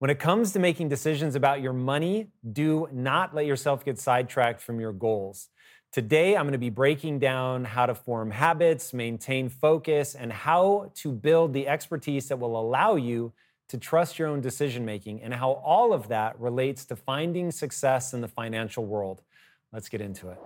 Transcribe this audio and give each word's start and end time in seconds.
When 0.00 0.12
it 0.12 0.20
comes 0.20 0.52
to 0.52 0.60
making 0.60 0.90
decisions 0.90 1.34
about 1.34 1.60
your 1.60 1.72
money, 1.72 2.28
do 2.52 2.88
not 2.92 3.34
let 3.34 3.46
yourself 3.46 3.84
get 3.84 3.98
sidetracked 3.98 4.60
from 4.60 4.78
your 4.78 4.92
goals. 4.92 5.48
Today, 5.90 6.36
I'm 6.36 6.44
going 6.44 6.52
to 6.52 6.58
be 6.58 6.70
breaking 6.70 7.18
down 7.18 7.64
how 7.64 7.86
to 7.86 7.96
form 7.96 8.30
habits, 8.30 8.94
maintain 8.94 9.48
focus, 9.48 10.14
and 10.14 10.32
how 10.32 10.92
to 10.98 11.10
build 11.10 11.52
the 11.52 11.66
expertise 11.66 12.28
that 12.28 12.38
will 12.38 12.60
allow 12.60 12.94
you 12.94 13.32
to 13.70 13.76
trust 13.76 14.20
your 14.20 14.28
own 14.28 14.40
decision 14.40 14.84
making, 14.84 15.20
and 15.20 15.34
how 15.34 15.50
all 15.64 15.92
of 15.92 16.06
that 16.06 16.38
relates 16.38 16.84
to 16.84 16.94
finding 16.94 17.50
success 17.50 18.14
in 18.14 18.20
the 18.20 18.28
financial 18.28 18.86
world. 18.86 19.22
Let's 19.72 19.88
get 19.88 20.00
into 20.00 20.28
it. 20.28 20.38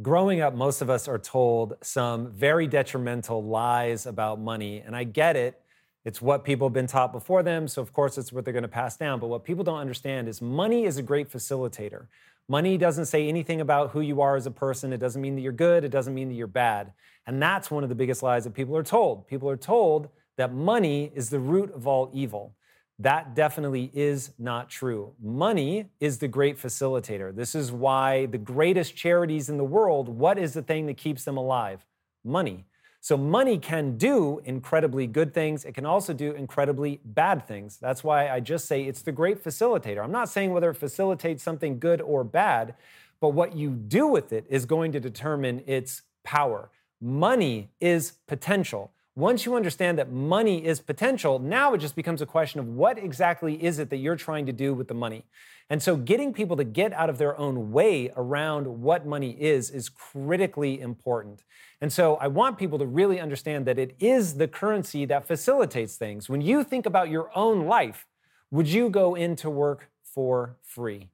Growing 0.00 0.40
up, 0.42 0.54
most 0.54 0.80
of 0.80 0.88
us 0.88 1.08
are 1.08 1.18
told 1.18 1.74
some 1.82 2.30
very 2.30 2.68
detrimental 2.68 3.42
lies 3.42 4.06
about 4.06 4.38
money, 4.38 4.78
and 4.78 4.94
I 4.94 5.02
get 5.02 5.34
it 5.34 5.60
it's 6.04 6.20
what 6.20 6.44
people 6.44 6.68
have 6.68 6.74
been 6.74 6.86
taught 6.86 7.12
before 7.12 7.42
them, 7.42 7.66
so 7.66 7.80
of 7.80 7.92
course 7.92 8.18
it's 8.18 8.32
what 8.32 8.44
they're 8.44 8.52
going 8.52 8.62
to 8.62 8.68
pass 8.68 8.96
down. 8.96 9.20
But 9.20 9.28
what 9.28 9.42
people 9.42 9.64
don't 9.64 9.78
understand 9.78 10.28
is 10.28 10.42
money 10.42 10.84
is 10.84 10.98
a 10.98 11.02
great 11.02 11.30
facilitator. 11.30 12.06
Money 12.46 12.76
doesn't 12.76 13.06
say 13.06 13.26
anything 13.26 13.62
about 13.62 13.92
who 13.92 14.02
you 14.02 14.20
are 14.20 14.36
as 14.36 14.46
a 14.46 14.50
person. 14.50 14.92
It 14.92 14.98
doesn't 14.98 15.22
mean 15.22 15.34
that 15.36 15.40
you're 15.40 15.52
good. 15.52 15.82
It 15.82 15.88
doesn't 15.88 16.12
mean 16.12 16.28
that 16.28 16.34
you're 16.34 16.46
bad. 16.46 16.92
And 17.26 17.40
that's 17.40 17.70
one 17.70 17.82
of 17.82 17.88
the 17.88 17.94
biggest 17.94 18.22
lies 18.22 18.44
that 18.44 18.52
people 18.52 18.76
are 18.76 18.82
told. 18.82 19.26
People 19.26 19.48
are 19.48 19.56
told 19.56 20.08
that 20.36 20.52
money 20.52 21.10
is 21.14 21.30
the 21.30 21.38
root 21.38 21.72
of 21.72 21.86
all 21.86 22.10
evil. 22.12 22.54
That 22.98 23.34
definitely 23.34 23.90
is 23.94 24.32
not 24.38 24.68
true. 24.68 25.14
Money 25.22 25.86
is 26.00 26.18
the 26.18 26.28
great 26.28 26.58
facilitator. 26.58 27.34
This 27.34 27.54
is 27.54 27.72
why 27.72 28.26
the 28.26 28.38
greatest 28.38 28.94
charities 28.94 29.48
in 29.48 29.56
the 29.56 29.64
world, 29.64 30.08
what 30.08 30.38
is 30.38 30.52
the 30.52 30.62
thing 30.62 30.86
that 30.86 30.98
keeps 30.98 31.24
them 31.24 31.38
alive? 31.38 31.84
Money. 32.24 32.66
So 33.04 33.18
money 33.18 33.58
can 33.58 33.98
do 33.98 34.40
incredibly 34.46 35.06
good 35.06 35.34
things. 35.34 35.66
It 35.66 35.74
can 35.74 35.84
also 35.84 36.14
do 36.14 36.32
incredibly 36.32 37.02
bad 37.04 37.46
things. 37.46 37.76
That's 37.76 38.02
why 38.02 38.30
I 38.30 38.40
just 38.40 38.64
say 38.64 38.84
it's 38.84 39.02
the 39.02 39.12
great 39.12 39.44
facilitator. 39.44 40.02
I'm 40.02 40.10
not 40.10 40.30
saying 40.30 40.52
whether 40.52 40.70
it 40.70 40.78
facilitates 40.78 41.42
something 41.42 41.78
good 41.78 42.00
or 42.00 42.24
bad, 42.24 42.76
but 43.20 43.34
what 43.34 43.54
you 43.54 43.72
do 43.72 44.06
with 44.06 44.32
it 44.32 44.46
is 44.48 44.64
going 44.64 44.92
to 44.92 45.00
determine 45.00 45.62
its 45.66 46.00
power. 46.22 46.70
Money 46.98 47.68
is 47.78 48.12
potential. 48.26 48.90
Once 49.16 49.46
you 49.46 49.54
understand 49.54 49.96
that 49.96 50.10
money 50.10 50.64
is 50.64 50.80
potential, 50.80 51.38
now 51.38 51.72
it 51.72 51.78
just 51.78 51.94
becomes 51.94 52.20
a 52.20 52.26
question 52.26 52.58
of 52.58 52.66
what 52.66 52.98
exactly 52.98 53.62
is 53.62 53.78
it 53.78 53.88
that 53.88 53.98
you're 53.98 54.16
trying 54.16 54.44
to 54.44 54.52
do 54.52 54.74
with 54.74 54.88
the 54.88 54.94
money. 54.94 55.24
And 55.70 55.80
so 55.80 55.96
getting 55.96 56.32
people 56.32 56.56
to 56.56 56.64
get 56.64 56.92
out 56.92 57.08
of 57.08 57.18
their 57.18 57.38
own 57.38 57.70
way 57.70 58.12
around 58.16 58.82
what 58.82 59.06
money 59.06 59.30
is 59.40 59.70
is 59.70 59.88
critically 59.88 60.80
important. 60.80 61.44
And 61.80 61.92
so 61.92 62.16
I 62.16 62.26
want 62.26 62.58
people 62.58 62.78
to 62.80 62.86
really 62.86 63.20
understand 63.20 63.66
that 63.66 63.78
it 63.78 63.94
is 64.00 64.34
the 64.34 64.48
currency 64.48 65.04
that 65.06 65.26
facilitates 65.26 65.96
things. 65.96 66.28
When 66.28 66.40
you 66.40 66.64
think 66.64 66.84
about 66.84 67.08
your 67.08 67.30
own 67.36 67.66
life, 67.66 68.06
would 68.50 68.68
you 68.68 68.90
go 68.90 69.14
into 69.14 69.48
work 69.48 69.90
for 70.02 70.56
free? 70.62 71.10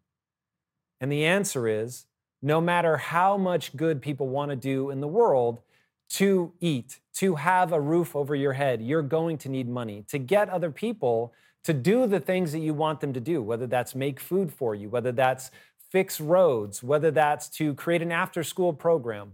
And 1.00 1.12
the 1.12 1.24
answer 1.24 1.68
is 1.68 2.06
no 2.42 2.60
matter 2.60 2.96
how 2.96 3.36
much 3.36 3.76
good 3.76 4.00
people 4.00 4.28
want 4.28 4.50
to 4.50 4.56
do 4.56 4.90
in 4.90 5.00
the 5.00 5.08
world, 5.08 5.60
to 6.10 6.52
eat, 6.60 7.00
to 7.14 7.36
have 7.36 7.72
a 7.72 7.80
roof 7.80 8.14
over 8.14 8.34
your 8.34 8.52
head, 8.52 8.82
you're 8.82 9.02
going 9.02 9.38
to 9.38 9.48
need 9.48 9.68
money. 9.68 10.04
To 10.08 10.18
get 10.18 10.48
other 10.48 10.70
people 10.70 11.32
to 11.64 11.72
do 11.72 12.06
the 12.06 12.20
things 12.20 12.52
that 12.52 12.60
you 12.60 12.74
want 12.74 13.00
them 13.00 13.12
to 13.12 13.20
do, 13.20 13.42
whether 13.42 13.66
that's 13.66 13.94
make 13.94 14.18
food 14.18 14.52
for 14.52 14.74
you, 14.74 14.88
whether 14.88 15.12
that's 15.12 15.50
fix 15.90 16.20
roads, 16.20 16.82
whether 16.82 17.10
that's 17.10 17.48
to 17.48 17.74
create 17.74 18.02
an 18.02 18.12
after 18.12 18.42
school 18.42 18.72
program. 18.72 19.32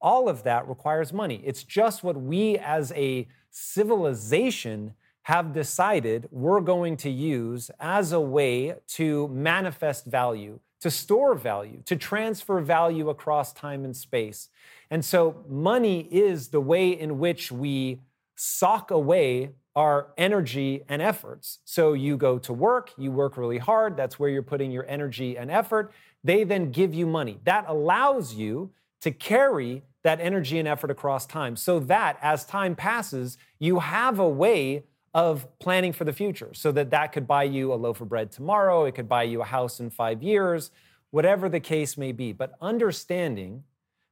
All 0.00 0.28
of 0.28 0.42
that 0.44 0.68
requires 0.68 1.12
money. 1.12 1.42
It's 1.44 1.64
just 1.64 2.04
what 2.04 2.16
we 2.20 2.58
as 2.58 2.92
a 2.92 3.26
civilization 3.50 4.94
have 5.22 5.52
decided 5.52 6.28
we're 6.30 6.60
going 6.60 6.96
to 6.96 7.10
use 7.10 7.70
as 7.80 8.12
a 8.12 8.20
way 8.20 8.74
to 8.86 9.26
manifest 9.28 10.06
value, 10.06 10.60
to 10.86 10.90
store 10.92 11.34
value, 11.34 11.82
to 11.84 11.96
transfer 11.96 12.60
value 12.60 13.08
across 13.10 13.52
time 13.52 13.84
and 13.84 13.96
space. 13.96 14.50
And 14.88 15.04
so, 15.04 15.44
money 15.48 16.06
is 16.12 16.48
the 16.48 16.60
way 16.60 16.90
in 16.90 17.18
which 17.18 17.50
we 17.50 18.02
sock 18.36 18.92
away 18.92 19.50
our 19.74 20.12
energy 20.16 20.84
and 20.88 21.02
efforts. 21.02 21.58
So 21.64 21.92
you 21.92 22.16
go 22.16 22.38
to 22.38 22.52
work, 22.52 22.92
you 22.96 23.10
work 23.10 23.36
really 23.36 23.58
hard, 23.58 23.96
that's 23.96 24.16
where 24.16 24.30
you're 24.30 24.42
putting 24.44 24.70
your 24.70 24.86
energy 24.86 25.36
and 25.36 25.50
effort. 25.50 25.92
They 26.22 26.44
then 26.44 26.70
give 26.70 26.94
you 26.94 27.04
money. 27.04 27.40
That 27.42 27.64
allows 27.66 28.34
you 28.34 28.70
to 29.00 29.10
carry 29.10 29.82
that 30.04 30.20
energy 30.20 30.56
and 30.60 30.68
effort 30.68 30.92
across 30.92 31.26
time 31.26 31.56
so 31.56 31.80
that 31.80 32.16
as 32.22 32.44
time 32.44 32.76
passes, 32.76 33.38
you 33.58 33.80
have 33.80 34.20
a 34.20 34.28
way 34.28 34.84
of 35.16 35.46
planning 35.58 35.94
for 35.94 36.04
the 36.04 36.12
future 36.12 36.50
so 36.52 36.70
that 36.70 36.90
that 36.90 37.10
could 37.10 37.26
buy 37.26 37.42
you 37.42 37.72
a 37.72 37.74
loaf 37.74 38.02
of 38.02 38.08
bread 38.10 38.30
tomorrow, 38.30 38.84
it 38.84 38.94
could 38.94 39.08
buy 39.08 39.22
you 39.22 39.40
a 39.40 39.46
house 39.46 39.80
in 39.80 39.88
5 39.88 40.22
years, 40.22 40.70
whatever 41.10 41.48
the 41.48 41.58
case 41.58 41.96
may 41.96 42.12
be. 42.12 42.32
But 42.32 42.52
understanding 42.60 43.64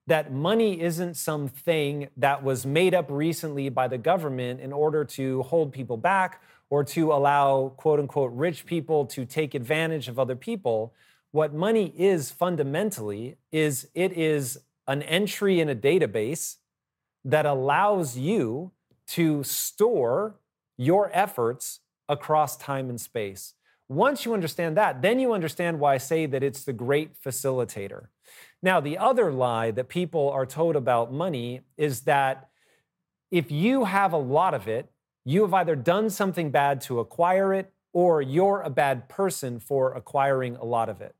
that 0.06 0.32
money 0.32 0.80
isn't 0.80 1.18
something 1.18 2.08
that 2.16 2.42
was 2.42 2.64
made 2.64 2.94
up 2.94 3.10
recently 3.10 3.68
by 3.68 3.86
the 3.86 3.98
government 3.98 4.60
in 4.60 4.72
order 4.72 5.04
to 5.04 5.42
hold 5.42 5.74
people 5.74 5.98
back 5.98 6.40
or 6.70 6.82
to 6.84 7.12
allow 7.12 7.74
quote 7.76 8.00
unquote 8.00 8.32
rich 8.32 8.64
people 8.64 9.04
to 9.04 9.26
take 9.26 9.54
advantage 9.54 10.08
of 10.08 10.18
other 10.18 10.36
people. 10.36 10.94
What 11.32 11.52
money 11.52 11.92
is 11.98 12.30
fundamentally 12.30 13.36
is 13.52 13.88
it 13.92 14.12
is 14.12 14.58
an 14.86 15.02
entry 15.02 15.60
in 15.60 15.68
a 15.68 15.76
database 15.76 16.56
that 17.26 17.44
allows 17.44 18.16
you 18.16 18.72
to 19.08 19.42
store 19.42 20.36
your 20.76 21.10
efforts 21.12 21.80
across 22.08 22.56
time 22.56 22.88
and 22.90 23.00
space. 23.00 23.54
Once 23.88 24.24
you 24.24 24.32
understand 24.32 24.76
that, 24.76 25.02
then 25.02 25.18
you 25.18 25.32
understand 25.32 25.78
why 25.78 25.94
I 25.94 25.98
say 25.98 26.26
that 26.26 26.42
it's 26.42 26.64
the 26.64 26.72
great 26.72 27.20
facilitator. 27.20 28.06
Now, 28.62 28.80
the 28.80 28.96
other 28.96 29.30
lie 29.30 29.70
that 29.72 29.88
people 29.88 30.30
are 30.30 30.46
told 30.46 30.74
about 30.74 31.12
money 31.12 31.60
is 31.76 32.02
that 32.02 32.48
if 33.30 33.50
you 33.50 33.84
have 33.84 34.12
a 34.12 34.18
lot 34.18 34.54
of 34.54 34.68
it, 34.68 34.90
you 35.24 35.42
have 35.42 35.54
either 35.54 35.76
done 35.76 36.08
something 36.10 36.50
bad 36.50 36.80
to 36.82 37.00
acquire 37.00 37.52
it 37.52 37.72
or 37.92 38.20
you're 38.22 38.62
a 38.62 38.70
bad 38.70 39.08
person 39.08 39.60
for 39.60 39.94
acquiring 39.94 40.56
a 40.56 40.64
lot 40.64 40.88
of 40.88 41.00
it. 41.00 41.14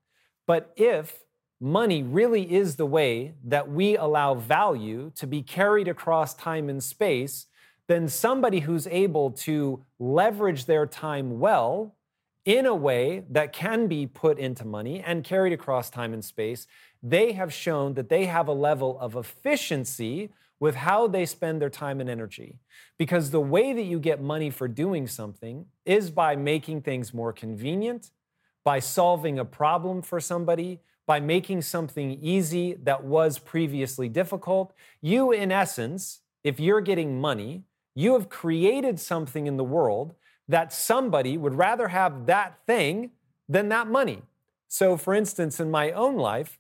But 0.46 0.72
if 0.76 1.24
money 1.60 2.02
really 2.02 2.52
is 2.52 2.76
the 2.76 2.86
way 2.86 3.34
that 3.44 3.70
we 3.70 3.96
allow 3.96 4.34
value 4.34 5.10
to 5.16 5.26
be 5.26 5.42
carried 5.42 5.88
across 5.88 6.34
time 6.34 6.68
and 6.68 6.82
space, 6.82 7.46
then 7.86 8.08
somebody 8.08 8.60
who's 8.60 8.86
able 8.86 9.30
to 9.30 9.84
leverage 9.98 10.64
their 10.64 10.86
time 10.86 11.38
well 11.38 11.94
in 12.44 12.66
a 12.66 12.74
way 12.74 13.24
that 13.30 13.52
can 13.52 13.86
be 13.86 14.06
put 14.06 14.38
into 14.38 14.66
money 14.66 15.00
and 15.00 15.24
carried 15.24 15.52
across 15.52 15.90
time 15.90 16.12
and 16.12 16.24
space, 16.24 16.66
they 17.02 17.32
have 17.32 17.52
shown 17.52 17.94
that 17.94 18.08
they 18.08 18.26
have 18.26 18.48
a 18.48 18.52
level 18.52 18.98
of 19.00 19.16
efficiency 19.16 20.30
with 20.60 20.76
how 20.76 21.06
they 21.06 21.26
spend 21.26 21.60
their 21.60 21.70
time 21.70 22.00
and 22.00 22.08
energy. 22.08 22.58
Because 22.98 23.30
the 23.30 23.40
way 23.40 23.72
that 23.72 23.82
you 23.82 23.98
get 23.98 24.22
money 24.22 24.50
for 24.50 24.68
doing 24.68 25.06
something 25.06 25.66
is 25.84 26.10
by 26.10 26.36
making 26.36 26.82
things 26.82 27.12
more 27.12 27.32
convenient, 27.32 28.10
by 28.62 28.78
solving 28.78 29.38
a 29.38 29.44
problem 29.44 30.00
for 30.00 30.20
somebody, 30.20 30.80
by 31.06 31.20
making 31.20 31.60
something 31.60 32.18
easy 32.22 32.74
that 32.74 33.04
was 33.04 33.38
previously 33.38 34.08
difficult. 34.08 34.72
You, 35.02 35.32
in 35.32 35.52
essence, 35.52 36.20
if 36.42 36.58
you're 36.58 36.80
getting 36.80 37.20
money, 37.20 37.64
you 37.94 38.14
have 38.14 38.28
created 38.28 38.98
something 38.98 39.46
in 39.46 39.56
the 39.56 39.64
world 39.64 40.14
that 40.48 40.72
somebody 40.72 41.36
would 41.36 41.54
rather 41.54 41.88
have 41.88 42.26
that 42.26 42.58
thing 42.66 43.10
than 43.48 43.68
that 43.68 43.88
money. 43.88 44.22
So, 44.68 44.96
for 44.96 45.14
instance, 45.14 45.60
in 45.60 45.70
my 45.70 45.92
own 45.92 46.16
life, 46.16 46.58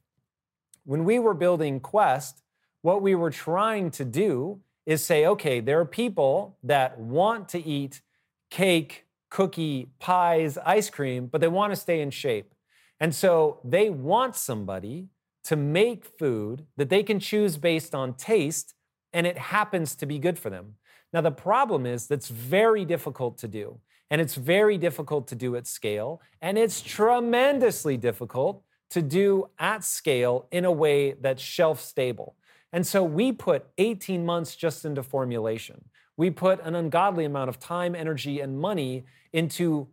when 0.84 1.04
we 1.04 1.18
were 1.18 1.34
building 1.34 1.80
Quest, 1.80 2.42
what 2.82 3.02
we 3.02 3.14
were 3.14 3.30
trying 3.30 3.90
to 3.92 4.04
do 4.04 4.60
is 4.86 5.04
say, 5.04 5.26
okay, 5.26 5.60
there 5.60 5.80
are 5.80 5.86
people 5.86 6.56
that 6.62 6.98
want 6.98 7.48
to 7.48 7.66
eat 7.66 8.02
cake, 8.50 9.06
cookie, 9.30 9.88
pies, 9.98 10.58
ice 10.64 10.90
cream, 10.90 11.26
but 11.26 11.40
they 11.40 11.48
want 11.48 11.72
to 11.72 11.76
stay 11.76 12.00
in 12.00 12.10
shape. 12.10 12.54
And 13.00 13.14
so 13.14 13.58
they 13.64 13.90
want 13.90 14.36
somebody 14.36 15.08
to 15.44 15.56
make 15.56 16.04
food 16.04 16.66
that 16.76 16.88
they 16.88 17.02
can 17.02 17.18
choose 17.18 17.56
based 17.56 17.94
on 17.94 18.14
taste, 18.14 18.74
and 19.12 19.26
it 19.26 19.38
happens 19.38 19.94
to 19.96 20.06
be 20.06 20.18
good 20.18 20.38
for 20.38 20.50
them. 20.50 20.74
Now, 21.14 21.20
the 21.20 21.30
problem 21.30 21.86
is 21.86 22.08
that's 22.08 22.28
very 22.28 22.84
difficult 22.84 23.38
to 23.38 23.48
do. 23.48 23.78
And 24.10 24.20
it's 24.20 24.34
very 24.34 24.76
difficult 24.76 25.28
to 25.28 25.36
do 25.36 25.54
at 25.54 25.66
scale. 25.66 26.20
And 26.42 26.58
it's 26.58 26.82
tremendously 26.82 27.96
difficult 27.96 28.64
to 28.90 29.00
do 29.00 29.48
at 29.58 29.84
scale 29.84 30.48
in 30.50 30.64
a 30.64 30.72
way 30.72 31.12
that's 31.12 31.40
shelf 31.40 31.80
stable. 31.80 32.34
And 32.72 32.84
so 32.84 33.04
we 33.04 33.30
put 33.30 33.66
18 33.78 34.26
months 34.26 34.56
just 34.56 34.84
into 34.84 35.04
formulation. 35.04 35.84
We 36.16 36.30
put 36.30 36.60
an 36.64 36.74
ungodly 36.74 37.24
amount 37.24 37.48
of 37.48 37.60
time, 37.60 37.94
energy, 37.94 38.40
and 38.40 38.58
money 38.58 39.04
into 39.32 39.86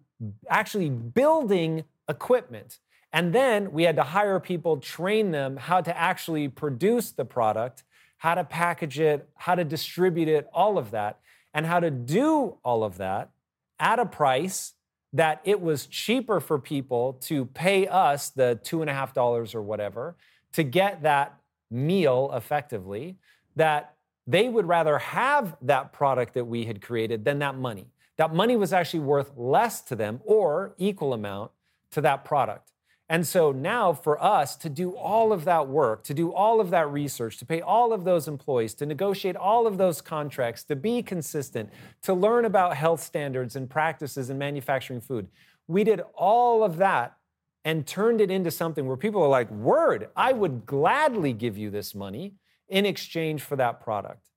actually 0.49 0.89
building 0.89 1.83
equipment. 2.09 2.79
And 3.13 3.33
then 3.33 3.71
we 3.71 3.83
had 3.83 3.95
to 3.97 4.03
hire 4.03 4.39
people, 4.39 4.77
train 4.77 5.29
them 5.29 5.57
how 5.57 5.81
to 5.81 5.95
actually 5.95 6.47
produce 6.47 7.11
the 7.11 7.25
product, 7.25 7.83
how 8.21 8.35
to 8.35 8.43
package 8.43 8.99
it, 8.99 9.27
how 9.33 9.55
to 9.55 9.63
distribute 9.63 10.27
it, 10.27 10.47
all 10.53 10.77
of 10.77 10.91
that, 10.91 11.17
and 11.55 11.65
how 11.65 11.79
to 11.79 11.89
do 11.89 12.55
all 12.63 12.83
of 12.83 12.99
that 12.99 13.31
at 13.79 13.97
a 13.97 14.05
price 14.05 14.73
that 15.11 15.41
it 15.43 15.59
was 15.59 15.87
cheaper 15.87 16.39
for 16.39 16.59
people 16.59 17.13
to 17.13 17.45
pay 17.45 17.87
us 17.87 18.29
the 18.29 18.59
two 18.63 18.81
and 18.81 18.91
a 18.91 18.93
half 18.93 19.11
dollars 19.15 19.55
or 19.55 19.61
whatever 19.63 20.15
to 20.53 20.61
get 20.61 21.01
that 21.01 21.33
meal 21.71 22.29
effectively, 22.35 23.17
that 23.55 23.95
they 24.27 24.47
would 24.47 24.67
rather 24.67 24.99
have 24.99 25.57
that 25.59 25.91
product 25.91 26.35
that 26.35 26.45
we 26.45 26.65
had 26.65 26.79
created 26.79 27.25
than 27.25 27.39
that 27.39 27.55
money. 27.55 27.87
That 28.17 28.35
money 28.35 28.55
was 28.55 28.71
actually 28.71 28.99
worth 28.99 29.31
less 29.35 29.81
to 29.81 29.95
them 29.95 30.21
or 30.25 30.75
equal 30.77 31.13
amount 31.13 31.49
to 31.89 32.01
that 32.01 32.23
product. 32.23 32.70
And 33.11 33.27
so 33.27 33.51
now 33.51 33.91
for 33.91 34.23
us 34.23 34.55
to 34.55 34.69
do 34.69 34.95
all 34.95 35.33
of 35.33 35.43
that 35.43 35.67
work, 35.67 36.01
to 36.05 36.13
do 36.13 36.31
all 36.31 36.61
of 36.61 36.69
that 36.69 36.89
research, 36.89 37.37
to 37.39 37.45
pay 37.45 37.59
all 37.59 37.91
of 37.91 38.05
those 38.05 38.29
employees, 38.29 38.73
to 38.75 38.85
negotiate 38.85 39.35
all 39.35 39.67
of 39.67 39.77
those 39.77 39.99
contracts, 39.99 40.63
to 40.63 40.77
be 40.77 41.03
consistent, 41.03 41.69
to 42.03 42.13
learn 42.13 42.45
about 42.45 42.77
health 42.77 43.03
standards 43.03 43.57
and 43.57 43.69
practices 43.69 44.29
in 44.29 44.37
manufacturing 44.37 45.01
food, 45.01 45.27
we 45.67 45.83
did 45.83 45.99
all 46.15 46.63
of 46.63 46.77
that 46.77 47.17
and 47.65 47.85
turned 47.85 48.21
it 48.21 48.31
into 48.31 48.49
something 48.49 48.87
where 48.87 48.95
people 48.95 49.21
are 49.21 49.27
like, 49.27 49.51
Word, 49.51 50.07
I 50.15 50.31
would 50.31 50.65
gladly 50.65 51.33
give 51.33 51.57
you 51.57 51.69
this 51.69 51.93
money 51.93 52.35
in 52.69 52.85
exchange 52.85 53.41
for 53.41 53.57
that 53.57 53.81
product. 53.81 54.29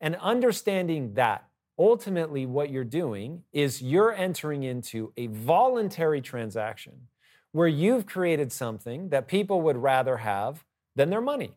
And 0.00 0.14
understanding 0.20 1.14
that 1.14 1.48
ultimately 1.76 2.46
what 2.46 2.70
you're 2.70 2.84
doing 2.84 3.42
is 3.52 3.82
you're 3.82 4.14
entering 4.14 4.62
into 4.62 5.12
a 5.16 5.26
voluntary 5.26 6.20
transaction 6.20 7.08
where 7.52 7.68
you've 7.68 8.06
created 8.06 8.52
something 8.52 9.08
that 9.08 9.28
people 9.28 9.62
would 9.62 9.76
rather 9.76 10.18
have 10.18 10.64
than 10.96 11.10
their 11.10 11.20
money. 11.20 11.52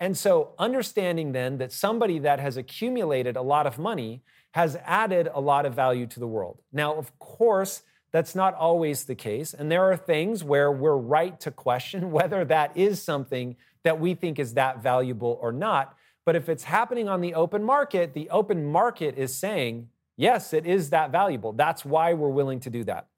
And 0.00 0.16
so, 0.16 0.54
understanding 0.58 1.32
then 1.32 1.58
that 1.58 1.72
somebody 1.72 2.18
that 2.20 2.40
has 2.40 2.56
accumulated 2.56 3.36
a 3.36 3.42
lot 3.42 3.66
of 3.66 3.78
money 3.78 4.22
has 4.52 4.76
added 4.84 5.28
a 5.32 5.40
lot 5.40 5.66
of 5.66 5.74
value 5.74 6.06
to 6.06 6.20
the 6.20 6.26
world. 6.26 6.60
Now, 6.72 6.94
of 6.94 7.16
course, 7.18 7.82
that's 8.12 8.34
not 8.34 8.54
always 8.54 9.04
the 9.04 9.14
case. 9.14 9.54
And 9.54 9.70
there 9.70 9.90
are 9.90 9.96
things 9.96 10.44
where 10.44 10.70
we're 10.70 10.96
right 10.96 11.38
to 11.40 11.50
question 11.50 12.10
whether 12.12 12.44
that 12.44 12.76
is 12.76 13.02
something 13.02 13.56
that 13.82 13.98
we 14.00 14.14
think 14.14 14.38
is 14.38 14.54
that 14.54 14.82
valuable 14.82 15.38
or 15.40 15.52
not. 15.52 15.96
But 16.24 16.36
if 16.36 16.48
it's 16.48 16.64
happening 16.64 17.08
on 17.08 17.20
the 17.20 17.34
open 17.34 17.62
market, 17.62 18.14
the 18.14 18.30
open 18.30 18.64
market 18.64 19.18
is 19.18 19.34
saying, 19.34 19.88
yes, 20.16 20.52
it 20.52 20.64
is 20.64 20.90
that 20.90 21.10
valuable. 21.10 21.52
That's 21.52 21.84
why 21.84 22.14
we're 22.14 22.28
willing 22.28 22.60
to 22.60 22.70
do 22.70 22.84
that. 22.84 23.08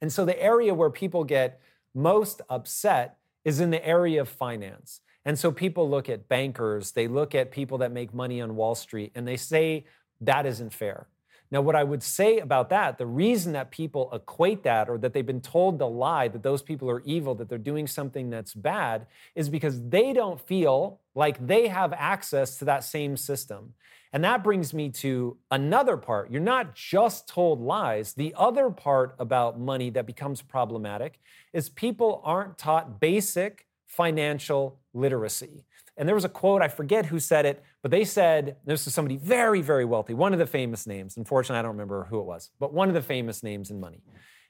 And 0.00 0.12
so 0.12 0.24
the 0.24 0.40
area 0.42 0.74
where 0.74 0.90
people 0.90 1.24
get 1.24 1.60
most 1.94 2.42
upset 2.48 3.18
is 3.44 3.60
in 3.60 3.70
the 3.70 3.84
area 3.86 4.20
of 4.20 4.28
finance. 4.28 5.00
And 5.24 5.38
so 5.38 5.50
people 5.50 5.88
look 5.90 6.08
at 6.08 6.28
bankers, 6.28 6.92
they 6.92 7.08
look 7.08 7.34
at 7.34 7.50
people 7.50 7.78
that 7.78 7.92
make 7.92 8.14
money 8.14 8.40
on 8.40 8.56
Wall 8.56 8.74
Street, 8.74 9.12
and 9.14 9.26
they 9.26 9.36
say 9.36 9.86
that 10.20 10.46
isn't 10.46 10.72
fair. 10.72 11.08
Now, 11.50 11.60
what 11.60 11.76
I 11.76 11.84
would 11.84 12.02
say 12.02 12.38
about 12.38 12.70
that, 12.70 12.98
the 12.98 13.06
reason 13.06 13.52
that 13.52 13.70
people 13.70 14.12
equate 14.12 14.64
that 14.64 14.88
or 14.88 14.98
that 14.98 15.12
they've 15.12 15.24
been 15.24 15.40
told 15.40 15.78
the 15.78 15.88
lie 15.88 16.26
that 16.28 16.42
those 16.42 16.60
people 16.60 16.90
are 16.90 17.02
evil, 17.04 17.36
that 17.36 17.48
they're 17.48 17.58
doing 17.58 17.86
something 17.86 18.30
that's 18.30 18.52
bad, 18.52 19.06
is 19.36 19.48
because 19.48 19.88
they 19.88 20.12
don't 20.12 20.40
feel 20.40 21.00
like 21.14 21.44
they 21.46 21.68
have 21.68 21.92
access 21.92 22.58
to 22.58 22.64
that 22.64 22.82
same 22.82 23.16
system. 23.16 23.74
And 24.16 24.24
that 24.24 24.42
brings 24.42 24.72
me 24.72 24.88
to 24.92 25.36
another 25.50 25.98
part. 25.98 26.30
You're 26.30 26.40
not 26.40 26.74
just 26.74 27.28
told 27.28 27.60
lies. 27.60 28.14
The 28.14 28.32
other 28.34 28.70
part 28.70 29.14
about 29.18 29.60
money 29.60 29.90
that 29.90 30.06
becomes 30.06 30.40
problematic 30.40 31.20
is 31.52 31.68
people 31.68 32.22
aren't 32.24 32.56
taught 32.56 32.98
basic 32.98 33.66
financial 33.86 34.80
literacy. 34.94 35.66
And 35.98 36.08
there 36.08 36.14
was 36.14 36.24
a 36.24 36.30
quote, 36.30 36.62
I 36.62 36.68
forget 36.68 37.04
who 37.04 37.18
said 37.18 37.44
it, 37.44 37.62
but 37.82 37.90
they 37.90 38.06
said 38.06 38.56
this 38.64 38.86
is 38.86 38.94
somebody 38.94 39.18
very, 39.18 39.60
very 39.60 39.84
wealthy, 39.84 40.14
one 40.14 40.32
of 40.32 40.38
the 40.38 40.46
famous 40.46 40.86
names. 40.86 41.18
Unfortunately, 41.18 41.58
I 41.58 41.62
don't 41.62 41.72
remember 41.72 42.04
who 42.04 42.18
it 42.18 42.24
was, 42.24 42.48
but 42.58 42.72
one 42.72 42.88
of 42.88 42.94
the 42.94 43.02
famous 43.02 43.42
names 43.42 43.70
in 43.70 43.78
money. 43.78 44.00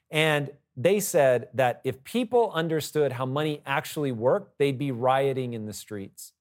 And 0.09 0.49
they 0.77 1.01
said 1.01 1.49
that 1.55 1.81
if 1.83 2.05
people 2.05 2.53
understood 2.53 3.11
how 3.11 3.25
money 3.25 3.63
actually 3.65 4.13
worked, 4.13 4.59
they'd 4.59 4.77
be 4.77 4.91
rioting 4.91 5.51
in 5.51 5.65
the 5.65 5.73
streets. 5.73 6.31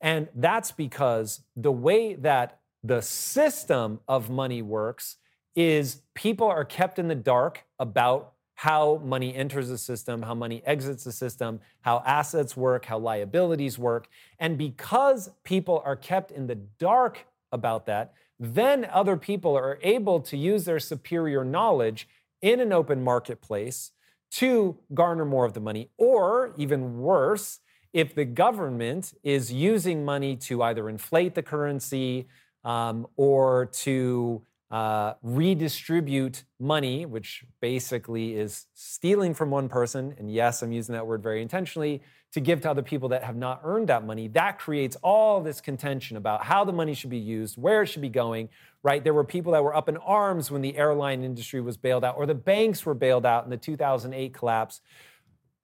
And 0.00 0.28
that's 0.34 0.70
because 0.70 1.40
the 1.56 1.72
way 1.72 2.14
that 2.14 2.57
the 2.82 3.02
system 3.02 4.00
of 4.06 4.30
money 4.30 4.62
works 4.62 5.16
is 5.54 6.02
people 6.14 6.46
are 6.46 6.64
kept 6.64 6.98
in 6.98 7.08
the 7.08 7.14
dark 7.14 7.64
about 7.78 8.32
how 8.54 9.00
money 9.04 9.34
enters 9.34 9.68
the 9.68 9.78
system, 9.78 10.22
how 10.22 10.34
money 10.34 10.62
exits 10.66 11.04
the 11.04 11.12
system, 11.12 11.60
how 11.82 12.02
assets 12.04 12.56
work, 12.56 12.86
how 12.86 12.98
liabilities 12.98 13.78
work. 13.78 14.08
And 14.40 14.58
because 14.58 15.30
people 15.44 15.80
are 15.84 15.94
kept 15.94 16.32
in 16.32 16.48
the 16.48 16.56
dark 16.56 17.26
about 17.52 17.86
that, 17.86 18.14
then 18.40 18.84
other 18.84 19.16
people 19.16 19.56
are 19.56 19.78
able 19.82 20.20
to 20.20 20.36
use 20.36 20.64
their 20.64 20.80
superior 20.80 21.44
knowledge 21.44 22.08
in 22.42 22.60
an 22.60 22.72
open 22.72 23.02
marketplace 23.02 23.92
to 24.30 24.76
garner 24.92 25.24
more 25.24 25.44
of 25.44 25.54
the 25.54 25.60
money. 25.60 25.90
Or 25.96 26.52
even 26.56 26.98
worse, 26.98 27.60
if 27.92 28.14
the 28.14 28.24
government 28.24 29.14
is 29.22 29.52
using 29.52 30.04
money 30.04 30.36
to 30.36 30.62
either 30.62 30.88
inflate 30.88 31.34
the 31.34 31.42
currency 31.42 32.28
um, 32.68 33.06
or 33.16 33.64
to 33.72 34.42
uh, 34.70 35.14
redistribute 35.22 36.44
money, 36.60 37.06
which 37.06 37.42
basically 37.62 38.36
is 38.36 38.66
stealing 38.74 39.32
from 39.32 39.50
one 39.50 39.70
person, 39.70 40.14
and 40.18 40.30
yes, 40.30 40.62
I'm 40.62 40.70
using 40.70 40.92
that 40.92 41.06
word 41.06 41.22
very 41.22 41.40
intentionally, 41.40 42.02
to 42.32 42.40
give 42.40 42.60
to 42.60 42.70
other 42.70 42.82
people 42.82 43.08
that 43.08 43.24
have 43.24 43.36
not 43.36 43.62
earned 43.64 43.88
that 43.88 44.04
money, 44.04 44.28
that 44.28 44.58
creates 44.58 44.96
all 44.96 45.40
this 45.40 45.62
contention 45.62 46.18
about 46.18 46.44
how 46.44 46.62
the 46.62 46.72
money 46.72 46.92
should 46.92 47.08
be 47.08 47.16
used, 47.16 47.56
where 47.56 47.84
it 47.84 47.86
should 47.86 48.02
be 48.02 48.10
going, 48.10 48.50
right? 48.82 49.02
There 49.02 49.14
were 49.14 49.24
people 49.24 49.52
that 49.52 49.64
were 49.64 49.74
up 49.74 49.88
in 49.88 49.96
arms 49.96 50.50
when 50.50 50.60
the 50.60 50.76
airline 50.76 51.24
industry 51.24 51.62
was 51.62 51.78
bailed 51.78 52.04
out, 52.04 52.18
or 52.18 52.26
the 52.26 52.34
banks 52.34 52.84
were 52.84 52.92
bailed 52.92 53.24
out 53.24 53.44
in 53.44 53.50
the 53.50 53.56
2008 53.56 54.34
collapse. 54.34 54.82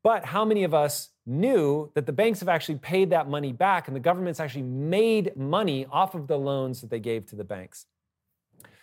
But 0.02 0.24
how 0.24 0.46
many 0.46 0.64
of 0.64 0.72
us 0.72 1.10
knew 1.26 1.90
that 1.94 2.06
the 2.06 2.12
banks 2.12 2.40
have 2.40 2.48
actually 2.48 2.76
paid 2.76 3.10
that 3.10 3.28
money 3.28 3.52
back 3.52 3.88
and 3.88 3.96
the 3.96 4.00
government's 4.00 4.40
actually 4.40 4.62
made 4.62 5.36
money 5.36 5.86
off 5.90 6.14
of 6.14 6.26
the 6.26 6.38
loans 6.38 6.80
that 6.80 6.90
they 6.90 7.00
gave 7.00 7.26
to 7.26 7.36
the 7.36 7.44
banks? 7.44 7.86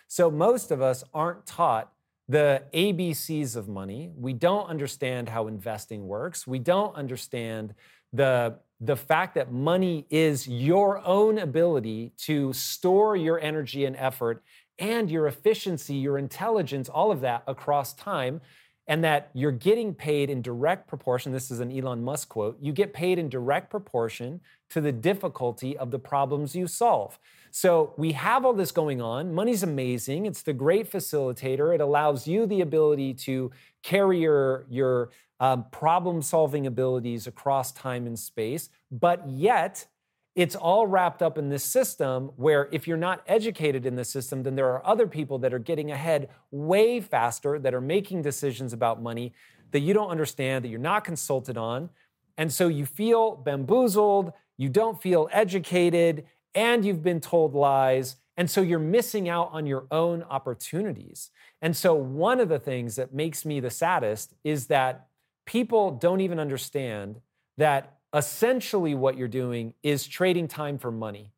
So 0.08 0.30
most 0.30 0.70
of 0.70 0.82
us 0.82 1.04
aren't 1.14 1.46
taught 1.46 1.92
the 2.28 2.62
ABCs 2.72 3.56
of 3.56 3.68
money. 3.68 4.10
We 4.16 4.32
don't 4.32 4.68
understand 4.68 5.28
how 5.28 5.46
investing 5.46 6.06
works. 6.06 6.46
We 6.46 6.58
don't 6.58 6.94
understand 6.94 7.74
the, 8.12 8.58
the 8.80 8.96
fact 8.96 9.34
that 9.36 9.52
money 9.52 10.06
is 10.10 10.46
your 10.46 11.04
own 11.06 11.38
ability 11.38 12.12
to 12.18 12.52
store 12.52 13.16
your 13.16 13.40
energy 13.40 13.84
and 13.84 13.96
effort 13.96 14.42
and 14.78 15.10
your 15.10 15.26
efficiency, 15.26 15.94
your 15.94 16.18
intelligence, 16.18 16.88
all 16.88 17.10
of 17.10 17.20
that 17.20 17.42
across 17.46 17.94
time 17.94 18.40
and 18.88 19.04
that 19.04 19.30
you're 19.32 19.52
getting 19.52 19.94
paid 19.94 20.28
in 20.28 20.42
direct 20.42 20.88
proportion. 20.88 21.32
This 21.32 21.50
is 21.50 21.60
an 21.60 21.76
Elon 21.76 22.02
Musk 22.02 22.28
quote 22.28 22.58
you 22.60 22.72
get 22.72 22.92
paid 22.92 23.18
in 23.18 23.28
direct 23.28 23.70
proportion 23.70 24.40
to 24.70 24.80
the 24.80 24.92
difficulty 24.92 25.76
of 25.76 25.90
the 25.90 25.98
problems 25.98 26.56
you 26.56 26.66
solve. 26.66 27.18
So 27.50 27.92
we 27.98 28.12
have 28.12 28.46
all 28.46 28.54
this 28.54 28.72
going 28.72 29.02
on. 29.02 29.34
Money's 29.34 29.62
amazing. 29.62 30.24
It's 30.24 30.42
the 30.42 30.54
great 30.54 30.90
facilitator. 30.90 31.74
It 31.74 31.82
allows 31.82 32.26
you 32.26 32.46
the 32.46 32.62
ability 32.62 33.12
to 33.14 33.50
carry 33.82 34.20
your, 34.20 34.64
your 34.70 35.10
um, 35.38 35.66
problem 35.70 36.22
solving 36.22 36.66
abilities 36.66 37.26
across 37.26 37.72
time 37.72 38.06
and 38.06 38.18
space. 38.18 38.70
But 38.90 39.28
yet, 39.28 39.86
it's 40.34 40.56
all 40.56 40.86
wrapped 40.86 41.22
up 41.22 41.36
in 41.36 41.50
this 41.50 41.64
system 41.64 42.30
where 42.36 42.68
if 42.72 42.88
you're 42.88 42.96
not 42.96 43.22
educated 43.26 43.84
in 43.84 43.96
the 43.96 44.04
system, 44.04 44.42
then 44.42 44.54
there 44.54 44.68
are 44.68 44.84
other 44.86 45.06
people 45.06 45.38
that 45.40 45.52
are 45.52 45.58
getting 45.58 45.90
ahead 45.90 46.30
way 46.50 47.00
faster, 47.00 47.58
that 47.58 47.74
are 47.74 47.80
making 47.80 48.22
decisions 48.22 48.72
about 48.72 49.02
money 49.02 49.32
that 49.72 49.80
you 49.80 49.92
don't 49.92 50.10
understand, 50.10 50.64
that 50.64 50.68
you're 50.68 50.78
not 50.78 51.04
consulted 51.04 51.58
on. 51.58 51.90
And 52.38 52.52
so 52.52 52.68
you 52.68 52.86
feel 52.86 53.36
bamboozled, 53.36 54.32
you 54.56 54.68
don't 54.68 55.02
feel 55.02 55.28
educated, 55.32 56.24
and 56.54 56.84
you've 56.84 57.02
been 57.02 57.20
told 57.20 57.54
lies. 57.54 58.16
And 58.36 58.50
so 58.50 58.62
you're 58.62 58.78
missing 58.78 59.28
out 59.28 59.50
on 59.52 59.66
your 59.66 59.86
own 59.90 60.22
opportunities. 60.22 61.30
And 61.60 61.76
so, 61.76 61.94
one 61.94 62.40
of 62.40 62.48
the 62.48 62.58
things 62.58 62.96
that 62.96 63.12
makes 63.12 63.44
me 63.44 63.60
the 63.60 63.70
saddest 63.70 64.34
is 64.42 64.68
that 64.68 65.08
people 65.44 65.90
don't 65.90 66.20
even 66.20 66.40
understand 66.40 67.20
that 67.58 67.98
essentially 68.14 68.94
what 68.94 69.16
you're 69.16 69.28
doing 69.28 69.74
is 69.82 70.06
trading 70.06 70.48
time 70.48 70.78
for 70.78 70.90
money. 70.90 71.32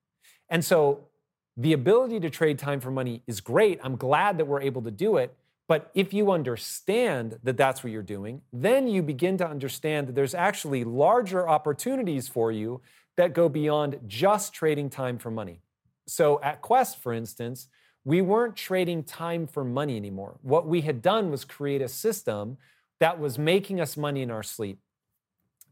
And 0.49 0.65
so, 0.65 1.09
the 1.57 1.73
ability 1.73 2.19
to 2.21 2.31
trade 2.31 2.59
time 2.59 2.81
for 2.81 2.91
money 2.91 3.23
is 3.29 3.41
great. 3.41 3.79
I'm 3.83 3.95
glad 3.97 4.39
that 4.39 4.47
we're 4.47 4.61
able 4.61 4.83
to 4.83 4.91
do 4.91 5.19
it. 5.19 5.37
But 5.69 5.91
if 5.95 6.13
you 6.13 6.31
understand 6.33 7.39
that 7.43 7.57
that's 7.57 7.83
what 7.83 7.93
you're 7.93 8.03
doing, 8.03 8.43
then 8.53 8.87
you 8.87 9.03
begin 9.03 9.39
to 9.39 9.49
understand 9.49 10.09
that 10.09 10.15
there's 10.15 10.35
actually 10.35 10.85
larger 10.85 11.49
opportunities 11.49 12.29
for 12.29 12.53
you 12.53 12.83
that 13.17 13.33
go 13.33 13.49
beyond 13.49 14.01
just 14.07 14.53
trading 14.53 14.91
time 14.91 15.17
for 15.17 15.31
money. 15.31 15.61
So 16.07 16.41
at 16.43 16.61
Quest, 16.61 16.99
for 16.99 17.13
instance, 17.13 17.69
we 18.05 18.21
weren't 18.21 18.57
trading 18.57 19.05
time 19.05 19.47
for 19.47 19.65
money 19.65 19.97
anymore. 19.97 20.39
What 20.43 20.67
we 20.67 20.83
had 20.83 21.01
done 21.01 21.31
was 21.31 21.45
create 21.45 21.81
a 21.81 21.89
system 21.89 22.59
that 23.01 23.19
was 23.19 23.39
making 23.39 23.81
us 23.81 23.97
money 23.97 24.21
in 24.21 24.31
our 24.31 24.43
sleep. 24.43 24.79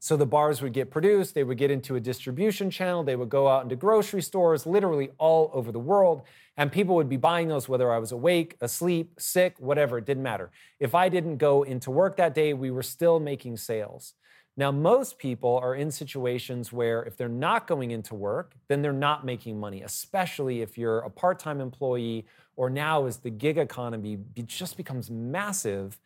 So 0.03 0.17
the 0.17 0.27
bars 0.27 0.61
would 0.61 0.73
get 0.73 0.91
produced, 0.91 1.37
they 1.37 1.45
would 1.45 1.59
get 1.59 1.71
into 1.71 1.95
a 1.95 2.01
distribution 2.01 2.73
channel, 2.73 3.05
they 3.05 3.15
would 3.15 3.29
go 3.29 3.47
out 3.47 3.63
into 3.63 3.77
grocery 3.77 4.21
stores, 4.21 4.67
literally 4.67 5.11
all 5.17 5.49
over 5.55 5.71
the 5.71 5.79
world, 5.79 6.23
and 6.57 6.73
people 6.73 6.97
would 6.97 7.09
be 7.09 7.17
buying 7.17 7.47
those 7.47 7.69
whether 7.69 7.93
I 7.93 7.99
was 7.99 8.11
awake, 8.11 8.57
asleep, 8.61 9.13
sick, 9.21 9.55
whatever, 9.61 9.99
it 9.99 10.05
didn't 10.05 10.25
matter. 10.25 10.51
If 10.81 10.97
I 10.97 11.09
didn't 11.09 11.37
go 11.37 11.63
into 11.63 11.93
work 11.93 12.17
that 12.17 12.35
day, 12.35 12.53
we 12.53 12.73
were 12.73 12.83
still 12.83 13.21
making 13.21 13.59
sales. 13.59 14.15
Now, 14.57 14.73
most 14.73 15.21
people 15.21 15.57
are 15.59 15.77
in 15.77 15.93
situations 15.93 16.73
where 16.73 17.05
if 17.05 17.17
they're 17.17 17.29
not 17.29 17.69
going 17.69 17.93
into 17.93 18.17
work, 18.17 18.55
then 18.67 18.83
they're 18.83 18.93
not 18.93 19.25
making 19.25 19.61
money, 19.61 19.83
especially 19.83 20.63
if 20.63 20.77
you're 20.77 20.99
a 20.99 21.11
part 21.11 21.39
time 21.39 21.61
employee 21.61 22.27
or 22.57 22.69
now 22.69 23.07
as 23.07 23.19
the 23.19 23.31
gig 23.31 23.57
economy 23.57 24.19
just 24.47 24.77
becomes 24.77 25.13
massive 25.13 26.01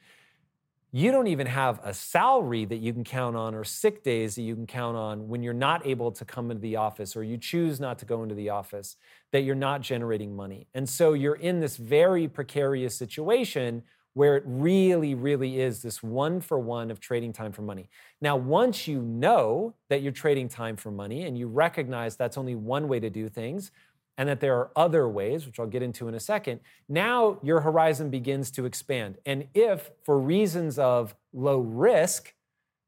you 0.97 1.13
don't 1.13 1.27
even 1.27 1.47
have 1.47 1.79
a 1.85 1.93
salary 1.93 2.65
that 2.65 2.79
you 2.79 2.91
can 2.91 3.05
count 3.05 3.37
on 3.37 3.55
or 3.55 3.65
sick 3.65 4.03
days 4.03 4.35
that 4.35 4.41
you 4.41 4.55
can 4.55 4.67
count 4.67 4.97
on 4.97 5.29
when 5.29 5.43
you're 5.43 5.53
not 5.53 5.87
able 5.87 6.11
to 6.11 6.25
come 6.25 6.51
into 6.51 6.63
the 6.63 6.75
office 6.75 7.15
or 7.15 7.23
you 7.23 7.37
choose 7.37 7.79
not 7.79 7.99
to 7.99 8.07
go 8.07 8.23
into 8.23 8.35
the 8.35 8.49
office, 8.49 8.97
that 9.31 9.43
you're 9.43 9.55
not 9.55 9.83
generating 9.83 10.35
money. 10.35 10.69
And 10.73 10.89
so 10.89 11.13
you're 11.13 11.35
in 11.35 11.61
this 11.61 11.77
very 11.77 12.29
precarious 12.29 12.95
situation 12.95 13.83
where 14.15 14.39
it 14.39 14.45
really, 14.47 15.15
really 15.15 15.61
is 15.61 15.83
this 15.83 16.03
one 16.03 16.41
for 16.41 16.59
one 16.59 16.91
of 16.91 16.99
trading 16.99 17.35
time 17.35 17.53
for 17.53 17.61
money. 17.61 17.91
Now, 18.23 18.37
once 18.37 18.89
you 18.89 19.03
know 19.03 19.75
that 19.91 20.01
you're 20.01 20.13
trading 20.13 20.49
time 20.49 20.77
for 20.77 20.91
money 20.91 21.25
and 21.25 21.37
you 21.37 21.47
recognize 21.47 22.17
that's 22.17 22.39
only 22.39 22.55
one 22.55 22.89
way 22.89 23.01
to 23.01 23.11
do 23.11 23.29
things, 23.29 23.71
and 24.19 24.29
that 24.29 24.41
there 24.41 24.57
are 24.57 24.71
other 24.75 25.09
ways, 25.09 25.47
which 25.47 25.59
I'll 25.59 25.67
get 25.67 25.83
into 25.83 26.09
in 26.09 26.15
a 26.15 26.21
second, 26.21 26.61
now 26.89 27.39
your 27.43 27.61
horizon 27.61 28.11
begins 28.11 28.51
to 28.53 28.65
expand. 28.65 29.19
And 29.27 29.49
if, 29.55 29.91
for 30.05 30.19
reasons 30.19 30.79
of 30.79 31.15
low 31.33 31.59
risk, 31.59 32.35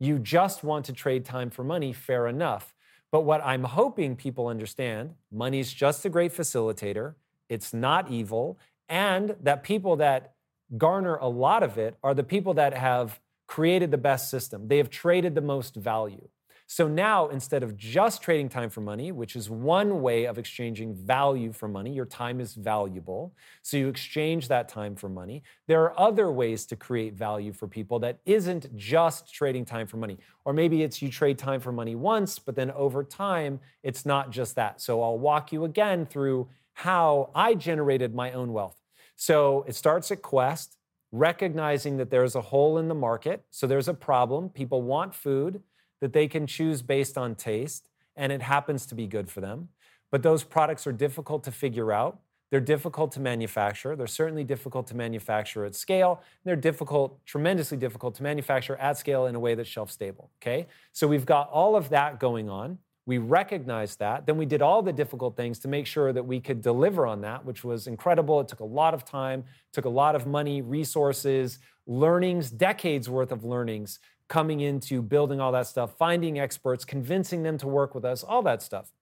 you 0.00 0.18
just 0.18 0.64
want 0.64 0.86
to 0.86 0.92
trade 0.92 1.24
time 1.24 1.50
for 1.50 1.64
money, 1.64 1.92
fair 1.92 2.26
enough. 2.26 2.74
But 3.10 3.22
what 3.22 3.44
I'm 3.44 3.64
hoping 3.64 4.16
people 4.16 4.46
understand 4.46 5.14
money's 5.30 5.72
just 5.72 6.04
a 6.04 6.08
great 6.08 6.32
facilitator, 6.32 7.14
it's 7.48 7.72
not 7.72 8.10
evil, 8.10 8.58
and 8.88 9.36
that 9.42 9.62
people 9.62 9.96
that 9.96 10.34
garner 10.76 11.16
a 11.16 11.28
lot 11.28 11.62
of 11.62 11.78
it 11.78 11.96
are 12.02 12.14
the 12.14 12.24
people 12.24 12.54
that 12.54 12.74
have 12.74 13.20
created 13.46 13.90
the 13.90 13.98
best 13.98 14.30
system. 14.30 14.68
They 14.68 14.76
have 14.76 14.90
traded 14.90 15.34
the 15.34 15.40
most 15.40 15.74
value. 15.74 16.28
So 16.70 16.86
now, 16.86 17.28
instead 17.28 17.62
of 17.62 17.78
just 17.78 18.20
trading 18.20 18.50
time 18.50 18.68
for 18.68 18.82
money, 18.82 19.10
which 19.10 19.36
is 19.36 19.48
one 19.48 20.02
way 20.02 20.26
of 20.26 20.36
exchanging 20.36 20.94
value 20.94 21.50
for 21.50 21.66
money, 21.66 21.94
your 21.94 22.04
time 22.04 22.40
is 22.40 22.52
valuable. 22.52 23.32
So 23.62 23.78
you 23.78 23.88
exchange 23.88 24.48
that 24.48 24.68
time 24.68 24.94
for 24.94 25.08
money. 25.08 25.42
There 25.66 25.82
are 25.82 25.98
other 25.98 26.30
ways 26.30 26.66
to 26.66 26.76
create 26.76 27.14
value 27.14 27.54
for 27.54 27.68
people 27.68 27.98
that 28.00 28.18
isn't 28.26 28.76
just 28.76 29.32
trading 29.32 29.64
time 29.64 29.86
for 29.86 29.96
money. 29.96 30.18
Or 30.44 30.52
maybe 30.52 30.82
it's 30.82 31.00
you 31.00 31.08
trade 31.08 31.38
time 31.38 31.60
for 31.60 31.72
money 31.72 31.94
once, 31.94 32.38
but 32.38 32.54
then 32.54 32.70
over 32.72 33.02
time, 33.02 33.60
it's 33.82 34.04
not 34.04 34.28
just 34.30 34.54
that. 34.56 34.82
So 34.82 35.02
I'll 35.02 35.18
walk 35.18 35.50
you 35.52 35.64
again 35.64 36.04
through 36.04 36.48
how 36.74 37.30
I 37.34 37.54
generated 37.54 38.14
my 38.14 38.32
own 38.32 38.52
wealth. 38.52 38.76
So 39.16 39.64
it 39.66 39.74
starts 39.74 40.10
at 40.10 40.20
Quest, 40.20 40.76
recognizing 41.12 41.96
that 41.96 42.10
there's 42.10 42.34
a 42.34 42.42
hole 42.42 42.76
in 42.76 42.88
the 42.88 42.94
market. 42.94 43.42
So 43.50 43.66
there's 43.66 43.88
a 43.88 43.94
problem. 43.94 44.50
People 44.50 44.82
want 44.82 45.14
food 45.14 45.62
that 46.00 46.12
they 46.12 46.28
can 46.28 46.46
choose 46.46 46.82
based 46.82 47.18
on 47.18 47.34
taste, 47.34 47.88
and 48.16 48.32
it 48.32 48.42
happens 48.42 48.86
to 48.86 48.94
be 48.94 49.06
good 49.06 49.30
for 49.30 49.40
them. 49.40 49.68
But 50.10 50.22
those 50.22 50.44
products 50.44 50.86
are 50.86 50.92
difficult 50.92 51.44
to 51.44 51.52
figure 51.52 51.92
out. 51.92 52.18
They're 52.50 52.60
difficult 52.60 53.12
to 53.12 53.20
manufacture. 53.20 53.94
They're 53.94 54.06
certainly 54.06 54.44
difficult 54.44 54.86
to 54.86 54.96
manufacture 54.96 55.66
at 55.66 55.74
scale. 55.74 56.22
They're 56.44 56.56
difficult, 56.56 57.24
tremendously 57.26 57.76
difficult 57.76 58.14
to 58.16 58.22
manufacture 58.22 58.76
at 58.76 58.96
scale 58.96 59.26
in 59.26 59.34
a 59.34 59.40
way 59.40 59.54
that's 59.54 59.68
shelf 59.68 59.90
stable. 59.90 60.30
Okay? 60.40 60.66
So 60.92 61.06
we've 61.06 61.26
got 61.26 61.50
all 61.50 61.76
of 61.76 61.90
that 61.90 62.18
going 62.18 62.48
on. 62.48 62.78
We 63.04 63.18
recognized 63.18 63.98
that. 64.00 64.26
Then 64.26 64.36
we 64.36 64.46
did 64.46 64.62
all 64.62 64.82
the 64.82 64.92
difficult 64.92 65.36
things 65.36 65.58
to 65.60 65.68
make 65.68 65.86
sure 65.86 66.12
that 66.12 66.24
we 66.24 66.40
could 66.40 66.62
deliver 66.62 67.06
on 67.06 67.20
that, 67.22 67.44
which 67.44 67.64
was 67.64 67.86
incredible. 67.86 68.40
It 68.40 68.48
took 68.48 68.60
a 68.60 68.64
lot 68.64 68.94
of 68.94 69.04
time, 69.04 69.44
took 69.72 69.86
a 69.86 69.90
lot 69.90 70.14
of 70.14 70.26
money, 70.26 70.60
resources, 70.60 71.58
learnings, 71.86 72.50
decades 72.50 73.08
worth 73.08 73.32
of 73.32 73.44
learnings 73.44 73.98
coming 74.28 74.60
into 74.60 75.02
building 75.02 75.40
all 75.40 75.52
that 75.52 75.66
stuff, 75.66 75.96
finding 75.96 76.38
experts, 76.38 76.84
convincing 76.84 77.42
them 77.42 77.58
to 77.58 77.66
work 77.66 77.94
with 77.94 78.04
us, 78.04 78.22
all 78.22 78.42
that 78.42 78.62
stuff. 78.62 78.92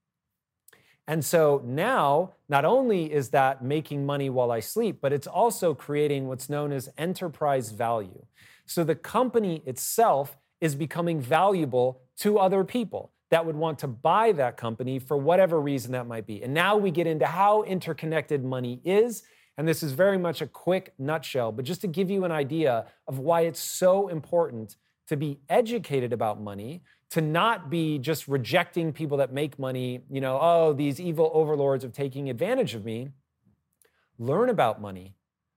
And 1.08 1.24
so 1.24 1.62
now, 1.64 2.32
not 2.48 2.64
only 2.64 3.12
is 3.12 3.30
that 3.30 3.62
making 3.62 4.04
money 4.04 4.28
while 4.28 4.50
I 4.50 4.60
sleep, 4.60 4.98
but 5.00 5.12
it's 5.12 5.26
also 5.26 5.74
creating 5.74 6.26
what's 6.26 6.48
known 6.48 6.72
as 6.72 6.88
enterprise 6.98 7.70
value. 7.70 8.24
So 8.66 8.82
the 8.82 8.96
company 8.96 9.62
itself 9.66 10.36
is 10.60 10.74
becoming 10.74 11.20
valuable 11.20 12.00
to 12.18 12.38
other 12.38 12.64
people 12.64 13.12
that 13.30 13.44
would 13.44 13.56
want 13.56 13.78
to 13.80 13.86
buy 13.86 14.32
that 14.32 14.56
company 14.56 14.98
for 14.98 15.16
whatever 15.16 15.60
reason 15.60 15.92
that 15.92 16.06
might 16.06 16.26
be. 16.26 16.42
And 16.42 16.54
now 16.54 16.76
we 16.76 16.90
get 16.90 17.06
into 17.06 17.26
how 17.26 17.62
interconnected 17.62 18.44
money 18.44 18.80
is. 18.84 19.22
And 19.58 19.66
this 19.66 19.82
is 19.82 19.92
very 19.92 20.18
much 20.18 20.42
a 20.42 20.46
quick 20.46 20.92
nutshell, 20.98 21.50
but 21.50 21.64
just 21.64 21.80
to 21.80 21.86
give 21.86 22.10
you 22.10 22.24
an 22.24 22.32
idea 22.32 22.86
of 23.08 23.18
why 23.18 23.42
it's 23.42 23.60
so 23.60 24.08
important 24.08 24.76
to 25.08 25.16
be 25.16 25.38
educated 25.48 26.12
about 26.12 26.40
money, 26.40 26.82
to 27.10 27.20
not 27.20 27.70
be 27.70 27.98
just 27.98 28.26
rejecting 28.26 28.92
people 28.92 29.18
that 29.18 29.32
make 29.32 29.58
money, 29.58 30.00
you 30.10 30.20
know, 30.20 30.38
oh, 30.40 30.72
these 30.72 31.00
evil 31.00 31.30
overlords 31.32 31.84
of 31.84 31.92
taking 31.92 32.28
advantage 32.28 32.74
of 32.74 32.84
me. 32.84 33.10
Learn 34.18 34.48
about 34.48 34.80
money, 34.80 35.14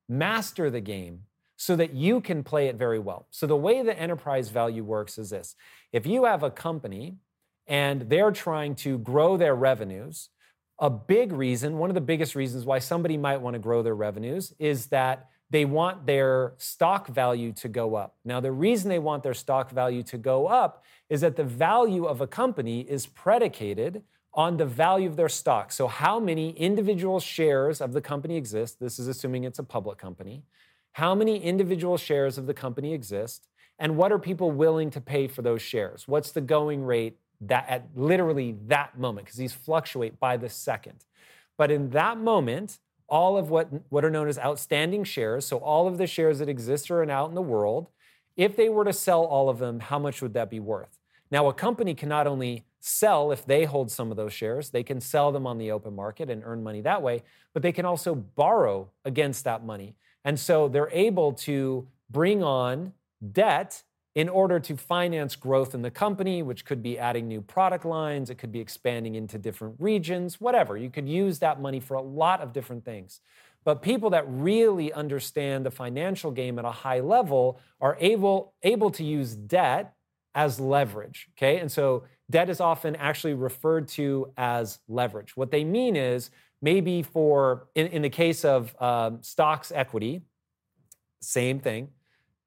master 0.08 0.70
the 0.70 0.82
game 0.82 1.24
so 1.56 1.76
that 1.76 1.94
you 1.94 2.22
can 2.22 2.44
play 2.44 2.68
it 2.68 2.76
very 2.76 3.00
well. 3.00 3.28
So, 3.32 3.48
the 3.48 3.56
way 3.56 3.82
the 3.82 3.98
enterprise 3.98 4.50
value 4.50 4.84
works 4.84 5.18
is 5.18 5.30
this 5.30 5.56
if 5.92 6.06
you 6.06 6.26
have 6.26 6.44
a 6.44 6.52
company 6.52 7.18
and 7.68 8.10
they're 8.10 8.32
trying 8.32 8.76
to 8.76 8.98
grow 8.98 9.38
their 9.38 9.56
revenues, 9.56 10.30
a 10.80 10.90
big 10.90 11.32
reason, 11.32 11.78
one 11.78 11.90
of 11.90 11.96
the 11.96 12.02
biggest 12.02 12.36
reasons 12.36 12.66
why 12.66 12.80
somebody 12.80 13.18
might 13.18 13.42
want 13.42 13.56
to 13.56 13.60
grow 13.60 13.84
their 13.84 13.96
revenues 13.96 14.54
is 14.60 14.88
that 14.88 15.28
they 15.50 15.66
want 15.66 16.06
their 16.06 16.54
stock 16.58 17.08
value 17.08 17.52
to 17.54 17.68
go 17.68 17.96
up. 17.96 18.16
Now, 18.24 18.40
the 18.40 18.52
reason 18.52 18.90
they 18.90 19.00
want 19.00 19.24
their 19.24 19.34
stock 19.34 19.72
value 19.72 20.04
to 20.04 20.18
go 20.18 20.48
up 20.48 20.84
is 21.10 21.22
that 21.22 21.36
the 21.36 21.44
value 21.44 22.06
of 22.06 22.22
a 22.22 22.28
company 22.28 22.82
is 22.82 23.08
predicated 23.08 24.04
on 24.34 24.58
the 24.58 24.66
value 24.66 25.10
of 25.10 25.16
their 25.16 25.30
stock. 25.30 25.72
So, 25.72 25.88
how 25.88 26.20
many 26.20 26.52
individual 26.52 27.20
shares 27.20 27.82
of 27.82 27.94
the 27.94 28.02
company 28.02 28.38
exist? 28.38 28.80
This 28.80 29.00
is 29.00 29.08
assuming 29.08 29.44
it's 29.44 29.60
a 29.60 29.64
public 29.64 29.98
company. 29.98 30.44
How 30.94 31.16
many 31.16 31.42
individual 31.42 31.98
shares 31.98 32.38
of 32.38 32.46
the 32.46 32.54
company 32.54 32.94
exist? 32.94 33.48
And 33.80 33.96
what 33.96 34.12
are 34.12 34.20
people 34.20 34.52
willing 34.52 34.92
to 34.92 35.02
pay 35.02 35.28
for 35.28 35.42
those 35.42 35.62
shares? 35.62 36.08
What's 36.08 36.32
the 36.32 36.42
going 36.42 36.84
rate 36.84 37.18
that 37.42 37.68
at 37.70 37.88
literally 37.96 38.56
that 38.68 39.00
moment? 39.00 39.26
Because 39.26 39.40
these 39.40 39.54
fluctuate 39.54 40.20
by 40.20 40.38
the 40.38 40.50
second. 40.50 41.06
But 41.58 41.72
in 41.72 41.90
that 41.92 42.18
moment, 42.18 42.80
all 43.10 43.38
of 43.38 43.50
what, 43.50 43.70
what 43.90 44.06
are 44.06 44.10
known 44.10 44.28
as 44.28 44.38
outstanding 44.40 45.04
shares, 45.04 45.46
so 45.46 45.58
all 45.58 45.88
of 45.88 45.98
the 45.98 46.08
shares 46.08 46.40
that 46.40 46.50
exist 46.50 46.90
or 46.90 47.04
are 47.04 47.12
out 47.12 47.30
in 47.30 47.36
the 47.36 47.42
world, 47.42 47.88
if 48.38 48.56
they 48.56 48.70
were 48.70 48.86
to 48.86 48.94
sell 48.94 49.24
all 49.24 49.50
of 49.50 49.60
them, 49.60 49.80
how 49.80 50.00
much 50.00 50.22
would 50.22 50.34
that 50.34 50.50
be 50.50 50.60
worth? 50.60 50.98
Now, 51.32 51.48
a 51.48 51.54
company 51.54 51.94
can 51.94 52.10
not 52.10 52.28
only 52.28 52.66
sell 52.80 53.32
if 53.32 53.46
they 53.46 53.66
hold 53.66 53.92
some 53.92 54.12
of 54.12 54.18
those 54.18 54.34
shares, 54.34 54.70
they 54.70 54.84
can 54.84 55.02
sell 55.02 55.32
them 55.32 55.46
on 55.46 55.58
the 55.58 55.72
open 55.72 55.96
market 55.96 56.30
and 56.30 56.44
earn 56.46 56.64
money 56.64 56.82
that 56.82 57.02
way, 57.02 57.24
but 57.54 57.62
they 57.62 57.72
can 57.72 57.86
also 57.86 58.16
borrow 58.16 58.90
against 59.06 59.44
that 59.44 59.66
money. 59.66 59.96
And 60.24 60.40
so 60.40 60.68
they're 60.68 60.90
able 60.92 61.34
to 61.34 61.88
bring 62.10 62.44
on 62.44 62.94
debt 63.32 63.84
in 64.16 64.28
order 64.28 64.60
to 64.60 64.76
finance 64.76 65.36
growth 65.36 65.76
in 65.76 65.82
the 65.82 65.92
company, 65.92 66.42
which 66.42 66.66
could 66.66 66.82
be 66.82 66.98
adding 66.98 67.28
new 67.28 67.42
product 67.42 67.86
lines, 67.86 68.30
it 68.30 68.36
could 68.36 68.52
be 68.52 68.60
expanding 68.60 69.16
into 69.16 69.38
different 69.38 69.76
regions, 69.80 70.42
whatever. 70.42 70.76
You 70.76 70.90
could 70.90 71.08
use 71.08 71.40
that 71.40 71.62
money 71.62 71.80
for 71.80 71.96
a 71.96 72.02
lot 72.02 72.42
of 72.42 72.52
different 72.52 72.84
things. 72.84 73.22
But 73.64 73.82
people 73.82 74.10
that 74.12 74.24
really 74.28 74.92
understand 74.94 75.66
the 75.66 75.72
financial 75.72 76.32
game 76.32 76.58
at 76.58 76.66
a 76.66 76.72
high 76.72 77.02
level 77.02 77.60
are 77.80 77.98
able, 78.00 78.54
able 78.64 78.90
to 78.92 79.04
use 79.04 79.36
debt 79.36 79.94
as 80.34 80.60
leverage. 80.60 81.28
Okay. 81.38 81.60
And 81.60 81.72
so 81.72 82.06
debt 82.32 82.50
is 82.50 82.62
often 82.62 82.96
actually 82.96 83.34
referred 83.34 83.88
to 83.90 84.32
as 84.38 84.80
leverage. 84.88 85.36
What 85.36 85.52
they 85.52 85.64
mean 85.64 85.96
is 85.96 86.32
maybe 86.62 87.04
for, 87.04 87.68
in, 87.76 87.88
in 87.88 88.02
the 88.02 88.10
case 88.10 88.44
of 88.46 88.76
um, 88.82 89.22
stocks 89.22 89.72
equity, 89.74 90.22
same 91.22 91.60
thing 91.60 91.90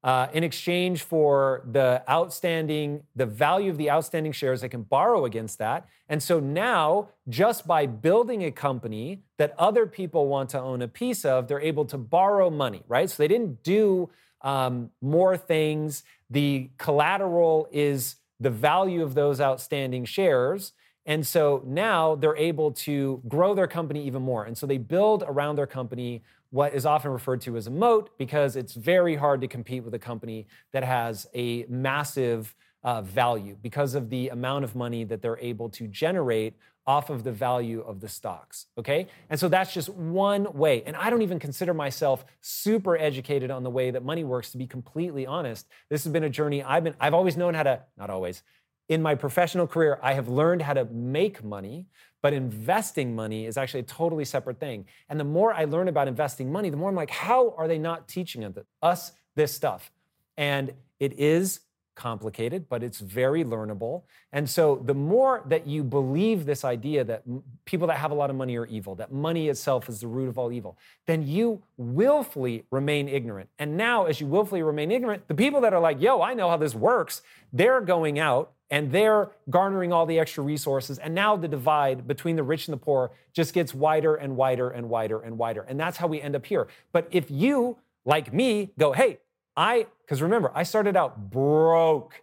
uh, 0.03 0.27
in 0.33 0.43
exchange 0.43 1.03
for 1.03 1.63
the 1.71 2.03
outstanding, 2.09 3.03
the 3.15 3.25
value 3.25 3.71
of 3.71 3.77
the 3.77 3.89
outstanding 3.89 4.33
shares, 4.33 4.61
they 4.61 4.69
can 4.69 4.83
borrow 4.83 5.23
against 5.23 5.59
that. 5.59 5.87
And 6.09 6.21
so 6.21 6.39
now, 6.39 7.09
just 7.29 7.65
by 7.65 7.85
building 7.85 8.43
a 8.43 8.51
company 8.51 9.23
that 9.37 9.55
other 9.57 9.85
people 9.85 10.27
want 10.27 10.49
to 10.49 10.59
own 10.59 10.81
a 10.81 10.89
piece 10.89 11.23
of, 11.23 11.47
they're 11.47 11.61
able 11.61 11.85
to 11.85 11.97
borrow 11.97 12.49
money, 12.49 12.83
right? 12.87 13.09
So 13.09 13.23
they 13.23 13.29
didn't 13.29 13.63
do 13.63 14.09
um, 14.41 14.89
more 15.01 15.37
things. 15.37 16.03
The 16.29 16.69
collateral 16.77 17.69
is 17.71 18.17
the 18.41 18.49
value 18.49 19.03
of 19.03 19.13
those 19.13 19.39
outstanding 19.39 20.03
shares. 20.03 20.73
And 21.05 21.25
so 21.25 21.61
now 21.65 22.15
they're 22.15 22.35
able 22.35 22.71
to 22.71 23.21
grow 23.27 23.53
their 23.53 23.67
company 23.67 24.05
even 24.05 24.21
more. 24.21 24.43
And 24.45 24.57
so 24.57 24.65
they 24.65 24.77
build 24.77 25.23
around 25.25 25.57
their 25.57 25.67
company 25.67 26.23
what 26.53 26.75
is 26.75 26.85
often 26.85 27.09
referred 27.09 27.41
to 27.41 27.57
as 27.57 27.65
a 27.65 27.71
moat 27.71 28.11
because 28.19 28.55
it's 28.55 28.75
very 28.75 29.15
hard 29.15 29.41
to 29.41 29.47
compete 29.47 29.83
with 29.83 29.91
a 29.95 29.99
company 29.99 30.45
that 30.71 30.83
has 30.83 31.25
a 31.33 31.65
massive 31.67 32.53
uh, 32.83 33.01
value 33.01 33.57
because 33.59 33.95
of 33.95 34.11
the 34.11 34.29
amount 34.29 34.63
of 34.63 34.75
money 34.75 35.03
that 35.03 35.19
they're 35.19 35.39
able 35.39 35.67
to 35.67 35.87
generate 35.87 36.53
off 36.85 37.09
of 37.09 37.23
the 37.23 37.31
value 37.31 37.81
of 37.81 38.01
the 38.01 38.07
stocks. 38.07 38.67
Okay? 38.77 39.07
And 39.31 39.39
so 39.39 39.49
that's 39.49 39.73
just 39.73 39.89
one 39.89 40.53
way. 40.53 40.83
And 40.85 40.95
I 40.95 41.09
don't 41.09 41.23
even 41.23 41.39
consider 41.39 41.73
myself 41.73 42.23
super 42.41 42.95
educated 42.99 43.49
on 43.49 43.63
the 43.63 43.71
way 43.71 43.89
that 43.89 44.05
money 44.05 44.23
works, 44.23 44.51
to 44.51 44.59
be 44.59 44.67
completely 44.67 45.25
honest. 45.25 45.67
This 45.89 46.03
has 46.03 46.13
been 46.13 46.23
a 46.23 46.29
journey 46.29 46.61
I've 46.61 46.83
been, 46.83 46.93
I've 46.99 47.15
always 47.15 47.35
known 47.35 47.55
how 47.55 47.63
to, 47.63 47.81
not 47.97 48.11
always, 48.11 48.43
in 48.89 49.01
my 49.01 49.15
professional 49.15 49.65
career, 49.65 49.97
I 50.03 50.13
have 50.13 50.27
learned 50.27 50.61
how 50.61 50.73
to 50.73 50.85
make 50.85 51.43
money, 51.43 51.87
but 52.23 52.33
investing 52.33 53.13
money 53.13 53.45
is 53.45 53.57
actually 53.57 53.81
a 53.81 53.83
totally 53.83 54.25
separate 54.25 54.57
thing. 54.59 54.85
And 55.09 55.19
the 55.19 55.25
more 55.25 55.53
I 55.53 55.65
learn 55.65 55.89
about 55.89 56.07
investing 56.07 56.51
money, 56.51 56.69
the 56.69 56.77
more 56.77 56.89
I'm 56.89 56.95
like, 56.95 57.11
how 57.11 57.53
are 57.57 57.67
they 57.67 57.77
not 57.77 58.07
teaching 58.07 58.55
us 58.81 59.11
this 59.35 59.53
stuff? 59.53 59.91
And 60.37 60.73
it 60.99 61.19
is 61.19 61.59
complicated, 61.95 62.67
but 62.69 62.81
it's 62.81 62.99
very 62.99 63.43
learnable. 63.43 64.03
And 64.31 64.49
so 64.49 64.81
the 64.85 64.93
more 64.93 65.43
that 65.47 65.67
you 65.67 65.83
believe 65.83 66.45
this 66.45 66.63
idea 66.63 67.03
that 67.03 67.23
people 67.65 67.87
that 67.87 67.97
have 67.97 68.11
a 68.11 68.15
lot 68.15 68.29
of 68.29 68.37
money 68.37 68.57
are 68.57 68.65
evil, 68.65 68.95
that 68.95 69.11
money 69.11 69.49
itself 69.49 69.89
is 69.89 69.99
the 69.99 70.07
root 70.07 70.29
of 70.29 70.37
all 70.37 70.51
evil, 70.51 70.77
then 71.05 71.27
you 71.27 71.61
willfully 71.77 72.63
remain 72.71 73.09
ignorant. 73.09 73.49
And 73.59 73.75
now, 73.77 74.05
as 74.05 74.21
you 74.21 74.27
willfully 74.27 74.63
remain 74.63 74.91
ignorant, 74.91 75.27
the 75.27 75.35
people 75.35 75.59
that 75.61 75.73
are 75.73 75.81
like, 75.81 76.01
yo, 76.01 76.21
I 76.21 76.33
know 76.33 76.49
how 76.49 76.57
this 76.57 76.73
works, 76.73 77.21
they're 77.51 77.81
going 77.81 78.17
out 78.17 78.53
and 78.73 78.91
they're 78.91 79.29
garnering 79.51 79.93
all 79.93 80.07
the 80.07 80.17
extra 80.17 80.43
resources. 80.43 80.97
And 80.97 81.13
now 81.13 81.35
the 81.35 81.47
divide 81.47 82.07
between 82.07 82.35
the 82.35 82.41
rich 82.41 82.67
and 82.67 82.73
the 82.73 82.83
poor 82.83 83.11
just 83.31 83.53
gets 83.53 83.71
wider 83.71 84.15
and 84.15 84.35
wider 84.35 84.67
and 84.67 84.89
wider 84.89 85.19
and 85.19 85.37
wider. 85.37 85.61
And 85.61 85.79
that's 85.79 85.95
how 85.95 86.07
we 86.07 86.19
end 86.19 86.35
up 86.35 86.43
here. 86.43 86.67
But 86.91 87.07
if 87.11 87.29
you, 87.29 87.77
like 88.03 88.33
me, 88.33 88.71
go, 88.79 88.91
hey, 88.91 89.19
I, 89.55 89.85
because 90.01 90.23
remember, 90.23 90.51
I 90.55 90.63
started 90.63 90.97
out 90.97 91.29
broke. 91.29 92.22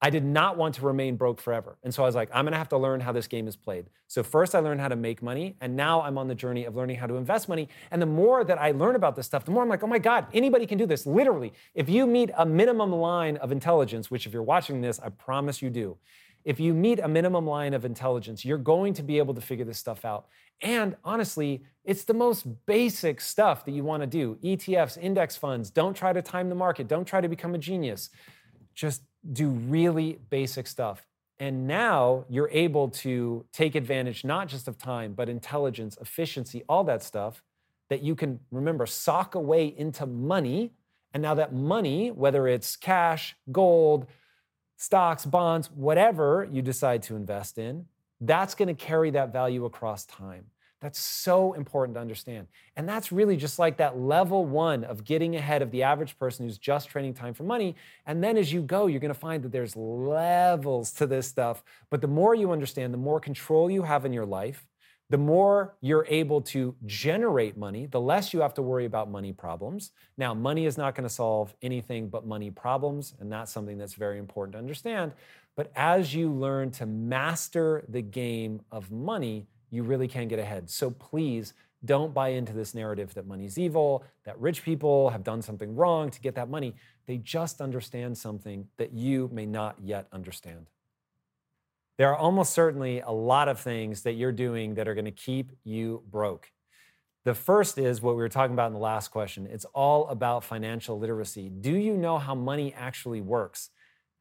I 0.00 0.10
did 0.10 0.24
not 0.24 0.56
want 0.56 0.76
to 0.76 0.82
remain 0.82 1.16
broke 1.16 1.40
forever. 1.40 1.76
And 1.82 1.92
so 1.92 2.04
I 2.04 2.06
was 2.06 2.14
like, 2.14 2.30
I'm 2.32 2.44
gonna 2.44 2.56
have 2.56 2.68
to 2.68 2.78
learn 2.78 3.00
how 3.00 3.12
this 3.12 3.26
game 3.26 3.48
is 3.48 3.56
played. 3.56 3.86
So 4.06 4.22
first 4.22 4.54
I 4.54 4.60
learned 4.60 4.80
how 4.80 4.88
to 4.88 4.96
make 4.96 5.22
money, 5.22 5.56
and 5.60 5.74
now 5.74 6.02
I'm 6.02 6.16
on 6.18 6.28
the 6.28 6.34
journey 6.34 6.64
of 6.64 6.76
learning 6.76 6.96
how 6.96 7.06
to 7.06 7.16
invest 7.16 7.48
money. 7.48 7.68
And 7.90 8.00
the 8.00 8.06
more 8.06 8.44
that 8.44 8.60
I 8.60 8.70
learn 8.70 8.94
about 8.94 9.16
this 9.16 9.26
stuff, 9.26 9.44
the 9.44 9.50
more 9.50 9.62
I'm 9.62 9.68
like, 9.68 9.82
oh 9.82 9.88
my 9.88 9.98
God, 9.98 10.26
anybody 10.32 10.66
can 10.66 10.78
do 10.78 10.86
this. 10.86 11.04
Literally, 11.04 11.52
if 11.74 11.88
you 11.88 12.06
meet 12.06 12.30
a 12.36 12.46
minimum 12.46 12.92
line 12.92 13.36
of 13.38 13.50
intelligence, 13.50 14.10
which 14.10 14.26
if 14.26 14.32
you're 14.32 14.42
watching 14.42 14.80
this, 14.80 15.00
I 15.00 15.08
promise 15.08 15.60
you 15.60 15.70
do. 15.70 15.96
If 16.44 16.60
you 16.60 16.72
meet 16.72 17.00
a 17.00 17.08
minimum 17.08 17.46
line 17.46 17.74
of 17.74 17.84
intelligence, 17.84 18.44
you're 18.44 18.56
going 18.56 18.94
to 18.94 19.02
be 19.02 19.18
able 19.18 19.34
to 19.34 19.40
figure 19.40 19.64
this 19.64 19.78
stuff 19.78 20.04
out. 20.04 20.28
And 20.62 20.96
honestly, 21.04 21.64
it's 21.84 22.04
the 22.04 22.14
most 22.14 22.46
basic 22.66 23.20
stuff 23.20 23.64
that 23.64 23.72
you 23.72 23.84
want 23.84 24.02
to 24.02 24.06
do. 24.06 24.38
ETFs, 24.42 24.96
index 24.96 25.36
funds, 25.36 25.70
don't 25.70 25.94
try 25.94 26.12
to 26.12 26.22
time 26.22 26.48
the 26.48 26.54
market, 26.54 26.88
don't 26.88 27.04
try 27.04 27.20
to 27.20 27.28
become 27.28 27.54
a 27.54 27.58
genius. 27.58 28.10
Just 28.74 29.02
do 29.32 29.48
really 29.48 30.18
basic 30.30 30.66
stuff. 30.66 31.06
And 31.40 31.66
now 31.66 32.24
you're 32.28 32.50
able 32.50 32.88
to 32.88 33.44
take 33.52 33.74
advantage 33.74 34.24
not 34.24 34.48
just 34.48 34.66
of 34.66 34.76
time, 34.76 35.12
but 35.12 35.28
intelligence, 35.28 35.96
efficiency, 36.00 36.64
all 36.68 36.84
that 36.84 37.02
stuff 37.02 37.42
that 37.90 38.02
you 38.02 38.14
can, 38.14 38.40
remember, 38.50 38.86
sock 38.86 39.34
away 39.34 39.66
into 39.66 40.04
money. 40.04 40.72
And 41.14 41.22
now 41.22 41.34
that 41.34 41.54
money, 41.54 42.10
whether 42.10 42.48
it's 42.48 42.76
cash, 42.76 43.36
gold, 43.52 44.06
stocks, 44.76 45.24
bonds, 45.24 45.70
whatever 45.70 46.48
you 46.50 46.60
decide 46.60 47.02
to 47.04 47.16
invest 47.16 47.58
in, 47.58 47.86
that's 48.20 48.54
going 48.54 48.68
to 48.68 48.74
carry 48.74 49.10
that 49.10 49.32
value 49.32 49.64
across 49.64 50.04
time. 50.04 50.46
That's 50.80 51.00
so 51.00 51.54
important 51.54 51.96
to 51.96 52.00
understand. 52.00 52.46
And 52.76 52.88
that's 52.88 53.10
really 53.10 53.36
just 53.36 53.58
like 53.58 53.78
that 53.78 53.98
level 53.98 54.44
one 54.44 54.84
of 54.84 55.04
getting 55.04 55.34
ahead 55.34 55.60
of 55.60 55.72
the 55.72 55.82
average 55.82 56.16
person 56.18 56.46
who's 56.46 56.58
just 56.58 56.88
trading 56.88 57.14
time 57.14 57.34
for 57.34 57.42
money. 57.42 57.74
And 58.06 58.22
then 58.22 58.36
as 58.36 58.52
you 58.52 58.62
go, 58.62 58.86
you're 58.86 59.00
going 59.00 59.12
to 59.12 59.18
find 59.18 59.42
that 59.42 59.50
there's 59.50 59.74
levels 59.74 60.92
to 60.92 61.06
this 61.06 61.26
stuff. 61.26 61.64
But 61.90 62.00
the 62.00 62.06
more 62.06 62.34
you 62.34 62.52
understand, 62.52 62.94
the 62.94 62.98
more 62.98 63.18
control 63.18 63.68
you 63.70 63.82
have 63.82 64.04
in 64.04 64.12
your 64.12 64.26
life, 64.26 64.68
the 65.10 65.18
more 65.18 65.74
you're 65.80 66.06
able 66.08 66.42
to 66.42 66.76
generate 66.84 67.56
money, 67.56 67.86
the 67.86 68.00
less 68.00 68.32
you 68.32 68.40
have 68.42 68.54
to 68.54 68.62
worry 68.62 68.84
about 68.84 69.10
money 69.10 69.32
problems. 69.32 69.90
Now, 70.16 70.34
money 70.34 70.66
is 70.66 70.76
not 70.76 70.94
going 70.94 71.08
to 71.08 71.14
solve 71.14 71.54
anything 71.62 72.08
but 72.08 72.26
money 72.26 72.50
problems. 72.50 73.14
And 73.18 73.32
that's 73.32 73.50
something 73.50 73.78
that's 73.78 73.94
very 73.94 74.18
important 74.18 74.52
to 74.52 74.58
understand. 74.58 75.12
But 75.56 75.72
as 75.74 76.14
you 76.14 76.30
learn 76.30 76.70
to 76.72 76.86
master 76.86 77.84
the 77.88 78.02
game 78.02 78.60
of 78.70 78.92
money, 78.92 79.48
you 79.70 79.82
really 79.82 80.08
can 80.08 80.28
get 80.28 80.38
ahead. 80.38 80.70
So 80.70 80.90
please 80.90 81.54
don't 81.84 82.12
buy 82.12 82.28
into 82.30 82.52
this 82.52 82.74
narrative 82.74 83.14
that 83.14 83.26
money's 83.26 83.58
evil, 83.58 84.04
that 84.24 84.38
rich 84.40 84.64
people 84.64 85.10
have 85.10 85.22
done 85.22 85.42
something 85.42 85.76
wrong 85.76 86.10
to 86.10 86.20
get 86.20 86.34
that 86.34 86.50
money. 86.50 86.74
They 87.06 87.18
just 87.18 87.60
understand 87.60 88.18
something 88.18 88.66
that 88.78 88.92
you 88.92 89.30
may 89.32 89.46
not 89.46 89.76
yet 89.82 90.08
understand. 90.12 90.66
There 91.96 92.10
are 92.10 92.16
almost 92.16 92.52
certainly 92.52 93.00
a 93.00 93.10
lot 93.10 93.48
of 93.48 93.60
things 93.60 94.02
that 94.02 94.12
you're 94.12 94.32
doing 94.32 94.74
that 94.74 94.88
are 94.88 94.94
going 94.94 95.04
to 95.04 95.10
keep 95.10 95.52
you 95.64 96.02
broke. 96.10 96.50
The 97.24 97.34
first 97.34 97.76
is 97.76 98.00
what 98.00 98.14
we 98.14 98.22
were 98.22 98.28
talking 98.28 98.54
about 98.54 98.68
in 98.68 98.72
the 98.72 98.78
last 98.78 99.08
question 99.08 99.46
it's 99.46 99.66
all 99.66 100.08
about 100.08 100.44
financial 100.44 100.98
literacy. 100.98 101.48
Do 101.48 101.72
you 101.72 101.96
know 101.96 102.18
how 102.18 102.34
money 102.34 102.72
actually 102.72 103.20
works? 103.20 103.70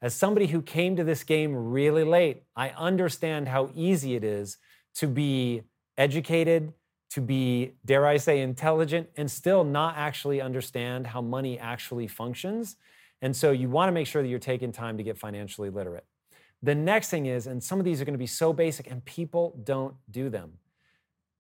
As 0.02 0.14
somebody 0.14 0.48
who 0.48 0.62
came 0.62 0.96
to 0.96 1.04
this 1.04 1.24
game 1.24 1.56
really 1.56 2.04
late, 2.04 2.44
I 2.56 2.70
understand 2.70 3.48
how 3.48 3.72
easy 3.74 4.16
it 4.16 4.24
is 4.24 4.58
to 4.98 5.08
be 5.08 5.64
educated, 5.98 6.74
to 7.12 7.22
be, 7.22 7.72
dare 7.86 8.06
I 8.06 8.18
say, 8.18 8.42
intelligent, 8.42 9.10
and 9.16 9.30
still 9.30 9.64
not 9.64 9.96
actually 9.98 10.42
understand 10.42 11.08
how 11.08 11.22
money 11.22 11.58
actually 11.58 12.08
functions. 12.08 12.76
And 13.22 13.36
so 13.36 13.52
you 13.52 13.70
want 13.70 13.88
to 13.88 13.94
make 13.94 14.08
sure 14.08 14.22
that 14.22 14.28
you're 14.28 14.40
taking 14.40 14.72
time 14.72 14.98
to 14.98 15.04
get 15.04 15.18
financially 15.18 15.70
literate. 15.70 16.06
The 16.62 16.76
next 16.76 17.10
thing 17.10 17.28
is, 17.28 17.48
and 17.48 17.64
some 17.64 17.80
of 17.80 17.86
these 17.86 18.02
are 18.02 18.06
going 18.06 18.14
to 18.14 18.20
be 18.20 18.28
so 18.28 18.52
basic, 18.52 18.90
and 18.90 19.04
people 19.06 19.60
don't 19.64 19.96
do 20.10 20.30
them. 20.30 20.54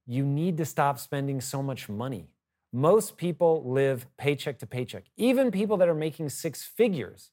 You 0.06 0.24
need 0.24 0.58
to 0.58 0.66
stop 0.66 1.00
spending 1.00 1.42
so 1.42 1.62
much 1.62 1.90
money. 1.90 2.28
Most 2.72 3.18
people 3.18 3.64
live 3.66 4.06
paycheck 4.18 4.60
to 4.60 4.68
paycheck. 4.68 5.06
Even 5.18 5.52
people 5.52 5.78
that 5.78 5.90
are 5.90 5.96
making 5.96 6.30
six 6.30 6.64
figures 6.64 7.32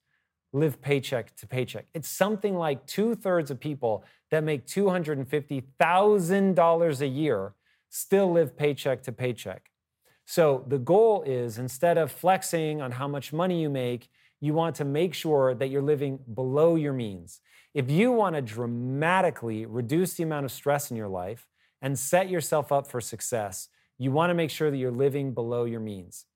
live 0.55 0.81
paycheck 0.81 1.37
to 1.37 1.47
paycheck. 1.47 1.85
It's 1.93 2.09
something 2.09 2.57
like 2.57 2.87
two 2.87 3.15
thirds 3.15 3.51
of 3.51 3.61
people 3.61 4.05
that 4.31 4.45
make 4.45 4.67
$250,000 4.67 7.01
a 7.01 7.07
year 7.07 7.55
still 7.91 8.33
live 8.33 8.57
paycheck 8.57 9.03
to 9.03 9.13
paycheck. 9.13 9.71
So 10.27 10.65
the 10.67 10.79
goal 10.79 11.23
is 11.25 11.59
instead 11.59 11.99
of 11.99 12.11
flexing 12.11 12.81
on 12.81 12.93
how 12.93 13.09
much 13.09 13.33
money 13.33 13.61
you 13.61 13.69
make, 13.69 14.09
you 14.41 14.55
want 14.55 14.77
to 14.77 14.85
make 14.85 15.13
sure 15.13 15.55
that 15.55 15.69
you're 15.69 15.83
living 15.83 16.19
below 16.33 16.77
your 16.77 16.93
means. 16.93 17.41
If 17.75 17.91
you 17.91 18.13
want 18.13 18.37
to 18.37 18.43
dramatically 18.43 19.67
reduce 19.67 20.15
the 20.15 20.23
amount 20.23 20.45
of 20.45 20.53
stress 20.53 20.91
in 20.91 20.97
your 20.97 21.09
life 21.09 21.49
and 21.83 21.99
set 21.99 22.31
yourself 22.31 22.71
up 22.71 22.87
for 22.87 23.01
success, 23.01 23.69
you 23.99 24.13
want 24.13 24.31
to 24.31 24.35
make 24.35 24.51
sure 24.51 24.71
that 24.71 24.77
you're 24.77 24.93
living 24.93 25.35
below 25.35 25.65
your 25.65 25.81
means. 25.81 26.27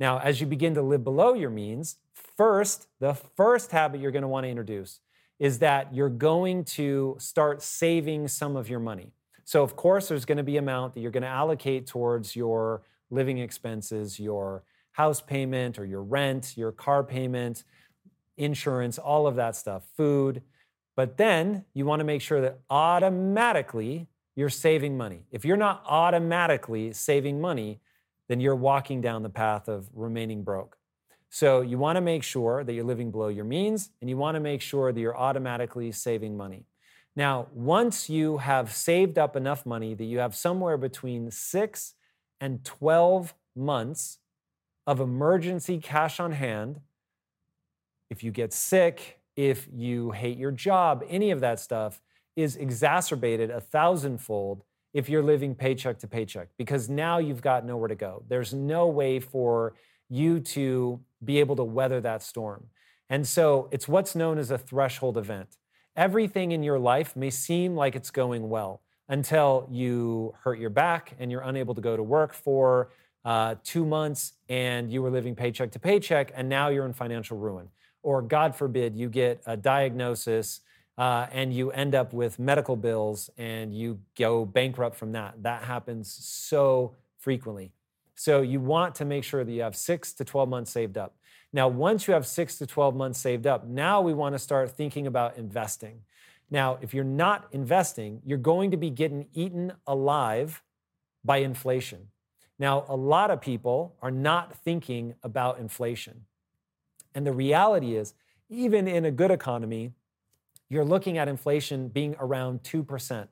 Now, 0.00 0.18
as 0.18 0.40
you 0.40 0.46
begin 0.46 0.74
to 0.74 0.82
live 0.82 1.04
below 1.04 1.34
your 1.34 1.50
means, 1.50 1.96
first, 2.38 2.86
the 3.00 3.12
first 3.12 3.72
habit 3.72 4.00
you're 4.00 4.12
going 4.12 4.22
to 4.22 4.28
want 4.28 4.44
to 4.44 4.48
introduce 4.48 5.00
is 5.38 5.58
that 5.58 5.94
you're 5.94 6.08
going 6.08 6.64
to 6.64 7.16
start 7.18 7.60
saving 7.60 8.28
some 8.28 8.56
of 8.56 8.70
your 8.70 8.80
money. 8.80 9.12
So, 9.44 9.62
of 9.62 9.76
course, 9.76 10.08
there's 10.08 10.24
going 10.24 10.38
to 10.38 10.44
be 10.44 10.56
amount 10.56 10.94
that 10.94 11.00
you're 11.00 11.10
going 11.10 11.22
to 11.22 11.28
allocate 11.28 11.86
towards 11.86 12.34
your 12.34 12.82
living 13.10 13.38
expenses, 13.38 14.18
your 14.18 14.62
house 14.92 15.20
payment 15.20 15.78
or 15.78 15.84
your 15.84 16.02
rent, 16.02 16.56
your 16.56 16.72
car 16.72 17.02
payment, 17.02 17.64
insurance, 18.36 18.98
all 18.98 19.26
of 19.26 19.36
that 19.36 19.56
stuff, 19.56 19.84
food. 19.96 20.42
But 20.96 21.16
then 21.16 21.64
you 21.74 21.86
want 21.86 22.00
to 22.00 22.04
make 22.04 22.20
sure 22.20 22.40
that 22.40 22.60
automatically 22.68 24.08
you're 24.36 24.48
saving 24.48 24.96
money. 24.96 25.24
If 25.30 25.44
you're 25.44 25.56
not 25.56 25.82
automatically 25.86 26.92
saving 26.92 27.40
money, 27.40 27.80
then 28.28 28.40
you're 28.40 28.56
walking 28.56 29.00
down 29.00 29.22
the 29.22 29.30
path 29.30 29.68
of 29.68 29.88
remaining 29.94 30.42
broke. 30.42 30.77
So 31.30 31.60
you 31.60 31.78
want 31.78 31.96
to 31.96 32.00
make 32.00 32.22
sure 32.22 32.64
that 32.64 32.72
you're 32.72 32.84
living 32.84 33.10
below 33.10 33.28
your 33.28 33.44
means 33.44 33.90
and 34.00 34.08
you 34.08 34.16
want 34.16 34.34
to 34.36 34.40
make 34.40 34.62
sure 34.62 34.92
that 34.92 35.00
you're 35.00 35.16
automatically 35.16 35.92
saving 35.92 36.36
money. 36.36 36.64
Now, 37.14 37.48
once 37.52 38.08
you 38.08 38.38
have 38.38 38.72
saved 38.72 39.18
up 39.18 39.36
enough 39.36 39.66
money 39.66 39.94
that 39.94 40.04
you 40.04 40.20
have 40.20 40.34
somewhere 40.34 40.76
between 40.76 41.30
six 41.30 41.94
and 42.40 42.64
12 42.64 43.34
months 43.56 44.18
of 44.86 45.00
emergency 45.00 45.78
cash 45.78 46.20
on 46.20 46.32
hand, 46.32 46.80
if 48.08 48.22
you 48.22 48.30
get 48.30 48.52
sick, 48.52 49.20
if 49.36 49.68
you 49.72 50.12
hate 50.12 50.38
your 50.38 50.52
job, 50.52 51.04
any 51.08 51.30
of 51.30 51.40
that 51.40 51.60
stuff 51.60 52.00
is 52.36 52.56
exacerbated 52.56 53.50
a 53.50 53.60
thousandfold 53.60 54.62
if 54.94 55.08
you're 55.08 55.22
living 55.22 55.54
paycheck 55.54 55.98
to 55.98 56.06
paycheck 56.06 56.48
because 56.56 56.88
now 56.88 57.18
you've 57.18 57.42
got 57.42 57.66
nowhere 57.66 57.88
to 57.88 57.94
go. 57.94 58.22
There's 58.28 58.54
no 58.54 58.86
way 58.86 59.20
for 59.20 59.74
you 60.08 60.40
to 60.40 61.00
be 61.24 61.40
able 61.40 61.56
to 61.56 61.64
weather 61.64 62.00
that 62.00 62.22
storm. 62.22 62.64
And 63.10 63.26
so 63.26 63.68
it's 63.70 63.88
what's 63.88 64.14
known 64.14 64.38
as 64.38 64.50
a 64.50 64.58
threshold 64.58 65.16
event. 65.16 65.56
Everything 65.96 66.52
in 66.52 66.62
your 66.62 66.78
life 66.78 67.16
may 67.16 67.30
seem 67.30 67.74
like 67.74 67.96
it's 67.96 68.10
going 68.10 68.48
well 68.48 68.82
until 69.08 69.66
you 69.70 70.34
hurt 70.42 70.58
your 70.58 70.70
back 70.70 71.14
and 71.18 71.30
you're 71.30 71.40
unable 71.40 71.74
to 71.74 71.80
go 71.80 71.96
to 71.96 72.02
work 72.02 72.34
for 72.34 72.90
uh, 73.24 73.56
two 73.64 73.84
months 73.84 74.34
and 74.48 74.92
you 74.92 75.02
were 75.02 75.10
living 75.10 75.34
paycheck 75.34 75.72
to 75.72 75.78
paycheck 75.78 76.30
and 76.34 76.48
now 76.48 76.68
you're 76.68 76.86
in 76.86 76.92
financial 76.92 77.38
ruin. 77.38 77.68
Or, 78.02 78.22
God 78.22 78.54
forbid, 78.54 78.96
you 78.96 79.08
get 79.08 79.42
a 79.44 79.56
diagnosis 79.56 80.60
uh, 80.96 81.26
and 81.32 81.52
you 81.52 81.70
end 81.70 81.94
up 81.94 82.12
with 82.12 82.38
medical 82.38 82.76
bills 82.76 83.30
and 83.36 83.74
you 83.74 83.98
go 84.16 84.44
bankrupt 84.44 84.96
from 84.96 85.12
that. 85.12 85.42
That 85.42 85.64
happens 85.64 86.12
so 86.12 86.94
frequently. 87.18 87.72
So, 88.20 88.42
you 88.42 88.58
want 88.58 88.96
to 88.96 89.04
make 89.04 89.22
sure 89.22 89.44
that 89.44 89.52
you 89.52 89.62
have 89.62 89.76
six 89.76 90.12
to 90.14 90.24
12 90.24 90.48
months 90.48 90.72
saved 90.72 90.98
up. 90.98 91.14
Now, 91.52 91.68
once 91.68 92.08
you 92.08 92.14
have 92.14 92.26
six 92.26 92.58
to 92.58 92.66
12 92.66 92.96
months 92.96 93.20
saved 93.20 93.46
up, 93.46 93.64
now 93.64 94.00
we 94.00 94.12
want 94.12 94.34
to 94.34 94.40
start 94.40 94.72
thinking 94.72 95.06
about 95.06 95.36
investing. 95.36 96.00
Now, 96.50 96.78
if 96.82 96.92
you're 96.92 97.04
not 97.04 97.46
investing, 97.52 98.20
you're 98.24 98.36
going 98.36 98.72
to 98.72 98.76
be 98.76 98.90
getting 98.90 99.28
eaten 99.34 99.72
alive 99.86 100.64
by 101.24 101.36
inflation. 101.36 102.08
Now, 102.58 102.86
a 102.88 102.96
lot 102.96 103.30
of 103.30 103.40
people 103.40 103.94
are 104.02 104.10
not 104.10 104.52
thinking 104.52 105.14
about 105.22 105.60
inflation. 105.60 106.24
And 107.14 107.24
the 107.24 107.32
reality 107.32 107.94
is, 107.94 108.14
even 108.50 108.88
in 108.88 109.04
a 109.04 109.12
good 109.12 109.30
economy, 109.30 109.92
you're 110.68 110.84
looking 110.84 111.18
at 111.18 111.28
inflation 111.28 111.86
being 111.86 112.16
around 112.18 112.64
2%. 112.64 113.28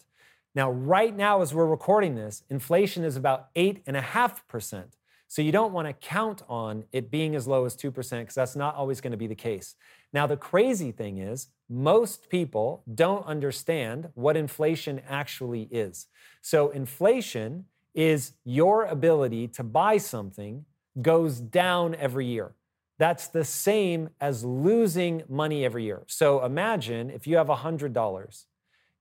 Now, 0.57 0.71
right 0.71 1.15
now, 1.15 1.43
as 1.43 1.53
we're 1.53 1.67
recording 1.67 2.15
this, 2.15 2.43
inflation 2.49 3.05
is 3.05 3.15
about 3.15 3.55
8.5%. 3.55 4.85
So 5.29 5.43
you 5.43 5.53
don't 5.53 5.73
want 5.73 5.87
to 5.87 5.93
count 5.93 6.43
on 6.49 6.85
it 6.93 7.11
being 7.11 7.37
as 7.37 7.47
low 7.47 7.67
as 7.67 7.77
2% 7.77 7.93
because 7.93 8.35
that's 8.35 8.57
not 8.57 8.75
always 8.75 9.03
going 9.03 9.11
to 9.11 9.19
be 9.19 9.27
the 9.27 9.35
case. 9.35 9.75
Now, 10.15 10.27
the 10.27 10.37
crazy 10.39 10.93
thing 10.93 11.19
is, 11.19 11.49
most 11.69 12.31
people 12.31 12.83
don't 12.95 13.27
understand 13.27 14.09
what 14.15 14.35
inflation 14.35 15.03
actually 15.07 15.69
is. 15.71 16.07
So, 16.41 16.71
inflation 16.71 17.67
is 17.93 18.33
your 18.45 18.85
ability 18.85 19.49
to 19.49 19.63
buy 19.63 19.99
something 19.99 20.65
goes 21.03 21.39
down 21.39 21.95
every 21.97 22.27
year. 22.27 22.55
That's 22.99 23.29
the 23.29 23.45
same 23.45 24.09
as 24.23 24.43
losing 24.43 25.23
money 25.29 25.67
every 25.67 25.85
year. 25.85 26.05
So, 26.07 26.43
imagine 26.43 27.11
if 27.11 27.27
you 27.27 27.37
have 27.37 27.49
$100, 27.49 28.45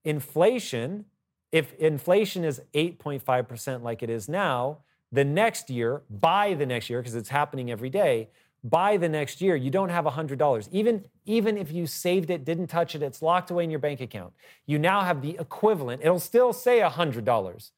inflation, 0.04 1.04
if 1.52 1.72
inflation 1.74 2.44
is 2.44 2.60
8.5% 2.74 3.82
like 3.82 4.02
it 4.02 4.10
is 4.10 4.28
now, 4.28 4.78
the 5.12 5.24
next 5.24 5.70
year, 5.70 6.02
by 6.10 6.54
the 6.54 6.66
next 6.66 6.90
year, 6.90 7.00
because 7.00 7.14
it's 7.14 7.28
happening 7.28 7.70
every 7.70 7.90
day, 7.90 8.28
by 8.64 8.96
the 8.96 9.08
next 9.08 9.40
year, 9.40 9.54
you 9.54 9.70
don't 9.70 9.90
have 9.90 10.04
$100. 10.04 10.68
Even, 10.72 11.04
even 11.24 11.56
if 11.56 11.70
you 11.70 11.86
saved 11.86 12.30
it, 12.30 12.44
didn't 12.44 12.66
touch 12.66 12.94
it, 12.96 13.02
it's 13.02 13.22
locked 13.22 13.50
away 13.50 13.62
in 13.64 13.70
your 13.70 13.78
bank 13.78 14.00
account. 14.00 14.32
You 14.66 14.78
now 14.78 15.02
have 15.02 15.22
the 15.22 15.36
equivalent. 15.38 16.02
It'll 16.02 16.18
still 16.18 16.52
say 16.52 16.80
$100, 16.80 17.70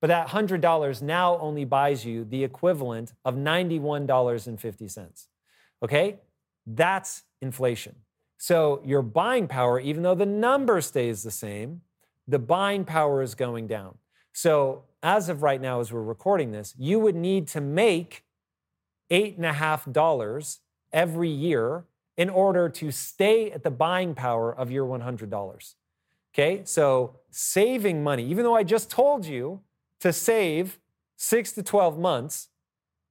but 0.00 0.06
that 0.08 0.28
$100 0.28 1.02
now 1.02 1.38
only 1.38 1.64
buys 1.64 2.04
you 2.04 2.24
the 2.24 2.42
equivalent 2.42 3.12
of 3.24 3.36
$91.50. 3.36 5.26
Okay? 5.84 6.18
That's 6.66 7.22
inflation. 7.40 7.94
So 8.38 8.82
your 8.84 9.02
buying 9.02 9.46
power, 9.46 9.78
even 9.78 10.02
though 10.02 10.16
the 10.16 10.26
number 10.26 10.80
stays 10.80 11.22
the 11.22 11.30
same, 11.30 11.82
the 12.28 12.38
buying 12.38 12.84
power 12.84 13.22
is 13.22 13.34
going 13.34 13.66
down. 13.66 13.98
So 14.32 14.84
as 15.02 15.28
of 15.28 15.42
right 15.42 15.60
now, 15.60 15.80
as 15.80 15.92
we're 15.92 16.02
recording 16.02 16.52
this, 16.52 16.74
you 16.78 16.98
would 16.98 17.16
need 17.16 17.48
to 17.48 17.60
make 17.60 18.24
$8.5 19.10 20.58
every 20.92 21.28
year 21.28 21.84
in 22.16 22.30
order 22.30 22.68
to 22.68 22.90
stay 22.90 23.50
at 23.50 23.62
the 23.62 23.70
buying 23.70 24.14
power 24.14 24.54
of 24.54 24.70
your 24.70 24.86
$100. 24.86 25.74
Okay, 26.34 26.62
so 26.64 27.16
saving 27.30 28.02
money, 28.02 28.24
even 28.24 28.44
though 28.44 28.54
I 28.54 28.62
just 28.62 28.90
told 28.90 29.26
you 29.26 29.60
to 30.00 30.12
save 30.12 30.78
six 31.16 31.52
to 31.52 31.62
12 31.62 31.98
months, 31.98 32.48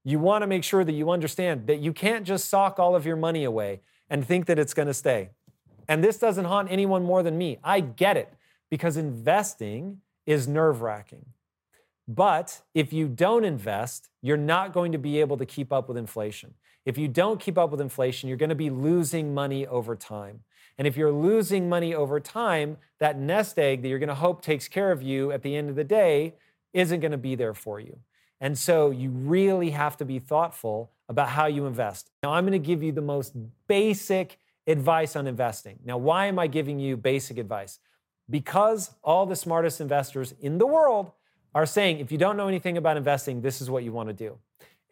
you 0.03 0.17
want 0.17 0.41
to 0.41 0.47
make 0.47 0.63
sure 0.63 0.83
that 0.83 0.93
you 0.93 1.11
understand 1.11 1.67
that 1.67 1.79
you 1.79 1.93
can't 1.93 2.25
just 2.25 2.49
sock 2.49 2.79
all 2.79 2.95
of 2.95 3.05
your 3.05 3.15
money 3.15 3.43
away 3.43 3.81
and 4.09 4.25
think 4.25 4.47
that 4.47 4.57
it's 4.57 4.73
to 4.73 4.93
stay. 4.93 5.29
And 5.87 6.03
this 6.03 6.17
doesn't 6.17 6.45
haunt 6.45 6.71
anyone 6.71 7.03
more 7.03 7.21
than 7.21 7.37
me. 7.37 7.59
I 7.63 7.81
get 7.81 8.17
it 8.17 8.33
because 8.71 8.97
investing 8.97 10.01
is 10.25 10.47
nerve 10.47 10.81
wracking. 10.81 11.25
But 12.07 12.61
if 12.73 12.91
you 12.91 13.07
don't 13.07 13.43
invest, 13.43 14.09
you're 14.21 14.37
not 14.37 14.73
going 14.73 14.93
to 14.93 14.97
be 14.97 15.19
able 15.19 15.37
to 15.37 15.45
keep 15.45 15.71
up 15.71 15.87
with 15.87 15.97
inflation. 15.97 16.55
If 16.85 16.97
you 16.97 17.07
don't 17.07 17.39
keep 17.39 17.57
up 17.57 17.69
with 17.69 17.79
inflation, 17.79 18.27
you're 18.27 18.37
going 18.37 18.49
to 18.49 18.55
be 18.55 18.71
losing 18.71 19.35
money 19.35 19.67
over 19.67 19.95
time. 19.95 20.39
And 20.77 20.87
if 20.87 20.97
you're 20.97 21.11
losing 21.11 21.69
money 21.69 21.93
over 21.93 22.19
time, 22.19 22.77
that 22.99 23.19
nest 23.19 23.59
egg 23.59 23.83
that 23.83 23.89
you're 23.89 23.99
going 23.99 24.09
to 24.09 24.15
hope 24.15 24.41
takes 24.41 24.67
care 24.67 24.91
of 24.91 25.03
you 25.03 25.31
at 25.31 25.43
the 25.43 25.55
end 25.55 25.69
of 25.69 25.75
the 25.75 25.83
day 25.83 26.33
isn't 26.73 27.01
going 27.01 27.11
to 27.11 27.17
be 27.17 27.35
there 27.35 27.53
for 27.53 27.79
you. 27.79 27.99
And 28.39 28.57
so 28.57 28.89
you 28.89 29.11
really 29.11 29.69
have 29.69 29.97
to 29.97 30.05
be 30.05 30.17
thoughtful 30.17 30.91
about 31.07 31.29
how 31.29 31.45
you 31.45 31.67
invest. 31.67 32.09
Now, 32.23 32.33
I'm 32.33 32.45
going 32.45 32.59
to 32.59 32.67
give 32.67 32.81
you 32.81 32.91
the 32.91 33.01
most 33.01 33.33
basic 33.67 34.39
advice 34.65 35.15
on 35.15 35.27
investing. 35.27 35.77
Now, 35.85 35.97
why 35.97 36.25
am 36.25 36.39
I 36.39 36.47
giving 36.47 36.79
you 36.79 36.97
basic 36.97 37.37
advice? 37.37 37.79
Because 38.31 38.95
all 39.03 39.27
the 39.27 39.35
smartest 39.35 39.81
investors 39.81 40.33
in 40.41 40.57
the 40.57 40.65
world 40.65 41.11
are 41.53 41.65
saying 41.65 41.99
if 41.99 42.11
you 42.11 42.17
don't 42.17 42.37
know 42.37 42.47
anything 42.47 42.77
about 42.77 42.97
investing, 42.97 43.41
this 43.41 43.61
is 43.61 43.69
what 43.69 43.83
you 43.83 43.91
want 43.91 44.09
to 44.09 44.13
do. 44.13 44.37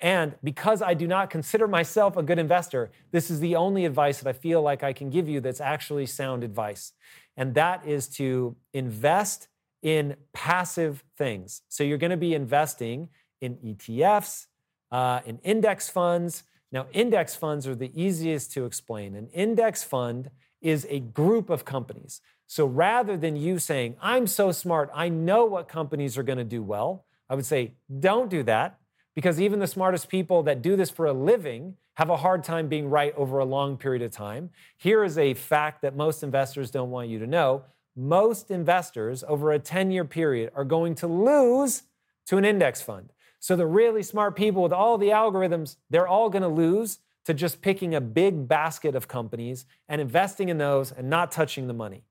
And 0.02 0.36
because 0.44 0.82
I 0.82 0.94
do 0.94 1.08
not 1.08 1.30
consider 1.30 1.68
myself 1.68 2.16
a 2.16 2.24
good 2.24 2.40
investor, 2.40 2.92
this 3.12 3.30
is 3.30 3.40
the 3.40 3.56
only 3.56 3.86
advice 3.86 4.20
that 4.20 4.30
I 4.30 4.34
feel 4.34 4.62
like 4.62 4.84
I 4.84 4.94
can 4.94 5.10
give 5.10 5.28
you 5.28 5.42
that's 5.42 5.60
actually 5.60 6.06
sound 6.06 6.44
advice. 6.44 6.94
And 7.36 7.54
that 7.56 7.86
is 7.86 8.08
to 8.10 8.56
invest 8.74 9.48
in 9.82 10.16
passive 10.34 11.04
things. 11.18 11.62
So 11.70 11.84
you're 11.84 11.98
going 11.98 12.12
to 12.12 12.18
be 12.18 12.34
investing 12.34 13.10
in 13.42 13.56
ETFs, 13.58 14.48
uh, 14.92 15.22
in 15.26 15.40
index 15.40 15.90
funds. 15.90 16.44
Now, 16.72 16.88
index 16.92 17.36
funds 17.36 17.68
are 17.68 17.76
the 17.76 17.92
easiest 18.00 18.52
to 18.54 18.66
explain. 18.66 19.16
An 19.16 19.28
index 19.34 19.84
fund 19.84 20.32
is 20.62 20.86
a 20.90 21.00
group 21.00 21.50
of 21.50 21.66
companies. 21.66 22.22
So 22.52 22.66
rather 22.66 23.16
than 23.16 23.36
you 23.36 23.60
saying, 23.60 23.96
I'm 24.02 24.26
so 24.26 24.52
smart, 24.52 24.90
I 24.92 25.08
know 25.08 25.46
what 25.46 25.68
companies 25.68 26.18
are 26.18 26.24
going 26.24 26.40
to 26.40 26.44
do 26.44 26.64
well, 26.64 27.06
I 27.30 27.36
would 27.36 27.46
say, 27.46 27.74
don't 28.00 28.28
do 28.28 28.42
that 28.42 28.80
because 29.14 29.40
even 29.40 29.60
the 29.60 29.68
smartest 29.68 30.10
people 30.10 30.42
that 30.44 30.64
do 30.64 30.76
this 30.76 30.90
for 30.90 31.06
a 31.06 31.14
living 31.14 31.76
have 31.98 32.10
a 32.10 32.18
hard 32.18 32.44
time 32.44 32.68
being 32.68 32.90
right 32.90 33.14
over 33.16 33.38
a 33.38 33.46
long 33.46 33.78
period 33.78 34.02
of 34.02 34.10
time. 34.10 34.50
Here 34.78 35.04
is 35.04 35.16
a 35.16 35.36
fact 35.36 35.84
that 35.84 35.96
most 35.96 36.24
investors 36.24 36.72
don't 36.72 36.90
want 36.90 37.08
you 37.08 37.20
to 37.20 37.28
know. 37.28 37.66
Most 37.96 38.50
investors 38.50 39.24
over 39.28 39.52
a 39.52 39.60
10 39.60 39.92
year 39.92 40.04
period 40.04 40.52
are 40.56 40.66
going 40.66 40.96
to 40.96 41.08
lose 41.08 41.84
to 42.26 42.38
an 42.38 42.46
index 42.46 42.82
fund. 42.82 43.14
So 43.40 43.56
the 43.56 43.68
really 43.68 44.02
smart 44.02 44.36
people 44.36 44.64
with 44.64 44.74
all 44.74 44.98
the 44.98 45.10
algorithms, 45.10 45.76
they're 45.92 46.08
all 46.08 46.32
going 46.32 46.42
to 46.42 46.48
lose 46.48 46.98
to 47.26 47.36
just 47.36 47.62
picking 47.62 47.94
a 47.94 48.02
big 48.02 48.48
basket 48.48 48.96
of 48.96 49.08
companies 49.08 49.68
and 49.88 50.02
investing 50.02 50.50
in 50.50 50.58
those 50.58 50.92
and 50.92 51.12
not 51.12 51.32
touching 51.32 51.68
the 51.68 51.74
money 51.76 52.06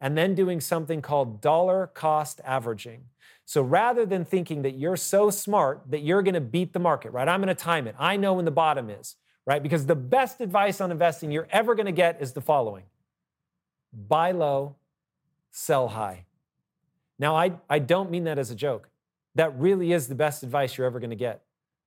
and 0.00 0.16
then 0.16 0.34
doing 0.34 0.60
something 0.60 1.02
called 1.02 1.40
dollar 1.40 1.88
cost 1.88 2.40
averaging. 2.44 3.04
So 3.44 3.62
rather 3.62 4.04
than 4.04 4.24
thinking 4.24 4.62
that 4.62 4.72
you're 4.72 4.96
so 4.96 5.30
smart 5.30 5.82
that 5.88 6.00
you're 6.00 6.22
going 6.22 6.34
to 6.34 6.40
beat 6.40 6.72
the 6.72 6.78
market, 6.78 7.12
right? 7.12 7.28
I'm 7.28 7.40
going 7.40 7.48
to 7.48 7.54
time 7.54 7.86
it. 7.86 7.94
I 7.98 8.16
know 8.16 8.34
when 8.34 8.44
the 8.44 8.50
bottom 8.50 8.90
is, 8.90 9.16
right? 9.46 9.62
Because 9.62 9.86
the 9.86 9.96
best 9.96 10.40
advice 10.40 10.80
on 10.80 10.90
investing 10.90 11.30
you're 11.32 11.48
ever 11.50 11.74
going 11.74 11.86
to 11.86 11.92
get 11.92 12.20
is 12.20 12.32
the 12.32 12.40
following 12.40 12.84
buy 14.06 14.32
low, 14.32 14.76
sell 15.50 15.88
high. 15.88 16.26
Now, 17.18 17.34
I, 17.34 17.52
I 17.70 17.78
don't 17.78 18.10
mean 18.10 18.24
that 18.24 18.38
as 18.38 18.50
a 18.50 18.54
joke. 18.54 18.90
That 19.34 19.58
really 19.58 19.92
is 19.92 20.08
the 20.08 20.14
best 20.14 20.42
advice 20.42 20.76
you're 20.76 20.86
ever 20.86 21.00
going 21.00 21.10
to 21.10 21.16
get. 21.16 21.42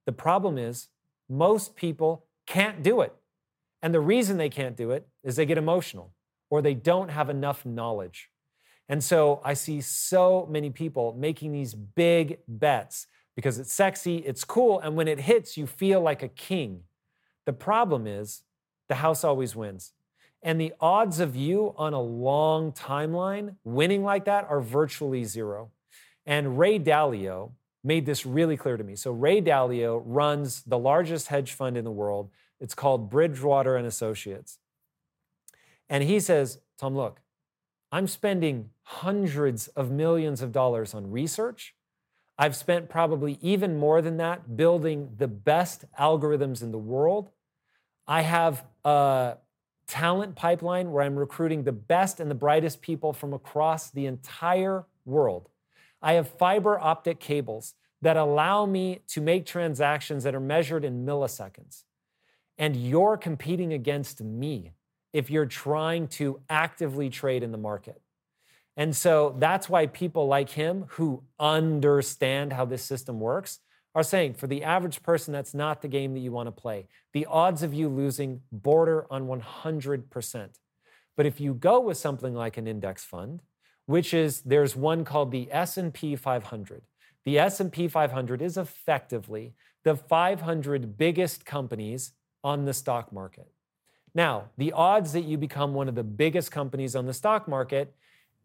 The 0.05 0.11
problem 0.11 0.57
is, 0.57 0.87
most 1.29 1.75
people 1.75 2.25
can't 2.47 2.81
do 2.81 3.01
it. 3.01 3.13
And 3.81 3.93
the 3.93 3.99
reason 3.99 4.37
they 4.37 4.49
can't 4.49 4.75
do 4.75 4.91
it 4.91 5.07
is 5.23 5.35
they 5.35 5.45
get 5.45 5.57
emotional 5.57 6.11
or 6.51 6.61
they 6.61 6.75
don't 6.75 7.09
have 7.09 7.31
enough 7.31 7.65
knowledge. 7.65 8.29
And 8.87 9.03
so 9.03 9.41
I 9.43 9.55
see 9.55 9.81
so 9.81 10.47
many 10.51 10.69
people 10.69 11.15
making 11.17 11.53
these 11.53 11.73
big 11.73 12.39
bets 12.47 13.07
because 13.35 13.57
it's 13.57 13.73
sexy, 13.73 14.17
it's 14.17 14.43
cool, 14.43 14.79
and 14.81 14.95
when 14.95 15.07
it 15.07 15.21
hits, 15.21 15.57
you 15.57 15.65
feel 15.65 16.01
like 16.01 16.21
a 16.21 16.27
king. 16.27 16.81
The 17.45 17.53
problem 17.53 18.05
is 18.05 18.43
the 18.89 18.95
house 18.95 19.23
always 19.23 19.55
wins. 19.55 19.93
And 20.43 20.59
the 20.59 20.73
odds 20.81 21.19
of 21.19 21.35
you 21.35 21.73
on 21.77 21.93
a 21.93 22.01
long 22.01 22.73
timeline 22.73 23.55
winning 23.63 24.03
like 24.03 24.25
that 24.25 24.45
are 24.49 24.59
virtually 24.59 25.23
zero. 25.23 25.71
And 26.25 26.59
Ray 26.59 26.77
Dalio 26.77 27.51
made 27.83 28.05
this 28.05 28.25
really 28.25 28.57
clear 28.57 28.75
to 28.75 28.83
me. 28.83 28.95
So 28.95 29.11
Ray 29.11 29.41
Dalio 29.41 30.01
runs 30.05 30.63
the 30.63 30.77
largest 30.77 31.27
hedge 31.27 31.53
fund 31.53 31.77
in 31.77 31.85
the 31.85 31.91
world. 31.91 32.29
It's 32.59 32.75
called 32.75 33.09
Bridgewater 33.09 33.77
and 33.77 33.87
Associates. 33.87 34.59
And 35.91 36.05
he 36.05 36.21
says, 36.21 36.59
Tom, 36.79 36.95
look, 36.95 37.19
I'm 37.91 38.07
spending 38.07 38.69
hundreds 38.83 39.67
of 39.67 39.91
millions 39.91 40.41
of 40.41 40.53
dollars 40.53 40.93
on 40.93 41.11
research. 41.11 41.75
I've 42.37 42.55
spent 42.55 42.89
probably 42.89 43.37
even 43.41 43.77
more 43.77 44.01
than 44.01 44.15
that 44.17 44.55
building 44.55 45.09
the 45.17 45.27
best 45.27 45.83
algorithms 45.99 46.63
in 46.63 46.71
the 46.71 46.77
world. 46.77 47.29
I 48.07 48.21
have 48.21 48.63
a 48.85 49.35
talent 49.85 50.35
pipeline 50.35 50.93
where 50.93 51.03
I'm 51.03 51.19
recruiting 51.19 51.65
the 51.65 51.73
best 51.73 52.21
and 52.21 52.31
the 52.31 52.35
brightest 52.35 52.81
people 52.81 53.11
from 53.11 53.33
across 53.33 53.91
the 53.91 54.05
entire 54.05 54.85
world. 55.03 55.49
I 56.01 56.13
have 56.13 56.29
fiber 56.29 56.79
optic 56.79 57.19
cables 57.19 57.73
that 58.01 58.15
allow 58.15 58.65
me 58.65 59.01
to 59.09 59.19
make 59.19 59.45
transactions 59.45 60.23
that 60.23 60.33
are 60.33 60.39
measured 60.39 60.85
in 60.85 61.05
milliseconds. 61.05 61.83
And 62.57 62.77
you're 62.77 63.17
competing 63.17 63.73
against 63.73 64.21
me 64.21 64.71
if 65.13 65.29
you're 65.29 65.45
trying 65.45 66.07
to 66.07 66.39
actively 66.49 67.09
trade 67.09 67.43
in 67.43 67.51
the 67.51 67.57
market. 67.57 68.01
And 68.77 68.95
so 68.95 69.35
that's 69.37 69.67
why 69.67 69.87
people 69.87 70.27
like 70.27 70.49
him 70.49 70.85
who 70.89 71.23
understand 71.39 72.53
how 72.53 72.65
this 72.65 72.83
system 72.83 73.19
works 73.19 73.59
are 73.93 74.03
saying 74.03 74.35
for 74.35 74.47
the 74.47 74.63
average 74.63 75.03
person, 75.03 75.33
that's 75.33 75.53
not 75.53 75.81
the 75.81 75.87
game 75.87 76.13
that 76.13 76.21
you 76.21 76.31
want 76.31 76.47
to 76.47 76.51
play. 76.51 76.87
The 77.13 77.25
odds 77.25 77.61
of 77.63 77.73
you 77.73 77.89
losing 77.89 78.41
border 78.51 79.05
on 79.11 79.27
100%. 79.27 80.49
But 81.17 81.25
if 81.25 81.41
you 81.41 81.53
go 81.53 81.81
with 81.81 81.97
something 81.97 82.33
like 82.33 82.57
an 82.57 82.67
index 82.67 83.03
fund, 83.03 83.41
which 83.85 84.13
is 84.13 84.41
there's 84.41 84.75
one 84.75 85.03
called 85.03 85.31
the 85.31 85.49
S&P 85.51 86.15
500. 86.15 86.83
The 87.25 87.37
S&P 87.37 87.87
500 87.87 88.41
is 88.41 88.57
effectively 88.57 89.53
the 89.83 89.95
500 89.95 90.97
biggest 90.97 91.45
companies 91.45 92.13
on 92.43 92.65
the 92.65 92.73
stock 92.73 93.11
market. 93.11 93.51
Now, 94.13 94.49
the 94.57 94.73
odds 94.73 95.13
that 95.13 95.21
you 95.21 95.37
become 95.37 95.73
one 95.73 95.87
of 95.87 95.95
the 95.95 96.03
biggest 96.03 96.51
companies 96.51 96.95
on 96.95 97.05
the 97.05 97.13
stock 97.13 97.47
market 97.47 97.93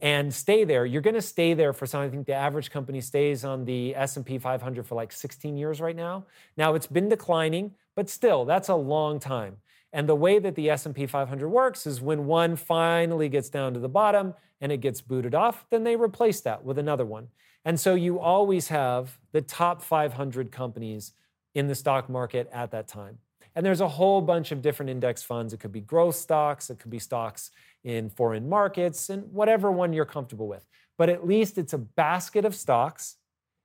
and 0.01 0.33
stay 0.33 0.65
there, 0.65 0.87
you're 0.87 1.03
going 1.03 1.15
to 1.15 1.23
stay 1.23 1.55
there 1.55 1.73
for 1.73 1.87
something. 1.87 2.09
I 2.09 2.13
think 2.13 2.27
the 2.27 2.35
average 2.35 2.71
company 2.71 3.01
stays 3.01 3.45
on 3.45 3.65
the 3.65 3.95
S&P 3.97 4.39
500 4.39 4.87
for 4.87 4.95
like 4.95 5.11
16 5.11 5.57
years 5.57 5.81
right 5.81 5.97
now. 5.97 6.25
Now 6.57 6.75
it's 6.75 6.87
been 6.87 7.09
declining, 7.09 7.73
but 7.95 8.09
still, 8.09 8.45
that's 8.45 8.69
a 8.69 8.75
long 8.75 9.19
time. 9.19 9.57
And 9.93 10.09
the 10.09 10.15
way 10.15 10.39
that 10.39 10.55
the 10.55 10.69
S&P 10.71 11.07
500 11.07 11.49
works 11.49 11.87
is 11.87 12.01
when 12.01 12.27
one 12.27 12.57
finally 12.57 13.29
gets 13.29 13.49
down 13.49 13.73
to 13.75 13.81
the 13.81 13.89
bottom 13.89 14.35
and 14.61 14.71
it 14.71 14.79
gets 14.79 15.01
booted 15.01 15.35
off, 15.35 15.67
then 15.71 15.85
they 15.85 15.97
replace 15.97 16.41
that 16.43 16.65
with 16.65 16.79
another 16.79 17.07
one. 17.07 17.29
And 17.65 17.81
so 17.81 17.95
you 17.95 18.21
always 18.21 18.69
have 18.69 19.19
the 19.33 19.41
top 19.41 19.83
500 19.83 20.53
companies 20.53 21.13
in 21.55 21.67
the 21.67 21.75
stock 21.75 22.09
market 22.09 22.49
at 22.53 22.71
that 22.73 22.87
time. 22.87 23.19
And 23.57 23.64
there's 23.64 23.81
a 23.81 23.88
whole 23.88 24.21
bunch 24.21 24.53
of 24.53 24.61
different 24.61 24.90
index 24.90 25.23
funds. 25.23 25.55
It 25.55 25.61
could 25.61 25.73
be 25.73 25.81
growth 25.81 26.14
stocks, 26.14 26.69
it 26.69 26.79
could 26.79 26.90
be 26.90 26.99
stocks 26.99 27.51
in 27.83 28.11
foreign 28.11 28.49
markets, 28.49 29.09
and 29.09 29.33
whatever 29.33 29.73
one 29.73 29.95
you're 29.95 30.05
comfortable 30.05 30.47
with. 30.47 30.66
But 30.99 31.09
at 31.09 31.27
least 31.27 31.57
it's 31.57 31.73
a 31.73 31.79
basket 31.79 32.45
of 32.45 32.55
stocks, 32.55 33.16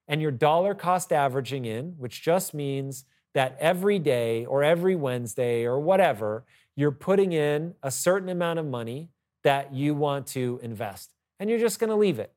and 0.08 0.22
you're 0.22 0.32
dollar 0.32 0.74
cost 0.74 1.12
averaging 1.12 1.66
in, 1.66 1.96
which 1.98 2.24
just 2.24 2.54
means 2.54 3.04
that 3.34 3.58
every 3.60 4.00
day 4.00 4.46
or 4.46 4.64
every 4.64 4.96
Wednesday 4.96 5.66
or 5.66 5.80
whatever, 5.80 6.46
you're 6.76 6.92
putting 6.92 7.34
in 7.34 7.76
a 7.84 7.92
certain 7.92 8.30
amount 8.30 8.60
of 8.60 8.66
money 8.66 9.10
that 9.44 9.74
you 9.74 9.94
want 9.94 10.28
to 10.28 10.60
invest. 10.64 11.12
And 11.40 11.50
you're 11.50 11.60
just 11.60 11.80
going 11.80 11.90
to 11.90 11.96
leave 11.96 12.20
it. 12.20 12.34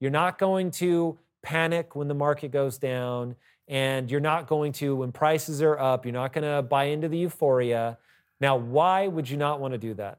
You're 0.00 0.10
not 0.10 0.38
going 0.38 0.70
to 0.72 1.18
panic 1.42 1.96
when 1.96 2.08
the 2.08 2.14
market 2.14 2.50
goes 2.50 2.78
down, 2.78 3.36
and 3.68 4.10
you're 4.10 4.20
not 4.20 4.46
going 4.46 4.72
to, 4.72 4.96
when 4.96 5.12
prices 5.12 5.60
are 5.60 5.78
up, 5.78 6.06
you're 6.06 6.12
not 6.12 6.32
going 6.32 6.44
to 6.44 6.62
buy 6.62 6.84
into 6.84 7.08
the 7.08 7.18
euphoria. 7.18 7.98
Now, 8.40 8.56
why 8.56 9.06
would 9.06 9.28
you 9.28 9.36
not 9.36 9.60
want 9.60 9.74
to 9.74 9.78
do 9.78 9.94
that? 9.94 10.18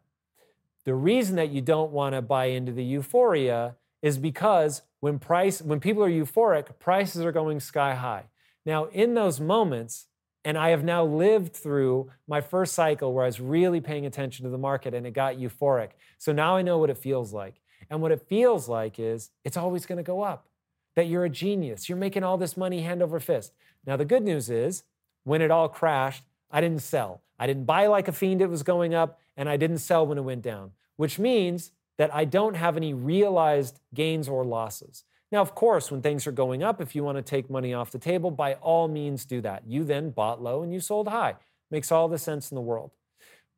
The 0.86 0.94
reason 0.94 1.36
that 1.38 1.50
you 1.50 1.62
don't 1.62 1.92
want 1.92 2.16
to 2.16 2.22
buy 2.22 2.46
into 2.46 2.72
the 2.72 2.84
euphoria 2.84 3.76
is 4.02 4.18
because 4.18 4.84
when 5.00 5.20
price 5.20 5.62
when 5.62 5.80
people 5.80 6.04
are 6.04 6.10
euphoric, 6.10 6.80
prices 6.80 7.24
are 7.24 7.32
going 7.32 7.60
sky 7.60 7.96
high. 7.96 8.26
Now, 8.66 8.86
in 8.86 9.14
those 9.14 9.40
moments, 9.40 10.08
and 10.46 10.58
I 10.58 10.70
have 10.70 10.84
now 10.84 11.04
lived 11.04 11.54
through 11.54 12.12
my 12.28 12.42
first 12.42 12.74
cycle 12.74 13.14
where 13.14 13.26
I 13.26 13.28
was 13.28 13.42
really 13.42 13.82
paying 13.82 14.06
attention 14.06 14.46
to 14.46 14.50
the 14.50 14.58
market 14.58 14.94
and 14.94 15.06
it 15.06 15.12
got 15.12 15.36
euphoric. 15.36 15.90
So 16.18 16.32
now 16.32 16.56
I 16.56 16.62
know 16.62 16.78
what 16.78 16.90
it 16.90 16.98
feels 16.98 17.34
like. 17.34 17.56
And 17.90 18.02
what 18.02 18.12
it 18.12 18.26
feels 18.28 18.70
like 18.70 19.00
is 19.00 19.32
it's 19.44 19.58
always 19.58 19.86
going 19.86 19.98
to 19.98 20.04
go 20.04 20.22
up. 20.22 20.49
That 20.95 21.08
you're 21.08 21.25
a 21.25 21.30
genius. 21.30 21.88
You're 21.88 21.97
making 21.97 22.23
all 22.23 22.38
this 22.38 22.58
money 22.58 22.82
hand 22.82 23.02
over 23.02 23.19
fist. 23.19 23.54
Now, 23.86 23.95
the 23.95 24.06
good 24.06 24.23
news 24.23 24.49
is 24.49 24.84
when 25.23 25.41
it 25.41 25.52
all 25.52 25.69
crashed, 25.69 26.23
I 26.52 26.62
didn't 26.62 26.82
sell. 26.82 27.21
I 27.38 27.47
didn't 27.47 27.65
buy 27.65 27.88
like 27.88 28.08
a 28.08 28.12
fiend, 28.12 28.41
it 28.41 28.49
was 28.49 28.63
going 28.63 28.93
up, 28.93 29.19
and 29.38 29.47
I 29.47 29.56
didn't 29.56 29.78
sell 29.78 30.06
when 30.06 30.17
it 30.17 30.21
went 30.21 30.41
down 30.41 30.71
which 30.99 31.17
means 31.17 31.71
that 31.97 32.13
I 32.13 32.25
don't 32.25 32.56
have 32.56 32.75
any 32.75 32.93
realized 32.93 33.80
gains 33.93 34.28
or 34.28 34.43
losses. 34.43 35.06
Now, 35.32 35.39
of 35.39 35.56
course, 35.56 35.89
when 35.89 36.02
things 36.02 36.28
are 36.28 36.34
going 36.34 36.62
up, 36.62 36.82
if 36.82 36.93
you 36.93 37.06
want 37.06 37.17
to 37.17 37.21
take 37.21 37.49
money 37.49 37.73
off 37.73 37.89
the 37.89 37.99
table, 37.99 38.32
by 38.32 38.56
all 38.56 38.89
means 38.89 39.23
do 39.23 39.39
that. 39.39 39.63
You 39.65 39.86
then 39.86 40.10
bought 40.10 40.43
low 40.43 40.62
and 40.62 40.73
you 40.73 40.82
sold 40.82 41.08
high. 41.08 41.36
Makes 41.71 41.89
all 41.89 42.10
the 42.10 42.17
sense 42.17 42.52
in 42.52 42.56
the 42.56 42.62
world. 42.62 42.91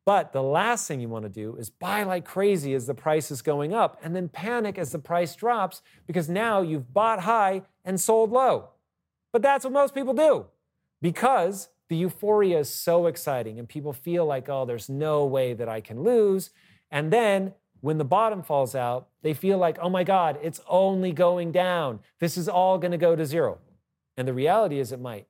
But 0.04 0.32
the 0.32 0.42
last 0.42 0.88
thing 0.88 1.00
you 1.00 1.08
want 1.08 1.24
to 1.24 1.28
do 1.28 1.56
is 1.56 1.70
buy 1.70 2.02
like 2.02 2.24
crazy 2.24 2.74
as 2.74 2.86
the 2.86 2.94
price 2.94 3.30
is 3.30 3.40
going 3.40 3.72
up 3.72 3.98
and 4.02 4.16
then 4.16 4.28
panic 4.28 4.76
as 4.76 4.90
the 4.90 4.98
price 4.98 5.36
drops 5.36 5.80
because 6.06 6.28
now 6.28 6.60
you've 6.60 6.92
bought 6.92 7.20
high 7.20 7.62
and 7.84 8.00
sold 8.00 8.32
low. 8.32 8.70
But 9.32 9.42
that's 9.42 9.64
what 9.64 9.72
most 9.72 9.94
people 9.94 10.14
do 10.14 10.46
because 11.00 11.68
the 11.88 11.96
euphoria 11.96 12.58
is 12.60 12.68
so 12.68 13.06
exciting 13.06 13.58
and 13.58 13.68
people 13.68 13.92
feel 13.92 14.26
like, 14.26 14.48
oh, 14.48 14.64
there's 14.64 14.88
no 14.88 15.24
way 15.24 15.54
that 15.54 15.68
I 15.68 15.80
can 15.80 16.02
lose. 16.02 16.50
And 16.90 17.12
then 17.12 17.54
when 17.80 17.98
the 17.98 18.04
bottom 18.04 18.42
falls 18.42 18.74
out, 18.74 19.08
they 19.22 19.34
feel 19.34 19.58
like, 19.58 19.78
oh 19.80 19.90
my 19.90 20.04
God, 20.04 20.38
it's 20.42 20.60
only 20.68 21.12
going 21.12 21.52
down. 21.52 22.00
This 22.18 22.36
is 22.36 22.48
all 22.48 22.78
going 22.78 22.92
to 22.92 22.98
go 22.98 23.14
to 23.14 23.26
zero. 23.26 23.58
And 24.16 24.26
the 24.26 24.34
reality 24.34 24.78
is 24.78 24.92
it 24.92 25.00
might. 25.00 25.26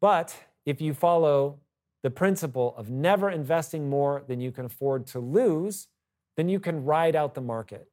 But 0.00 0.36
if 0.64 0.80
you 0.80 0.94
follow 0.94 1.60
the 2.02 2.10
principle 2.10 2.74
of 2.76 2.90
never 2.90 3.30
investing 3.30 3.88
more 3.88 4.22
than 4.28 4.40
you 4.40 4.52
can 4.52 4.64
afford 4.66 5.06
to 5.08 5.18
lose, 5.18 5.88
then 6.36 6.48
you 6.48 6.60
can 6.60 6.84
ride 6.84 7.16
out 7.16 7.34
the 7.34 7.40
market. 7.40 7.88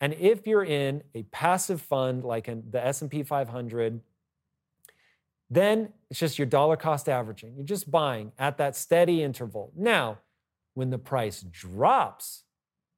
And 0.00 0.14
if 0.14 0.46
you're 0.46 0.64
in 0.64 1.02
a 1.14 1.24
passive 1.24 1.80
fund 1.80 2.24
like 2.24 2.48
in 2.48 2.64
the 2.70 2.84
S&P 2.84 3.22
500, 3.22 4.00
then 5.50 5.92
it's 6.10 6.20
just 6.20 6.38
your 6.38 6.46
dollar 6.46 6.76
cost 6.76 7.08
averaging. 7.08 7.54
You're 7.56 7.64
just 7.64 7.90
buying 7.90 8.32
at 8.38 8.58
that 8.58 8.76
steady 8.76 9.22
interval. 9.22 9.72
Now, 9.76 10.18
when 10.74 10.90
the 10.90 10.98
price 10.98 11.40
drops, 11.40 12.44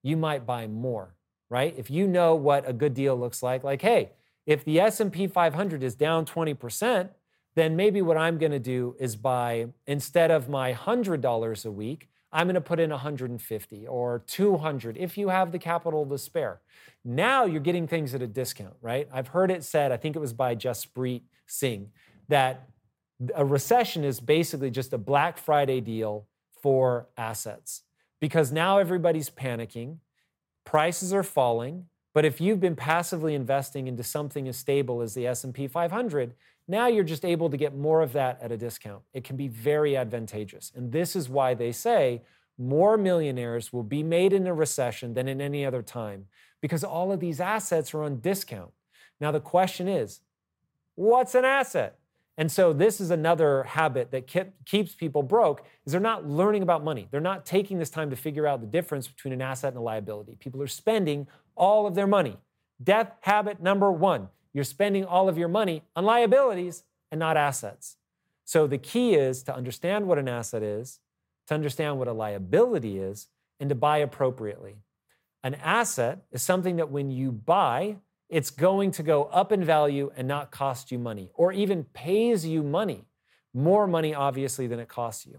you 0.02 0.16
might 0.16 0.44
buy 0.44 0.66
more, 0.66 1.14
right? 1.48 1.74
If 1.76 1.90
you 1.90 2.06
know 2.06 2.34
what 2.34 2.68
a 2.68 2.72
good 2.72 2.92
deal 2.92 3.16
looks 3.16 3.42
like, 3.42 3.64
like, 3.64 3.82
hey, 3.82 4.12
if 4.46 4.64
the 4.64 4.80
S&P 4.80 5.26
500 5.26 5.82
is 5.82 5.94
down 5.94 6.26
20%, 6.26 7.08
then 7.54 7.76
maybe 7.76 8.02
what 8.02 8.16
I'm 8.16 8.38
going 8.38 8.52
to 8.52 8.58
do 8.58 8.94
is 8.98 9.16
buy 9.16 9.66
instead 9.86 10.30
of 10.30 10.48
my 10.48 10.72
$100 10.72 11.66
a 11.66 11.70
week, 11.70 12.08
I'm 12.32 12.46
going 12.46 12.54
to 12.54 12.60
put 12.60 12.78
in 12.78 12.90
150 12.90 13.86
or 13.86 14.22
200 14.26 14.96
if 14.96 15.18
you 15.18 15.28
have 15.30 15.50
the 15.50 15.58
capital 15.58 16.06
to 16.06 16.18
spare. 16.18 16.60
Now 17.04 17.44
you're 17.44 17.60
getting 17.60 17.88
things 17.88 18.14
at 18.14 18.22
a 18.22 18.26
discount, 18.26 18.74
right? 18.80 19.08
I've 19.12 19.28
heard 19.28 19.50
it 19.50 19.64
said, 19.64 19.90
I 19.90 19.96
think 19.96 20.14
it 20.14 20.20
was 20.20 20.32
by 20.32 20.54
Jaspreet 20.54 21.22
Singh, 21.46 21.90
that 22.28 22.68
a 23.34 23.44
recession 23.44 24.04
is 24.04 24.20
basically 24.20 24.70
just 24.70 24.92
a 24.92 24.98
Black 24.98 25.38
Friday 25.38 25.80
deal 25.80 26.26
for 26.62 27.08
assets 27.16 27.82
because 28.20 28.52
now 28.52 28.78
everybody's 28.78 29.30
panicking, 29.30 29.96
prices 30.64 31.12
are 31.12 31.22
falling, 31.22 31.86
but 32.12 32.24
if 32.24 32.40
you've 32.40 32.60
been 32.60 32.76
passively 32.76 33.34
investing 33.34 33.86
into 33.86 34.02
something 34.02 34.48
as 34.48 34.56
stable 34.56 35.00
as 35.00 35.14
the 35.14 35.26
S&P 35.26 35.68
500, 35.68 36.34
now 36.66 36.88
you're 36.88 37.04
just 37.04 37.24
able 37.24 37.50
to 37.50 37.56
get 37.56 37.76
more 37.76 38.02
of 38.02 38.12
that 38.12 38.40
at 38.42 38.52
a 38.52 38.56
discount. 38.56 39.02
It 39.12 39.24
can 39.24 39.36
be 39.36 39.48
very 39.48 39.96
advantageous. 39.96 40.72
And 40.74 40.90
this 40.90 41.14
is 41.14 41.28
why 41.28 41.54
they 41.54 41.72
say 41.72 42.22
more 42.58 42.96
millionaires 42.98 43.72
will 43.72 43.84
be 43.84 44.02
made 44.02 44.32
in 44.32 44.46
a 44.46 44.54
recession 44.54 45.14
than 45.14 45.28
in 45.28 45.40
any 45.40 45.64
other 45.64 45.82
time 45.82 46.26
because 46.60 46.84
all 46.84 47.12
of 47.12 47.20
these 47.20 47.40
assets 47.40 47.94
are 47.94 48.02
on 48.02 48.20
discount. 48.20 48.72
Now 49.20 49.30
the 49.30 49.40
question 49.40 49.88
is, 49.88 50.20
what's 50.96 51.34
an 51.34 51.44
asset? 51.44 51.99
And 52.40 52.50
so 52.50 52.72
this 52.72 53.02
is 53.02 53.10
another 53.10 53.64
habit 53.64 54.12
that 54.12 54.26
keeps 54.64 54.94
people 54.94 55.22
broke 55.22 55.62
is 55.84 55.92
they're 55.92 56.00
not 56.00 56.26
learning 56.26 56.62
about 56.62 56.82
money. 56.82 57.06
They're 57.10 57.20
not 57.20 57.44
taking 57.44 57.78
this 57.78 57.90
time 57.90 58.08
to 58.08 58.16
figure 58.16 58.46
out 58.46 58.62
the 58.62 58.66
difference 58.66 59.06
between 59.06 59.34
an 59.34 59.42
asset 59.42 59.74
and 59.74 59.76
a 59.76 59.82
liability. 59.82 60.36
People 60.40 60.62
are 60.62 60.66
spending 60.66 61.26
all 61.54 61.86
of 61.86 61.94
their 61.94 62.06
money. 62.06 62.38
Death 62.82 63.12
habit 63.20 63.60
number 63.60 63.92
1. 63.92 64.30
You're 64.54 64.64
spending 64.64 65.04
all 65.04 65.28
of 65.28 65.36
your 65.36 65.48
money 65.48 65.82
on 65.94 66.06
liabilities 66.06 66.84
and 67.10 67.18
not 67.18 67.36
assets. 67.36 67.98
So 68.46 68.66
the 68.66 68.78
key 68.78 69.16
is 69.16 69.42
to 69.42 69.54
understand 69.54 70.06
what 70.06 70.16
an 70.16 70.26
asset 70.26 70.62
is, 70.62 70.98
to 71.48 71.54
understand 71.54 71.98
what 71.98 72.08
a 72.08 72.14
liability 72.14 72.96
is, 72.96 73.26
and 73.60 73.68
to 73.68 73.74
buy 73.74 73.98
appropriately. 73.98 74.76
An 75.44 75.56
asset 75.56 76.20
is 76.32 76.40
something 76.40 76.76
that 76.76 76.90
when 76.90 77.10
you 77.10 77.32
buy, 77.32 77.96
it's 78.30 78.50
going 78.50 78.92
to 78.92 79.02
go 79.02 79.24
up 79.24 79.50
in 79.50 79.64
value 79.64 80.12
and 80.16 80.26
not 80.26 80.52
cost 80.52 80.92
you 80.92 80.98
money, 80.98 81.30
or 81.34 81.52
even 81.52 81.84
pays 81.84 82.46
you 82.46 82.62
money, 82.62 83.04
more 83.52 83.86
money, 83.86 84.14
obviously, 84.14 84.68
than 84.68 84.78
it 84.78 84.88
costs 84.88 85.26
you. 85.26 85.38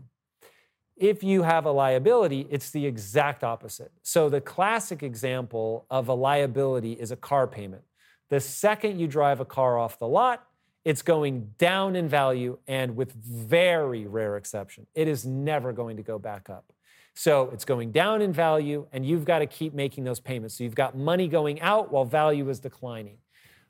If 0.97 1.23
you 1.23 1.43
have 1.43 1.65
a 1.65 1.71
liability, 1.71 2.45
it's 2.49 2.69
the 2.69 2.85
exact 2.85 3.43
opposite. 3.43 3.91
So, 4.03 4.29
the 4.29 4.41
classic 4.41 5.01
example 5.01 5.85
of 5.89 6.09
a 6.09 6.13
liability 6.13 6.93
is 6.93 7.11
a 7.11 7.15
car 7.15 7.47
payment. 7.47 7.83
The 8.29 8.41
second 8.41 8.99
you 8.99 9.07
drive 9.07 9.39
a 9.39 9.45
car 9.45 9.79
off 9.79 9.97
the 9.97 10.07
lot, 10.07 10.45
it's 10.83 11.01
going 11.01 11.53
down 11.57 11.95
in 11.95 12.07
value 12.07 12.57
and 12.67 12.95
with 12.95 13.13
very 13.13 14.05
rare 14.05 14.35
exception, 14.35 14.85
it 14.93 15.07
is 15.07 15.25
never 15.25 15.73
going 15.73 15.97
to 15.97 16.03
go 16.03 16.19
back 16.19 16.49
up. 16.49 16.71
So 17.13 17.49
it's 17.51 17.65
going 17.65 17.91
down 17.91 18.21
in 18.21 18.33
value, 18.33 18.87
and 18.91 19.05
you've 19.05 19.25
got 19.25 19.39
to 19.39 19.45
keep 19.45 19.73
making 19.73 20.03
those 20.05 20.19
payments. 20.19 20.57
So 20.57 20.63
you've 20.63 20.75
got 20.75 20.97
money 20.97 21.27
going 21.27 21.61
out 21.61 21.91
while 21.91 22.05
value 22.05 22.49
is 22.49 22.59
declining. 22.59 23.17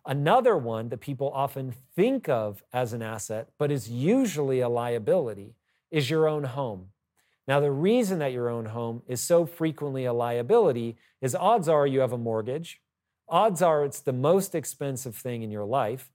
Another 0.06 0.58
one 0.58 0.90
that 0.90 1.00
people 1.00 1.32
often 1.34 1.74
think 1.96 2.28
of 2.28 2.64
as 2.74 2.94
an 2.94 3.02
asset, 3.02 3.50
but 3.58 3.72
is 3.72 3.90
usually 3.90 4.60
a 4.60 4.70
liability, 4.70 5.56
is 5.92 6.10
your 6.10 6.28
own 6.28 6.44
home. 6.44 6.88
Now, 7.48 7.60
the 7.60 7.72
reason 7.72 8.20
that 8.20 8.32
your 8.32 8.50
own 8.50 8.66
home 8.66 9.04
is 9.08 9.22
so 9.22 9.46
frequently 9.46 10.06
a 10.06 10.14
liability 10.14 10.98
is 11.22 11.36
odds 11.36 11.68
are 11.68 11.86
you 11.86 12.00
have 12.00 12.14
a 12.14 12.18
mortgage, 12.18 12.82
odds 13.28 13.62
are 13.62 13.84
it's 13.84 14.00
the 14.00 14.14
most 14.14 14.56
expensive 14.56 15.16
thing 15.16 15.44
in 15.44 15.52
your 15.52 15.66
life, 15.66 16.12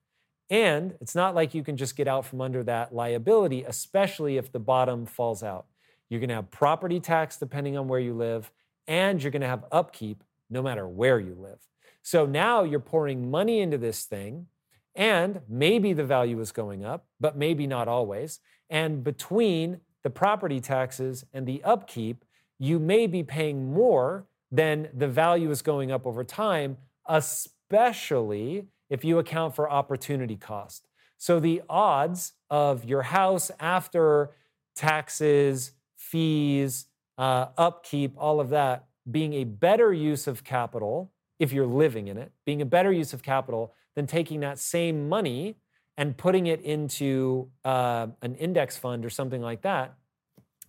and 0.48 0.94
it's 1.00 1.14
not 1.14 1.34
like 1.34 1.54
you 1.54 1.62
can 1.62 1.76
just 1.76 1.96
get 1.96 2.08
out 2.08 2.24
from 2.24 2.40
under 2.40 2.62
that 2.64 2.94
liability, 2.94 3.64
especially 3.64 4.36
if 4.36 4.50
the 4.50 4.60
bottom 4.60 5.06
falls 5.06 5.42
out. 5.42 5.66
You're 6.08 6.20
going 6.20 6.28
to 6.28 6.36
have 6.36 6.50
property 6.50 7.00
tax 7.00 7.36
depending 7.36 7.76
on 7.76 7.88
where 7.88 8.00
you 8.00 8.14
live, 8.14 8.50
and 8.86 9.22
you're 9.22 9.32
going 9.32 9.42
to 9.42 9.48
have 9.48 9.64
upkeep 9.72 10.22
no 10.48 10.62
matter 10.62 10.86
where 10.86 11.18
you 11.18 11.34
live. 11.34 11.58
So 12.02 12.24
now 12.26 12.62
you're 12.62 12.80
pouring 12.80 13.30
money 13.30 13.60
into 13.60 13.78
this 13.78 14.04
thing, 14.04 14.46
and 14.94 15.40
maybe 15.48 15.92
the 15.92 16.04
value 16.04 16.40
is 16.40 16.52
going 16.52 16.84
up, 16.84 17.06
but 17.18 17.36
maybe 17.36 17.66
not 17.66 17.88
always. 17.88 18.40
And 18.70 19.02
between 19.02 19.80
the 20.04 20.10
property 20.10 20.60
taxes 20.60 21.24
and 21.32 21.46
the 21.46 21.62
upkeep, 21.64 22.24
you 22.58 22.78
may 22.78 23.06
be 23.06 23.22
paying 23.22 23.72
more 23.72 24.26
than 24.50 24.88
the 24.94 25.08
value 25.08 25.50
is 25.50 25.62
going 25.62 25.90
up 25.90 26.06
over 26.06 26.22
time, 26.22 26.78
especially 27.06 28.66
if 28.88 29.04
you 29.04 29.18
account 29.18 29.54
for 29.54 29.68
opportunity 29.68 30.36
cost. 30.36 30.86
So 31.18 31.40
the 31.40 31.62
odds 31.68 32.34
of 32.48 32.84
your 32.84 33.02
house 33.02 33.50
after 33.58 34.30
taxes, 34.76 35.72
fees, 36.10 36.86
uh, 37.18 37.46
upkeep, 37.56 38.14
all 38.16 38.40
of 38.40 38.50
that 38.50 38.86
being 39.10 39.34
a 39.34 39.44
better 39.44 39.92
use 39.92 40.26
of 40.26 40.44
capital 40.44 41.12
if 41.38 41.52
you're 41.52 41.66
living 41.66 42.08
in 42.08 42.16
it, 42.16 42.32
being 42.44 42.62
a 42.62 42.66
better 42.66 42.92
use 42.92 43.12
of 43.12 43.22
capital 43.22 43.74
than 43.94 44.06
taking 44.06 44.40
that 44.40 44.58
same 44.58 45.08
money 45.08 45.56
and 45.96 46.16
putting 46.16 46.46
it 46.46 46.60
into 46.62 47.48
uh, 47.64 48.06
an 48.22 48.34
index 48.36 48.76
fund 48.76 49.04
or 49.04 49.10
something 49.10 49.40
like 49.40 49.62
that, 49.62 49.94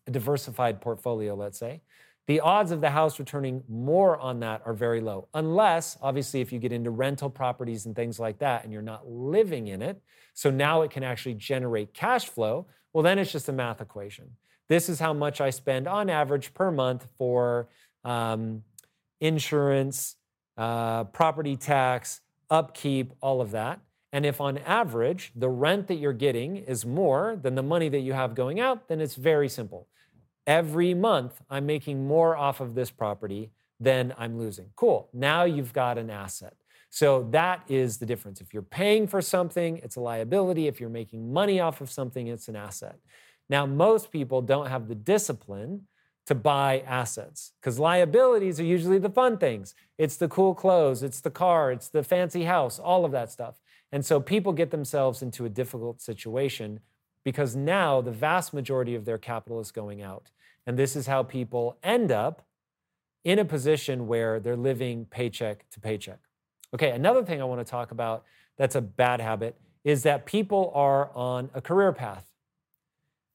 a 0.08 0.12
diversified 0.12 0.82
portfolio, 0.82 1.36
let's 1.36 1.58
say, 1.58 1.82
the 2.28 2.42
odds 2.42 2.72
of 2.72 2.82
the 2.82 2.90
house 2.90 3.20
returning 3.20 3.64
more 3.70 4.18
on 4.20 4.42
that 4.42 4.62
are 4.66 4.74
very 4.74 5.00
low. 5.00 5.28
Unless, 5.34 5.98
obviously, 6.02 6.42
if 6.42 6.52
you 6.52 6.60
get 6.60 6.74
into 6.74 6.92
rental 6.92 7.30
properties 7.30 7.86
and 7.86 7.96
things 7.96 8.20
like 8.20 8.40
that 8.40 8.64
and 8.64 8.74
you're 8.74 8.82
not 8.82 9.08
living 9.08 9.68
in 9.68 9.82
it, 9.82 10.02
so 10.34 10.52
now 10.52 10.82
it 10.82 10.92
can 10.92 11.04
actually 11.04 11.36
generate 11.36 11.94
cash 11.94 12.26
flow, 12.28 12.68
well, 12.92 13.04
then 13.04 13.18
it's 13.18 13.32
just 13.32 13.48
a 13.48 13.54
math 13.54 13.80
equation. 13.80 14.32
This 14.70 14.90
is 14.90 15.00
how 15.00 15.14
much 15.14 15.40
I 15.42 15.50
spend 15.50 15.88
on 15.88 16.10
average 16.10 16.54
per 16.54 16.72
month 16.72 17.08
for 17.18 17.70
um, 18.04 18.64
insurance, 19.20 20.16
uh, 20.58 21.06
property 21.06 21.56
tax, 21.56 22.22
upkeep, 22.50 23.14
all 23.22 23.42
of 23.42 23.52
that. 23.52 23.80
And 24.12 24.26
if 24.26 24.40
on 24.40 24.58
average 24.60 25.32
the 25.36 25.50
rent 25.50 25.88
that 25.88 25.96
you're 25.96 26.14
getting 26.14 26.58
is 26.58 26.86
more 26.86 27.38
than 27.42 27.56
the 27.56 27.64
money 27.64 27.90
that 27.90 28.00
you 28.00 28.14
have 28.14 28.36
going 28.36 28.60
out, 28.60 28.88
then 28.88 29.02
it's 29.02 29.16
very 29.16 29.50
simple. 29.50 29.88
Every 30.46 30.94
month, 30.94 31.42
I'm 31.50 31.66
making 31.66 32.08
more 32.08 32.38
off 32.38 32.62
of 32.62 32.74
this 32.74 32.90
property 32.90 33.52
than 33.80 34.14
I'm 34.18 34.38
losing. 34.38 34.70
Cool. 34.76 35.10
Now 35.14 35.44
you've 35.44 35.74
got 35.74 35.98
an 35.98 36.10
asset. 36.10 36.56
So 36.90 37.28
that 37.32 37.64
is 37.68 37.98
the 37.98 38.06
difference. 38.06 38.40
If 38.40 38.54
you're 38.54 38.64
paying 38.64 39.08
for 39.08 39.22
something, 39.22 39.78
it's 39.84 39.98
a 39.98 40.00
liability. 40.00 40.68
If 40.68 40.80
you're 40.80 40.90
making 40.90 41.32
money 41.32 41.60
off 41.60 41.82
of 41.82 41.92
something, 41.92 42.28
it's 42.28 42.48
an 42.48 42.56
asset. 42.56 42.96
Now, 43.50 43.66
most 43.66 44.12
people 44.12 44.42
don't 44.42 44.68
have 44.68 44.88
the 44.88 44.96
discipline 44.96 45.88
to 46.26 46.36
buy 46.36 46.84
assets 46.86 47.54
because 47.60 47.80
liabilities 47.80 48.60
are 48.60 48.66
usually 48.66 49.00
the 49.00 49.10
fun 49.10 49.38
things. 49.38 49.74
It's 49.98 50.18
the 50.18 50.28
cool 50.28 50.54
clothes, 50.54 51.02
it's 51.02 51.22
the 51.22 51.32
car, 51.32 51.72
it's 51.72 51.88
the 51.88 52.04
fancy 52.04 52.44
house, 52.44 52.80
all 52.80 53.06
of 53.06 53.14
that 53.14 53.32
stuff. 53.32 53.56
And 53.94 54.06
so 54.06 54.20
people 54.20 54.52
get 54.52 54.70
themselves 54.70 55.22
into 55.22 55.46
a 55.46 55.50
difficult 55.50 56.02
situation 56.02 56.82
because 57.24 57.56
now 57.56 58.02
the 58.02 58.12
vast 58.12 58.54
majority 58.54 58.94
of 58.94 59.06
their 59.06 59.18
capital 59.18 59.60
is 59.62 59.72
going 59.72 60.02
out. 60.02 60.30
And 60.66 60.78
this 60.78 60.98
is 60.98 61.08
how 61.08 61.24
people 61.24 61.78
end 61.82 62.12
up 62.12 62.46
in 63.24 63.40
a 63.40 63.46
position 63.46 64.08
where 64.08 64.40
they're 64.40 64.58
living 64.58 65.06
paycheck 65.06 65.70
to 65.70 65.80
paycheck. 65.80 66.20
Okay, 66.74 66.92
another 66.92 67.24
thing 67.24 67.42
I 67.42 67.46
want 67.46 67.66
to 67.66 67.70
talk 67.70 67.92
about 67.92 68.26
that's 68.58 68.76
a 68.76 68.82
bad 68.82 69.22
habit 69.22 69.56
is 69.86 70.04
that 70.04 70.26
people 70.26 70.72
are 70.76 71.10
on 71.16 71.50
a 71.54 71.62
career 71.62 71.94
path. 71.94 72.26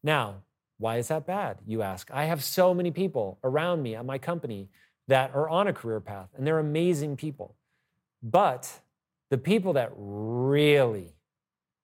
Now, 0.03 0.43
why 0.79 0.97
is 0.97 1.09
that 1.09 1.27
bad? 1.27 1.59
You 1.67 1.83
ask. 1.83 2.11
I 2.13 2.25
have 2.25 2.43
so 2.43 2.75
many 2.75 2.91
people 2.91 3.39
around 3.45 3.83
me 3.83 3.95
at 3.95 4.05
my 4.05 4.19
company 4.19 4.69
that 5.09 5.35
are 5.35 5.49
on 5.49 5.69
a 5.69 5.73
career 5.73 6.01
path, 6.01 6.29
and 6.37 6.47
they're 6.47 6.59
amazing 6.59 7.17
people. 7.17 7.57
But 8.23 8.81
the 9.31 9.39
people 9.39 9.73
that 9.75 9.91
really 9.95 11.15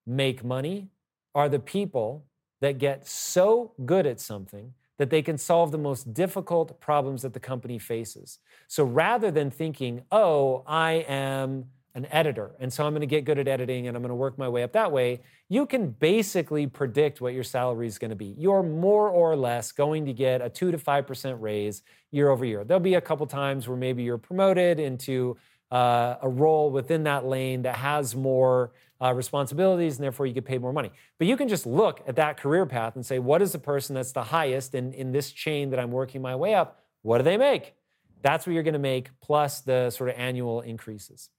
make 0.07 0.44
money 0.44 0.88
are 1.35 1.48
the 1.48 1.59
people 1.59 2.24
that 2.61 2.78
get 2.78 3.07
so 3.07 3.72
good 3.85 4.07
at 4.07 4.20
something 4.20 4.74
that 4.98 5.11
they 5.11 5.22
can 5.22 5.38
solve 5.38 5.70
the 5.70 5.78
most 5.78 6.12
difficult 6.12 6.81
problems 6.81 7.22
that 7.22 7.33
the 7.33 7.40
company 7.40 7.78
faces. 7.78 8.40
So 8.66 8.85
rather 8.85 9.31
than 9.31 9.50
thinking, 9.50 10.02
oh, 10.11 10.64
I 10.66 11.04
am 11.09 11.66
an 11.98 12.06
editor, 12.12 12.52
and 12.61 12.72
so 12.72 12.87
I'm 12.87 12.92
going 12.92 13.00
to 13.00 13.06
get 13.06 13.24
good 13.24 13.38
at 13.38 13.48
editing 13.48 13.88
and 13.88 13.96
I'm 13.96 14.02
going 14.02 14.11
to 14.11 14.14
work 14.14 14.38
my 14.38 14.48
way 14.48 14.62
up 14.62 14.72
that 14.72 14.92
way, 14.92 15.20
you 15.48 15.66
can 15.66 15.90
basically 15.90 16.66
predict 16.68 17.20
what 17.20 17.34
your 17.34 17.42
salary 17.42 17.88
is 17.88 17.98
going 17.98 18.11
to 18.11 18.16
be. 18.16 18.37
You're 18.38 18.62
more 18.62 19.08
or 19.08 19.34
less 19.34 19.72
going 19.72 20.06
to 20.06 20.12
get 20.12 20.40
a 20.40 20.48
2 20.48 20.70
to 20.70 20.78
5% 20.78 21.37
raise 21.40 21.82
year 22.12 22.30
over 22.30 22.44
year. 22.44 22.62
There'll 22.62 22.80
be 22.80 22.94
a 22.94 23.00
couple 23.00 23.26
times 23.26 23.66
where 23.66 23.76
maybe 23.76 24.04
you're 24.04 24.16
promoted 24.16 24.78
into 24.78 25.37
uh, 25.72 26.14
a 26.22 26.28
role 26.28 26.70
within 26.70 27.02
that 27.02 27.26
lane 27.26 27.62
that 27.62 27.74
has 27.76 28.14
more 28.14 28.70
uh, 29.02 29.12
responsibilities 29.12 29.96
and 29.96 30.04
therefore 30.04 30.26
you 30.26 30.32
get 30.32 30.44
paid 30.44 30.61
more 30.61 30.72
money. 30.72 30.92
But 31.18 31.26
you 31.26 31.37
can 31.37 31.48
just 31.48 31.66
look 31.66 32.00
at 32.06 32.14
that 32.14 32.37
career 32.37 32.64
path 32.64 32.94
and 32.94 33.04
say, 33.04 33.18
what 33.18 33.42
is 33.42 33.50
the 33.50 33.58
person 33.58 33.96
that's 33.96 34.12
the 34.12 34.22
highest 34.22 34.76
in, 34.76 34.92
in 34.92 35.11
this 35.11 35.32
chain 35.32 35.70
that 35.70 35.80
I'm 35.80 35.90
working 35.90 36.22
my 36.22 36.37
way 36.37 36.54
up? 36.54 36.80
What 37.02 37.18
do 37.18 37.24
they 37.24 37.37
make? 37.37 37.74
That's 38.22 38.46
what 38.46 38.52
you're 38.52 38.62
going 38.62 38.74
to 38.74 38.78
make 38.78 39.11
plus 39.20 39.62
the 39.62 39.90
sort 39.90 40.11
of 40.11 40.16
annual 40.16 40.61
increases. 40.61 41.30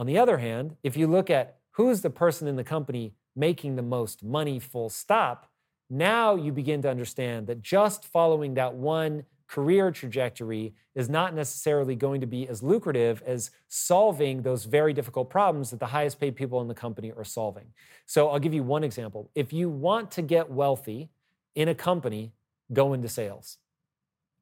On 0.00 0.06
the 0.06 0.16
other 0.16 0.38
hand, 0.38 0.76
if 0.82 0.96
you 0.96 1.06
look 1.06 1.28
at 1.28 1.58
who's 1.72 2.00
the 2.00 2.08
person 2.08 2.48
in 2.48 2.56
the 2.56 2.64
company 2.64 3.12
making 3.36 3.76
the 3.76 3.82
most 3.82 4.24
money, 4.24 4.58
full 4.58 4.88
stop, 4.88 5.50
now 5.90 6.36
you 6.36 6.52
begin 6.52 6.80
to 6.80 6.88
understand 6.88 7.46
that 7.48 7.60
just 7.60 8.06
following 8.06 8.54
that 8.54 8.72
one 8.72 9.24
career 9.46 9.90
trajectory 9.90 10.72
is 10.94 11.10
not 11.10 11.34
necessarily 11.34 11.94
going 11.94 12.22
to 12.22 12.26
be 12.26 12.48
as 12.48 12.62
lucrative 12.62 13.22
as 13.26 13.50
solving 13.68 14.40
those 14.40 14.64
very 14.64 14.94
difficult 14.94 15.28
problems 15.28 15.68
that 15.68 15.80
the 15.80 15.84
highest 15.84 16.18
paid 16.18 16.34
people 16.34 16.62
in 16.62 16.68
the 16.68 16.72
company 16.72 17.12
are 17.14 17.22
solving. 17.22 17.66
So 18.06 18.30
I'll 18.30 18.38
give 18.38 18.54
you 18.54 18.62
one 18.62 18.84
example. 18.84 19.30
If 19.34 19.52
you 19.52 19.68
want 19.68 20.12
to 20.12 20.22
get 20.22 20.50
wealthy 20.50 21.10
in 21.54 21.68
a 21.68 21.74
company, 21.74 22.32
go 22.72 22.94
into 22.94 23.08
sales. 23.10 23.58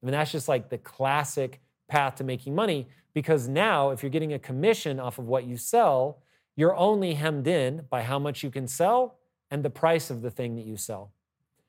I 0.00 0.06
mean, 0.06 0.12
that's 0.12 0.30
just 0.30 0.46
like 0.46 0.68
the 0.68 0.78
classic 0.78 1.60
path 1.88 2.16
to 2.16 2.24
making 2.24 2.54
money 2.54 2.88
because 3.14 3.48
now, 3.48 3.90
if 3.90 4.02
you're 4.02 4.10
getting 4.10 4.34
a 4.34 4.38
commission 4.38 5.00
off 5.00 5.18
of 5.18 5.26
what 5.26 5.44
you 5.44 5.56
sell, 5.56 6.22
you're 6.54 6.76
only 6.76 7.14
hemmed 7.14 7.46
in 7.46 7.84
by 7.90 8.02
how 8.02 8.18
much 8.18 8.42
you 8.42 8.50
can 8.50 8.68
sell 8.68 9.18
and 9.50 9.64
the 9.64 9.70
price 9.70 10.10
of 10.10 10.22
the 10.22 10.30
thing 10.30 10.56
that 10.56 10.64
you 10.64 10.76
sell. 10.76 11.12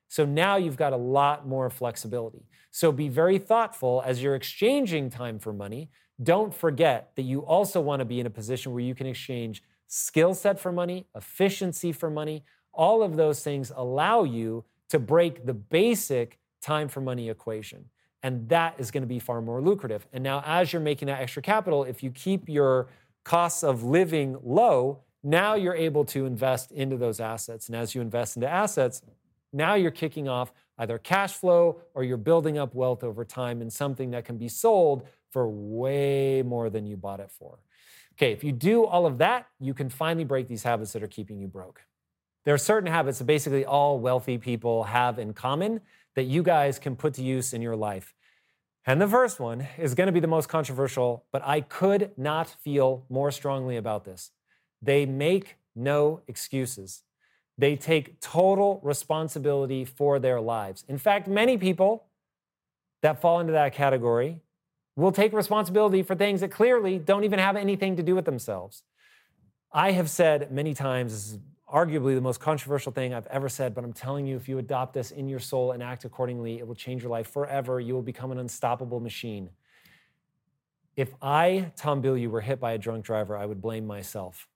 So 0.09 0.25
now 0.25 0.57
you've 0.57 0.77
got 0.77 0.93
a 0.93 0.97
lot 0.97 1.47
more 1.47 1.69
flexibility. 1.69 2.45
So 2.71 2.91
be 2.91 3.09
very 3.09 3.37
thoughtful 3.37 4.03
as 4.05 4.21
you're 4.21 4.35
exchanging 4.35 5.09
time 5.09 5.39
for 5.39 5.53
money. 5.53 5.89
Don't 6.21 6.53
forget 6.53 7.11
that 7.15 7.21
you 7.21 7.41
also 7.41 7.79
want 7.79 7.99
to 7.99 8.05
be 8.05 8.19
in 8.19 8.25
a 8.25 8.31
position 8.31 8.71
where 8.73 8.83
you 8.83 8.95
can 8.95 9.07
exchange 9.07 9.63
skill 9.87 10.33
set 10.33 10.59
for 10.59 10.71
money, 10.71 11.07
efficiency 11.15 11.91
for 11.91 12.09
money. 12.09 12.43
All 12.73 13.01
of 13.01 13.15
those 13.15 13.43
things 13.43 13.71
allow 13.75 14.23
you 14.23 14.65
to 14.89 14.99
break 14.99 15.45
the 15.45 15.53
basic 15.53 16.39
time 16.61 16.89
for 16.89 17.01
money 17.01 17.29
equation. 17.29 17.85
And 18.21 18.49
that 18.49 18.75
is 18.77 18.91
going 18.91 19.03
to 19.03 19.07
be 19.07 19.19
far 19.19 19.41
more 19.41 19.61
lucrative. 19.61 20.05
And 20.11 20.23
now, 20.23 20.43
as 20.45 20.73
you're 20.73 20.81
making 20.81 21.07
that 21.07 21.21
extra 21.21 21.41
capital, 21.41 21.83
if 21.83 22.03
you 22.03 22.11
keep 22.11 22.49
your 22.49 22.89
costs 23.23 23.63
of 23.63 23.83
living 23.83 24.37
low, 24.43 24.99
now 25.23 25.55
you're 25.55 25.75
able 25.75 26.05
to 26.05 26.25
invest 26.25 26.71
into 26.71 26.97
those 26.97 27.19
assets. 27.19 27.67
And 27.67 27.75
as 27.75 27.95
you 27.95 28.01
invest 28.01 28.35
into 28.35 28.49
assets, 28.49 29.01
now 29.53 29.75
you're 29.75 29.91
kicking 29.91 30.27
off 30.27 30.51
either 30.77 30.97
cash 30.97 31.33
flow 31.33 31.81
or 31.93 32.03
you're 32.03 32.17
building 32.17 32.57
up 32.57 32.73
wealth 32.73 33.03
over 33.03 33.25
time 33.25 33.61
in 33.61 33.69
something 33.69 34.11
that 34.11 34.25
can 34.25 34.37
be 34.37 34.47
sold 34.47 35.07
for 35.31 35.47
way 35.49 36.41
more 36.41 36.69
than 36.69 36.85
you 36.85 36.97
bought 36.97 37.19
it 37.19 37.31
for. 37.31 37.59
Okay, 38.13 38.31
if 38.31 38.43
you 38.43 38.51
do 38.51 38.85
all 38.85 39.05
of 39.05 39.17
that, 39.19 39.47
you 39.59 39.73
can 39.73 39.89
finally 39.89 40.25
break 40.25 40.47
these 40.47 40.63
habits 40.63 40.93
that 40.93 41.03
are 41.03 41.07
keeping 41.07 41.39
you 41.39 41.47
broke. 41.47 41.81
There 42.45 42.53
are 42.53 42.57
certain 42.57 42.91
habits 42.91 43.19
that 43.19 43.25
basically 43.25 43.65
all 43.65 43.99
wealthy 43.99 44.37
people 44.37 44.83
have 44.83 45.19
in 45.19 45.33
common 45.33 45.81
that 46.19 46.25
you 46.25 46.43
guys 46.43 46.79
can 46.79 46.97
put 46.97 47.13
to 47.13 47.23
use 47.23 47.53
in 47.53 47.61
your 47.61 47.77
life. 47.77 48.13
And 48.85 48.99
the 48.99 49.07
first 49.07 49.39
one 49.39 49.65
is 49.77 49.95
going 49.95 50.07
to 50.07 50.11
be 50.11 50.19
the 50.19 50.27
most 50.27 50.49
controversial, 50.49 51.23
but 51.31 51.41
I 51.45 51.61
could 51.61 52.11
not 52.17 52.49
feel 52.49 53.05
more 53.07 53.31
strongly 53.31 53.77
about 53.77 54.03
this. 54.03 54.31
They 54.81 55.05
make 55.05 55.55
no 55.77 56.19
excuses. 56.27 57.03
They 57.57 57.77
take 57.77 58.19
total 58.19 58.81
responsibility 58.83 59.85
for 59.85 60.19
their 60.19 60.41
lives. 60.41 60.83
In 60.89 60.97
fact, 60.97 61.25
many 61.29 61.57
people 61.57 62.07
that 63.01 63.21
fall 63.21 63.39
into 63.39 63.53
that 63.53 63.73
category 63.73 64.41
will 64.97 65.13
take 65.13 65.31
responsibility 65.31 66.03
for 66.03 66.15
things 66.15 66.41
that 66.41 66.51
clearly 66.51 66.99
don't 66.99 67.23
even 67.23 67.39
have 67.39 67.55
anything 67.55 67.95
to 67.95 68.03
do 68.03 68.13
with 68.13 68.25
themselves. 68.25 68.83
I 69.71 69.91
have 69.91 70.09
said 70.09 70.51
many 70.51 70.73
times, 70.73 71.39
arguably 71.73 72.15
the 72.15 72.21
most 72.21 72.39
controversial 72.39 72.91
thing 72.91 73.13
I've 73.13 73.27
ever 73.27 73.49
said, 73.49 73.75
but 73.75 73.83
I'm 73.83 73.93
telling 73.93 74.25
you, 74.25 74.35
if 74.35 74.49
you 74.49 74.57
adopt 74.57 74.93
this 74.93 75.11
in 75.11 75.29
your 75.29 75.39
soul 75.39 75.71
and 75.71 75.83
act 75.83 76.05
accordingly, 76.05 76.59
it 76.59 76.67
will 76.67 76.75
change 76.75 77.03
your 77.03 77.11
life 77.11 77.29
forever. 77.31 77.79
You 77.79 77.93
will 77.93 78.01
become 78.01 78.31
an 78.31 78.39
unstoppable 78.39 78.99
machine. 78.99 79.49
If 80.95 81.13
I, 81.21 81.71
Tom 81.75 82.01
Bilyeu, 82.01 82.29
were 82.29 82.41
hit 82.41 82.59
by 82.59 82.73
a 82.73 82.77
drunk 82.77 83.05
driver, 83.05 83.37
I 83.37 83.45
would 83.45 83.61
blame 83.61 83.85
myself. 83.85 84.47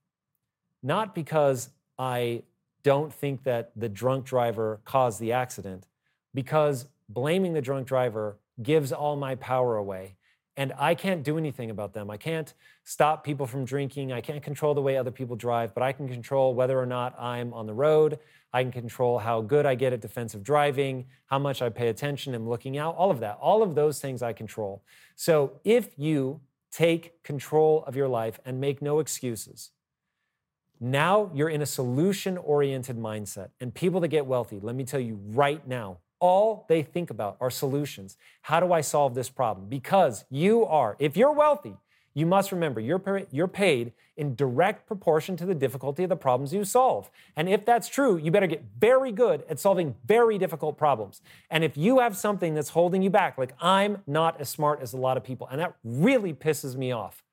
Not 0.81 1.15
because 1.15 1.69
I 1.97 2.43
don't 2.83 3.13
think 3.13 3.43
that 3.43 3.71
the 3.75 3.87
drunk 3.87 4.25
driver 4.25 4.81
caused 4.83 5.19
the 5.19 5.31
accident, 5.31 5.87
because 6.33 6.87
blaming 7.07 7.53
the 7.53 7.61
drunk 7.61 7.87
driver 7.87 8.39
gives 8.61 8.91
all 8.91 9.15
my 9.15 9.35
power 9.35 9.77
away. 9.77 10.15
And 10.55 10.71
I 10.77 10.93
can't 10.93 11.23
do 11.23 11.37
anything 11.37 11.71
about 11.71 11.93
them. 11.93 12.11
I 12.11 12.17
can't 12.17 12.53
stop 12.83 13.23
people 13.23 13.47
from 13.47 13.65
drinking. 13.65 14.13
I 14.13 14.21
can't 14.21 14.43
control 14.43 14.75
the 14.75 14.81
way 14.81 14.97
other 14.97 15.09
people 15.09 15.35
drive, 15.35 15.73
but 15.73 15.81
I 15.81 15.91
can 15.93 16.07
control 16.07 16.53
whether 16.53 16.79
or 16.79 16.85
not 16.85 17.19
I'm 17.19 17.53
on 17.53 17.65
the 17.65 17.73
road. 17.73 18.19
I 18.53 18.61
can 18.61 18.71
control 18.71 19.17
how 19.17 19.41
good 19.41 19.65
I 19.65 19.73
get 19.73 19.93
at 19.93 20.01
defensive 20.01 20.43
driving, 20.43 21.05
how 21.25 21.39
much 21.39 21.63
I 21.63 21.69
pay 21.69 21.87
attention 21.87 22.35
and 22.35 22.47
looking 22.47 22.77
out, 22.77 22.95
all 22.95 23.09
of 23.09 23.19
that. 23.21 23.39
All 23.41 23.63
of 23.63 23.73
those 23.73 23.99
things 23.99 24.21
I 24.21 24.31
control. 24.31 24.83
So 25.15 25.53
if 25.63 25.97
you 25.97 26.41
take 26.71 27.23
control 27.23 27.83
of 27.87 27.95
your 27.95 28.07
life 28.07 28.39
and 28.45 28.61
make 28.61 28.79
no 28.79 28.99
excuses, 28.99 29.71
now 30.79 31.31
you're 31.33 31.49
in 31.49 31.63
a 31.63 31.65
solution 31.65 32.37
oriented 32.37 32.97
mindset. 32.97 33.49
And 33.59 33.73
people 33.73 34.01
that 34.01 34.09
get 34.09 34.27
wealthy, 34.27 34.59
let 34.61 34.75
me 34.75 34.83
tell 34.83 34.99
you 34.99 35.19
right 35.29 35.65
now, 35.67 35.99
all 36.19 36.65
they 36.69 36.83
think 36.83 37.09
about 37.09 37.37
are 37.39 37.49
solutions. 37.49 38.17
How 38.43 38.59
do 38.59 38.71
I 38.71 38.81
solve 38.81 39.15
this 39.15 39.29
problem? 39.29 39.67
Because 39.67 40.25
you 40.29 40.65
are, 40.65 40.95
if 40.99 41.17
you're 41.17 41.33
wealthy, 41.33 41.75
you 42.13 42.25
must 42.25 42.51
remember 42.51 42.79
you're, 42.79 43.23
you're 43.31 43.47
paid 43.47 43.91
in 44.15 44.35
direct 44.35 44.85
proportion 44.85 45.35
to 45.37 45.45
the 45.45 45.55
difficulty 45.55 46.03
of 46.03 46.09
the 46.09 46.15
problems 46.15 46.53
you 46.53 46.63
solve. 46.63 47.09
And 47.35 47.49
if 47.49 47.65
that's 47.65 47.89
true, 47.89 48.17
you 48.17 48.29
better 48.29 48.47
get 48.47 48.63
very 48.79 49.11
good 49.11 49.43
at 49.49 49.59
solving 49.59 49.95
very 50.05 50.37
difficult 50.37 50.77
problems. 50.77 51.21
And 51.49 51.63
if 51.63 51.75
you 51.75 51.99
have 51.99 52.15
something 52.15 52.53
that's 52.53 52.69
holding 52.69 53.01
you 53.01 53.09
back, 53.09 53.37
like 53.37 53.53
I'm 53.59 54.03
not 54.05 54.39
as 54.39 54.49
smart 54.49 54.81
as 54.81 54.93
a 54.93 54.97
lot 54.97 55.17
of 55.17 55.23
people, 55.23 55.47
and 55.51 55.59
that 55.59 55.75
really 55.83 56.33
pisses 56.33 56.75
me 56.75 56.91
off. 56.91 57.23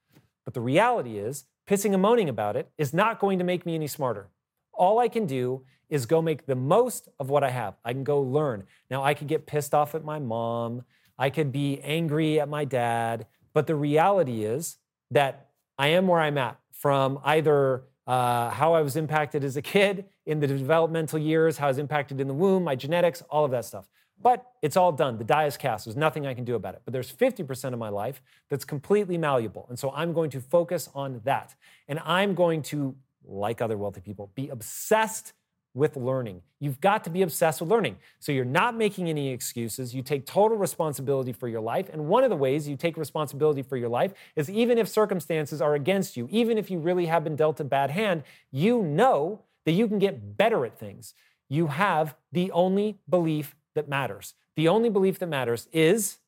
But 0.45 0.55
the 0.55 0.61
reality 0.63 1.19
is, 1.19 1.45
pissing 1.69 1.93
and 1.93 2.03
moaning 2.03 2.29
about 2.29 2.57
it 2.57 2.71
is 2.79 2.95
not 2.95 3.21
going 3.21 3.39
to 3.39 3.45
make 3.45 3.67
me 3.67 3.75
any 3.75 3.87
smarter. 3.87 4.29
All 4.73 4.99
I 4.99 5.09
can 5.09 5.27
do 5.27 5.63
is 5.91 6.07
go 6.07 6.23
make 6.23 6.47
the 6.47 6.55
most 6.55 7.09
of 7.19 7.29
what 7.29 7.45
I 7.45 7.51
have. 7.51 7.75
I 7.85 7.93
can 7.93 8.05
go 8.05 8.21
learn. 8.21 8.65
Now, 8.91 9.03
I 9.03 9.13
could 9.13 9.27
get 9.27 9.47
pissed 9.47 9.75
off 9.75 9.95
at 9.95 10.05
my 10.05 10.19
mom. 10.19 10.85
I 11.19 11.29
could 11.29 11.53
be 11.53 11.81
angry 11.83 12.41
at 12.41 12.49
my 12.49 12.65
dad. 12.65 13.27
But 13.53 13.67
the 13.67 13.75
reality 13.75 14.45
is 14.45 14.77
that 15.11 15.49
I 15.77 15.89
am 15.89 16.07
where 16.07 16.21
I'm 16.21 16.39
at 16.39 16.59
from 16.73 17.21
either 17.25 17.83
uh, 18.07 18.51
how 18.51 18.73
I 18.73 18.83
was 18.83 18.97
impacted 18.97 19.45
as 19.45 19.57
a 19.57 19.63
kid 19.63 20.07
in 20.27 20.41
the 20.41 20.47
developmental 20.47 21.19
years, 21.19 21.59
how 21.59 21.67
I 21.67 21.69
was 21.69 21.79
impacted 21.79 22.21
in 22.21 22.29
the 22.29 22.35
womb, 22.35 22.65
my 22.65 22.75
genetics, 22.75 23.23
all 23.29 23.45
of 23.45 23.51
that 23.51 23.65
stuff. 23.65 23.89
But 24.23 24.47
it's 24.63 24.77
all 24.77 24.93
done. 24.93 25.19
The 25.19 25.25
die 25.25 25.47
is 25.47 25.57
cast. 25.57 25.87
There's 25.87 25.97
nothing 25.97 26.27
I 26.27 26.35
can 26.35 26.45
do 26.45 26.55
about 26.55 26.75
it. 26.75 26.83
But 26.85 26.93
there's 26.93 27.11
50% 27.11 27.73
of 27.73 27.79
my 27.79 27.89
life 27.89 28.21
that's 28.49 28.65
completely 28.65 29.17
malleable. 29.17 29.67
And 29.69 29.79
so 29.79 29.91
I'm 29.93 30.13
going 30.13 30.31
to 30.31 30.41
focus 30.41 30.91
on 30.95 31.21
that. 31.25 31.55
And 31.89 31.99
I'm 32.05 32.35
going 32.35 32.63
to, 32.65 32.95
like 33.25 33.63
other 33.63 33.79
wealthy 33.79 34.01
people, 34.01 34.31
be 34.35 34.49
obsessed 34.49 35.33
with 35.75 35.97
learning. 35.97 36.43
You've 36.59 36.81
got 36.81 37.05
to 37.05 37.11
be 37.11 37.23
obsessed 37.23 37.61
with 37.61 37.71
learning. 37.71 37.97
So 38.19 38.33
you're 38.33 38.45
not 38.45 38.77
making 38.77 39.09
any 39.09 39.31
excuses. 39.31 39.95
You 39.95 40.03
take 40.03 40.27
total 40.27 40.57
responsibility 40.57 41.33
for 41.33 41.49
your 41.49 41.61
life. 41.61 41.89
And 41.93 42.07
one 42.07 42.25
of 42.25 42.31
the 42.31 42.37
ways 42.37 42.69
you 42.69 42.77
take 42.77 42.97
responsibility 42.97 43.63
for 43.63 43.77
your 43.77 43.89
life 43.89 44.13
is 44.35 44.51
even 44.51 44.79
if 44.79 44.89
circumstances 44.89 45.61
are 45.63 45.75
against 45.75 46.17
you, 46.17 46.29
even 46.31 46.59
if 46.59 46.71
you 46.71 46.79
really 46.79 47.07
have 47.07 47.23
been 47.23 47.37
dealt 47.37 47.61
a 47.61 47.65
bad 47.65 47.91
hand, 47.91 48.25
you 48.51 48.83
know 48.83 49.43
that 49.65 49.73
you 49.73 49.87
can 49.87 49.99
get 49.99 50.37
better 50.37 50.65
at 50.67 50.79
things. 50.79 51.15
You 51.49 51.69
have 51.69 52.17
the 52.33 52.51
only 52.51 52.99
belief 53.09 53.55
that 53.75 53.89
matters. 53.89 54.35
The 54.57 54.69
only 54.69 54.91
belief 54.91 55.19
that 55.21 55.27
matters 55.27 55.69
is 55.73 56.19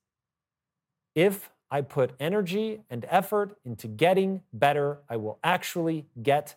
if 1.15 1.51
I 1.71 1.81
put 1.81 2.13
energy 2.21 2.83
and 2.91 3.07
effort 3.09 3.57
into 3.65 3.89
getting 3.89 4.43
better, 4.53 4.99
I 5.09 5.17
will 5.17 5.39
actually 5.43 6.07
get 6.23 6.57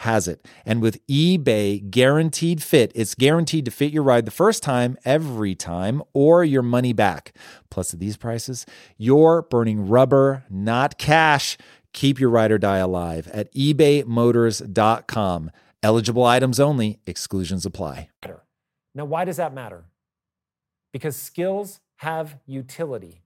has 0.00 0.28
it. 0.28 0.46
And 0.64 0.82
with 0.82 1.04
eBay 1.06 1.90
guaranteed 1.90 2.62
fit, 2.62 2.92
it's 2.94 3.14
guaranteed 3.14 3.64
to 3.64 3.70
fit 3.70 3.92
your 3.92 4.02
ride 4.02 4.26
the 4.26 4.30
first 4.30 4.62
time, 4.62 4.98
every 5.04 5.54
time, 5.54 6.02
or 6.12 6.44
your 6.44 6.62
money 6.62 6.92
back. 6.92 7.34
Plus, 7.70 7.94
at 7.94 8.00
these 8.00 8.16
prices, 8.16 8.66
you're 8.98 9.42
burning 9.42 9.88
rubber, 9.88 10.44
not 10.50 10.98
cash. 10.98 11.56
Keep 11.94 12.20
your 12.20 12.28
ride 12.28 12.52
or 12.52 12.58
die 12.58 12.76
alive 12.76 13.26
at 13.28 13.52
ebaymotors.com. 13.54 15.50
Eligible 15.82 16.24
items 16.24 16.60
only, 16.60 17.00
exclusions 17.06 17.64
apply. 17.64 18.10
Now, 18.94 19.06
why 19.06 19.24
does 19.24 19.38
that 19.38 19.54
matter? 19.54 19.84
Because 20.92 21.16
skills 21.16 21.80
have 21.96 22.38
utility. 22.44 23.22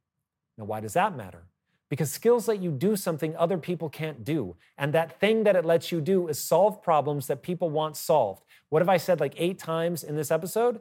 Now, 0.57 0.67
why 0.67 0.81
does 0.81 0.93
that 0.93 1.17
matter? 1.17 1.50
Because 1.91 2.11
skills 2.11 2.47
let 2.49 2.63
you 2.63 2.71
do 2.71 2.97
something 2.97 3.37
other 3.37 3.59
people 3.59 3.91
can't 3.91 4.25
do. 4.25 4.57
And 4.79 4.95
that 4.95 5.19
thing 5.21 5.43
that 5.45 5.57
it 5.57 5.65
lets 5.65 5.93
you 5.93 6.01
do 6.01 6.29
is 6.29 6.39
solve 6.39 6.83
problems 6.83 7.27
that 7.27 7.43
people 7.43 7.69
want 7.69 7.97
solved. 7.97 8.45
What 8.71 8.81
have 8.81 8.89
I 8.89 8.97
said 8.97 9.21
like 9.21 9.35
eight 9.37 9.59
times 9.59 10.03
in 10.05 10.17
this 10.17 10.31
episode? 10.31 10.81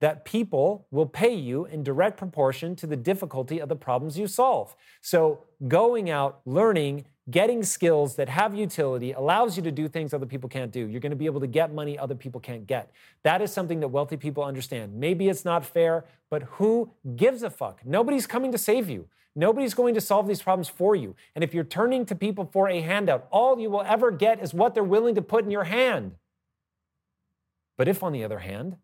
That 0.00 0.24
people 0.24 0.86
will 0.90 1.06
pay 1.06 1.34
you 1.34 1.66
in 1.66 1.82
direct 1.82 2.16
proportion 2.16 2.74
to 2.76 2.86
the 2.86 2.96
difficulty 2.96 3.60
of 3.60 3.68
the 3.68 3.76
problems 3.76 4.18
you 4.18 4.26
solve. 4.26 4.74
So, 5.00 5.44
going 5.68 6.10
out, 6.10 6.40
learning, 6.44 7.06
getting 7.30 7.62
skills 7.62 8.16
that 8.16 8.28
have 8.28 8.54
utility 8.54 9.12
allows 9.12 9.56
you 9.56 9.62
to 9.62 9.72
do 9.72 9.88
things 9.88 10.14
other 10.14 10.26
people 10.26 10.48
can't 10.48 10.70
do. 10.70 10.86
You're 10.86 11.00
going 11.00 11.10
to 11.10 11.16
be 11.16 11.26
able 11.26 11.40
to 11.40 11.46
get 11.46 11.72
money 11.72 11.98
other 11.98 12.14
people 12.14 12.40
can't 12.40 12.66
get. 12.66 12.90
That 13.22 13.42
is 13.42 13.52
something 13.52 13.80
that 13.80 13.88
wealthy 13.88 14.16
people 14.16 14.44
understand. 14.44 14.94
Maybe 14.94 15.28
it's 15.28 15.44
not 15.44 15.64
fair, 15.64 16.04
but 16.30 16.42
who 16.42 16.90
gives 17.16 17.42
a 17.42 17.50
fuck? 17.50 17.80
Nobody's 17.84 18.26
coming 18.26 18.52
to 18.52 18.58
save 18.58 18.88
you. 18.88 19.08
Nobody's 19.38 19.74
going 19.74 19.94
to 19.94 20.00
solve 20.00 20.26
these 20.26 20.40
problems 20.40 20.70
for 20.70 20.96
you. 20.96 21.14
And 21.34 21.44
if 21.44 21.52
you're 21.52 21.62
turning 21.62 22.06
to 22.06 22.14
people 22.14 22.48
for 22.50 22.70
a 22.70 22.80
handout, 22.80 23.28
all 23.30 23.60
you 23.60 23.68
will 23.68 23.82
ever 23.82 24.10
get 24.10 24.42
is 24.42 24.54
what 24.54 24.72
they're 24.72 24.82
willing 24.82 25.14
to 25.14 25.22
put 25.22 25.44
in 25.44 25.50
your 25.50 25.64
hand. 25.64 26.12
But 27.76 27.86
if, 27.86 28.02
on 28.02 28.12
the 28.12 28.24
other 28.24 28.38
hand, 28.38 28.78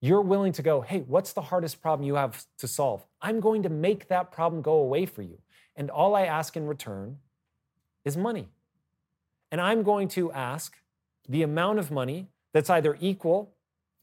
you're 0.00 0.22
willing 0.22 0.52
to 0.52 0.62
go, 0.62 0.80
hey, 0.80 1.04
what's 1.06 1.34
the 1.34 1.42
hardest 1.42 1.82
problem 1.82 2.06
you 2.06 2.14
have 2.14 2.46
to 2.58 2.66
solve? 2.66 3.06
I'm 3.20 3.40
going 3.40 3.62
to 3.64 3.68
make 3.68 4.08
that 4.08 4.32
problem 4.32 4.62
go 4.62 4.76
away 4.76 5.04
for 5.04 5.20
you. 5.20 5.38
And 5.76 5.90
all 5.90 6.14
I 6.14 6.22
ask 6.22 6.56
in 6.56 6.66
return 6.66 7.18
is 8.04 8.16
money. 8.16 8.48
And 9.52 9.60
I'm 9.60 9.82
going 9.82 10.08
to 10.08 10.32
ask 10.32 10.74
the 11.28 11.42
amount 11.42 11.78
of 11.78 11.90
money 11.90 12.28
that's 12.54 12.70
either 12.70 12.96
equal 12.98 13.52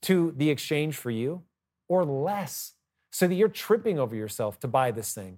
to 0.04 0.34
the 0.38 0.52
exchange 0.52 0.96
for 0.98 1.10
you 1.10 1.42
or 1.88 2.06
less 2.06 2.74
so 3.12 3.28
that 3.28 3.36
you're 3.36 3.49
tripping 3.49 3.99
over 3.99 4.16
yourself 4.16 4.59
to 4.62 4.68
buy 4.68 4.91
this 4.91 5.14
thing. 5.14 5.38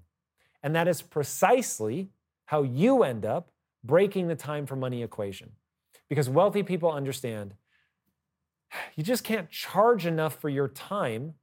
And 0.61 0.75
that 0.75 0.87
is 0.87 1.01
precisely 1.01 2.09
how 2.45 2.63
you 2.63 3.03
end 3.03 3.25
up 3.25 3.49
breaking 3.83 4.27
the 4.27 4.35
time 4.35 4.65
for 4.65 4.75
money 4.75 5.03
equation. 5.03 5.51
Because 6.07 6.29
wealthy 6.29 6.63
people 6.63 6.91
understand 6.91 7.55
you 8.95 9.03
just 9.03 9.23
can't 9.23 9.49
charge 9.49 10.05
enough 10.05 10.35
for 10.39 10.49
your 10.49 10.67
time 10.67 11.33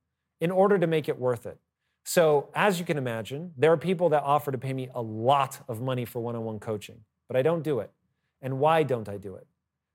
in 0.41 0.51
order 0.51 0.79
to 0.79 0.87
make 0.87 1.09
it 1.09 1.19
worth 1.19 1.47
it. 1.47 1.59
So, 2.05 2.49
as 2.55 2.79
you 2.79 2.87
can 2.87 2.97
imagine, 2.97 3.53
there 3.59 3.73
are 3.73 3.77
people 3.77 4.09
that 4.09 4.23
offer 4.23 4.51
to 4.51 4.59
pay 4.59 4.73
me 4.73 4.89
a 4.95 5.03
lot 5.03 5.61
of 5.69 5.83
money 5.83 6.07
for 6.07 6.21
one 6.21 6.35
on 6.35 6.45
one 6.45 6.59
coaching, 6.59 7.01
but 7.29 7.37
I 7.37 7.43
don't 7.43 7.63
do 7.63 7.81
it. 7.81 7.91
And 8.41 8.59
why 8.59 8.85
don't 8.85 9.09
I 9.09 9.19
do 9.19 9.35
it? 9.35 9.47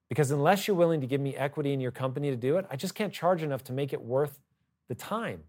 Because 0.07 0.29
unless 0.29 0.67
you're 0.67 0.77
willing 0.77 1.01
to 1.01 1.07
give 1.07 1.19
me 1.19 1.35
equity 1.35 1.73
in 1.73 1.79
your 1.81 1.91
company 1.91 2.29
to 2.29 2.35
do 2.35 2.57
it, 2.57 2.67
I 2.69 2.75
just 2.75 2.93
can't 2.93 3.11
charge 3.11 3.41
enough 3.41 3.63
to 3.65 3.73
make 3.73 3.91
it 3.91 4.01
worth 4.01 4.39
the 4.87 4.93
time. 4.93 5.43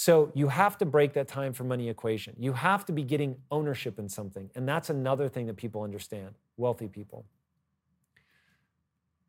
So 0.00 0.32
you 0.34 0.48
have 0.48 0.78
to 0.78 0.86
break 0.86 1.12
that 1.12 1.28
time 1.28 1.52
for 1.52 1.64
money 1.64 1.90
equation. 1.90 2.34
You 2.38 2.54
have 2.54 2.86
to 2.86 2.92
be 2.92 3.02
getting 3.02 3.36
ownership 3.50 3.98
in 3.98 4.08
something. 4.08 4.48
And 4.54 4.66
that's 4.66 4.88
another 4.88 5.28
thing 5.28 5.46
that 5.48 5.58
people 5.58 5.82
understand, 5.82 6.36
wealthy 6.56 6.88
people. 6.88 7.26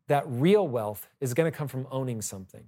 That 0.06 0.24
real 0.26 0.66
wealth 0.66 1.08
is 1.20 1.34
going 1.34 1.52
to 1.52 1.54
come 1.54 1.68
from 1.68 1.86
owning 1.90 2.22
something. 2.22 2.64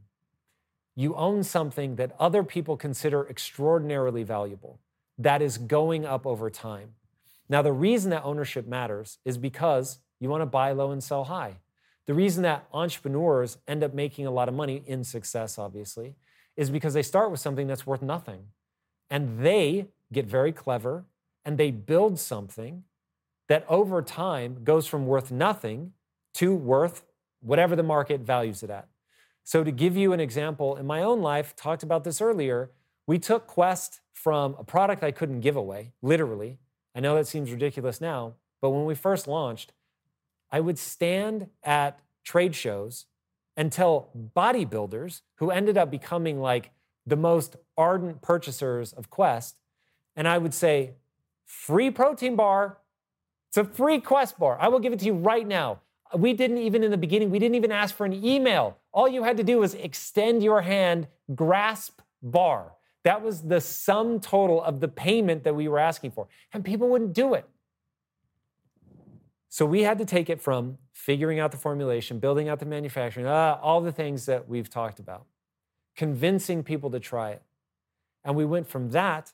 You 0.94 1.14
own 1.14 1.44
something 1.44 1.96
that 1.96 2.14
other 2.20 2.42
people 2.42 2.76
consider 2.76 3.26
extraordinarily 3.26 4.22
valuable, 4.22 4.80
that 5.16 5.40
is 5.40 5.57
going 5.57 6.05
up 6.05 6.26
over 6.26 6.50
time. 6.50 6.90
Now, 7.48 7.62
the 7.62 7.72
reason 7.72 8.11
that 8.11 8.22
ownership 8.22 8.66
matters 8.66 9.16
is 9.24 9.38
because 9.38 10.00
you 10.20 10.28
want 10.28 10.42
to 10.42 10.46
buy 10.46 10.72
low 10.72 10.90
and 10.90 11.02
sell 11.02 11.24
high. 11.24 11.57
The 12.05 12.12
reason 12.12 12.42
that 12.42 12.66
entrepreneurs 12.70 13.57
end 13.66 13.82
up 13.82 13.94
making 13.94 14.26
a 14.26 14.30
lot 14.30 14.50
of 14.50 14.55
money 14.55 14.82
in 14.84 15.05
success, 15.05 15.59
obviously, 15.59 16.16
is 16.57 16.70
because 16.70 16.94
they 16.94 17.02
start 17.02 17.30
with 17.30 17.40
something 17.40 17.66
that's 17.66 17.86
worth 17.86 18.02
nothing. 18.02 18.44
And 19.11 19.40
they 19.40 19.88
get 20.12 20.26
very 20.26 20.52
clever 20.52 21.05
and 21.44 21.59
they 21.59 21.70
build 21.70 22.18
something 22.18 22.84
that 23.48 23.64
over 23.68 24.00
time 24.02 24.64
goes 24.64 24.86
from 24.86 25.07
worth 25.07 25.30
nothing 25.30 25.92
to 26.34 26.55
worth 26.55 27.05
whatever 27.40 27.76
the 27.76 27.82
market 27.82 28.20
values 28.20 28.62
it 28.62 28.70
at. 28.70 28.88
So, 29.46 29.62
to 29.62 29.70
give 29.70 29.94
you 29.94 30.14
an 30.14 30.20
example, 30.20 30.76
in 30.76 30.86
my 30.86 31.02
own 31.02 31.20
life, 31.20 31.55
talked 31.55 31.82
about 31.82 32.02
this 32.05 32.22
earlier, 32.22 32.70
we 33.07 33.18
took 33.18 33.46
Quest 33.46 34.00
from 34.14 34.57
a 34.59 34.64
product 34.64 35.02
I 35.02 35.11
couldn't 35.11 35.40
give 35.40 35.57
away, 35.57 35.92
literally. 36.00 36.59
I 36.94 37.00
know 37.00 37.14
that 37.16 37.26
seems 37.26 37.50
ridiculous 37.50 38.00
now, 38.00 38.34
but 38.62 38.70
when 38.70 38.86
we 38.86 38.94
first 38.94 39.28
launched, 39.28 39.72
I 40.50 40.61
would 40.61 40.78
stand 40.78 41.48
at 41.62 41.98
trade 42.24 42.55
shows 42.55 43.05
until 43.57 44.11
bodybuilders 44.36 45.22
who 45.36 45.50
ended 45.50 45.78
up 45.78 45.90
becoming 45.90 46.40
like 46.40 46.70
the 47.07 47.16
most 47.16 47.57
ardent 47.76 48.22
purchasers 48.22 48.92
of 48.92 49.11
Quest. 49.11 49.57
And 50.16 50.26
I 50.26 50.38
would 50.38 50.55
say, 50.55 50.94
free 51.44 51.90
protein 51.90 52.36
bar. 52.36 52.78
It's 53.48 53.57
a 53.57 53.64
free 53.64 54.00
Quest 54.00 54.38
bar. 54.38 54.57
I 54.61 54.68
will 54.68 54.80
give 54.80 54.92
it 54.92 55.00
to 55.00 55.07
you 55.07 55.14
right 55.14 55.46
now. 55.46 55.80
We 56.16 56.32
didn't 56.32 56.59
even 56.59 56.84
in 56.84 56.90
the 56.90 56.96
beginning, 56.96 57.30
we 57.30 57.38
didn't 57.38 57.57
even 57.57 57.72
ask 57.72 57.94
for 57.94 58.07
an 58.07 58.24
email. 58.24 58.78
All 58.92 59.09
you 59.09 59.24
had 59.24 59.36
to 59.38 59.44
do 59.44 59.59
was 59.59 59.74
extend 59.74 60.42
your 60.42 60.62
hand, 60.62 61.09
grasp 61.34 62.00
bar. 62.22 62.72
That 63.02 63.22
was 63.22 63.42
the 63.42 63.61
sum 63.61 64.20
total 64.20 64.62
of 64.62 64.80
the 64.80 64.88
payment 64.88 65.44
that 65.44 65.55
we 65.55 65.68
were 65.68 65.78
asking 65.78 66.12
for. 66.12 66.26
And 66.52 66.64
people 66.64 66.88
wouldn't 66.88 67.12
do 67.12 67.34
it. 67.34 67.48
So 69.55 69.64
we 69.64 69.82
had 69.82 69.98
to 69.98 70.05
take 70.05 70.28
it 70.28 70.40
from 70.40 70.78
figuring 70.92 71.38
out 71.38 71.52
the 71.52 71.57
formulation, 71.57 72.18
building 72.18 72.48
out 72.48 72.59
the 72.59 72.66
manufacturing, 72.66 73.26
uh, 73.26 73.57
all 73.62 73.80
the 73.80 73.92
things 73.92 74.26
that 74.26 74.48
we've 74.48 74.68
talked 74.68 74.98
about, 74.98 75.26
convincing 75.94 76.64
people 76.64 76.90
to 76.90 76.98
try 76.98 77.30
it. 77.30 77.42
And 78.24 78.34
we 78.34 78.44
went 78.44 78.66
from 78.66 78.90
that 78.90 79.32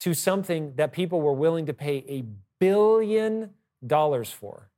to 0.00 0.14
something 0.14 0.72
that 0.76 0.92
people 0.92 1.20
were 1.20 1.34
willing 1.34 1.66
to 1.66 1.74
pay 1.74 2.06
a 2.08 2.24
billion 2.58 3.50
dollars 3.86 4.30
for. 4.30 4.70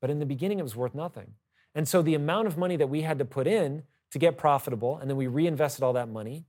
But 0.00 0.08
in 0.08 0.20
the 0.20 0.24
beginning, 0.24 0.58
it 0.58 0.62
was 0.62 0.74
worth 0.74 0.94
nothing. 0.94 1.34
And 1.74 1.86
so 1.86 2.00
the 2.00 2.14
amount 2.14 2.46
of 2.46 2.56
money 2.56 2.76
that 2.76 2.88
we 2.88 3.02
had 3.02 3.18
to 3.18 3.26
put 3.26 3.46
in 3.46 3.82
to 4.10 4.18
get 4.18 4.38
profitable, 4.38 4.96
and 4.96 5.10
then 5.10 5.18
we 5.18 5.26
reinvested 5.26 5.82
all 5.82 5.92
that 5.92 6.08
money, 6.08 6.46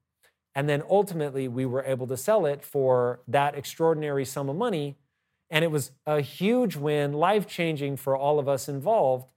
and 0.56 0.70
then 0.70 0.82
ultimately 0.90 1.50
we 1.50 1.66
were 1.66 1.84
able 1.84 2.08
to 2.08 2.16
sell 2.16 2.46
it 2.46 2.64
for 2.64 3.20
that 3.28 3.54
extraordinary 3.54 4.24
sum 4.24 4.48
of 4.48 4.56
money 4.56 4.96
and 5.50 5.64
it 5.64 5.72
was 5.72 5.92
a 6.06 6.22
huge 6.22 6.76
win, 6.76 7.14
life 7.14 7.48
changing 7.48 7.98
for 7.98 8.16
all 8.18 8.40
of 8.40 8.48
us 8.48 8.68
involved. 8.70 9.28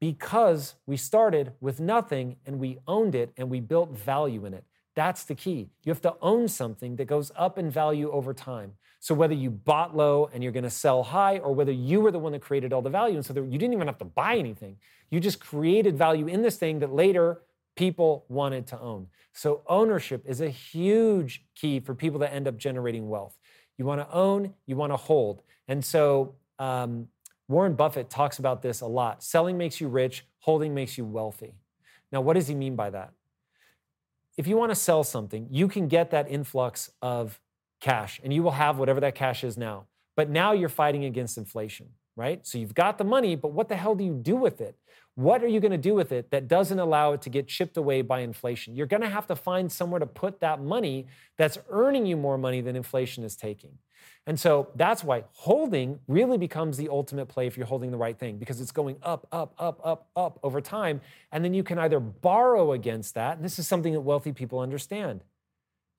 because 0.00 0.74
we 0.86 0.96
started 0.96 1.52
with 1.60 1.80
nothing 1.80 2.36
and 2.46 2.58
we 2.58 2.78
owned 2.86 3.14
it 3.14 3.32
and 3.36 3.50
we 3.50 3.60
built 3.60 3.90
value 3.90 4.44
in 4.44 4.54
it. 4.54 4.64
That's 4.94 5.24
the 5.24 5.34
key. 5.34 5.70
You 5.84 5.90
have 5.90 6.02
to 6.02 6.14
own 6.20 6.48
something 6.48 6.96
that 6.96 7.06
goes 7.06 7.30
up 7.36 7.58
in 7.58 7.70
value 7.70 8.10
over 8.10 8.34
time. 8.34 8.72
So 9.00 9.14
whether 9.14 9.34
you 9.34 9.50
bought 9.50 9.96
low 9.96 10.28
and 10.32 10.42
you're 10.42 10.52
going 10.52 10.64
to 10.64 10.70
sell 10.70 11.04
high, 11.04 11.38
or 11.38 11.54
whether 11.54 11.70
you 11.70 12.00
were 12.00 12.10
the 12.10 12.18
one 12.18 12.32
that 12.32 12.42
created 12.42 12.72
all 12.72 12.82
the 12.82 12.90
value, 12.90 13.14
and 13.14 13.24
so 13.24 13.32
you 13.34 13.58
didn't 13.58 13.74
even 13.74 13.86
have 13.86 13.98
to 13.98 14.04
buy 14.04 14.36
anything, 14.36 14.76
you 15.10 15.20
just 15.20 15.38
created 15.40 15.96
value 15.96 16.26
in 16.26 16.42
this 16.42 16.56
thing 16.56 16.80
that 16.80 16.92
later 16.92 17.42
people 17.76 18.24
wanted 18.28 18.66
to 18.68 18.80
own. 18.80 19.06
So 19.32 19.62
ownership 19.68 20.24
is 20.26 20.40
a 20.40 20.50
huge 20.50 21.44
key 21.54 21.78
for 21.78 21.94
people 21.94 22.18
that 22.20 22.34
end 22.34 22.48
up 22.48 22.56
generating 22.56 23.08
wealth. 23.08 23.37
You 23.78 23.86
want 23.86 24.00
to 24.00 24.12
own, 24.14 24.52
you 24.66 24.76
want 24.76 24.92
to 24.92 24.96
hold, 24.96 25.42
and 25.68 25.84
so 25.84 26.34
um, 26.58 27.08
Warren 27.48 27.74
Buffett 27.74 28.10
talks 28.10 28.38
about 28.38 28.60
this 28.60 28.82
a 28.82 28.86
lot. 28.86 29.22
Selling 29.22 29.56
makes 29.56 29.80
you 29.80 29.88
rich, 29.88 30.26
holding 30.40 30.74
makes 30.74 30.98
you 30.98 31.04
wealthy. 31.04 31.54
Now, 32.12 32.20
what 32.20 32.34
does 32.34 32.48
he 32.48 32.54
mean 32.54 32.76
by 32.76 32.90
that? 32.90 33.12
If 34.36 34.46
you 34.46 34.56
want 34.56 34.70
to 34.70 34.76
sell 34.76 35.02
something, 35.02 35.48
you 35.50 35.66
can 35.66 35.88
get 35.88 36.10
that 36.10 36.30
influx 36.30 36.90
of 37.02 37.40
cash 37.80 38.20
and 38.22 38.32
you 38.32 38.42
will 38.42 38.52
have 38.52 38.78
whatever 38.78 39.00
that 39.00 39.14
cash 39.14 39.44
is 39.44 39.56
now. 39.56 39.86
But 40.14 40.28
now 40.30 40.52
you're 40.52 40.68
fighting 40.68 41.04
against 41.04 41.38
inflation, 41.38 41.88
right? 42.16 42.46
So 42.46 42.58
you've 42.58 42.74
got 42.74 42.98
the 42.98 43.04
money, 43.04 43.34
but 43.34 43.52
what 43.52 43.68
the 43.68 43.76
hell 43.76 43.94
do 43.94 44.04
you 44.04 44.14
do 44.14 44.36
with 44.36 44.60
it? 44.60 44.76
What 45.18 45.42
are 45.42 45.48
you 45.48 45.58
going 45.58 45.72
to 45.72 45.76
do 45.76 45.96
with 45.96 46.12
it 46.12 46.30
that 46.30 46.46
doesn't 46.46 46.78
allow 46.78 47.12
it 47.12 47.22
to 47.22 47.28
get 47.28 47.48
chipped 47.48 47.76
away 47.76 48.02
by 48.02 48.20
inflation? 48.20 48.76
You're 48.76 48.86
going 48.86 49.02
to 49.02 49.08
have 49.08 49.26
to 49.26 49.34
find 49.34 49.70
somewhere 49.72 49.98
to 49.98 50.06
put 50.06 50.38
that 50.38 50.62
money 50.62 51.08
that's 51.36 51.58
earning 51.70 52.06
you 52.06 52.16
more 52.16 52.38
money 52.38 52.60
than 52.60 52.76
inflation 52.76 53.24
is 53.24 53.34
taking. 53.34 53.78
And 54.28 54.38
so 54.38 54.68
that's 54.76 55.02
why 55.02 55.24
holding 55.32 55.98
really 56.06 56.38
becomes 56.38 56.76
the 56.76 56.88
ultimate 56.88 57.26
play 57.26 57.48
if 57.48 57.56
you're 57.56 57.66
holding 57.66 57.90
the 57.90 57.96
right 57.96 58.16
thing 58.16 58.36
because 58.36 58.60
it's 58.60 58.70
going 58.70 58.96
up, 59.02 59.26
up, 59.32 59.54
up, 59.58 59.80
up, 59.82 60.08
up 60.14 60.38
over 60.44 60.60
time. 60.60 61.00
And 61.32 61.44
then 61.44 61.52
you 61.52 61.64
can 61.64 61.80
either 61.80 61.98
borrow 61.98 62.70
against 62.70 63.16
that. 63.16 63.38
And 63.38 63.44
this 63.44 63.58
is 63.58 63.66
something 63.66 63.94
that 63.94 64.02
wealthy 64.02 64.30
people 64.30 64.60
understand. 64.60 65.24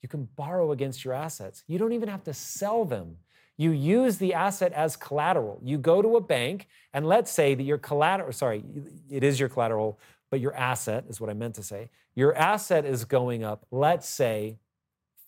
You 0.01 0.07
can 0.07 0.29
borrow 0.37 0.71
against 0.71 1.03
your 1.03 1.13
assets. 1.13 1.65
You 1.67 1.77
don't 1.77 1.91
even 1.91 2.07
have 2.07 2.23
to 2.23 2.33
sell 2.33 2.85
them. 2.85 3.17
You 3.59 3.71
use 3.71 4.19
the 4.19 4.33
asset 4.33 4.71
as 4.71 4.95
collateral. 4.95 5.59
You 5.61 5.77
go 5.77 6.01
to 6.01 6.15
a 6.15 6.21
bank, 6.21 6.69
and 6.93 7.05
let's 7.05 7.29
say 7.29 7.55
that 7.55 7.63
your 7.63 7.77
collateral, 7.77 8.31
sorry, 8.31 8.63
it 9.09 9.21
is 9.21 9.37
your 9.37 9.49
collateral, 9.49 9.99
but 10.29 10.39
your 10.39 10.55
asset 10.55 11.03
is 11.09 11.19
what 11.19 11.29
I 11.29 11.33
meant 11.33 11.55
to 11.55 11.63
say. 11.63 11.89
Your 12.15 12.33
asset 12.37 12.85
is 12.85 13.03
going 13.03 13.43
up, 13.43 13.65
let's 13.69 14.07
say 14.07 14.55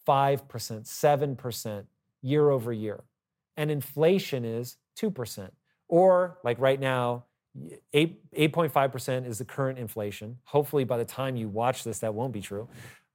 5%, 0.07 0.47
7% 0.47 1.84
year 2.21 2.49
over 2.49 2.71
year. 2.71 3.03
And 3.57 3.69
inflation 3.69 4.45
is 4.45 4.77
2%. 4.97 5.49
Or, 5.89 6.38
like 6.41 6.57
right 6.57 6.79
now, 6.79 7.25
8, 7.91 8.32
8.5% 8.32 9.27
is 9.27 9.39
the 9.39 9.45
current 9.45 9.77
inflation. 9.77 10.38
Hopefully, 10.45 10.86
by 10.86 10.97
the 10.97 11.03
time 11.03 11.36
you 11.36 11.49
watch 11.49 11.84
this, 11.84 11.99
that 11.99 12.13
won't 12.13 12.32
be 12.32 12.39
true. 12.39 12.69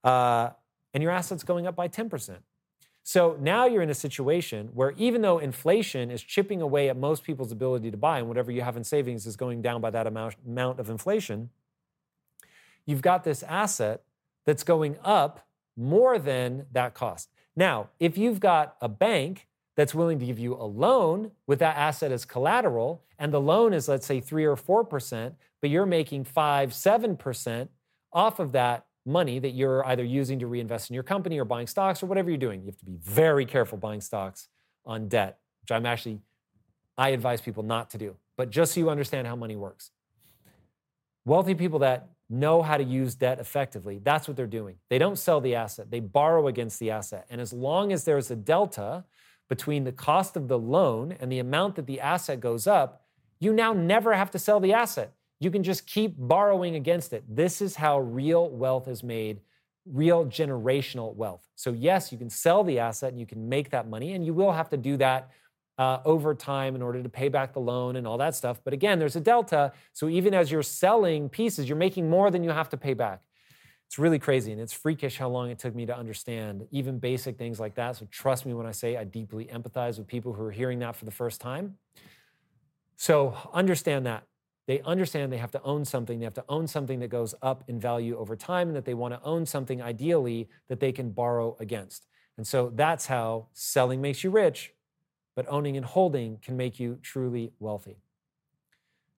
Uh, 0.04 0.50
and 0.92 1.02
your 1.02 1.10
assets 1.10 1.42
going 1.42 1.66
up 1.66 1.74
by 1.74 1.88
10%. 1.88 2.36
So 3.08 3.36
now 3.40 3.66
you're 3.66 3.84
in 3.84 3.88
a 3.88 3.94
situation 3.94 4.70
where 4.74 4.90
even 4.96 5.22
though 5.22 5.38
inflation 5.38 6.10
is 6.10 6.24
chipping 6.24 6.60
away 6.60 6.88
at 6.88 6.96
most 6.96 7.22
people's 7.22 7.52
ability 7.52 7.92
to 7.92 7.96
buy, 7.96 8.18
and 8.18 8.26
whatever 8.26 8.50
you 8.50 8.62
have 8.62 8.76
in 8.76 8.82
savings 8.82 9.26
is 9.26 9.36
going 9.36 9.62
down 9.62 9.80
by 9.80 9.90
that 9.90 10.08
amount, 10.08 10.34
amount 10.44 10.80
of 10.80 10.90
inflation, 10.90 11.50
you've 12.84 13.02
got 13.02 13.22
this 13.22 13.44
asset 13.44 14.02
that's 14.44 14.64
going 14.64 14.96
up 15.04 15.46
more 15.76 16.18
than 16.18 16.66
that 16.72 16.94
cost. 16.94 17.30
Now, 17.54 17.90
if 18.00 18.18
you've 18.18 18.40
got 18.40 18.76
a 18.80 18.88
bank 18.88 19.46
that's 19.76 19.94
willing 19.94 20.18
to 20.18 20.26
give 20.26 20.40
you 20.40 20.54
a 20.54 20.66
loan 20.66 21.30
with 21.46 21.60
that 21.60 21.76
asset 21.76 22.10
as 22.10 22.24
collateral, 22.24 23.04
and 23.20 23.32
the 23.32 23.40
loan 23.40 23.72
is, 23.72 23.88
let's 23.88 24.04
say, 24.04 24.18
three 24.18 24.44
or 24.44 24.56
4%, 24.56 25.32
but 25.60 25.70
you're 25.70 25.86
making 25.86 26.24
five, 26.24 26.70
7% 26.70 27.68
off 28.12 28.40
of 28.40 28.50
that 28.50 28.85
money 29.06 29.38
that 29.38 29.50
you're 29.50 29.86
either 29.86 30.04
using 30.04 30.38
to 30.40 30.46
reinvest 30.46 30.90
in 30.90 30.94
your 30.94 31.02
company 31.02 31.38
or 31.38 31.44
buying 31.44 31.66
stocks 31.66 32.02
or 32.02 32.06
whatever 32.06 32.28
you're 32.28 32.38
doing. 32.38 32.60
You 32.60 32.66
have 32.66 32.78
to 32.78 32.84
be 32.84 32.96
very 33.00 33.46
careful 33.46 33.78
buying 33.78 34.00
stocks 34.00 34.48
on 34.84 35.08
debt, 35.08 35.38
which 35.62 35.70
I'm 35.70 35.86
actually, 35.86 36.20
I 36.98 37.10
advise 37.10 37.40
people 37.40 37.62
not 37.62 37.90
to 37.90 37.98
do. 37.98 38.16
But 38.36 38.50
just 38.50 38.74
so 38.74 38.80
you 38.80 38.90
understand 38.90 39.26
how 39.26 39.36
money 39.36 39.56
works. 39.56 39.90
Wealthy 41.24 41.54
people 41.54 41.78
that 41.80 42.08
know 42.28 42.62
how 42.62 42.76
to 42.76 42.84
use 42.84 43.14
debt 43.14 43.38
effectively, 43.38 44.00
that's 44.02 44.26
what 44.26 44.36
they're 44.36 44.46
doing. 44.46 44.76
They 44.90 44.98
don't 44.98 45.16
sell 45.16 45.40
the 45.40 45.54
asset, 45.54 45.90
they 45.90 46.00
borrow 46.00 46.48
against 46.48 46.78
the 46.80 46.90
asset. 46.90 47.26
And 47.30 47.40
as 47.40 47.52
long 47.52 47.92
as 47.92 48.04
there's 48.04 48.30
a 48.30 48.36
delta 48.36 49.04
between 49.48 49.84
the 49.84 49.92
cost 49.92 50.36
of 50.36 50.48
the 50.48 50.58
loan 50.58 51.16
and 51.20 51.30
the 51.30 51.38
amount 51.38 51.76
that 51.76 51.86
the 51.86 52.00
asset 52.00 52.40
goes 52.40 52.66
up, 52.66 53.02
you 53.38 53.52
now 53.52 53.72
never 53.72 54.14
have 54.14 54.30
to 54.32 54.38
sell 54.38 54.60
the 54.60 54.72
asset. 54.72 55.12
You 55.38 55.50
can 55.50 55.62
just 55.62 55.86
keep 55.86 56.14
borrowing 56.16 56.76
against 56.76 57.12
it. 57.12 57.24
This 57.28 57.60
is 57.60 57.76
how 57.76 58.00
real 58.00 58.48
wealth 58.48 58.88
is 58.88 59.02
made, 59.02 59.40
real 59.84 60.24
generational 60.24 61.14
wealth. 61.14 61.46
So, 61.56 61.72
yes, 61.72 62.10
you 62.10 62.18
can 62.18 62.30
sell 62.30 62.64
the 62.64 62.78
asset 62.78 63.10
and 63.10 63.20
you 63.20 63.26
can 63.26 63.48
make 63.48 63.70
that 63.70 63.88
money, 63.88 64.12
and 64.12 64.24
you 64.24 64.32
will 64.32 64.52
have 64.52 64.70
to 64.70 64.76
do 64.76 64.96
that 64.96 65.30
uh, 65.78 65.98
over 66.04 66.34
time 66.34 66.74
in 66.74 66.82
order 66.82 67.02
to 67.02 67.08
pay 67.08 67.28
back 67.28 67.52
the 67.52 67.60
loan 67.60 67.96
and 67.96 68.06
all 68.06 68.18
that 68.18 68.34
stuff. 68.34 68.60
But 68.64 68.72
again, 68.72 68.98
there's 68.98 69.16
a 69.16 69.20
delta. 69.20 69.72
So, 69.92 70.08
even 70.08 70.32
as 70.32 70.50
you're 70.50 70.62
selling 70.62 71.28
pieces, 71.28 71.68
you're 71.68 71.76
making 71.76 72.08
more 72.08 72.30
than 72.30 72.42
you 72.42 72.50
have 72.50 72.70
to 72.70 72.76
pay 72.76 72.94
back. 72.94 73.22
It's 73.86 73.98
really 74.00 74.18
crazy 74.18 74.50
and 74.50 74.60
it's 74.60 74.72
freakish 74.72 75.16
how 75.16 75.28
long 75.28 75.48
it 75.50 75.60
took 75.60 75.72
me 75.72 75.86
to 75.86 75.96
understand 75.96 76.66
even 76.72 76.98
basic 76.98 77.38
things 77.38 77.60
like 77.60 77.76
that. 77.76 77.96
So, 77.96 78.08
trust 78.10 78.46
me 78.46 78.54
when 78.54 78.66
I 78.66 78.72
say 78.72 78.96
I 78.96 79.04
deeply 79.04 79.44
empathize 79.46 79.98
with 79.98 80.06
people 80.06 80.32
who 80.32 80.42
are 80.44 80.50
hearing 80.50 80.78
that 80.80 80.96
for 80.96 81.04
the 81.04 81.10
first 81.10 81.40
time. 81.40 81.76
So, 82.96 83.36
understand 83.52 84.06
that. 84.06 84.24
They 84.66 84.80
understand 84.80 85.32
they 85.32 85.36
have 85.38 85.52
to 85.52 85.62
own 85.62 85.84
something. 85.84 86.18
They 86.18 86.24
have 86.24 86.34
to 86.34 86.44
own 86.48 86.66
something 86.66 86.98
that 87.00 87.08
goes 87.08 87.34
up 87.40 87.64
in 87.68 87.78
value 87.78 88.16
over 88.16 88.34
time 88.34 88.68
and 88.68 88.76
that 88.76 88.84
they 88.84 88.94
want 88.94 89.14
to 89.14 89.22
own 89.22 89.46
something 89.46 89.80
ideally 89.80 90.48
that 90.68 90.80
they 90.80 90.92
can 90.92 91.10
borrow 91.10 91.56
against. 91.60 92.06
And 92.36 92.46
so 92.46 92.72
that's 92.74 93.06
how 93.06 93.46
selling 93.52 94.00
makes 94.00 94.24
you 94.24 94.30
rich, 94.30 94.72
but 95.34 95.46
owning 95.48 95.76
and 95.76 95.86
holding 95.86 96.38
can 96.38 96.56
make 96.56 96.80
you 96.80 96.98
truly 97.00 97.52
wealthy. 97.60 97.98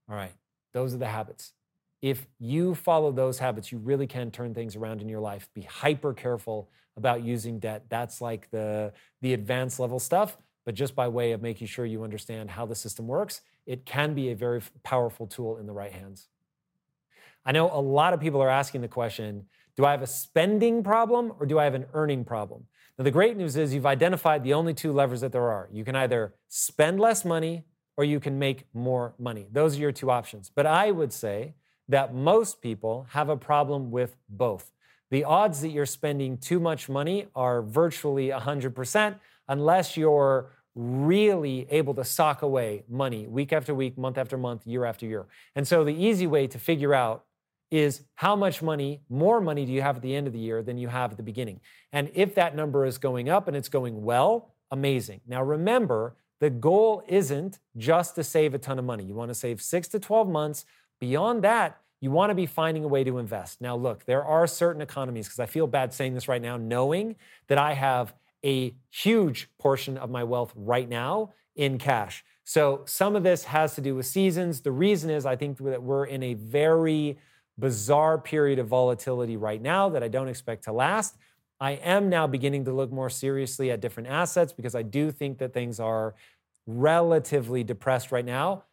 All 0.09 0.17
right, 0.17 0.35
those 0.73 0.95
are 0.95 0.99
the 0.99 1.07
habits. 1.07 1.53
If 2.01 2.27
you 2.39 2.75
follow 2.75 3.11
those 3.11 3.39
habits, 3.39 3.73
you 3.73 3.79
really 3.79 4.07
can 4.07 4.31
turn 4.31 4.55
things 4.55 4.77
around 4.77 5.01
in 5.01 5.09
your 5.09 5.21
life. 5.21 5.49
Be 5.53 5.63
hyper 5.63 6.15
careful 6.15 6.71
about 6.97 7.23
using 7.25 7.59
debt. 7.59 7.85
That's 7.89 8.21
like 8.21 8.51
the, 8.51 8.93
the 9.21 9.33
advanced 9.33 9.81
level 9.81 9.99
stuff, 9.99 10.37
but 10.69 10.75
just 10.75 10.95
by 10.95 11.09
way 11.09 11.33
of 11.33 11.41
making 11.41 11.67
sure 11.67 11.87
you 11.87 12.05
understand 12.05 12.51
how 12.51 12.67
the 12.67 12.75
system 12.75 13.07
works 13.07 13.41
it 13.65 13.87
can 13.87 14.13
be 14.13 14.29
a 14.29 14.37
very 14.37 14.61
powerful 14.83 15.27
tool 15.27 15.57
in 15.57 15.65
the 15.65 15.73
right 15.73 15.93
hands. 15.93 16.29
I 17.43 17.53
know 17.53 17.71
a 17.73 17.81
lot 17.81 18.13
of 18.13 18.21
people 18.21 18.43
are 18.43 18.51
asking 18.51 18.83
the 18.83 18.89
question 18.89 19.47
do 19.77 19.87
I 19.87 19.93
have 19.93 20.03
a 20.03 20.07
spending 20.07 20.83
problem 20.83 21.33
or 21.41 21.47
do 21.47 21.59
I 21.59 21.65
have 21.65 21.73
an 21.73 21.87
earning 21.95 22.23
problem? 22.23 22.67
Now, 22.99 23.05
the 23.05 23.11
great 23.11 23.35
news 23.39 23.57
is 23.57 23.73
you've 23.73 23.87
identified 23.87 24.45
the 24.45 24.53
only 24.53 24.75
two 24.75 24.93
levers 24.93 25.23
that 25.23 25.33
there 25.33 25.49
are. 25.51 25.71
You 25.73 25.87
can 25.87 25.97
either 25.97 26.35
spend 26.49 27.01
less 27.01 27.25
money 27.25 27.65
or 27.97 28.05
you 28.05 28.21
can 28.21 28.39
make 28.39 28.67
more 28.75 29.15
money. 29.19 29.47
Those 29.51 29.79
are 29.79 29.81
your 29.81 29.93
two 29.93 30.11
options. 30.11 30.51
But 30.55 30.67
I 30.67 30.91
would 30.91 31.15
say 31.15 31.55
that 31.89 32.13
most 32.13 32.61
people 32.61 33.07
have 33.13 33.31
a 33.31 33.39
problem 33.39 33.91
with 33.91 34.19
both. 34.29 34.71
The 35.11 35.25
odds 35.25 35.63
that 35.63 35.71
you're 35.71 35.87
spending 35.87 36.37
too 36.37 36.61
much 36.61 36.91
money 36.91 37.29
are 37.35 37.63
virtually 37.63 38.29
100% 38.29 39.15
unless 39.49 39.97
you're 39.97 40.51
really 40.79 41.67
able 41.71 41.93
to 41.93 42.05
sock 42.05 42.43
away 42.43 42.85
money 42.89 43.27
week 43.27 43.53
after 43.53 43.75
week, 43.75 43.99
month 43.99 44.17
after 44.17 44.39
month, 44.39 44.65
year 44.65 44.85
after 44.85 45.07
year. 45.07 45.27
And 45.57 45.67
so 45.67 45.83
the 45.83 45.93
easy 45.93 46.27
way 46.27 46.47
to 46.47 46.59
figure 46.59 46.95
out 46.95 47.25
is 47.71 48.03
how 48.15 48.37
much 48.37 48.63
money, 48.63 49.01
more 49.11 49.41
money 49.41 49.67
do 49.67 49.73
you 49.73 49.83
have 49.83 49.97
at 49.97 50.03
the 50.03 50.15
end 50.15 50.29
of 50.29 50.33
the 50.33 50.39
year 50.39 50.63
than 50.63 50.79
you 50.79 50.87
have 50.87 51.11
at 51.11 51.17
the 51.17 51.23
beginning? 51.23 51.61
And 51.93 52.11
if 52.15 52.37
that 52.37 52.55
number 52.55 52.87
is 52.87 52.97
going 52.97 53.29
up 53.29 53.49
and 53.49 53.57
it's 53.57 53.69
going 53.69 54.05
well, 54.05 54.55
amazing. 54.71 55.21
Now 55.27 55.43
remember, 55.43 56.15
the 56.41 56.49
goal 56.49 57.03
isn't 57.09 57.59
just 57.77 58.15
to 58.15 58.23
save 58.23 58.55
a 58.55 58.59
ton 58.59 58.79
of 58.79 58.85
money. 58.85 59.03
You 59.03 59.15
want 59.15 59.31
to 59.31 59.35
save 59.35 59.61
six 59.61 59.89
to 59.89 59.99
12 59.99 60.29
months. 60.29 60.65
Beyond 61.01 61.43
that, 61.43 61.81
you 62.01 62.13
want 62.13 62.31
to 62.31 62.35
be 62.35 62.47
finding 62.47 62.85
a 62.85 62.89
way 62.89 63.03
to 63.03 63.19
invest. 63.19 63.61
Now, 63.61 63.75
look, 63.75 64.05
there 64.05 64.25
are 64.25 64.47
certain 64.47 64.81
economies, 64.81 65.27
because 65.27 65.41
I 65.41 65.47
feel 65.47 65.67
bad 65.67 65.93
saying 65.93 66.15
this 66.15 66.29
right 66.29 66.41
now, 66.41 66.57
knowing 66.57 67.17
that 67.49 67.59
I 67.59 67.75
have 67.75 68.15
a 68.45 68.75
huge 68.91 69.49
portion 69.59 69.97
of 69.97 70.11
my 70.11 70.25
wealth 70.25 70.53
right 70.55 70.89
now 70.89 71.33
in 71.57 71.79
cash. 71.79 72.25
So 72.45 72.83
some 72.87 73.15
of 73.17 73.23
this 73.23 73.45
has 73.45 73.75
to 73.75 73.81
do 73.81 73.95
with 73.95 74.07
seasons. 74.07 74.63
The 74.63 74.73
reason 74.73 75.11
is 75.11 75.27
I 75.27 75.37
think 75.37 75.59
that 75.59 75.83
we're 75.83 76.07
in 76.07 76.23
a 76.23 76.35
very 76.35 77.19
bizarre 77.59 78.19
period 78.19 78.59
of 78.59 78.69
volatility 78.69 79.37
right 79.37 79.61
now 79.61 79.89
that 79.91 80.03
I 80.03 80.09
don't 80.09 80.29
expect 80.29 80.65
to 80.65 80.73
last. 80.73 81.17
I 81.61 81.73
am 81.73 82.09
now 82.09 82.27
beginning 82.27 82.65
to 82.67 82.73
look 82.73 82.93
more 82.93 83.11
seriously 83.11 83.71
at 83.71 83.81
different 83.81 84.09
assets 84.09 84.53
because 84.53 84.75
I 84.75 84.83
do 84.83 85.11
think 85.11 85.39
that 85.39 85.53
things 85.53 85.81
are 85.81 86.15
relatively 86.67 87.65
depressed 87.65 88.13
right 88.13 88.25
now. 88.25 88.65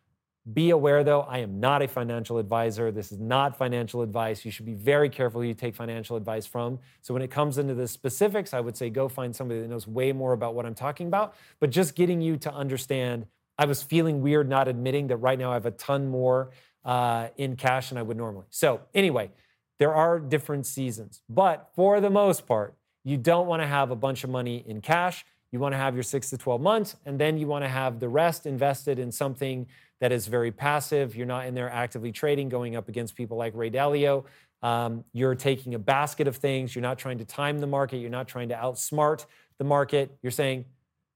Be 0.51 0.69
aware, 0.69 1.03
though, 1.03 1.21
I 1.21 1.39
am 1.39 1.59
not 1.59 1.81
a 1.81 1.87
financial 1.87 2.37
advisor. 2.37 2.91
This 2.91 3.11
is 3.11 3.19
not 3.19 3.57
financial 3.57 4.03
advice. 4.03 4.45
You 4.45 4.51
should 4.51 4.67
be 4.67 4.75
very 4.75 5.09
careful 5.09 5.41
who 5.41 5.47
you 5.47 5.55
take 5.55 5.73
financial 5.73 6.17
advice 6.17 6.45
from. 6.45 6.77
So, 7.01 7.15
when 7.15 7.23
it 7.23 7.31
comes 7.31 7.57
into 7.57 7.73
the 7.73 7.87
specifics, 7.87 8.53
I 8.53 8.59
would 8.59 8.77
say 8.77 8.91
go 8.91 9.09
find 9.09 9.35
somebody 9.35 9.61
that 9.61 9.67
knows 9.67 9.87
way 9.87 10.11
more 10.11 10.33
about 10.33 10.53
what 10.53 10.67
I'm 10.67 10.75
talking 10.75 11.07
about. 11.07 11.33
But 11.59 11.71
just 11.71 11.95
getting 11.95 12.21
you 12.21 12.37
to 12.37 12.53
understand, 12.53 13.25
I 13.57 13.65
was 13.65 13.81
feeling 13.81 14.21
weird 14.21 14.47
not 14.47 14.67
admitting 14.67 15.07
that 15.07 15.17
right 15.17 15.39
now 15.39 15.49
I 15.49 15.55
have 15.55 15.65
a 15.65 15.71
ton 15.71 16.09
more 16.09 16.51
uh, 16.83 17.29
in 17.37 17.55
cash 17.55 17.89
than 17.89 17.97
I 17.97 18.03
would 18.03 18.17
normally. 18.17 18.45
So, 18.51 18.81
anyway, 18.93 19.31
there 19.79 19.95
are 19.95 20.19
different 20.19 20.67
seasons, 20.67 21.23
but 21.27 21.71
for 21.75 21.99
the 21.99 22.11
most 22.11 22.45
part, 22.45 22.75
you 23.03 23.17
don't 23.17 23.47
want 23.47 23.63
to 23.63 23.67
have 23.67 23.89
a 23.89 23.95
bunch 23.95 24.23
of 24.23 24.29
money 24.29 24.63
in 24.67 24.81
cash. 24.81 25.25
You 25.51 25.59
want 25.59 25.73
to 25.73 25.77
have 25.77 25.95
your 25.95 26.03
six 26.03 26.29
to 26.31 26.37
12 26.37 26.61
months, 26.61 26.95
and 27.05 27.19
then 27.19 27.37
you 27.37 27.47
want 27.47 27.63
to 27.63 27.69
have 27.69 27.99
the 27.99 28.09
rest 28.09 28.45
invested 28.45 28.99
in 28.99 29.11
something 29.11 29.67
that 30.01 30.11
is 30.11 30.27
very 30.27 30.51
passive. 30.51 31.15
You're 31.15 31.25
not 31.25 31.45
in 31.45 31.55
there 31.55 31.69
actively 31.69 32.11
trading, 32.11 32.49
going 32.49 32.75
up 32.75 32.89
against 32.89 33.15
people 33.15 33.37
like 33.37 33.53
Ray 33.55 33.69
Dalio. 33.69 34.25
Um, 34.61 35.03
you're 35.13 35.35
taking 35.35 35.75
a 35.75 35.79
basket 35.79 36.27
of 36.27 36.37
things. 36.37 36.75
You're 36.75 36.81
not 36.81 36.97
trying 36.97 37.19
to 37.19 37.25
time 37.25 37.59
the 37.59 37.67
market. 37.67 37.97
You're 37.97 38.09
not 38.09 38.27
trying 38.27 38.49
to 38.49 38.55
outsmart 38.55 39.25
the 39.57 39.63
market. 39.63 40.17
You're 40.21 40.31
saying, 40.31 40.65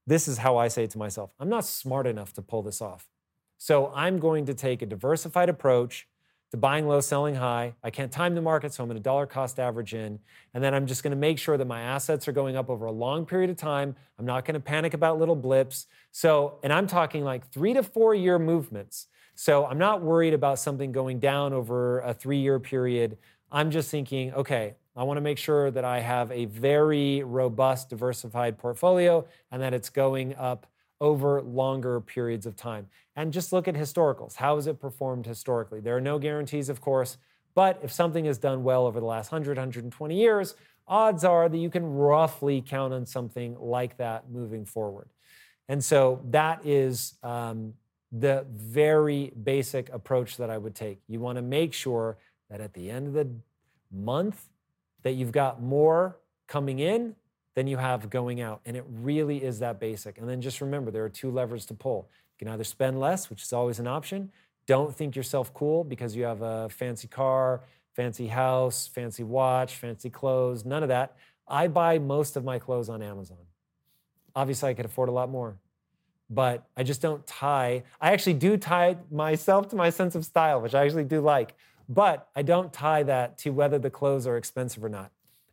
this 0.06 0.28
is 0.28 0.38
how 0.38 0.56
I 0.56 0.68
say 0.68 0.86
to 0.86 0.98
myself 0.98 1.30
I'm 1.38 1.48
not 1.48 1.64
smart 1.64 2.06
enough 2.06 2.32
to 2.34 2.42
pull 2.42 2.62
this 2.62 2.80
off. 2.80 3.08
So 3.58 3.92
I'm 3.94 4.18
going 4.18 4.46
to 4.46 4.54
take 4.54 4.82
a 4.82 4.86
diversified 4.86 5.48
approach 5.48 6.08
to 6.50 6.56
buying 6.56 6.88
low, 6.88 7.00
selling 7.00 7.36
high. 7.36 7.74
I 7.82 7.90
can't 7.90 8.10
time 8.10 8.34
the 8.34 8.42
market, 8.42 8.72
so 8.72 8.82
I'm 8.82 8.88
going 8.88 8.98
to 8.98 9.02
dollar 9.02 9.26
cost 9.26 9.60
average 9.60 9.94
in. 9.94 10.18
And 10.52 10.62
then 10.62 10.74
I'm 10.74 10.86
just 10.86 11.02
going 11.02 11.12
to 11.12 11.16
make 11.16 11.38
sure 11.38 11.56
that 11.56 11.66
my 11.66 11.80
assets 11.80 12.26
are 12.26 12.32
going 12.32 12.56
up 12.56 12.68
over 12.68 12.86
a 12.86 12.92
long 12.92 13.24
period 13.24 13.50
of 13.50 13.56
time. 13.56 13.94
I'm 14.18 14.26
not 14.26 14.44
going 14.44 14.54
to 14.54 14.60
panic 14.60 14.94
about 14.94 15.18
little 15.18 15.36
blips. 15.36 15.86
So, 16.10 16.58
and 16.64 16.72
I'm 16.72 16.86
talking 16.86 17.24
like 17.24 17.48
three 17.50 17.72
to 17.74 17.82
four 17.82 18.14
year 18.14 18.38
movements. 18.38 19.06
So 19.36 19.64
I'm 19.64 19.78
not 19.78 20.02
worried 20.02 20.34
about 20.34 20.58
something 20.58 20.92
going 20.92 21.20
down 21.20 21.52
over 21.52 22.00
a 22.00 22.12
three 22.12 22.40
year 22.40 22.58
period. 22.58 23.16
I'm 23.52 23.70
just 23.70 23.90
thinking, 23.90 24.34
okay, 24.34 24.74
I 24.96 25.04
want 25.04 25.18
to 25.18 25.22
make 25.22 25.38
sure 25.38 25.70
that 25.70 25.84
I 25.84 26.00
have 26.00 26.30
a 26.32 26.46
very 26.46 27.22
robust, 27.22 27.90
diversified 27.90 28.58
portfolio 28.58 29.26
and 29.50 29.62
that 29.62 29.72
it's 29.72 29.88
going 29.88 30.34
up 30.34 30.66
over 31.00 31.40
longer 31.42 32.00
periods 32.00 32.46
of 32.46 32.56
time. 32.56 32.86
And 33.16 33.32
just 33.32 33.52
look 33.52 33.68
at 33.68 33.74
historicals. 33.74 34.36
How 34.36 34.56
has 34.56 34.66
it 34.66 34.80
performed 34.80 35.26
historically? 35.26 35.80
There 35.80 35.96
are 35.96 36.00
no 36.00 36.18
guarantees, 36.18 36.68
of 36.68 36.80
course, 36.80 37.16
but 37.54 37.80
if 37.82 37.90
something 37.92 38.24
has 38.26 38.38
done 38.38 38.62
well 38.62 38.86
over 38.86 39.00
the 39.00 39.06
last 39.06 39.32
100, 39.32 39.56
120 39.56 40.14
years, 40.14 40.54
odds 40.86 41.24
are 41.24 41.48
that 41.48 41.58
you 41.58 41.70
can 41.70 41.84
roughly 41.84 42.62
count 42.66 42.92
on 42.92 43.06
something 43.06 43.56
like 43.58 43.96
that 43.96 44.30
moving 44.30 44.64
forward. 44.64 45.08
And 45.68 45.82
so 45.82 46.20
that 46.30 46.66
is 46.66 47.14
um, 47.22 47.74
the 48.12 48.44
very 48.52 49.32
basic 49.42 49.88
approach 49.90 50.36
that 50.36 50.50
I 50.50 50.58
would 50.58 50.74
take. 50.74 51.00
You 51.06 51.20
want 51.20 51.36
to 51.36 51.42
make 51.42 51.72
sure 51.72 52.18
that 52.50 52.60
at 52.60 52.74
the 52.74 52.90
end 52.90 53.06
of 53.08 53.12
the 53.12 53.28
month 53.92 54.48
that 55.02 55.12
you've 55.12 55.32
got 55.32 55.62
more 55.62 56.18
coming 56.48 56.80
in 56.80 57.14
than 57.54 57.66
you 57.66 57.76
have 57.76 58.10
going 58.10 58.40
out. 58.40 58.60
And 58.64 58.76
it 58.76 58.84
really 58.88 59.42
is 59.42 59.58
that 59.58 59.80
basic. 59.80 60.18
And 60.18 60.28
then 60.28 60.40
just 60.40 60.60
remember 60.60 60.90
there 60.90 61.04
are 61.04 61.08
two 61.10 61.30
levers 61.30 61.66
to 61.66 61.74
pull. 61.74 62.08
You 62.38 62.46
can 62.46 62.54
either 62.54 62.64
spend 62.64 63.00
less, 63.00 63.28
which 63.28 63.42
is 63.42 63.52
always 63.52 63.78
an 63.78 63.86
option. 63.86 64.30
Don't 64.66 64.94
think 64.94 65.16
yourself 65.16 65.52
cool 65.52 65.84
because 65.84 66.14
you 66.14 66.24
have 66.24 66.42
a 66.42 66.68
fancy 66.68 67.08
car, 67.08 67.62
fancy 67.94 68.28
house, 68.28 68.86
fancy 68.86 69.24
watch, 69.24 69.76
fancy 69.76 70.10
clothes, 70.10 70.64
none 70.64 70.82
of 70.82 70.88
that. 70.88 71.16
I 71.48 71.66
buy 71.66 71.98
most 71.98 72.36
of 72.36 72.44
my 72.44 72.58
clothes 72.58 72.88
on 72.88 73.02
Amazon. 73.02 73.38
Obviously, 74.36 74.70
I 74.70 74.74
could 74.74 74.84
afford 74.84 75.08
a 75.08 75.12
lot 75.12 75.28
more, 75.28 75.56
but 76.30 76.68
I 76.76 76.84
just 76.84 77.02
don't 77.02 77.26
tie. 77.26 77.82
I 78.00 78.12
actually 78.12 78.34
do 78.34 78.56
tie 78.56 78.96
myself 79.10 79.68
to 79.68 79.76
my 79.76 79.90
sense 79.90 80.14
of 80.14 80.24
style, 80.24 80.60
which 80.60 80.74
I 80.74 80.84
actually 80.84 81.04
do 81.04 81.20
like, 81.20 81.54
but 81.88 82.28
I 82.36 82.42
don't 82.42 82.72
tie 82.72 83.02
that 83.02 83.38
to 83.38 83.50
whether 83.50 83.78
the 83.78 83.90
clothes 83.90 84.28
are 84.28 84.36
expensive 84.36 84.84
or 84.84 84.88
not. 84.88 85.10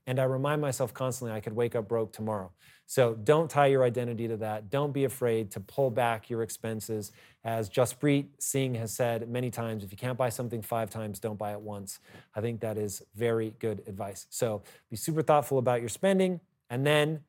And 0.07 0.19
I 0.19 0.23
remind 0.23 0.61
myself 0.61 0.93
constantly 0.93 1.35
I 1.35 1.41
could 1.41 1.53
wake 1.53 1.75
up 1.75 1.87
broke 1.87 2.13
tomorrow. 2.13 2.51
So 2.85 3.13
don't 3.13 3.49
tie 3.49 3.65
your 3.67 3.83
identity 3.83 4.29
to 4.29 4.37
that. 4.37 4.69
Don't 4.69 4.93
be 4.93 5.03
afraid 5.03 5.51
to 5.51 5.59
pull 5.59 5.91
back 5.91 6.29
your 6.29 6.41
expenses. 6.41 7.11
As 7.43 7.69
Jaspreet 7.69 8.27
Singh 8.39 8.75
has 8.75 8.93
said 8.93 9.29
many 9.29 9.51
times, 9.51 9.83
if 9.83 9.91
you 9.91 9.97
can't 9.97 10.17
buy 10.17 10.29
something 10.29 10.61
five 10.61 10.89
times, 10.89 11.19
don't 11.19 11.37
buy 11.37 11.51
it 11.51 11.59
once. 11.59 11.99
I 12.33 12.39
think 12.39 12.61
that 12.61 12.77
is 12.77 13.03
very 13.15 13.53
good 13.59 13.83
advice. 13.85 14.25
So 14.29 14.63
be 14.89 14.95
super 14.95 15.21
thoughtful 15.21 15.57
about 15.57 15.81
your 15.81 15.89
spending 15.89 16.39
and 16.69 16.87
then 16.87 17.19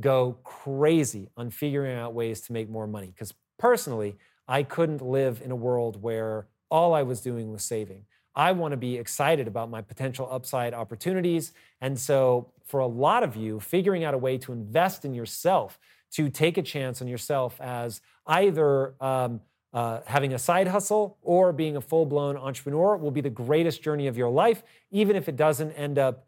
go 0.00 0.38
crazy 0.42 1.28
on 1.36 1.50
figuring 1.50 1.96
out 1.96 2.14
ways 2.14 2.40
to 2.42 2.54
make 2.54 2.70
more 2.70 2.86
money. 2.86 3.08
Because 3.08 3.34
personally, 3.58 4.16
I 4.48 4.62
couldn't 4.62 5.02
live 5.02 5.42
in 5.44 5.50
a 5.50 5.56
world 5.56 6.02
where 6.02 6.46
all 6.70 6.94
I 6.94 7.02
was 7.02 7.20
doing 7.20 7.52
was 7.52 7.62
saving. 7.62 8.06
I 8.34 8.52
want 8.52 8.72
to 8.72 8.76
be 8.76 8.96
excited 8.96 9.46
about 9.46 9.70
my 9.70 9.82
potential 9.82 10.28
upside 10.30 10.74
opportunities. 10.74 11.52
And 11.80 11.98
so, 11.98 12.52
for 12.64 12.80
a 12.80 12.86
lot 12.86 13.22
of 13.22 13.36
you, 13.36 13.60
figuring 13.60 14.04
out 14.04 14.14
a 14.14 14.18
way 14.18 14.38
to 14.38 14.52
invest 14.52 15.04
in 15.04 15.12
yourself, 15.14 15.78
to 16.12 16.30
take 16.30 16.56
a 16.56 16.62
chance 16.62 17.02
on 17.02 17.08
yourself 17.08 17.60
as 17.60 18.00
either 18.26 18.94
um, 19.00 19.40
uh, 19.72 20.00
having 20.06 20.34
a 20.34 20.38
side 20.38 20.68
hustle 20.68 21.18
or 21.22 21.52
being 21.52 21.76
a 21.76 21.80
full 21.80 22.06
blown 22.06 22.36
entrepreneur 22.36 22.96
will 22.96 23.10
be 23.10 23.20
the 23.20 23.30
greatest 23.30 23.82
journey 23.82 24.06
of 24.06 24.16
your 24.16 24.30
life. 24.30 24.62
Even 24.90 25.16
if 25.16 25.28
it 25.28 25.36
doesn't 25.36 25.72
end 25.72 25.98
up 25.98 26.26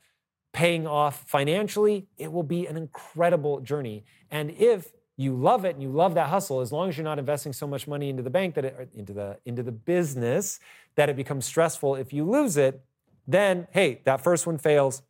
paying 0.52 0.86
off 0.86 1.28
financially, 1.28 2.07
it 2.16 2.32
will 2.32 2.42
be 2.42 2.66
an 2.66 2.76
incredible 2.76 3.61
journey. 3.61 4.05
And 4.30 4.50
if 4.50 4.92
you 5.16 5.34
love 5.34 5.64
it 5.64 5.74
and 5.74 5.82
you 5.82 5.90
love 5.90 6.14
that 6.14 6.28
hustle 6.28 6.60
as 6.60 6.72
long 6.72 6.88
as 6.88 6.96
you're 6.96 7.04
not 7.04 7.18
investing 7.18 7.52
so 7.52 7.66
much 7.66 7.86
money 7.86 8.08
into 8.08 8.22
the 8.22 8.30
bank 8.30 8.54
that 8.54 8.64
it, 8.64 8.90
into 8.94 9.12
the 9.12 9.38
into 9.44 9.62
the 9.62 9.72
business 9.72 10.58
that 10.96 11.08
it 11.08 11.16
becomes 11.16 11.44
stressful 11.44 11.94
if 11.94 12.12
you 12.12 12.24
lose 12.24 12.56
it 12.56 12.82
then 13.26 13.66
hey 13.72 14.00
that 14.04 14.20
first 14.20 14.46
one 14.46 14.58
fails. 14.58 15.02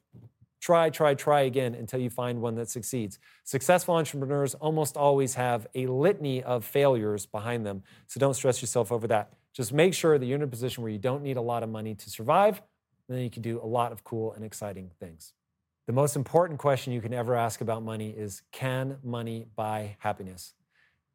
Try 0.61 0.89
try 0.89 1.15
try 1.15 1.43
again 1.43 1.75
until 1.75 2.01
you 2.01 2.09
find 2.11 2.41
one 2.41 2.55
that 2.55 2.71
succeeds. 2.71 3.19
Successful 3.45 3.95
entrepreneurs 3.97 4.55
almost 4.55 4.97
always 4.97 5.35
have 5.35 5.67
a 5.75 5.87
litany 5.87 6.43
of 6.43 6.65
failures 6.65 7.27
behind 7.27 7.67
them 7.67 7.83
so 8.07 8.19
don't 8.19 8.35
stress 8.35 8.63
yourself 8.63 8.91
over 8.91 9.07
that. 9.09 9.33
Just 9.53 9.73
make 9.73 9.95
sure 9.95 10.19
that 10.19 10.27
you're 10.27 10.37
in 10.37 10.43
a 10.43 10.47
position 10.47 10.83
where 10.83 10.91
you 10.91 10.99
don't 10.99 11.23
need 11.23 11.37
a 11.37 11.43
lot 11.43 11.63
of 11.63 11.69
money 11.69 11.95
to 11.95 12.11
survive 12.11 12.63
and 13.09 13.17
then 13.17 13.25
you 13.25 13.31
can 13.31 13.43
do 13.43 13.61
a 13.63 13.67
lot 13.67 13.93
of 13.93 14.05
cool 14.05 14.33
and 14.33 14.45
exciting 14.45 14.91
things 14.99 15.33
the 15.87 15.93
most 15.93 16.17
important 16.17 16.59
question 16.59 16.93
you 16.93 17.01
can 17.01 17.13
ever 17.13 17.35
ask 17.35 17.61
about 17.61 17.83
money 17.83 18.11
is 18.11 18.43
Can 18.53 18.97
money 19.03 19.47
buy 19.55 19.97
happiness? 19.99 20.55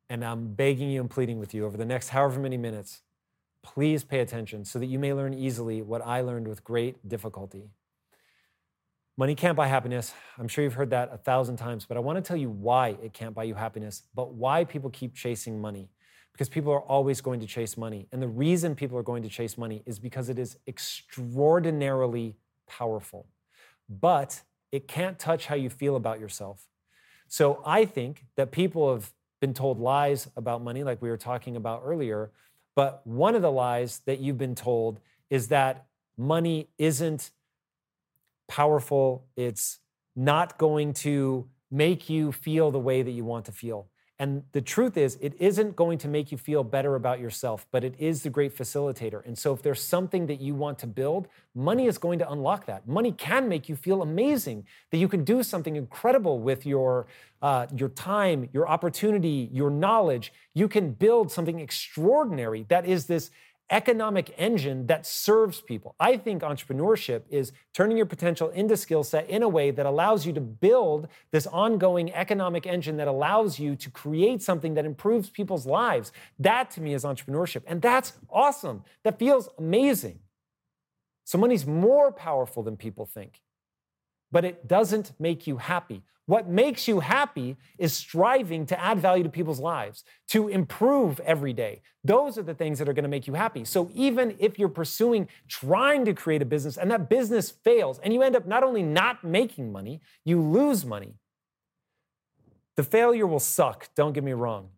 And 0.09 0.23
I'm 0.23 0.53
begging 0.53 0.89
you 0.89 1.01
and 1.01 1.09
pleading 1.09 1.39
with 1.39 1.53
you 1.53 1.65
over 1.65 1.77
the 1.77 1.85
next 1.85 2.09
however 2.09 2.39
many 2.39 2.57
minutes, 2.57 3.01
please 3.61 4.03
pay 4.03 4.19
attention 4.19 4.65
so 4.65 4.79
that 4.79 4.85
you 4.87 4.99
may 4.99 5.13
learn 5.13 5.33
easily 5.33 5.81
what 5.81 6.05
I 6.05 6.21
learned 6.21 6.47
with 6.47 6.63
great 6.63 7.07
difficulty. 7.07 7.69
Money 9.17 9.35
can't 9.35 9.57
buy 9.57 9.67
happiness. 9.67 10.13
I'm 10.37 10.47
sure 10.47 10.63
you've 10.63 10.75
heard 10.75 10.91
that 10.91 11.09
a 11.11 11.17
thousand 11.17 11.57
times, 11.57 11.85
but 11.85 11.97
I 11.97 11.99
want 11.99 12.17
to 12.17 12.21
tell 12.21 12.37
you 12.37 12.49
why 12.49 12.95
it 13.03 13.11
can't 13.11 13.35
buy 13.35 13.43
you 13.43 13.53
happiness, 13.53 14.03
but 14.15 14.33
why 14.33 14.63
people 14.63 14.89
keep 14.89 15.13
chasing 15.13 15.59
money. 15.59 15.89
Because 16.31 16.47
people 16.47 16.71
are 16.71 16.81
always 16.81 17.19
going 17.19 17.41
to 17.41 17.45
chase 17.45 17.75
money. 17.75 18.07
And 18.13 18.21
the 18.21 18.27
reason 18.29 18.75
people 18.75 18.97
are 18.97 19.03
going 19.03 19.23
to 19.23 19.29
chase 19.29 19.57
money 19.57 19.83
is 19.85 19.99
because 19.99 20.29
it 20.29 20.39
is 20.39 20.57
extraordinarily 20.67 22.37
powerful. 22.65 23.27
But 23.89 24.41
it 24.71 24.87
can't 24.87 25.17
touch 25.17 25.47
how 25.47 25.55
you 25.55 25.69
feel 25.69 25.95
about 25.95 26.19
yourself. 26.19 26.67
So 27.27 27.61
I 27.65 27.85
think 27.85 28.25
that 28.35 28.51
people 28.51 28.93
have 28.93 29.11
been 29.39 29.53
told 29.53 29.79
lies 29.79 30.27
about 30.35 30.63
money, 30.63 30.83
like 30.83 31.01
we 31.01 31.09
were 31.09 31.17
talking 31.17 31.55
about 31.55 31.81
earlier. 31.85 32.31
But 32.75 33.05
one 33.05 33.35
of 33.35 33.41
the 33.41 33.51
lies 33.51 33.99
that 34.05 34.19
you've 34.19 34.37
been 34.37 34.55
told 34.55 34.99
is 35.29 35.47
that 35.49 35.85
money 36.17 36.69
isn't 36.77 37.31
powerful, 38.47 39.27
it's 39.35 39.79
not 40.15 40.57
going 40.57 40.93
to 40.93 41.47
make 41.71 42.09
you 42.09 42.31
feel 42.31 42.71
the 42.71 42.79
way 42.79 43.01
that 43.01 43.11
you 43.11 43.23
want 43.23 43.45
to 43.45 43.51
feel. 43.51 43.87
And 44.21 44.43
the 44.51 44.59
truth 44.59 44.97
is, 44.97 45.17
it 45.21 45.33
isn't 45.39 45.77
going 45.77 45.97
to 45.99 46.09
make 46.09 46.29
you 46.29 46.37
feel 46.37 46.61
better 46.61 46.95
about 46.95 47.21
yourself, 47.21 47.65
but 47.71 47.85
it 47.85 47.95
is 47.97 48.21
the 48.21 48.29
great 48.29 48.53
facilitator. 48.55 49.25
And 49.25 49.37
so, 49.37 49.53
if 49.53 49.61
there's 49.61 49.81
something 49.81 50.27
that 50.27 50.41
you 50.41 50.53
want 50.53 50.77
to 50.79 50.87
build, 50.87 51.29
money 51.55 51.87
is 51.87 51.97
going 51.97 52.19
to 52.19 52.29
unlock 52.29 52.65
that. 52.65 52.85
Money 52.85 53.13
can 53.13 53.47
make 53.47 53.69
you 53.69 53.77
feel 53.77 54.01
amazing, 54.01 54.65
that 54.91 54.97
you 54.97 55.07
can 55.07 55.23
do 55.23 55.41
something 55.41 55.77
incredible 55.77 56.39
with 56.39 56.65
your, 56.65 57.07
uh, 57.41 57.67
your 57.73 57.87
time, 57.87 58.49
your 58.51 58.67
opportunity, 58.67 59.49
your 59.53 59.69
knowledge. 59.69 60.33
You 60.53 60.67
can 60.67 60.91
build 60.91 61.31
something 61.31 61.61
extraordinary 61.61 62.65
that 62.67 62.85
is 62.85 63.05
this 63.05 63.31
economic 63.69 64.33
engine 64.37 64.87
that 64.87 65.05
serves 65.05 65.61
people. 65.61 65.95
I 65.99 66.17
think 66.17 66.41
entrepreneurship 66.41 67.23
is 67.29 67.51
turning 67.73 67.97
your 67.97 68.05
potential 68.05 68.49
into 68.49 68.75
skill 68.75 69.03
set 69.03 69.29
in 69.29 69.43
a 69.43 69.49
way 69.49 69.71
that 69.71 69.85
allows 69.85 70.25
you 70.25 70.33
to 70.33 70.41
build 70.41 71.07
this 71.31 71.45
ongoing 71.47 72.13
economic 72.13 72.65
engine 72.65 72.97
that 72.97 73.07
allows 73.07 73.59
you 73.59 73.75
to 73.75 73.89
create 73.89 74.41
something 74.41 74.73
that 74.73 74.85
improves 74.85 75.29
people's 75.29 75.65
lives. 75.65 76.11
That 76.39 76.71
to 76.71 76.81
me 76.81 76.93
is 76.93 77.03
entrepreneurship. 77.03 77.63
And 77.67 77.81
that's 77.81 78.13
awesome. 78.29 78.83
That 79.03 79.19
feels 79.19 79.49
amazing. 79.57 80.19
So 81.25 81.37
money's 81.37 81.67
more 81.67 82.11
powerful 82.11 82.63
than 82.63 82.75
people 82.75 83.05
think, 83.05 83.41
but 84.31 84.45
it 84.45 84.67
doesn't 84.67 85.11
make 85.19 85.45
you 85.45 85.57
happy. 85.57 86.03
What 86.29 86.47
makes 86.47 86.87
you 86.87 86.99
happy 86.99 87.57
is 87.79 87.91
striving 87.91 88.67
to 88.67 88.79
add 88.79 88.99
value 88.99 89.23
to 89.23 89.29
people's 89.29 89.59
lives, 89.59 90.03
to 90.27 90.47
improve 90.47 91.19
every 91.21 91.53
day. 91.53 91.81
Those 92.03 92.37
are 92.37 92.43
the 92.43 92.53
things 92.53 92.77
that 92.77 92.87
are 92.87 92.93
going 92.93 93.01
to 93.01 93.09
make 93.09 93.25
you 93.25 93.33
happy. 93.33 93.65
So 93.65 93.89
even 93.95 94.35
if 94.37 94.59
you're 94.59 94.69
pursuing 94.69 95.27
trying 95.47 96.05
to 96.05 96.13
create 96.13 96.43
a 96.43 96.45
business 96.45 96.77
and 96.77 96.91
that 96.91 97.09
business 97.09 97.49
fails 97.49 97.97
and 98.03 98.13
you 98.13 98.21
end 98.21 98.35
up 98.35 98.45
not 98.45 98.61
only 98.61 98.83
not 98.83 99.23
making 99.23 99.71
money, 99.71 100.01
you 100.23 100.39
lose 100.39 100.85
money. 100.85 101.15
The 102.75 102.83
failure 102.83 103.25
will 103.25 103.39
suck, 103.39 103.89
don't 103.95 104.13
get 104.13 104.23
me 104.23 104.33
wrong. 104.33 104.69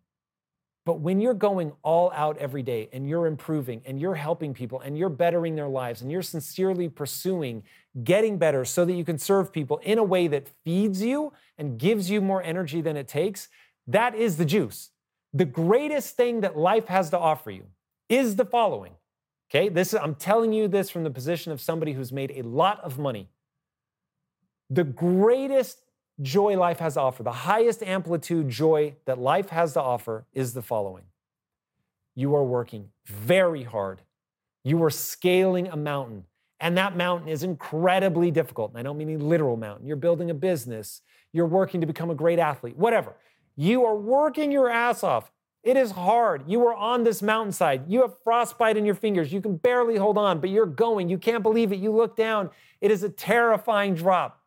But 0.84 1.00
when 1.00 1.20
you're 1.20 1.34
going 1.34 1.72
all 1.82 2.10
out 2.12 2.38
every 2.38 2.62
day 2.62 2.88
and 2.92 3.08
you're 3.08 3.26
improving 3.26 3.82
and 3.84 4.00
you're 4.00 4.16
helping 4.16 4.52
people 4.52 4.80
and 4.80 4.98
you're 4.98 5.08
bettering 5.08 5.54
their 5.54 5.68
lives 5.68 6.02
and 6.02 6.10
you're 6.10 6.22
sincerely 6.22 6.88
pursuing 6.88 7.62
getting 8.02 8.36
better 8.36 8.64
so 8.64 8.84
that 8.84 8.94
you 8.94 9.04
can 9.04 9.18
serve 9.18 9.52
people 9.52 9.78
in 9.84 9.98
a 9.98 10.02
way 10.02 10.26
that 10.26 10.48
feeds 10.64 11.00
you 11.00 11.32
and 11.56 11.78
gives 11.78 12.10
you 12.10 12.20
more 12.20 12.42
energy 12.42 12.80
than 12.80 12.96
it 12.96 13.06
takes, 13.06 13.48
that 13.86 14.14
is 14.14 14.38
the 14.38 14.44
juice. 14.44 14.90
The 15.32 15.44
greatest 15.44 16.16
thing 16.16 16.40
that 16.40 16.56
life 16.56 16.88
has 16.88 17.10
to 17.10 17.18
offer 17.18 17.50
you 17.50 17.66
is 18.08 18.36
the 18.36 18.44
following. 18.44 18.94
Okay, 19.50 19.68
this 19.68 19.92
is, 19.92 20.00
I'm 20.02 20.14
telling 20.14 20.52
you 20.52 20.66
this 20.66 20.90
from 20.90 21.04
the 21.04 21.10
position 21.10 21.52
of 21.52 21.60
somebody 21.60 21.92
who's 21.92 22.10
made 22.10 22.32
a 22.34 22.42
lot 22.42 22.80
of 22.80 22.98
money. 22.98 23.28
The 24.70 24.84
greatest 24.84 25.81
joy 26.20 26.56
life 26.56 26.78
has 26.78 26.94
to 26.94 27.00
offer, 27.00 27.22
the 27.22 27.32
highest 27.32 27.82
amplitude 27.82 28.48
joy 28.48 28.94
that 29.06 29.18
life 29.18 29.48
has 29.48 29.72
to 29.74 29.80
offer 29.80 30.26
is 30.32 30.54
the 30.54 30.62
following 30.62 31.04
you 32.14 32.34
are 32.34 32.44
working 32.44 32.88
very 33.06 33.62
hard, 33.62 34.02
you 34.64 34.82
are 34.84 34.90
scaling 34.90 35.68
a 35.68 35.76
mountain. 35.76 36.24
And 36.60 36.78
that 36.78 36.96
mountain 36.96 37.28
is 37.28 37.42
incredibly 37.42 38.30
difficult. 38.30 38.70
And 38.70 38.78
I 38.78 38.82
don't 38.84 38.96
mean 38.96 39.10
a 39.10 39.18
literal 39.18 39.56
mountain. 39.56 39.84
You're 39.84 39.96
building 39.96 40.30
a 40.30 40.34
business, 40.34 41.00
you're 41.32 41.46
working 41.46 41.80
to 41.80 41.86
become 41.86 42.10
a 42.10 42.14
great 42.14 42.38
athlete, 42.38 42.76
whatever. 42.76 43.14
You 43.56 43.84
are 43.84 43.96
working 43.96 44.52
your 44.52 44.68
ass 44.70 45.02
off. 45.02 45.30
It 45.62 45.76
is 45.76 45.92
hard. 45.92 46.44
You 46.48 46.66
are 46.66 46.74
on 46.74 47.04
this 47.04 47.22
mountainside. 47.22 47.84
You 47.88 48.02
have 48.02 48.18
frostbite 48.24 48.76
in 48.76 48.84
your 48.84 48.94
fingers. 48.94 49.32
You 49.32 49.40
can 49.40 49.56
barely 49.56 49.96
hold 49.96 50.18
on, 50.18 50.40
but 50.40 50.50
you're 50.50 50.66
going. 50.66 51.08
You 51.08 51.18
can't 51.18 51.42
believe 51.42 51.72
it. 51.72 51.78
You 51.78 51.92
look 51.92 52.16
down. 52.16 52.50
It 52.80 52.90
is 52.90 53.04
a 53.04 53.08
terrifying 53.08 53.94
drop. 53.94 54.41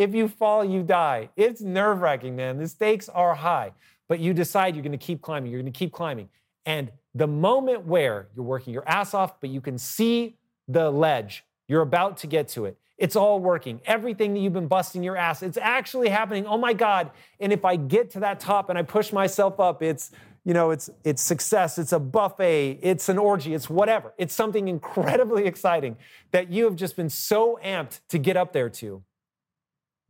If 0.00 0.14
you 0.14 0.28
fall, 0.28 0.64
you 0.64 0.82
die. 0.82 1.28
It's 1.36 1.60
nerve 1.60 2.00
wracking, 2.00 2.34
man. 2.34 2.56
The 2.56 2.66
stakes 2.66 3.10
are 3.10 3.34
high, 3.34 3.72
but 4.08 4.18
you 4.18 4.32
decide 4.32 4.74
you're 4.74 4.82
going 4.82 4.92
to 4.92 5.06
keep 5.06 5.20
climbing. 5.20 5.52
You're 5.52 5.60
going 5.60 5.70
to 5.70 5.78
keep 5.78 5.92
climbing. 5.92 6.30
And 6.64 6.90
the 7.14 7.26
moment 7.26 7.84
where 7.84 8.28
you're 8.34 8.46
working 8.46 8.72
your 8.72 8.88
ass 8.88 9.12
off, 9.12 9.38
but 9.42 9.50
you 9.50 9.60
can 9.60 9.76
see 9.76 10.38
the 10.68 10.90
ledge, 10.90 11.44
you're 11.68 11.82
about 11.82 12.16
to 12.18 12.26
get 12.26 12.48
to 12.48 12.64
it. 12.64 12.78
It's 12.96 13.14
all 13.14 13.40
working. 13.40 13.82
Everything 13.84 14.32
that 14.32 14.40
you've 14.40 14.54
been 14.54 14.68
busting 14.68 15.02
your 15.02 15.18
ass, 15.18 15.42
it's 15.42 15.58
actually 15.58 16.08
happening. 16.08 16.46
Oh 16.46 16.56
my 16.56 16.72
God. 16.72 17.10
And 17.38 17.52
if 17.52 17.66
I 17.66 17.76
get 17.76 18.08
to 18.12 18.20
that 18.20 18.40
top 18.40 18.70
and 18.70 18.78
I 18.78 18.82
push 18.82 19.12
myself 19.12 19.60
up, 19.60 19.82
it's, 19.82 20.12
you 20.46 20.54
know, 20.54 20.70
it's 20.70 20.88
it's 21.04 21.20
success, 21.20 21.76
it's 21.76 21.92
a 21.92 22.00
buffet, 22.00 22.78
it's 22.80 23.10
an 23.10 23.18
orgy, 23.18 23.52
it's 23.52 23.68
whatever. 23.68 24.14
It's 24.16 24.34
something 24.34 24.66
incredibly 24.66 25.44
exciting 25.52 25.98
that 26.30 26.50
you 26.50 26.64
have 26.64 26.76
just 26.76 26.96
been 26.96 27.10
so 27.10 27.58
amped 27.62 28.00
to 28.08 28.18
get 28.18 28.38
up 28.38 28.54
there 28.54 28.70
to. 28.70 29.02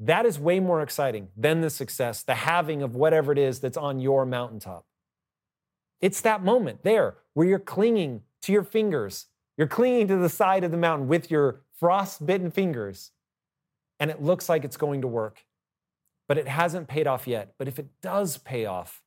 That 0.01 0.25
is 0.25 0.39
way 0.39 0.61
more 0.61 0.81
exciting 0.81 1.29
than 1.37 1.61
the 1.61 1.69
success, 1.69 2.23
the 2.23 2.35
having 2.35 2.83
of 2.83 2.97
whatever 2.97 3.33
it 3.33 3.39
is 3.39 3.61
that's 3.61 3.77
on 3.77 4.01
your 4.01 4.25
mountaintop. 4.25 4.87
It's 6.01 6.23
that 6.23 6.43
moment 6.43 6.83
there 6.83 7.19
where 7.35 7.47
you're 7.47 7.59
clinging 7.59 8.23
to 8.43 8.53
your 8.53 8.65
fingers. 8.65 9.27
You're 9.59 9.67
clinging 9.67 10.09
to 10.09 10.17
the 10.17 10.31
side 10.31 10.65
of 10.65 10.71
the 10.71 10.79
mountain 10.79 11.07
with 11.07 11.31
your 11.31 11.61
frost-bitten 11.79 12.51
fingers, 12.51 13.11
and 13.99 14.11
it 14.11 14.23
looks 14.23 14.49
like 14.49 14.65
it's 14.65 14.79
going 14.79 15.03
to 15.03 15.07
work. 15.07 15.45
But 16.27 16.39
it 16.39 16.49
hasn't 16.49 16.89
paid 16.89 17.07
off 17.07 17.27
yet. 17.27 17.55
But 17.59 17.69
if 17.69 17.79
it 17.79 17.89
does 18.01 18.39
pay 18.39 18.65
off, 18.65 19.03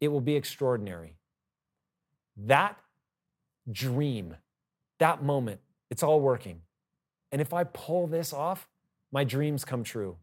it 0.00 0.08
will 0.08 0.20
be 0.22 0.36
extraordinary. 0.36 1.16
That 2.36 2.78
dream, 3.70 4.36
that 4.98 5.22
moment, 5.22 5.60
it's 5.90 6.02
all 6.02 6.20
working. 6.20 6.62
And 7.30 7.42
if 7.42 7.52
I 7.52 7.64
pull 7.64 8.06
this 8.06 8.32
off, 8.32 8.68
my 9.12 9.22
dreams 9.22 9.64
come 9.64 9.84
true. 9.84 10.16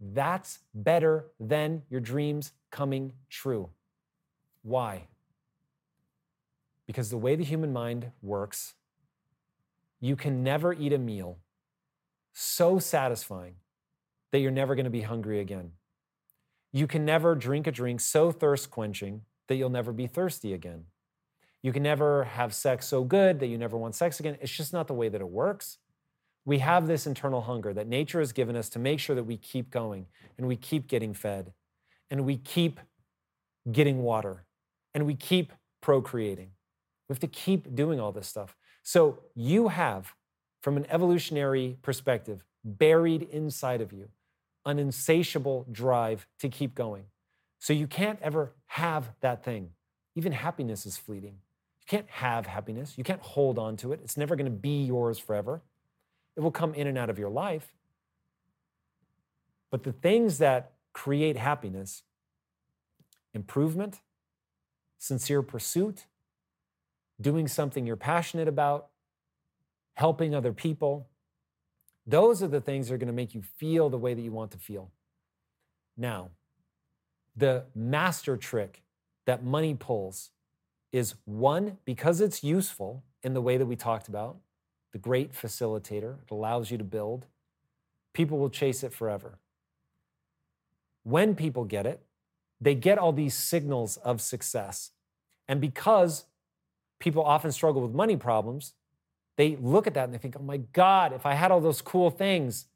That's 0.00 0.60
better 0.72 1.26
than 1.40 1.82
your 1.90 2.00
dreams 2.00 2.52
coming 2.70 3.12
true. 3.28 3.70
Why? 4.62 5.08
Because 6.86 7.10
the 7.10 7.18
way 7.18 7.34
the 7.34 7.44
human 7.44 7.72
mind 7.72 8.12
works, 8.22 8.74
you 10.00 10.14
can 10.14 10.44
never 10.44 10.72
eat 10.72 10.92
a 10.92 10.98
meal 10.98 11.38
so 12.32 12.78
satisfying 12.78 13.54
that 14.30 14.38
you're 14.38 14.50
never 14.50 14.74
going 14.74 14.84
to 14.84 14.90
be 14.90 15.00
hungry 15.00 15.40
again. 15.40 15.72
You 16.70 16.86
can 16.86 17.04
never 17.04 17.34
drink 17.34 17.66
a 17.66 17.72
drink 17.72 18.00
so 18.00 18.30
thirst 18.30 18.70
quenching 18.70 19.22
that 19.46 19.56
you'll 19.56 19.70
never 19.70 19.92
be 19.92 20.06
thirsty 20.06 20.52
again. 20.52 20.84
You 21.62 21.72
can 21.72 21.82
never 21.82 22.24
have 22.24 22.54
sex 22.54 22.86
so 22.86 23.02
good 23.02 23.40
that 23.40 23.46
you 23.46 23.56
never 23.56 23.76
want 23.76 23.94
sex 23.94 24.20
again. 24.20 24.36
It's 24.40 24.52
just 24.52 24.72
not 24.72 24.86
the 24.86 24.94
way 24.94 25.08
that 25.08 25.20
it 25.20 25.28
works 25.28 25.78
we 26.46 26.60
have 26.60 26.86
this 26.86 27.06
internal 27.06 27.42
hunger 27.42 27.74
that 27.74 27.88
nature 27.88 28.20
has 28.20 28.32
given 28.32 28.56
us 28.56 28.70
to 28.70 28.78
make 28.78 29.00
sure 29.00 29.16
that 29.16 29.24
we 29.24 29.36
keep 29.36 29.68
going 29.70 30.06
and 30.38 30.46
we 30.46 30.56
keep 30.56 30.86
getting 30.86 31.12
fed 31.12 31.52
and 32.08 32.24
we 32.24 32.38
keep 32.38 32.80
getting 33.70 34.02
water 34.02 34.44
and 34.94 35.04
we 35.04 35.14
keep 35.14 35.52
procreating. 35.82 36.52
We 37.08 37.12
have 37.12 37.20
to 37.20 37.26
keep 37.26 37.74
doing 37.74 38.00
all 38.00 38.12
this 38.12 38.28
stuff. 38.28 38.56
So 38.84 39.18
you 39.34 39.68
have, 39.68 40.14
from 40.62 40.76
an 40.76 40.86
evolutionary 40.88 41.78
perspective, 41.82 42.44
buried 42.64 43.22
inside 43.22 43.80
of 43.80 43.92
you 43.92 44.08
an 44.64 44.80
insatiable 44.80 45.64
drive 45.70 46.26
to 46.40 46.48
keep 46.48 46.74
going. 46.74 47.04
So 47.60 47.72
you 47.72 47.86
can't 47.86 48.18
ever 48.20 48.52
have 48.66 49.10
that 49.20 49.44
thing. 49.44 49.70
Even 50.16 50.32
happiness 50.32 50.86
is 50.86 50.96
fleeting. 50.96 51.38
You 51.80 51.86
can't 51.86 52.10
have 52.10 52.46
happiness. 52.46 52.94
You 52.96 53.04
can't 53.04 53.22
hold 53.22 53.58
on 53.58 53.76
to 53.78 53.92
it. 53.92 54.00
It's 54.02 54.16
never 54.16 54.34
going 54.34 54.50
to 54.50 54.58
be 54.58 54.84
yours 54.84 55.20
forever. 55.20 55.62
It 56.36 56.40
will 56.40 56.50
come 56.50 56.74
in 56.74 56.86
and 56.86 56.98
out 56.98 57.10
of 57.10 57.18
your 57.18 57.30
life. 57.30 57.74
But 59.70 59.82
the 59.82 59.92
things 59.92 60.38
that 60.38 60.72
create 60.92 61.36
happiness, 61.36 62.02
improvement, 63.34 64.00
sincere 64.98 65.42
pursuit, 65.42 66.06
doing 67.20 67.48
something 67.48 67.86
you're 67.86 67.96
passionate 67.96 68.48
about, 68.48 68.88
helping 69.94 70.34
other 70.34 70.52
people, 70.52 71.08
those 72.06 72.42
are 72.42 72.48
the 72.48 72.60
things 72.60 72.88
that 72.88 72.94
are 72.94 72.98
going 72.98 73.06
to 73.08 73.12
make 73.12 73.34
you 73.34 73.42
feel 73.42 73.88
the 73.90 73.98
way 73.98 74.14
that 74.14 74.22
you 74.22 74.32
want 74.32 74.50
to 74.52 74.58
feel. 74.58 74.90
Now, 75.96 76.30
the 77.34 77.64
master 77.74 78.36
trick 78.36 78.82
that 79.24 79.44
money 79.44 79.74
pulls 79.74 80.30
is 80.92 81.14
one, 81.24 81.78
because 81.84 82.20
it's 82.20 82.44
useful 82.44 83.04
in 83.22 83.34
the 83.34 83.42
way 83.42 83.56
that 83.56 83.66
we 83.66 83.76
talked 83.76 84.08
about, 84.08 84.36
the 84.92 84.98
great 84.98 85.32
facilitator. 85.32 86.16
It 86.22 86.30
allows 86.30 86.70
you 86.70 86.78
to 86.78 86.84
build. 86.84 87.26
People 88.12 88.38
will 88.38 88.50
chase 88.50 88.82
it 88.82 88.92
forever. 88.92 89.38
When 91.02 91.34
people 91.34 91.64
get 91.64 91.86
it, 91.86 92.00
they 92.60 92.74
get 92.74 92.98
all 92.98 93.12
these 93.12 93.34
signals 93.34 93.96
of 93.98 94.20
success. 94.20 94.90
And 95.46 95.60
because 95.60 96.24
people 96.98 97.22
often 97.22 97.52
struggle 97.52 97.82
with 97.82 97.92
money 97.92 98.16
problems, 98.16 98.72
they 99.36 99.56
look 99.60 99.86
at 99.86 99.94
that 99.94 100.04
and 100.04 100.14
they 100.14 100.18
think, 100.18 100.36
oh 100.38 100.42
my 100.42 100.56
God, 100.56 101.12
if 101.12 101.26
I 101.26 101.34
had 101.34 101.50
all 101.50 101.60
those 101.60 101.82
cool 101.82 102.10
things, 102.10 102.66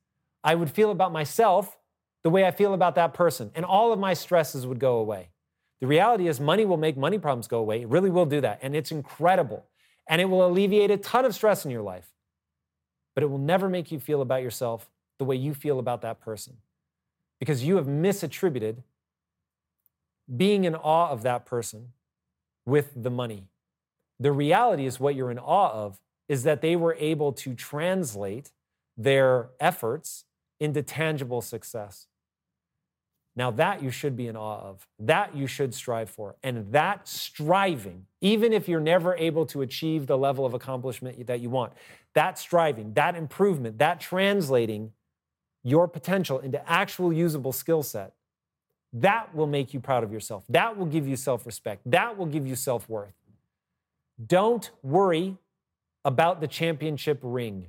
I 0.45 0.55
would 0.55 0.71
feel 0.71 0.91
about 0.91 1.13
myself 1.13 1.79
the 2.23 2.31
way 2.31 2.47
I 2.47 2.51
feel 2.51 2.75
about 2.75 2.97
that 2.97 3.15
person, 3.15 3.51
and 3.55 3.65
all 3.65 3.95
of 3.95 3.99
my 3.99 4.13
stresses 4.13 4.67
would 4.67 4.79
go 4.79 4.99
away. 4.99 5.31
The 5.81 5.87
reality 5.87 6.29
is, 6.29 6.39
money 6.39 6.67
will 6.67 6.77
make 6.77 6.99
money 6.99 7.19
problems 7.19 7.49
go 7.49 7.59
away. 7.59 7.81
It 7.81 7.89
really 7.89 8.11
will 8.11 8.27
do 8.27 8.43
that. 8.43 8.59
And 8.61 8.77
it's 8.77 8.93
incredible 8.93 9.65
and 10.11 10.21
it 10.21 10.27
will 10.27 10.45
alleviate 10.45 10.91
a 10.91 10.97
ton 10.97 11.25
of 11.25 11.35
stress 11.35 11.65
in 11.65 11.71
your 11.71 11.83
life. 11.83 12.11
But 13.15 13.23
it 13.23 13.29
will 13.29 13.39
never 13.39 13.69
make 13.69 13.93
you 13.93 14.01
feel 14.01 14.21
about 14.21 14.43
yourself 14.43 14.91
the 15.19 15.25
way 15.25 15.37
you 15.37 15.55
feel 15.55 15.79
about 15.79 16.03
that 16.03 16.21
person 16.21 16.57
because 17.39 17.65
you 17.65 17.77
have 17.77 17.87
misattributed 17.87 18.83
being 20.37 20.65
in 20.65 20.75
awe 20.75 21.11
of 21.11 21.23
that 21.23 21.47
person 21.47 21.93
with 22.67 22.91
the 22.95 23.11
money. 23.11 23.45
The 24.19 24.33
reality 24.33 24.85
is, 24.85 25.01
what 25.01 25.15
you're 25.15 25.31
in 25.31 25.39
awe 25.39 25.73
of 25.73 25.99
is 26.29 26.43
that 26.43 26.61
they 26.61 26.77
were 26.77 26.97
able 26.99 27.33
to 27.33 27.55
translate 27.55 28.51
their 28.97 29.49
efforts 29.59 30.25
into 30.59 30.83
tangible 30.83 31.41
success. 31.41 32.07
Now, 33.41 33.51
that 33.53 33.83
you 33.83 33.91
should 33.91 34.19
be 34.19 34.27
in 34.27 34.37
awe 34.37 34.61
of, 34.61 34.87
that 34.99 35.35
you 35.35 35.47
should 35.47 35.73
strive 35.73 36.11
for. 36.11 36.37
And 36.43 36.71
that 36.73 37.09
striving, 37.09 38.05
even 38.21 38.53
if 38.53 38.69
you're 38.69 38.81
never 38.81 39.17
able 39.17 39.47
to 39.47 39.63
achieve 39.63 40.07
the 40.07 40.19
level 40.19 40.45
of 40.45 40.53
accomplishment 40.53 41.27
that 41.27 41.41
you 41.41 41.49
want, 41.49 41.73
that 42.13 42.39
striving, 42.39 42.93
that 42.93 43.17
improvement, 43.17 43.79
that 43.79 43.99
translating 43.99 44.93
your 45.63 45.89
potential 45.89 46.39
into 46.39 46.61
actual 46.71 47.15
usable 47.15 47.55
skill 47.55 47.83
set, 47.83 48.13
that 48.93 49.35
will 49.35 49.47
make 49.47 49.73
you 49.73 49.81
proud 49.81 50.05
of 50.05 50.13
yourself. 50.13 50.45
That 50.51 50.77
will 50.77 50.85
give 50.85 51.09
you 51.09 51.17
self 51.17 51.47
respect. 51.47 51.81
That 51.87 52.19
will 52.19 52.27
give 52.27 52.47
you 52.47 52.57
self 52.57 52.91
worth. 52.91 53.15
Don't 54.27 54.71
worry 54.83 55.39
about 56.05 56.43
the 56.43 56.47
championship 56.47 57.21
ring. 57.23 57.69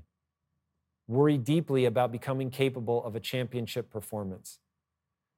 Worry 1.07 1.37
deeply 1.37 1.85
about 1.85 2.11
becoming 2.11 2.49
capable 2.49 3.01
of 3.05 3.15
a 3.15 3.21
championship 3.21 3.89
performance 3.89 4.59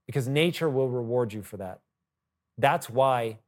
because 0.05 0.27
nature 0.27 0.69
will 0.69 0.89
reward 0.89 1.33
you 1.33 1.41
for 1.41 1.57
that. 1.57 1.79
That's 2.57 2.89
why 2.89 3.39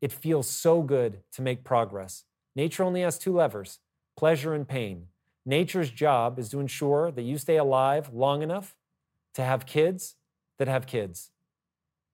it 0.00 0.12
feels 0.12 0.48
so 0.48 0.82
good 0.82 1.20
to 1.32 1.42
make 1.42 1.64
progress. 1.64 2.24
Nature 2.54 2.84
only 2.84 3.02
has 3.02 3.18
two 3.18 3.34
levers 3.34 3.80
pleasure 4.16 4.52
and 4.52 4.66
pain. 4.66 5.06
Nature's 5.46 5.90
job 5.90 6.38
is 6.38 6.48
to 6.48 6.58
ensure 6.58 7.12
that 7.12 7.22
you 7.22 7.38
stay 7.38 7.56
alive 7.56 8.12
long 8.12 8.42
enough 8.42 8.74
to 9.34 9.44
have 9.44 9.64
kids 9.64 10.16
that 10.58 10.66
have 10.66 10.86
kids. 10.86 11.30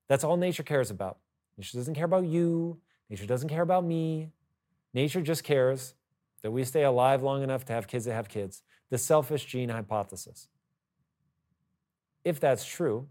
That's 0.09 0.23
all 0.23 0.37
nature 0.37 0.63
cares 0.63 0.91
about. 0.91 1.17
Nature 1.57 1.79
doesn't 1.79 1.95
care 1.95 2.05
about 2.05 2.27
you, 2.27 2.79
Nature 3.11 3.27
doesn't 3.27 3.49
care 3.49 3.63
about 3.63 3.85
me. 3.85 4.31
Nature 4.93 5.21
just 5.21 5.45
cares 5.45 5.95
that 6.43 6.51
we 6.51 6.65
stay 6.65 6.83
alive 6.83 7.23
long 7.23 7.43
enough 7.43 7.65
to 7.67 7.73
have 7.73 7.87
kids 7.87 8.05
that 8.07 8.15
have 8.15 8.29
kids. 8.29 8.63
The 8.91 8.99
selfish 8.99 9.45
gene 9.45 9.69
hypothesis. 9.69 10.49
If 12.25 12.41
that's 12.41 12.65
true, 12.65 13.09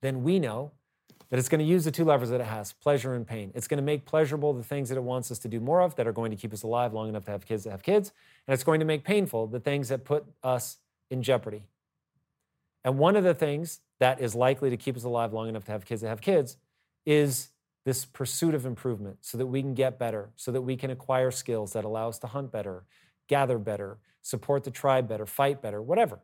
then 0.00 0.22
we 0.22 0.38
know 0.38 0.72
that 1.30 1.38
it's 1.38 1.48
going 1.48 1.58
to 1.58 1.64
use 1.64 1.84
the 1.84 1.90
two 1.90 2.04
levers 2.04 2.30
that 2.30 2.40
it 2.40 2.46
has 2.46 2.72
pleasure 2.72 3.14
and 3.14 3.26
pain. 3.26 3.52
It's 3.54 3.68
going 3.68 3.78
to 3.78 3.84
make 3.84 4.06
pleasurable 4.06 4.54
the 4.54 4.62
things 4.62 4.88
that 4.88 4.96
it 4.96 5.02
wants 5.02 5.30
us 5.30 5.38
to 5.40 5.48
do 5.48 5.60
more 5.60 5.82
of 5.82 5.94
that 5.96 6.06
are 6.06 6.12
going 6.12 6.30
to 6.30 6.36
keep 6.36 6.52
us 6.52 6.62
alive 6.62 6.94
long 6.94 7.08
enough 7.08 7.24
to 7.26 7.30
have 7.30 7.46
kids 7.46 7.64
that 7.64 7.70
have 7.70 7.82
kids. 7.82 8.12
And 8.46 8.54
it's 8.54 8.64
going 8.64 8.80
to 8.80 8.86
make 8.86 9.04
painful 9.04 9.46
the 9.46 9.60
things 9.60 9.88
that 9.88 10.04
put 10.04 10.24
us 10.42 10.78
in 11.10 11.22
jeopardy. 11.22 11.64
And 12.84 12.98
one 12.98 13.16
of 13.16 13.24
the 13.24 13.34
things 13.34 13.80
that 13.98 14.20
is 14.20 14.34
likely 14.34 14.70
to 14.70 14.76
keep 14.76 14.96
us 14.96 15.04
alive 15.04 15.32
long 15.32 15.48
enough 15.48 15.64
to 15.64 15.72
have 15.72 15.84
kids 15.84 16.00
that 16.00 16.08
have 16.08 16.20
kids 16.20 16.56
is 17.04 17.50
this 17.84 18.04
pursuit 18.04 18.54
of 18.54 18.64
improvement 18.64 19.18
so 19.20 19.36
that 19.36 19.46
we 19.46 19.60
can 19.60 19.74
get 19.74 19.98
better, 19.98 20.30
so 20.36 20.52
that 20.52 20.62
we 20.62 20.76
can 20.76 20.90
acquire 20.90 21.30
skills 21.30 21.72
that 21.72 21.84
allow 21.84 22.08
us 22.08 22.18
to 22.20 22.26
hunt 22.26 22.52
better, 22.52 22.84
gather 23.28 23.58
better, 23.58 23.98
support 24.22 24.64
the 24.64 24.70
tribe 24.70 25.08
better, 25.08 25.26
fight 25.26 25.60
better, 25.60 25.82
whatever. 25.82 26.20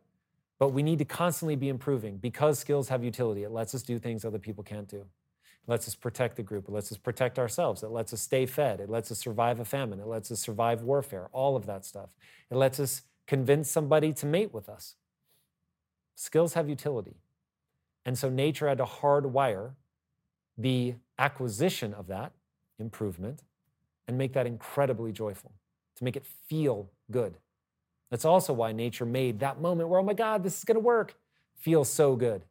But 0.57 0.69
we 0.69 0.83
need 0.83 0.99
to 0.99 1.05
constantly 1.05 1.55
be 1.55 1.69
improving 1.69 2.17
because 2.17 2.59
skills 2.59 2.89
have 2.89 3.03
utility. 3.03 3.43
It 3.43 3.51
lets 3.51 3.75
us 3.75 3.83
do 3.83 3.99
things 3.99 4.23
other 4.23 4.39
people 4.39 4.63
can't 4.63 4.87
do. 4.87 4.97
It 4.97 5.71
lets 5.71 5.87
us 5.87 5.95
protect 5.95 6.37
the 6.37 6.43
group. 6.43 6.67
It 6.67 6.71
lets 6.71 6.91
us 6.91 6.97
protect 6.97 7.37
ourselves. 7.39 7.83
It 7.83 7.89
lets 7.89 8.13
us 8.13 8.21
stay 8.21 8.45
fed. 8.45 8.79
It 8.79 8.89
lets 8.89 9.11
us 9.11 9.19
survive 9.19 9.59
a 9.59 9.65
famine. 9.65 9.99
It 9.99 10.07
lets 10.07 10.31
us 10.31 10.39
survive 10.39 10.81
warfare, 10.81 11.27
all 11.33 11.55
of 11.55 11.65
that 11.65 11.83
stuff. 11.83 12.09
It 12.49 12.55
lets 12.55 12.79
us 12.79 13.01
convince 13.27 13.69
somebody 13.69 14.13
to 14.13 14.25
mate 14.25 14.53
with 14.53 14.69
us. 14.69 14.95
Skills 16.15 16.53
have 16.53 16.69
utility. 16.69 17.17
And 18.05 18.17
so 18.17 18.29
nature 18.29 18.69
had 18.69 18.77
to 18.77 18.85
hardwire 18.85 19.71
the 20.57 20.95
acquisition 21.17 21.93
of 21.93 22.07
that 22.07 22.31
improvement 22.79 23.41
and 24.07 24.17
make 24.17 24.33
that 24.33 24.45
incredibly 24.45 25.11
joyful, 25.11 25.51
to 25.95 26.03
make 26.03 26.15
it 26.15 26.25
feel 26.25 26.91
good. 27.11 27.35
That's 28.11 28.25
also 28.25 28.53
why 28.53 28.71
nature 28.71 29.05
made 29.05 29.39
that 29.39 29.59
moment 29.59 29.89
where, 29.89 29.99
oh 29.99 30.03
my 30.03 30.13
God, 30.13 30.43
this 30.43 30.57
is 30.57 30.63
going 30.63 30.75
to 30.75 30.81
work, 30.81 31.15
feel 31.57 31.83
so 31.83 32.15
good. 32.15 32.43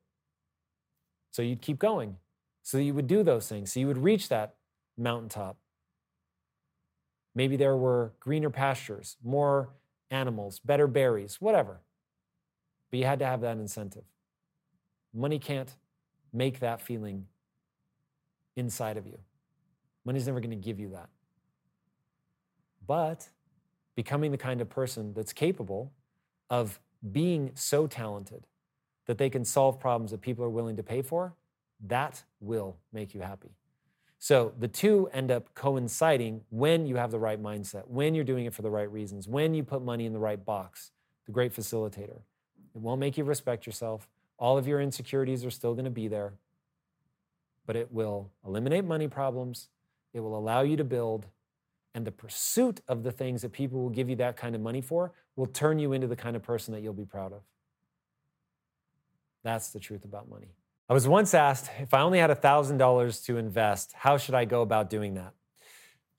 So 1.30 1.42
you'd 1.42 1.62
keep 1.62 1.78
going. 1.78 2.16
So 2.62 2.78
you 2.78 2.94
would 2.94 3.06
do 3.06 3.22
those 3.22 3.48
things. 3.48 3.72
So 3.72 3.80
you 3.80 3.86
would 3.86 3.98
reach 3.98 4.28
that 4.28 4.54
mountaintop. 4.96 5.56
Maybe 7.34 7.56
there 7.56 7.76
were 7.76 8.12
greener 8.20 8.50
pastures, 8.50 9.16
more 9.22 9.70
animals, 10.10 10.60
better 10.60 10.86
berries, 10.86 11.40
whatever. 11.40 11.80
But 12.90 12.98
you 13.00 13.06
had 13.06 13.18
to 13.18 13.26
have 13.26 13.40
that 13.40 13.56
incentive. 13.56 14.04
Money 15.12 15.38
can't 15.38 15.74
make 16.32 16.60
that 16.60 16.80
feeling 16.80 17.26
inside 18.56 18.96
of 18.96 19.06
you. 19.06 19.18
Money's 20.04 20.26
never 20.26 20.40
going 20.40 20.50
to 20.50 20.56
give 20.56 20.78
you 20.78 20.90
that. 20.90 21.08
But 22.86 23.28
becoming 23.94 24.30
the 24.30 24.38
kind 24.38 24.60
of 24.60 24.68
person 24.68 25.12
that's 25.14 25.32
capable 25.32 25.92
of 26.50 26.80
being 27.12 27.50
so 27.54 27.86
talented 27.86 28.46
that 29.06 29.18
they 29.18 29.28
can 29.28 29.44
solve 29.44 29.78
problems 29.78 30.10
that 30.10 30.20
people 30.20 30.44
are 30.44 30.50
willing 30.50 30.76
to 30.76 30.82
pay 30.82 31.02
for, 31.02 31.34
that 31.86 32.22
will 32.40 32.76
make 32.92 33.14
you 33.14 33.20
happy. 33.20 33.50
So 34.18 34.54
the 34.58 34.68
two 34.68 35.10
end 35.12 35.30
up 35.30 35.54
coinciding 35.54 36.40
when 36.48 36.86
you 36.86 36.96
have 36.96 37.10
the 37.10 37.18
right 37.18 37.42
mindset, 37.42 37.86
when 37.88 38.14
you're 38.14 38.24
doing 38.24 38.46
it 38.46 38.54
for 38.54 38.62
the 38.62 38.70
right 38.70 38.90
reasons, 38.90 39.28
when 39.28 39.52
you 39.52 39.62
put 39.62 39.82
money 39.82 40.06
in 40.06 40.14
the 40.14 40.18
right 40.18 40.42
box, 40.42 40.92
the 41.26 41.32
great 41.32 41.54
facilitator. 41.54 42.20
It 42.74 42.80
won't 42.80 43.00
make 43.00 43.18
you 43.18 43.24
respect 43.24 43.66
yourself. 43.66 44.08
All 44.38 44.56
of 44.56 44.66
your 44.66 44.80
insecurities 44.80 45.44
are 45.44 45.50
still 45.50 45.74
going 45.74 45.84
to 45.84 45.90
be 45.90 46.08
there, 46.08 46.32
but 47.66 47.76
it 47.76 47.92
will 47.92 48.30
eliminate 48.46 48.84
money 48.84 49.08
problems. 49.08 49.68
It 50.14 50.20
will 50.20 50.38
allow 50.38 50.62
you 50.62 50.76
to 50.76 50.84
build 50.84 51.26
and 51.94 52.04
the 52.04 52.12
pursuit 52.12 52.80
of 52.88 53.02
the 53.02 53.12
things 53.12 53.42
that 53.42 53.52
people 53.52 53.80
will 53.80 53.90
give 53.90 54.10
you 54.10 54.16
that 54.16 54.36
kind 54.36 54.54
of 54.54 54.60
money 54.60 54.80
for 54.80 55.12
will 55.36 55.46
turn 55.46 55.78
you 55.78 55.92
into 55.92 56.06
the 56.06 56.16
kind 56.16 56.36
of 56.36 56.42
person 56.42 56.74
that 56.74 56.82
you'll 56.82 56.92
be 56.92 57.04
proud 57.04 57.32
of. 57.32 57.42
That's 59.44 59.70
the 59.70 59.80
truth 59.80 60.04
about 60.04 60.28
money. 60.28 60.48
I 60.88 60.92
was 60.92 61.08
once 61.08 61.32
asked 61.32 61.70
if 61.78 61.94
I 61.94 62.00
only 62.00 62.18
had 62.18 62.30
$1,000 62.30 63.24
to 63.26 63.36
invest, 63.38 63.92
how 63.94 64.18
should 64.18 64.34
I 64.34 64.44
go 64.44 64.62
about 64.62 64.90
doing 64.90 65.14
that? 65.14 65.32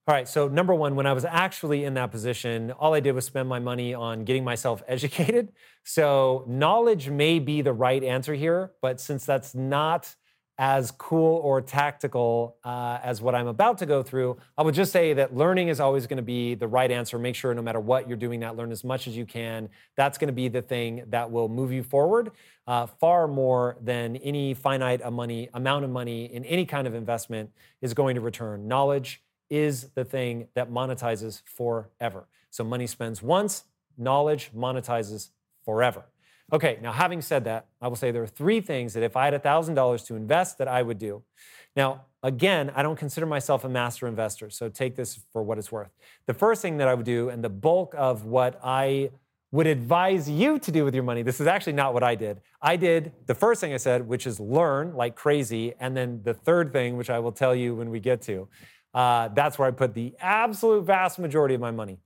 All 0.08 0.14
right, 0.14 0.28
so 0.28 0.48
number 0.48 0.74
one, 0.74 0.96
when 0.96 1.08
I 1.08 1.14
was 1.14 1.26
actually 1.26 1.84
in 1.84 1.96
that 1.96 2.12
position, 2.12 2.72
all 2.72 2.94
I 2.94 3.00
did 3.00 3.14
was 3.14 3.26
spend 3.26 3.50
my 3.50 3.58
money 3.58 3.94
on 3.96 4.24
getting 4.24 4.44
myself 4.44 4.84
educated. 4.88 5.52
So, 5.84 6.46
knowledge 6.48 7.10
may 7.10 7.40
be 7.40 7.62
the 7.64 7.74
right 7.74 8.04
answer 8.04 8.36
here, 8.36 8.72
but 8.82 9.02
since 9.02 9.26
that's 9.26 9.56
not 9.56 10.16
as 10.58 10.92
cool 10.92 11.38
or 11.38 11.62
tactical 11.62 12.56
uh, 12.64 13.00
as 13.04 13.22
what 13.22 13.36
I'm 13.36 13.48
about 13.48 13.78
to 13.80 13.86
go 13.86 14.04
through, 14.04 14.38
I 14.58 14.64
would 14.64 14.74
just 14.74 14.92
say 14.92 15.14
that 15.14 15.36
learning 15.36 15.68
is 15.68 15.80
always 15.80 16.08
going 16.08 16.18
to 16.18 16.24
be 16.24 16.56
the 16.56 16.68
right 16.68 16.90
answer. 16.90 17.20
Make 17.20 17.36
sure 17.36 17.54
no 17.54 17.62
matter 17.62 17.80
what 17.80 18.08
you're 18.08 18.18
doing 18.18 18.40
that, 18.40 18.56
learn 18.56 18.72
as 18.72 18.84
much 18.84 19.08
as 19.08 19.18
you 19.18 19.26
can. 19.26 19.70
That's 19.96 20.18
going 20.18 20.30
to 20.30 20.34
be 20.34 20.48
the 20.48 20.62
thing 20.62 21.04
that 21.10 21.30
will 21.30 21.50
move 21.50 21.74
you 21.74 21.84
forward 21.84 22.32
uh, 22.68 22.86
far 22.86 23.28
more 23.28 23.78
than 23.82 24.16
any 24.18 24.54
finite 24.54 25.02
money, 25.12 25.50
amount 25.54 25.84
of 25.84 25.92
money 25.92 26.26
in 26.26 26.46
any 26.46 26.66
kind 26.66 26.88
of 26.88 26.96
investment 26.96 27.52
is 27.82 27.94
going 27.94 28.16
to 28.16 28.22
return. 28.22 28.68
Knowledge 28.68 29.22
is 29.50 29.90
the 29.90 30.06
thing 30.06 30.48
that 30.56 30.72
monetizes 30.72 31.42
forever. 31.46 32.28
So 32.50 32.64
money 32.64 32.88
spends 32.88 33.22
once, 33.22 33.66
knowledge 33.98 34.52
monetizes 34.56 35.30
forever. 35.66 36.06
Okay, 36.54 36.78
now 36.82 36.92
having 36.92 37.22
said 37.22 37.44
that, 37.46 37.66
I 37.82 37.88
will 37.88 37.96
say 37.96 38.12
there 38.12 38.22
are 38.22 38.28
three 38.28 38.62
things 38.62 38.94
that 38.94 39.02
if 39.02 39.18
I 39.18 39.26
had 39.26 39.42
$1,000 39.42 40.06
to 40.06 40.16
invest 40.16 40.60
that 40.60 40.68
I 40.68 40.84
would 40.84 41.00
do. 41.00 41.24
Now, 41.76 42.06
again, 42.22 42.72
I 42.76 42.84
don't 42.84 42.98
consider 42.98 43.26
myself 43.26 43.64
a 43.64 43.70
master 43.70 44.08
investor, 44.08 44.50
so 44.52 44.70
take 44.70 44.96
this 44.96 45.20
for 45.34 45.42
what 45.42 45.58
it's 45.58 45.72
worth. 45.72 45.90
The 46.28 46.36
first 46.36 46.62
thing 46.62 46.78
that 46.78 46.88
I 46.88 46.94
would 46.94 47.06
do, 47.06 47.30
and 47.30 47.44
the 47.44 47.50
bulk 47.50 47.96
of 47.98 48.26
what 48.26 48.60
I 48.64 49.10
would 49.52 49.66
advise 49.66 50.30
you 50.30 50.60
to 50.60 50.72
do 50.72 50.86
with 50.86 50.94
your 50.94 51.04
money, 51.04 51.24
this 51.24 51.42
is 51.42 51.48
actually 51.48 51.74
not 51.74 51.94
what 51.96 52.04
I 52.04 52.14
did. 52.14 52.42
I 52.62 52.76
did 52.76 53.12
the 53.26 53.36
first 53.36 53.60
thing 53.60 53.74
I 53.74 53.78
said, 53.78 54.08
which 54.08 54.28
is 54.28 54.40
learn 54.40 54.94
like 54.96 55.16
crazy, 55.16 55.74
and 55.80 55.98
then 55.98 56.22
the 56.24 56.34
third 56.34 56.72
thing, 56.72 56.96
which 56.96 57.10
I 57.10 57.18
will 57.20 57.32
tell 57.32 57.56
you 57.56 57.74
when 57.76 57.90
we 57.90 58.00
get 58.00 58.22
to, 58.24 58.48
uh, 58.94 59.30
that's 59.30 59.58
where 59.58 59.68
I 59.68 59.72
put 59.72 59.96
the 59.96 60.14
absolute 60.20 60.86
vast 60.86 61.18
majority 61.18 61.56
of 61.56 61.62
my 61.62 61.72
money. 61.72 61.98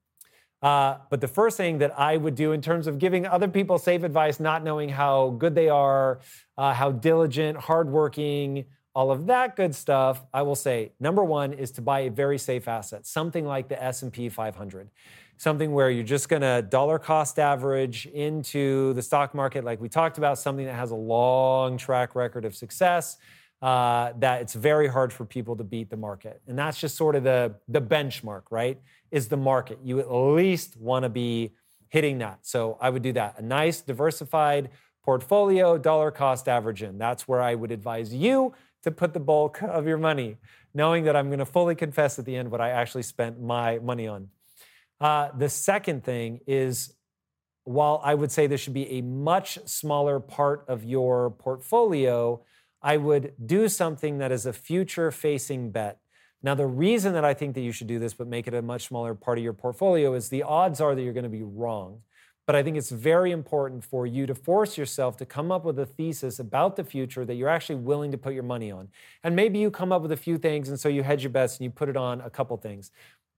Uh, 0.62 0.98
but 1.10 1.22
the 1.22 1.28
first 1.28 1.56
thing 1.56 1.78
that 1.78 1.98
I 1.98 2.18
would 2.18 2.36
do 2.36 2.52
in 2.52 2.62
terms 2.62 2.88
of 2.88 3.00
giving 3.00 3.26
other 3.26 3.48
people 3.48 3.78
safe 3.78 4.04
advice, 4.04 4.40
not 4.40 4.64
knowing 4.64 4.90
how 4.90 5.30
good 5.32 5.56
they 5.56 5.70
are, 5.70 6.20
uh, 6.58 6.74
how 6.74 6.92
diligent, 6.92 7.58
hardworking, 7.58 8.66
all 8.94 9.12
of 9.12 9.28
that 9.28 9.56
good 9.56 9.74
stuff, 9.74 10.26
I 10.34 10.42
will 10.42 10.56
say 10.56 10.92
number 11.00 11.24
one 11.24 11.54
is 11.54 11.72
to 11.72 11.82
buy 11.82 12.02
a 12.02 12.10
very 12.10 12.38
safe 12.38 12.68
asset, 12.68 13.06
something 13.06 13.46
like 13.46 13.70
the 13.70 13.82
S&P 13.82 14.28
500, 14.28 14.90
something 15.38 15.72
where 15.72 15.90
you're 15.90 16.04
just 16.04 16.28
going 16.28 16.42
to 16.42 16.62
dollar 16.62 17.00
cost 17.00 17.40
average 17.40 18.08
into 18.08 18.94
the 18.94 19.02
stock 19.02 19.34
market, 19.34 19.64
like 19.64 19.80
we 19.80 19.88
talked 19.88 20.18
about, 20.18 20.38
something 20.38 20.66
that 20.66 20.76
has 20.76 20.92
a 20.92 20.96
long 20.96 21.78
track 21.78 22.16
record 22.16 22.44
of 22.44 22.56
success. 22.56 23.18
Uh, 23.62 24.14
that 24.20 24.42
it's 24.42 24.54
very 24.54 24.88
hard 24.88 25.12
for 25.12 25.26
people 25.26 25.54
to 25.54 25.66
beat 25.66 25.90
the 25.90 25.98
market, 25.98 26.42
and 26.48 26.58
that's 26.58 26.80
just 26.80 26.96
sort 26.96 27.14
of 27.14 27.26
the 27.26 27.54
the 27.68 27.82
benchmark, 27.82 28.44
right? 28.52 28.80
Is 29.12 29.28
the 29.28 29.38
market. 29.38 29.80
You 29.84 30.00
at 30.00 30.12
least 30.12 30.78
want 30.78 31.04
to 31.04 31.10
be 31.10 31.54
hitting 31.90 32.20
that. 32.20 32.40
So 32.44 32.78
I 32.80 32.90
would 32.90 33.02
do 33.02 33.14
that. 33.14 33.40
A 33.40 33.42
nice 33.42 33.82
diversified 33.82 34.70
portfolio, 35.04 35.78
dollar 35.78 36.12
cost 36.12 36.48
average 36.48 36.84
in. 36.84 36.98
That's 36.98 37.28
where 37.28 37.42
I 37.42 37.56
would 37.56 37.72
advise 37.72 38.14
you 38.14 38.54
to 38.84 38.92
put 38.92 39.14
the 39.14 39.20
bulk 39.20 39.62
of 39.64 39.88
your 39.88 39.98
money, 39.98 40.38
knowing 40.74 41.04
that 41.06 41.16
I'm 41.16 41.28
going 41.28 41.40
to 41.40 41.46
fully 41.46 41.76
confess 41.76 42.20
at 42.20 42.26
the 42.26 42.36
end 42.36 42.52
what 42.52 42.62
I 42.62 42.70
actually 42.70 43.04
spent 43.04 43.42
my 43.42 43.80
money 43.80 44.08
on. 44.08 44.30
Uh, 45.02 45.30
the 45.38 45.50
second 45.50 46.04
thing 46.04 46.42
is 46.46 46.94
while 47.64 48.02
I 48.04 48.16
would 48.16 48.32
say 48.32 48.48
this 48.48 48.62
should 48.62 48.74
be 48.74 48.90
a 48.94 49.02
much 49.02 49.60
smaller 49.66 50.20
part 50.20 50.66
of 50.68 50.84
your 50.84 51.32
portfolio, 51.32 52.44
I 52.82 52.98
would 52.98 53.34
do 53.46 53.70
something 53.70 54.18
that 54.20 54.32
is 54.32 54.46
a 54.46 54.54
future 54.54 55.12
facing 55.12 55.72
bet. 55.72 56.00
Now, 56.42 56.56
the 56.56 56.66
reason 56.66 57.14
that 57.14 57.26
I 57.26 57.34
think 57.34 57.56
that 57.56 57.62
you 57.62 57.72
should 57.72 57.88
do 57.88 58.00
this, 58.00 58.14
but 58.14 58.28
make 58.28 58.48
it 58.48 58.54
a 58.54 58.62
much 58.62 58.88
smaller 58.88 59.14
part 59.14 59.38
of 59.38 59.44
your 59.44 59.54
portfolio, 59.54 60.14
is 60.14 60.30
the 60.30 60.44
odds 60.44 60.80
are 60.80 60.96
that 60.96 61.02
you're 61.02 61.14
going 61.14 61.24
to 61.24 61.30
be 61.30 61.44
wrong. 61.44 62.02
But 62.46 62.56
I 62.56 62.64
think 62.64 62.78
it's 62.78 62.90
very 62.90 63.32
important 63.32 63.84
for 63.84 64.08
you 64.08 64.26
to 64.26 64.34
force 64.34 64.76
yourself 64.76 65.18
to 65.18 65.26
come 65.26 65.52
up 65.52 65.66
with 65.66 65.78
a 65.78 65.86
thesis 65.86 66.40
about 66.40 66.78
the 66.78 66.84
future 66.84 67.24
that 67.24 67.36
you're 67.36 67.50
actually 67.50 67.76
willing 67.76 68.10
to 68.12 68.18
put 68.18 68.34
your 68.34 68.44
money 68.44 68.72
on. 68.72 68.88
And 69.24 69.36
maybe 69.36 69.60
you 69.60 69.70
come 69.70 69.92
up 69.92 70.02
with 70.02 70.12
a 70.12 70.18
few 70.18 70.38
things, 70.38 70.70
and 70.70 70.80
so 70.80 70.90
you 70.90 71.04
hedge 71.04 71.22
your 71.22 71.30
bets 71.30 71.58
and 71.58 71.66
you 71.66 71.70
put 71.70 71.90
it 71.90 71.98
on 71.98 72.22
a 72.22 72.30
couple 72.30 72.58
things. 72.58 72.90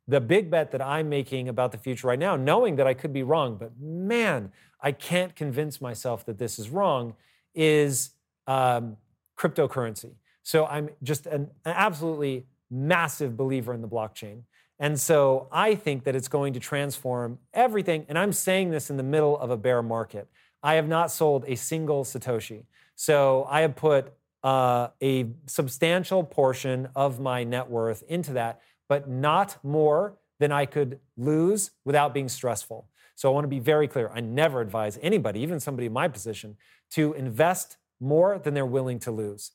The 0.07 0.21
big 0.21 0.49
bet 0.49 0.71
that 0.71 0.81
I'm 0.81 1.09
making 1.09 1.49
about 1.49 1.71
the 1.71 1.77
future 1.77 2.07
right 2.07 2.19
now, 2.19 2.37
knowing 2.37 2.77
that 2.77 2.87
I 2.87 2.93
could 2.93 3.11
be 3.11 3.23
wrong, 3.23 3.57
but 3.57 3.71
man, 3.79 4.51
I 4.79 4.93
can't 4.93 5.35
convince 5.35 5.81
myself 5.81 6.25
that 6.27 6.37
this 6.37 6.57
is 6.57 6.69
wrong, 6.69 7.15
is 7.53 8.11
um, 8.47 8.95
cryptocurrency. 9.37 10.13
So 10.43 10.65
I'm 10.65 10.89
just 11.03 11.25
an, 11.25 11.49
an 11.65 11.73
absolutely 11.75 12.45
massive 12.71 13.35
believer 13.35 13.73
in 13.73 13.81
the 13.81 13.87
blockchain. 13.87 14.43
And 14.79 14.99
so 14.99 15.47
I 15.51 15.75
think 15.75 16.05
that 16.05 16.15
it's 16.15 16.27
going 16.27 16.53
to 16.53 16.59
transform 16.59 17.37
everything. 17.53 18.05
And 18.09 18.17
I'm 18.17 18.33
saying 18.33 18.71
this 18.71 18.89
in 18.89 18.97
the 18.97 19.03
middle 19.03 19.37
of 19.37 19.51
a 19.51 19.57
bear 19.57 19.83
market. 19.83 20.27
I 20.63 20.75
have 20.75 20.87
not 20.87 21.11
sold 21.11 21.45
a 21.47 21.55
single 21.55 22.03
Satoshi. 22.03 22.63
So 22.95 23.45
I 23.49 23.61
have 23.61 23.75
put 23.75 24.13
uh, 24.43 24.87
a 25.01 25.27
substantial 25.45 26.23
portion 26.23 26.89
of 26.95 27.19
my 27.19 27.43
net 27.43 27.69
worth 27.69 28.03
into 28.07 28.33
that, 28.33 28.61
but 28.89 29.07
not 29.07 29.57
more 29.63 30.17
than 30.39 30.51
I 30.51 30.65
could 30.65 30.99
lose 31.15 31.71
without 31.85 32.13
being 32.13 32.27
stressful. 32.27 32.87
So 33.15 33.29
I 33.29 33.33
want 33.33 33.43
to 33.43 33.49
be 33.49 33.59
very 33.59 33.87
clear. 33.87 34.09
I 34.11 34.19
never 34.19 34.61
advise 34.61 34.97
anybody, 35.01 35.41
even 35.41 35.59
somebody 35.59 35.85
in 35.85 35.93
my 35.93 36.07
position, 36.07 36.57
to 36.91 37.13
invest 37.13 37.77
more 37.99 38.39
than 38.39 38.55
they're 38.55 38.65
willing 38.65 38.97
to 38.99 39.11
lose. 39.11 39.51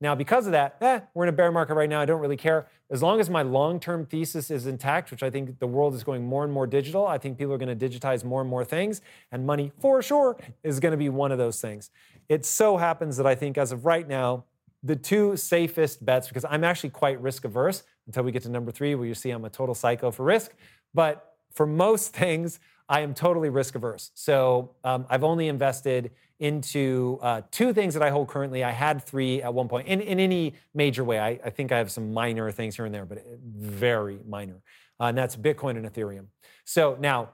Now, 0.00 0.14
because 0.14 0.46
of 0.46 0.52
that, 0.52 0.76
eh, 0.80 1.00
we're 1.12 1.24
in 1.24 1.28
a 1.28 1.32
bear 1.32 1.50
market 1.50 1.74
right 1.74 1.88
now. 1.88 2.00
I 2.00 2.04
don't 2.04 2.20
really 2.20 2.36
care. 2.36 2.68
As 2.90 3.02
long 3.02 3.18
as 3.18 3.28
my 3.28 3.42
long 3.42 3.80
term 3.80 4.06
thesis 4.06 4.50
is 4.50 4.66
intact, 4.66 5.10
which 5.10 5.22
I 5.22 5.30
think 5.30 5.58
the 5.58 5.66
world 5.66 5.94
is 5.94 6.04
going 6.04 6.24
more 6.24 6.44
and 6.44 6.52
more 6.52 6.66
digital, 6.66 7.06
I 7.06 7.18
think 7.18 7.36
people 7.36 7.52
are 7.52 7.58
going 7.58 7.76
to 7.76 7.88
digitize 7.88 8.24
more 8.24 8.40
and 8.40 8.48
more 8.48 8.64
things, 8.64 9.00
and 9.32 9.44
money 9.44 9.72
for 9.80 10.00
sure 10.00 10.36
is 10.62 10.78
going 10.78 10.92
to 10.92 10.98
be 10.98 11.08
one 11.08 11.32
of 11.32 11.38
those 11.38 11.60
things. 11.60 11.90
It 12.28 12.44
so 12.44 12.76
happens 12.76 13.16
that 13.16 13.26
I 13.26 13.34
think 13.34 13.58
as 13.58 13.72
of 13.72 13.84
right 13.84 14.06
now, 14.06 14.44
the 14.82 14.94
two 14.94 15.36
safest 15.36 16.04
bets, 16.04 16.28
because 16.28 16.44
I'm 16.48 16.62
actually 16.62 16.90
quite 16.90 17.20
risk 17.20 17.44
averse 17.44 17.82
until 18.06 18.22
we 18.22 18.30
get 18.30 18.44
to 18.44 18.48
number 18.48 18.70
three, 18.70 18.94
where 18.94 19.06
you 19.06 19.14
see 19.14 19.30
I'm 19.30 19.44
a 19.44 19.50
total 19.50 19.74
psycho 19.74 20.12
for 20.12 20.24
risk. 20.24 20.52
But 20.94 21.34
for 21.52 21.66
most 21.66 22.14
things, 22.14 22.60
I 22.88 23.00
am 23.00 23.14
totally 23.14 23.50
risk 23.50 23.74
averse. 23.74 24.10
So 24.14 24.74
um, 24.84 25.06
I've 25.10 25.24
only 25.24 25.48
invested 25.48 26.10
into 26.40 27.18
uh, 27.20 27.42
two 27.50 27.72
things 27.72 27.94
that 27.94 28.02
I 28.02 28.10
hold 28.10 28.28
currently. 28.28 28.62
I 28.64 28.70
had 28.70 29.02
three 29.02 29.42
at 29.42 29.52
one 29.52 29.68
point 29.68 29.88
in, 29.88 30.00
in 30.00 30.20
any 30.20 30.54
major 30.72 31.04
way. 31.04 31.18
I, 31.18 31.40
I 31.44 31.50
think 31.50 31.72
I 31.72 31.78
have 31.78 31.90
some 31.90 32.12
minor 32.12 32.50
things 32.52 32.76
here 32.76 32.86
and 32.86 32.94
there, 32.94 33.04
but 33.04 33.24
very 33.58 34.20
minor. 34.26 34.62
Uh, 35.00 35.04
and 35.04 35.18
that's 35.18 35.36
Bitcoin 35.36 35.76
and 35.76 35.84
Ethereum. 35.86 36.26
So 36.64 36.96
now, 37.00 37.30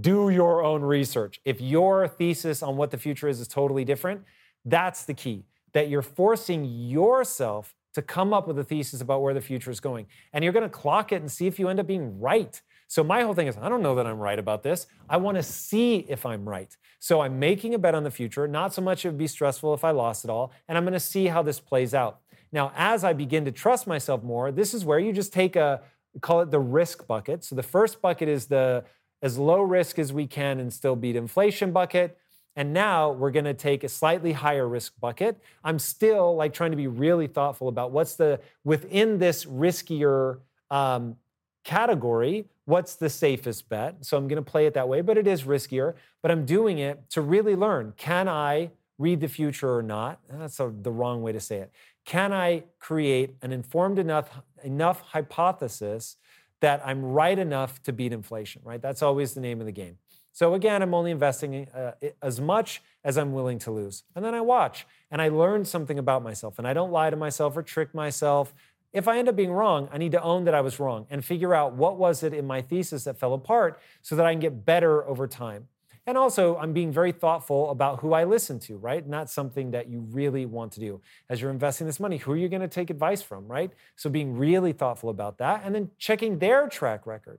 do 0.00 0.30
your 0.30 0.62
own 0.62 0.80
research. 0.82 1.40
If 1.44 1.60
your 1.60 2.08
thesis 2.08 2.62
on 2.62 2.76
what 2.76 2.90
the 2.90 2.98
future 2.98 3.28
is 3.28 3.40
is 3.40 3.48
totally 3.48 3.84
different, 3.84 4.22
that's 4.64 5.04
the 5.04 5.14
key. 5.14 5.44
That 5.74 5.88
you're 5.88 6.02
forcing 6.02 6.64
yourself 6.64 7.74
to 7.94 8.02
come 8.02 8.32
up 8.32 8.46
with 8.48 8.58
a 8.58 8.64
thesis 8.64 9.00
about 9.00 9.20
where 9.20 9.34
the 9.34 9.40
future 9.40 9.70
is 9.70 9.80
going. 9.80 10.06
And 10.32 10.42
you're 10.42 10.52
going 10.52 10.64
to 10.64 10.70
clock 10.70 11.12
it 11.12 11.16
and 11.16 11.30
see 11.30 11.46
if 11.46 11.58
you 11.58 11.68
end 11.68 11.78
up 11.78 11.86
being 11.86 12.18
right. 12.20 12.60
So 12.92 13.02
my 13.02 13.22
whole 13.22 13.32
thing 13.32 13.46
is, 13.46 13.56
I 13.56 13.70
don't 13.70 13.82
know 13.82 13.94
that 13.94 14.06
I'm 14.06 14.18
right 14.18 14.38
about 14.38 14.62
this. 14.62 14.86
I 15.08 15.16
want 15.16 15.38
to 15.38 15.42
see 15.42 16.04
if 16.10 16.26
I'm 16.26 16.46
right. 16.46 16.76
So 16.98 17.22
I'm 17.22 17.38
making 17.38 17.72
a 17.72 17.78
bet 17.78 17.94
on 17.94 18.04
the 18.04 18.10
future. 18.10 18.46
Not 18.46 18.74
so 18.74 18.82
much 18.82 19.06
it 19.06 19.08
would 19.08 19.16
be 19.16 19.26
stressful 19.26 19.72
if 19.72 19.82
I 19.82 19.92
lost 19.92 20.24
it 20.24 20.30
all. 20.30 20.52
And 20.68 20.76
I'm 20.76 20.84
going 20.84 20.92
to 20.92 21.00
see 21.00 21.24
how 21.24 21.42
this 21.42 21.58
plays 21.58 21.94
out. 21.94 22.20
Now, 22.52 22.70
as 22.76 23.02
I 23.02 23.14
begin 23.14 23.46
to 23.46 23.50
trust 23.50 23.86
myself 23.86 24.22
more, 24.22 24.52
this 24.52 24.74
is 24.74 24.84
where 24.84 24.98
you 24.98 25.14
just 25.14 25.32
take 25.32 25.56
a, 25.56 25.80
call 26.20 26.42
it 26.42 26.50
the 26.50 26.60
risk 26.60 27.06
bucket. 27.06 27.44
So 27.44 27.56
the 27.56 27.62
first 27.62 28.02
bucket 28.02 28.28
is 28.28 28.44
the 28.44 28.84
as 29.22 29.38
low 29.38 29.62
risk 29.62 29.98
as 29.98 30.12
we 30.12 30.26
can 30.26 30.60
and 30.60 30.70
still 30.70 30.94
beat 30.94 31.16
inflation 31.16 31.72
bucket. 31.72 32.18
And 32.56 32.74
now 32.74 33.12
we're 33.12 33.30
going 33.30 33.46
to 33.46 33.54
take 33.54 33.84
a 33.84 33.88
slightly 33.88 34.32
higher 34.32 34.68
risk 34.68 34.92
bucket. 35.00 35.40
I'm 35.64 35.78
still 35.78 36.36
like 36.36 36.52
trying 36.52 36.72
to 36.72 36.76
be 36.76 36.88
really 36.88 37.26
thoughtful 37.26 37.68
about 37.68 37.90
what's 37.90 38.16
the 38.16 38.40
within 38.64 39.16
this 39.16 39.46
riskier 39.46 40.40
um, 40.70 41.16
category, 41.64 42.48
what's 42.64 42.94
the 42.94 43.10
safest 43.10 43.68
bet? 43.68 44.04
So 44.04 44.16
I'm 44.16 44.28
going 44.28 44.42
to 44.42 44.50
play 44.50 44.66
it 44.66 44.74
that 44.74 44.88
way, 44.88 45.00
but 45.00 45.18
it 45.18 45.26
is 45.26 45.42
riskier. 45.42 45.94
But 46.22 46.30
I'm 46.30 46.44
doing 46.44 46.78
it 46.78 47.10
to 47.10 47.20
really 47.20 47.56
learn 47.56 47.94
can 47.96 48.28
I 48.28 48.70
read 48.98 49.20
the 49.20 49.28
future 49.28 49.76
or 49.76 49.82
not? 49.82 50.20
That's 50.30 50.60
a, 50.60 50.72
the 50.80 50.92
wrong 50.92 51.22
way 51.22 51.32
to 51.32 51.40
say 51.40 51.58
it. 51.58 51.72
Can 52.04 52.32
I 52.32 52.64
create 52.78 53.34
an 53.42 53.52
informed 53.52 53.98
enough, 53.98 54.42
enough 54.62 55.00
hypothesis 55.00 56.16
that 56.60 56.80
I'm 56.84 57.04
right 57.04 57.38
enough 57.38 57.82
to 57.84 57.92
beat 57.92 58.12
inflation, 58.12 58.62
right? 58.64 58.80
That's 58.80 59.02
always 59.02 59.34
the 59.34 59.40
name 59.40 59.60
of 59.60 59.66
the 59.66 59.72
game. 59.72 59.98
So 60.32 60.54
again, 60.54 60.80
I'm 60.80 60.94
only 60.94 61.10
investing 61.10 61.68
uh, 61.68 61.92
as 62.22 62.40
much 62.40 62.82
as 63.04 63.18
I'm 63.18 63.32
willing 63.32 63.58
to 63.60 63.70
lose. 63.70 64.04
And 64.16 64.24
then 64.24 64.34
I 64.34 64.40
watch 64.40 64.86
and 65.10 65.20
I 65.20 65.28
learn 65.28 65.64
something 65.64 65.98
about 65.98 66.22
myself 66.22 66.58
and 66.58 66.66
I 66.66 66.72
don't 66.72 66.90
lie 66.90 67.10
to 67.10 67.16
myself 67.16 67.56
or 67.56 67.62
trick 67.62 67.94
myself 67.94 68.54
if 68.92 69.08
I 69.08 69.18
end 69.18 69.28
up 69.28 69.36
being 69.36 69.52
wrong, 69.52 69.88
I 69.92 69.98
need 69.98 70.12
to 70.12 70.22
own 70.22 70.44
that 70.44 70.54
I 70.54 70.60
was 70.60 70.78
wrong 70.78 71.06
and 71.10 71.24
figure 71.24 71.54
out 71.54 71.74
what 71.74 71.96
was 71.96 72.22
it 72.22 72.34
in 72.34 72.46
my 72.46 72.60
thesis 72.60 73.04
that 73.04 73.18
fell 73.18 73.32
apart 73.32 73.80
so 74.02 74.16
that 74.16 74.26
I 74.26 74.32
can 74.32 74.40
get 74.40 74.64
better 74.64 75.06
over 75.06 75.26
time. 75.26 75.68
And 76.04 76.18
also, 76.18 76.56
I'm 76.56 76.72
being 76.72 76.90
very 76.90 77.12
thoughtful 77.12 77.70
about 77.70 78.00
who 78.00 78.12
I 78.12 78.24
listen 78.24 78.58
to, 78.60 78.76
right? 78.76 79.06
Not 79.06 79.30
something 79.30 79.70
that 79.70 79.88
you 79.88 80.00
really 80.00 80.46
want 80.46 80.72
to 80.72 80.80
do. 80.80 81.00
As 81.28 81.40
you're 81.40 81.50
investing 81.50 81.86
this 81.86 82.00
money, 82.00 82.16
who 82.16 82.32
are 82.32 82.36
you 82.36 82.48
going 82.48 82.62
to 82.62 82.68
take 82.68 82.90
advice 82.90 83.22
from, 83.22 83.46
right? 83.46 83.70
So 83.94 84.10
being 84.10 84.36
really 84.36 84.72
thoughtful 84.72 85.10
about 85.10 85.38
that 85.38 85.62
and 85.64 85.74
then 85.74 85.90
checking 85.98 86.40
their 86.40 86.68
track 86.68 87.06
record. 87.06 87.38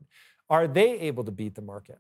Are 0.50 0.66
they 0.68 0.98
able 1.00 1.26
to 1.26 1.32
beat 1.32 1.56
the 1.56 1.62
market? 1.62 2.00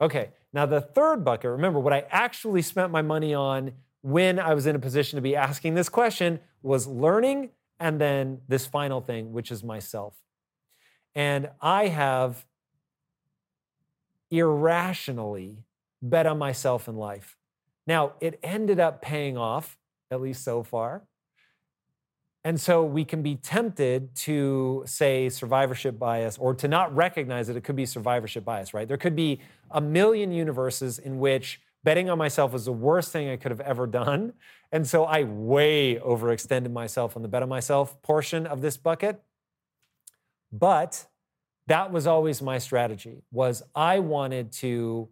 Okay, 0.00 0.30
now 0.52 0.66
the 0.66 0.82
third 0.82 1.24
bucket, 1.24 1.50
remember 1.50 1.80
what 1.80 1.94
I 1.94 2.04
actually 2.10 2.60
spent 2.60 2.92
my 2.92 3.00
money 3.00 3.32
on 3.32 3.72
when 4.02 4.38
I 4.38 4.52
was 4.52 4.66
in 4.66 4.76
a 4.76 4.78
position 4.78 5.16
to 5.16 5.22
be 5.22 5.34
asking 5.34 5.74
this 5.74 5.88
question 5.88 6.40
was 6.62 6.86
learning 6.86 7.50
and 7.78 8.00
then 8.00 8.40
this 8.48 8.66
final 8.66 9.00
thing, 9.00 9.32
which 9.32 9.50
is 9.50 9.62
myself. 9.62 10.14
And 11.14 11.50
I 11.60 11.88
have 11.88 12.44
irrationally 14.30 15.64
bet 16.02 16.26
on 16.26 16.38
myself 16.38 16.88
in 16.88 16.96
life. 16.96 17.36
Now, 17.86 18.12
it 18.20 18.38
ended 18.42 18.80
up 18.80 19.00
paying 19.00 19.36
off, 19.36 19.78
at 20.10 20.20
least 20.20 20.42
so 20.42 20.62
far. 20.62 21.02
And 22.44 22.60
so 22.60 22.84
we 22.84 23.04
can 23.04 23.22
be 23.22 23.34
tempted 23.34 24.14
to 24.16 24.84
say 24.86 25.28
survivorship 25.28 25.98
bias 25.98 26.38
or 26.38 26.54
to 26.54 26.68
not 26.68 26.94
recognize 26.94 27.48
that 27.48 27.56
it 27.56 27.64
could 27.64 27.74
be 27.74 27.86
survivorship 27.86 28.44
bias, 28.44 28.72
right? 28.72 28.86
There 28.86 28.96
could 28.96 29.16
be 29.16 29.40
a 29.70 29.80
million 29.80 30.30
universes 30.30 31.00
in 31.00 31.18
which 31.18 31.60
betting 31.86 32.10
on 32.10 32.18
myself 32.18 32.52
was 32.52 32.64
the 32.64 32.72
worst 32.72 33.12
thing 33.12 33.30
I 33.30 33.36
could 33.36 33.52
have 33.52 33.60
ever 33.60 33.86
done. 33.86 34.32
And 34.72 34.84
so 34.84 35.04
I 35.04 35.22
way 35.22 36.00
overextended 36.00 36.72
myself 36.72 37.14
on 37.14 37.22
the 37.22 37.28
bet 37.28 37.44
on 37.44 37.48
myself 37.48 38.02
portion 38.02 38.44
of 38.44 38.60
this 38.60 38.76
bucket. 38.76 39.22
But 40.50 41.06
that 41.68 41.92
was 41.92 42.08
always 42.08 42.42
my 42.42 42.58
strategy 42.58 43.22
was 43.30 43.62
I 43.72 44.00
wanted 44.00 44.50
to 44.54 45.08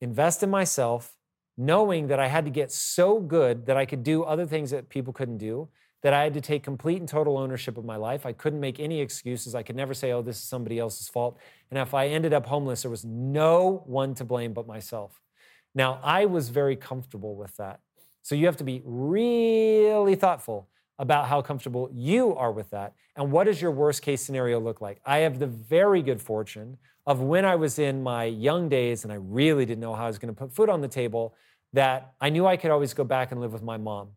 invest 0.00 0.42
in 0.42 0.50
myself 0.50 1.16
knowing 1.56 2.08
that 2.08 2.18
I 2.18 2.26
had 2.26 2.44
to 2.46 2.50
get 2.50 2.72
so 2.72 3.20
good 3.20 3.66
that 3.66 3.76
I 3.76 3.86
could 3.86 4.02
do 4.02 4.24
other 4.24 4.46
things 4.46 4.72
that 4.72 4.88
people 4.88 5.12
couldn't 5.12 5.38
do 5.38 5.68
that 6.02 6.12
I 6.12 6.24
had 6.24 6.34
to 6.34 6.40
take 6.40 6.64
complete 6.64 6.98
and 6.98 7.08
total 7.08 7.38
ownership 7.38 7.78
of 7.78 7.84
my 7.84 7.94
life. 7.94 8.26
I 8.26 8.32
couldn't 8.32 8.58
make 8.58 8.80
any 8.80 9.00
excuses. 9.00 9.54
I 9.54 9.62
could 9.62 9.76
never 9.76 9.94
say, 9.94 10.10
oh, 10.10 10.22
this 10.22 10.38
is 10.38 10.42
somebody 10.42 10.80
else's 10.80 11.08
fault. 11.08 11.38
And 11.70 11.78
if 11.78 11.94
I 11.94 12.08
ended 12.08 12.32
up 12.32 12.46
homeless, 12.46 12.82
there 12.82 12.90
was 12.90 13.04
no 13.04 13.84
one 13.86 14.16
to 14.16 14.24
blame 14.24 14.52
but 14.54 14.66
myself. 14.66 15.20
Now, 15.74 16.00
I 16.02 16.26
was 16.26 16.48
very 16.48 16.76
comfortable 16.76 17.34
with 17.34 17.56
that. 17.56 17.80
So 18.22 18.34
you 18.34 18.46
have 18.46 18.56
to 18.58 18.64
be 18.64 18.82
really 18.84 20.14
thoughtful 20.14 20.68
about 20.98 21.26
how 21.26 21.42
comfortable 21.42 21.90
you 21.92 22.34
are 22.36 22.52
with 22.52 22.70
that 22.70 22.94
and 23.16 23.32
what 23.32 23.44
does 23.44 23.60
your 23.60 23.72
worst 23.72 24.02
case 24.02 24.22
scenario 24.22 24.60
look 24.60 24.80
like. 24.80 25.00
I 25.04 25.18
have 25.18 25.38
the 25.38 25.46
very 25.46 26.02
good 26.02 26.20
fortune 26.20 26.76
of 27.06 27.20
when 27.20 27.44
I 27.44 27.56
was 27.56 27.78
in 27.78 28.02
my 28.02 28.24
young 28.24 28.68
days 28.68 29.02
and 29.02 29.12
I 29.12 29.16
really 29.16 29.66
didn't 29.66 29.80
know 29.80 29.94
how 29.94 30.04
I 30.04 30.06
was 30.06 30.18
going 30.18 30.32
to 30.32 30.38
put 30.38 30.52
food 30.52 30.68
on 30.68 30.80
the 30.80 30.88
table 30.88 31.34
that 31.72 32.14
I 32.20 32.30
knew 32.30 32.46
I 32.46 32.56
could 32.56 32.70
always 32.70 32.94
go 32.94 33.02
back 33.02 33.32
and 33.32 33.40
live 33.40 33.52
with 33.52 33.62
my 33.62 33.76
mom. 33.76 34.10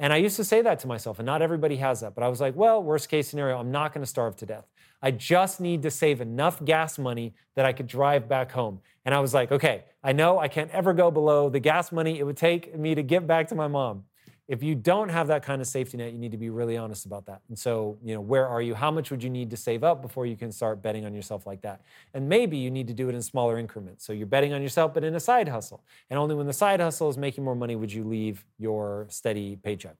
And 0.00 0.14
I 0.14 0.16
used 0.16 0.36
to 0.36 0.44
say 0.44 0.62
that 0.62 0.78
to 0.80 0.88
myself, 0.88 1.18
and 1.18 1.26
not 1.26 1.42
everybody 1.42 1.76
has 1.76 2.00
that. 2.00 2.14
But 2.14 2.24
I 2.24 2.28
was 2.28 2.40
like, 2.40 2.56
well, 2.56 2.82
worst 2.82 3.10
case 3.10 3.28
scenario, 3.28 3.58
I'm 3.58 3.70
not 3.70 3.92
going 3.92 4.02
to 4.02 4.08
starve 4.08 4.34
to 4.36 4.46
death. 4.46 4.64
I 5.02 5.10
just 5.10 5.60
need 5.60 5.82
to 5.82 5.90
save 5.90 6.22
enough 6.22 6.64
gas 6.64 6.98
money 6.98 7.34
that 7.54 7.66
I 7.66 7.74
could 7.74 7.86
drive 7.86 8.26
back 8.26 8.50
home. 8.50 8.80
And 9.04 9.14
I 9.14 9.20
was 9.20 9.34
like, 9.34 9.52
okay, 9.52 9.84
I 10.02 10.12
know 10.12 10.38
I 10.38 10.48
can't 10.48 10.70
ever 10.70 10.94
go 10.94 11.10
below 11.10 11.50
the 11.50 11.60
gas 11.60 11.92
money 11.92 12.18
it 12.18 12.24
would 12.24 12.38
take 12.38 12.78
me 12.78 12.94
to 12.94 13.02
get 13.02 13.26
back 13.26 13.48
to 13.48 13.54
my 13.54 13.68
mom. 13.68 14.04
If 14.50 14.64
you 14.64 14.74
don't 14.74 15.10
have 15.10 15.28
that 15.28 15.44
kind 15.44 15.60
of 15.60 15.68
safety 15.68 15.96
net, 15.96 16.12
you 16.12 16.18
need 16.18 16.32
to 16.32 16.36
be 16.36 16.50
really 16.50 16.76
honest 16.76 17.06
about 17.06 17.24
that. 17.26 17.40
And 17.48 17.56
so, 17.56 17.98
you 18.02 18.14
know, 18.14 18.20
where 18.20 18.48
are 18.48 18.60
you? 18.60 18.74
How 18.74 18.90
much 18.90 19.12
would 19.12 19.22
you 19.22 19.30
need 19.30 19.48
to 19.50 19.56
save 19.56 19.84
up 19.84 20.02
before 20.02 20.26
you 20.26 20.36
can 20.36 20.50
start 20.50 20.82
betting 20.82 21.04
on 21.04 21.14
yourself 21.14 21.46
like 21.46 21.62
that? 21.62 21.82
And 22.14 22.28
maybe 22.28 22.56
you 22.56 22.68
need 22.68 22.88
to 22.88 22.92
do 22.92 23.08
it 23.08 23.14
in 23.14 23.22
smaller 23.22 23.58
increments. 23.58 24.04
So 24.04 24.12
you're 24.12 24.26
betting 24.26 24.52
on 24.52 24.60
yourself, 24.60 24.92
but 24.92 25.04
in 25.04 25.14
a 25.14 25.20
side 25.20 25.46
hustle. 25.46 25.84
And 26.10 26.18
only 26.18 26.34
when 26.34 26.48
the 26.48 26.52
side 26.52 26.80
hustle 26.80 27.08
is 27.08 27.16
making 27.16 27.44
more 27.44 27.54
money 27.54 27.76
would 27.76 27.92
you 27.92 28.02
leave 28.02 28.44
your 28.58 29.06
steady 29.08 29.54
paycheck. 29.54 29.94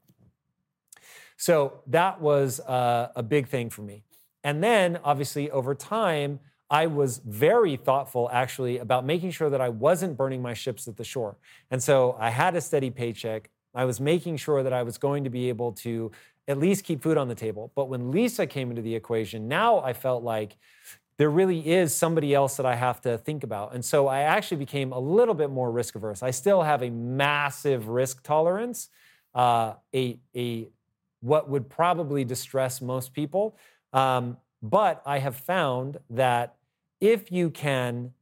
So 1.36 1.82
that 1.86 2.20
was 2.20 2.58
uh, 2.58 3.12
a 3.14 3.22
big 3.22 3.46
thing 3.46 3.70
for 3.70 3.82
me. 3.82 4.02
And 4.42 4.64
then, 4.64 4.98
obviously, 5.04 5.48
over 5.52 5.76
time, 5.76 6.40
I 6.68 6.88
was 6.88 7.18
very 7.24 7.76
thoughtful 7.76 8.28
actually 8.32 8.78
about 8.78 9.06
making 9.06 9.30
sure 9.30 9.48
that 9.48 9.60
I 9.60 9.68
wasn't 9.68 10.16
burning 10.16 10.42
my 10.42 10.54
ships 10.54 10.88
at 10.88 10.96
the 10.96 11.04
shore. 11.04 11.36
And 11.70 11.80
so 11.80 12.16
I 12.18 12.30
had 12.30 12.56
a 12.56 12.60
steady 12.60 12.90
paycheck. 12.90 13.48
I 13.74 13.84
was 13.84 14.00
making 14.00 14.36
sure 14.36 14.62
that 14.62 14.72
I 14.72 14.82
was 14.82 14.98
going 14.98 15.24
to 15.24 15.30
be 15.30 15.48
able 15.48 15.72
to 15.72 16.10
at 16.48 16.58
least 16.58 16.84
keep 16.84 17.02
food 17.02 17.16
on 17.16 17.28
the 17.28 17.34
table. 17.34 17.70
But 17.74 17.88
when 17.88 18.10
Lisa 18.10 18.46
came 18.46 18.70
into 18.70 18.82
the 18.82 18.94
equation, 18.94 19.46
now 19.46 19.78
I 19.78 19.92
felt 19.92 20.24
like 20.24 20.56
there 21.16 21.30
really 21.30 21.70
is 21.70 21.94
somebody 21.94 22.34
else 22.34 22.56
that 22.56 22.64
I 22.64 22.74
have 22.74 23.00
to 23.02 23.18
think 23.18 23.44
about. 23.44 23.74
And 23.74 23.84
so 23.84 24.08
I 24.08 24.20
actually 24.20 24.56
became 24.56 24.90
a 24.92 24.98
little 24.98 25.34
bit 25.34 25.50
more 25.50 25.70
risk 25.70 25.94
averse. 25.94 26.22
I 26.22 26.30
still 26.30 26.62
have 26.62 26.82
a 26.82 26.90
massive 26.90 27.88
risk 27.88 28.22
tolerance, 28.22 28.88
uh, 29.34 29.74
a, 29.94 30.18
a 30.34 30.68
what 31.20 31.48
would 31.48 31.68
probably 31.68 32.24
distress 32.24 32.80
most 32.80 33.12
people. 33.12 33.56
Um, 33.92 34.38
but 34.62 35.02
I 35.04 35.18
have 35.18 35.36
found 35.36 35.98
that 36.08 36.56
if 37.00 37.30
you 37.30 37.50
can 37.50 38.12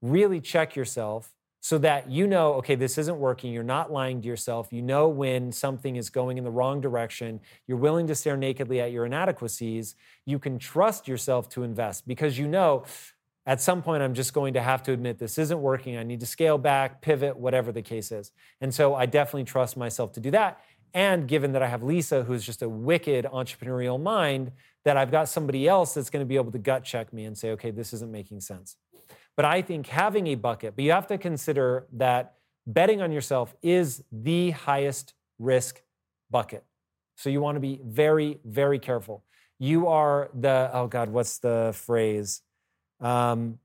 really 0.00 0.40
check 0.40 0.76
yourself 0.76 1.33
so 1.64 1.78
that 1.78 2.10
you 2.10 2.26
know, 2.26 2.52
okay, 2.56 2.74
this 2.74 2.98
isn't 2.98 3.18
working. 3.18 3.50
You're 3.50 3.62
not 3.62 3.90
lying 3.90 4.20
to 4.20 4.28
yourself. 4.28 4.70
You 4.70 4.82
know 4.82 5.08
when 5.08 5.50
something 5.50 5.96
is 5.96 6.10
going 6.10 6.36
in 6.36 6.44
the 6.44 6.50
wrong 6.50 6.82
direction. 6.82 7.40
You're 7.66 7.78
willing 7.78 8.06
to 8.08 8.14
stare 8.14 8.36
nakedly 8.36 8.82
at 8.82 8.92
your 8.92 9.06
inadequacies. 9.06 9.94
You 10.26 10.38
can 10.38 10.58
trust 10.58 11.08
yourself 11.08 11.48
to 11.48 11.62
invest 11.62 12.06
because 12.06 12.38
you 12.38 12.48
know 12.48 12.84
at 13.46 13.62
some 13.62 13.80
point 13.80 14.02
I'm 14.02 14.12
just 14.12 14.34
going 14.34 14.52
to 14.52 14.60
have 14.60 14.82
to 14.82 14.92
admit 14.92 15.18
this 15.18 15.38
isn't 15.38 15.58
working. 15.58 15.96
I 15.96 16.02
need 16.02 16.20
to 16.20 16.26
scale 16.26 16.58
back, 16.58 17.00
pivot, 17.00 17.34
whatever 17.34 17.72
the 17.72 17.80
case 17.80 18.12
is. 18.12 18.30
And 18.60 18.74
so 18.74 18.94
I 18.94 19.06
definitely 19.06 19.44
trust 19.44 19.74
myself 19.74 20.12
to 20.12 20.20
do 20.20 20.32
that. 20.32 20.60
And 20.92 21.26
given 21.26 21.52
that 21.52 21.62
I 21.62 21.68
have 21.68 21.82
Lisa, 21.82 22.24
who's 22.24 22.44
just 22.44 22.60
a 22.60 22.68
wicked 22.68 23.24
entrepreneurial 23.24 23.98
mind, 23.98 24.52
that 24.84 24.98
I've 24.98 25.10
got 25.10 25.30
somebody 25.30 25.66
else 25.66 25.94
that's 25.94 26.10
going 26.10 26.20
to 26.20 26.28
be 26.28 26.36
able 26.36 26.52
to 26.52 26.58
gut 26.58 26.84
check 26.84 27.10
me 27.10 27.24
and 27.24 27.38
say, 27.38 27.52
okay, 27.52 27.70
this 27.70 27.94
isn't 27.94 28.12
making 28.12 28.42
sense. 28.42 28.76
But 29.36 29.44
I 29.44 29.62
think 29.62 29.88
having 29.88 30.28
a 30.28 30.34
bucket, 30.36 30.76
but 30.76 30.84
you 30.84 30.92
have 30.92 31.06
to 31.08 31.18
consider 31.18 31.86
that 31.94 32.34
betting 32.66 33.02
on 33.02 33.12
yourself 33.12 33.54
is 33.62 34.02
the 34.12 34.50
highest 34.50 35.14
risk 35.38 35.82
bucket. 36.30 36.64
So 37.16 37.30
you 37.30 37.40
want 37.40 37.56
to 37.56 37.60
be 37.60 37.80
very, 37.84 38.38
very 38.44 38.78
careful. 38.78 39.24
You 39.58 39.88
are 39.88 40.30
the, 40.34 40.70
oh 40.72 40.86
God, 40.86 41.08
what's 41.08 41.38
the 41.38 41.72
phrase? 41.74 42.42
Um, 43.00 43.58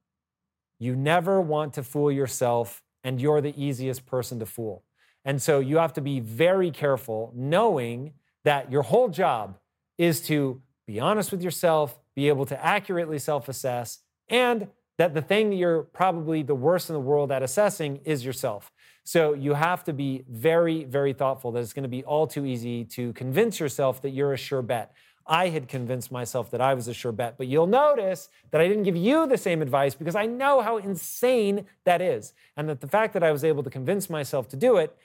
you 0.79 0.95
never 0.95 1.41
want 1.41 1.73
to 1.73 1.83
fool 1.83 2.11
yourself, 2.11 2.81
and 3.03 3.19
you're 3.19 3.41
the 3.41 3.53
easiest 3.61 4.05
person 4.05 4.39
to 4.39 4.45
fool. 4.45 4.83
And 5.25 5.41
so 5.41 5.59
you 5.59 5.77
have 5.77 5.93
to 5.93 6.01
be 6.01 6.19
very 6.19 6.71
careful, 6.71 7.33
knowing 7.35 8.13
that 8.45 8.71
your 8.71 8.83
whole 8.83 9.09
job 9.09 9.57
is 9.97 10.21
to 10.27 10.61
be 10.87 10.99
honest 10.99 11.31
with 11.31 11.43
yourself, 11.43 11.99
be 12.15 12.29
able 12.29 12.45
to 12.45 12.65
accurately 12.65 13.19
self 13.19 13.49
assess, 13.49 13.99
and 14.29 14.67
that 14.99 15.13
the 15.13 15.21
thing 15.21 15.49
that 15.49 15.55
you're 15.55 15.83
probably 15.83 16.43
the 16.43 16.53
worst 16.53 16.89
in 16.89 16.93
the 16.93 16.99
world 16.99 17.31
at 17.31 17.41
assessing 17.41 18.01
is 18.03 18.25
yourself. 18.25 18.69
So 19.05 19.33
you 19.33 19.53
have 19.53 19.85
to 19.85 19.93
be 19.93 20.25
very, 20.29 20.83
very 20.83 21.13
thoughtful 21.13 21.53
that 21.53 21.61
it's 21.61 21.71
going 21.71 21.83
to 21.83 21.89
be 21.89 22.03
all 22.03 22.27
too 22.27 22.45
easy 22.45 22.83
to 22.83 23.13
convince 23.13 23.61
yourself 23.61 24.01
that 24.01 24.09
you're 24.09 24.33
a 24.33 24.37
sure 24.37 24.61
bet. 24.61 24.93
I 25.25 25.47
had 25.49 25.69
convinced 25.69 26.11
myself 26.11 26.51
that 26.51 26.59
I 26.59 26.73
was 26.73 26.89
a 26.89 26.93
sure 26.93 27.13
bet, 27.13 27.37
but 27.37 27.47
you'll 27.47 27.65
notice 27.65 28.27
that 28.51 28.59
I 28.59 28.67
didn't 28.67 28.83
give 28.83 28.97
you 28.97 29.25
the 29.25 29.37
same 29.37 29.61
advice 29.61 29.95
because 29.95 30.15
I 30.15 30.25
know 30.25 30.59
how 30.59 30.77
insane 30.77 31.65
that 31.85 32.01
is. 32.01 32.33
And 32.57 32.67
that 32.67 32.81
the 32.81 32.87
fact 32.87 33.13
that 33.13 33.23
I 33.23 33.31
was 33.31 33.45
able 33.45 33.63
to 33.63 33.69
convince 33.69 34.09
myself 34.09 34.49
to 34.49 34.57
do 34.57 34.75
it, 34.77 34.97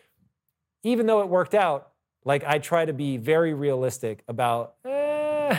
even 0.82 1.06
though 1.06 1.20
it 1.20 1.28
worked 1.28 1.54
out, 1.54 1.90
like 2.24 2.42
I 2.42 2.58
try 2.58 2.84
to 2.84 2.92
be 2.92 3.16
very 3.16 3.54
realistic 3.54 4.24
about, 4.26 4.74
eh, 4.84 5.03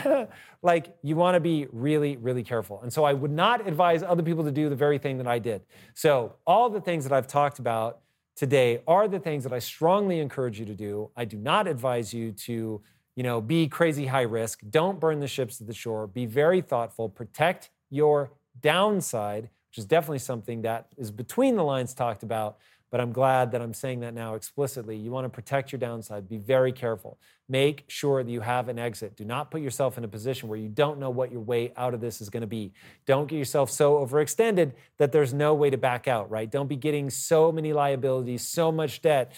like 0.62 0.96
you 1.02 1.16
want 1.16 1.34
to 1.34 1.40
be 1.40 1.66
really, 1.72 2.16
really 2.16 2.42
careful. 2.42 2.80
And 2.82 2.92
so 2.92 3.04
I 3.04 3.12
would 3.12 3.30
not 3.30 3.66
advise 3.66 4.02
other 4.02 4.22
people 4.22 4.44
to 4.44 4.50
do 4.50 4.68
the 4.68 4.76
very 4.76 4.98
thing 4.98 5.18
that 5.18 5.26
I 5.26 5.38
did. 5.38 5.62
So 5.94 6.34
all 6.46 6.70
the 6.70 6.80
things 6.80 7.04
that 7.04 7.12
I've 7.12 7.26
talked 7.26 7.58
about 7.58 8.00
today 8.36 8.82
are 8.86 9.08
the 9.08 9.18
things 9.18 9.44
that 9.44 9.52
I 9.52 9.58
strongly 9.58 10.20
encourage 10.20 10.60
you 10.60 10.66
to 10.66 10.74
do. 10.74 11.10
I 11.16 11.24
do 11.24 11.38
not 11.38 11.66
advise 11.66 12.12
you 12.12 12.32
to, 12.32 12.82
you 13.16 13.22
know, 13.22 13.40
be 13.40 13.66
crazy 13.66 14.06
high 14.06 14.22
risk. 14.22 14.60
Don't 14.68 15.00
burn 15.00 15.20
the 15.20 15.28
ships 15.28 15.58
to 15.58 15.64
the 15.64 15.74
shore. 15.74 16.06
Be 16.06 16.26
very 16.26 16.60
thoughtful. 16.60 17.08
Protect 17.08 17.70
your 17.90 18.32
downside, 18.60 19.44
which 19.70 19.78
is 19.78 19.84
definitely 19.86 20.18
something 20.18 20.62
that 20.62 20.88
is 20.96 21.10
between 21.10 21.56
the 21.56 21.64
lines 21.64 21.94
talked 21.94 22.22
about 22.22 22.58
but 22.90 23.00
I'm 23.00 23.12
glad 23.12 23.52
that 23.52 23.60
I'm 23.60 23.74
saying 23.74 24.00
that 24.00 24.14
now 24.14 24.34
explicitly. 24.34 24.96
You 24.96 25.10
want 25.10 25.24
to 25.24 25.28
protect 25.28 25.72
your 25.72 25.78
downside. 25.78 26.28
Be 26.28 26.38
very 26.38 26.72
careful. 26.72 27.18
Make 27.48 27.84
sure 27.88 28.22
that 28.22 28.30
you 28.30 28.40
have 28.40 28.68
an 28.68 28.78
exit. 28.78 29.16
Do 29.16 29.24
not 29.24 29.50
put 29.50 29.60
yourself 29.60 29.98
in 29.98 30.04
a 30.04 30.08
position 30.08 30.48
where 30.48 30.58
you 30.58 30.68
don't 30.68 30.98
know 30.98 31.10
what 31.10 31.32
your 31.32 31.40
way 31.40 31.72
out 31.76 31.94
of 31.94 32.00
this 32.00 32.20
is 32.20 32.30
going 32.30 32.42
to 32.42 32.46
be. 32.46 32.72
Don't 33.04 33.28
get 33.28 33.36
yourself 33.36 33.70
so 33.70 34.04
overextended 34.04 34.72
that 34.98 35.12
there's 35.12 35.34
no 35.34 35.54
way 35.54 35.70
to 35.70 35.78
back 35.78 36.08
out, 36.08 36.30
right? 36.30 36.50
Don't 36.50 36.68
be 36.68 36.76
getting 36.76 37.10
so 37.10 37.50
many 37.50 37.72
liabilities, 37.72 38.46
so 38.46 38.70
much 38.70 39.02
debt 39.02 39.32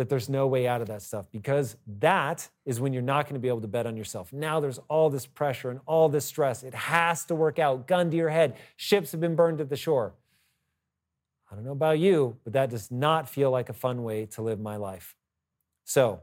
that 0.00 0.08
there's 0.08 0.30
no 0.30 0.46
way 0.46 0.66
out 0.66 0.80
of 0.80 0.88
that 0.88 1.02
stuff 1.02 1.26
because 1.30 1.76
that 1.98 2.48
is 2.64 2.80
when 2.80 2.94
you're 2.94 3.02
not 3.02 3.26
going 3.26 3.34
to 3.34 3.40
be 3.40 3.48
able 3.48 3.60
to 3.60 3.68
bet 3.68 3.86
on 3.86 3.98
yourself. 3.98 4.32
Now 4.32 4.58
there's 4.58 4.78
all 4.88 5.10
this 5.10 5.26
pressure 5.26 5.70
and 5.70 5.78
all 5.84 6.08
this 6.08 6.24
stress. 6.24 6.62
It 6.62 6.72
has 6.72 7.26
to 7.26 7.34
work 7.34 7.58
out. 7.58 7.86
Gun 7.86 8.10
to 8.10 8.16
your 8.16 8.30
head. 8.30 8.56
Ships 8.76 9.12
have 9.12 9.20
been 9.20 9.34
burned 9.34 9.60
at 9.60 9.68
the 9.68 9.76
shore. 9.76 10.14
I 11.50 11.56
don't 11.56 11.64
know 11.64 11.72
about 11.72 11.98
you, 11.98 12.36
but 12.44 12.52
that 12.52 12.70
does 12.70 12.90
not 12.90 13.28
feel 13.28 13.50
like 13.50 13.68
a 13.68 13.72
fun 13.72 14.04
way 14.04 14.26
to 14.26 14.42
live 14.42 14.60
my 14.60 14.76
life. 14.76 15.16
So, 15.84 16.20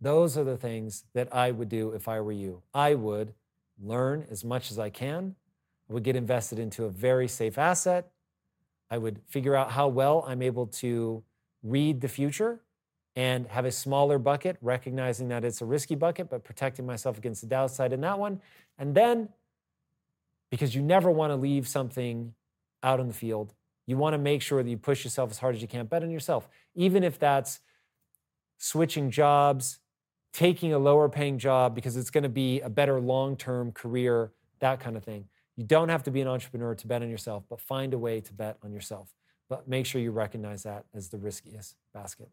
those 0.00 0.36
are 0.36 0.44
the 0.44 0.56
things 0.56 1.04
that 1.14 1.32
I 1.32 1.50
would 1.50 1.68
do 1.68 1.92
if 1.92 2.08
I 2.08 2.20
were 2.20 2.32
you. 2.32 2.62
I 2.74 2.94
would 2.94 3.34
learn 3.80 4.26
as 4.30 4.44
much 4.44 4.70
as 4.70 4.78
I 4.78 4.90
can. 4.90 5.36
I 5.88 5.92
would 5.92 6.02
get 6.02 6.16
invested 6.16 6.58
into 6.58 6.84
a 6.84 6.88
very 6.88 7.28
safe 7.28 7.58
asset. 7.58 8.10
I 8.90 8.98
would 8.98 9.20
figure 9.28 9.54
out 9.54 9.70
how 9.72 9.88
well 9.88 10.24
I'm 10.26 10.42
able 10.42 10.66
to 10.66 11.22
read 11.62 12.00
the 12.00 12.08
future 12.08 12.60
and 13.14 13.46
have 13.48 13.64
a 13.64 13.72
smaller 13.72 14.18
bucket, 14.18 14.56
recognizing 14.62 15.28
that 15.28 15.44
it's 15.44 15.60
a 15.60 15.64
risky 15.64 15.94
bucket, 15.94 16.30
but 16.30 16.42
protecting 16.44 16.86
myself 16.86 17.18
against 17.18 17.42
the 17.42 17.46
downside 17.46 17.92
in 17.92 18.00
that 18.00 18.18
one. 18.18 18.40
And 18.78 18.94
then, 18.94 19.28
because 20.50 20.74
you 20.74 20.82
never 20.82 21.10
want 21.10 21.30
to 21.30 21.36
leave 21.36 21.68
something 21.68 22.34
out 22.82 22.98
in 22.98 23.08
the 23.08 23.14
field, 23.14 23.54
you 23.86 23.96
want 23.96 24.14
to 24.14 24.18
make 24.18 24.42
sure 24.42 24.62
that 24.62 24.68
you 24.68 24.76
push 24.76 25.04
yourself 25.04 25.30
as 25.30 25.38
hard 25.38 25.54
as 25.54 25.62
you 25.62 25.68
can. 25.68 25.86
Bet 25.86 26.02
on 26.02 26.10
yourself, 26.10 26.48
even 26.74 27.02
if 27.02 27.18
that's 27.18 27.60
switching 28.58 29.10
jobs, 29.10 29.78
taking 30.32 30.72
a 30.72 30.78
lower 30.78 31.08
paying 31.08 31.38
job 31.38 31.74
because 31.74 31.96
it's 31.96 32.10
going 32.10 32.22
to 32.22 32.28
be 32.28 32.60
a 32.60 32.70
better 32.70 33.00
long 33.00 33.36
term 33.36 33.72
career, 33.72 34.32
that 34.60 34.80
kind 34.80 34.96
of 34.96 35.04
thing. 35.04 35.24
You 35.56 35.64
don't 35.64 35.88
have 35.88 36.02
to 36.04 36.10
be 36.10 36.20
an 36.20 36.28
entrepreneur 36.28 36.74
to 36.74 36.86
bet 36.86 37.02
on 37.02 37.10
yourself, 37.10 37.44
but 37.48 37.60
find 37.60 37.92
a 37.92 37.98
way 37.98 38.20
to 38.20 38.32
bet 38.32 38.56
on 38.62 38.72
yourself. 38.72 39.12
But 39.48 39.68
make 39.68 39.84
sure 39.84 40.00
you 40.00 40.12
recognize 40.12 40.62
that 40.62 40.84
as 40.94 41.08
the 41.08 41.18
riskiest 41.18 41.74
basket. 41.92 42.28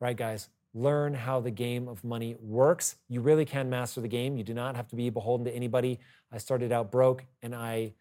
Right, 0.00 0.16
guys? 0.16 0.48
Learn 0.72 1.14
how 1.14 1.40
the 1.40 1.50
game 1.50 1.88
of 1.88 2.02
money 2.04 2.36
works. 2.40 2.96
You 3.08 3.20
really 3.20 3.44
can 3.44 3.68
master 3.68 4.00
the 4.00 4.08
game. 4.08 4.36
You 4.36 4.44
do 4.44 4.54
not 4.54 4.76
have 4.76 4.88
to 4.88 4.96
be 4.96 5.10
beholden 5.10 5.44
to 5.46 5.52
anybody. 5.52 5.98
I 6.32 6.38
started 6.38 6.72
out 6.72 6.90
broke 6.90 7.24
and 7.42 7.54
I 7.54 7.94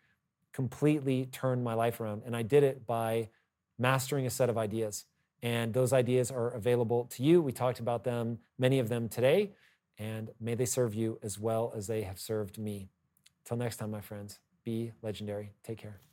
completely 0.54 1.26
turned 1.26 1.64
my 1.64 1.74
life 1.74 2.00
around. 2.00 2.24
And 2.26 2.36
I 2.36 2.44
did 2.44 2.64
it 2.64 2.86
by 2.86 3.30
mastering 3.78 4.26
a 4.26 4.30
set 4.30 4.50
of 4.50 4.58
ideas. 4.58 5.06
And 5.42 5.74
those 5.74 5.92
ideas 5.92 6.32
are 6.32 6.52
available 6.52 7.06
to 7.16 7.24
you. 7.24 7.42
We 7.42 7.52
talked 7.52 7.80
about 7.80 8.04
them, 8.04 8.40
many 8.58 8.80
of 8.80 8.88
them 8.88 9.10
today, 9.10 9.52
and 9.98 10.30
may 10.40 10.56
they 10.56 10.66
serve 10.66 10.94
you 10.94 11.20
as 11.22 11.38
well 11.38 11.74
as 11.76 11.88
they 11.88 12.04
have 12.04 12.20
served 12.20 12.58
me. 12.58 12.88
Till 13.44 13.58
next 13.58 13.78
time, 13.78 13.92
my 13.92 14.02
friends, 14.02 14.40
be 14.64 14.94
legendary. 15.02 15.52
Take 15.64 15.80
care. 15.80 16.13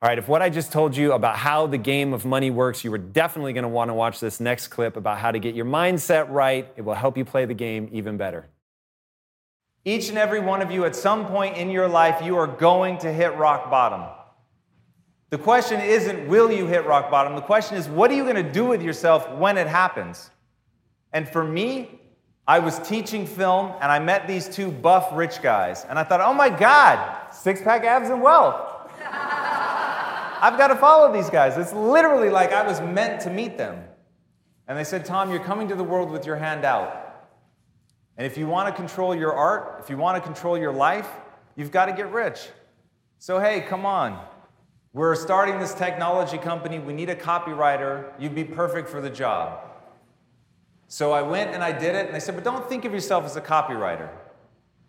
All 0.00 0.08
right, 0.08 0.18
if 0.18 0.28
what 0.28 0.42
I 0.42 0.48
just 0.48 0.70
told 0.70 0.96
you 0.96 1.12
about 1.12 1.36
how 1.36 1.66
the 1.66 1.76
game 1.76 2.12
of 2.12 2.24
money 2.24 2.52
works, 2.52 2.84
you 2.84 2.90
were 2.92 2.98
definitely 2.98 3.52
going 3.52 3.64
to 3.64 3.68
want 3.68 3.88
to 3.90 3.94
watch 3.94 4.20
this 4.20 4.38
next 4.38 4.68
clip 4.68 4.96
about 4.96 5.18
how 5.18 5.32
to 5.32 5.40
get 5.40 5.56
your 5.56 5.64
mindset 5.64 6.30
right. 6.30 6.72
It 6.76 6.82
will 6.82 6.94
help 6.94 7.18
you 7.18 7.24
play 7.24 7.46
the 7.46 7.54
game 7.54 7.88
even 7.90 8.16
better. 8.16 8.46
Each 9.84 10.08
and 10.08 10.16
every 10.16 10.38
one 10.38 10.62
of 10.62 10.70
you, 10.70 10.84
at 10.84 10.94
some 10.94 11.26
point 11.26 11.56
in 11.56 11.68
your 11.68 11.88
life, 11.88 12.24
you 12.24 12.36
are 12.36 12.46
going 12.46 12.98
to 12.98 13.12
hit 13.12 13.36
rock 13.36 13.70
bottom. 13.72 14.04
The 15.30 15.38
question 15.38 15.80
isn't, 15.80 16.28
will 16.28 16.52
you 16.52 16.66
hit 16.66 16.86
rock 16.86 17.10
bottom? 17.10 17.34
The 17.34 17.40
question 17.40 17.76
is, 17.76 17.88
what 17.88 18.08
are 18.12 18.14
you 18.14 18.22
going 18.22 18.36
to 18.36 18.52
do 18.52 18.66
with 18.66 18.82
yourself 18.82 19.28
when 19.32 19.58
it 19.58 19.66
happens? 19.66 20.30
And 21.12 21.28
for 21.28 21.42
me, 21.42 22.00
I 22.46 22.60
was 22.60 22.78
teaching 22.88 23.26
film 23.26 23.72
and 23.80 23.90
I 23.90 23.98
met 23.98 24.28
these 24.28 24.48
two 24.48 24.70
buff 24.70 25.08
rich 25.12 25.42
guys. 25.42 25.84
And 25.88 25.98
I 25.98 26.04
thought, 26.04 26.20
oh 26.20 26.32
my 26.32 26.50
God, 26.50 27.32
six 27.32 27.60
pack 27.60 27.82
abs 27.82 28.10
and 28.10 28.22
wealth. 28.22 28.77
I've 30.40 30.58
got 30.58 30.68
to 30.68 30.76
follow 30.76 31.12
these 31.12 31.30
guys. 31.30 31.56
It's 31.56 31.72
literally 31.72 32.30
like 32.30 32.52
I 32.52 32.66
was 32.66 32.80
meant 32.80 33.20
to 33.22 33.30
meet 33.30 33.58
them. 33.58 33.84
And 34.66 34.78
they 34.78 34.84
said, 34.84 35.04
Tom, 35.04 35.30
you're 35.30 35.42
coming 35.42 35.68
to 35.68 35.74
the 35.74 35.84
world 35.84 36.10
with 36.10 36.26
your 36.26 36.36
hand 36.36 36.64
out. 36.64 37.28
And 38.16 38.26
if 38.26 38.36
you 38.36 38.46
want 38.46 38.68
to 38.68 38.74
control 38.74 39.14
your 39.14 39.32
art, 39.32 39.80
if 39.80 39.88
you 39.88 39.96
want 39.96 40.16
to 40.16 40.20
control 40.22 40.58
your 40.58 40.72
life, 40.72 41.08
you've 41.56 41.70
got 41.70 41.86
to 41.86 41.92
get 41.92 42.10
rich. 42.12 42.48
So, 43.18 43.38
hey, 43.38 43.60
come 43.60 43.86
on. 43.86 44.22
We're 44.92 45.14
starting 45.14 45.58
this 45.58 45.74
technology 45.74 46.38
company. 46.38 46.78
We 46.78 46.92
need 46.92 47.10
a 47.10 47.14
copywriter. 47.14 48.12
You'd 48.18 48.34
be 48.34 48.44
perfect 48.44 48.88
for 48.88 49.00
the 49.00 49.10
job. 49.10 49.60
So 50.88 51.12
I 51.12 51.22
went 51.22 51.50
and 51.54 51.62
I 51.62 51.72
did 51.72 51.94
it, 51.94 52.06
and 52.06 52.14
they 52.14 52.20
said, 52.20 52.34
but 52.34 52.44
don't 52.44 52.68
think 52.68 52.84
of 52.84 52.92
yourself 52.92 53.24
as 53.24 53.36
a 53.36 53.40
copywriter. 53.40 54.10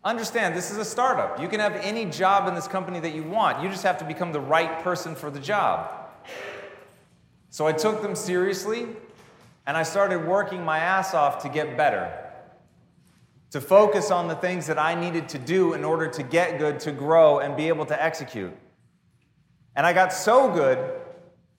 Understand, 0.04 0.56
this 0.56 0.72
is 0.72 0.78
a 0.78 0.86
startup. 0.86 1.42
You 1.42 1.50
can 1.50 1.60
have 1.60 1.76
any 1.76 2.06
job 2.06 2.48
in 2.48 2.56
this 2.56 2.68
company 2.68 3.02
that 3.02 3.14
you 3.14 3.24
want. 3.24 3.62
You 3.62 3.70
just 3.70 3.84
have 3.84 3.98
to 3.98 4.06
become 4.06 4.32
the 4.32 4.40
right 4.40 4.82
person 4.82 5.14
for 5.14 5.30
the 5.30 5.40
job. 5.40 5.90
So 7.50 7.68
I 7.68 7.74
took 7.74 8.02
them 8.02 8.16
seriously, 8.16 8.88
and 9.68 9.76
I 9.76 9.84
started 9.84 10.26
working 10.26 10.64
my 10.64 10.80
ass 10.80 11.14
off 11.14 11.42
to 11.44 11.50
get 11.50 11.76
better, 11.76 12.14
to 13.52 13.60
focus 13.60 14.10
on 14.10 14.30
the 14.30 14.36
things 14.36 14.68
that 14.68 14.80
I 14.80 14.96
needed 14.96 15.28
to 15.30 15.38
do 15.38 15.74
in 15.74 15.84
order 15.84 16.08
to 16.08 16.24
get 16.24 16.60
good, 16.60 16.80
to 16.82 16.92
grow, 16.92 17.40
and 17.40 17.58
be 17.58 17.68
able 17.68 17.86
to 17.88 18.02
execute. 18.02 18.54
And 19.76 19.86
I 19.86 19.92
got 19.92 20.14
so 20.14 20.50
good 20.52 20.78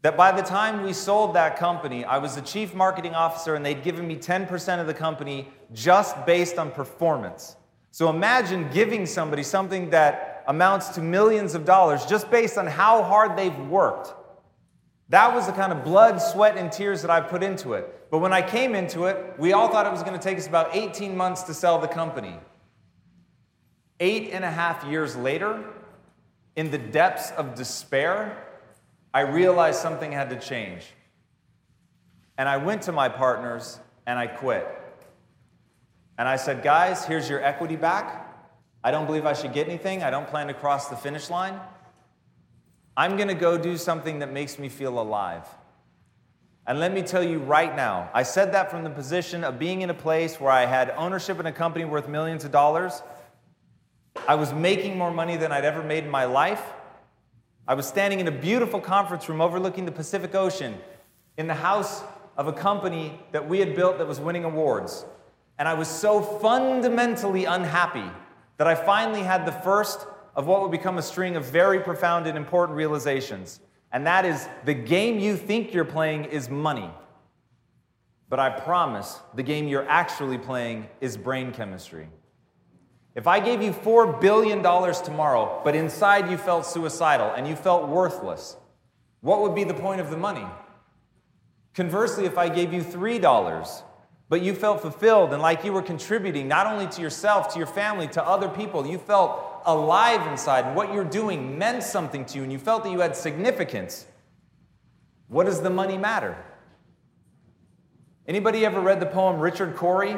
that 0.02 0.16
by 0.16 0.32
the 0.32 0.42
time 0.42 0.82
we 0.82 0.94
sold 0.94 1.34
that 1.34 1.58
company, 1.58 2.04
I 2.04 2.18
was 2.18 2.36
the 2.36 2.42
chief 2.42 2.74
marketing 2.74 3.14
officer 3.14 3.54
and 3.54 3.64
they'd 3.64 3.82
given 3.82 4.06
me 4.06 4.16
10% 4.16 4.80
of 4.80 4.86
the 4.86 4.94
company 4.94 5.48
just 5.72 6.24
based 6.24 6.56
on 6.56 6.70
performance. 6.70 7.56
So 7.90 8.08
imagine 8.08 8.70
giving 8.72 9.06
somebody 9.06 9.42
something 9.42 9.90
that 9.90 10.44
amounts 10.46 10.88
to 10.90 11.00
millions 11.00 11.54
of 11.54 11.64
dollars 11.64 12.06
just 12.06 12.30
based 12.30 12.56
on 12.56 12.66
how 12.66 13.02
hard 13.02 13.36
they've 13.36 13.58
worked. 13.68 14.14
That 15.08 15.34
was 15.34 15.46
the 15.46 15.52
kind 15.52 15.72
of 15.72 15.84
blood, 15.84 16.18
sweat, 16.18 16.56
and 16.56 16.70
tears 16.70 17.02
that 17.02 17.10
I 17.10 17.20
put 17.20 17.42
into 17.42 17.72
it. 17.72 18.10
But 18.10 18.18
when 18.18 18.32
I 18.32 18.42
came 18.42 18.74
into 18.74 19.06
it, 19.06 19.34
we 19.38 19.52
all 19.52 19.68
thought 19.68 19.86
it 19.86 19.92
was 19.92 20.02
going 20.02 20.18
to 20.18 20.22
take 20.22 20.38
us 20.38 20.46
about 20.46 20.74
18 20.74 21.16
months 21.16 21.42
to 21.44 21.54
sell 21.54 21.80
the 21.80 21.88
company. 21.88 22.36
Eight 23.98 24.30
and 24.32 24.44
a 24.44 24.50
half 24.50 24.84
years 24.84 25.16
later, 25.16 25.64
in 26.56 26.70
the 26.70 26.78
depths 26.78 27.32
of 27.32 27.54
despair, 27.54 28.46
I 29.12 29.20
realized 29.20 29.80
something 29.80 30.12
had 30.12 30.30
to 30.30 30.38
change. 30.38 30.84
And 32.38 32.48
I 32.48 32.56
went 32.56 32.82
to 32.82 32.92
my 32.92 33.08
partners 33.08 33.80
and 34.06 34.18
I 34.18 34.26
quit. 34.28 34.79
And 36.20 36.28
I 36.28 36.36
said, 36.36 36.62
guys, 36.62 37.06
here's 37.06 37.30
your 37.30 37.42
equity 37.42 37.76
back. 37.76 38.30
I 38.84 38.90
don't 38.90 39.06
believe 39.06 39.24
I 39.24 39.32
should 39.32 39.54
get 39.54 39.66
anything. 39.66 40.02
I 40.02 40.10
don't 40.10 40.28
plan 40.28 40.48
to 40.48 40.52
cross 40.52 40.90
the 40.90 40.96
finish 40.96 41.30
line. 41.30 41.58
I'm 42.94 43.16
going 43.16 43.28
to 43.28 43.34
go 43.34 43.56
do 43.56 43.78
something 43.78 44.18
that 44.18 44.30
makes 44.30 44.58
me 44.58 44.68
feel 44.68 45.00
alive. 45.00 45.46
And 46.66 46.78
let 46.78 46.92
me 46.92 47.00
tell 47.00 47.22
you 47.22 47.38
right 47.38 47.74
now, 47.74 48.10
I 48.12 48.24
said 48.24 48.52
that 48.52 48.70
from 48.70 48.84
the 48.84 48.90
position 48.90 49.44
of 49.44 49.58
being 49.58 49.80
in 49.80 49.88
a 49.88 49.94
place 49.94 50.38
where 50.38 50.52
I 50.52 50.66
had 50.66 50.90
ownership 50.90 51.40
in 51.40 51.46
a 51.46 51.52
company 51.52 51.86
worth 51.86 52.06
millions 52.06 52.44
of 52.44 52.52
dollars. 52.52 53.02
I 54.28 54.34
was 54.34 54.52
making 54.52 54.98
more 54.98 55.10
money 55.10 55.38
than 55.38 55.52
I'd 55.52 55.64
ever 55.64 55.82
made 55.82 56.04
in 56.04 56.10
my 56.10 56.26
life. 56.26 56.62
I 57.66 57.72
was 57.72 57.86
standing 57.86 58.20
in 58.20 58.28
a 58.28 58.30
beautiful 58.30 58.78
conference 58.78 59.26
room 59.26 59.40
overlooking 59.40 59.86
the 59.86 59.92
Pacific 59.92 60.34
Ocean 60.34 60.76
in 61.38 61.46
the 61.46 61.54
house 61.54 62.02
of 62.36 62.46
a 62.46 62.52
company 62.52 63.18
that 63.32 63.48
we 63.48 63.58
had 63.58 63.74
built 63.74 63.96
that 63.96 64.06
was 64.06 64.20
winning 64.20 64.44
awards. 64.44 65.06
And 65.60 65.68
I 65.68 65.74
was 65.74 65.88
so 65.88 66.22
fundamentally 66.22 67.44
unhappy 67.44 68.10
that 68.56 68.66
I 68.66 68.74
finally 68.74 69.22
had 69.22 69.44
the 69.44 69.52
first 69.52 70.06
of 70.34 70.46
what 70.46 70.62
would 70.62 70.70
become 70.70 70.96
a 70.96 71.02
string 71.02 71.36
of 71.36 71.44
very 71.44 71.80
profound 71.80 72.26
and 72.26 72.38
important 72.38 72.78
realizations. 72.78 73.60
And 73.92 74.06
that 74.06 74.24
is 74.24 74.48
the 74.64 74.72
game 74.72 75.18
you 75.18 75.36
think 75.36 75.74
you're 75.74 75.84
playing 75.84 76.24
is 76.24 76.48
money. 76.48 76.88
But 78.30 78.40
I 78.40 78.48
promise 78.48 79.20
the 79.34 79.42
game 79.42 79.68
you're 79.68 79.86
actually 79.86 80.38
playing 80.38 80.88
is 81.02 81.18
brain 81.18 81.52
chemistry. 81.52 82.08
If 83.14 83.26
I 83.26 83.38
gave 83.38 83.60
you 83.60 83.72
$4 83.72 84.18
billion 84.18 84.62
tomorrow, 84.62 85.60
but 85.62 85.74
inside 85.74 86.30
you 86.30 86.38
felt 86.38 86.64
suicidal 86.64 87.34
and 87.34 87.46
you 87.46 87.54
felt 87.54 87.86
worthless, 87.86 88.56
what 89.20 89.42
would 89.42 89.54
be 89.54 89.64
the 89.64 89.74
point 89.74 90.00
of 90.00 90.08
the 90.08 90.16
money? 90.16 90.46
Conversely, 91.74 92.24
if 92.24 92.38
I 92.38 92.48
gave 92.48 92.72
you 92.72 92.82
$3, 92.82 93.82
but 94.30 94.42
you 94.42 94.54
felt 94.54 94.80
fulfilled 94.80 95.32
and 95.32 95.42
like 95.42 95.64
you 95.64 95.72
were 95.72 95.82
contributing 95.82 96.46
not 96.46 96.66
only 96.66 96.86
to 96.86 97.02
yourself, 97.02 97.52
to 97.52 97.58
your 97.58 97.66
family, 97.66 98.06
to 98.06 98.24
other 98.24 98.48
people, 98.48 98.86
you 98.86 98.96
felt 98.96 99.60
alive 99.66 100.24
inside 100.28 100.64
and 100.64 100.76
what 100.76 100.94
you're 100.94 101.04
doing 101.04 101.58
meant 101.58 101.82
something 101.82 102.24
to 102.24 102.38
you 102.38 102.44
and 102.44 102.52
you 102.52 102.58
felt 102.58 102.84
that 102.84 102.90
you 102.90 103.00
had 103.00 103.14
significance, 103.16 104.06
what 105.26 105.46
does 105.46 105.60
the 105.60 105.68
money 105.68 105.98
matter? 105.98 106.36
Anybody 108.26 108.64
ever 108.64 108.80
read 108.80 109.00
the 109.00 109.06
poem 109.06 109.40
Richard 109.40 109.74
Cory? 109.74 110.16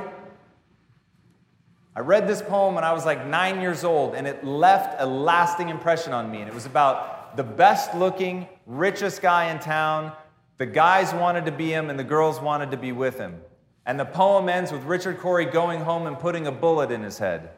I 1.96 2.00
read 2.00 2.28
this 2.28 2.42
poem 2.42 2.74
when 2.74 2.84
I 2.84 2.92
was 2.92 3.06
like 3.06 3.26
nine 3.26 3.60
years 3.60 3.84
old, 3.84 4.14
and 4.14 4.26
it 4.26 4.44
left 4.44 4.96
a 4.98 5.04
lasting 5.04 5.68
impression 5.68 6.14
on 6.14 6.30
me. 6.30 6.40
And 6.40 6.48
it 6.48 6.54
was 6.54 6.64
about 6.64 7.36
the 7.36 7.42
best 7.42 7.94
looking, 7.94 8.48
richest 8.66 9.20
guy 9.20 9.50
in 9.50 9.58
town. 9.58 10.12
The 10.56 10.64
guys 10.64 11.12
wanted 11.12 11.44
to 11.44 11.52
be 11.52 11.70
him, 11.70 11.90
and 11.90 11.98
the 11.98 12.04
girls 12.04 12.40
wanted 12.40 12.70
to 12.70 12.78
be 12.78 12.92
with 12.92 13.18
him. 13.18 13.42
And 13.84 13.98
the 13.98 14.04
poem 14.04 14.48
ends 14.48 14.70
with 14.70 14.84
Richard 14.84 15.18
Cory 15.18 15.44
going 15.44 15.80
home 15.80 16.06
and 16.06 16.18
putting 16.18 16.46
a 16.46 16.52
bullet 16.52 16.90
in 16.90 17.02
his 17.02 17.18
head. 17.18 17.50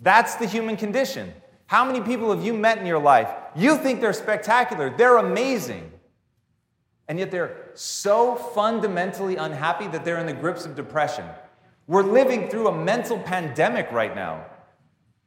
That's 0.00 0.36
the 0.36 0.46
human 0.46 0.76
condition. 0.76 1.32
How 1.66 1.84
many 1.84 2.00
people 2.00 2.34
have 2.34 2.44
you 2.44 2.54
met 2.54 2.78
in 2.78 2.86
your 2.86 2.98
life? 3.00 3.28
You 3.54 3.76
think 3.76 4.00
they're 4.00 4.12
spectacular, 4.12 4.90
they're 4.96 5.18
amazing. 5.18 5.92
And 7.08 7.18
yet 7.18 7.30
they're 7.30 7.70
so 7.74 8.34
fundamentally 8.34 9.36
unhappy 9.36 9.86
that 9.88 10.04
they're 10.04 10.18
in 10.18 10.26
the 10.26 10.32
grips 10.32 10.66
of 10.66 10.74
depression. 10.74 11.24
We're 11.86 12.02
living 12.02 12.48
through 12.48 12.68
a 12.68 12.84
mental 12.84 13.18
pandemic 13.18 13.90
right 13.92 14.14
now. 14.14 14.44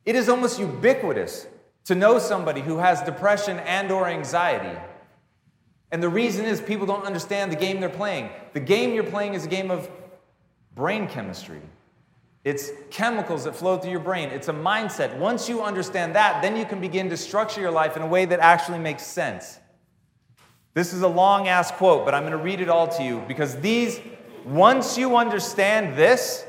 It 0.06 0.16
is 0.16 0.30
almost 0.30 0.60
ubiquitous 0.60 1.48
to 1.86 1.96
know 1.96 2.20
somebody 2.20 2.62
who 2.62 2.78
has 2.78 3.02
depression 3.02 3.60
and 3.60 3.92
or 3.92 4.08
anxiety. 4.08 4.80
And 5.92 6.02
the 6.02 6.10
reason 6.10 6.46
is 6.46 6.62
people 6.62 6.86
don't 6.86 7.06
understand 7.06 7.52
the 7.52 7.58
game 7.58 7.80
they're 7.80 7.90
playing. 7.90 8.30
The 8.54 8.60
game 8.60 8.94
you're 8.94 9.04
playing 9.04 9.34
is 9.34 9.46
a 9.46 9.50
game 9.50 9.70
of 9.70 9.90
brain 10.74 11.08
chemistry. 11.08 11.62
It's 12.44 12.72
chemicals 12.90 13.44
that 13.44 13.56
flow 13.56 13.78
through 13.78 13.92
your 13.92 14.00
brain. 14.00 14.30
It's 14.30 14.48
a 14.48 14.54
mindset. 14.54 15.18
Once 15.18 15.48
you 15.48 15.62
understand 15.62 16.16
that, 16.16 16.42
then 16.42 16.56
you 16.56 16.66
can 16.66 16.82
begin 16.82 17.10
to 17.10 17.18
structure 17.18 17.62
your 17.62 17.72
life 17.72 17.96
in 17.96 18.02
a 18.02 18.08
way 18.08 18.26
that 18.26 18.40
actually 18.40 18.80
makes 18.80 19.06
sense. 19.06 19.60
This 20.74 20.94
is 20.94 21.02
a 21.02 21.08
long 21.08 21.50
ass 21.50 21.70
quote, 21.72 22.06
but 22.06 22.16
I'm 22.16 22.24
going 22.24 22.32
to 22.32 22.38
read 22.38 22.62
it 22.62 22.70
all 22.70 22.88
to 22.88 23.04
you 23.04 23.24
because 23.28 23.58
these, 23.58 24.00
once 24.46 24.98
you 24.98 25.18
understand 25.18 25.96
this, 25.98 26.46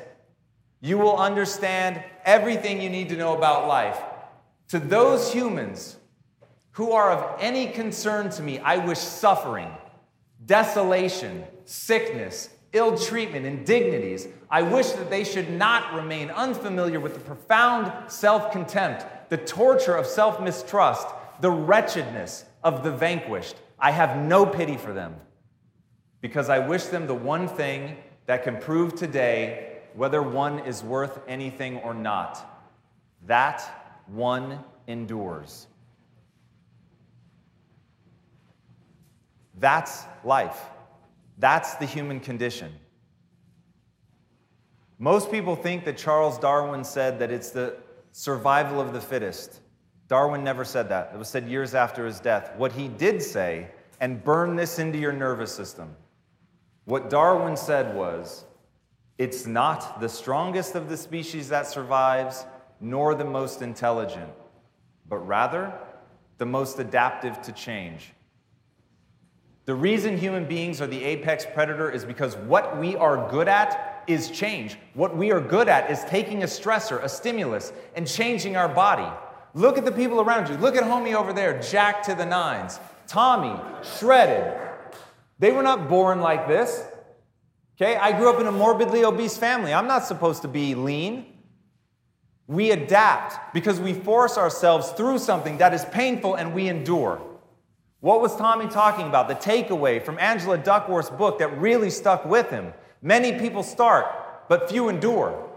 you 0.80 0.96
will 0.96 1.16
understand 1.16 2.02
everything 2.24 2.80
you 2.80 2.88
need 2.88 3.08
to 3.08 3.16
know 3.16 3.36
about 3.36 3.68
life. 3.68 4.00
To 4.68 4.78
those 4.78 5.32
humans 5.32 5.96
who 6.72 6.92
are 6.92 7.10
of 7.10 7.40
any 7.40 7.68
concern 7.68 8.30
to 8.30 8.42
me, 8.42 8.58
I 8.58 8.78
wish 8.78 8.98
suffering, 8.98 9.70
desolation, 10.44 11.44
sickness, 11.64 12.48
ill 12.72 12.96
treatment, 12.96 13.46
indignities. 13.46 14.28
I 14.50 14.62
wish 14.62 14.90
that 14.92 15.10
they 15.10 15.24
should 15.24 15.50
not 15.50 15.94
remain 15.94 16.30
unfamiliar 16.30 16.98
with 17.00 17.14
the 17.14 17.20
profound 17.20 18.10
self 18.10 18.52
contempt, 18.52 19.30
the 19.30 19.36
torture 19.36 19.96
of 19.96 20.06
self 20.06 20.40
mistrust, 20.40 21.06
the 21.40 21.50
wretchedness 21.50 22.44
of 22.64 22.82
the 22.82 22.90
vanquished. 22.90 23.56
I 23.78 23.90
have 23.90 24.16
no 24.16 24.46
pity 24.46 24.76
for 24.76 24.92
them 24.92 25.16
because 26.20 26.48
I 26.48 26.60
wish 26.60 26.84
them 26.84 27.06
the 27.06 27.14
one 27.14 27.48
thing 27.48 27.96
that 28.26 28.44
can 28.44 28.58
prove 28.58 28.94
today 28.94 29.80
whether 29.94 30.22
one 30.22 30.60
is 30.60 30.82
worth 30.82 31.20
anything 31.28 31.78
or 31.78 31.92
not. 31.92 32.48
That 33.26 33.60
one 34.06 34.60
endures. 34.86 35.66
That's 39.62 40.06
life. 40.24 40.60
That's 41.38 41.76
the 41.76 41.86
human 41.86 42.18
condition. 42.18 42.72
Most 44.98 45.30
people 45.30 45.54
think 45.54 45.84
that 45.84 45.96
Charles 45.96 46.36
Darwin 46.36 46.82
said 46.82 47.20
that 47.20 47.30
it's 47.30 47.50
the 47.50 47.76
survival 48.10 48.80
of 48.80 48.92
the 48.92 49.00
fittest. 49.00 49.60
Darwin 50.08 50.42
never 50.42 50.64
said 50.64 50.88
that. 50.88 51.12
It 51.14 51.16
was 51.16 51.28
said 51.28 51.48
years 51.48 51.76
after 51.76 52.04
his 52.04 52.18
death. 52.18 52.50
What 52.56 52.72
he 52.72 52.88
did 52.88 53.22
say, 53.22 53.68
and 54.00 54.24
burn 54.24 54.56
this 54.56 54.80
into 54.80 54.98
your 54.98 55.12
nervous 55.12 55.54
system, 55.54 55.94
what 56.84 57.08
Darwin 57.08 57.56
said 57.56 57.94
was 57.94 58.44
it's 59.16 59.46
not 59.46 60.00
the 60.00 60.08
strongest 60.08 60.74
of 60.74 60.88
the 60.88 60.96
species 60.96 61.48
that 61.50 61.68
survives, 61.68 62.46
nor 62.80 63.14
the 63.14 63.24
most 63.24 63.62
intelligent, 63.62 64.32
but 65.08 65.18
rather 65.18 65.72
the 66.38 66.46
most 66.46 66.80
adaptive 66.80 67.40
to 67.42 67.52
change. 67.52 68.12
The 69.64 69.74
reason 69.74 70.18
human 70.18 70.44
beings 70.44 70.80
are 70.80 70.88
the 70.88 71.04
apex 71.04 71.46
predator 71.54 71.90
is 71.90 72.04
because 72.04 72.36
what 72.36 72.78
we 72.78 72.96
are 72.96 73.30
good 73.30 73.46
at 73.46 74.02
is 74.08 74.30
change. 74.30 74.76
What 74.94 75.16
we 75.16 75.30
are 75.30 75.40
good 75.40 75.68
at 75.68 75.90
is 75.90 76.02
taking 76.04 76.42
a 76.42 76.46
stressor, 76.46 77.02
a 77.02 77.08
stimulus, 77.08 77.72
and 77.94 78.06
changing 78.06 78.56
our 78.56 78.68
body. 78.68 79.08
Look 79.54 79.78
at 79.78 79.84
the 79.84 79.92
people 79.92 80.20
around 80.20 80.48
you. 80.48 80.56
Look 80.56 80.74
at 80.74 80.82
homie 80.82 81.14
over 81.14 81.32
there, 81.32 81.60
jacked 81.60 82.06
to 82.06 82.14
the 82.14 82.26
nines. 82.26 82.80
Tommy, 83.06 83.60
shredded. 83.98 84.58
They 85.38 85.52
were 85.52 85.62
not 85.62 85.88
born 85.88 86.20
like 86.20 86.48
this. 86.48 86.84
Okay, 87.76 87.96
I 87.96 88.16
grew 88.18 88.30
up 88.30 88.40
in 88.40 88.46
a 88.46 88.52
morbidly 88.52 89.04
obese 89.04 89.36
family. 89.36 89.72
I'm 89.72 89.86
not 89.86 90.04
supposed 90.04 90.42
to 90.42 90.48
be 90.48 90.74
lean. 90.74 91.26
We 92.46 92.70
adapt 92.70 93.54
because 93.54 93.80
we 93.80 93.92
force 93.92 94.36
ourselves 94.36 94.90
through 94.90 95.18
something 95.18 95.58
that 95.58 95.72
is 95.72 95.84
painful 95.86 96.34
and 96.34 96.54
we 96.54 96.68
endure. 96.68 97.20
What 98.02 98.20
was 98.20 98.34
Tommy 98.34 98.66
talking 98.66 99.06
about? 99.06 99.28
The 99.28 99.36
takeaway 99.36 100.02
from 100.02 100.18
Angela 100.18 100.58
Duckworth's 100.58 101.08
book 101.08 101.38
that 101.38 101.56
really 101.56 101.88
stuck 101.88 102.24
with 102.24 102.50
him. 102.50 102.72
Many 103.00 103.38
people 103.38 103.62
start, 103.62 104.48
but 104.48 104.68
few 104.68 104.88
endure. 104.88 105.48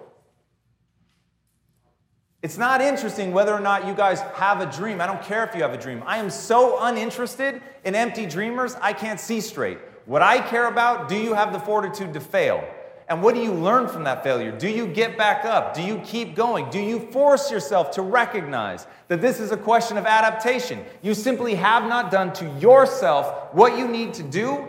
It's 2.43 2.59
not 2.59 2.81
interesting 2.81 3.31
whether 3.31 3.51
or 3.51 3.59
not 3.59 3.87
you 3.87 3.95
guys 3.95 4.21
have 4.35 4.61
a 4.61 4.67
dream. 4.67 5.01
I 5.01 5.07
don't 5.07 5.23
care 5.23 5.43
if 5.43 5.55
you 5.55 5.63
have 5.63 5.73
a 5.73 5.77
dream. 5.77 6.03
I 6.05 6.19
am 6.19 6.29
so 6.29 6.77
uninterested 6.83 7.63
in 7.83 7.95
empty 7.95 8.27
dreamers, 8.27 8.75
I 8.79 8.93
can't 8.93 9.19
see 9.19 9.41
straight. 9.41 9.79
What 10.05 10.21
I 10.21 10.39
care 10.39 10.67
about, 10.67 11.09
do 11.09 11.17
you 11.17 11.33
have 11.33 11.51
the 11.51 11.59
fortitude 11.59 12.13
to 12.13 12.19
fail? 12.19 12.63
And 13.07 13.21
what 13.21 13.35
do 13.35 13.41
you 13.41 13.53
learn 13.53 13.87
from 13.87 14.03
that 14.05 14.23
failure? 14.23 14.51
Do 14.51 14.67
you 14.67 14.87
get 14.87 15.15
back 15.15 15.45
up? 15.45 15.75
Do 15.75 15.83
you 15.83 15.99
keep 15.99 16.35
going? 16.35 16.69
Do 16.71 16.79
you 16.79 16.99
force 16.99 17.51
yourself 17.51 17.91
to 17.91 18.01
recognize 18.01 18.87
that 19.09 19.21
this 19.21 19.39
is 19.39 19.51
a 19.51 19.57
question 19.57 19.97
of 19.97 20.05
adaptation? 20.05 20.83
You 21.03 21.13
simply 21.13 21.53
have 21.55 21.87
not 21.87 22.09
done 22.09 22.33
to 22.33 22.49
yourself 22.59 23.53
what 23.53 23.77
you 23.77 23.87
need 23.87 24.15
to 24.15 24.23
do 24.23 24.67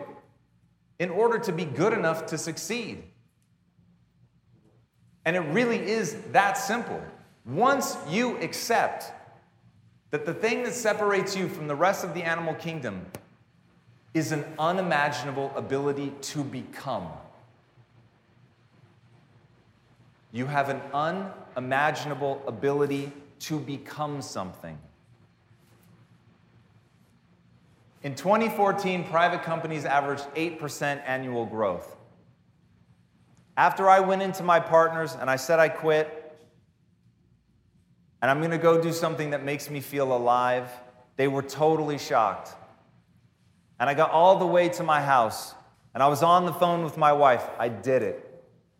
in 0.98 1.08
order 1.08 1.38
to 1.38 1.52
be 1.52 1.64
good 1.64 1.94
enough 1.94 2.26
to 2.26 2.38
succeed. 2.38 3.02
And 5.24 5.34
it 5.34 5.40
really 5.40 5.78
is 5.78 6.14
that 6.32 6.58
simple. 6.58 7.02
Once 7.46 7.96
you 8.08 8.36
accept 8.38 9.12
that 10.10 10.26
the 10.26 10.34
thing 10.34 10.62
that 10.64 10.74
separates 10.74 11.34
you 11.34 11.48
from 11.48 11.68
the 11.68 11.74
rest 11.74 12.04
of 12.04 12.12
the 12.12 12.22
animal 12.22 12.54
kingdom 12.54 13.06
is 14.14 14.30
an 14.32 14.44
unimaginable 14.58 15.52
ability 15.56 16.12
to 16.20 16.44
become 16.44 17.08
You 20.36 20.44
have 20.44 20.68
an 20.68 20.82
unimaginable 20.92 22.42
ability 22.46 23.10
to 23.38 23.58
become 23.58 24.20
something. 24.20 24.78
In 28.02 28.14
2014, 28.14 29.04
private 29.04 29.42
companies 29.42 29.86
averaged 29.86 30.26
8% 30.34 31.00
annual 31.06 31.46
growth. 31.46 31.96
After 33.56 33.88
I 33.88 34.00
went 34.00 34.20
into 34.20 34.42
my 34.42 34.60
partners 34.60 35.16
and 35.18 35.30
I 35.30 35.36
said 35.36 35.58
I 35.58 35.70
quit, 35.70 36.38
and 38.20 38.30
I'm 38.30 38.42
gonna 38.42 38.58
go 38.58 38.78
do 38.78 38.92
something 38.92 39.30
that 39.30 39.42
makes 39.42 39.70
me 39.70 39.80
feel 39.80 40.14
alive, 40.14 40.70
they 41.16 41.28
were 41.28 41.40
totally 41.40 41.96
shocked. 41.96 42.54
And 43.80 43.88
I 43.88 43.94
got 43.94 44.10
all 44.10 44.38
the 44.38 44.46
way 44.46 44.68
to 44.68 44.82
my 44.82 45.00
house, 45.00 45.54
and 45.94 46.02
I 46.02 46.08
was 46.08 46.22
on 46.22 46.44
the 46.44 46.52
phone 46.52 46.84
with 46.84 46.98
my 46.98 47.14
wife. 47.14 47.48
I 47.58 47.70
did 47.70 48.02
it. 48.02 48.25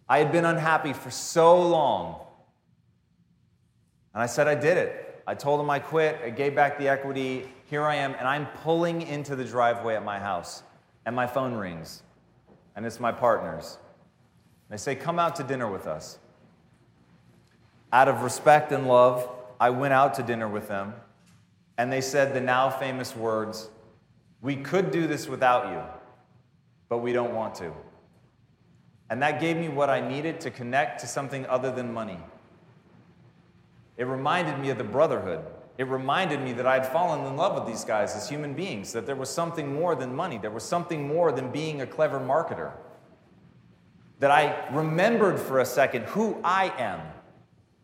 I 0.09 0.19
had 0.19 0.31
been 0.31 0.45
unhappy 0.45 0.93
for 0.93 1.11
so 1.11 1.61
long. 1.61 2.21
And 4.15 4.23
I 4.23 4.27
said 4.27 4.49
I 4.49 4.55
did 4.55 4.79
it. 4.79 5.23
I 5.27 5.35
told 5.35 5.61
him 5.61 5.69
I 5.69 5.79
quit. 5.79 6.21
I 6.25 6.31
gave 6.31 6.55
back 6.55 6.79
the 6.79 6.89
equity. 6.89 7.49
Here 7.69 7.83
I 7.83 7.97
am, 7.97 8.15
and 8.15 8.29
I'm 8.29 8.47
pulling 8.63 9.03
into 9.03 9.35
the 9.35 9.45
driveway 9.45 9.97
at 9.97 10.05
my 10.05 10.21
house, 10.21 10.63
and 11.05 11.17
my 11.17 11.27
phone 11.27 11.55
rings, 11.55 12.03
and 12.77 12.87
it's 12.87 13.01
my 13.01 13.11
partners. 13.11 13.79
They 14.71 14.77
say, 14.77 14.95
Come 14.95 15.19
out 15.19 15.35
to 15.37 15.43
dinner 15.43 15.71
with 15.71 15.89
us. 15.89 16.19
Out 17.93 18.09
of 18.09 18.23
respect 18.23 18.71
and 18.71 18.87
love, 18.87 19.29
I 19.59 19.71
went 19.71 19.95
out 19.95 20.15
to 20.15 20.23
dinner 20.23 20.49
with 20.49 20.69
them, 20.69 20.95
and 21.77 21.93
they 21.93 22.01
said 22.01 22.35
the 22.35 22.41
now 22.41 22.71
famous 22.71 23.17
words 23.17 23.69
We 24.41 24.57
could 24.57 24.93
do 24.93 25.09
this 25.09 25.27
without 25.27 25.73
you, 25.73 25.83
but 26.89 26.99
we 26.99 27.13
don't 27.13 27.35
want 27.35 27.57
to. 27.57 27.73
And 29.09 29.23
that 29.23 29.41
gave 29.41 29.57
me 29.57 29.69
what 29.69 29.89
I 29.89 30.07
needed 30.07 30.41
to 30.41 30.51
connect 30.51 31.01
to 31.01 31.07
something 31.07 31.47
other 31.47 31.71
than 31.71 31.93
money. 31.93 32.19
It 33.97 34.05
reminded 34.05 34.59
me 34.59 34.71
of 34.71 34.79
the 34.79 34.85
brotherhood. 34.85 35.45
It 35.79 35.89
reminded 35.89 36.41
me 36.41 36.53
that 36.55 36.67
I 36.67 36.75
had 36.75 36.87
fallen 36.87 37.25
in 37.27 37.37
love 37.37 37.55
with 37.55 37.67
these 37.67 37.85
guys 37.85 38.17
as 38.17 38.29
human 38.29 38.55
beings, 38.55 38.93
that 38.93 39.07
there 39.07 39.17
was 39.17 39.29
something 39.29 39.75
more 39.75 39.95
than 39.95 40.15
money, 40.15 40.39
there 40.39 40.51
was 40.51 40.65
something 40.65 41.07
more 41.07 41.33
than 41.33 41.51
being 41.51 41.83
a 41.83 41.87
clever 41.87 42.19
marketer. 42.19 42.73
That 44.19 44.31
I 44.31 44.67
remembered 44.73 45.39
for 45.39 45.61
a 45.61 45.67
second 45.67 46.05
who 46.05 46.39
I 46.43 46.73
am, 46.79 47.01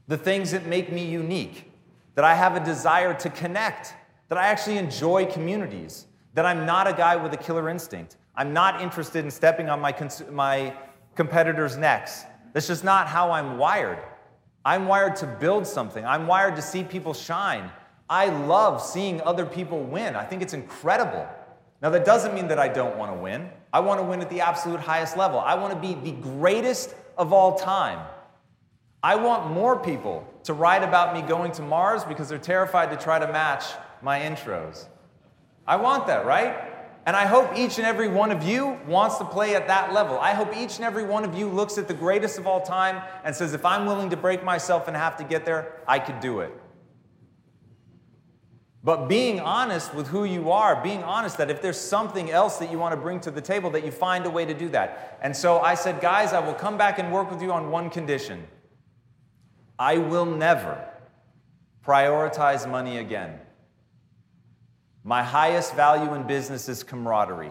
the 0.09 0.17
things 0.17 0.51
that 0.53 0.67
make 0.67 0.91
me 0.91 1.05
unique, 1.05 1.71
that 2.15 2.25
I 2.25 2.35
have 2.35 2.57
a 2.57 2.65
desire 2.65 3.15
to 3.15 3.31
connect, 3.31 3.95
that 4.29 4.39
I 4.39 4.47
actually 4.47 4.79
enjoy 4.79 5.27
communities, 5.27 6.07
that 6.35 6.47
I'm 6.47 6.65
not 6.65 6.89
a 6.89 6.95
guy 6.95 7.17
with 7.17 7.35
a 7.35 7.37
killer 7.37 7.69
instinct. 7.69 8.17
I'm 8.35 8.55
not 8.55 8.81
interested 8.81 9.25
in 9.25 9.31
stepping 9.31 9.69
on 9.69 9.81
my, 9.81 9.93
cons- 9.93 10.25
my 10.31 10.75
competitors' 11.15 11.77
necks. 11.77 12.25
That's 12.53 12.67
just 12.67 12.85
not 12.85 13.09
how 13.09 13.31
I'm 13.31 13.59
wired. 13.59 13.99
I'm 14.65 14.87
wired 14.87 15.17
to 15.17 15.27
build 15.27 15.67
something, 15.67 16.05
I'm 16.05 16.27
wired 16.27 16.57
to 16.57 16.63
see 16.63 16.85
people 16.85 17.15
shine. 17.15 17.71
I 18.09 18.27
love 18.27 18.83
seeing 18.83 19.23
other 19.23 19.47
people 19.47 19.83
win. 19.83 20.17
I 20.17 20.25
think 20.25 20.43
it's 20.43 20.53
incredible. 20.53 21.27
Now, 21.81 21.91
that 21.91 22.05
doesn't 22.05 22.35
mean 22.35 22.49
that 22.49 22.59
I 22.59 22.69
don't 22.69 22.97
want 22.99 23.11
to 23.11 23.17
win. 23.17 23.49
I 23.73 23.81
want 23.81 24.01
to 24.01 24.05
win 24.05 24.21
at 24.21 24.29
the 24.29 24.43
absolute 24.43 24.81
highest 24.81 25.17
level. 25.17 25.41
I 25.41 25.55
want 25.55 25.73
to 25.73 25.81
be 25.81 25.95
the 25.95 26.17
greatest 26.21 26.95
of 27.17 27.33
all 27.33 27.59
time. 27.59 28.07
I 29.03 29.17
want 29.17 29.51
more 29.51 29.79
people 29.79 30.29
to 30.45 30.53
write 30.53 30.85
about 30.85 31.15
me 31.15 31.23
going 31.23 31.53
to 31.53 31.63
Mars 31.63 32.05
because 32.05 32.29
they're 32.29 32.39
terrified 32.39 32.91
to 32.91 32.97
try 32.97 33.19
to 33.19 33.27
match 33.33 33.65
my 34.03 34.21
intros. 34.21 34.87
I 35.67 35.77
want 35.77 36.07
that, 36.07 36.27
right? 36.27 36.72
And 37.05 37.17
I 37.17 37.27
hope 37.27 37.57
each 37.57 37.79
and 37.79 37.87
every 37.87 38.09
one 38.09 38.31
of 38.31 38.45
you 38.45 38.79
wants 38.87 39.19
to 39.19 39.25
play 39.25 39.57
at 39.57 39.67
that 39.67 39.93
level. 39.93 40.19
I 40.21 40.35
hope 40.35 40.57
each 40.57 40.77
and 40.77 40.85
every 40.85 41.05
one 41.05 41.25
of 41.25 41.37
you 41.37 41.49
looks 41.49 41.77
at 41.77 41.89
the 41.89 41.95
greatest 41.95 42.39
of 42.39 42.47
all 42.47 42.61
time 42.61 43.03
and 43.25 43.35
says, 43.35 43.55
if 43.55 43.65
I'm 43.65 43.87
willing 43.87 44.11
to 44.11 44.17
break 44.17 44.45
myself 44.45 44.87
and 44.87 44.97
have 44.97 45.17
to 45.17 45.25
get 45.25 45.45
there, 45.45 45.81
I 45.89 45.99
could 45.99 46.21
do 46.21 46.41
it. 46.41 46.53
But 48.85 49.09
being 49.09 49.39
honest 49.41 49.95
with 49.95 50.09
who 50.09 50.25
you 50.25 50.51
are, 50.51 50.81
being 50.83 51.05
honest 51.05 51.39
that 51.39 51.51
if 51.51 51.63
there's 51.63 51.79
something 51.79 52.31
else 52.31 52.59
that 52.59 52.71
you 52.71 52.79
want 52.79 52.93
to 52.93 53.01
bring 53.01 53.21
to 53.21 53.31
the 53.31 53.41
table, 53.41 53.71
that 53.71 53.85
you 53.85 53.93
find 53.93 54.27
a 54.27 54.31
way 54.31 54.45
to 54.45 54.55
do 54.55 54.69
that. 54.71 55.19
And 55.23 55.37
so 55.37 55.61
I 55.61 55.75
said, 55.75 56.01
guys, 56.01 56.33
I 56.33 56.41
will 56.41 56.55
come 56.55 56.77
back 56.77 56.99
and 56.99 57.13
work 57.13 57.31
with 57.31 57.43
you 57.43 57.53
on 57.53 57.71
one 57.71 57.91
condition 57.91 58.47
I 59.79 59.99
will 59.99 60.27
never 60.27 60.89
prioritize 61.85 62.71
money 62.71 62.99
again. 62.99 63.41
My 65.05 65.23
highest 65.23 65.75
value 65.75 66.15
in 66.15 66.27
business 66.27 66.69
is 66.69 66.85
camaraderie. 66.85 67.51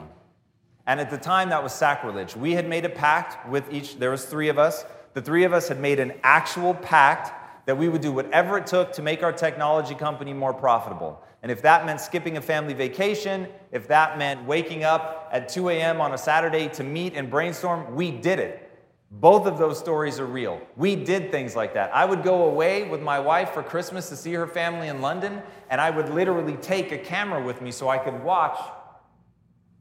And 0.88 1.00
at 1.00 1.10
the 1.10 1.18
time, 1.18 1.50
that 1.50 1.62
was 1.62 1.74
sacrilege. 1.74 2.36
We 2.36 2.54
had 2.54 2.68
made 2.68 2.86
a 2.86 2.90
pact 2.90 3.48
with 3.50 3.72
each, 3.72 3.98
there 3.98 4.12
was 4.12 4.26
three 4.26 4.50
of 4.50 4.58
us. 4.58 4.86
The 5.14 5.22
three 5.22 5.44
of 5.44 5.52
us 5.52 5.68
had 5.68 5.80
made 5.80 6.00
an 6.00 6.14
actual 6.24 6.74
pact 6.74 7.66
that 7.66 7.78
we 7.78 7.90
would 7.90 8.02
do 8.02 8.12
whatever 8.12 8.58
it 8.58 8.66
took 8.66 8.94
to 8.94 9.02
make 9.02 9.22
our 9.22 9.34
technology 9.34 9.94
company 9.94 10.34
more 10.34 10.54
profitable. 10.54 11.22
And 11.44 11.52
if 11.52 11.62
that 11.64 11.86
meant 11.86 12.00
skipping 12.00 12.38
a 12.38 12.42
family 12.42 12.74
vacation, 12.74 13.48
if 13.72 13.88
that 13.90 14.18
meant 14.18 14.46
waking 14.46 14.84
up 14.84 15.30
at 15.32 15.50
2 15.50 15.70
a.m. 15.70 16.00
on 16.00 16.14
a 16.14 16.18
Saturday 16.18 16.70
to 16.70 16.84
meet 16.84 17.16
and 17.16 17.30
brainstorm, 17.30 17.96
we 17.96 18.12
did 18.12 18.40
it. 18.40 18.71
Both 19.12 19.46
of 19.46 19.58
those 19.58 19.78
stories 19.78 20.22
are 20.22 20.26
real. 20.26 20.62
We 20.78 20.96
did 20.96 21.32
things 21.32 21.54
like 21.54 21.74
that. 21.74 21.94
I 21.94 22.06
would 22.06 22.24
go 22.24 22.46
away 22.46 22.88
with 22.88 23.02
my 23.02 23.20
wife 23.20 23.52
for 23.52 23.62
Christmas 23.62 24.08
to 24.08 24.16
see 24.16 24.32
her 24.34 24.48
family 24.48 24.88
in 24.88 25.02
London, 25.02 25.42
and 25.70 25.82
I 25.82 25.90
would 25.90 26.10
literally 26.10 26.56
take 26.56 26.94
a 26.94 26.98
camera 26.98 27.44
with 27.44 27.62
me 27.62 27.72
so 27.72 27.90
I 27.90 27.98
could 27.98 28.24
watch 28.24 28.58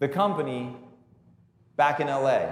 the 0.00 0.08
company 0.08 0.74
back 1.76 2.00
in 2.00 2.08
LA. 2.08 2.48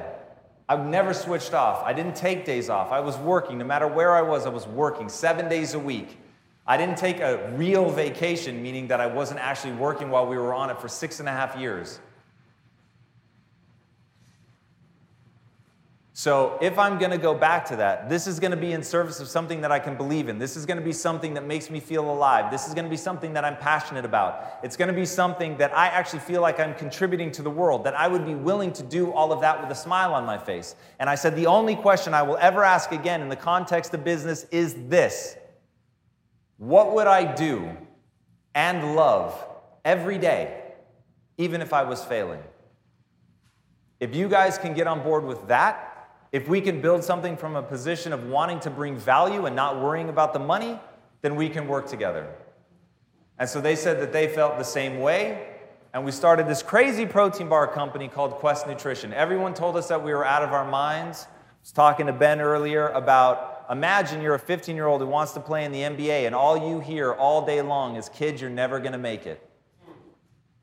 I've 0.68 0.86
never 0.86 1.12
switched 1.12 1.52
off. 1.52 1.82
I 1.84 1.92
didn't 1.92 2.14
take 2.14 2.44
days 2.44 2.68
off. 2.68 2.92
I 2.92 3.00
was 3.00 3.16
working. 3.16 3.58
No 3.58 3.64
matter 3.64 3.88
where 3.88 4.14
I 4.14 4.22
was, 4.22 4.46
I 4.46 4.50
was 4.50 4.66
working 4.68 5.08
seven 5.08 5.48
days 5.48 5.74
a 5.74 5.78
week. 5.78 6.16
I 6.64 6.76
didn't 6.76 6.98
take 6.98 7.18
a 7.20 7.50
real 7.56 7.90
vacation, 7.90 8.62
meaning 8.62 8.86
that 8.88 9.00
I 9.00 9.06
wasn't 9.06 9.40
actually 9.40 9.72
working 9.72 10.10
while 10.10 10.26
we 10.26 10.36
were 10.36 10.54
on 10.54 10.70
it 10.70 10.78
for 10.78 10.86
six 10.86 11.18
and 11.18 11.28
a 11.28 11.32
half 11.32 11.56
years. 11.56 11.98
So, 16.18 16.58
if 16.60 16.80
I'm 16.80 16.98
going 16.98 17.12
to 17.12 17.16
go 17.16 17.32
back 17.32 17.64
to 17.66 17.76
that, 17.76 18.08
this 18.08 18.26
is 18.26 18.40
going 18.40 18.50
to 18.50 18.56
be 18.56 18.72
in 18.72 18.82
service 18.82 19.20
of 19.20 19.28
something 19.28 19.60
that 19.60 19.70
I 19.70 19.78
can 19.78 19.96
believe 19.96 20.28
in. 20.28 20.36
This 20.36 20.56
is 20.56 20.66
going 20.66 20.76
to 20.76 20.84
be 20.84 20.92
something 20.92 21.34
that 21.34 21.46
makes 21.46 21.70
me 21.70 21.78
feel 21.78 22.10
alive. 22.10 22.50
This 22.50 22.66
is 22.66 22.74
going 22.74 22.86
to 22.86 22.90
be 22.90 22.96
something 22.96 23.34
that 23.34 23.44
I'm 23.44 23.56
passionate 23.56 24.04
about. 24.04 24.58
It's 24.64 24.76
going 24.76 24.88
to 24.88 24.94
be 24.94 25.06
something 25.06 25.56
that 25.58 25.72
I 25.78 25.86
actually 25.86 26.18
feel 26.18 26.40
like 26.40 26.58
I'm 26.58 26.74
contributing 26.74 27.30
to 27.30 27.42
the 27.42 27.50
world, 27.50 27.84
that 27.84 27.94
I 27.94 28.08
would 28.08 28.26
be 28.26 28.34
willing 28.34 28.72
to 28.72 28.82
do 28.82 29.12
all 29.12 29.32
of 29.32 29.42
that 29.42 29.60
with 29.60 29.70
a 29.70 29.76
smile 29.76 30.12
on 30.12 30.26
my 30.26 30.38
face. 30.38 30.74
And 30.98 31.08
I 31.08 31.14
said, 31.14 31.36
the 31.36 31.46
only 31.46 31.76
question 31.76 32.14
I 32.14 32.22
will 32.22 32.38
ever 32.38 32.64
ask 32.64 32.90
again 32.90 33.20
in 33.20 33.28
the 33.28 33.36
context 33.36 33.94
of 33.94 34.02
business 34.02 34.44
is 34.50 34.74
this 34.88 35.36
What 36.56 36.96
would 36.96 37.06
I 37.06 37.32
do 37.32 37.70
and 38.56 38.96
love 38.96 39.40
every 39.84 40.18
day, 40.18 40.64
even 41.36 41.60
if 41.60 41.72
I 41.72 41.84
was 41.84 42.04
failing? 42.04 42.42
If 44.00 44.16
you 44.16 44.28
guys 44.28 44.58
can 44.58 44.74
get 44.74 44.88
on 44.88 45.04
board 45.04 45.24
with 45.24 45.46
that, 45.46 45.87
If 46.30 46.48
we 46.48 46.60
can 46.60 46.80
build 46.80 47.02
something 47.02 47.36
from 47.36 47.56
a 47.56 47.62
position 47.62 48.12
of 48.12 48.24
wanting 48.26 48.60
to 48.60 48.70
bring 48.70 48.96
value 48.96 49.46
and 49.46 49.56
not 49.56 49.80
worrying 49.80 50.08
about 50.08 50.32
the 50.32 50.38
money, 50.38 50.78
then 51.22 51.36
we 51.36 51.48
can 51.48 51.66
work 51.66 51.86
together. 51.88 52.28
And 53.38 53.48
so 53.48 53.60
they 53.60 53.76
said 53.76 54.00
that 54.00 54.12
they 54.12 54.28
felt 54.28 54.58
the 54.58 54.64
same 54.64 55.00
way. 55.00 55.46
And 55.94 56.04
we 56.04 56.12
started 56.12 56.46
this 56.46 56.62
crazy 56.62 57.06
protein 57.06 57.48
bar 57.48 57.66
company 57.66 58.08
called 58.08 58.32
Quest 58.32 58.66
Nutrition. 58.66 59.12
Everyone 59.14 59.54
told 59.54 59.76
us 59.76 59.88
that 59.88 60.02
we 60.02 60.12
were 60.12 60.24
out 60.24 60.42
of 60.42 60.52
our 60.52 60.68
minds. 60.68 61.26
I 61.30 61.60
was 61.62 61.72
talking 61.72 62.06
to 62.06 62.12
Ben 62.12 62.40
earlier 62.40 62.88
about 62.88 63.64
imagine 63.70 64.20
you're 64.20 64.34
a 64.34 64.38
15 64.38 64.76
year 64.76 64.86
old 64.86 65.00
who 65.00 65.06
wants 65.06 65.32
to 65.32 65.40
play 65.40 65.64
in 65.64 65.72
the 65.72 65.80
NBA, 65.80 66.26
and 66.26 66.34
all 66.34 66.56
you 66.70 66.80
hear 66.80 67.12
all 67.12 67.44
day 67.44 67.62
long 67.62 67.96
is 67.96 68.08
kids, 68.08 68.40
you're 68.40 68.50
never 68.50 68.80
going 68.80 68.92
to 68.92 68.98
make 68.98 69.26
it. 69.26 69.42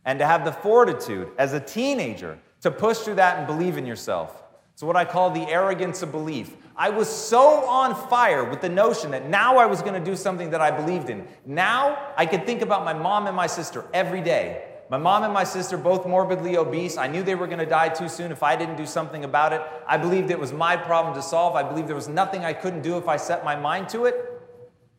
And 0.05 0.19
to 0.19 0.25
have 0.27 0.45
the 0.45 0.51
fortitude 0.51 1.29
as 1.37 1.53
a 1.53 1.59
teenager 1.59 2.37
to 2.61 2.69
push 2.69 2.99
through 2.99 3.15
that 3.15 3.37
and 3.37 3.47
believe 3.47 3.77
in 3.77 3.85
yourself. 3.85 4.43
It's 4.75 4.83
what 4.83 4.97
I 4.97 5.05
call 5.05 5.29
the 5.29 5.47
arrogance 5.47 6.01
of 6.01 6.11
belief. 6.11 6.53
I 6.75 6.89
was 6.89 7.07
so 7.07 7.65
on 7.65 7.95
fire 8.09 8.43
with 8.43 8.59
the 8.59 8.67
notion 8.67 9.11
that 9.11 9.29
now 9.29 9.55
I 9.57 9.67
was 9.67 9.81
going 9.81 9.93
to 9.93 10.03
do 10.03 10.17
something 10.17 10.49
that 10.49 10.59
I 10.59 10.69
believed 10.69 11.09
in. 11.09 11.25
Now 11.45 12.11
I 12.17 12.25
could 12.25 12.45
think 12.45 12.61
about 12.61 12.83
my 12.83 12.93
mom 12.93 13.25
and 13.25 13.33
my 13.37 13.47
sister 13.47 13.85
every 13.93 14.19
day. 14.19 14.65
My 14.89 14.97
mom 14.97 15.23
and 15.23 15.31
my 15.31 15.45
sister, 15.45 15.77
both 15.77 16.05
morbidly 16.05 16.57
obese. 16.57 16.97
I 16.97 17.07
knew 17.07 17.23
they 17.23 17.35
were 17.35 17.47
going 17.47 17.59
to 17.59 17.65
die 17.65 17.87
too 17.87 18.09
soon 18.09 18.33
if 18.33 18.43
I 18.43 18.57
didn't 18.57 18.75
do 18.75 18.85
something 18.85 19.23
about 19.23 19.53
it. 19.53 19.61
I 19.87 19.97
believed 19.97 20.29
it 20.29 20.37
was 20.37 20.51
my 20.51 20.75
problem 20.75 21.15
to 21.15 21.21
solve. 21.21 21.55
I 21.55 21.63
believed 21.63 21.87
there 21.87 21.95
was 21.95 22.09
nothing 22.09 22.43
I 22.43 22.51
couldn't 22.51 22.81
do 22.81 22.97
if 22.97 23.07
I 23.07 23.15
set 23.15 23.45
my 23.45 23.55
mind 23.55 23.87
to 23.89 24.03
it. 24.03 24.34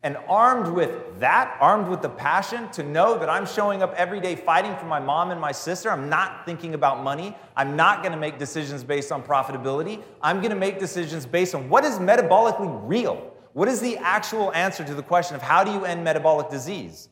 And 0.03 0.15
armed 0.27 0.73
with 0.73 1.19
that, 1.19 1.57
armed 1.59 1.87
with 1.87 2.01
the 2.01 2.09
passion 2.09 2.69
to 2.71 2.83
know 2.83 3.17
that 3.17 3.29
I'm 3.29 3.45
showing 3.45 3.81
up 3.81 3.93
every 3.95 4.19
day 4.19 4.35
fighting 4.35 4.75
for 4.77 4.85
my 4.85 4.99
mom 4.99 5.31
and 5.31 5.41
my 5.41 5.51
sister, 5.51 5.89
I'm 5.89 6.07
not 6.07 6.45
thinking 6.45 6.75
about 6.75 7.03
money. 7.03 7.35
I'm 7.55 7.75
not 7.75 8.03
to 8.13 8.19
make 8.19 8.37
decisions 8.37 8.83
based 8.83 9.11
on 9.11 9.23
profitability. 9.23 10.03
I'm 10.21 10.39
to 10.51 10.59
make 10.59 10.79
decisions 10.79 11.25
based 11.25 11.55
on 11.55 11.67
what 11.67 11.83
is 11.83 11.95
metabolically 11.95 12.79
real. 12.87 13.33
What 13.53 13.67
is 13.67 13.81
the 13.81 13.97
actual 13.97 14.53
answer 14.53 14.83
to 14.83 14.93
the 14.93 15.01
question 15.01 15.35
of 15.35 15.41
how 15.41 15.63
do 15.63 15.71
you 15.71 15.83
end 15.83 16.03
metabolic 16.03 16.49
disease? 16.49 17.09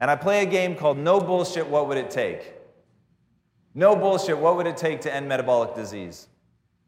And 0.00 0.10
I 0.10 0.16
play 0.16 0.42
a 0.42 0.46
game 0.46 0.74
called 0.74 0.96
No 0.96 1.20
Bullshit, 1.20 1.66
What 1.66 1.86
Would 1.88 1.98
It 1.98 2.10
Take? 2.10 2.54
No 3.78 3.94
bullshit, 3.94 4.36
what 4.36 4.56
would 4.56 4.66
it 4.66 4.76
take 4.76 5.00
to 5.02 5.14
end 5.14 5.28
metabolic 5.28 5.74
disease? 5.74 6.26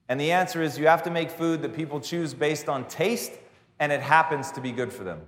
And 0.08 0.20
the 0.20 0.32
answer 0.32 0.60
is 0.60 0.76
you 0.76 0.88
have 0.88 1.04
to 1.04 1.10
make 1.10 1.30
food 1.30 1.62
that 1.62 1.72
people 1.72 2.00
choose 2.00 2.34
based 2.34 2.68
on 2.68 2.84
taste 2.88 3.32
and 3.80 3.90
it 3.90 4.02
happens 4.02 4.52
to 4.52 4.60
be 4.60 4.70
good 4.70 4.92
for 4.92 5.02
them. 5.02 5.22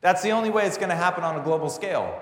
That's 0.00 0.22
the 0.22 0.30
only 0.30 0.50
way 0.50 0.66
it's 0.66 0.78
going 0.78 0.88
to 0.88 0.96
happen 0.96 1.24
on 1.24 1.38
a 1.38 1.42
global 1.42 1.68
scale. 1.68 2.20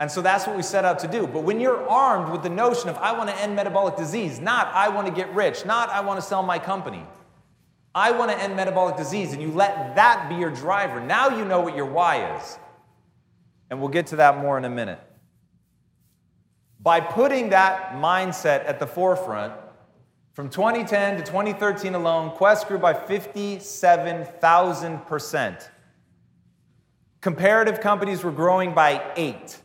And 0.00 0.10
so 0.10 0.22
that's 0.22 0.46
what 0.46 0.56
we 0.56 0.62
set 0.62 0.84
out 0.84 0.98
to 1.00 1.08
do. 1.08 1.26
But 1.26 1.42
when 1.42 1.60
you're 1.60 1.88
armed 1.88 2.32
with 2.32 2.42
the 2.42 2.50
notion 2.50 2.88
of, 2.88 2.96
I 2.96 3.16
want 3.16 3.30
to 3.30 3.36
end 3.40 3.54
metabolic 3.54 3.96
disease, 3.96 4.40
not 4.40 4.68
I 4.68 4.88
want 4.88 5.06
to 5.06 5.12
get 5.12 5.32
rich, 5.34 5.64
not 5.66 5.90
I 5.90 6.00
want 6.00 6.20
to 6.20 6.26
sell 6.26 6.42
my 6.42 6.58
company, 6.58 7.04
I 7.94 8.12
want 8.12 8.30
to 8.30 8.38
end 8.38 8.56
metabolic 8.56 8.96
disease, 8.96 9.32
and 9.32 9.42
you 9.42 9.50
let 9.50 9.96
that 9.96 10.28
be 10.28 10.36
your 10.36 10.50
driver, 10.50 11.00
now 11.00 11.36
you 11.36 11.44
know 11.44 11.60
what 11.60 11.74
your 11.74 11.86
why 11.86 12.36
is. 12.36 12.58
And 13.70 13.80
we'll 13.80 13.90
get 13.90 14.08
to 14.08 14.16
that 14.16 14.38
more 14.38 14.56
in 14.56 14.64
a 14.64 14.70
minute. 14.70 15.00
By 16.80 17.00
putting 17.00 17.50
that 17.50 17.94
mindset 17.94 18.66
at 18.66 18.78
the 18.78 18.86
forefront, 18.86 19.52
from 20.38 20.48
2010 20.48 21.16
to 21.16 21.22
2013 21.24 21.96
alone, 21.96 22.30
Quest 22.30 22.68
grew 22.68 22.78
by 22.78 22.94
57,000%. 22.94 25.68
Comparative 27.20 27.80
companies 27.80 28.22
were 28.22 28.30
growing 28.30 28.72
by 28.72 29.02
eight. 29.16 29.60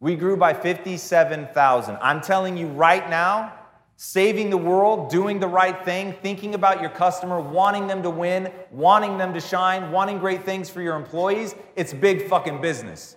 We 0.00 0.16
grew 0.16 0.36
by 0.36 0.52
57,000. 0.52 1.96
I'm 2.02 2.20
telling 2.20 2.58
you 2.58 2.66
right 2.66 3.08
now, 3.08 3.54
saving 3.96 4.50
the 4.50 4.58
world, 4.58 5.08
doing 5.08 5.40
the 5.40 5.48
right 5.48 5.82
thing, 5.82 6.12
thinking 6.20 6.54
about 6.54 6.82
your 6.82 6.90
customer, 6.90 7.40
wanting 7.40 7.86
them 7.86 8.02
to 8.02 8.10
win, 8.10 8.52
wanting 8.70 9.16
them 9.16 9.32
to 9.32 9.40
shine, 9.40 9.92
wanting 9.92 10.18
great 10.18 10.44
things 10.44 10.68
for 10.68 10.82
your 10.82 10.96
employees, 10.96 11.54
it's 11.74 11.94
big 11.94 12.28
fucking 12.28 12.60
business. 12.60 13.16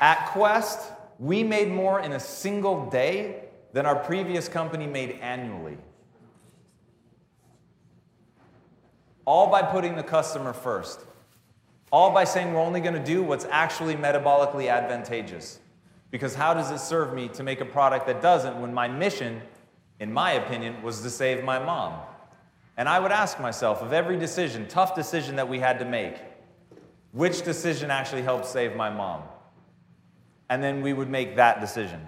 At 0.00 0.30
Quest, 0.30 0.90
we 1.18 1.44
made 1.44 1.70
more 1.70 2.00
in 2.00 2.12
a 2.12 2.20
single 2.20 2.88
day 2.88 3.44
than 3.72 3.84
our 3.84 3.96
previous 3.96 4.48
company 4.48 4.86
made 4.86 5.18
annually. 5.20 5.76
All 9.26 9.48
by 9.48 9.62
putting 9.62 9.96
the 9.96 10.02
customer 10.02 10.54
first. 10.54 11.04
All 11.92 12.10
by 12.10 12.24
saying 12.24 12.54
we're 12.54 12.60
only 12.60 12.80
going 12.80 12.94
to 12.94 13.04
do 13.04 13.22
what's 13.22 13.44
actually 13.50 13.94
metabolically 13.94 14.70
advantageous. 14.70 15.60
Because 16.10 16.34
how 16.34 16.54
does 16.54 16.70
it 16.70 16.78
serve 16.78 17.12
me 17.14 17.28
to 17.28 17.42
make 17.42 17.60
a 17.60 17.64
product 17.64 18.06
that 18.06 18.22
doesn't 18.22 18.60
when 18.60 18.72
my 18.72 18.88
mission, 18.88 19.42
in 20.00 20.12
my 20.12 20.32
opinion, 20.32 20.82
was 20.82 21.02
to 21.02 21.10
save 21.10 21.44
my 21.44 21.58
mom? 21.58 22.00
And 22.76 22.88
I 22.88 22.98
would 22.98 23.12
ask 23.12 23.38
myself 23.38 23.82
of 23.82 23.92
every 23.92 24.18
decision, 24.18 24.66
tough 24.66 24.94
decision 24.94 25.36
that 25.36 25.48
we 25.48 25.58
had 25.58 25.78
to 25.80 25.84
make, 25.84 26.16
which 27.12 27.42
decision 27.42 27.90
actually 27.90 28.22
helped 28.22 28.46
save 28.46 28.74
my 28.74 28.88
mom? 28.88 29.22
And 30.50 30.62
then 30.62 30.82
we 30.82 30.92
would 30.92 31.08
make 31.08 31.36
that 31.36 31.60
decision. 31.60 32.06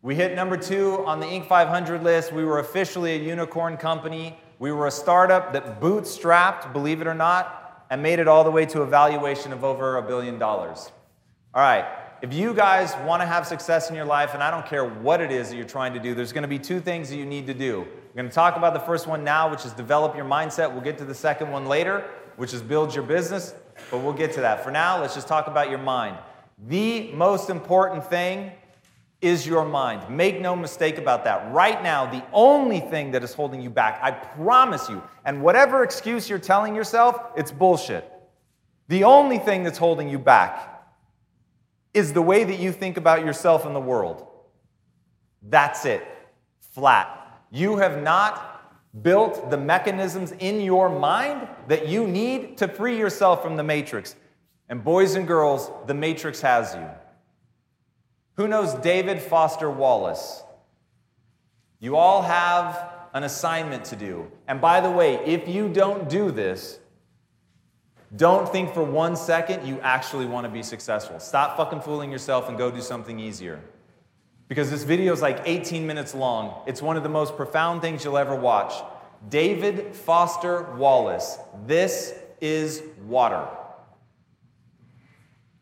We 0.00 0.14
hit 0.14 0.34
number 0.34 0.56
two 0.56 1.04
on 1.06 1.20
the 1.20 1.26
Inc. 1.26 1.46
500 1.46 2.02
list. 2.02 2.32
We 2.32 2.44
were 2.44 2.60
officially 2.60 3.14
a 3.14 3.18
unicorn 3.18 3.76
company. 3.76 4.38
We 4.58 4.72
were 4.72 4.86
a 4.86 4.90
startup 4.92 5.52
that 5.52 5.80
bootstrapped, 5.80 6.72
believe 6.72 7.00
it 7.00 7.06
or 7.08 7.14
not, 7.14 7.86
and 7.90 8.00
made 8.00 8.20
it 8.20 8.28
all 8.28 8.44
the 8.44 8.50
way 8.50 8.64
to 8.66 8.82
a 8.82 8.86
valuation 8.86 9.52
of 9.52 9.64
over 9.64 9.98
a 9.98 10.02
billion 10.02 10.38
dollars. 10.38 10.90
All 11.52 11.62
right, 11.62 11.84
if 12.22 12.32
you 12.32 12.54
guys 12.54 12.94
want 13.04 13.20
to 13.20 13.26
have 13.26 13.46
success 13.46 13.90
in 13.90 13.96
your 13.96 14.04
life, 14.04 14.34
and 14.34 14.42
I 14.42 14.50
don't 14.50 14.64
care 14.64 14.84
what 14.84 15.20
it 15.20 15.32
is 15.32 15.50
that 15.50 15.56
you're 15.56 15.64
trying 15.66 15.94
to 15.94 16.00
do, 16.00 16.14
there's 16.14 16.32
going 16.32 16.42
to 16.42 16.48
be 16.48 16.58
two 16.58 16.80
things 16.80 17.10
that 17.10 17.16
you 17.16 17.26
need 17.26 17.46
to 17.48 17.54
do. 17.54 17.80
We're 17.80 18.22
going 18.22 18.28
to 18.28 18.34
talk 18.34 18.56
about 18.56 18.72
the 18.72 18.80
first 18.80 19.08
one 19.08 19.24
now, 19.24 19.50
which 19.50 19.66
is 19.66 19.72
develop 19.72 20.16
your 20.16 20.24
mindset. 20.24 20.72
We'll 20.72 20.82
get 20.82 20.96
to 20.98 21.04
the 21.04 21.14
second 21.14 21.50
one 21.50 21.66
later, 21.66 22.08
which 22.36 22.54
is 22.54 22.62
build 22.62 22.94
your 22.94 23.04
business 23.04 23.54
but 23.90 23.98
we'll 23.98 24.12
get 24.12 24.32
to 24.34 24.40
that. 24.40 24.64
For 24.64 24.70
now, 24.70 25.00
let's 25.00 25.14
just 25.14 25.28
talk 25.28 25.46
about 25.46 25.70
your 25.70 25.78
mind. 25.78 26.16
The 26.66 27.12
most 27.12 27.50
important 27.50 28.04
thing 28.04 28.52
is 29.20 29.46
your 29.46 29.64
mind. 29.64 30.14
Make 30.14 30.40
no 30.40 30.56
mistake 30.56 30.98
about 30.98 31.24
that. 31.24 31.52
Right 31.52 31.82
now, 31.82 32.06
the 32.10 32.24
only 32.32 32.80
thing 32.80 33.12
that 33.12 33.22
is 33.22 33.32
holding 33.32 33.62
you 33.62 33.70
back, 33.70 34.00
I 34.02 34.10
promise 34.10 34.88
you, 34.88 35.02
and 35.24 35.42
whatever 35.42 35.84
excuse 35.84 36.28
you're 36.28 36.40
telling 36.40 36.74
yourself, 36.74 37.16
it's 37.36 37.52
bullshit. 37.52 38.10
The 38.88 39.04
only 39.04 39.38
thing 39.38 39.62
that's 39.62 39.78
holding 39.78 40.08
you 40.08 40.18
back 40.18 40.84
is 41.94 42.12
the 42.12 42.22
way 42.22 42.42
that 42.44 42.58
you 42.58 42.72
think 42.72 42.96
about 42.96 43.24
yourself 43.24 43.64
and 43.64 43.76
the 43.76 43.80
world. 43.80 44.26
That's 45.42 45.84
it. 45.84 46.06
Flat. 46.72 47.18
You 47.50 47.76
have 47.76 48.02
not 48.02 48.51
built 49.00 49.50
the 49.50 49.56
mechanisms 49.56 50.32
in 50.32 50.60
your 50.60 50.88
mind 50.88 51.48
that 51.68 51.88
you 51.88 52.06
need 52.06 52.58
to 52.58 52.68
free 52.68 52.98
yourself 52.98 53.42
from 53.42 53.56
the 53.56 53.62
matrix. 53.62 54.16
And 54.68 54.84
boys 54.84 55.14
and 55.14 55.26
girls, 55.26 55.70
the 55.86 55.94
matrix 55.94 56.40
has 56.42 56.74
you. 56.74 56.86
Who 58.36 58.48
knows 58.48 58.74
David 58.74 59.20
Foster 59.20 59.70
Wallace? 59.70 60.42
You 61.80 61.96
all 61.96 62.22
have 62.22 62.90
an 63.14 63.24
assignment 63.24 63.84
to 63.86 63.96
do. 63.96 64.30
And 64.46 64.60
by 64.60 64.80
the 64.80 64.90
way, 64.90 65.14
if 65.24 65.48
you 65.48 65.68
don't 65.68 66.08
do 66.08 66.30
this, 66.30 66.78
don't 68.16 68.48
think 68.48 68.74
for 68.74 68.84
one 68.84 69.16
second 69.16 69.66
you 69.66 69.80
actually 69.80 70.26
want 70.26 70.44
to 70.44 70.50
be 70.50 70.62
successful. 70.62 71.18
Stop 71.18 71.56
fucking 71.56 71.80
fooling 71.80 72.12
yourself 72.12 72.48
and 72.48 72.58
go 72.58 72.70
do 72.70 72.82
something 72.82 73.18
easier 73.18 73.60
because 74.52 74.70
this 74.70 74.82
video 74.82 75.14
is 75.14 75.22
like 75.22 75.40
18 75.46 75.86
minutes 75.86 76.14
long. 76.14 76.62
It's 76.66 76.82
one 76.82 76.98
of 76.98 77.02
the 77.02 77.08
most 77.08 77.36
profound 77.36 77.80
things 77.80 78.04
you'll 78.04 78.18
ever 78.18 78.36
watch. 78.36 78.74
David 79.30 79.96
Foster 79.96 80.74
Wallace. 80.74 81.38
This 81.66 82.12
is 82.38 82.82
water. 83.06 83.48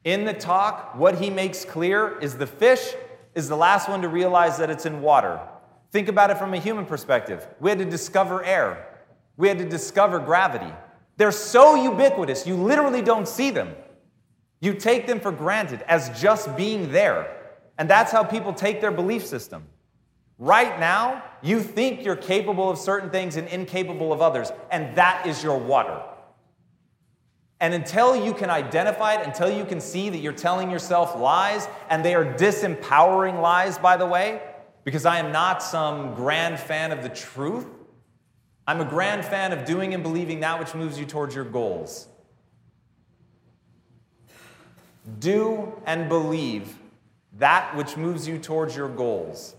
In 0.02 0.24
the 0.24 0.32
talk, 0.32 0.96
what 0.96 1.20
he 1.20 1.30
makes 1.30 1.64
clear 1.64 2.18
is 2.18 2.36
the 2.36 2.48
fish 2.48 2.94
is 3.36 3.48
the 3.48 3.54
last 3.54 3.88
one 3.88 4.02
to 4.02 4.08
realize 4.08 4.58
that 4.58 4.70
it's 4.70 4.86
in 4.86 5.02
water. 5.02 5.38
Think 5.92 6.08
about 6.08 6.32
it 6.32 6.38
from 6.38 6.52
a 6.52 6.58
human 6.58 6.84
perspective. 6.84 7.46
We 7.60 7.70
had 7.70 7.78
to 7.78 7.84
discover 7.84 8.44
air, 8.44 9.04
we 9.36 9.46
had 9.46 9.58
to 9.58 9.68
discover 9.68 10.18
gravity. 10.18 10.74
They're 11.16 11.30
so 11.30 11.76
ubiquitous, 11.76 12.44
you 12.44 12.56
literally 12.56 13.02
don't 13.02 13.28
see 13.28 13.50
them. 13.50 13.72
You 14.60 14.74
take 14.74 15.06
them 15.06 15.20
for 15.20 15.30
granted 15.30 15.82
as 15.86 16.20
just 16.20 16.56
being 16.56 16.90
there. 16.90 17.36
And 17.80 17.88
that's 17.88 18.12
how 18.12 18.22
people 18.22 18.52
take 18.52 18.82
their 18.82 18.90
belief 18.90 19.24
system. 19.24 19.64
Right 20.38 20.78
now, 20.78 21.24
you 21.40 21.60
think 21.60 22.04
you're 22.04 22.14
capable 22.14 22.68
of 22.68 22.76
certain 22.76 23.08
things 23.08 23.36
and 23.36 23.48
incapable 23.48 24.12
of 24.12 24.20
others, 24.20 24.52
and 24.70 24.94
that 24.96 25.26
is 25.26 25.42
your 25.42 25.58
water. 25.58 25.98
And 27.58 27.72
until 27.72 28.14
you 28.14 28.34
can 28.34 28.50
identify 28.50 29.14
it, 29.14 29.26
until 29.26 29.50
you 29.50 29.64
can 29.64 29.80
see 29.80 30.10
that 30.10 30.18
you're 30.18 30.34
telling 30.34 30.70
yourself 30.70 31.18
lies, 31.18 31.68
and 31.88 32.04
they 32.04 32.14
are 32.14 32.34
disempowering 32.34 33.40
lies, 33.40 33.78
by 33.78 33.96
the 33.96 34.06
way, 34.06 34.42
because 34.84 35.06
I 35.06 35.18
am 35.18 35.32
not 35.32 35.62
some 35.62 36.14
grand 36.14 36.60
fan 36.60 36.92
of 36.92 37.02
the 37.02 37.08
truth, 37.08 37.66
I'm 38.66 38.82
a 38.82 38.84
grand 38.84 39.24
fan 39.24 39.52
of 39.52 39.64
doing 39.64 39.94
and 39.94 40.02
believing 40.02 40.40
that 40.40 40.58
which 40.58 40.74
moves 40.74 40.98
you 40.98 41.06
towards 41.06 41.34
your 41.34 41.44
goals. 41.44 42.08
Do 45.18 45.80
and 45.86 46.10
believe 46.10 46.76
that 47.38 47.76
which 47.76 47.96
moves 47.96 48.26
you 48.26 48.38
towards 48.38 48.76
your 48.76 48.88
goals. 48.88 49.54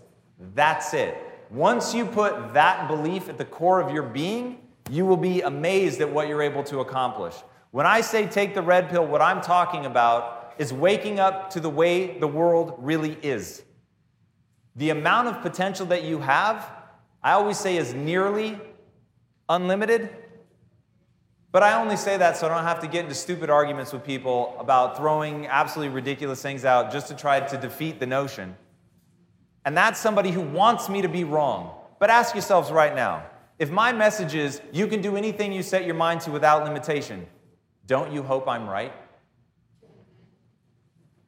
That's 0.54 0.94
it. 0.94 1.16
Once 1.50 1.94
you 1.94 2.06
put 2.06 2.54
that 2.54 2.88
belief 2.88 3.28
at 3.28 3.38
the 3.38 3.44
core 3.44 3.80
of 3.80 3.92
your 3.92 4.02
being, 4.02 4.58
you 4.90 5.06
will 5.06 5.16
be 5.16 5.42
amazed 5.42 6.00
at 6.00 6.12
what 6.12 6.28
you're 6.28 6.42
able 6.42 6.64
to 6.64 6.80
accomplish. 6.80 7.34
When 7.70 7.86
I 7.86 8.00
say 8.00 8.26
take 8.26 8.54
the 8.54 8.62
red 8.62 8.90
pill, 8.90 9.06
what 9.06 9.22
I'm 9.22 9.40
talking 9.40 9.86
about 9.86 10.54
is 10.58 10.72
waking 10.72 11.20
up 11.20 11.50
to 11.50 11.60
the 11.60 11.70
way 11.70 12.18
the 12.18 12.28
world 12.28 12.74
really 12.78 13.16
is. 13.22 13.62
The 14.76 14.90
amount 14.90 15.28
of 15.28 15.42
potential 15.42 15.86
that 15.86 16.04
you 16.04 16.18
have, 16.20 16.70
I 17.22 17.32
always 17.32 17.58
say, 17.58 17.76
is 17.76 17.94
nearly 17.94 18.58
unlimited. 19.48 20.10
But 21.52 21.62
I 21.62 21.78
only 21.78 21.96
say 21.96 22.16
that 22.16 22.38
so 22.38 22.46
I 22.46 22.54
don't 22.54 22.64
have 22.64 22.80
to 22.80 22.88
get 22.88 23.04
into 23.04 23.14
stupid 23.14 23.50
arguments 23.50 23.92
with 23.92 24.02
people 24.02 24.56
about 24.58 24.96
throwing 24.96 25.46
absolutely 25.46 25.94
ridiculous 25.94 26.40
things 26.40 26.64
out 26.64 26.90
just 26.90 27.08
to 27.08 27.14
try 27.14 27.40
to 27.40 27.56
defeat 27.58 28.00
the 28.00 28.06
notion. 28.06 28.56
And 29.66 29.76
that's 29.76 30.00
somebody 30.00 30.30
who 30.30 30.40
wants 30.40 30.88
me 30.88 31.02
to 31.02 31.08
be 31.08 31.24
wrong. 31.24 31.74
But 31.98 32.08
ask 32.08 32.34
yourselves 32.34 32.72
right 32.72 32.94
now 32.94 33.26
if 33.58 33.70
my 33.70 33.92
message 33.92 34.34
is, 34.34 34.60
you 34.72 34.86
can 34.86 35.02
do 35.02 35.16
anything 35.16 35.52
you 35.52 35.62
set 35.62 35.84
your 35.84 35.94
mind 35.94 36.22
to 36.22 36.30
without 36.30 36.64
limitation, 36.64 37.26
don't 37.86 38.10
you 38.10 38.22
hope 38.22 38.48
I'm 38.48 38.68
right? 38.68 38.92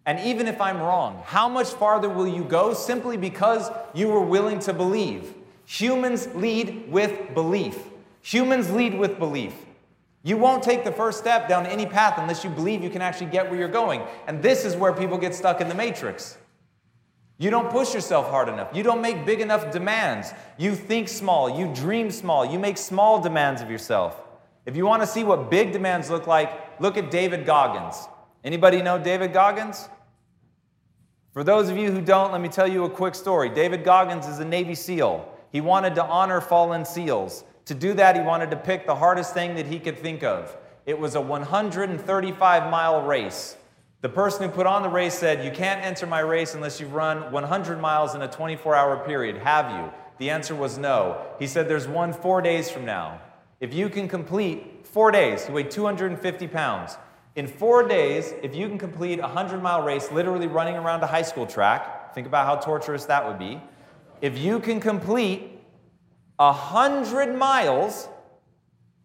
And 0.06 0.18
even 0.20 0.48
if 0.48 0.60
I'm 0.60 0.80
wrong, 0.80 1.22
how 1.26 1.48
much 1.48 1.68
farther 1.68 2.08
will 2.08 2.26
you 2.26 2.44
go 2.44 2.74
simply 2.74 3.16
because 3.16 3.70
you 3.94 4.08
were 4.08 4.20
willing 4.20 4.58
to 4.60 4.72
believe? 4.72 5.34
Humans 5.66 6.28
lead 6.34 6.90
with 6.90 7.34
belief. 7.34 7.78
Humans 8.22 8.70
lead 8.72 8.98
with 8.98 9.18
belief. 9.18 9.54
You 10.24 10.38
won't 10.38 10.62
take 10.62 10.84
the 10.84 10.90
first 10.90 11.18
step 11.18 11.48
down 11.48 11.66
any 11.66 11.84
path 11.84 12.14
unless 12.16 12.42
you 12.42 12.50
believe 12.50 12.82
you 12.82 12.88
can 12.88 13.02
actually 13.02 13.26
get 13.26 13.48
where 13.48 13.58
you're 13.58 13.68
going. 13.68 14.02
And 14.26 14.42
this 14.42 14.64
is 14.64 14.74
where 14.74 14.92
people 14.92 15.18
get 15.18 15.34
stuck 15.34 15.60
in 15.60 15.68
the 15.68 15.74
matrix. 15.74 16.38
You 17.36 17.50
don't 17.50 17.70
push 17.70 17.92
yourself 17.92 18.30
hard 18.30 18.48
enough. 18.48 18.74
You 18.74 18.82
don't 18.82 19.02
make 19.02 19.26
big 19.26 19.42
enough 19.42 19.70
demands. 19.70 20.32
You 20.56 20.74
think 20.74 21.08
small. 21.08 21.58
You 21.58 21.72
dream 21.74 22.10
small. 22.10 22.46
You 22.46 22.58
make 22.58 22.78
small 22.78 23.20
demands 23.20 23.60
of 23.60 23.70
yourself. 23.70 24.18
If 24.64 24.76
you 24.76 24.86
want 24.86 25.02
to 25.02 25.06
see 25.06 25.24
what 25.24 25.50
big 25.50 25.72
demands 25.72 26.08
look 26.08 26.26
like, 26.26 26.80
look 26.80 26.96
at 26.96 27.10
David 27.10 27.44
Goggins. 27.44 28.08
Anybody 28.42 28.80
know 28.80 28.98
David 28.98 29.34
Goggins? 29.34 29.90
For 31.34 31.44
those 31.44 31.68
of 31.68 31.76
you 31.76 31.90
who 31.90 32.00
don't, 32.00 32.32
let 32.32 32.40
me 32.40 32.48
tell 32.48 32.68
you 32.68 32.84
a 32.84 32.90
quick 32.90 33.14
story. 33.14 33.50
David 33.50 33.84
Goggins 33.84 34.26
is 34.26 34.38
a 34.38 34.44
Navy 34.44 34.74
SEAL. 34.74 35.28
He 35.52 35.60
wanted 35.60 35.94
to 35.96 36.04
honor 36.04 36.40
fallen 36.40 36.84
SEALs. 36.84 37.44
To 37.66 37.74
do 37.74 37.94
that, 37.94 38.16
he 38.16 38.22
wanted 38.22 38.50
to 38.50 38.56
pick 38.56 38.86
the 38.86 38.94
hardest 38.94 39.32
thing 39.32 39.54
that 39.54 39.66
he 39.66 39.78
could 39.78 39.98
think 39.98 40.22
of. 40.22 40.56
It 40.86 40.98
was 40.98 41.14
a 41.14 41.20
135 41.20 42.70
mile 42.70 43.02
race. 43.02 43.56
The 44.02 44.08
person 44.10 44.46
who 44.46 44.54
put 44.54 44.66
on 44.66 44.82
the 44.82 44.90
race 44.90 45.14
said, 45.14 45.42
You 45.42 45.50
can't 45.50 45.82
enter 45.82 46.06
my 46.06 46.20
race 46.20 46.54
unless 46.54 46.78
you've 46.78 46.92
run 46.92 47.32
100 47.32 47.80
miles 47.80 48.14
in 48.14 48.20
a 48.20 48.28
24 48.28 48.74
hour 48.74 49.02
period. 49.06 49.38
Have 49.38 49.70
you? 49.70 49.90
The 50.18 50.28
answer 50.28 50.54
was 50.54 50.76
no. 50.76 51.24
He 51.38 51.46
said, 51.46 51.68
There's 51.68 51.88
one 51.88 52.12
four 52.12 52.42
days 52.42 52.70
from 52.70 52.84
now. 52.84 53.22
If 53.60 53.72
you 53.72 53.88
can 53.88 54.08
complete 54.08 54.86
four 54.86 55.10
days, 55.10 55.46
he 55.46 55.52
weighed 55.52 55.70
250 55.70 56.48
pounds. 56.48 56.98
In 57.34 57.46
four 57.46 57.88
days, 57.88 58.34
if 58.42 58.54
you 58.54 58.68
can 58.68 58.76
complete 58.76 59.20
a 59.20 59.22
100 59.22 59.62
mile 59.62 59.82
race, 59.82 60.12
literally 60.12 60.48
running 60.48 60.76
around 60.76 61.02
a 61.02 61.06
high 61.06 61.22
school 61.22 61.46
track, 61.46 62.14
think 62.14 62.26
about 62.26 62.44
how 62.44 62.56
torturous 62.56 63.06
that 63.06 63.26
would 63.26 63.38
be. 63.38 63.58
If 64.20 64.36
you 64.36 64.60
can 64.60 64.80
complete 64.80 65.53
100 66.36 67.36
miles 67.36 68.08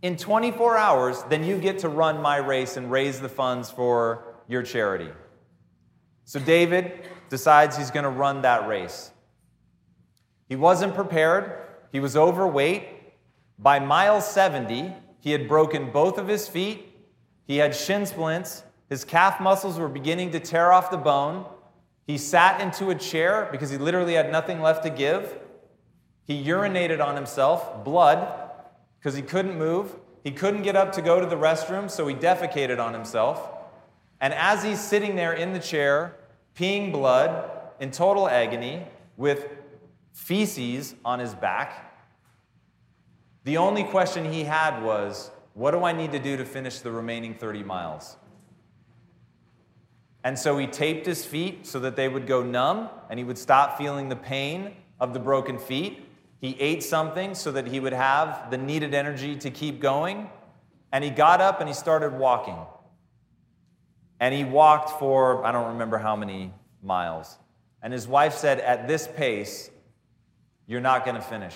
in 0.01 0.17
24 0.17 0.77
hours, 0.77 1.23
then 1.29 1.43
you 1.43 1.59
get 1.59 1.79
to 1.79 1.89
run 1.89 2.21
my 2.21 2.37
race 2.37 2.77
and 2.77 2.89
raise 2.89 3.19
the 3.19 3.29
funds 3.29 3.69
for 3.69 4.35
your 4.47 4.63
charity. 4.63 5.09
So 6.25 6.39
David 6.39 7.07
decides 7.29 7.77
he's 7.77 7.91
going 7.91 8.03
to 8.03 8.09
run 8.09 8.41
that 8.43 8.67
race. 8.67 9.11
He 10.47 10.55
wasn't 10.55 10.95
prepared, 10.95 11.51
he 11.91 11.99
was 11.99 12.15
overweight. 12.15 12.87
By 13.59 13.79
mile 13.79 14.21
70, 14.21 14.93
he 15.19 15.31
had 15.31 15.47
broken 15.47 15.91
both 15.91 16.17
of 16.17 16.27
his 16.27 16.47
feet, 16.47 16.95
he 17.45 17.57
had 17.57 17.75
shin 17.75 18.05
splints, 18.05 18.63
his 18.89 19.05
calf 19.05 19.39
muscles 19.39 19.77
were 19.77 19.87
beginning 19.87 20.31
to 20.31 20.39
tear 20.39 20.71
off 20.71 20.89
the 20.89 20.97
bone. 20.97 21.45
He 22.07 22.17
sat 22.17 22.59
into 22.59 22.89
a 22.89 22.95
chair 22.95 23.47
because 23.51 23.69
he 23.69 23.77
literally 23.77 24.15
had 24.15 24.31
nothing 24.31 24.61
left 24.61 24.83
to 24.83 24.89
give. 24.89 25.37
He 26.29 26.43
urinated 26.43 27.03
on 27.03 27.15
himself, 27.15 27.83
blood, 27.83 28.51
because 28.99 29.15
he 29.15 29.23
couldn't 29.23 29.57
move. 29.57 29.95
He 30.23 30.29
couldn't 30.29 30.61
get 30.61 30.75
up 30.75 30.91
to 30.91 31.01
go 31.01 31.19
to 31.19 31.25
the 31.25 31.35
restroom, 31.35 31.89
so 31.89 32.05
he 32.07 32.13
defecated 32.13 32.79
on 32.79 32.93
himself. 32.93 33.49
And 34.21 34.31
as 34.35 34.61
he's 34.61 34.79
sitting 34.79 35.15
there 35.15 35.33
in 35.33 35.53
the 35.53 35.59
chair, 35.59 36.17
peeing 36.55 36.91
blood 36.91 37.49
in 37.79 37.89
total 37.89 38.29
agony 38.29 38.85
with 39.17 39.47
feces 40.13 40.93
on 41.03 41.17
his 41.17 41.33
back, 41.33 41.99
the 43.43 43.57
only 43.57 43.83
question 43.83 44.31
he 44.31 44.43
had 44.43 44.83
was, 44.83 45.31
What 45.55 45.71
do 45.71 45.83
I 45.83 45.93
need 45.93 46.11
to 46.11 46.19
do 46.19 46.37
to 46.37 46.45
finish 46.45 46.81
the 46.81 46.91
remaining 46.91 47.33
30 47.33 47.63
miles? 47.63 48.17
And 50.23 50.37
so 50.37 50.59
he 50.59 50.67
taped 50.67 51.07
his 51.07 51.25
feet 51.25 51.65
so 51.65 51.79
that 51.79 51.95
they 51.95 52.07
would 52.07 52.27
go 52.27 52.43
numb 52.43 52.91
and 53.09 53.17
he 53.17 53.23
would 53.23 53.39
stop 53.39 53.79
feeling 53.79 54.09
the 54.09 54.15
pain 54.15 54.75
of 54.99 55.15
the 55.15 55.19
broken 55.19 55.57
feet. 55.57 56.05
He 56.39 56.55
ate 56.59 56.83
something 56.83 57.35
so 57.35 57.51
that 57.51 57.67
he 57.67 57.79
would 57.79 57.93
have 57.93 58.49
the 58.49 58.57
needed 58.57 58.93
energy 58.93 59.35
to 59.37 59.51
keep 59.51 59.79
going. 59.79 60.29
And 60.91 61.03
he 61.03 61.09
got 61.09 61.41
up 61.41 61.59
and 61.59 61.67
he 61.67 61.75
started 61.75 62.13
walking. 62.13 62.57
And 64.19 64.33
he 64.33 64.43
walked 64.43 64.99
for, 64.99 65.45
I 65.45 65.51
don't 65.51 65.73
remember 65.73 65.97
how 65.97 66.15
many 66.15 66.53
miles. 66.81 67.37
And 67.81 67.93
his 67.93 68.07
wife 68.07 68.33
said, 68.35 68.59
At 68.59 68.87
this 68.87 69.07
pace, 69.07 69.69
you're 70.65 70.81
not 70.81 71.05
going 71.05 71.15
to 71.15 71.21
finish. 71.21 71.55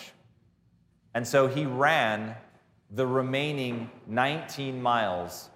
And 1.13 1.27
so 1.27 1.47
he 1.47 1.65
ran 1.65 2.35
the 2.91 3.05
remaining 3.05 3.89
19 4.07 4.81
miles, 4.81 5.49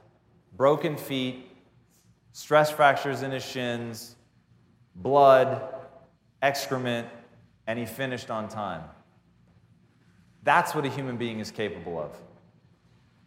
broken 0.55 0.97
feet, 0.97 1.51
stress 2.31 2.71
fractures 2.71 3.23
in 3.23 3.31
his 3.31 3.45
shins, 3.45 4.15
blood, 4.95 5.61
excrement, 6.41 7.07
and 7.67 7.77
he 7.77 7.85
finished 7.85 8.29
on 8.29 8.47
time. 8.47 8.83
That's 10.47 10.73
what 10.73 10.85
a 10.85 10.89
human 10.89 11.17
being 11.17 11.39
is 11.39 11.51
capable 11.51 11.99
of. 11.99 12.11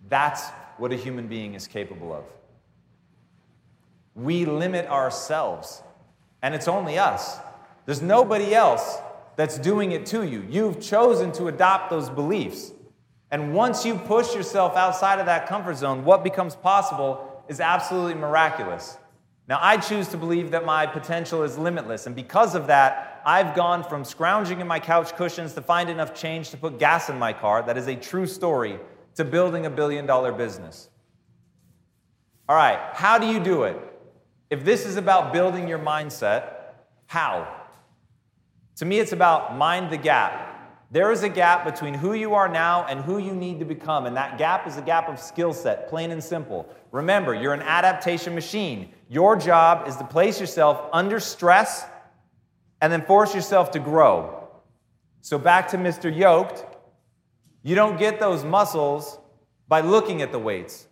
That's 0.09 0.49
what 0.79 0.91
a 0.91 0.97
human 0.97 1.29
being 1.29 1.55
is 1.55 1.69
capable 1.69 2.13
of 2.15 2.25
we 4.15 4.45
limit 4.45 4.87
ourselves. 4.87 5.83
And 6.43 6.55
it's 6.55 6.69
only 6.69 6.99
us. 6.99 7.39
There's 7.87 8.03
nobody 8.03 8.55
else 8.55 8.99
that's 9.37 9.59
doing 9.59 9.93
it 9.93 10.07
to 10.07 10.23
you. 10.27 10.47
You've 10.49 10.81
chosen 10.81 11.33
to 11.33 11.49
adopt 11.49 11.91
those 11.91 12.11
beliefs. 12.11 12.73
And 13.31 13.55
once 13.55 13.85
you 13.85 13.95
push 13.97 14.35
yourself 14.35 14.77
outside 14.77 15.21
of 15.21 15.27
that 15.27 15.47
comfort 15.47 15.77
zone, 15.77 16.05
what 16.05 16.25
becomes 16.25 16.57
possible 16.57 17.45
is 17.49 17.61
absolutely 17.61 18.15
miraculous. 18.15 18.97
Now, 19.49 19.59
I 19.61 19.77
choose 19.77 20.09
to 20.09 20.17
believe 20.17 20.53
that 20.53 20.65
my 20.65 20.87
potential 20.87 21.43
is 21.43 21.59
limitless. 21.59 22.07
And 22.07 22.15
because 22.15 22.55
of 22.55 22.67
that, 22.69 23.10
I've 23.25 23.55
gone 23.55 23.85
from 23.85 24.05
scrounging 24.05 24.61
in 24.61 24.67
my 24.67 24.81
couch 24.81 25.15
cushions 25.17 25.55
to 25.55 25.63
find 25.63 25.91
enough 25.91 26.15
change 26.15 26.51
to 26.51 26.57
put 26.57 26.79
gas 26.79 27.09
in 27.09 27.19
my 27.19 27.33
car. 27.33 27.63
That 27.63 27.77
is 27.77 27.87
a 27.87 27.97
true 27.97 28.27
story 28.27 28.79
to 29.15 29.25
building 29.25 29.67
a 29.67 29.71
billion 29.71 30.07
dollar 30.07 30.33
business. 30.33 30.89
All 32.49 32.57
right, 32.57 32.81
how 32.95 33.19
do 33.19 33.27
you 33.27 33.41
do 33.41 33.65
it? 33.65 33.77
If 34.51 34.65
this 34.65 34.85
is 34.85 34.97
about 34.97 35.33
building 35.33 35.69
your 35.69 35.79
mindset, 35.79 36.55
how? 37.07 37.47
To 38.77 38.85
me, 38.85 38.99
it's 38.99 39.13
about 39.13 39.57
mind 39.57 39.91
the 39.91 39.97
gap. 39.97 40.49
There 40.91 41.13
is 41.13 41.23
a 41.23 41.29
gap 41.29 41.65
between 41.65 41.95
who 41.95 42.15
you 42.15 42.35
are 42.35 42.49
now 42.49 42.85
and 42.87 42.99
who 42.99 43.19
you 43.19 43.33
need 43.33 43.61
to 43.61 43.65
become, 43.65 44.07
and 44.07 44.17
that 44.17 44.39
gap 44.39 44.67
is 44.67 44.77
a 44.77 44.83
gap 44.83 45.09
of 45.09 45.21
skill 45.21 45.53
set, 45.53 45.89
plain 45.89 46.11
and 46.11 46.23
simple. 46.23 46.69
Remember, 46.91 47.33
you're 47.33 47.55
an 47.55 47.63
adaptation 47.63 48.35
machine. 48.35 48.93
Your 49.09 49.37
job 49.37 49.87
is 49.87 49.95
to 49.97 50.05
place 50.05 50.41
yourself 50.41 50.89
under 50.93 51.21
stress 51.21 51.85
and 52.81 52.93
then 52.93 53.03
force 53.03 53.35
yourself 53.35 53.71
to 53.73 53.79
grow. 53.79 54.49
So, 55.21 55.39
back 55.39 55.69
to 55.69 55.77
Mr. 55.77 56.15
Yoked, 56.15 56.65
you 57.63 57.75
don't 57.75 57.99
get 57.99 58.21
those 58.21 58.43
muscles 58.45 59.19
by 59.69 59.81
looking 59.83 60.23
at 60.23 60.33
the 60.33 60.39
weights. 60.39 60.87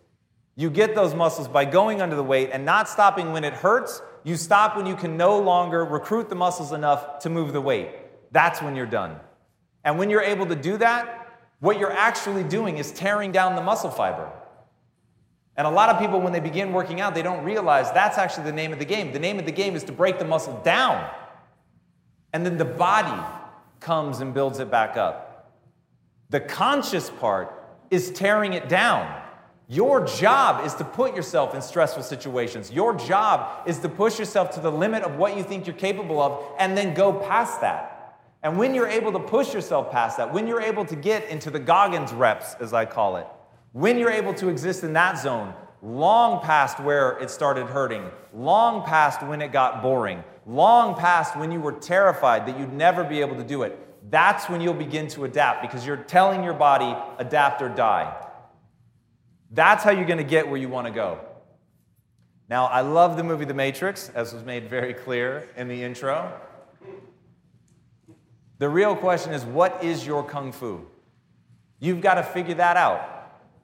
You 0.55 0.69
get 0.69 0.93
those 0.93 1.15
muscles 1.15 1.47
by 1.47 1.65
going 1.65 2.01
under 2.01 2.15
the 2.15 2.23
weight 2.23 2.49
and 2.51 2.65
not 2.65 2.89
stopping 2.89 3.31
when 3.31 3.43
it 3.43 3.53
hurts. 3.53 4.01
You 4.23 4.35
stop 4.35 4.75
when 4.75 4.85
you 4.85 4.95
can 4.95 5.17
no 5.17 5.39
longer 5.39 5.85
recruit 5.85 6.29
the 6.29 6.35
muscles 6.35 6.73
enough 6.73 7.19
to 7.19 7.29
move 7.29 7.53
the 7.53 7.61
weight. 7.61 7.89
That's 8.31 8.61
when 8.61 8.75
you're 8.75 8.85
done. 8.85 9.19
And 9.83 9.97
when 9.97 10.09
you're 10.09 10.21
able 10.21 10.45
to 10.47 10.55
do 10.55 10.77
that, 10.77 11.39
what 11.59 11.79
you're 11.79 11.91
actually 11.91 12.43
doing 12.43 12.77
is 12.77 12.91
tearing 12.91 13.31
down 13.31 13.55
the 13.55 13.61
muscle 13.61 13.89
fiber. 13.89 14.31
And 15.57 15.67
a 15.67 15.69
lot 15.69 15.89
of 15.89 15.99
people, 15.99 16.21
when 16.21 16.31
they 16.31 16.39
begin 16.39 16.71
working 16.71 17.01
out, 17.01 17.15
they 17.15 17.21
don't 17.21 17.43
realize 17.43 17.91
that's 17.91 18.17
actually 18.17 18.45
the 18.45 18.53
name 18.53 18.71
of 18.71 18.79
the 18.79 18.85
game. 18.85 19.11
The 19.11 19.19
name 19.19 19.39
of 19.39 19.45
the 19.45 19.51
game 19.51 19.75
is 19.75 19.83
to 19.85 19.91
break 19.91 20.19
the 20.19 20.25
muscle 20.25 20.61
down. 20.63 21.09
And 22.33 22.45
then 22.45 22.57
the 22.57 22.65
body 22.65 23.21
comes 23.79 24.19
and 24.19 24.33
builds 24.33 24.59
it 24.59 24.69
back 24.69 24.97
up. 24.97 25.51
The 26.29 26.39
conscious 26.39 27.09
part 27.09 27.53
is 27.89 28.11
tearing 28.11 28.53
it 28.53 28.69
down. 28.69 29.21
Your 29.67 30.05
job 30.05 30.65
is 30.65 30.73
to 30.75 30.83
put 30.83 31.15
yourself 31.15 31.53
in 31.53 31.61
stressful 31.61 32.03
situations. 32.03 32.71
Your 32.71 32.95
job 32.95 33.67
is 33.67 33.79
to 33.79 33.89
push 33.89 34.17
yourself 34.17 34.51
to 34.51 34.59
the 34.59 34.71
limit 34.71 35.03
of 35.03 35.15
what 35.17 35.37
you 35.37 35.43
think 35.43 35.67
you're 35.67 35.75
capable 35.75 36.19
of 36.19 36.43
and 36.57 36.75
then 36.75 36.93
go 36.93 37.13
past 37.13 37.61
that. 37.61 38.17
And 38.41 38.57
when 38.57 38.73
you're 38.73 38.87
able 38.87 39.11
to 39.11 39.19
push 39.19 39.53
yourself 39.53 39.91
past 39.91 40.17
that, 40.17 40.33
when 40.33 40.47
you're 40.47 40.61
able 40.61 40.85
to 40.85 40.95
get 40.95 41.27
into 41.29 41.51
the 41.51 41.59
Goggins 41.59 42.13
reps, 42.13 42.55
as 42.59 42.73
I 42.73 42.85
call 42.85 43.17
it, 43.17 43.27
when 43.73 43.99
you're 43.99 44.11
able 44.11 44.33
to 44.35 44.49
exist 44.49 44.83
in 44.83 44.93
that 44.93 45.19
zone, 45.19 45.53
long 45.81 46.41
past 46.41 46.79
where 46.79 47.17
it 47.19 47.29
started 47.29 47.67
hurting, 47.67 48.09
long 48.33 48.83
past 48.83 49.23
when 49.23 49.41
it 49.41 49.51
got 49.51 49.81
boring, 49.81 50.23
long 50.45 50.95
past 50.95 51.37
when 51.37 51.51
you 51.51 51.59
were 51.59 51.73
terrified 51.73 52.45
that 52.47 52.59
you'd 52.59 52.73
never 52.73 53.03
be 53.03 53.21
able 53.21 53.35
to 53.35 53.43
do 53.43 53.63
it, 53.63 53.77
that's 54.09 54.49
when 54.49 54.61
you'll 54.61 54.73
begin 54.73 55.07
to 55.09 55.25
adapt 55.25 55.61
because 55.61 55.85
you're 55.85 55.97
telling 55.97 56.43
your 56.43 56.53
body, 56.53 56.95
adapt 57.17 57.61
or 57.61 57.69
die. 57.69 58.15
That's 59.51 59.83
how 59.83 59.91
you're 59.91 60.05
going 60.05 60.17
to 60.17 60.23
get 60.23 60.47
where 60.47 60.57
you 60.57 60.69
want 60.69 60.87
to 60.87 60.93
go. 60.93 61.19
Now, 62.49 62.65
I 62.65 62.81
love 62.81 63.15
the 63.15 63.23
movie 63.23 63.45
The 63.45 63.53
Matrix, 63.53 64.09
as 64.15 64.33
was 64.33 64.43
made 64.43 64.69
very 64.69 64.93
clear 64.93 65.47
in 65.55 65.67
the 65.67 65.83
intro. 65.83 66.31
The 68.57 68.67
real 68.67 68.95
question 68.95 69.33
is 69.33 69.43
what 69.45 69.83
is 69.83 70.05
your 70.05 70.23
kung 70.23 70.51
fu? 70.51 70.85
You've 71.79 72.01
got 72.01 72.15
to 72.15 72.23
figure 72.23 72.55
that 72.55 72.75
out, 72.75 73.18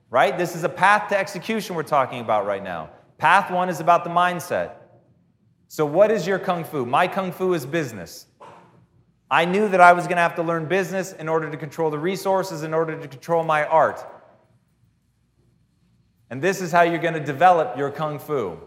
right? 0.10 0.38
This 0.38 0.56
is 0.56 0.64
a 0.64 0.70
path 0.70 1.10
to 1.10 1.18
execution 1.18 1.76
we're 1.76 1.84
talking 1.84 2.20
about 2.20 2.46
right 2.46 2.64
now. 2.64 2.90
Path 3.18 3.52
one 3.52 3.70
is 3.70 3.80
about 3.80 4.04
the 4.04 4.10
mindset. 4.10 4.74
So, 5.68 5.86
what 5.86 6.12
is 6.12 6.28
your 6.28 6.40
kung 6.40 6.64
fu? 6.64 6.86
My 6.86 7.08
kung 7.08 7.32
fu 7.32 7.54
is 7.54 7.66
business. 7.66 8.28
I 9.30 9.46
knew 9.46 9.68
that 9.70 9.82
I 9.82 9.94
was 9.94 10.06
going 10.06 10.18
to 10.18 10.22
have 10.22 10.36
to 10.36 10.44
learn 10.44 10.68
business 10.68 11.14
in 11.14 11.28
order 11.28 11.50
to 11.50 11.58
control 11.58 11.90
the 11.90 11.98
resources, 11.98 12.64
in 12.64 12.74
order 12.74 13.00
to 13.00 13.08
control 13.08 13.44
my 13.44 13.66
art. 13.66 14.06
And 16.30 16.42
this 16.42 16.62
is 16.62 16.72
how 16.72 16.82
you're 16.82 17.00
going 17.00 17.16
to 17.16 17.20
develop 17.24 17.78
your 17.78 17.90
kung 17.92 18.20
fu. 18.20 18.60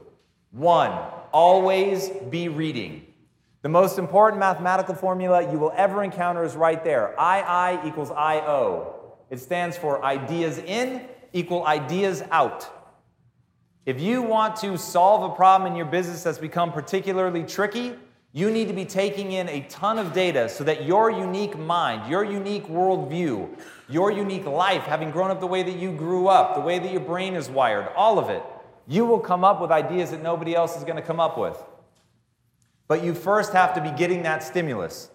One, 0.50 0.90
always 1.32 2.08
be 2.30 2.48
reading. 2.48 3.06
The 3.62 3.68
most 3.68 3.98
important 3.98 4.40
mathematical 4.40 4.94
formula 4.94 5.50
you 5.50 5.58
will 5.58 5.72
ever 5.76 6.02
encounter 6.02 6.44
is 6.44 6.56
right 6.56 6.82
there. 6.82 7.14
II 7.18 7.88
equals 7.88 8.10
IO. 8.10 9.16
It 9.30 9.40
stands 9.40 9.76
for 9.76 10.04
ideas 10.04 10.58
in 10.58 11.06
equal 11.32 11.66
ideas 11.66 12.22
out. 12.30 12.68
If 13.86 14.00
you 14.00 14.22
want 14.22 14.56
to 14.56 14.76
solve 14.76 15.30
a 15.30 15.34
problem 15.34 15.70
in 15.70 15.76
your 15.76 15.86
business 15.86 16.22
that's 16.22 16.38
become 16.38 16.72
particularly 16.72 17.44
tricky, 17.44 17.94
you 18.32 18.50
need 18.50 18.68
to 18.68 18.74
be 18.74 18.84
taking 18.84 19.32
in 19.32 19.48
a 19.48 19.62
ton 19.62 19.98
of 19.98 20.12
data 20.12 20.48
so 20.48 20.62
that 20.64 20.84
your 20.84 21.10
unique 21.10 21.58
mind, 21.58 22.10
your 22.10 22.22
unique 22.22 22.66
worldview, 22.66 23.48
your 23.88 24.10
unique 24.10 24.44
life, 24.44 24.82
having 24.82 25.10
grown 25.10 25.30
up 25.30 25.40
the 25.40 25.46
way 25.46 25.62
that 25.62 25.76
you 25.76 25.92
grew 25.92 26.28
up, 26.28 26.54
the 26.54 26.60
way 26.60 26.78
that 26.78 26.92
your 26.92 27.00
brain 27.00 27.34
is 27.34 27.48
wired, 27.48 27.88
all 27.96 28.18
of 28.18 28.28
it, 28.28 28.42
you 28.86 29.06
will 29.06 29.20
come 29.20 29.44
up 29.44 29.60
with 29.60 29.70
ideas 29.70 30.10
that 30.10 30.22
nobody 30.22 30.54
else 30.54 30.76
is 30.76 30.84
going 30.84 30.96
to 30.96 31.02
come 31.02 31.20
up 31.20 31.38
with. 31.38 31.56
But 32.86 33.02
you 33.02 33.14
first 33.14 33.52
have 33.52 33.74
to 33.74 33.80
be 33.80 33.90
getting 33.90 34.22
that 34.22 34.42
stimulus. 34.42 35.10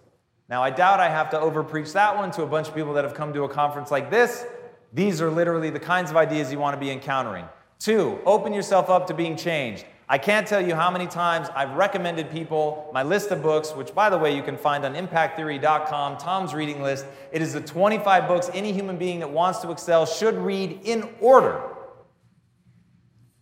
Now, 0.50 0.62
I 0.62 0.70
doubt 0.70 1.00
I 1.00 1.10
have 1.10 1.30
to 1.32 1.38
overpreach 1.38 1.94
that 1.94 2.16
one 2.16 2.32
to 2.32 2.44
a 2.44 2.48
bunch 2.48 2.68
of 2.68 2.76
people 2.76 2.94
that 2.94 3.04
have 3.04 3.14
come 3.14 3.34
to 3.34 3.44
a 3.44 3.50
conference 3.50 3.90
like 3.92 4.12
this. 4.12 4.46
These 4.94 5.22
are 5.22 5.32
literally 5.32 5.72
the 5.72 5.80
kinds 5.80 6.12
of 6.12 6.18
ideas 6.18 6.52
you 6.52 6.60
want 6.60 6.76
to 6.76 6.80
be 6.80 6.92
encountering. 6.92 7.46
Two, 7.80 8.20
open 8.26 8.54
yourself 8.54 8.90
up 8.90 9.08
to 9.08 9.14
being 9.14 9.36
changed. 9.36 9.86
I 10.08 10.18
can't 10.18 10.46
tell 10.46 10.62
you 10.62 10.76
how 10.76 10.92
many 10.92 11.08
times 11.08 11.48
I've 11.56 11.74
recommended 11.74 12.30
people 12.30 12.90
my 12.94 13.02
list 13.02 13.32
of 13.32 13.42
books, 13.42 13.72
which, 13.72 13.96
by 13.96 14.10
the 14.10 14.18
way, 14.18 14.36
you 14.36 14.44
can 14.44 14.58
find 14.58 14.86
on 14.86 14.94
impacttheory.com, 14.94 16.18
Tom's 16.18 16.54
reading 16.54 16.84
list. 16.84 17.06
It 17.32 17.42
is 17.42 17.54
the 17.54 17.62
25 17.62 18.28
books 18.28 18.50
any 18.54 18.72
human 18.72 18.98
being 18.98 19.20
that 19.20 19.32
wants 19.32 19.60
to 19.60 19.72
excel 19.72 20.06
should 20.06 20.38
read 20.38 20.82
in 20.84 21.10
order. 21.20 21.62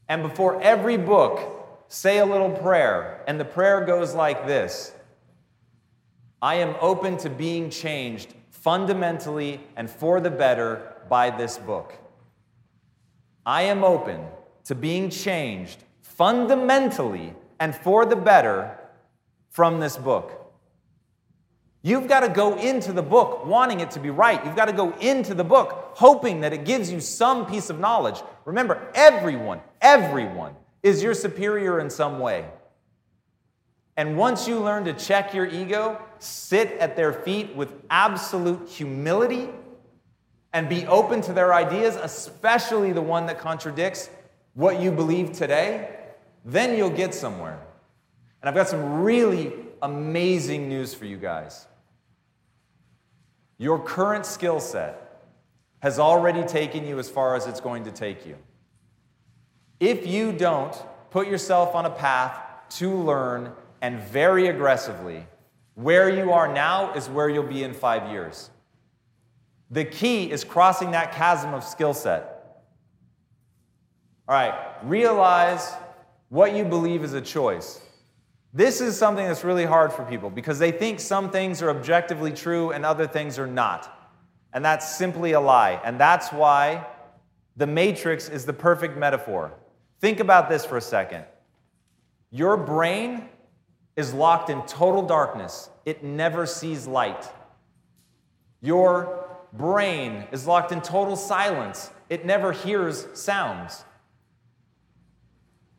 And 0.07 0.23
before 0.23 0.61
every 0.61 0.97
book, 0.97 1.85
say 1.87 2.19
a 2.19 2.25
little 2.25 2.51
prayer. 2.51 3.23
And 3.27 3.39
the 3.39 3.45
prayer 3.45 3.83
goes 3.83 4.13
like 4.13 4.47
this 4.47 4.93
I 6.41 6.55
am 6.55 6.75
open 6.79 7.17
to 7.17 7.29
being 7.29 7.69
changed 7.69 8.33
fundamentally 8.61 9.59
and 9.75 9.89
for 9.89 10.21
the 10.21 10.29
better 10.29 10.93
by 11.09 11.31
this 11.31 11.57
book. 11.57 11.97
I 13.45 13.63
am 13.63 13.83
open 13.83 14.21
to 14.65 14.75
being 14.75 15.09
changed 15.09 15.83
fundamentally 16.01 17.33
and 17.59 17.75
for 17.75 18.05
the 18.05 18.15
better 18.15 18.77
from 19.49 19.79
this 19.79 19.97
book. 19.97 20.37
You've 21.81 22.07
got 22.07 22.19
to 22.19 22.29
go 22.29 22.55
into 22.59 22.93
the 22.93 23.01
book 23.01 23.43
wanting 23.47 23.79
it 23.79 23.89
to 23.91 23.99
be 23.99 24.11
right. 24.11 24.43
You've 24.45 24.55
got 24.55 24.65
to 24.65 24.73
go 24.73 24.91
into 24.99 25.33
the 25.33 25.43
book 25.43 25.93
hoping 25.95 26.41
that 26.41 26.53
it 26.53 26.63
gives 26.63 26.91
you 26.91 26.99
some 26.99 27.47
piece 27.47 27.71
of 27.71 27.79
knowledge. 27.79 28.21
Remember, 28.45 28.87
everyone, 28.93 29.61
everyone 29.81 30.53
is 30.83 31.01
your 31.01 31.15
superior 31.15 31.79
in 31.79 31.89
some 31.89 32.19
way. 32.19 32.45
And 33.97 34.15
once 34.15 34.47
you 34.47 34.59
learn 34.59 34.85
to 34.85 34.93
check 34.93 35.33
your 35.33 35.47
ego, 35.47 35.99
sit 36.21 36.71
at 36.73 36.95
their 36.95 37.13
feet 37.13 37.55
with 37.55 37.73
absolute 37.89 38.69
humility, 38.69 39.49
and 40.53 40.67
be 40.67 40.85
open 40.87 41.21
to 41.21 41.33
their 41.33 41.53
ideas, 41.53 41.95
especially 41.95 42.91
the 42.91 43.01
one 43.01 43.25
that 43.27 43.39
contradicts 43.39 44.09
what 44.53 44.81
you 44.81 44.91
believe 44.91 45.31
today, 45.31 45.95
then 46.43 46.77
you'll 46.77 46.89
get 46.89 47.13
somewhere. 47.13 47.59
And 48.41 48.49
I've 48.49 48.55
got 48.55 48.67
some 48.67 49.01
really 49.01 49.53
amazing 49.81 50.67
news 50.67 50.93
for 50.93 51.05
you 51.05 51.17
guys. 51.17 51.67
Your 53.57 53.79
current 53.79 54.25
skill 54.25 54.59
set 54.59 55.23
has 55.79 55.99
already 55.99 56.43
taken 56.43 56.85
you 56.85 56.99
as 56.99 57.09
far 57.09 57.35
as 57.35 57.47
it's 57.47 57.61
going 57.61 57.85
to 57.85 57.91
take 57.91 58.25
you. 58.25 58.35
If 59.79 60.05
you 60.05 60.31
don't 60.31 60.75
put 61.11 61.27
yourself 61.27 61.75
on 61.75 61.85
a 61.85 61.89
path 61.89 62.39
to 62.77 62.93
learn 62.93 63.53
and 63.81 63.99
very 63.99 64.47
aggressively, 64.47 65.25
where 65.81 66.09
you 66.09 66.31
are 66.31 66.51
now 66.51 66.93
is 66.93 67.09
where 67.09 67.29
you'll 67.29 67.43
be 67.43 67.63
in 67.63 67.73
five 67.73 68.11
years. 68.11 68.49
The 69.71 69.85
key 69.85 70.29
is 70.29 70.43
crossing 70.43 70.91
that 70.91 71.13
chasm 71.13 71.53
of 71.53 71.63
skill 71.63 71.93
set. 71.93 72.61
All 74.27 74.35
right, 74.35 74.75
realize 74.83 75.73
what 76.29 76.55
you 76.55 76.63
believe 76.63 77.03
is 77.03 77.13
a 77.13 77.21
choice. 77.21 77.81
This 78.53 78.81
is 78.81 78.97
something 78.97 79.25
that's 79.25 79.43
really 79.43 79.65
hard 79.65 79.91
for 79.93 80.03
people 80.05 80.29
because 80.29 80.59
they 80.59 80.71
think 80.71 80.99
some 80.99 81.31
things 81.31 81.61
are 81.61 81.69
objectively 81.69 82.31
true 82.31 82.71
and 82.71 82.85
other 82.85 83.07
things 83.07 83.39
are 83.39 83.47
not. 83.47 83.97
And 84.53 84.63
that's 84.63 84.95
simply 84.95 85.31
a 85.31 85.39
lie. 85.39 85.81
And 85.83 85.99
that's 85.99 86.29
why 86.29 86.85
the 87.55 87.67
matrix 87.67 88.29
is 88.29 88.45
the 88.45 88.53
perfect 88.53 88.97
metaphor. 88.97 89.53
Think 89.99 90.19
about 90.19 90.49
this 90.49 90.65
for 90.65 90.77
a 90.77 90.81
second. 90.81 91.25
Your 92.29 92.57
brain 92.57 93.29
is 93.95 94.13
locked 94.13 94.49
in 94.49 94.61
total 94.63 95.01
darkness, 95.01 95.69
it 95.85 96.03
never 96.03 96.45
sees 96.45 96.87
light. 96.87 97.29
Your 98.61 99.27
brain 99.53 100.25
is 100.31 100.47
locked 100.47 100.71
in 100.71 100.81
total 100.81 101.15
silence, 101.15 101.91
it 102.09 102.25
never 102.25 102.51
hears 102.51 103.07
sounds. 103.13 103.83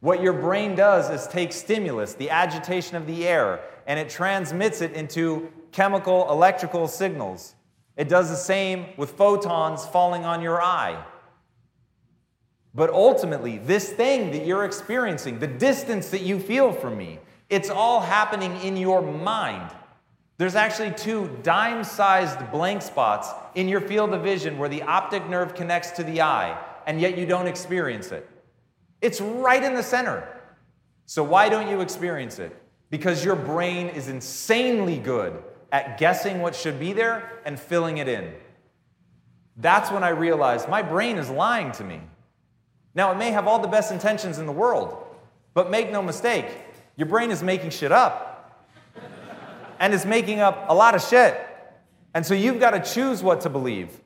What 0.01 0.21
your 0.21 0.33
brain 0.33 0.75
does 0.75 1.11
is 1.11 1.29
take 1.29 1.53
stimulus, 1.53 2.15
the 2.15 2.31
agitation 2.31 2.97
of 2.97 3.07
the 3.07 3.29
air, 3.29 3.61
and 3.87 4.01
it 4.01 4.09
transmits 4.09 4.81
it 4.81 4.95
into 4.95 5.53
chemical, 5.71 6.29
electrical 6.29 6.89
signals. 6.89 7.55
It 7.97 8.09
does 8.09 8.29
the 8.29 8.37
same 8.37 8.87
with 8.97 9.11
photons 9.13 9.87
falling 9.87 10.25
on 10.25 10.43
your 10.43 10.61
eye. 10.61 11.05
But 12.75 12.91
ultimately, 12.91 13.59
this 13.59 13.91
thing 13.91 14.33
that 14.33 14.47
you're 14.47 14.65
experiencing, 14.65 15.39
the 15.39 15.47
distance 15.47 16.09
that 16.09 16.23
you 16.23 16.41
feel 16.41 16.73
from 16.73 16.97
me, 16.97 17.19
it's 17.49 17.69
all 17.69 18.01
happening 18.01 18.57
in 18.63 18.77
your 18.77 19.03
mind. 19.03 19.71
There's 20.39 20.55
actually 20.55 20.93
two 20.93 21.39
dime 21.43 21.85
sized 21.85 22.51
blank 22.51 22.83
spots 22.83 23.29
in 23.55 23.69
your 23.69 23.81
field 23.81 24.13
of 24.15 24.23
vision 24.23 24.59
where 24.59 24.69
the 24.69 24.83
optic 24.83 25.29
nerve 25.29 25.55
connects 25.55 25.91
to 25.93 26.05
the 26.05 26.23
eye, 26.23 26.59
and 26.87 27.01
yet 27.01 27.17
you 27.17 27.27
don't 27.27 27.47
experience 27.47 28.11
it. 28.13 28.29
It's 29.01 29.21
right 29.21 29.63
in 29.63 29.75
the 29.75 29.83
center. 29.83 30.27
So, 31.07 31.23
why 31.23 31.49
don't 31.49 31.69
you 31.69 31.81
experience 31.81 32.39
it? 32.39 32.57
Because 32.91 33.25
your 33.25 33.37
brain 33.37 33.89
is 33.89 34.09
insanely 34.09 34.99
good 34.99 35.43
at 35.71 35.99
guessing 35.99 36.41
what 36.41 36.55
should 36.55 36.79
be 36.79 36.93
there 36.93 37.41
and 37.45 37.59
filling 37.59 37.99
it 37.99 38.09
in. 38.09 38.33
That's 39.57 39.91
when 39.91 40.03
I 40.03 40.11
realized 40.11 40.69
my 40.69 40.83
brain 40.83 41.19
is 41.19 41.29
lying 41.29 41.73
to 41.73 41.85
me. 41.85 42.01
Now, 42.95 43.13
it 43.13 43.17
may 43.17 43.31
have 43.31 43.47
all 43.47 43.59
the 43.59 43.69
best 43.69 43.93
intentions 43.93 44.39
in 44.39 44.47
the 44.47 44.53
world, 44.53 44.97
but 45.55 45.71
make 45.71 45.91
no 45.91 46.03
mistake, 46.03 46.47
your 46.97 47.07
brain 47.07 47.31
is 47.31 47.43
making 47.43 47.71
shit 47.71 47.93
up. 47.93 48.32
And 49.83 49.93
it's 49.93 50.05
making 50.05 50.39
up 50.39 50.67
a 50.69 50.75
lot 50.75 50.95
of 50.95 51.03
shit. 51.03 51.37
And 52.15 52.25
so 52.25 52.35
you've 52.35 52.61
got 52.61 52.71
to 52.71 52.81
choose 52.81 53.21
what 53.21 53.41
to 53.41 53.51
believe. 53.51 54.01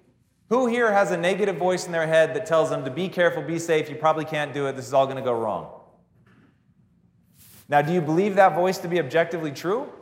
Who 0.49 0.67
here 0.67 0.91
has 0.91 1.11
a 1.11 1.19
negative 1.19 1.59
voice 1.59 1.85
in 1.85 1.93
their 1.93 2.07
head 2.07 2.35
that 2.35 2.47
tells 2.47 2.71
them 2.71 2.87
to 2.87 2.91
be 2.91 3.11
careful, 3.11 3.43
be 3.43 3.59
safe, 3.59 3.91
you 3.91 3.97
probably 3.97 4.25
can't 4.25 4.55
do 4.55 4.67
it, 4.69 4.75
this 4.75 4.87
is 4.87 4.95
all 4.95 5.05
going 5.05 5.19
to 5.19 5.23
go 5.23 5.39
wrong? 5.39 5.69
Now, 7.69 7.83
do 7.83 7.93
you 7.93 8.01
believe 8.01 8.37
that 8.37 8.55
voice 8.55 8.79
to 8.79 8.89
be 8.89 8.99
objectively 8.99 9.51
true? 9.51 9.93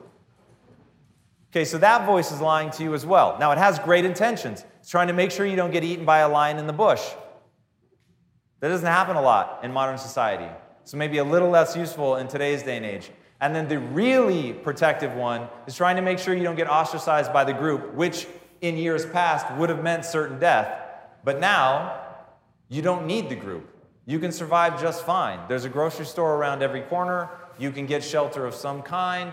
Okay, 1.50 1.64
so 1.64 1.76
that 1.78 2.06
voice 2.06 2.30
is 2.30 2.40
lying 2.40 2.70
to 2.70 2.84
you 2.84 2.94
as 2.94 3.04
well. 3.04 3.36
Now, 3.40 3.50
it 3.50 3.58
has 3.58 3.80
great 3.80 4.04
intentions. 4.04 4.64
It's 4.78 4.90
trying 4.90 5.08
to 5.08 5.12
make 5.12 5.32
sure 5.32 5.44
you 5.44 5.56
don't 5.56 5.72
get 5.72 5.82
eaten 5.82 6.04
by 6.04 6.18
a 6.18 6.28
lion 6.28 6.58
in 6.58 6.68
the 6.68 6.72
bush. 6.72 7.02
That 8.60 8.68
doesn't 8.68 8.86
happen 8.86 9.16
a 9.16 9.22
lot 9.22 9.60
in 9.64 9.72
modern 9.72 9.98
society. 9.98 10.48
So 10.84 10.96
maybe 10.98 11.18
a 11.18 11.24
little 11.24 11.50
less 11.50 11.74
useful 11.74 12.16
in 12.16 12.28
today's 12.28 12.62
day 12.62 12.76
and 12.76 12.86
age. 12.86 13.10
And 13.44 13.54
then 13.54 13.68
the 13.68 13.78
really 13.78 14.54
protective 14.54 15.12
one 15.12 15.48
is 15.66 15.76
trying 15.76 15.96
to 15.96 16.02
make 16.02 16.18
sure 16.18 16.34
you 16.34 16.44
don't 16.44 16.56
get 16.56 16.66
ostracized 16.66 17.30
by 17.30 17.44
the 17.44 17.52
group, 17.52 17.92
which 17.92 18.26
in 18.62 18.78
years 18.78 19.04
past 19.04 19.44
would 19.58 19.68
have 19.68 19.82
meant 19.82 20.06
certain 20.06 20.38
death. 20.38 20.80
But 21.24 21.40
now, 21.40 22.00
you 22.70 22.80
don't 22.80 23.06
need 23.06 23.28
the 23.28 23.36
group. 23.36 23.68
You 24.06 24.18
can 24.18 24.32
survive 24.32 24.80
just 24.80 25.04
fine. 25.04 25.40
There's 25.46 25.66
a 25.66 25.68
grocery 25.68 26.06
store 26.06 26.36
around 26.36 26.62
every 26.62 26.80
corner. 26.80 27.28
You 27.58 27.70
can 27.70 27.84
get 27.84 28.02
shelter 28.02 28.46
of 28.46 28.54
some 28.54 28.80
kind. 28.80 29.30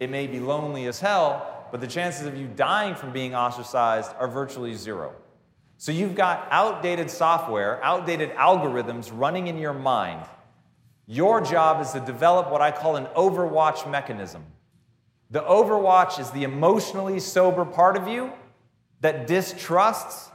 It 0.00 0.10
may 0.10 0.26
be 0.26 0.40
lonely 0.40 0.86
as 0.86 0.98
hell, 0.98 1.68
but 1.70 1.80
the 1.80 1.86
chances 1.86 2.26
of 2.26 2.36
you 2.36 2.48
dying 2.48 2.96
from 2.96 3.12
being 3.12 3.36
ostracized 3.36 4.10
are 4.18 4.26
virtually 4.26 4.74
zero. 4.74 5.14
So 5.76 5.92
you've 5.92 6.16
got 6.16 6.48
outdated 6.50 7.08
software, 7.08 7.80
outdated 7.84 8.32
algorithms 8.32 9.08
running 9.14 9.46
in 9.46 9.56
your 9.56 9.72
mind. 9.72 10.26
Your 11.10 11.40
job 11.40 11.82
is 11.82 11.90
to 11.90 11.98
develop 11.98 12.52
what 12.52 12.60
I 12.60 12.70
call 12.70 12.94
an 12.94 13.06
overwatch 13.16 13.90
mechanism. 13.90 14.44
The 15.32 15.40
overwatch 15.40 16.20
is 16.20 16.30
the 16.30 16.44
emotionally 16.44 17.18
sober 17.18 17.64
part 17.64 17.96
of 17.96 18.06
you 18.06 18.32
that 19.00 19.26
distrusts 19.26 20.30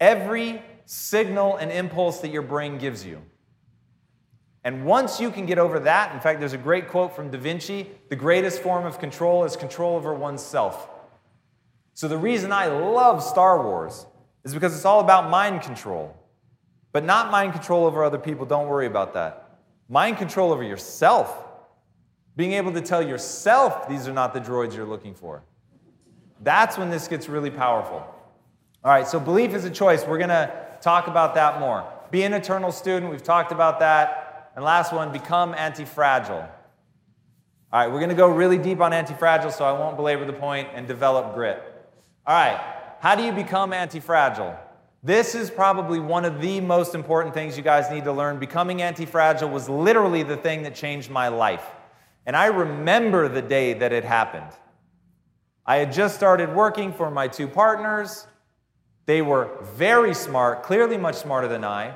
every 0.00 0.60
signal 0.84 1.54
and 1.58 1.70
impulse 1.70 2.18
that 2.22 2.32
your 2.32 2.42
brain 2.42 2.76
gives 2.76 3.06
you. 3.06 3.22
And 4.64 4.84
once 4.84 5.20
you 5.20 5.30
can 5.30 5.46
get 5.46 5.60
over 5.60 5.78
that, 5.78 6.12
in 6.12 6.18
fact, 6.18 6.40
there's 6.40 6.54
a 6.54 6.58
great 6.58 6.88
quote 6.88 7.14
from 7.14 7.30
Da 7.30 7.38
Vinci 7.38 7.88
the 8.08 8.16
greatest 8.16 8.60
form 8.62 8.84
of 8.84 8.98
control 8.98 9.44
is 9.44 9.54
control 9.54 9.94
over 9.94 10.12
oneself. 10.12 10.88
So 11.94 12.08
the 12.08 12.18
reason 12.18 12.50
I 12.50 12.66
love 12.66 13.22
Star 13.22 13.62
Wars 13.62 14.06
is 14.42 14.52
because 14.52 14.74
it's 14.74 14.84
all 14.84 14.98
about 14.98 15.30
mind 15.30 15.62
control, 15.62 16.16
but 16.90 17.04
not 17.04 17.30
mind 17.30 17.52
control 17.52 17.86
over 17.86 18.02
other 18.02 18.18
people. 18.18 18.44
Don't 18.44 18.66
worry 18.66 18.86
about 18.86 19.14
that. 19.14 19.45
Mind 19.88 20.18
control 20.18 20.52
over 20.52 20.62
yourself. 20.62 21.44
Being 22.36 22.52
able 22.52 22.72
to 22.72 22.80
tell 22.80 23.02
yourself 23.02 23.88
these 23.88 24.06
are 24.08 24.12
not 24.12 24.34
the 24.34 24.40
droids 24.40 24.74
you're 24.74 24.86
looking 24.86 25.14
for. 25.14 25.42
That's 26.42 26.76
when 26.76 26.90
this 26.90 27.08
gets 27.08 27.28
really 27.28 27.50
powerful. 27.50 27.98
All 28.84 28.92
right, 28.92 29.06
so 29.06 29.18
belief 29.18 29.54
is 29.54 29.64
a 29.64 29.70
choice. 29.70 30.04
We're 30.06 30.18
going 30.18 30.28
to 30.28 30.52
talk 30.80 31.06
about 31.06 31.34
that 31.34 31.60
more. 31.60 31.90
Be 32.10 32.22
an 32.22 32.34
eternal 32.34 32.70
student. 32.72 33.10
We've 33.10 33.22
talked 33.22 33.52
about 33.52 33.80
that. 33.80 34.52
And 34.54 34.64
last 34.64 34.92
one, 34.92 35.12
become 35.12 35.54
anti 35.54 35.84
fragile. 35.84 36.48
All 37.72 37.80
right, 37.80 37.88
we're 37.88 37.98
going 37.98 38.10
to 38.10 38.14
go 38.16 38.28
really 38.28 38.58
deep 38.58 38.80
on 38.80 38.92
anti 38.92 39.14
fragile, 39.14 39.50
so 39.50 39.64
I 39.64 39.72
won't 39.72 39.96
belabor 39.96 40.24
the 40.24 40.32
point 40.32 40.68
and 40.72 40.86
develop 40.86 41.34
grit. 41.34 41.62
All 42.26 42.34
right, 42.34 42.60
how 43.00 43.14
do 43.14 43.22
you 43.22 43.32
become 43.32 43.72
anti 43.72 44.00
fragile? 44.00 44.56
This 45.06 45.36
is 45.36 45.52
probably 45.52 46.00
one 46.00 46.24
of 46.24 46.40
the 46.40 46.60
most 46.60 46.92
important 46.96 47.32
things 47.32 47.56
you 47.56 47.62
guys 47.62 47.92
need 47.92 48.02
to 48.02 48.12
learn. 48.12 48.40
Becoming 48.40 48.82
anti 48.82 49.06
fragile 49.06 49.48
was 49.48 49.68
literally 49.68 50.24
the 50.24 50.36
thing 50.36 50.64
that 50.64 50.74
changed 50.74 51.10
my 51.10 51.28
life. 51.28 51.64
And 52.26 52.34
I 52.34 52.46
remember 52.46 53.28
the 53.28 53.40
day 53.40 53.72
that 53.74 53.92
it 53.92 54.02
happened. 54.02 54.50
I 55.64 55.76
had 55.76 55.92
just 55.92 56.16
started 56.16 56.52
working 56.52 56.92
for 56.92 57.08
my 57.08 57.28
two 57.28 57.46
partners. 57.46 58.26
They 59.04 59.22
were 59.22 59.48
very 59.76 60.12
smart, 60.12 60.64
clearly 60.64 60.96
much 60.96 61.14
smarter 61.14 61.46
than 61.46 61.62
I. 61.62 61.94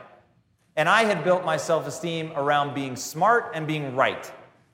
And 0.77 0.89
I 0.89 1.03
had 1.03 1.24
built 1.24 1.45
my 1.45 1.57
self 1.57 1.89
esteem 1.89 2.31
around 2.37 2.77
being 2.77 2.95
smart 2.95 3.51
and 3.55 3.66
being 3.66 3.97
right. 3.97 4.31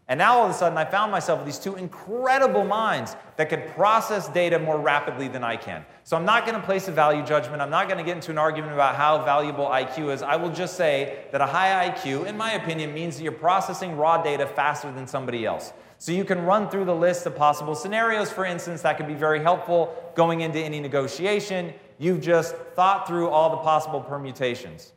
And 0.08 0.18
now 0.18 0.38
all 0.38 0.44
of 0.44 0.52
a 0.52 0.54
sudden, 0.54 0.78
I 0.78 0.84
found 0.84 1.10
myself 1.10 1.40
with 1.40 1.46
these 1.46 1.58
two 1.58 1.74
incredible 1.74 2.62
minds 2.62 3.16
that 3.36 3.48
could 3.48 3.66
process 3.74 4.28
data 4.28 4.56
more 4.56 4.78
rapidly 4.78 5.26
than 5.26 5.42
I 5.42 5.56
can. 5.56 5.84
So 6.04 6.16
I'm 6.16 6.24
not 6.24 6.46
going 6.46 6.54
to 6.58 6.64
place 6.64 6.86
a 6.86 6.92
value 6.92 7.24
judgment. 7.24 7.60
I'm 7.60 7.70
not 7.70 7.88
going 7.88 7.98
to 7.98 8.04
get 8.04 8.14
into 8.14 8.30
an 8.30 8.38
argument 8.38 8.72
about 8.72 8.94
how 8.94 9.24
valuable 9.24 9.66
IQ 9.66 10.14
is. 10.14 10.22
I 10.22 10.36
will 10.36 10.52
just 10.52 10.76
say 10.76 11.24
that 11.32 11.40
a 11.40 11.46
high 11.46 11.90
IQ, 11.90 12.26
in 12.26 12.36
my 12.36 12.52
opinion, 12.52 12.94
means 12.94 13.16
that 13.16 13.24
you're 13.24 13.32
processing 13.32 13.96
raw 13.96 14.22
data 14.22 14.46
faster 14.46 14.92
than 14.92 15.08
somebody 15.08 15.44
else. 15.44 15.72
So 15.98 16.12
you 16.12 16.24
can 16.24 16.44
run 16.44 16.68
through 16.70 16.84
the 16.84 16.94
list 16.94 17.26
of 17.26 17.34
possible 17.34 17.74
scenarios, 17.74 18.30
for 18.30 18.44
instance, 18.44 18.82
that 18.82 18.98
could 18.98 19.08
be 19.08 19.14
very 19.14 19.42
helpful 19.42 20.12
going 20.14 20.42
into 20.42 20.60
any 20.60 20.78
negotiation. 20.78 21.74
You've 21.98 22.20
just 22.20 22.54
thought 22.76 23.08
through 23.08 23.30
all 23.30 23.50
the 23.50 23.56
possible 23.56 24.00
permutations. 24.00 24.92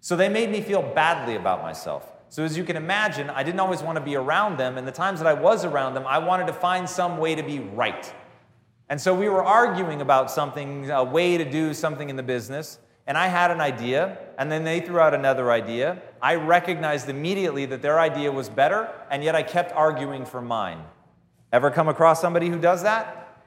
So 0.00 0.16
they 0.16 0.28
made 0.28 0.50
me 0.50 0.62
feel 0.62 0.82
badly 0.82 1.36
about 1.36 1.62
myself. 1.62 2.10
So, 2.30 2.44
as 2.44 2.58
you 2.58 2.64
can 2.64 2.76
imagine, 2.76 3.30
I 3.30 3.42
didn't 3.42 3.60
always 3.60 3.82
want 3.82 3.96
to 3.96 4.04
be 4.04 4.14
around 4.14 4.58
them, 4.58 4.76
and 4.76 4.86
the 4.86 4.92
times 4.92 5.18
that 5.20 5.26
I 5.26 5.32
was 5.32 5.64
around 5.64 5.94
them, 5.94 6.04
I 6.06 6.18
wanted 6.18 6.46
to 6.48 6.52
find 6.52 6.88
some 6.88 7.16
way 7.16 7.34
to 7.34 7.42
be 7.42 7.58
right. 7.58 8.12
And 8.90 9.00
so 9.00 9.14
we 9.14 9.28
were 9.28 9.44
arguing 9.44 10.00
about 10.00 10.30
something, 10.30 10.90
a 10.90 11.04
way 11.04 11.38
to 11.38 11.50
do 11.50 11.72
something 11.72 12.10
in 12.10 12.16
the 12.16 12.22
business, 12.22 12.78
and 13.06 13.16
I 13.16 13.28
had 13.28 13.50
an 13.50 13.60
idea, 13.60 14.18
and 14.36 14.52
then 14.52 14.64
they 14.64 14.80
threw 14.80 15.00
out 15.00 15.14
another 15.14 15.50
idea. 15.50 16.02
I 16.20 16.34
recognized 16.34 17.08
immediately 17.08 17.64
that 17.66 17.80
their 17.80 17.98
idea 17.98 18.30
was 18.30 18.50
better, 18.50 18.90
and 19.10 19.24
yet 19.24 19.34
I 19.34 19.42
kept 19.42 19.72
arguing 19.72 20.26
for 20.26 20.42
mine. 20.42 20.82
Ever 21.50 21.70
come 21.70 21.88
across 21.88 22.20
somebody 22.20 22.50
who 22.50 22.58
does 22.58 22.82
that? 22.82 23.42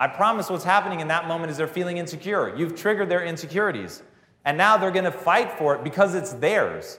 I 0.00 0.08
promise 0.08 0.50
what's 0.50 0.64
happening 0.64 0.98
in 0.98 1.08
that 1.08 1.28
moment 1.28 1.52
is 1.52 1.56
they're 1.56 1.68
feeling 1.68 1.98
insecure. 1.98 2.54
You've 2.56 2.74
triggered 2.74 3.08
their 3.08 3.24
insecurities, 3.24 4.02
and 4.44 4.58
now 4.58 4.76
they're 4.76 4.90
going 4.90 5.04
to 5.04 5.12
fight 5.12 5.52
for 5.52 5.76
it 5.76 5.84
because 5.84 6.16
it's 6.16 6.32
theirs. 6.32 6.98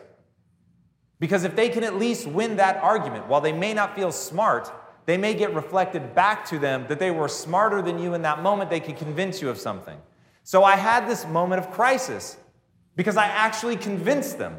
Because 1.19 1.43
if 1.43 1.55
they 1.55 1.69
can 1.69 1.83
at 1.83 1.95
least 1.95 2.27
win 2.27 2.57
that 2.57 2.77
argument, 2.77 3.27
while 3.27 3.41
they 3.41 3.51
may 3.51 3.73
not 3.73 3.95
feel 3.95 4.11
smart, 4.11 4.71
they 5.05 5.17
may 5.17 5.33
get 5.33 5.53
reflected 5.53 6.13
back 6.13 6.45
to 6.47 6.59
them 6.59 6.85
that 6.89 6.99
they 6.99 7.11
were 7.11 7.27
smarter 7.27 7.81
than 7.81 7.97
you 7.97 8.13
in 8.13 8.21
that 8.23 8.43
moment. 8.43 8.69
They 8.69 8.79
could 8.79 8.97
convince 8.97 9.41
you 9.41 9.49
of 9.49 9.57
something. 9.57 9.97
So 10.43 10.63
I 10.63 10.75
had 10.75 11.07
this 11.07 11.25
moment 11.25 11.63
of 11.63 11.71
crisis 11.71 12.37
because 12.95 13.17
I 13.17 13.25
actually 13.25 13.77
convinced 13.77 14.37
them. 14.37 14.57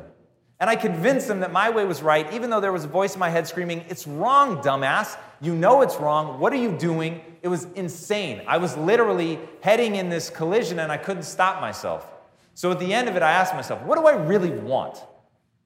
And 0.61 0.69
I 0.69 0.75
convinced 0.75 1.29
them 1.29 1.41
that 1.41 1.53
my 1.53 1.71
way 1.71 1.85
was 1.85 2.03
right, 2.03 2.33
even 2.33 2.51
though 2.51 2.61
there 2.61 2.73
was 2.73 2.85
a 2.85 2.89
voice 2.89 3.15
in 3.15 3.21
my 3.21 3.29
head 3.29 3.47
screaming, 3.47 3.85
It's 3.89 4.07
wrong, 4.07 4.59
dumbass. 4.59 5.17
You 5.41 5.55
know 5.55 5.83
it's 5.83 5.97
wrong. 5.97 6.41
What 6.41 6.53
are 6.53 6.57
you 6.57 6.77
doing? 6.77 7.21
It 7.43 7.49
was 7.49 7.65
insane. 7.77 8.43
I 8.49 8.57
was 8.57 8.77
literally 8.77 9.39
heading 9.61 9.95
in 9.95 10.09
this 10.09 10.31
collision 10.31 10.81
and 10.81 10.91
I 10.91 10.97
couldn't 10.97 11.23
stop 11.23 11.61
myself. 11.61 12.11
So 12.55 12.73
at 12.73 12.81
the 12.81 12.93
end 12.93 13.09
of 13.09 13.15
it, 13.15 13.23
I 13.23 13.31
asked 13.31 13.55
myself, 13.55 13.83
What 13.83 13.99
do 13.99 14.07
I 14.07 14.15
really 14.15 14.51
want? 14.51 14.99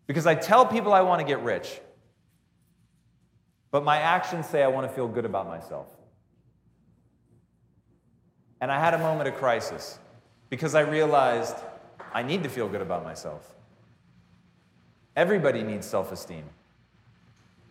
Because 0.07 0.27
I 0.27 0.35
tell 0.35 0.67
people 0.67 0.93
I 0.93 1.03
want 1.03 1.21
to 1.21 1.27
get 1.27 1.43
rich, 1.43 1.81
but 3.71 3.85
my 3.85 3.99
actions 3.99 4.47
say 4.47 4.63
I 4.63 4.69
want 4.69 4.89
to 4.89 4.95
feel 4.95 5.09
good 5.09 5.25
about 5.25 5.47
myself. 5.47 5.89
And 8.61 8.71
I 8.71 8.79
had 8.79 8.95
a 8.95 8.99
moment 8.99 9.29
of 9.29 9.35
crisis 9.37 9.99
because 10.51 10.75
I 10.75 10.81
realized 10.81 11.57
I 12.13 12.23
need 12.23 12.43
to 12.43 12.49
feel 12.49 12.69
good 12.69 12.83
about 12.83 13.05
myself. 13.05 13.55
Everybody 15.17 15.63
needs 15.63 15.87
self 15.87 16.13
esteem. 16.13 16.45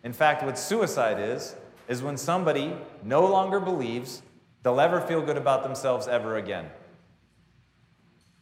In 0.03 0.13
fact, 0.13 0.43
what 0.43 0.57
suicide 0.57 1.19
is, 1.19 1.55
is 1.87 2.01
when 2.01 2.17
somebody 2.17 2.75
no 3.03 3.25
longer 3.25 3.59
believes 3.59 4.21
they'll 4.63 4.81
ever 4.81 5.01
feel 5.01 5.21
good 5.21 5.37
about 5.37 5.63
themselves 5.63 6.07
ever 6.07 6.37
again. 6.37 6.69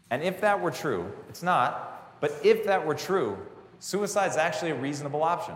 And 0.09 0.23
if 0.23 0.41
that 0.41 0.59
were 0.59 0.71
true, 0.71 1.11
it's 1.29 1.43
not, 1.43 2.19
but 2.21 2.33
if 2.43 2.65
that 2.65 2.85
were 2.85 2.95
true, 2.95 3.37
Suicide 3.79 4.29
is 4.29 4.37
actually 4.37 4.71
a 4.71 4.75
reasonable 4.75 5.23
option. 5.23 5.55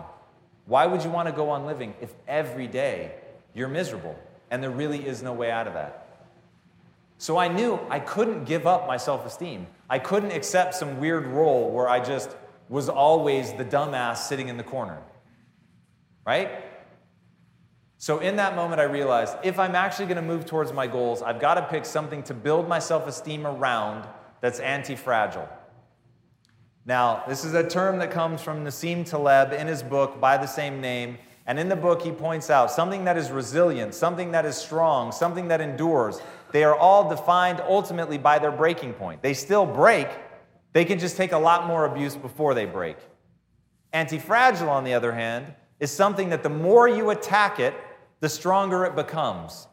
Why 0.66 0.86
would 0.86 1.04
you 1.04 1.10
want 1.10 1.28
to 1.28 1.32
go 1.32 1.50
on 1.50 1.66
living 1.66 1.94
if 2.00 2.12
every 2.26 2.66
day 2.66 3.14
you're 3.54 3.68
miserable 3.68 4.18
and 4.50 4.62
there 4.62 4.70
really 4.70 5.06
is 5.06 5.22
no 5.22 5.32
way 5.32 5.50
out 5.50 5.66
of 5.66 5.74
that? 5.74 6.00
So 7.18 7.36
I 7.36 7.48
knew 7.48 7.78
I 7.90 8.00
couldn't 8.00 8.44
give 8.44 8.66
up 8.66 8.86
my 8.86 8.96
self 8.96 9.24
esteem. 9.26 9.66
I 9.88 9.98
couldn't 9.98 10.32
accept 10.32 10.74
some 10.74 10.98
weird 10.98 11.26
role 11.26 11.70
where 11.70 11.88
I 11.88 12.00
just 12.00 12.34
was 12.68 12.88
always 12.88 13.52
the 13.52 13.64
dumbass 13.64 14.18
sitting 14.18 14.48
in 14.48 14.56
the 14.56 14.64
corner. 14.64 15.00
Right? 16.26 16.64
So 17.98 18.18
in 18.18 18.36
that 18.36 18.56
moment, 18.56 18.80
I 18.80 18.84
realized 18.84 19.36
if 19.44 19.58
I'm 19.58 19.74
actually 19.74 20.06
going 20.06 20.16
to 20.16 20.22
move 20.22 20.44
towards 20.44 20.72
my 20.72 20.86
goals, 20.86 21.22
I've 21.22 21.40
got 21.40 21.54
to 21.54 21.62
pick 21.62 21.84
something 21.84 22.22
to 22.24 22.34
build 22.34 22.68
my 22.68 22.78
self 22.78 23.06
esteem 23.06 23.46
around 23.46 24.08
that's 24.40 24.60
anti 24.60 24.96
fragile. 24.96 25.48
Now, 26.86 27.24
this 27.26 27.44
is 27.44 27.54
a 27.54 27.66
term 27.66 27.98
that 27.98 28.10
comes 28.10 28.42
from 28.42 28.64
Nassim 28.64 29.08
Taleb 29.08 29.52
in 29.52 29.66
his 29.66 29.82
book 29.82 30.20
by 30.20 30.36
the 30.36 30.46
same 30.46 30.80
name. 30.80 31.16
And 31.46 31.58
in 31.58 31.68
the 31.68 31.76
book, 31.76 32.02
he 32.02 32.10
points 32.10 32.50
out 32.50 32.70
something 32.70 33.04
that 33.04 33.16
is 33.16 33.30
resilient, 33.30 33.94
something 33.94 34.32
that 34.32 34.44
is 34.44 34.56
strong, 34.56 35.12
something 35.12 35.48
that 35.48 35.60
endures. 35.60 36.20
They 36.52 36.64
are 36.64 36.76
all 36.76 37.08
defined 37.08 37.60
ultimately 37.60 38.18
by 38.18 38.38
their 38.38 38.52
breaking 38.52 38.94
point. 38.94 39.22
They 39.22 39.34
still 39.34 39.66
break, 39.66 40.08
they 40.72 40.84
can 40.84 40.98
just 40.98 41.16
take 41.16 41.32
a 41.32 41.38
lot 41.38 41.66
more 41.66 41.84
abuse 41.84 42.16
before 42.16 42.54
they 42.54 42.66
break. 42.66 42.96
Antifragile, 43.92 44.68
on 44.68 44.84
the 44.84 44.94
other 44.94 45.12
hand, 45.12 45.54
is 45.80 45.90
something 45.90 46.30
that 46.30 46.42
the 46.42 46.48
more 46.48 46.88
you 46.88 47.10
attack 47.10 47.60
it, 47.60 47.74
the 48.20 48.28
stronger 48.28 48.84
it 48.84 48.94
becomes. 48.94 49.68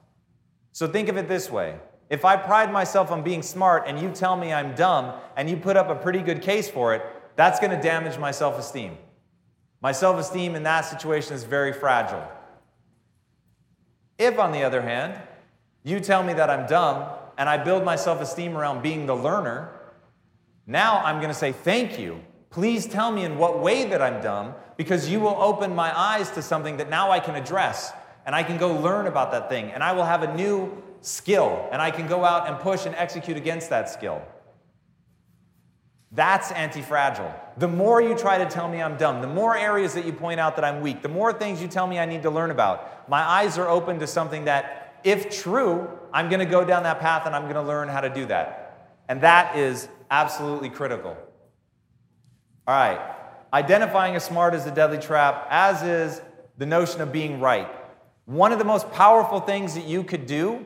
So 0.74 0.88
think 0.88 1.10
of 1.10 1.18
it 1.18 1.28
this 1.28 1.50
way 1.50 1.78
if 2.12 2.26
I 2.26 2.36
pride 2.36 2.74
myself 2.74 3.10
on 3.10 3.24
being 3.24 3.42
smart 3.42 3.86
and 3.88 3.98
you 3.98 4.12
tell 4.12 4.36
me 4.36 4.52
I'm 4.52 4.76
dumb 4.76 5.14
and 5.38 5.50
you 5.50 5.56
put 5.56 5.78
up 5.78 5.90
a 5.90 5.96
pretty 5.96 6.20
good 6.20 6.42
case 6.42 6.70
for 6.70 6.94
it, 6.94 7.02
that's 7.38 7.62
going 7.62 7.72
to 7.72 7.82
damage 7.82 8.20
my 8.20 8.32
self 8.32 8.60
esteem. 8.60 8.98
My 9.80 9.94
self 9.94 10.20
esteem 10.20 10.54
in 10.54 10.64
that 10.64 10.82
situation 10.82 11.34
is 11.34 11.46
very 11.46 11.72
fragile. 11.72 12.28
If, 14.18 14.38
on 14.40 14.52
the 14.52 14.62
other 14.62 14.82
hand, 14.82 15.22
you 15.84 16.02
tell 16.02 16.22
me 16.22 16.34
that 16.34 16.50
I'm 16.50 16.68
dumb 16.68 17.08
and 17.38 17.48
I 17.48 17.58
build 17.58 17.86
my 17.86 17.96
self 17.96 18.20
esteem 18.22 18.58
around 18.58 18.84
being 18.84 19.06
the 19.06 19.16
learner, 19.16 19.70
now 20.68 21.02
I'm 21.06 21.16
going 21.18 21.30
to 21.30 21.34
say, 21.34 21.54
Thank 21.54 21.98
you. 21.98 22.22
Please 22.50 22.86
tell 22.86 23.14
me 23.14 23.24
in 23.24 23.38
what 23.38 23.60
way 23.60 23.86
that 23.86 24.02
I'm 24.02 24.22
dumb, 24.22 24.54
because 24.76 25.08
you 25.08 25.22
will 25.22 25.38
open 25.42 25.74
my 25.74 25.98
eyes 25.98 26.30
to 26.32 26.42
something 26.42 26.76
that 26.76 26.90
now 26.90 27.10
I 27.10 27.22
can 27.22 27.36
address, 27.36 27.94
and 28.26 28.36
I 28.36 28.44
can 28.44 28.58
go 28.58 28.76
learn 28.76 29.08
about 29.08 29.32
that 29.32 29.48
thing, 29.48 29.72
and 29.72 29.82
I 29.82 29.94
will 29.94 30.04
have 30.04 30.24
a 30.24 30.36
new 30.36 30.84
skill, 31.02 31.68
and 31.72 31.82
I 31.82 31.92
can 31.92 32.08
go 32.08 32.24
out 32.24 32.48
and 32.48 32.58
push 32.60 32.86
and 32.86 32.96
execute 32.96 33.38
against 33.38 33.70
that 33.70 33.90
skill. 33.90 34.22
That's 36.14 36.52
anti 36.52 36.82
fragile. 36.82 37.34
The 37.58 37.68
more 37.68 38.02
you 38.02 38.18
try 38.18 38.38
to 38.38 38.46
tell 38.46 38.68
me 38.68 38.82
I'm 38.82 38.98
dumb, 38.98 39.22
the 39.22 39.28
more 39.28 39.56
areas 39.58 39.94
that 39.94 40.06
you 40.06 40.12
point 40.12 40.40
out 40.40 40.56
that 40.58 40.66
I'm 40.66 40.82
weak, 40.82 41.02
the 41.02 41.10
more 41.10 41.32
things 41.32 41.62
you 41.62 41.68
tell 41.68 41.88
me 41.88 42.00
I 42.00 42.06
need 42.06 42.24
to 42.24 42.30
learn 42.30 42.52
about, 42.52 43.10
my 43.10 43.22
eyes 43.22 43.58
are 43.58 43.70
open 43.70 44.00
to 44.00 44.08
something 44.08 44.46
that, 44.46 45.00
if 45.04 45.30
true, 45.30 45.88
I'm 46.14 46.30
going 46.30 46.40
to 46.40 46.46
go 46.46 46.66
down 46.66 46.84
that 46.84 47.00
path 47.00 47.26
and 47.26 47.36
I'm 47.36 47.44
going 47.44 47.56
to 47.56 47.62
learn 47.62 47.88
how 47.88 48.02
to 48.02 48.10
do 48.10 48.26
that. 48.26 48.98
And 49.08 49.22
that 49.22 49.56
is 49.56 49.88
absolutely 50.10 50.70
critical. 50.70 51.16
All 52.68 52.76
right, 52.76 53.00
identifying 53.54 54.16
as 54.16 54.24
smart 54.24 54.54
is 54.54 54.66
a 54.66 54.72
deadly 54.72 55.00
trap, 55.00 55.48
as 55.50 55.82
is 55.82 56.22
the 56.58 56.66
notion 56.66 57.02
of 57.02 57.12
being 57.12 57.40
right. 57.40 57.68
One 58.26 58.52
of 58.52 58.60
the 58.60 58.66
most 58.66 58.92
powerful 58.92 59.40
things 59.40 59.74
that 59.76 59.86
you 59.86 60.04
could 60.04 60.26
do 60.26 60.66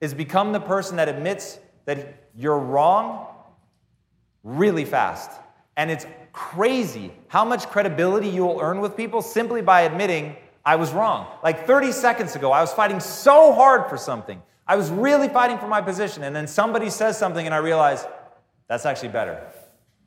is 0.00 0.14
become 0.14 0.52
the 0.52 0.60
person 0.60 0.96
that 0.96 1.08
admits 1.08 1.58
that 1.84 2.28
you're 2.34 2.58
wrong 2.58 3.26
really 4.42 4.84
fast. 4.84 5.30
And 5.76 5.90
it's 5.90 6.06
crazy 6.32 7.12
how 7.28 7.44
much 7.44 7.66
credibility 7.68 8.28
you 8.28 8.44
will 8.44 8.60
earn 8.60 8.80
with 8.80 8.96
people 8.96 9.22
simply 9.22 9.62
by 9.62 9.82
admitting, 9.82 10.36
I 10.64 10.76
was 10.76 10.92
wrong. 10.92 11.26
Like 11.42 11.66
30 11.66 11.92
seconds 11.92 12.36
ago, 12.36 12.52
I 12.52 12.60
was 12.60 12.72
fighting 12.72 13.00
so 13.00 13.52
hard 13.52 13.88
for 13.88 13.96
something. 13.96 14.42
I 14.66 14.76
was 14.76 14.90
really 14.90 15.28
fighting 15.28 15.58
for 15.58 15.66
my 15.66 15.80
position. 15.80 16.22
And 16.22 16.34
then 16.34 16.46
somebody 16.46 16.90
says 16.90 17.18
something, 17.18 17.44
and 17.44 17.54
I 17.54 17.58
realize 17.58 18.06
that's 18.68 18.86
actually 18.86 19.08
better. 19.08 19.42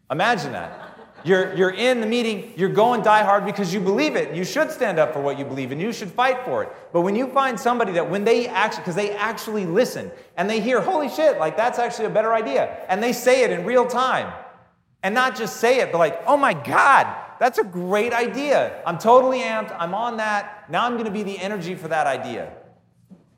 Imagine 0.10 0.54
that. 0.54 0.93
You're, 1.26 1.56
you're 1.56 1.72
in 1.72 2.02
the 2.02 2.08
meeting, 2.08 2.54
you're 2.58 2.70
going 2.70 3.02
die 3.02 3.24
hard 3.24 3.46
because 3.46 3.74
you 3.74 3.80
believe 3.80 4.18
it. 4.18 4.36
You 4.36 4.44
should 4.44 4.70
stand 4.72 5.00
up 5.00 5.14
for 5.14 5.22
what 5.22 5.40
you 5.40 5.46
believe 5.46 5.72
and 5.72 5.82
you 5.82 5.94
should 5.94 6.12
fight 6.12 6.44
for 6.44 6.64
it. 6.64 6.70
But 6.92 7.02
when 7.02 7.16
you 7.16 7.28
find 7.28 7.58
somebody 7.58 7.94
that 7.94 8.10
when 8.10 8.26
they 8.26 8.48
actually, 8.48 8.82
because 8.82 8.96
they 8.96 9.12
actually 9.12 9.66
listen 9.66 10.12
and 10.36 10.50
they 10.50 10.60
hear, 10.60 10.82
holy 10.82 11.08
shit, 11.08 11.40
like 11.40 11.56
that's 11.56 11.80
actually 11.80 12.06
a 12.06 12.10
better 12.10 12.34
idea, 12.34 12.86
and 12.90 13.02
they 13.02 13.14
say 13.14 13.44
it 13.44 13.52
in 13.52 13.66
real 13.66 13.86
time, 13.86 14.34
and 15.02 15.16
not 15.16 15.38
just 15.38 15.58
say 15.58 15.80
it, 15.80 15.92
but 15.94 15.98
like, 15.98 16.22
oh 16.28 16.36
my 16.36 16.54
God, 16.54 17.16
that's 17.40 17.58
a 17.58 17.64
great 17.64 18.14
idea. 18.14 18.82
I'm 18.86 18.98
totally 18.98 19.40
amped, 19.40 19.76
I'm 19.80 19.94
on 19.94 20.18
that. 20.18 20.70
Now 20.70 20.86
I'm 20.86 20.98
gonna 20.98 21.12
be 21.12 21.24
the 21.24 21.40
energy 21.40 21.76
for 21.76 21.88
that 21.88 22.06
idea. 22.06 22.52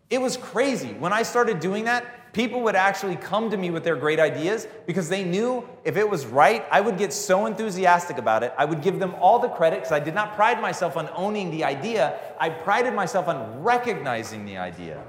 It 0.10 0.22
was 0.22 0.38
crazy. 0.38 0.94
When 0.94 1.14
I 1.14 1.24
started 1.24 1.60
doing 1.60 1.86
that, 1.86 2.06
people 2.36 2.60
would 2.60 2.76
actually 2.76 3.16
come 3.16 3.49
to 3.49 3.56
me 3.56 3.70
with 3.72 3.86
their 3.86 3.95
great 3.95 4.20
ideas 4.20 4.68
because 4.86 5.07
they 5.07 5.24
knew 5.24 5.66
if 5.86 5.95
it 5.95 6.07
was 6.07 6.26
right, 6.26 6.66
I 6.70 6.82
would 6.82 6.98
get 6.98 7.14
so 7.14 7.45
enthusiastic 7.45 8.18
about 8.18 8.44
it. 8.44 8.53
I 8.57 8.66
would 8.66 8.82
give 8.82 8.99
them 8.99 9.16
all 9.22 9.40
the 9.40 9.48
credit 9.48 9.78
because 9.78 9.94
I 9.94 10.02
did 10.02 10.14
not 10.14 10.36
pride 10.36 10.62
myself 10.62 10.98
on 10.98 11.10
owning 11.16 11.49
the 11.49 11.64
idea, 11.64 12.20
I 12.38 12.49
prided 12.49 12.94
myself 12.94 13.30
on 13.30 13.64
recognizing 13.64 14.44
the 14.44 14.57
idea. 14.57 15.02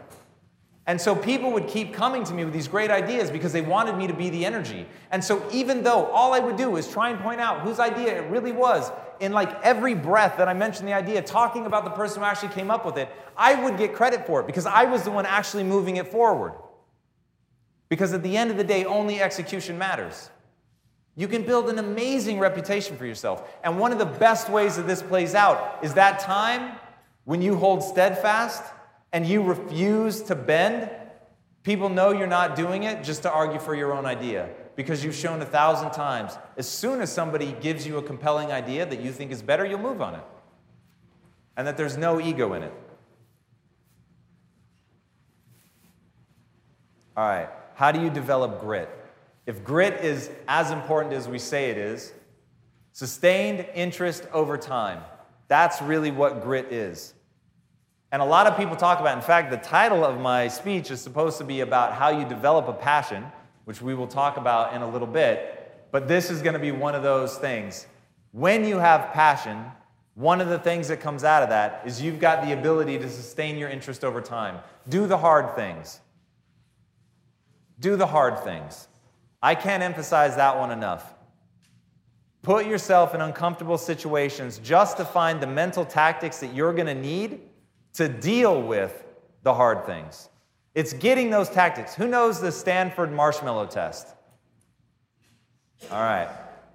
And 0.87 1.01
so 1.01 1.17
people 1.17 1.51
would 1.51 1.67
keep 1.67 1.93
coming 1.93 2.23
to 2.23 2.33
me 2.33 2.45
with 2.45 2.55
these 2.55 2.69
great 2.69 2.93
ideas 2.93 3.29
because 3.29 3.53
they 3.53 3.61
wanted 3.61 3.97
me 3.97 4.07
to 4.07 4.15
be 4.15 4.31
the 4.31 4.47
energy. 4.47 4.87
And 5.11 5.23
so 5.25 5.45
even 5.51 5.83
though 5.83 6.07
all 6.13 6.33
I 6.33 6.39
would 6.39 6.57
do 6.57 6.77
is 6.77 6.89
try 6.89 7.11
and 7.11 7.19
point 7.19 7.41
out 7.41 7.63
whose 7.63 7.81
idea 7.81 8.23
it 8.23 8.31
really 8.31 8.53
was, 8.53 8.93
in 9.19 9.33
like 9.33 9.61
every 9.65 9.95
breath 9.95 10.37
that 10.37 10.47
I 10.47 10.55
mentioned 10.55 10.87
the 10.87 10.93
idea, 10.93 11.23
talking 11.23 11.67
about 11.67 11.85
the 11.85 11.91
person 11.91 12.21
who 12.21 12.25
actually 12.25 12.51
came 12.51 12.71
up 12.71 12.87
with 12.87 12.99
it, 12.99 13.09
I 13.37 13.61
would 13.65 13.79
get 13.79 13.95
credit 13.95 14.29
for 14.29 14.39
it 14.39 14.47
because 14.47 14.67
I 14.67 14.85
was 14.85 15.03
the 15.03 15.11
one 15.11 15.27
actually 15.27 15.65
moving 15.65 15.97
it 15.97 16.07
forward. 16.07 16.53
Because 17.89 18.13
at 18.13 18.23
the 18.23 18.37
end 18.37 18.51
of 18.51 18.57
the 18.57 18.65
day, 18.65 18.85
only 18.85 19.21
execution 19.21 19.79
matters. 19.79 20.31
You 21.15 21.29
can 21.29 21.45
build 21.45 21.69
an 21.71 21.79
amazing 21.79 22.39
reputation 22.39 22.97
for 22.97 23.07
yourself. 23.07 23.49
And 23.65 23.79
one 23.79 23.93
of 23.93 23.99
the 23.99 24.05
best 24.05 24.51
ways 24.51 24.77
that 24.77 24.87
this 24.87 25.03
plays 25.03 25.35
out 25.35 25.79
is 25.83 25.95
that 25.95 26.21
time 26.21 26.77
when 27.25 27.41
you 27.41 27.57
hold 27.57 27.83
steadfast 27.83 28.63
and 29.13 29.27
you 29.27 29.43
refuse 29.43 30.23
to 30.23 30.35
bend. 30.35 30.91
People 31.63 31.89
know 31.89 32.13
you're 32.13 32.27
not 32.27 32.55
doing 32.55 32.83
it 32.83 33.03
just 33.03 33.23
to 33.23 33.31
argue 33.33 33.59
for 33.59 33.75
your 33.75 33.93
own 33.95 34.05
idea 34.05 34.51
because 34.77 35.03
you've 35.03 35.15
shown 35.15 35.41
a 35.41 35.47
thousand 35.47 35.91
times. 35.93 36.37
As 36.59 36.69
soon 36.69 37.01
as 37.01 37.11
somebody 37.11 37.57
gives 37.61 37.87
you 37.87 37.97
a 37.97 38.03
compelling 38.03 38.53
idea 38.53 38.85
that 38.85 39.01
you 39.01 39.11
think 39.11 39.33
is 39.33 39.43
better, 39.43 39.65
you'll 39.65 39.81
move 39.81 40.03
on 40.03 40.17
it. 40.17 40.23
And 41.57 41.67
that 41.67 41.79
there's 41.79 41.97
no 41.97 42.21
ego 42.21 42.53
in 42.53 42.63
it. 42.63 42.73
All 47.17 47.27
right. 47.27 47.49
How 47.77 47.93
do 47.93 48.01
you 48.01 48.09
develop 48.09 48.59
grit? 48.59 48.89
If 49.45 49.63
grit 49.63 50.03
is 50.03 50.31
as 50.49 50.71
important 50.71 51.13
as 51.13 51.29
we 51.29 51.39
say 51.39 51.71
it 51.71 51.77
is, 51.77 52.15
sustained 52.93 53.67
interest 53.75 54.27
over 54.33 54.57
time, 54.57 55.03
that's 55.47 55.83
really 55.83 56.11
what 56.11 56.43
grit 56.43 56.73
is. 56.73 57.13
And 58.13 58.23
a 58.23 58.25
lot 58.25 58.47
of 58.47 58.57
people 58.57 58.77
talk 58.77 58.99
about, 58.99 59.15
in 59.15 59.23
fact, 59.23 59.51
the 59.51 59.59
title 59.59 60.07
of 60.07 60.19
my 60.19 60.49
speech 60.49 60.91
is 60.91 61.03
supposed 61.03 61.37
to 61.37 61.45
be 61.45 61.61
about 61.61 61.93
how 61.93 62.09
you 62.09 62.27
develop 62.27 62.67
a 62.67 62.73
passion, 62.73 63.27
which 63.67 63.83
we 63.83 63.95
will 63.95 64.07
talk 64.07 64.39
about 64.39 64.73
in 64.73 64.81
a 64.81 64.89
little 64.89 65.07
bit. 65.07 65.87
But 65.93 66.09
this 66.09 66.31
is 66.31 66.41
going 66.41 66.55
to 66.55 66.59
be 66.59 66.73
one 66.73 66.95
of 66.95 67.03
those 67.03 67.37
things. 67.37 67.87
When 68.33 68.65
you 68.65 68.79
have 68.79 69.13
passion, 69.13 69.63
one 70.15 70.41
of 70.41 70.49
the 70.49 70.59
things 70.59 70.89
that 70.89 71.01
comes 71.01 71.25
out 71.25 71.43
of 71.43 71.51
that 71.51 71.83
is 71.85 72.01
you've 72.01 72.21
got 72.21 72.43
the 72.43 72.55
ability 72.55 72.99
to 73.01 73.11
sustain 73.11 73.59
your 73.59 73.69
interest 73.69 74.03
over 74.03 74.23
time. 74.23 74.61
Do 74.89 75.07
the 75.07 75.19
hard 75.19 75.55
things. 75.55 76.01
Do 77.79 77.97
the 77.97 78.07
hard 78.07 78.41
things. 78.41 78.89
I 79.43 79.55
can't 79.55 79.83
emphasize 79.83 80.37
that 80.37 80.59
one 80.59 80.71
enough. 80.71 81.15
Put 82.43 82.67
yourself 82.67 83.15
in 83.15 83.21
uncomfortable 83.21 83.79
situations 83.79 84.59
just 84.63 84.97
to 84.99 85.05
find 85.05 85.41
the 85.41 85.47
mental 85.47 85.85
tactics 85.85 86.39
that 86.39 86.55
you're 86.55 86.73
going 86.73 86.87
to 86.87 86.95
need 86.95 87.41
to 87.95 88.09
deal 88.09 88.63
with 88.63 89.05
the 89.43 89.53
hard 89.53 89.85
things. 89.85 90.29
It's 90.75 90.93
getting 90.93 91.31
those 91.31 91.49
tactics. 91.49 91.95
Who 91.95 92.07
knows 92.07 92.41
the 92.41 92.53
Stanford 92.53 93.13
marshmallow 93.13 93.67
test? 93.67 94.09
All 95.91 96.01
right. 96.01 96.29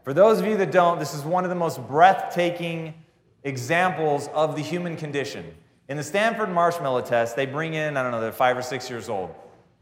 For 0.04 0.14
those 0.14 0.40
of 0.40 0.46
you 0.46 0.58
that 0.58 0.72
don't, 0.72 1.00
this 1.00 1.14
is 1.14 1.24
one 1.24 1.44
of 1.44 1.50
the 1.50 1.56
most 1.56 1.86
breathtaking 1.88 2.94
examples 3.44 4.28
of 4.34 4.56
the 4.56 4.62
human 4.62 4.98
condition. 4.98 5.46
In 5.88 5.98
the 5.98 6.04
Stanford 6.04 6.50
marshmallow 6.50 7.02
test, 7.02 7.36
they 7.36 7.46
bring 7.46 7.74
in, 7.76 7.98
I 7.98 8.04
don't 8.04 8.12
know, 8.12 8.22
they're 8.22 8.32
five 8.32 8.58
or 8.58 8.62
six 8.62 8.90
years 8.90 9.10
old. 9.10 9.34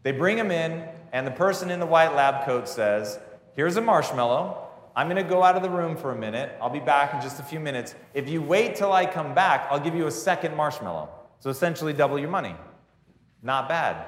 They 0.04 0.12
bring 0.12 0.38
them 0.38 0.52
in, 0.52 0.88
and 1.12 1.26
the 1.26 1.32
person 1.32 1.72
in 1.72 1.80
the 1.80 1.86
white 1.86 2.16
lab 2.16 2.46
coat 2.46 2.68
says, 2.68 3.20
Here's 3.56 3.78
a 3.78 3.82
marshmallow. 3.82 4.68
I'm 4.96 5.08
going 5.08 5.22
to 5.22 5.30
go 5.30 5.44
out 5.44 5.56
of 5.56 5.64
the 5.64 5.70
room 5.70 5.96
for 5.96 6.12
a 6.12 6.16
minute. 6.16 6.52
I'll 6.62 6.70
be 6.70 6.80
back 6.80 7.14
in 7.14 7.22
just 7.22 7.40
a 7.40 7.44
few 7.44 7.60
minutes. 7.60 7.96
If 8.14 8.28
you 8.30 8.42
wait 8.42 8.76
till 8.76 8.92
I 8.92 9.06
come 9.06 9.34
back, 9.34 9.68
I'll 9.70 9.80
give 9.80 9.96
you 9.96 10.08
a 10.08 10.12
second 10.12 10.56
marshmallow. 10.56 11.10
So 11.40 11.50
essentially, 11.50 11.94
double 11.94 12.20
your 12.20 12.30
money. 12.30 12.56
Not 13.42 13.70
bad. 13.70 14.06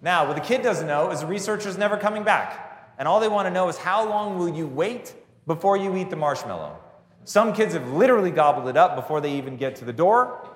Now, 0.00 0.26
what 0.26 0.36
the 0.36 0.42
kid 0.42 0.62
doesn't 0.62 0.86
know 0.86 1.10
is 1.10 1.20
the 1.20 1.26
researcher's 1.26 1.76
never 1.76 1.96
coming 1.96 2.22
back. 2.22 2.94
And 2.98 3.06
all 3.06 3.20
they 3.20 3.28
want 3.28 3.46
to 3.46 3.50
know 3.50 3.68
is 3.68 3.76
how 3.76 4.08
long 4.08 4.38
will 4.38 4.48
you 4.48 4.66
wait 4.66 5.14
before 5.46 5.76
you 5.76 5.96
eat 5.96 6.10
the 6.10 6.16
marshmallow? 6.16 6.78
Some 7.24 7.52
kids 7.52 7.74
have 7.74 7.90
literally 7.92 8.30
gobbled 8.30 8.68
it 8.68 8.76
up 8.76 8.94
before 8.94 9.20
they 9.20 9.36
even 9.36 9.56
get 9.56 9.76
to 9.76 9.84
the 9.84 9.92
door. 9.92 10.55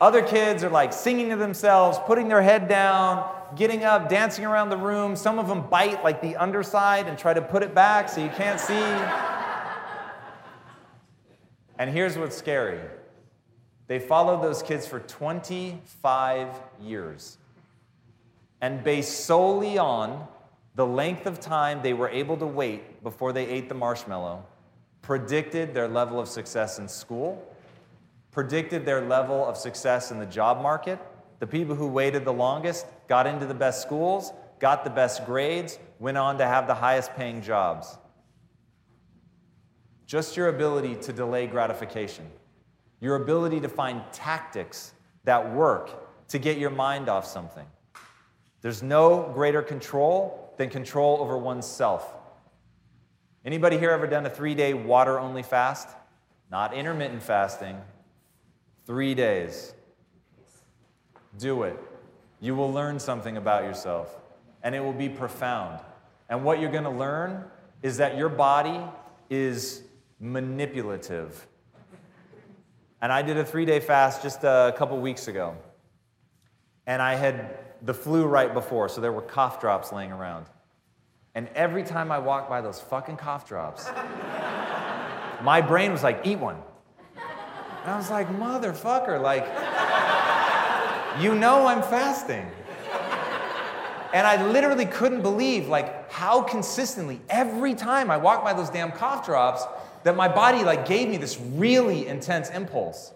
Other 0.00 0.22
kids 0.22 0.62
are 0.62 0.70
like 0.70 0.92
singing 0.92 1.30
to 1.30 1.36
themselves, 1.36 1.98
putting 2.06 2.28
their 2.28 2.42
head 2.42 2.68
down, 2.68 3.28
getting 3.56 3.84
up, 3.84 4.08
dancing 4.08 4.44
around 4.44 4.68
the 4.68 4.76
room. 4.76 5.16
Some 5.16 5.38
of 5.38 5.48
them 5.48 5.68
bite 5.68 6.04
like 6.04 6.20
the 6.20 6.36
underside 6.36 7.06
and 7.06 7.18
try 7.18 7.32
to 7.32 7.40
put 7.40 7.62
it 7.62 7.74
back 7.74 8.08
so 8.08 8.22
you 8.22 8.28
can't 8.30 8.60
see. 8.60 8.74
and 11.78 11.90
here's 11.90 12.18
what's 12.18 12.36
scary 12.36 12.80
they 13.86 13.98
followed 14.00 14.42
those 14.42 14.62
kids 14.62 14.86
for 14.86 14.98
25 15.00 16.48
years. 16.82 17.38
And 18.60 18.82
based 18.82 19.24
solely 19.26 19.78
on 19.78 20.26
the 20.74 20.86
length 20.86 21.26
of 21.26 21.38
time 21.40 21.82
they 21.82 21.94
were 21.94 22.08
able 22.08 22.36
to 22.38 22.46
wait 22.46 23.02
before 23.02 23.32
they 23.32 23.46
ate 23.46 23.68
the 23.68 23.74
marshmallow, 23.74 24.44
predicted 25.02 25.72
their 25.72 25.86
level 25.88 26.18
of 26.18 26.28
success 26.28 26.80
in 26.80 26.88
school, 26.88 27.45
predicted 28.36 28.84
their 28.84 29.00
level 29.00 29.46
of 29.46 29.56
success 29.56 30.10
in 30.10 30.18
the 30.18 30.26
job 30.26 30.60
market. 30.60 30.98
The 31.38 31.46
people 31.46 31.74
who 31.74 31.86
waited 31.86 32.26
the 32.26 32.34
longest 32.34 32.84
got 33.08 33.26
into 33.26 33.46
the 33.46 33.54
best 33.54 33.80
schools, 33.80 34.30
got 34.58 34.84
the 34.84 34.90
best 34.90 35.24
grades, 35.24 35.78
went 36.00 36.18
on 36.18 36.36
to 36.36 36.44
have 36.44 36.66
the 36.66 36.74
highest 36.74 37.14
paying 37.14 37.40
jobs. 37.40 37.96
Just 40.04 40.36
your 40.36 40.48
ability 40.48 40.96
to 40.96 41.14
delay 41.14 41.46
gratification 41.46 42.30
your 43.00 43.16
ability 43.16 43.60
to 43.60 43.68
find 43.68 44.02
tactics 44.12 44.92
that 45.24 45.54
work 45.54 46.28
to 46.28 46.38
get 46.38 46.58
your 46.58 46.70
mind 46.70 47.08
off 47.08 47.26
something. 47.26 47.66
There's 48.60 48.82
no 48.82 49.30
greater 49.32 49.62
control 49.62 50.52
than 50.58 50.68
control 50.68 51.20
over 51.20 51.38
oneself. 51.38 52.14
Anybody 53.46 53.78
here 53.78 53.92
ever 53.92 54.06
done 54.06 54.26
a 54.26 54.30
three 54.30 54.54
day 54.54 54.74
water 54.74 55.18
only 55.18 55.42
fast? 55.42 55.88
Not 56.50 56.74
intermittent 56.74 57.22
fasting. 57.22 57.80
Three 58.86 59.14
days. 59.14 59.74
Do 61.38 61.64
it. 61.64 61.78
You 62.40 62.54
will 62.54 62.72
learn 62.72 62.98
something 62.98 63.36
about 63.36 63.64
yourself. 63.64 64.16
and 64.62 64.74
it 64.74 64.80
will 64.82 64.92
be 64.92 65.08
profound. 65.08 65.80
And 66.28 66.42
what 66.42 66.58
you're 66.60 66.72
going 66.72 66.82
to 66.84 66.90
learn 66.90 67.44
is 67.82 67.98
that 67.98 68.16
your 68.16 68.28
body 68.28 68.80
is 69.30 69.82
manipulative. 70.18 71.46
And 73.00 73.12
I 73.12 73.22
did 73.22 73.36
a 73.36 73.44
three 73.44 73.64
day 73.64 73.78
fast 73.78 74.22
just 74.22 74.42
a 74.42 74.74
couple 74.76 74.98
weeks 74.98 75.28
ago. 75.28 75.56
And 76.86 77.00
I 77.00 77.14
had 77.14 77.58
the 77.82 77.94
flu 77.94 78.26
right 78.26 78.52
before, 78.52 78.88
so 78.88 79.00
there 79.00 79.12
were 79.12 79.22
cough 79.22 79.60
drops 79.60 79.92
laying 79.92 80.10
around. 80.10 80.46
And 81.36 81.48
every 81.54 81.84
time 81.84 82.10
I 82.10 82.18
walked 82.18 82.48
by 82.48 82.60
those 82.60 82.80
fucking 82.80 83.18
cough 83.18 83.46
drops, 83.46 83.86
my 85.42 85.60
brain 85.60 85.92
was 85.92 86.02
like, 86.02 86.22
eat 86.26 86.40
one. 86.40 86.56
And 87.86 87.94
I 87.94 87.98
was 87.98 88.10
like, 88.10 88.28
motherfucker, 88.30 89.22
like, 89.22 89.46
you 91.22 91.36
know 91.36 91.68
I'm 91.68 91.82
fasting. 91.82 92.44
And 94.12 94.26
I 94.26 94.44
literally 94.44 94.86
couldn't 94.86 95.22
believe 95.22 95.68
like 95.68 96.10
how 96.10 96.42
consistently 96.42 97.20
every 97.30 97.76
time 97.76 98.10
I 98.10 98.16
walked 98.16 98.42
by 98.42 98.54
those 98.54 98.70
damn 98.70 98.90
cough 98.90 99.24
drops 99.24 99.62
that 100.02 100.16
my 100.16 100.26
body 100.26 100.64
like 100.64 100.88
gave 100.88 101.08
me 101.08 101.16
this 101.16 101.38
really 101.38 102.08
intense 102.08 102.50
impulse. 102.50 103.12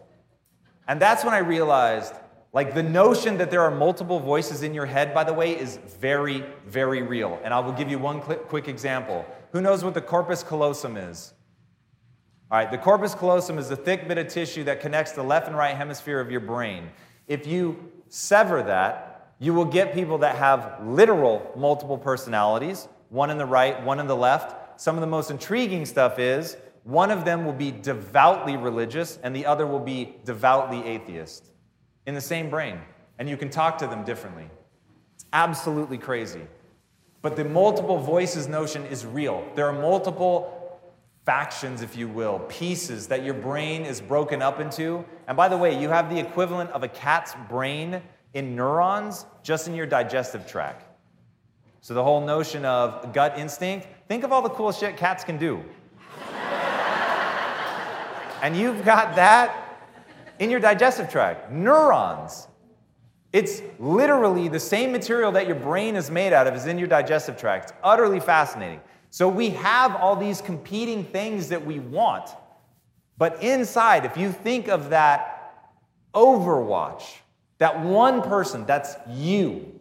And 0.87 1.03
that's 1.03 1.25
when 1.25 1.35
I 1.35 1.39
realized 1.39 2.15
like 2.53 2.73
the 2.73 2.85
notion 2.85 3.39
that 3.39 3.51
there 3.51 3.63
are 3.63 3.73
multiple 3.73 4.21
voices 4.21 4.63
in 4.63 4.73
your 4.73 4.87
head, 4.87 5.13
by 5.13 5.25
the 5.25 5.33
way, 5.33 5.59
is 5.59 5.81
very, 5.99 6.45
very 6.69 7.03
real. 7.03 7.41
And 7.43 7.53
I 7.53 7.59
will 7.59 7.73
give 7.73 7.91
you 7.91 7.99
one 7.99 8.21
quick 8.21 8.69
example. 8.69 9.27
Who 9.51 9.61
knows 9.61 9.83
what 9.83 9.95
the 9.95 10.01
corpus 10.01 10.45
callosum 10.45 10.97
is? 10.97 11.35
All 12.53 12.59
right, 12.59 12.69
the 12.69 12.79
corpus 12.79 13.15
callosum 13.15 13.59
is 13.59 13.71
a 13.71 13.77
thick 13.77 14.09
bit 14.09 14.19
of 14.19 14.27
tissue 14.27 14.65
that 14.65 14.81
connects 14.81 15.13
the 15.13 15.23
left 15.23 15.47
and 15.47 15.57
right 15.57 15.77
hemisphere 15.77 16.19
of 16.19 16.33
your 16.33 16.41
brain. 16.41 16.91
If 17.29 17.47
you 17.47 17.93
sever 18.09 18.61
that, 18.65 19.35
you 19.39 19.55
will 19.55 19.65
get 19.65 19.95
people 19.95 20.19
that 20.19 20.35
have 20.35 20.85
literal 20.85 21.53
multiple 21.57 21.97
personalities, 21.97 22.89
one 23.09 23.31
in 23.31 23.39
the 23.39 23.47
right, 23.47 23.81
one 23.85 24.01
in 24.01 24.09
the 24.09 24.17
left. 24.17 24.81
Some 24.81 24.97
of 24.97 25.01
the 25.01 25.07
most 25.07 25.31
intriguing 25.31 25.87
stuff 25.87 26.19
is 26.19 26.57
one 26.83 27.13
of 27.13 27.25
them 27.25 27.45
will 27.45 27.53
be 27.53 27.71
devoutly 27.71 28.57
religious 28.57 29.21
and 29.23 29.37
the 29.37 29.47
other 29.47 29.65
will 29.65 29.79
be 29.79 30.17
devoutly 30.25 30.85
atheist 30.85 31.51
in 32.07 32.17
the 32.17 32.21
same 32.21 32.51
brain, 32.51 32.81
and 33.21 33.29
you 33.29 33.37
can 33.37 33.49
talk 33.49 33.79
to 33.79 33.87
them 33.87 34.03
differently. 34.05 34.51
It's 35.15 35.27
absolutely 35.33 35.99
crazy. 35.99 36.43
But 37.23 37.37
the 37.37 37.45
multiple 37.45 37.99
voices 37.99 38.49
notion 38.49 38.87
is 38.87 39.07
real. 39.07 39.47
There 39.55 39.67
are 39.67 39.73
multiple 39.73 40.60
factions, 41.31 41.81
if 41.81 41.97
you 41.97 42.09
will, 42.09 42.41
pieces 42.49 43.07
that 43.07 43.23
your 43.23 43.35
brain 43.35 43.83
is 43.83 44.01
broken 44.01 44.43
up 44.43 44.59
into. 44.59 45.05
And 45.29 45.37
by 45.37 45.49
the 45.49 45.57
way, 45.57 45.81
you 45.81 45.89
have 45.89 46.11
the 46.11 46.19
equivalent 46.19 46.71
of 46.71 46.83
a 46.83 46.89
cat's 46.89 47.37
brain 47.49 48.03
in 48.35 48.57
neurons 48.57 49.27
just 49.45 49.69
in 49.69 49.77
your 49.77 49.87
digestive 49.87 50.45
tract. 50.45 50.87
So 51.83 51.95
the 51.95 52.03
whole 52.03 52.21
notion 52.21 52.65
of 52.65 53.13
gut 53.13 53.39
instinct, 53.39 53.87
think 54.09 54.25
of 54.25 54.33
all 54.33 54.43
the 54.43 54.49
cool 54.49 54.73
shit 54.73 54.97
cats 54.97 55.23
can 55.23 55.39
do. 55.39 55.63
and 58.43 58.57
you've 58.57 58.85
got 58.85 59.15
that 59.15 59.79
in 60.41 60.51
your 60.51 60.59
digestive 60.59 61.09
tract, 61.09 61.53
neurons. 61.53 62.49
It's 63.33 63.63
literally 63.79 64.49
the 64.49 64.59
same 64.59 64.91
material 64.91 65.31
that 65.31 65.47
your 65.47 65.55
brain 65.55 65.95
is 65.95 66.11
made 66.11 66.33
out 66.33 66.49
of 66.49 66.57
is 66.57 66.67
in 66.67 66.77
your 66.77 66.89
digestive 66.89 67.39
tract. 67.39 67.71
It's 67.71 67.79
utterly 67.85 68.19
fascinating. 68.19 68.81
So 69.11 69.29
we 69.29 69.51
have 69.51 69.97
all 69.97 70.17
these 70.17 70.41
competing 70.41 71.05
things 71.05 71.49
that 71.49 71.67
we 71.67 71.81
want. 71.81 72.31
But 73.19 73.43
inside, 73.43 74.05
if 74.05 74.17
you 74.17 74.33
think 74.33 74.69
of 74.69 74.91
that 74.91 75.67
overwatch, 76.15 77.03
that 77.59 77.81
one 77.85 78.23
person, 78.23 78.65
that's 78.65 78.95
you, 79.09 79.79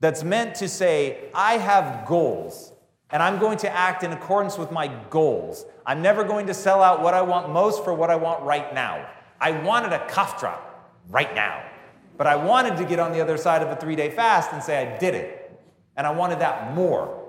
that's 0.00 0.24
meant 0.24 0.56
to 0.56 0.68
say, 0.68 1.30
I 1.32 1.56
have 1.56 2.06
goals, 2.06 2.72
and 3.10 3.22
I'm 3.22 3.38
going 3.38 3.58
to 3.58 3.70
act 3.70 4.02
in 4.02 4.12
accordance 4.12 4.58
with 4.58 4.72
my 4.72 4.88
goals. 5.08 5.64
I'm 5.86 6.02
never 6.02 6.24
going 6.24 6.46
to 6.48 6.54
sell 6.54 6.82
out 6.82 7.00
what 7.00 7.14
I 7.14 7.22
want 7.22 7.50
most 7.50 7.84
for 7.84 7.94
what 7.94 8.10
I 8.10 8.16
want 8.16 8.42
right 8.42 8.74
now. 8.74 9.08
I 9.40 9.52
wanted 9.52 9.92
a 9.92 10.06
cough 10.08 10.38
drop 10.38 11.00
right 11.08 11.34
now. 11.34 11.64
But 12.18 12.26
I 12.26 12.36
wanted 12.36 12.76
to 12.76 12.84
get 12.84 12.98
on 12.98 13.12
the 13.12 13.20
other 13.20 13.36
side 13.36 13.62
of 13.62 13.68
a 13.68 13.76
three 13.76 13.96
day 13.96 14.10
fast 14.10 14.52
and 14.52 14.62
say 14.62 14.86
I 14.86 14.98
did 14.98 15.14
it. 15.14 15.60
And 15.96 16.06
I 16.06 16.10
wanted 16.10 16.40
that 16.40 16.74
more. 16.74 17.21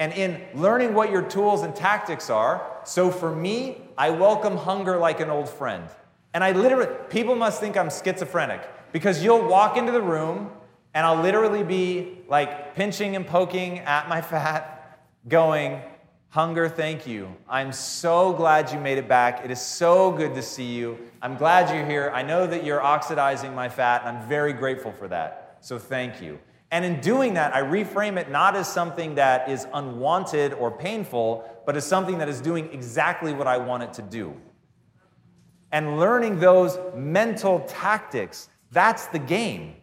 And 0.00 0.14
in 0.14 0.40
learning 0.54 0.94
what 0.94 1.10
your 1.10 1.20
tools 1.20 1.62
and 1.62 1.76
tactics 1.76 2.30
are, 2.30 2.66
so 2.84 3.10
for 3.10 3.36
me, 3.36 3.82
I 3.98 4.08
welcome 4.08 4.56
hunger 4.56 4.96
like 4.96 5.20
an 5.20 5.28
old 5.28 5.46
friend. 5.46 5.84
And 6.32 6.42
I 6.42 6.52
literally, 6.52 6.88
people 7.10 7.36
must 7.36 7.60
think 7.60 7.76
I'm 7.76 7.90
schizophrenic 7.90 8.66
because 8.92 9.22
you'll 9.22 9.46
walk 9.46 9.76
into 9.76 9.92
the 9.92 10.00
room 10.00 10.50
and 10.94 11.06
I'll 11.06 11.20
literally 11.20 11.62
be 11.62 12.22
like 12.28 12.74
pinching 12.74 13.14
and 13.14 13.26
poking 13.26 13.80
at 13.80 14.08
my 14.08 14.22
fat, 14.32 15.02
going, 15.28 15.82
Hunger, 16.30 16.68
thank 16.68 17.06
you. 17.06 17.28
I'm 17.46 17.70
so 17.70 18.32
glad 18.32 18.72
you 18.72 18.78
made 18.78 18.96
it 18.96 19.08
back. 19.08 19.44
It 19.44 19.50
is 19.50 19.60
so 19.60 20.12
good 20.12 20.34
to 20.36 20.42
see 20.42 20.76
you. 20.76 20.96
I'm 21.20 21.36
glad 21.36 21.74
you're 21.74 21.84
here. 21.84 22.10
I 22.14 22.22
know 22.22 22.46
that 22.46 22.64
you're 22.64 22.80
oxidizing 22.80 23.52
my 23.52 23.68
fat, 23.68 24.02
and 24.06 24.16
I'm 24.16 24.28
very 24.28 24.52
grateful 24.52 24.92
for 24.92 25.08
that. 25.08 25.58
So 25.60 25.76
thank 25.76 26.22
you. 26.22 26.38
And 26.70 26.84
in 26.84 27.00
doing 27.00 27.34
that, 27.34 27.54
I 27.54 27.62
reframe 27.62 28.16
it 28.16 28.30
not 28.30 28.54
as 28.54 28.72
something 28.72 29.16
that 29.16 29.48
is 29.48 29.66
unwanted 29.74 30.52
or 30.54 30.70
painful, 30.70 31.44
but 31.66 31.76
as 31.76 31.84
something 31.84 32.18
that 32.18 32.28
is 32.28 32.40
doing 32.40 32.72
exactly 32.72 33.34
what 33.34 33.48
I 33.48 33.58
want 33.58 33.82
it 33.82 33.92
to 33.94 34.02
do. 34.02 34.34
And 35.72 35.98
learning 35.98 36.38
those 36.38 36.78
mental 36.94 37.60
tactics, 37.60 38.48
that's 38.70 39.06
the 39.06 39.18
game. 39.18 39.74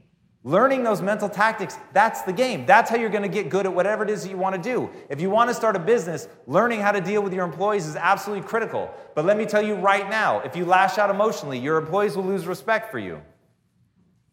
Learning 0.43 0.81
those 0.81 1.01
mental 1.01 1.27
tactics, 1.27 1.77
that's 1.91 2.21
the 2.21 2.31
game. 2.31 2.65
That's 2.65 2.89
how 2.89 2.95
you're 2.95 3.09
to 3.09 3.27
get 3.27 3.49
good 3.49 3.65
at 3.65 3.73
whatever 3.73 4.03
it 4.03 4.09
is 4.09 4.23
that 4.23 4.29
you 4.29 4.37
want 4.37 4.55
to 4.55 4.61
do. 4.61 4.89
If 5.09 5.19
you 5.19 5.29
want 5.29 5.49
to 5.49 5.53
start 5.53 5.75
a 5.75 5.79
business, 5.79 6.29
learning 6.45 6.79
how 6.79 6.93
to 6.93 7.01
deal 7.01 7.21
with 7.21 7.33
your 7.33 7.43
employees 7.43 7.85
is 7.85 7.97
absolutely 7.97 8.47
critical. 8.47 8.89
But 9.13 9.25
let 9.25 9.35
me 9.35 9.45
tell 9.45 9.61
you 9.61 9.75
right 9.75 10.09
now 10.09 10.39
if 10.39 10.55
you 10.55 10.63
lash 10.63 10.97
out 10.97 11.09
emotionally, 11.09 11.59
your 11.59 11.77
employees 11.77 12.15
will 12.15 12.23
lose 12.23 12.47
respect 12.47 12.91
for 12.91 12.99
you. 12.99 13.21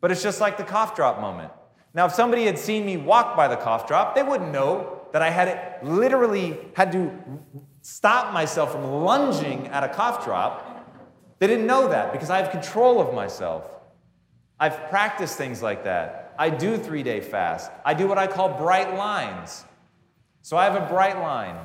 But 0.01 0.13
it's 0.13 0.23
just 0.23 0.41
like 0.41 0.57
the 0.57 0.63
cough 0.63 0.95
drop 0.95 1.21
moment. 1.21 1.51
Now, 1.95 2.07
if 2.07 2.12
somebody 2.12 2.45
had 2.45 2.59
seen 2.59 2.85
me 2.85 2.97
walk 2.97 3.37
by 3.37 3.47
the 3.47 3.57
cough 3.57 3.87
drop, 3.87 4.16
they 4.16 4.23
wouldn't 4.25 4.51
know 4.51 5.01
that 5.12 5.23
I 5.23 5.31
had 5.31 5.47
it 5.47 5.85
literally 5.85 6.59
had 6.75 6.91
to 6.91 7.12
stop 7.83 8.35
myself 8.35 8.73
from 8.73 8.85
lunging 8.85 9.69
at 9.69 9.85
a 9.85 9.89
cough 9.89 10.25
drop. 10.25 10.89
They 11.39 11.47
didn't 11.47 11.66
know 11.66 11.89
that 11.89 12.12
because 12.12 12.31
I 12.31 12.39
have 12.43 12.51
control 12.51 13.01
of 13.01 13.15
myself. 13.15 13.71
I've 14.59 14.89
practiced 14.89 15.39
things 15.39 15.62
like 15.62 15.85
that. 15.85 16.35
I 16.37 16.51
do 16.51 16.77
three 16.77 17.05
day 17.05 17.21
fast. 17.21 17.71
I 17.85 17.95
do 17.95 18.09
what 18.09 18.19
I 18.19 18.27
call 18.27 18.49
bright 18.59 18.97
lines. 18.97 19.65
So 20.43 20.57
I 20.57 20.65
have 20.65 20.75
a 20.75 20.87
bright 20.89 21.19
line. 21.19 21.57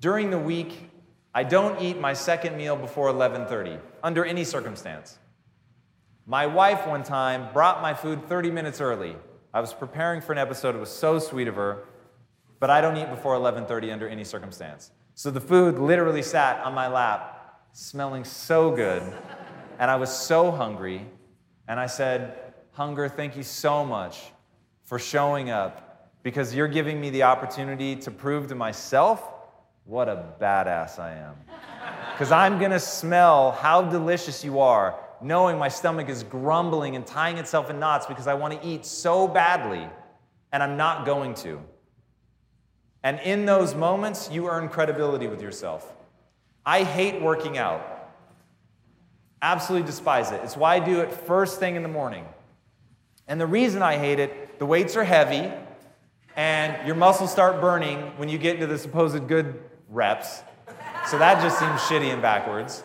During 0.00 0.30
the 0.30 0.38
week, 0.38 0.90
I 1.34 1.42
don't 1.44 1.80
eat 1.80 1.98
my 1.98 2.12
second 2.12 2.56
meal 2.56 2.76
before 2.76 3.08
11:30 3.08 3.78
under 4.02 4.24
any 4.24 4.44
circumstance. 4.44 5.18
My 6.26 6.46
wife 6.46 6.86
one 6.86 7.02
time 7.02 7.48
brought 7.54 7.80
my 7.80 7.94
food 7.94 8.28
30 8.28 8.50
minutes 8.50 8.80
early. 8.80 9.16
I 9.52 9.60
was 9.60 9.72
preparing 9.72 10.20
for 10.20 10.32
an 10.32 10.38
episode. 10.38 10.74
It 10.74 10.78
was 10.78 10.90
so 10.90 11.18
sweet 11.18 11.48
of 11.48 11.56
her, 11.56 11.84
but 12.60 12.70
I 12.70 12.80
don't 12.80 12.96
eat 12.96 13.08
before 13.10 13.34
11:30 13.34 13.90
under 13.92 14.08
any 14.08 14.24
circumstance. 14.24 14.90
So 15.14 15.30
the 15.30 15.40
food 15.40 15.78
literally 15.78 16.22
sat 16.22 16.64
on 16.64 16.74
my 16.74 16.86
lap, 16.86 17.60
smelling 17.72 18.24
so 18.24 18.70
good, 18.70 19.02
and 19.78 19.90
I 19.90 19.96
was 19.96 20.10
so 20.10 20.50
hungry 20.50 21.06
and 21.66 21.78
I 21.78 21.86
said, 21.86 22.38
Hunger, 22.72 23.08
thank 23.08 23.36
you 23.36 23.42
so 23.42 23.84
much 23.84 24.32
for 24.84 24.98
showing 24.98 25.50
up 25.50 26.10
because 26.22 26.54
you're 26.54 26.68
giving 26.68 27.00
me 27.00 27.10
the 27.10 27.24
opportunity 27.24 27.94
to 27.96 28.10
prove 28.10 28.48
to 28.48 28.54
myself 28.54 29.28
what 29.84 30.08
a 30.08 30.24
badass 30.40 30.98
I 30.98 31.14
am. 31.14 31.34
Because 32.12 32.32
I'm 32.32 32.58
gonna 32.58 32.80
smell 32.80 33.52
how 33.52 33.82
delicious 33.82 34.44
you 34.44 34.60
are, 34.60 34.98
knowing 35.22 35.58
my 35.58 35.68
stomach 35.68 36.08
is 36.08 36.22
grumbling 36.22 36.96
and 36.96 37.06
tying 37.06 37.38
itself 37.38 37.70
in 37.70 37.78
knots 37.78 38.06
because 38.06 38.26
I 38.26 38.34
wanna 38.34 38.60
eat 38.62 38.84
so 38.84 39.28
badly, 39.28 39.86
and 40.52 40.62
I'm 40.62 40.76
not 40.76 41.04
going 41.04 41.34
to. 41.34 41.60
And 43.02 43.20
in 43.20 43.46
those 43.46 43.74
moments, 43.74 44.28
you 44.30 44.48
earn 44.48 44.68
credibility 44.68 45.26
with 45.26 45.40
yourself. 45.40 45.92
I 46.66 46.82
hate 46.82 47.22
working 47.22 47.56
out. 47.56 48.10
Absolutely 49.40 49.86
despise 49.86 50.32
it. 50.32 50.40
It's 50.42 50.56
why 50.56 50.76
I 50.76 50.80
do 50.80 51.00
it 51.00 51.12
first 51.12 51.60
thing 51.60 51.76
in 51.76 51.82
the 51.82 51.88
morning. 51.88 52.26
And 53.28 53.40
the 53.40 53.46
reason 53.46 53.82
I 53.82 53.96
hate 53.96 54.18
it, 54.18 54.58
the 54.58 54.66
weights 54.66 54.96
are 54.96 55.04
heavy, 55.04 55.52
and 56.34 56.86
your 56.86 56.96
muscles 56.96 57.30
start 57.30 57.60
burning 57.60 57.98
when 58.16 58.28
you 58.28 58.38
get 58.38 58.54
into 58.54 58.66
the 58.66 58.78
supposed 58.78 59.28
good 59.28 59.60
reps. 59.88 60.42
So 61.06 61.18
that 61.18 61.42
just 61.42 61.58
seems 61.58 61.80
shitty 61.82 62.12
and 62.12 62.20
backwards. 62.20 62.82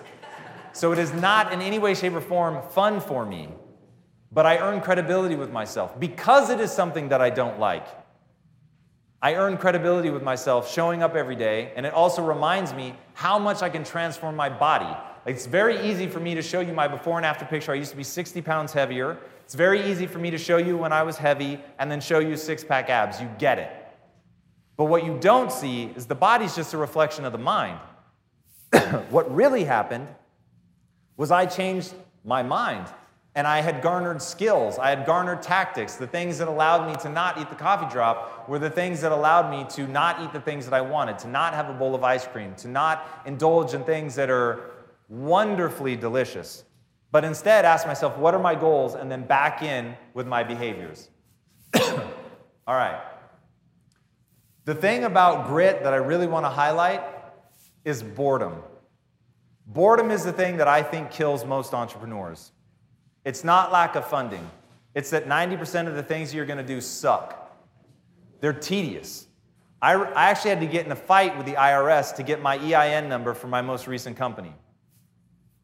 So 0.73 0.91
it 0.91 0.99
is 0.99 1.13
not 1.13 1.53
in 1.53 1.61
any 1.61 1.79
way, 1.79 1.95
shape, 1.95 2.13
or 2.13 2.21
form 2.21 2.61
fun 2.69 2.99
for 2.99 3.25
me. 3.25 3.49
But 4.31 4.45
I 4.45 4.57
earn 4.57 4.81
credibility 4.81 5.35
with 5.35 5.51
myself 5.51 5.99
because 5.99 6.49
it 6.49 6.59
is 6.59 6.71
something 6.71 7.09
that 7.09 7.21
I 7.21 7.29
don't 7.29 7.59
like. 7.59 7.87
I 9.21 9.35
earn 9.35 9.57
credibility 9.57 10.09
with 10.09 10.23
myself 10.23 10.69
showing 10.71 11.01
up 11.01 11.15
every 11.15 11.35
day, 11.37 11.71
and 11.75 11.85
it 11.85 11.93
also 11.93 12.25
reminds 12.25 12.73
me 12.73 12.95
how 13.13 13.39
much 13.39 13.61
I 13.61 13.69
can 13.69 13.83
transform 13.83 14.35
my 14.35 14.49
body 14.49 14.93
it's 15.25 15.45
very 15.45 15.89
easy 15.89 16.07
for 16.07 16.19
me 16.19 16.35
to 16.35 16.41
show 16.41 16.59
you 16.59 16.73
my 16.73 16.87
before 16.87 17.17
and 17.17 17.25
after 17.25 17.45
picture. 17.45 17.71
I 17.71 17.75
used 17.75 17.91
to 17.91 17.97
be 17.97 18.03
60 18.03 18.41
pounds 18.41 18.73
heavier. 18.73 19.17
It's 19.45 19.55
very 19.55 19.89
easy 19.89 20.05
for 20.05 20.19
me 20.19 20.31
to 20.31 20.37
show 20.37 20.57
you 20.57 20.77
when 20.77 20.91
I 20.91 21.03
was 21.03 21.17
heavy 21.17 21.61
and 21.79 21.89
then 21.89 22.01
show 22.01 22.19
you 22.19 22.35
six 22.35 22.63
pack 22.63 22.89
abs. 22.89 23.21
You 23.21 23.29
get 23.39 23.57
it. 23.57 23.71
But 24.75 24.85
what 24.85 25.05
you 25.05 25.17
don't 25.19 25.51
see 25.51 25.85
is 25.95 26.07
the 26.07 26.15
body's 26.15 26.55
just 26.55 26.73
a 26.73 26.77
reflection 26.77 27.23
of 27.23 27.31
the 27.31 27.37
mind. 27.37 27.79
what 29.09 29.33
really 29.33 29.63
happened 29.63 30.07
was 31.23 31.31
I 31.31 31.45
changed 31.45 31.93
my 32.25 32.43
mind 32.43 32.85
and 33.33 33.47
I 33.47 33.61
had 33.61 33.81
garnered 33.81 34.21
skills. 34.21 34.77
I 34.77 34.89
had 34.89 35.05
garnered 35.05 35.41
tactics. 35.41 35.95
The 35.95 36.05
things 36.05 36.37
that 36.39 36.49
allowed 36.49 36.85
me 36.85 36.97
to 36.97 37.07
not 37.07 37.39
eat 37.39 37.49
the 37.49 37.55
coffee 37.55 37.89
drop 37.89 38.49
were 38.49 38.59
the 38.59 38.69
things 38.69 38.99
that 38.99 39.13
allowed 39.13 39.49
me 39.49 39.65
to 39.75 39.87
not 39.87 40.21
eat 40.21 40.33
the 40.33 40.41
things 40.41 40.65
that 40.65 40.73
I 40.73 40.81
wanted, 40.81 41.17
to 41.19 41.29
not 41.29 41.53
have 41.53 41.69
a 41.69 41.73
bowl 41.73 41.95
of 41.95 42.03
ice 42.03 42.27
cream, 42.27 42.53
to 42.55 42.67
not 42.67 43.23
indulge 43.25 43.73
in 43.73 43.85
things 43.85 44.15
that 44.15 44.29
are 44.29 44.71
wonderfully 45.07 45.95
delicious. 45.95 46.65
But 47.13 47.23
instead, 47.23 47.63
ask 47.63 47.87
myself, 47.87 48.17
what 48.17 48.33
are 48.33 48.41
my 48.41 48.53
goals? 48.53 48.93
And 48.93 49.09
then 49.09 49.23
back 49.25 49.61
in 49.61 49.95
with 50.13 50.27
my 50.27 50.43
behaviors. 50.43 51.09
All 51.73 52.75
right. 52.75 53.01
The 54.65 54.75
thing 54.75 55.05
about 55.05 55.47
grit 55.47 55.83
that 55.83 55.93
I 55.93 55.97
really 56.11 56.27
want 56.27 56.43
to 56.43 56.49
highlight 56.49 57.01
is 57.85 58.03
boredom. 58.03 58.61
Boredom 59.67 60.11
is 60.11 60.23
the 60.23 60.33
thing 60.33 60.57
that 60.57 60.67
I 60.67 60.83
think 60.83 61.11
kills 61.11 61.45
most 61.45 61.73
entrepreneurs. 61.73 62.51
It's 63.25 63.43
not 63.43 63.71
lack 63.71 63.95
of 63.95 64.05
funding, 64.05 64.49
it's 64.93 65.09
that 65.11 65.27
90% 65.27 65.87
of 65.87 65.95
the 65.95 66.03
things 66.03 66.33
you're 66.33 66.45
going 66.45 66.57
to 66.57 66.63
do 66.63 66.81
suck. 66.81 67.39
They're 68.41 68.53
tedious. 68.53 69.27
I, 69.81 69.95
I 69.95 70.29
actually 70.29 70.51
had 70.51 70.59
to 70.61 70.65
get 70.65 70.85
in 70.85 70.91
a 70.91 70.97
fight 70.97 71.37
with 71.37 71.45
the 71.45 71.53
IRS 71.53 72.15
to 72.15 72.23
get 72.23 72.41
my 72.41 72.57
EIN 72.57 73.09
number 73.09 73.33
for 73.33 73.47
my 73.47 73.61
most 73.61 73.87
recent 73.87 74.15
company. 74.15 74.53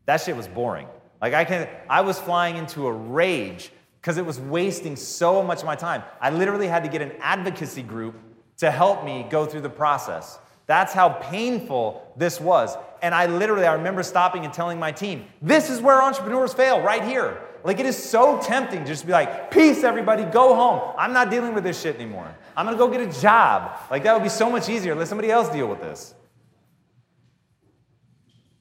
That 0.05 0.21
shit 0.21 0.35
was 0.35 0.47
boring. 0.47 0.88
Like 1.21 1.34
I 1.34 1.45
can 1.45 1.69
I 1.89 2.01
was 2.01 2.19
flying 2.19 2.57
into 2.57 2.88
a 2.88 2.91
rage 2.91 3.71
because 4.01 4.17
it 4.17 4.26
was 4.26 4.39
wasting 4.39 4.95
so 4.95 5.43
much 5.43 5.59
of 5.59 5.65
my 5.65 5.76
time. 5.76 6.03
I 6.21 6.30
literally 6.31 6.67
had 6.67 6.84
to 6.84 6.89
get 6.89 7.01
an 7.01 7.13
advocacy 7.19 7.84
group 7.84 8.15
to 8.57 8.71
help 8.71 9.03
me 9.03 9.26
go 9.30 9.45
through 9.45 9.61
the 9.61 9.69
process. 9.69 10.39
That's 10.65 10.93
how 10.93 11.09
painful 11.09 12.13
this 12.15 12.39
was. 12.39 12.76
And 13.01 13.15
I 13.15 13.26
literally, 13.26 13.65
I 13.65 13.73
remember 13.73 14.03
stopping 14.03 14.45
and 14.45 14.53
telling 14.53 14.80
my 14.80 14.91
team, 14.91 15.26
this 15.41 15.69
is 15.69 15.81
where 15.81 16.01
entrepreneurs 16.01 16.53
fail, 16.53 16.81
right 16.81 17.03
here. 17.03 17.41
Like, 17.63 17.80
it 17.80 17.85
is 17.85 17.97
so 17.97 18.39
tempting 18.41 18.81
to 18.81 18.85
just 18.85 19.05
be 19.05 19.11
like, 19.11 19.51
peace, 19.51 19.84
everybody, 19.84 20.23
go 20.23 20.55
home. 20.55 20.93
I'm 20.97 21.11
not 21.11 21.30
dealing 21.30 21.53
with 21.53 21.63
this 21.63 21.81
shit 21.81 21.95
anymore. 21.95 22.34
I'm 22.55 22.65
gonna 22.65 22.77
go 22.77 22.89
get 22.89 23.01
a 23.01 23.21
job. 23.21 23.80
Like, 23.91 24.03
that 24.03 24.13
would 24.13 24.23
be 24.23 24.30
so 24.30 24.49
much 24.49 24.69
easier. 24.69 24.95
Let 24.95 25.07
somebody 25.07 25.30
else 25.30 25.49
deal 25.49 25.67
with 25.67 25.81
this. 25.81 26.13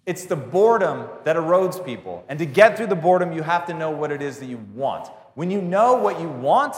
It's 0.05 0.25
the 0.25 0.37
boredom 0.37 1.07
that 1.25 1.37
erodes 1.37 1.85
people. 1.85 2.25
And 2.29 2.39
to 2.39 2.47
get 2.47 2.77
through 2.77 2.87
the 2.87 2.97
boredom, 2.97 3.33
you 3.33 3.43
have 3.43 3.67
to 3.67 3.75
know 3.75 3.91
what 3.91 4.11
it 4.11 4.23
is 4.23 4.39
that 4.39 4.47
you 4.47 4.59
want. 4.75 5.09
When 5.35 5.51
you 5.51 5.61
know 5.61 5.95
what 5.95 6.21
you 6.21 6.29
want, 6.29 6.75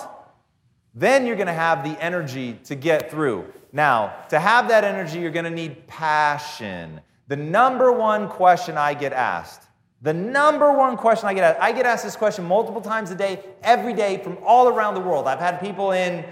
then 0.95 1.27
you're 1.27 1.37
gonna 1.37 1.53
have 1.53 1.85
the 1.85 2.03
energy 2.03 2.59
to 2.65 2.75
get 2.75 3.11
through. 3.11 3.47
Now, 3.73 4.15
to 4.31 4.41
have 4.41 4.69
that 4.69 4.83
energy, 4.85 5.21
you're 5.21 5.31
gonna 5.31 5.49
need 5.49 5.87
passion. 5.87 7.01
The 7.31 7.37
number 7.37 7.91
one 7.91 8.29
question 8.29 8.77
I 8.77 8.93
get 8.93 9.15
asked 9.15 9.71
the 10.03 10.15
number 10.15 10.73
one 10.73 10.97
question 10.97 11.29
I 11.29 11.35
get 11.35 11.45
asked, 11.45 11.61
I 11.61 11.73
get 11.73 11.85
asked 11.85 12.05
this 12.05 12.17
question 12.17 12.47
multiple 12.47 12.81
times 12.81 13.11
a 13.11 13.15
day, 13.15 13.41
every 13.63 13.93
day 13.93 14.17
from 14.17 14.39
all 14.45 14.69
around 14.69 14.95
the 14.95 15.01
world. 15.01 15.27
I've 15.27 15.41
had 15.41 15.61
people 15.61 15.93
in 15.93 16.25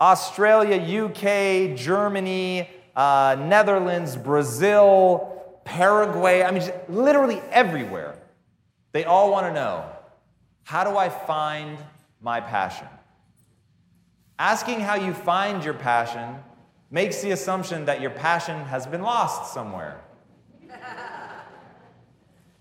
Australia, 0.00 0.76
UK, 0.76 1.76
Germany, 1.76 2.70
uh, 2.94 3.36
Netherlands, 3.40 4.16
Brazil, 4.16 5.60
Paraguay, 5.64 6.44
I 6.44 6.52
mean, 6.52 6.62
literally 6.88 7.40
everywhere. 7.50 8.16
They 8.92 9.04
all 9.04 9.32
want 9.32 9.46
to 9.46 9.52
know 9.52 9.84
how 10.62 10.84
do 10.84 10.96
I 10.96 11.08
find 11.08 11.76
my 12.20 12.40
passion? 12.40 12.86
Asking 14.38 14.78
how 14.78 14.94
you 14.94 15.12
find 15.12 15.64
your 15.64 15.74
passion 15.74 16.36
makes 16.90 17.20
the 17.20 17.32
assumption 17.32 17.86
that 17.86 18.00
your 18.00 18.10
passion 18.10 18.64
has 18.66 18.86
been 18.86 19.02
lost 19.02 19.52
somewhere. 19.52 20.00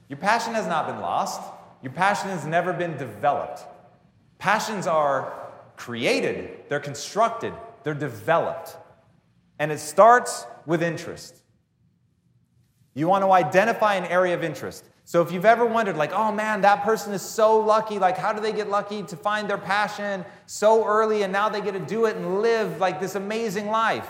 Your 0.09 0.17
passion 0.17 0.53
has 0.53 0.67
not 0.67 0.87
been 0.87 0.99
lost. 0.99 1.41
Your 1.81 1.91
passion 1.91 2.29
has 2.29 2.45
never 2.45 2.73
been 2.73 2.97
developed. 2.97 3.61
Passions 4.39 4.87
are 4.87 5.33
created, 5.75 6.63
they're 6.69 6.79
constructed, 6.79 7.53
they're 7.83 7.93
developed. 7.93 8.75
And 9.59 9.71
it 9.71 9.79
starts 9.79 10.45
with 10.65 10.83
interest. 10.83 11.41
You 12.93 13.07
want 13.07 13.23
to 13.23 13.31
identify 13.31 13.95
an 13.95 14.05
area 14.05 14.33
of 14.33 14.43
interest. 14.43 14.85
So 15.05 15.21
if 15.21 15.31
you've 15.31 15.45
ever 15.45 15.65
wondered, 15.65 15.95
like, 15.95 16.11
oh 16.13 16.31
man, 16.31 16.61
that 16.61 16.83
person 16.83 17.13
is 17.13 17.21
so 17.21 17.59
lucky, 17.59 17.97
like, 17.99 18.17
how 18.17 18.33
do 18.33 18.41
they 18.41 18.51
get 18.51 18.69
lucky 18.69 19.03
to 19.03 19.15
find 19.15 19.49
their 19.49 19.57
passion 19.57 20.25
so 20.47 20.85
early 20.85 21.23
and 21.23 21.31
now 21.31 21.47
they 21.47 21.61
get 21.61 21.73
to 21.73 21.79
do 21.79 22.05
it 22.05 22.15
and 22.17 22.41
live 22.41 22.79
like 22.79 22.99
this 22.99 23.15
amazing 23.15 23.67
life? 23.67 24.09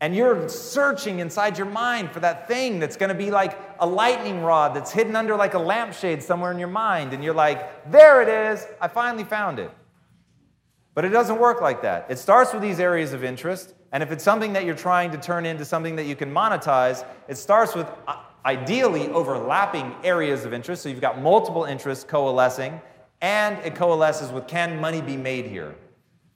And 0.00 0.16
you're 0.16 0.48
searching 0.48 1.18
inside 1.18 1.58
your 1.58 1.66
mind 1.66 2.10
for 2.10 2.20
that 2.20 2.48
thing 2.48 2.78
that's 2.78 2.96
going 2.96 3.10
to 3.10 3.14
be 3.14 3.30
like 3.30 3.58
a 3.80 3.86
lightning 3.86 4.42
rod 4.42 4.74
that's 4.74 4.90
hidden 4.90 5.14
under 5.14 5.36
like 5.36 5.52
a 5.52 5.58
lampshade 5.58 6.22
somewhere 6.22 6.50
in 6.50 6.58
your 6.58 6.68
mind. 6.68 7.12
And 7.12 7.22
you're 7.22 7.34
like, 7.34 7.90
there 7.90 8.22
it 8.22 8.28
is. 8.28 8.66
I 8.80 8.88
finally 8.88 9.24
found 9.24 9.58
it. 9.58 9.70
But 10.94 11.04
it 11.04 11.10
doesn't 11.10 11.38
work 11.38 11.60
like 11.60 11.82
that. 11.82 12.06
It 12.08 12.18
starts 12.18 12.52
with 12.52 12.62
these 12.62 12.80
areas 12.80 13.12
of 13.12 13.22
interest. 13.22 13.74
And 13.92 14.02
if 14.02 14.10
it's 14.10 14.24
something 14.24 14.54
that 14.54 14.64
you're 14.64 14.74
trying 14.74 15.10
to 15.10 15.18
turn 15.18 15.44
into 15.44 15.64
something 15.64 15.96
that 15.96 16.06
you 16.06 16.16
can 16.16 16.32
monetize, 16.32 17.04
it 17.28 17.36
starts 17.36 17.74
with 17.74 17.86
uh, 18.08 18.16
ideally 18.46 19.08
overlapping 19.08 19.94
areas 20.02 20.44
of 20.44 20.54
interest. 20.54 20.82
So 20.82 20.88
you've 20.88 21.00
got 21.00 21.20
multiple 21.20 21.64
interests 21.64 22.04
coalescing, 22.04 22.80
and 23.20 23.58
it 23.64 23.74
coalesces 23.74 24.32
with 24.32 24.46
can 24.46 24.80
money 24.80 25.02
be 25.02 25.16
made 25.16 25.46
here? 25.46 25.74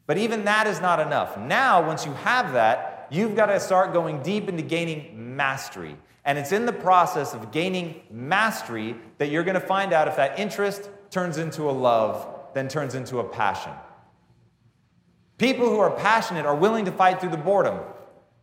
But 0.06 0.18
even 0.18 0.44
that 0.44 0.66
is 0.66 0.80
not 0.80 1.00
enough. 1.00 1.38
Now, 1.38 1.86
once 1.86 2.04
you 2.04 2.12
have 2.12 2.52
that, 2.52 2.93
you've 3.14 3.36
got 3.36 3.46
to 3.46 3.60
start 3.60 3.92
going 3.92 4.22
deep 4.22 4.48
into 4.48 4.62
gaining 4.62 5.36
mastery. 5.36 5.96
And 6.24 6.38
it's 6.38 6.52
in 6.52 6.64
the 6.66 6.72
process 6.72 7.34
of 7.34 7.52
gaining 7.52 8.00
mastery 8.10 8.96
that 9.18 9.30
you're 9.30 9.44
going 9.44 9.60
to 9.60 9.66
find 9.66 9.92
out 9.92 10.08
if 10.08 10.16
that 10.16 10.38
interest 10.38 10.88
turns 11.10 11.38
into 11.38 11.64
a 11.64 11.72
love, 11.72 12.26
then 12.54 12.66
turns 12.66 12.94
into 12.94 13.18
a 13.18 13.24
passion. 13.24 13.72
People 15.36 15.68
who 15.68 15.78
are 15.78 15.90
passionate 15.90 16.46
are 16.46 16.54
willing 16.56 16.84
to 16.86 16.92
fight 16.92 17.20
through 17.20 17.30
the 17.30 17.36
boredom. 17.36 17.80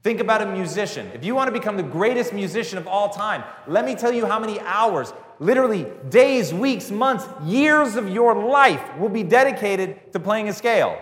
Think 0.03 0.19
about 0.19 0.41
a 0.41 0.45
musician. 0.45 1.09
If 1.13 1.23
you 1.23 1.35
want 1.35 1.47
to 1.47 1.51
become 1.51 1.77
the 1.77 1.83
greatest 1.83 2.33
musician 2.33 2.77
of 2.77 2.87
all 2.87 3.09
time, 3.09 3.43
let 3.67 3.85
me 3.85 3.95
tell 3.95 4.11
you 4.11 4.25
how 4.25 4.39
many 4.39 4.59
hours, 4.61 5.13
literally 5.39 5.87
days, 6.09 6.53
weeks, 6.53 6.91
months, 6.91 7.25
years 7.43 7.95
of 7.95 8.09
your 8.09 8.35
life 8.35 8.83
will 8.97 9.09
be 9.09 9.23
dedicated 9.23 10.11
to 10.13 10.19
playing 10.19 10.49
a 10.49 10.53
scale 10.53 10.97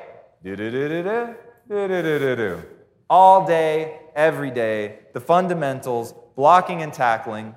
all 3.09 3.45
day, 3.45 3.99
every 4.15 4.51
day, 4.51 4.99
the 5.13 5.19
fundamentals, 5.19 6.13
blocking 6.35 6.81
and 6.81 6.93
tackling. 6.93 7.55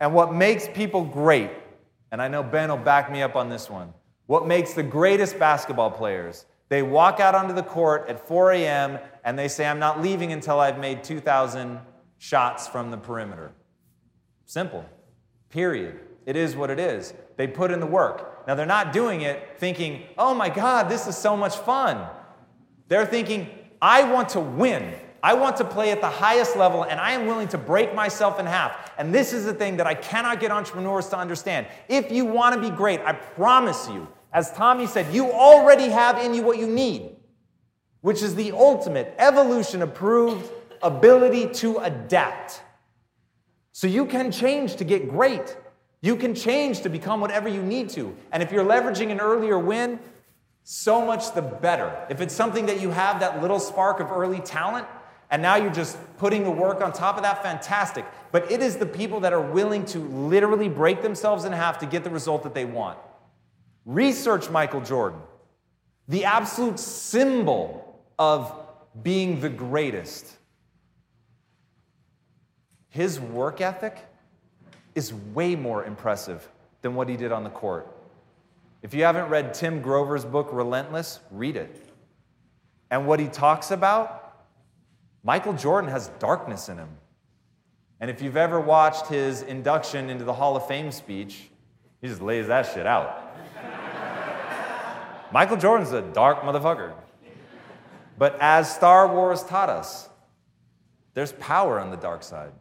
And 0.00 0.14
what 0.14 0.34
makes 0.34 0.68
people 0.68 1.04
great, 1.04 1.50
and 2.10 2.20
I 2.20 2.28
know 2.28 2.42
Ben 2.42 2.68
will 2.68 2.76
back 2.76 3.10
me 3.10 3.22
up 3.22 3.36
on 3.36 3.48
this 3.48 3.70
one, 3.70 3.94
what 4.26 4.46
makes 4.46 4.74
the 4.74 4.82
greatest 4.82 5.38
basketball 5.38 5.90
players, 5.90 6.46
they 6.68 6.82
walk 6.82 7.20
out 7.20 7.34
onto 7.34 7.54
the 7.54 7.62
court 7.62 8.08
at 8.08 8.26
4 8.26 8.52
a.m. 8.52 8.98
and 9.24 9.38
they 9.38 9.48
say, 9.48 9.66
I'm 9.66 9.78
not 9.78 10.00
leaving 10.00 10.32
until 10.32 10.58
I've 10.58 10.78
made 10.78 11.04
2,000 11.04 11.78
shots 12.18 12.66
from 12.66 12.90
the 12.90 12.96
perimeter. 12.96 13.52
Simple. 14.46 14.84
Period. 15.50 16.00
It 16.24 16.36
is 16.36 16.56
what 16.56 16.70
it 16.70 16.78
is. 16.78 17.12
They 17.36 17.46
put 17.46 17.70
in 17.70 17.80
the 17.80 17.86
work. 17.86 18.46
Now, 18.46 18.54
they're 18.54 18.64
not 18.64 18.92
doing 18.92 19.22
it 19.22 19.58
thinking, 19.58 20.04
oh 20.16 20.34
my 20.34 20.48
God, 20.48 20.88
this 20.88 21.06
is 21.06 21.16
so 21.16 21.36
much 21.36 21.56
fun. 21.56 22.06
They're 22.88 23.06
thinking, 23.06 23.50
I 23.82 24.04
want 24.04 24.30
to 24.30 24.40
win. 24.40 24.94
I 25.24 25.34
want 25.34 25.56
to 25.56 25.64
play 25.64 25.90
at 25.90 26.00
the 26.00 26.08
highest 26.08 26.56
level, 26.56 26.84
and 26.84 26.98
I 26.98 27.12
am 27.12 27.26
willing 27.26 27.48
to 27.48 27.58
break 27.58 27.94
myself 27.94 28.38
in 28.40 28.46
half. 28.46 28.92
And 28.96 29.14
this 29.14 29.32
is 29.32 29.44
the 29.44 29.52
thing 29.52 29.76
that 29.76 29.86
I 29.86 29.94
cannot 29.94 30.40
get 30.40 30.50
entrepreneurs 30.50 31.08
to 31.08 31.18
understand. 31.18 31.66
If 31.88 32.10
you 32.10 32.24
want 32.24 32.54
to 32.54 32.60
be 32.60 32.74
great, 32.74 33.00
I 33.00 33.12
promise 33.12 33.88
you, 33.88 34.08
as 34.32 34.52
Tommy 34.52 34.86
said, 34.86 35.12
you 35.12 35.30
already 35.30 35.88
have 35.90 36.18
in 36.18 36.32
you 36.32 36.42
what 36.42 36.58
you 36.58 36.66
need, 36.66 37.16
which 38.00 38.22
is 38.22 38.34
the 38.34 38.52
ultimate 38.52 39.14
evolution 39.18 39.82
approved 39.82 40.50
ability 40.82 41.48
to 41.54 41.78
adapt. 41.78 42.62
So 43.72 43.86
you 43.86 44.06
can 44.06 44.32
change 44.32 44.76
to 44.76 44.84
get 44.84 45.08
great. 45.08 45.56
You 46.00 46.16
can 46.16 46.34
change 46.34 46.82
to 46.82 46.88
become 46.88 47.20
whatever 47.20 47.48
you 47.48 47.62
need 47.62 47.88
to. 47.90 48.14
And 48.32 48.42
if 48.42 48.50
you're 48.50 48.64
leveraging 48.64 49.12
an 49.12 49.20
earlier 49.20 49.58
win, 49.58 50.00
so 50.64 51.04
much 51.04 51.34
the 51.34 51.42
better. 51.42 52.06
If 52.08 52.20
it's 52.20 52.34
something 52.34 52.66
that 52.66 52.80
you 52.80 52.90
have 52.90 53.20
that 53.20 53.42
little 53.42 53.60
spark 53.60 54.00
of 54.00 54.10
early 54.10 54.40
talent, 54.40 54.86
and 55.30 55.42
now 55.42 55.56
you're 55.56 55.72
just 55.72 55.96
putting 56.18 56.44
the 56.44 56.50
work 56.50 56.82
on 56.82 56.92
top 56.92 57.16
of 57.16 57.22
that, 57.22 57.42
fantastic. 57.42 58.04
But 58.30 58.50
it 58.52 58.62
is 58.62 58.76
the 58.76 58.86
people 58.86 59.20
that 59.20 59.32
are 59.32 59.40
willing 59.40 59.84
to 59.86 59.98
literally 59.98 60.68
break 60.68 61.02
themselves 61.02 61.44
in 61.44 61.52
half 61.52 61.78
to 61.78 61.86
get 61.86 62.04
the 62.04 62.10
result 62.10 62.42
that 62.44 62.54
they 62.54 62.64
want. 62.64 62.98
Research 63.84 64.50
Michael 64.50 64.80
Jordan, 64.80 65.20
the 66.06 66.24
absolute 66.24 66.78
symbol 66.78 68.00
of 68.18 68.54
being 69.02 69.40
the 69.40 69.48
greatest. 69.48 70.26
His 72.88 73.18
work 73.18 73.60
ethic 73.60 73.98
is 74.94 75.12
way 75.12 75.56
more 75.56 75.84
impressive 75.84 76.46
than 76.82 76.94
what 76.94 77.08
he 77.08 77.16
did 77.16 77.32
on 77.32 77.42
the 77.42 77.50
court. 77.50 77.91
If 78.82 78.94
you 78.94 79.04
haven't 79.04 79.28
read 79.28 79.54
Tim 79.54 79.80
Grover's 79.80 80.24
book, 80.24 80.48
Relentless, 80.52 81.20
read 81.30 81.56
it. 81.56 81.88
And 82.90 83.06
what 83.06 83.20
he 83.20 83.28
talks 83.28 83.70
about, 83.70 84.44
Michael 85.22 85.52
Jordan 85.52 85.88
has 85.90 86.08
darkness 86.18 86.68
in 86.68 86.78
him. 86.78 86.88
And 88.00 88.10
if 88.10 88.20
you've 88.20 88.36
ever 88.36 88.60
watched 88.60 89.06
his 89.06 89.42
induction 89.42 90.10
into 90.10 90.24
the 90.24 90.32
Hall 90.32 90.56
of 90.56 90.66
Fame 90.66 90.90
speech, 90.90 91.48
he 92.00 92.08
just 92.08 92.20
lays 92.20 92.48
that 92.48 92.66
shit 92.74 92.84
out. 92.84 93.32
Michael 95.32 95.56
Jordan's 95.56 95.92
a 95.92 96.02
dark 96.02 96.40
motherfucker. 96.40 96.92
But 98.18 98.36
as 98.40 98.74
Star 98.74 99.06
Wars 99.06 99.44
taught 99.44 99.70
us, 99.70 100.08
there's 101.14 101.32
power 101.32 101.78
on 101.78 101.92
the 101.92 101.96
dark 101.96 102.24
side. 102.24 102.52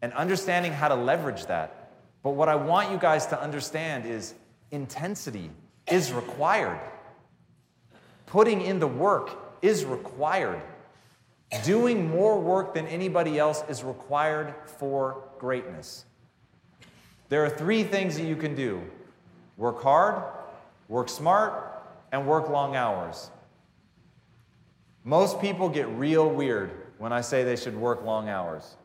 And 0.00 0.14
understanding 0.14 0.72
how 0.72 0.88
to 0.88 0.94
leverage 0.94 1.44
that. 1.46 1.92
But 2.22 2.30
what 2.30 2.48
I 2.48 2.54
want 2.54 2.90
you 2.90 2.96
guys 2.96 3.26
to 3.26 3.40
understand 3.40 4.06
is 4.06 4.34
intensity 4.72 5.50
is 5.88 6.12
required. 6.12 6.80
Putting 8.26 8.62
in 8.62 8.80
the 8.80 8.86
work 8.88 9.30
is 9.62 9.84
required. 9.84 10.62
Doing 11.64 12.10
more 12.10 12.40
work 12.40 12.74
than 12.74 12.86
anybody 12.86 13.38
else 13.38 13.62
is 13.68 13.84
required 13.84 14.54
for 14.78 15.22
greatness. 15.38 16.06
There 17.28 17.44
are 17.44 17.50
three 17.50 17.84
things 17.84 18.16
that 18.16 18.24
you 18.24 18.36
can 18.36 18.54
do 18.54 18.82
work 19.58 19.82
hard, 19.82 20.24
work 20.88 21.08
smart, 21.08 21.84
and 22.10 22.26
work 22.26 22.48
long 22.48 22.74
hours. 22.74 23.30
Most 25.04 25.40
people 25.40 25.68
get 25.68 25.88
real 25.88 26.28
weird 26.28 26.70
when 26.98 27.12
I 27.12 27.20
say 27.20 27.44
they 27.44 27.56
should 27.56 27.76
work 27.76 28.04
long 28.04 28.28
hours. 28.28 28.76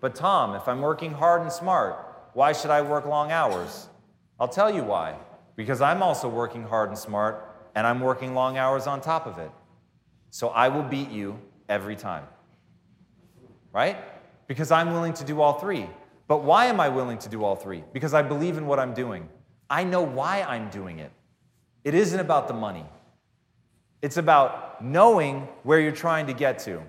But, 0.00 0.14
Tom, 0.14 0.54
if 0.54 0.68
I'm 0.68 0.80
working 0.80 1.12
hard 1.12 1.42
and 1.42 1.52
smart, 1.52 1.96
why 2.32 2.52
should 2.52 2.70
I 2.70 2.82
work 2.82 3.06
long 3.06 3.32
hours? 3.32 3.88
I'll 4.38 4.48
tell 4.48 4.72
you 4.72 4.84
why. 4.84 5.16
Because 5.56 5.80
I'm 5.80 6.02
also 6.02 6.28
working 6.28 6.64
hard 6.64 6.88
and 6.88 6.98
smart, 6.98 7.48
and 7.74 7.86
I'm 7.86 8.00
working 8.00 8.34
long 8.34 8.56
hours 8.58 8.86
on 8.86 9.00
top 9.00 9.26
of 9.26 9.38
it. 9.38 9.50
So 10.30 10.48
I 10.48 10.68
will 10.68 10.82
beat 10.82 11.10
you 11.10 11.38
every 11.68 11.96
time. 11.96 12.24
Right? 13.72 13.96
Because 14.46 14.70
I'm 14.70 14.92
willing 14.92 15.12
to 15.14 15.24
do 15.24 15.40
all 15.40 15.54
three. 15.54 15.88
But 16.26 16.42
why 16.42 16.66
am 16.66 16.80
I 16.80 16.88
willing 16.88 17.18
to 17.18 17.28
do 17.28 17.44
all 17.44 17.56
three? 17.56 17.84
Because 17.92 18.14
I 18.14 18.22
believe 18.22 18.56
in 18.56 18.66
what 18.66 18.78
I'm 18.78 18.94
doing. 18.94 19.28
I 19.68 19.84
know 19.84 20.02
why 20.02 20.42
I'm 20.42 20.70
doing 20.70 20.98
it. 20.98 21.10
It 21.84 21.94
isn't 21.94 22.18
about 22.18 22.48
the 22.48 22.54
money, 22.54 22.86
it's 24.02 24.16
about 24.16 24.82
knowing 24.82 25.48
where 25.62 25.80
you're 25.80 25.92
trying 25.92 26.26
to 26.26 26.32
get 26.32 26.58
to. 26.60 26.82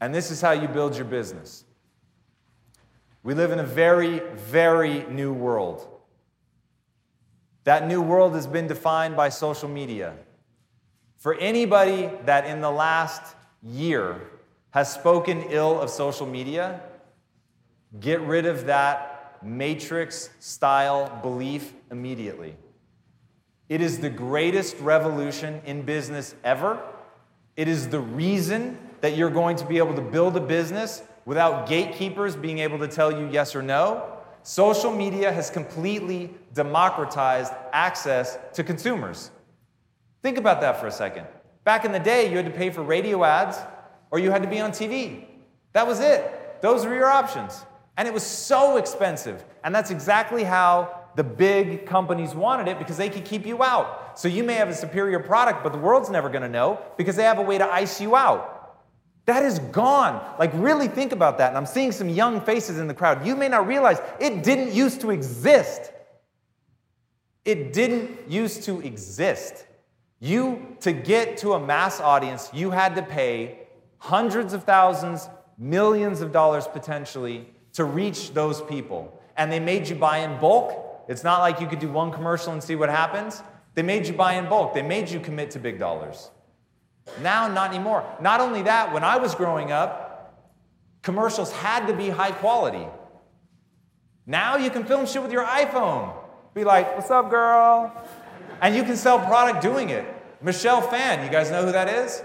And 0.00 0.14
this 0.14 0.30
is 0.30 0.40
how 0.40 0.52
you 0.52 0.68
build 0.68 0.96
your 0.96 1.04
business. 1.04 1.64
We 3.22 3.34
live 3.34 3.52
in 3.52 3.58
a 3.58 3.64
very, 3.64 4.20
very 4.34 5.04
new 5.06 5.32
world. 5.32 5.93
That 7.64 7.88
new 7.88 8.02
world 8.02 8.34
has 8.34 8.46
been 8.46 8.66
defined 8.66 9.16
by 9.16 9.30
social 9.30 9.68
media. 9.68 10.14
For 11.16 11.34
anybody 11.34 12.10
that 12.26 12.46
in 12.46 12.60
the 12.60 12.70
last 12.70 13.34
year 13.62 14.20
has 14.70 14.92
spoken 14.92 15.44
ill 15.48 15.80
of 15.80 15.88
social 15.88 16.26
media, 16.26 16.80
get 17.98 18.20
rid 18.20 18.44
of 18.44 18.66
that 18.66 19.38
matrix 19.42 20.30
style 20.40 21.18
belief 21.22 21.72
immediately. 21.90 22.56
It 23.68 23.80
is 23.80 23.98
the 23.98 24.10
greatest 24.10 24.76
revolution 24.80 25.62
in 25.64 25.82
business 25.82 26.34
ever. 26.44 26.80
It 27.56 27.68
is 27.68 27.88
the 27.88 28.00
reason 28.00 28.78
that 29.00 29.16
you're 29.16 29.30
going 29.30 29.56
to 29.56 29.64
be 29.64 29.78
able 29.78 29.94
to 29.94 30.02
build 30.02 30.36
a 30.36 30.40
business 30.40 31.02
without 31.24 31.68
gatekeepers 31.68 32.36
being 32.36 32.58
able 32.58 32.78
to 32.78 32.88
tell 32.88 33.10
you 33.10 33.28
yes 33.30 33.56
or 33.56 33.62
no. 33.62 34.13
Social 34.44 34.94
media 34.94 35.32
has 35.32 35.48
completely 35.48 36.30
democratized 36.52 37.50
access 37.72 38.38
to 38.52 38.62
consumers. 38.62 39.30
Think 40.22 40.36
about 40.36 40.60
that 40.60 40.78
for 40.78 40.86
a 40.86 40.92
second. 40.92 41.26
Back 41.64 41.86
in 41.86 41.92
the 41.92 41.98
day, 41.98 42.30
you 42.30 42.36
had 42.36 42.44
to 42.44 42.52
pay 42.52 42.68
for 42.68 42.82
radio 42.82 43.24
ads 43.24 43.56
or 44.10 44.18
you 44.18 44.30
had 44.30 44.42
to 44.42 44.48
be 44.48 44.60
on 44.60 44.70
TV. 44.70 45.24
That 45.72 45.86
was 45.86 45.98
it. 45.98 46.60
Those 46.60 46.84
were 46.84 46.94
your 46.94 47.08
options. 47.08 47.64
And 47.96 48.06
it 48.06 48.12
was 48.12 48.22
so 48.22 48.76
expensive. 48.76 49.42
And 49.64 49.74
that's 49.74 49.90
exactly 49.90 50.44
how 50.44 51.00
the 51.16 51.24
big 51.24 51.86
companies 51.86 52.34
wanted 52.34 52.68
it 52.68 52.78
because 52.78 52.98
they 52.98 53.08
could 53.08 53.24
keep 53.24 53.46
you 53.46 53.62
out. 53.62 54.18
So 54.18 54.28
you 54.28 54.44
may 54.44 54.54
have 54.54 54.68
a 54.68 54.74
superior 54.74 55.20
product, 55.20 55.62
but 55.62 55.72
the 55.72 55.78
world's 55.78 56.10
never 56.10 56.28
going 56.28 56.42
to 56.42 56.50
know 56.50 56.82
because 56.98 57.16
they 57.16 57.22
have 57.22 57.38
a 57.38 57.42
way 57.42 57.56
to 57.56 57.66
ice 57.66 57.98
you 57.98 58.14
out. 58.14 58.53
That 59.26 59.44
is 59.44 59.58
gone. 59.58 60.22
Like, 60.38 60.50
really 60.54 60.88
think 60.88 61.12
about 61.12 61.38
that. 61.38 61.48
And 61.48 61.56
I'm 61.56 61.66
seeing 61.66 61.92
some 61.92 62.08
young 62.08 62.40
faces 62.40 62.78
in 62.78 62.88
the 62.88 62.94
crowd. 62.94 63.26
You 63.26 63.36
may 63.36 63.48
not 63.48 63.66
realize 63.66 63.98
it 64.20 64.42
didn't 64.42 64.72
used 64.72 65.00
to 65.00 65.10
exist. 65.10 65.92
It 67.44 67.72
didn't 67.72 68.30
used 68.30 68.64
to 68.64 68.80
exist. 68.80 69.66
You, 70.20 70.76
to 70.80 70.92
get 70.92 71.38
to 71.38 71.54
a 71.54 71.60
mass 71.60 72.00
audience, 72.00 72.50
you 72.52 72.70
had 72.70 72.94
to 72.96 73.02
pay 73.02 73.60
hundreds 73.98 74.52
of 74.52 74.64
thousands, 74.64 75.28
millions 75.58 76.20
of 76.20 76.32
dollars 76.32 76.66
potentially 76.66 77.48
to 77.74 77.84
reach 77.84 78.32
those 78.32 78.60
people. 78.62 79.20
And 79.36 79.50
they 79.50 79.60
made 79.60 79.88
you 79.88 79.96
buy 79.96 80.18
in 80.18 80.38
bulk. 80.38 81.04
It's 81.08 81.24
not 81.24 81.40
like 81.40 81.60
you 81.60 81.66
could 81.66 81.78
do 81.78 81.90
one 81.90 82.12
commercial 82.12 82.52
and 82.52 82.62
see 82.62 82.76
what 82.76 82.88
happens. 82.88 83.42
They 83.74 83.82
made 83.82 84.06
you 84.06 84.12
buy 84.12 84.34
in 84.34 84.48
bulk, 84.48 84.74
they 84.74 84.82
made 84.82 85.10
you 85.10 85.20
commit 85.20 85.50
to 85.52 85.58
big 85.58 85.78
dollars. 85.78 86.30
Now, 87.20 87.48
not 87.48 87.70
anymore. 87.70 88.04
Not 88.20 88.40
only 88.40 88.62
that, 88.62 88.92
when 88.92 89.04
I 89.04 89.18
was 89.18 89.34
growing 89.34 89.70
up, 89.72 90.44
commercials 91.02 91.52
had 91.52 91.86
to 91.86 91.94
be 91.94 92.08
high 92.08 92.32
quality. 92.32 92.86
Now 94.26 94.56
you 94.56 94.70
can 94.70 94.84
film 94.84 95.06
shit 95.06 95.22
with 95.22 95.32
your 95.32 95.44
iPhone. 95.44 96.14
Be 96.54 96.64
like, 96.64 96.96
what's 96.96 97.10
up, 97.10 97.30
girl? 97.30 97.92
And 98.60 98.74
you 98.74 98.84
can 98.84 98.96
sell 98.96 99.18
product 99.18 99.60
doing 99.60 99.90
it. 99.90 100.06
Michelle 100.40 100.80
Phan, 100.80 101.24
you 101.24 101.30
guys 101.30 101.50
know 101.50 101.64
who 101.64 101.72
that 101.72 101.88
is? 101.88 102.22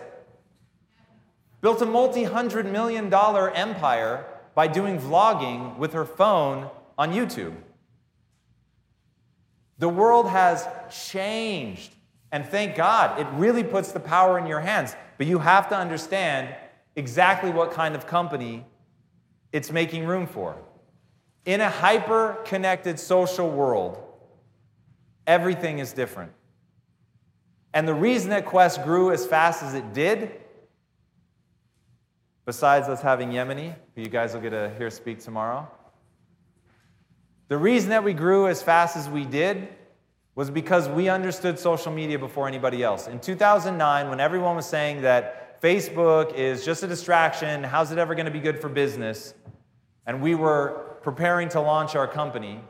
Built 1.61 1.81
a 1.81 1.85
multi 1.85 2.23
hundred 2.23 2.65
million 2.65 3.09
dollar 3.09 3.49
empire 3.51 4.25
by 4.55 4.67
doing 4.67 4.97
vlogging 4.97 5.77
with 5.77 5.93
her 5.93 6.05
phone 6.05 6.69
on 6.97 7.11
YouTube. 7.11 7.55
The 9.77 9.89
world 9.89 10.29
has 10.29 10.67
changed. 10.91 11.95
And 12.31 12.45
thank 12.45 12.75
God, 12.75 13.19
it 13.19 13.27
really 13.33 13.63
puts 13.63 13.91
the 13.91 13.99
power 13.99 14.37
in 14.37 14.45
your 14.45 14.59
hands. 14.59 14.95
But 15.17 15.27
you 15.27 15.39
have 15.39 15.69
to 15.69 15.75
understand 15.77 16.55
exactly 16.95 17.49
what 17.49 17.71
kind 17.71 17.95
of 17.95 18.05
company 18.05 18.65
it's 19.51 19.71
making 19.71 20.05
room 20.05 20.27
for. 20.27 20.55
In 21.45 21.61
a 21.61 21.69
hyper 21.69 22.37
connected 22.45 22.99
social 22.99 23.49
world, 23.49 23.97
everything 25.25 25.79
is 25.79 25.93
different. 25.93 26.31
And 27.73 27.87
the 27.87 27.93
reason 27.93 28.29
that 28.31 28.45
Quest 28.45 28.83
grew 28.83 29.11
as 29.11 29.25
fast 29.25 29.63
as 29.63 29.73
it 29.73 29.93
did, 29.93 30.31
besides 32.45 32.87
us 32.87 33.01
having 33.01 33.29
Yemeni, 33.29 33.75
who 33.95 34.01
you 34.01 34.09
guys 34.09 34.33
will 34.33 34.41
get 34.41 34.51
to 34.51 34.71
hear 34.77 34.89
speak 34.89 35.19
tomorrow, 35.19 35.67
the 37.47 37.57
reason 37.57 37.89
that 37.89 38.03
we 38.03 38.13
grew 38.13 38.47
as 38.47 38.61
fast 38.61 38.95
as 38.95 39.09
we 39.09 39.25
did 39.25 39.67
was 40.35 40.49
because 40.49 40.87
we 40.87 41.09
understood 41.09 41.59
social 41.59 41.91
media 41.91 42.17
before 42.17 42.47
anybody 42.47 42.83
else. 42.83 43.07
In 43.07 43.19
2009, 43.19 44.09
when 44.09 44.19
everyone 44.19 44.55
was 44.55 44.65
saying 44.65 45.01
that 45.01 45.61
Facebook 45.61 46.33
is 46.35 46.63
just 46.63 46.83
a 46.83 46.87
distraction, 46.87 47.63
how's 47.63 47.91
it 47.91 47.97
ever 47.97 48.15
going 48.15 48.25
to 48.25 48.31
be 48.31 48.39
good 48.39 48.59
for 48.59 48.69
business? 48.69 49.33
And 50.05 50.21
we 50.21 50.35
were 50.35 50.97
preparing 51.01 51.49
to 51.49 51.61
launch 51.61 51.95
our 51.95 52.07
company, 52.07 52.61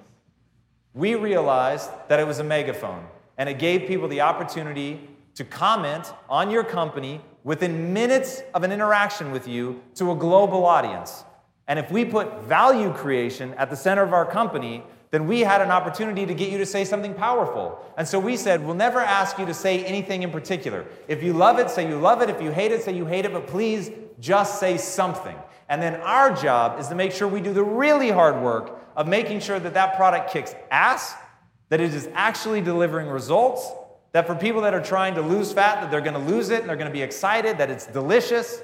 we 0.93 1.15
realized 1.15 1.89
that 2.07 2.19
it 2.19 2.27
was 2.27 2.39
a 2.39 2.43
megaphone. 2.43 3.05
And 3.37 3.47
it 3.47 3.59
gave 3.59 3.87
people 3.87 4.07
the 4.07 4.21
opportunity 4.21 5.09
to 5.35 5.43
comment 5.45 6.11
on 6.29 6.51
your 6.51 6.63
company 6.63 7.21
within 7.43 7.93
minutes 7.93 8.41
of 8.53 8.63
an 8.63 8.71
interaction 8.71 9.31
with 9.31 9.47
you 9.47 9.81
to 9.95 10.11
a 10.11 10.15
global 10.15 10.65
audience. 10.65 11.23
And 11.67 11.79
if 11.79 11.91
we 11.91 12.03
put 12.03 12.41
value 12.43 12.91
creation 12.91 13.53
at 13.53 13.69
the 13.69 13.75
center 13.75 14.03
of 14.03 14.11
our 14.11 14.25
company, 14.25 14.83
then 15.11 15.27
we 15.27 15.39
had 15.39 15.61
an 15.61 15.71
opportunity 15.71 16.25
to 16.25 16.35
get 16.35 16.51
you 16.51 16.59
to 16.59 16.65
say 16.65 16.85
something 16.85 17.15
powerful. 17.15 17.83
And 17.97 18.07
so 18.07 18.19
we 18.19 18.37
said, 18.37 18.63
we'll 18.63 18.75
never 18.75 18.99
ask 18.99 19.39
you 19.39 19.45
to 19.47 19.53
say 19.55 19.83
anything 19.83 20.21
in 20.21 20.29
particular. 20.29 20.85
If 21.07 21.23
you 21.23 21.33
love 21.33 21.57
it, 21.57 21.71
say 21.71 21.87
you 21.87 21.97
love 21.97 22.21
it. 22.21 22.29
If 22.29 22.41
you 22.41 22.51
hate 22.51 22.71
it, 22.71 22.83
say 22.83 22.95
you 22.95 23.07
hate 23.07 23.25
it, 23.25 23.33
but 23.33 23.47
please 23.47 23.89
just 24.19 24.59
say 24.59 24.77
something. 24.77 25.35
And 25.67 25.81
then 25.81 25.95
our 26.01 26.35
job 26.35 26.79
is 26.79 26.89
to 26.89 26.95
make 26.95 27.11
sure 27.11 27.27
we 27.27 27.41
do 27.41 27.53
the 27.53 27.63
really 27.63 28.11
hard 28.11 28.41
work 28.41 28.79
of 28.95 29.07
making 29.07 29.39
sure 29.39 29.59
that 29.59 29.73
that 29.73 29.95
product 29.95 30.31
kicks 30.31 30.53
ass, 30.69 31.15
that 31.69 31.81
it 31.81 31.93
is 31.93 32.07
actually 32.13 32.61
delivering 32.61 33.07
results, 33.07 33.71
that 34.11 34.27
for 34.27 34.35
people 34.35 34.61
that 34.61 34.75
are 34.75 34.81
trying 34.81 35.15
to 35.15 35.21
lose 35.21 35.51
fat, 35.53 35.81
that 35.81 35.89
they're 35.89 36.01
going 36.01 36.13
to 36.13 36.31
lose 36.31 36.49
it 36.49 36.61
and 36.61 36.69
they're 36.69 36.75
going 36.75 36.89
to 36.89 36.93
be 36.93 37.01
excited, 37.01 37.57
that 37.57 37.71
it's 37.71 37.87
delicious. 37.87 38.61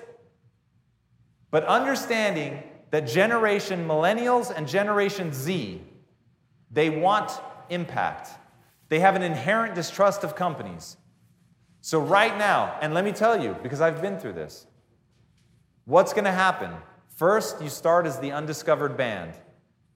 But 1.49 1.63
understanding 1.65 2.61
that 2.91 3.07
generation 3.07 3.87
millennials 3.87 4.55
and 4.55 4.67
generation 4.67 5.33
Z 5.33 5.81
they 6.71 6.89
want 6.89 7.31
impact. 7.69 8.29
They 8.89 8.99
have 8.99 9.15
an 9.15 9.23
inherent 9.23 9.75
distrust 9.75 10.23
of 10.23 10.35
companies. 10.35 10.97
So, 11.81 11.99
right 11.99 12.35
now, 12.37 12.77
and 12.81 12.93
let 12.93 13.05
me 13.05 13.11
tell 13.11 13.41
you, 13.41 13.55
because 13.61 13.81
I've 13.81 14.01
been 14.01 14.19
through 14.19 14.33
this, 14.33 14.65
what's 15.85 16.13
going 16.13 16.25
to 16.25 16.31
happen? 16.31 16.71
First, 17.15 17.61
you 17.61 17.69
start 17.69 18.05
as 18.05 18.19
the 18.19 18.31
undiscovered 18.31 18.97
band, 18.97 19.33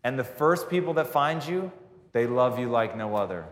and 0.03 0.17
the 0.17 0.23
first 0.23 0.69
people 0.69 0.93
that 0.93 1.07
find 1.07 1.45
you, 1.45 1.71
they 2.13 2.27
love 2.27 2.59
you 2.59 2.69
like 2.69 2.95
no 2.95 3.15
other. 3.15 3.45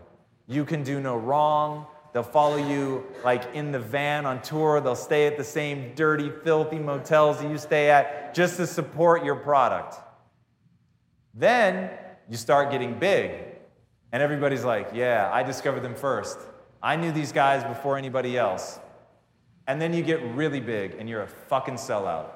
You 0.46 0.64
can 0.64 0.82
do 0.82 1.00
no 1.00 1.16
wrong. 1.16 1.86
They'll 2.12 2.22
follow 2.22 2.56
you 2.56 3.04
like 3.22 3.54
in 3.54 3.70
the 3.70 3.78
van 3.78 4.24
on 4.24 4.40
tour. 4.40 4.80
They'll 4.80 4.96
stay 4.96 5.26
at 5.26 5.36
the 5.36 5.44
same 5.44 5.92
dirty, 5.94 6.30
filthy 6.42 6.78
motels 6.78 7.40
that 7.40 7.50
you 7.50 7.58
stay 7.58 7.90
at 7.90 8.34
just 8.34 8.56
to 8.56 8.66
support 8.66 9.24
your 9.24 9.34
product. 9.34 9.96
Then 11.34 11.90
you 12.28 12.36
start 12.36 12.70
getting 12.70 12.98
big, 12.98 13.32
and 14.12 14.22
everybody's 14.22 14.64
like, 14.64 14.90
Yeah, 14.92 15.30
I 15.32 15.42
discovered 15.42 15.80
them 15.80 15.94
first. 15.94 16.38
I 16.82 16.96
knew 16.96 17.10
these 17.10 17.32
guys 17.32 17.64
before 17.64 17.98
anybody 17.98 18.38
else. 18.38 18.78
And 19.66 19.80
then 19.80 19.92
you 19.92 20.02
get 20.02 20.22
really 20.34 20.60
big, 20.60 20.94
and 20.98 21.08
you're 21.08 21.22
a 21.22 21.28
fucking 21.28 21.74
sellout. 21.74 22.30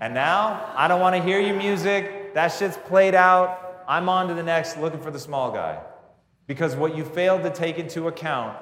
And 0.00 0.14
now, 0.14 0.72
I 0.74 0.88
don't 0.88 1.00
want 1.00 1.16
to 1.16 1.22
hear 1.22 1.38
your 1.38 1.56
music. 1.56 2.34
That 2.34 2.48
shit's 2.48 2.76
played 2.76 3.14
out. 3.14 3.84
I'm 3.86 4.08
on 4.08 4.28
to 4.28 4.34
the 4.34 4.42
next, 4.42 4.78
looking 4.78 5.00
for 5.00 5.10
the 5.10 5.18
small 5.18 5.52
guy. 5.52 5.80
Because 6.46 6.74
what 6.74 6.96
you 6.96 7.04
failed 7.04 7.42
to 7.42 7.50
take 7.50 7.78
into 7.78 8.08
account 8.08 8.56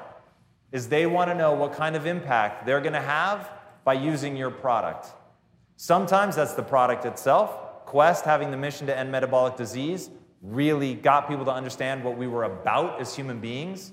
is 0.73 0.89
they 0.89 1.07
want 1.07 1.31
to 1.31 1.35
know 1.35 1.55
what 1.55 1.73
kind 1.73 1.97
of 1.97 2.07
impact 2.07 2.67
they're 2.67 2.81
going 2.81 2.95
to 2.95 3.01
have 3.01 3.51
by 3.85 3.95
using 3.95 4.37
your 4.37 4.51
product. 4.51 5.07
Sometimes 5.77 6.37
that's 6.37 6.55
the 6.55 6.63
product 6.63 7.05
itself. 7.05 7.87
Quest, 7.87 8.25
having 8.25 8.51
the 8.51 8.57
mission 8.57 8.87
to 8.87 8.97
end 8.97 9.11
metabolic 9.11 9.57
disease, 9.57 10.11
really 10.43 10.95
got 10.95 11.29
people 11.29 11.45
to 11.45 11.53
understand 11.53 12.03
what 12.03 12.17
we 12.17 12.27
were 12.27 12.45
about 12.45 13.01
as 13.01 13.15
human 13.15 13.41
beings. 13.41 13.93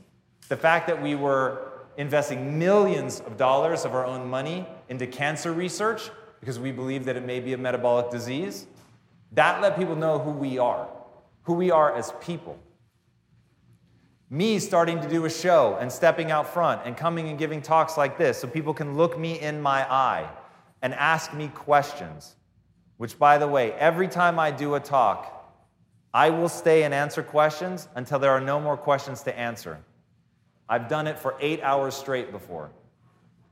The 0.49 0.57
fact 0.57 0.87
that 0.87 1.01
we 1.01 1.15
were 1.15 1.73
investing 1.97 2.57
millions 2.57 3.19
of 3.21 3.37
dollars 3.37 3.83
of 3.83 3.93
our 3.93 4.05
own 4.05 4.29
money 4.29 4.65
into 4.87 5.07
cancer 5.07 5.51
research 5.51 6.09
because 6.39 6.59
we 6.59 6.71
believe 6.71 7.05
that 7.05 7.15
it 7.15 7.25
may 7.25 7.39
be 7.39 7.53
a 7.53 7.57
metabolic 7.57 8.11
disease, 8.11 8.67
that 9.31 9.61
let 9.61 9.75
people 9.75 9.95
know 9.95 10.19
who 10.19 10.31
we 10.31 10.57
are, 10.59 10.87
who 11.43 11.53
we 11.53 11.71
are 11.71 11.95
as 11.95 12.13
people. 12.21 12.57
Me 14.29 14.59
starting 14.59 15.01
to 15.01 15.09
do 15.09 15.25
a 15.25 15.29
show 15.29 15.77
and 15.79 15.91
stepping 15.91 16.31
out 16.31 16.47
front 16.47 16.81
and 16.85 16.95
coming 16.95 17.29
and 17.29 17.39
giving 17.39 17.61
talks 17.61 17.97
like 17.97 18.17
this 18.17 18.37
so 18.37 18.47
people 18.47 18.73
can 18.73 18.95
look 18.95 19.17
me 19.17 19.39
in 19.39 19.61
my 19.61 19.89
eye 19.91 20.29
and 20.81 20.93
ask 20.93 21.33
me 21.33 21.47
questions. 21.49 22.35
Which, 22.97 23.17
by 23.17 23.37
the 23.37 23.47
way, 23.47 23.73
every 23.73 24.07
time 24.07 24.39
I 24.39 24.51
do 24.51 24.75
a 24.75 24.79
talk, 24.79 25.36
I 26.17 26.31
will 26.31 26.49
stay 26.49 26.81
and 26.81 26.95
answer 26.95 27.21
questions 27.21 27.87
until 27.93 28.17
there 28.17 28.31
are 28.31 28.41
no 28.41 28.59
more 28.59 28.75
questions 28.75 29.21
to 29.21 29.37
answer. 29.37 29.77
I've 30.67 30.89
done 30.89 31.05
it 31.05 31.19
for 31.19 31.35
eight 31.39 31.61
hours 31.61 31.93
straight 31.93 32.31
before. 32.31 32.71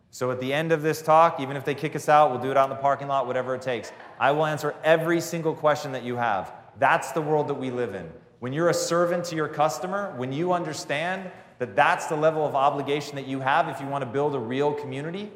So 0.10 0.32
at 0.32 0.40
the 0.40 0.52
end 0.52 0.72
of 0.72 0.82
this 0.82 1.04
talk, 1.04 1.40
even 1.40 1.58
if 1.58 1.64
they 1.64 1.76
kick 1.76 1.96
us 1.96 2.10
out, 2.10 2.32
we'll 2.32 2.42
do 2.42 2.50
it 2.50 2.58
out 2.58 2.72
in 2.72 2.76
the 2.76 2.82
parking 2.82 3.08
lot, 3.08 3.28
whatever 3.28 3.54
it 3.54 3.62
takes. 3.62 3.92
I 4.20 4.32
will 4.32 4.48
answer 4.48 4.74
every 4.84 5.22
single 5.22 5.54
question 5.54 5.92
that 5.92 6.02
you 6.02 6.16
have. 6.16 6.54
That's 6.80 7.12
the 7.12 7.22
world 7.22 7.50
that 7.50 7.54
we 7.54 7.70
live 7.70 7.94
in. 7.94 8.10
When 8.40 8.52
you're 8.52 8.70
a 8.70 8.74
servant 8.74 9.26
to 9.26 9.36
your 9.36 9.48
customer, 9.48 10.16
when 10.18 10.34
you 10.34 10.52
understand 10.52 11.30
that 11.60 11.76
that's 11.76 12.08
the 12.08 12.16
level 12.16 12.48
of 12.48 12.56
obligation 12.56 13.16
that 13.18 13.28
you 13.28 13.42
have 13.42 13.70
if 13.70 13.80
you 13.80 13.86
want 13.86 14.02
to 14.02 14.10
build 14.10 14.34
a 14.34 14.40
real 14.40 14.74
community, 14.74 15.32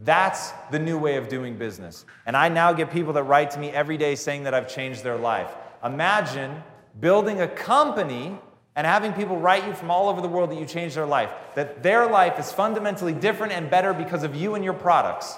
that's 0.00 0.50
the 0.72 0.78
new 0.80 0.98
way 0.98 1.18
of 1.18 1.28
doing 1.28 1.56
business. 1.56 2.04
And 2.26 2.36
I 2.36 2.48
now 2.48 2.72
get 2.72 2.90
people 2.90 3.12
that 3.12 3.22
write 3.22 3.52
to 3.52 3.60
me 3.60 3.70
every 3.70 3.96
day 3.96 4.16
saying 4.16 4.42
that 4.42 4.54
I've 4.54 4.68
changed 4.68 5.04
their 5.04 5.16
life. 5.16 5.54
Imagine 5.84 6.62
building 7.00 7.40
a 7.40 7.48
company 7.48 8.38
and 8.76 8.86
having 8.86 9.12
people 9.12 9.36
write 9.38 9.66
you 9.66 9.74
from 9.74 9.90
all 9.90 10.08
over 10.08 10.20
the 10.20 10.28
world 10.28 10.50
that 10.50 10.58
you 10.58 10.64
changed 10.64 10.96
their 10.96 11.06
life, 11.06 11.30
that 11.54 11.82
their 11.82 12.06
life 12.06 12.38
is 12.38 12.52
fundamentally 12.52 13.12
different 13.12 13.52
and 13.52 13.68
better 13.68 13.92
because 13.92 14.22
of 14.22 14.36
you 14.36 14.54
and 14.54 14.64
your 14.64 14.74
products. 14.74 15.36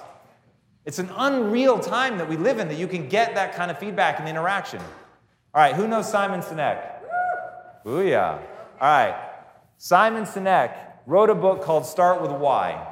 It's 0.85 0.99
an 0.99 1.09
unreal 1.15 1.79
time 1.79 2.17
that 2.17 2.27
we 2.27 2.37
live 2.37 2.59
in 2.59 2.67
that 2.67 2.77
you 2.77 2.87
can 2.87 3.07
get 3.07 3.35
that 3.35 3.55
kind 3.55 3.71
of 3.71 3.79
feedback 3.79 4.19
and 4.19 4.27
interaction. 4.27 4.79
All 5.53 5.61
right, 5.61 5.75
who 5.75 5.87
knows 5.87 6.09
Simon 6.09 6.41
Sinek? 6.41 6.81
Booyah. 7.85 8.39
All 8.79 8.87
right, 8.87 9.15
Simon 9.77 10.23
Sinek 10.23 10.75
wrote 11.05 11.29
a 11.29 11.35
book 11.35 11.61
called 11.61 11.85
Start 11.85 12.21
with 12.21 12.31
Why. 12.31 12.90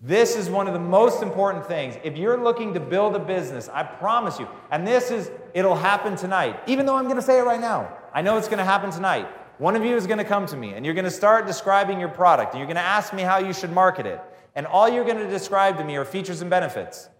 This 0.00 0.34
is 0.34 0.48
one 0.48 0.66
of 0.66 0.72
the 0.72 0.80
most 0.80 1.22
important 1.22 1.66
things. 1.66 1.96
If 2.02 2.16
you're 2.16 2.42
looking 2.42 2.72
to 2.72 2.80
build 2.80 3.14
a 3.14 3.18
business, 3.18 3.68
I 3.68 3.82
promise 3.82 4.38
you, 4.38 4.48
and 4.70 4.86
this 4.86 5.10
is, 5.10 5.30
it'll 5.52 5.76
happen 5.76 6.16
tonight, 6.16 6.58
even 6.66 6.86
though 6.86 6.96
I'm 6.96 7.04
going 7.04 7.16
to 7.16 7.22
say 7.22 7.38
it 7.38 7.42
right 7.42 7.60
now. 7.60 7.94
I 8.14 8.22
know 8.22 8.38
it's 8.38 8.48
going 8.48 8.58
to 8.58 8.64
happen 8.64 8.90
tonight. 8.90 9.28
One 9.58 9.76
of 9.76 9.84
you 9.84 9.94
is 9.96 10.06
going 10.06 10.18
to 10.18 10.24
come 10.24 10.46
to 10.46 10.56
me 10.56 10.72
and 10.72 10.86
you're 10.86 10.94
going 10.94 11.04
to 11.04 11.10
start 11.10 11.46
describing 11.46 12.00
your 12.00 12.08
product 12.08 12.54
and 12.54 12.58
you're 12.58 12.66
going 12.66 12.76
to 12.76 12.82
ask 12.82 13.12
me 13.12 13.22
how 13.22 13.38
you 13.38 13.52
should 13.52 13.72
market 13.72 14.06
it. 14.06 14.18
And 14.54 14.66
all 14.66 14.88
you're 14.88 15.04
going 15.04 15.18
to 15.18 15.28
describe 15.28 15.76
to 15.76 15.84
me 15.84 15.96
are 15.96 16.04
features 16.06 16.40
and 16.40 16.48
benefits. 16.48 17.10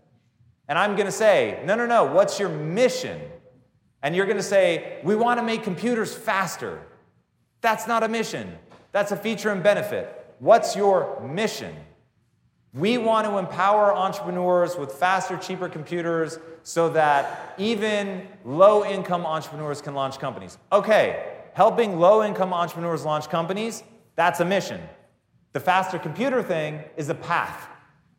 And 0.66 0.78
I'm 0.78 0.94
going 0.94 1.06
to 1.06 1.12
say, 1.12 1.60
no, 1.66 1.74
no, 1.74 1.84
no, 1.84 2.04
what's 2.04 2.40
your 2.40 2.48
mission? 2.48 3.20
And 4.02 4.16
you're 4.16 4.24
going 4.24 4.38
to 4.38 4.42
say, 4.42 5.00
we 5.04 5.14
want 5.16 5.38
to 5.38 5.44
make 5.44 5.62
computers 5.62 6.14
faster. 6.14 6.80
That's 7.60 7.86
not 7.86 8.02
a 8.02 8.08
mission, 8.08 8.56
that's 8.90 9.12
a 9.12 9.16
feature 9.16 9.50
and 9.50 9.62
benefit. 9.62 10.34
What's 10.38 10.74
your 10.74 11.20
mission? 11.20 11.76
We 12.72 12.98
want 12.98 13.26
to 13.26 13.38
empower 13.38 13.92
entrepreneurs 13.92 14.76
with 14.76 14.92
faster, 14.92 15.36
cheaper 15.36 15.68
computers 15.68 16.38
so 16.62 16.88
that 16.90 17.54
even 17.58 18.28
low 18.44 18.84
income 18.84 19.26
entrepreneurs 19.26 19.82
can 19.82 19.94
launch 19.94 20.20
companies. 20.20 20.56
Okay, 20.70 21.40
helping 21.54 21.98
low 21.98 22.22
income 22.22 22.52
entrepreneurs 22.52 23.04
launch 23.04 23.28
companies, 23.28 23.82
that's 24.14 24.38
a 24.38 24.44
mission. 24.44 24.80
The 25.52 25.58
faster 25.58 25.98
computer 25.98 26.44
thing 26.44 26.80
is 26.96 27.08
a 27.08 27.14
path. 27.14 27.68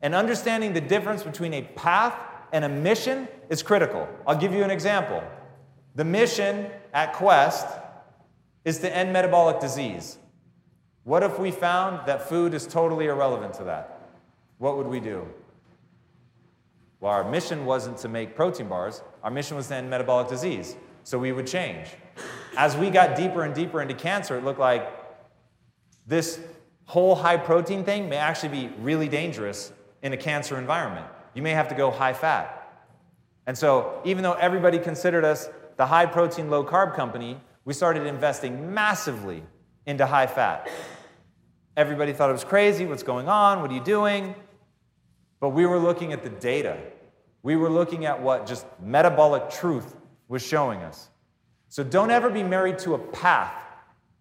And 0.02 0.14
understanding 0.14 0.74
the 0.74 0.82
difference 0.82 1.24
between 1.24 1.54
a 1.54 1.62
path 1.62 2.16
and 2.52 2.66
a 2.66 2.70
mission 2.70 3.30
is 3.50 3.64
critical. 3.64 4.06
I'll 4.28 4.36
give 4.36 4.54
you 4.54 4.64
an 4.64 4.72
example. 4.72 5.24
The 5.96 6.04
mission 6.04 6.70
at 6.94 7.14
Quest 7.14 7.68
is 8.66 8.80
to 8.80 8.94
end 8.94 9.14
metabolic 9.14 9.62
disease. 9.62 10.18
What 11.04 11.24
if 11.24 11.40
we 11.40 11.52
found 11.52 12.06
that 12.08 12.28
food 12.28 12.54
is 12.54 12.68
totally 12.68 13.06
irrelevant 13.06 13.54
to 13.56 13.64
that? 13.64 14.01
What 14.62 14.78
would 14.78 14.86
we 14.86 15.00
do? 15.00 15.28
Well, 17.00 17.12
our 17.12 17.28
mission 17.28 17.66
wasn't 17.66 17.98
to 17.98 18.08
make 18.08 18.36
protein 18.36 18.68
bars, 18.68 19.02
our 19.24 19.32
mission 19.32 19.58
was 19.58 19.70
to 19.70 19.76
end 19.76 19.90
metabolic 19.90 20.28
disease. 20.28 20.76
So 21.04 21.18
we 21.18 21.32
would 21.32 21.48
change. 21.48 21.88
As 22.56 22.78
we 22.78 22.92
got 22.92 23.16
deeper 23.16 23.42
and 23.42 23.56
deeper 23.56 23.82
into 23.82 23.96
cancer, 23.96 24.38
it 24.38 24.44
looked 24.44 24.60
like 24.60 24.88
this 26.06 26.40
whole 26.86 27.16
high 27.16 27.38
protein 27.38 27.84
thing 27.84 28.08
may 28.08 28.18
actually 28.18 28.50
be 28.50 28.72
really 28.82 29.10
dangerous 29.10 29.74
in 30.04 30.14
a 30.14 30.18
cancer 30.18 30.60
environment. 30.60 31.08
You 31.34 31.42
may 31.42 31.54
have 31.54 31.68
to 31.70 31.76
go 31.76 31.90
high 31.90 32.14
fat. 32.14 32.86
And 33.48 33.58
so, 33.58 34.00
even 34.06 34.22
though 34.22 34.34
everybody 34.34 34.78
considered 34.78 35.26
us 35.26 35.50
the 35.78 35.88
high 35.88 36.06
protein, 36.06 36.52
low 36.52 36.64
carb 36.64 36.96
company, 36.96 37.42
we 37.66 37.74
started 37.74 38.06
investing 38.06 38.72
massively 38.76 39.42
into 39.88 40.06
high 40.06 40.28
fat. 40.28 40.70
Everybody 41.76 42.14
thought 42.14 42.30
it 42.30 42.34
was 42.34 42.44
crazy. 42.44 42.86
What's 42.86 43.02
going 43.02 43.28
on? 43.28 43.64
What 43.64 43.72
are 43.72 43.74
you 43.74 43.84
doing? 43.84 44.36
But 45.42 45.50
we 45.50 45.66
were 45.66 45.80
looking 45.80 46.14
at 46.14 46.24
the 46.24 46.30
data. 46.30 46.78
We 47.44 47.58
were 47.58 47.70
looking 47.70 48.06
at 48.06 48.22
what 48.22 48.46
just 48.46 48.66
metabolic 48.82 49.50
truth 49.50 49.96
was 50.30 50.42
showing 50.42 50.80
us. 50.80 51.10
So 51.68 51.84
don't 51.84 52.12
ever 52.12 52.30
be 52.30 52.44
married 52.44 52.78
to 52.80 52.94
a 52.94 53.00
path, 53.00 53.54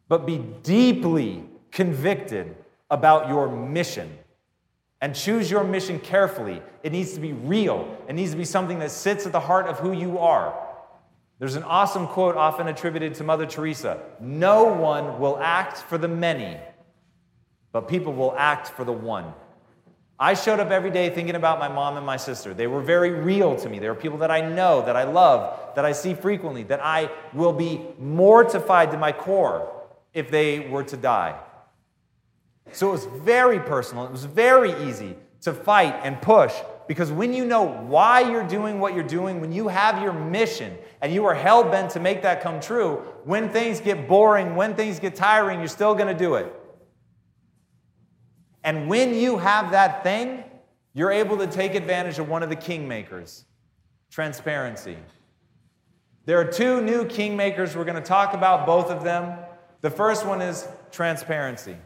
but 0.09 0.27
be 0.27 0.39
deeply 0.63 1.45
convicted 1.71 2.57
about 2.91 3.29
your 3.29 3.49
mission. 3.49 4.19
And 5.03 5.15
choose 5.15 5.51
your 5.51 5.63
mission 5.63 6.01
carefully. 6.01 6.63
It 6.83 6.93
needs 6.93 7.13
to 7.13 7.21
be 7.21 7.33
real, 7.33 7.97
it 8.09 8.15
needs 8.15 8.33
to 8.33 8.37
be 8.37 8.45
something 8.45 8.79
that 8.81 8.91
sits 8.91 9.27
at 9.27 9.33
the 9.33 9.41
heart 9.41 9.67
of 9.67 9.79
who 9.79 9.93
you 9.93 10.19
are. 10.19 10.69
There's 11.39 11.55
an 11.55 11.63
awesome 11.63 12.07
quote 12.07 12.37
often 12.37 12.69
attributed 12.69 13.15
to 13.15 13.25
Mother 13.25 13.47
Teresa 13.47 14.01
No 14.21 14.65
one 14.65 15.19
will 15.19 15.39
act 15.39 15.79
for 15.79 15.99
the 15.99 16.09
many, 16.09 16.59
but 17.73 17.89
people 17.89 18.13
will 18.13 18.35
act 18.37 18.69
for 18.69 18.85
the 18.85 18.93
one. 18.93 19.33
I 20.23 20.35
showed 20.35 20.61
up 20.61 20.71
every 20.71 20.91
day 20.91 21.09
thinking 21.09 21.35
about 21.35 21.59
my 21.59 21.69
mom 21.69 21.97
and 21.97 22.05
my 22.05 22.19
sister. 22.19 22.53
They 22.53 22.67
were 22.67 22.83
very 22.83 23.11
real 23.11 23.57
to 23.57 23.69
me. 23.71 23.79
They 23.79 23.89
were 23.89 23.95
people 23.95 24.19
that 24.19 24.31
I 24.31 24.43
know, 24.43 24.85
that 24.85 24.95
I 24.95 25.05
love, 25.05 25.75
that 25.75 25.87
I 25.87 25.93
see 25.93 26.13
frequently, 26.13 26.63
that 26.65 26.81
I 26.85 27.11
will 27.33 27.55
be 27.55 27.81
mortified 27.99 28.91
to 28.91 28.99
my 28.99 29.13
core 29.13 29.73
if 30.13 30.31
they 30.31 30.69
were 30.69 30.85
to 30.85 30.97
die. 30.99 31.41
So 32.73 32.89
it 32.89 32.93
was 32.93 33.07
very 33.07 33.61
personal. 33.61 34.05
It 34.05 34.13
was 34.13 34.27
very 34.27 34.73
easy 34.87 35.17
to 35.41 35.55
fight 35.55 35.99
and 36.03 36.21
push 36.21 36.53
because 36.87 37.11
when 37.11 37.33
you 37.33 37.47
know 37.47 37.63
why 37.63 38.21
you're 38.21 38.47
doing 38.47 38.79
what 38.79 38.93
you're 38.93 39.03
doing, 39.03 39.41
when 39.41 39.53
you 39.53 39.69
have 39.69 40.03
your 40.03 40.13
mission 40.13 40.77
and 41.01 41.15
you 41.15 41.25
are 41.25 41.35
hell 41.35 41.65
bent 41.65 41.93
to 41.93 42.01
make 42.01 42.21
that 42.23 42.43
come 42.43 42.61
true, 42.61 42.97
when 43.25 43.49
things 43.49 43.81
get 43.81 44.07
boring, 44.07 44.55
when 44.55 44.75
things 44.75 44.99
get 44.99 45.15
tiring, 45.15 45.61
you're 45.61 45.69
still 45.69 45.95
going 45.95 46.09
to 46.09 46.19
do 46.19 46.35
it. 46.35 46.55
And 48.65 48.89
when 48.89 49.15
you 49.15 49.39
have 49.39 49.71
that 49.71 50.03
thing, 50.03 50.45
you're 50.93 51.13
able 51.13 51.39
to 51.39 51.47
take 51.47 51.75
advantage 51.75 52.19
of 52.19 52.29
one 52.29 52.43
of 52.43 52.49
the 52.49 52.57
kingmakers 52.57 53.45
transparency. 54.11 54.97
There 56.27 56.39
are 56.41 56.45
two 56.45 56.81
new 56.81 57.05
kingmakers. 57.05 57.77
We're 57.77 57.85
going 57.85 58.01
to 58.01 58.09
talk 58.09 58.35
about 58.35 58.67
both 58.67 58.91
of 58.91 59.05
them. 59.05 59.39
The 59.81 59.91
first 59.91 60.27
one 60.27 60.43
is 60.43 60.67
transparency. 60.91 61.77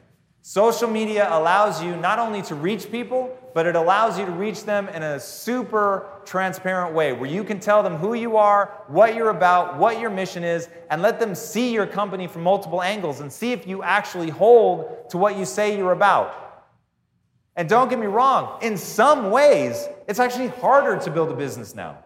Social 0.43 0.91
media 0.91 1.29
allows 1.31 1.83
you 1.83 1.97
not 1.97 2.19
only 2.19 2.43
to 2.43 2.55
reach 2.55 2.91
people, 2.91 3.35
but 3.55 3.67
it 3.67 3.77
allows 3.77 4.19
you 4.19 4.27
to 4.27 4.33
reach 4.33 4.65
them 4.65 4.89
in 4.89 5.03
a 5.03 5.19
super 5.19 6.07
transparent 6.27 6.95
way 6.95 7.13
where 7.13 7.31
you 7.31 7.45
can 7.45 7.61
tell 7.61 7.83
them 7.83 7.97
who 7.97 8.13
you 8.13 8.37
are, 8.37 8.83
what 8.89 9.15
you're 9.15 9.31
about, 9.31 9.79
what 9.79 10.01
your 10.01 10.11
mission 10.11 10.45
is, 10.45 10.69
and 10.91 11.01
let 11.01 11.19
them 11.21 11.35
see 11.35 11.73
your 11.73 11.87
company 11.87 12.27
from 12.27 12.43
multiple 12.43 12.83
angles 12.83 13.21
and 13.21 13.33
see 13.33 13.53
if 13.53 13.67
you 13.67 13.83
actually 13.83 14.29
hold 14.29 15.09
to 15.09 15.17
what 15.17 15.39
you 15.39 15.47
say 15.47 15.79
you're 15.79 15.93
about. 15.93 16.54
And 17.57 17.69
don't 17.69 17.89
get 17.89 17.99
me 17.99 18.07
wrong, 18.07 18.59
in 18.63 18.77
some 18.77 19.31
ways, 19.31 19.87
it's 20.09 20.19
actually 20.19 20.49
harder 20.49 20.99
to 21.03 21.11
build 21.11 21.31
a 21.31 21.35
business 21.35 21.75
now 21.75 21.99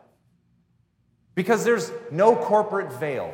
because 1.34 1.64
there's 1.64 1.90
no 2.10 2.36
corporate 2.36 2.92
veil, 2.94 3.32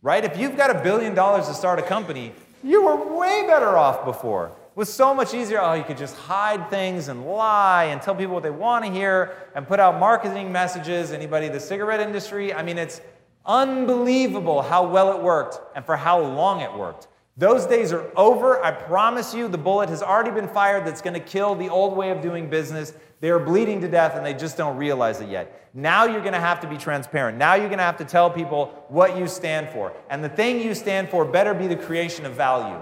right? 0.00 0.24
If 0.24 0.36
you've 0.36 0.56
got 0.56 0.74
a 0.74 0.82
billion 0.82 1.14
dollars 1.14 1.46
to 1.46 1.54
start 1.54 1.78
a 1.78 1.82
company, 1.82 2.32
you 2.64 2.84
were 2.84 3.16
way 3.18 3.44
better 3.46 3.76
off 3.76 4.04
before. 4.04 4.46
It 4.48 4.76
was 4.76 4.92
so 4.92 5.14
much 5.14 5.34
easier. 5.34 5.60
Oh, 5.60 5.74
you 5.74 5.84
could 5.84 5.98
just 5.98 6.16
hide 6.16 6.70
things 6.70 7.08
and 7.08 7.26
lie 7.26 7.84
and 7.84 8.00
tell 8.00 8.14
people 8.14 8.32
what 8.32 8.42
they 8.42 8.50
want 8.50 8.84
to 8.86 8.90
hear 8.90 9.36
and 9.54 9.68
put 9.68 9.78
out 9.78 10.00
marketing 10.00 10.50
messages. 10.50 11.12
Anybody 11.12 11.48
the 11.48 11.60
cigarette 11.60 12.00
industry? 12.00 12.54
I 12.54 12.62
mean, 12.62 12.78
it's 12.78 13.02
unbelievable 13.44 14.62
how 14.62 14.86
well 14.86 15.12
it 15.12 15.22
worked 15.22 15.60
and 15.76 15.84
for 15.84 15.96
how 15.96 16.20
long 16.20 16.60
it 16.60 16.72
worked. 16.72 17.08
Those 17.36 17.64
days 17.64 17.92
are 17.92 18.10
over. 18.14 18.62
I 18.62 18.70
promise 18.70 19.34
you, 19.34 19.48
the 19.48 19.58
bullet 19.58 19.88
has 19.88 20.02
already 20.02 20.30
been 20.30 20.48
fired 20.48 20.86
that's 20.86 21.00
going 21.00 21.14
to 21.14 21.20
kill 21.20 21.54
the 21.54 21.68
old 21.68 21.96
way 21.96 22.10
of 22.10 22.20
doing 22.20 22.50
business. 22.50 22.92
They 23.20 23.30
are 23.30 23.38
bleeding 23.38 23.80
to 23.80 23.88
death 23.88 24.16
and 24.16 24.26
they 24.26 24.34
just 24.34 24.56
don't 24.56 24.76
realize 24.76 25.20
it 25.20 25.28
yet. 25.28 25.70
Now 25.72 26.04
you're 26.04 26.20
going 26.20 26.34
to 26.34 26.40
have 26.40 26.60
to 26.60 26.68
be 26.68 26.76
transparent. 26.76 27.38
Now 27.38 27.54
you're 27.54 27.68
going 27.68 27.78
to 27.78 27.84
have 27.84 27.96
to 27.98 28.04
tell 28.04 28.28
people 28.28 28.84
what 28.88 29.16
you 29.16 29.26
stand 29.26 29.70
for. 29.70 29.94
And 30.10 30.22
the 30.22 30.28
thing 30.28 30.60
you 30.60 30.74
stand 30.74 31.08
for 31.08 31.24
better 31.24 31.54
be 31.54 31.66
the 31.66 31.76
creation 31.76 32.26
of 32.26 32.34
value. 32.34 32.80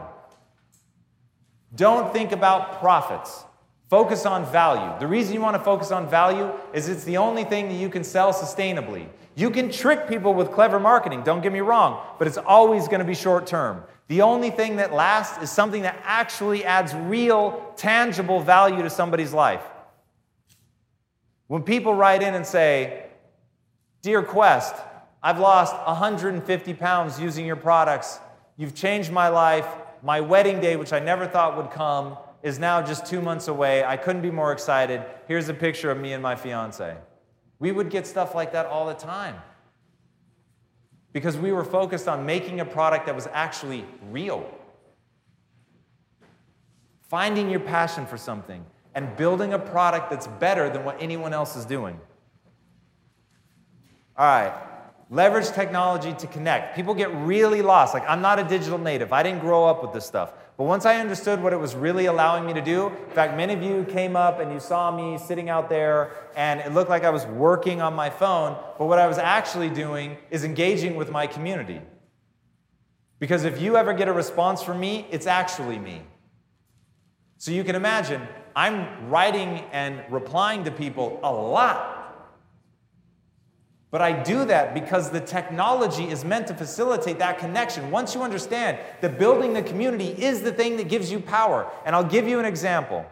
Don't 1.76 2.12
think 2.12 2.32
about 2.32 2.80
profits. 2.80 3.44
Focus 3.88 4.26
on 4.26 4.50
value. 4.50 4.98
The 4.98 5.06
reason 5.06 5.34
you 5.34 5.40
want 5.40 5.56
to 5.56 5.62
focus 5.62 5.92
on 5.92 6.08
value 6.08 6.50
is 6.72 6.88
it's 6.88 7.04
the 7.04 7.16
only 7.16 7.44
thing 7.44 7.68
that 7.68 7.74
you 7.74 7.88
can 7.88 8.02
sell 8.02 8.32
sustainably. 8.32 9.06
You 9.36 9.50
can 9.50 9.70
trick 9.70 10.08
people 10.08 10.34
with 10.34 10.50
clever 10.50 10.80
marketing, 10.80 11.22
don't 11.22 11.40
get 11.40 11.52
me 11.52 11.60
wrong, 11.60 12.04
but 12.18 12.26
it's 12.26 12.38
always 12.38 12.88
going 12.88 12.98
to 12.98 13.04
be 13.04 13.14
short 13.14 13.46
term. 13.46 13.84
The 14.10 14.22
only 14.22 14.50
thing 14.50 14.74
that 14.76 14.92
lasts 14.92 15.40
is 15.40 15.52
something 15.52 15.82
that 15.82 16.02
actually 16.02 16.64
adds 16.64 16.92
real, 16.92 17.72
tangible 17.76 18.40
value 18.40 18.82
to 18.82 18.90
somebody's 18.90 19.32
life. 19.32 19.62
When 21.46 21.62
people 21.62 21.94
write 21.94 22.20
in 22.20 22.34
and 22.34 22.44
say, 22.44 23.06
Dear 24.02 24.24
Quest, 24.24 24.74
I've 25.22 25.38
lost 25.38 25.76
150 25.86 26.74
pounds 26.74 27.20
using 27.20 27.46
your 27.46 27.54
products. 27.54 28.18
You've 28.56 28.74
changed 28.74 29.12
my 29.12 29.28
life. 29.28 29.68
My 30.02 30.20
wedding 30.20 30.60
day, 30.60 30.74
which 30.74 30.92
I 30.92 30.98
never 30.98 31.28
thought 31.28 31.56
would 31.56 31.70
come, 31.70 32.16
is 32.42 32.58
now 32.58 32.82
just 32.82 33.06
two 33.06 33.22
months 33.22 33.46
away. 33.46 33.84
I 33.84 33.96
couldn't 33.96 34.22
be 34.22 34.32
more 34.32 34.50
excited. 34.50 35.04
Here's 35.28 35.48
a 35.48 35.54
picture 35.54 35.88
of 35.88 35.98
me 35.98 36.14
and 36.14 36.22
my 36.22 36.34
fiance. 36.34 36.96
We 37.60 37.70
would 37.70 37.90
get 37.90 38.08
stuff 38.08 38.34
like 38.34 38.50
that 38.54 38.66
all 38.66 38.88
the 38.88 38.94
time 38.94 39.36
because 41.12 41.36
we 41.36 41.52
were 41.52 41.64
focused 41.64 42.08
on 42.08 42.24
making 42.24 42.60
a 42.60 42.64
product 42.64 43.06
that 43.06 43.14
was 43.14 43.28
actually 43.32 43.84
real. 44.10 44.48
Finding 47.08 47.50
your 47.50 47.60
passion 47.60 48.06
for 48.06 48.16
something, 48.16 48.64
and 48.94 49.16
building 49.16 49.52
a 49.52 49.58
product 49.58 50.10
that's 50.10 50.26
better 50.26 50.68
than 50.70 50.84
what 50.84 51.00
anyone 51.00 51.32
else 51.32 51.56
is 51.56 51.64
doing. 51.64 51.98
All 54.16 54.26
right, 54.26 54.52
leverage 55.10 55.50
technology 55.50 56.12
to 56.12 56.26
connect. 56.26 56.76
People 56.76 56.94
get 56.94 57.12
really 57.14 57.62
lost. 57.62 57.94
Like, 57.94 58.08
I'm 58.08 58.20
not 58.20 58.38
a 58.38 58.44
digital 58.44 58.78
native, 58.78 59.12
I 59.12 59.22
didn't 59.22 59.40
grow 59.40 59.64
up 59.66 59.82
with 59.82 59.92
this 59.92 60.06
stuff. 60.06 60.32
But 60.60 60.66
once 60.66 60.84
I 60.84 60.96
understood 60.96 61.42
what 61.42 61.54
it 61.54 61.56
was 61.56 61.74
really 61.74 62.04
allowing 62.04 62.44
me 62.44 62.52
to 62.52 62.60
do, 62.60 62.88
in 62.88 63.14
fact, 63.14 63.34
many 63.34 63.54
of 63.54 63.62
you 63.62 63.82
came 63.84 64.14
up 64.14 64.40
and 64.40 64.52
you 64.52 64.60
saw 64.60 64.94
me 64.94 65.16
sitting 65.16 65.48
out 65.48 65.70
there, 65.70 66.10
and 66.36 66.60
it 66.60 66.74
looked 66.74 66.90
like 66.90 67.02
I 67.02 67.08
was 67.08 67.24
working 67.24 67.80
on 67.80 67.94
my 67.94 68.10
phone, 68.10 68.58
but 68.78 68.84
what 68.84 68.98
I 68.98 69.06
was 69.06 69.16
actually 69.16 69.70
doing 69.70 70.18
is 70.30 70.44
engaging 70.44 70.96
with 70.96 71.10
my 71.10 71.26
community. 71.26 71.80
Because 73.18 73.44
if 73.44 73.58
you 73.58 73.78
ever 73.78 73.94
get 73.94 74.06
a 74.06 74.12
response 74.12 74.62
from 74.62 74.78
me, 74.78 75.06
it's 75.10 75.26
actually 75.26 75.78
me. 75.78 76.02
So 77.38 77.52
you 77.52 77.64
can 77.64 77.74
imagine, 77.74 78.20
I'm 78.54 79.08
writing 79.08 79.64
and 79.72 80.02
replying 80.10 80.64
to 80.64 80.70
people 80.70 81.20
a 81.22 81.32
lot. 81.32 81.99
But 83.90 84.00
I 84.00 84.22
do 84.22 84.44
that 84.44 84.72
because 84.72 85.10
the 85.10 85.20
technology 85.20 86.08
is 86.08 86.24
meant 86.24 86.46
to 86.46 86.54
facilitate 86.54 87.18
that 87.18 87.38
connection. 87.38 87.90
Once 87.90 88.14
you 88.14 88.22
understand 88.22 88.78
that 89.00 89.18
building 89.18 89.52
the 89.52 89.62
community 89.62 90.10
is 90.10 90.42
the 90.42 90.52
thing 90.52 90.76
that 90.76 90.88
gives 90.88 91.10
you 91.10 91.18
power. 91.18 91.68
And 91.84 91.96
I'll 91.96 92.04
give 92.04 92.28
you 92.28 92.38
an 92.38 92.44
example. 92.44 93.04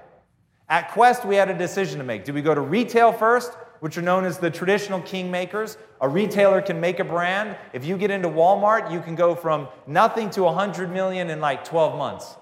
At 0.69 0.93
Quest, 0.93 1.25
we 1.25 1.35
had 1.35 1.51
a 1.51 1.59
decision 1.59 1.99
to 1.99 2.05
make. 2.05 2.25
Do 2.25 2.33
we 2.33 2.43
go 2.43 2.55
to 2.55 2.61
retail 2.61 3.13
first, 3.13 3.55
which 3.81 3.99
are 3.99 4.03
known 4.03 4.25
as 4.25 4.39
the 4.39 4.51
traditional 4.51 5.01
kingmakers? 5.01 5.77
A 6.01 6.09
retailer 6.09 6.63
can 6.63 6.79
make 6.79 7.01
a 7.01 7.05
brand. 7.05 7.57
If 7.73 7.85
you 7.85 7.97
get 7.97 8.13
into 8.13 8.29
Walmart, 8.29 8.93
you 8.93 9.01
can 9.01 9.17
go 9.17 9.35
from 9.35 9.67
nothing 9.87 10.31
to 10.31 10.45
100 10.45 10.93
million 10.93 11.31
in 11.31 11.41
like 11.41 11.65
12 11.65 11.99
months. 11.99 12.37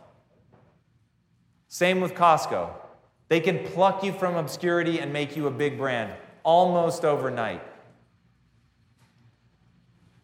Same 1.69 2.01
with 2.01 2.15
Costco. 2.15 2.71
They 3.29 3.41
can 3.41 3.65
pluck 3.65 4.05
you 4.05 4.13
from 4.13 4.37
obscurity 4.37 5.01
and 5.01 5.13
make 5.13 5.37
you 5.37 5.47
a 5.47 5.51
big 5.51 5.79
brand 5.79 6.13
almost 6.43 7.05
overnight. 7.05 7.63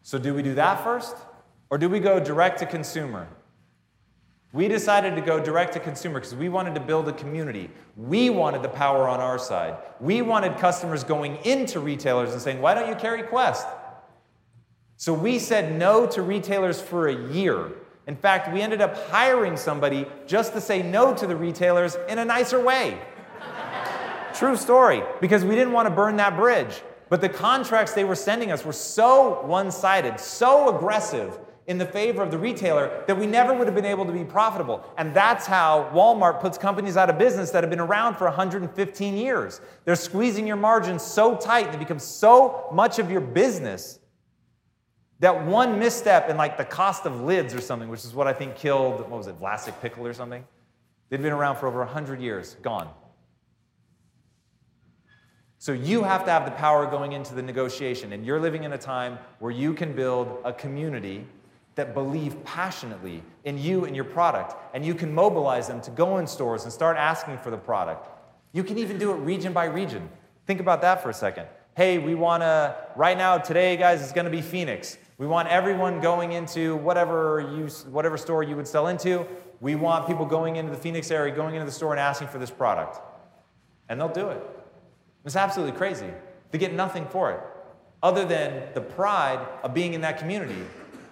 So, 0.03 0.19
do 0.19 0.33
we 0.33 0.43
do 0.43 0.53
that 0.55 0.83
first? 0.83 1.15
Or 1.69 1.77
do 1.77 1.89
we 1.89 1.99
go 1.99 2.19
direct 2.19 2.59
to 2.59 2.65
consumer? 2.65 3.27
We 4.51 4.67
decided 4.67 5.15
to 5.15 5.21
go 5.21 5.39
direct 5.39 5.73
to 5.73 5.79
consumer 5.79 6.19
because 6.19 6.35
we 6.35 6.47
wanted 6.47 6.75
to 6.75 6.81
build 6.81 7.07
a 7.07 7.13
community. 7.13 7.71
We 7.97 8.29
wanted 8.29 8.61
the 8.61 8.69
power 8.69 9.07
on 9.07 9.19
our 9.19 9.39
side. 9.39 9.77
We 9.99 10.21
wanted 10.21 10.57
customers 10.57 11.03
going 11.03 11.37
into 11.37 11.79
retailers 11.79 12.33
and 12.33 12.41
saying, 12.41 12.61
Why 12.61 12.75
don't 12.75 12.87
you 12.87 12.95
carry 12.95 13.23
Quest? 13.23 13.65
So 14.97 15.13
we 15.13 15.39
said 15.39 15.77
no 15.77 16.05
to 16.07 16.21
retailers 16.21 16.79
for 16.79 17.07
a 17.07 17.33
year. 17.33 17.71
In 18.05 18.15
fact, 18.15 18.53
we 18.53 18.61
ended 18.61 18.81
up 18.81 19.09
hiring 19.09 19.57
somebody 19.57 20.05
just 20.27 20.53
to 20.53 20.61
say 20.61 20.83
no 20.83 21.15
to 21.15 21.25
the 21.25 21.35
retailers 21.35 21.97
in 22.07 22.19
a 22.19 22.25
nicer 22.25 22.63
way. 22.63 23.01
True 24.33 24.57
story, 24.57 25.01
because 25.21 25.43
we 25.45 25.55
didn't 25.55 25.73
want 25.73 25.87
to 25.87 25.93
burn 25.93 26.17
that 26.17 26.35
bridge. 26.35 26.81
But 27.13 27.21
the 27.21 27.29
contracts 27.29 27.93
they 27.93 28.05
were 28.05 28.15
sending 28.15 28.51
us 28.51 28.65
were 28.65 28.73
so 28.73 29.43
one 29.43 29.69
sided, 29.69 30.19
so 30.19 30.75
aggressive 30.75 31.37
in 31.67 31.77
the 31.77 31.85
favor 31.85 32.23
of 32.23 32.31
the 32.31 32.39
retailer 32.39 33.03
that 33.05 33.15
we 33.15 33.27
never 33.27 33.53
would 33.53 33.67
have 33.67 33.75
been 33.75 33.85
able 33.85 34.03
to 34.07 34.11
be 34.11 34.23
profitable. 34.23 34.83
And 34.97 35.13
that's 35.13 35.45
how 35.45 35.91
Walmart 35.93 36.41
puts 36.41 36.57
companies 36.57 36.97
out 36.97 37.11
of 37.11 37.19
business 37.19 37.51
that 37.51 37.61
have 37.61 37.69
been 37.69 37.79
around 37.79 38.15
for 38.15 38.25
115 38.25 39.15
years. 39.15 39.61
They're 39.85 39.95
squeezing 39.95 40.47
your 40.47 40.55
margins 40.55 41.03
so 41.03 41.35
tight, 41.35 41.71
they 41.71 41.77
become 41.77 41.99
so 41.99 42.67
much 42.71 42.97
of 42.97 43.11
your 43.11 43.21
business 43.21 43.99
that 45.19 45.45
one 45.45 45.77
misstep 45.77 46.31
in 46.31 46.35
like 46.35 46.57
the 46.57 46.65
cost 46.65 47.05
of 47.05 47.21
lids 47.21 47.53
or 47.53 47.61
something, 47.61 47.89
which 47.89 48.05
is 48.05 48.15
what 48.15 48.25
I 48.25 48.33
think 48.33 48.55
killed, 48.55 49.01
what 49.01 49.11
was 49.11 49.27
it, 49.27 49.39
Vlasic 49.39 49.79
Pickle 49.83 50.07
or 50.07 50.13
something? 50.13 50.43
They'd 51.09 51.21
been 51.21 51.31
around 51.31 51.57
for 51.57 51.67
over 51.67 51.77
100 51.77 52.19
years, 52.19 52.55
gone. 52.63 52.89
So 55.63 55.71
you 55.71 56.03
have 56.03 56.25
to 56.25 56.29
have 56.29 56.43
the 56.43 56.51
power 56.51 56.85
going 56.85 57.13
into 57.13 57.33
the 57.33 57.41
negotiation. 57.41 58.11
And 58.11 58.25
you're 58.25 58.41
living 58.41 58.65
in 58.65 58.73
a 58.73 58.77
time 58.77 59.17
where 59.39 59.49
you 59.49 59.73
can 59.73 59.93
build 59.93 60.41
a 60.43 60.51
community 60.51 61.25
that 61.75 61.93
believe 61.93 62.43
passionately 62.43 63.23
in 63.45 63.57
you 63.57 63.85
and 63.85 63.95
your 63.95 64.03
product. 64.03 64.55
And 64.73 64.85
you 64.85 64.93
can 64.93 65.15
mobilize 65.15 65.69
them 65.69 65.79
to 65.83 65.91
go 65.91 66.17
in 66.17 66.27
stores 66.27 66.65
and 66.65 66.73
start 66.73 66.97
asking 66.97 67.37
for 67.37 67.49
the 67.49 67.55
product. 67.55 68.09
You 68.51 68.61
can 68.65 68.77
even 68.77 68.97
do 68.97 69.11
it 69.11 69.15
region 69.19 69.53
by 69.53 69.63
region. 69.63 70.09
Think 70.47 70.59
about 70.59 70.81
that 70.81 71.01
for 71.01 71.09
a 71.09 71.13
second. 71.13 71.47
Hey, 71.77 71.97
we 71.97 72.13
want 72.13 72.43
to, 72.43 72.75
right 72.97 73.17
now, 73.17 73.37
today, 73.37 73.77
guys, 73.77 74.01
it's 74.01 74.11
going 74.11 74.25
to 74.25 74.31
be 74.31 74.41
Phoenix. 74.41 74.97
We 75.17 75.27
want 75.27 75.47
everyone 75.47 76.01
going 76.01 76.33
into 76.33 76.75
whatever, 76.75 77.39
you, 77.39 77.67
whatever 77.89 78.17
store 78.17 78.43
you 78.43 78.57
would 78.57 78.67
sell 78.67 78.87
into. 78.87 79.25
We 79.61 79.75
want 79.75 80.07
people 80.07 80.25
going 80.25 80.57
into 80.57 80.71
the 80.71 80.77
Phoenix 80.77 81.09
area, 81.09 81.33
going 81.33 81.55
into 81.55 81.65
the 81.65 81.71
store 81.71 81.93
and 81.93 82.01
asking 82.01 82.27
for 82.27 82.37
this 82.37 82.51
product. 82.51 82.99
And 83.87 83.97
they'll 83.97 84.09
do 84.09 84.27
it. 84.27 84.52
It's 85.25 85.35
absolutely 85.35 85.77
crazy. 85.77 86.09
They 86.51 86.57
get 86.57 86.73
nothing 86.73 87.05
for 87.07 87.31
it 87.31 87.39
other 88.01 88.25
than 88.25 88.61
the 88.73 88.81
pride 88.81 89.39
of 89.63 89.73
being 89.73 89.93
in 89.93 90.01
that 90.01 90.19
community 90.19 90.61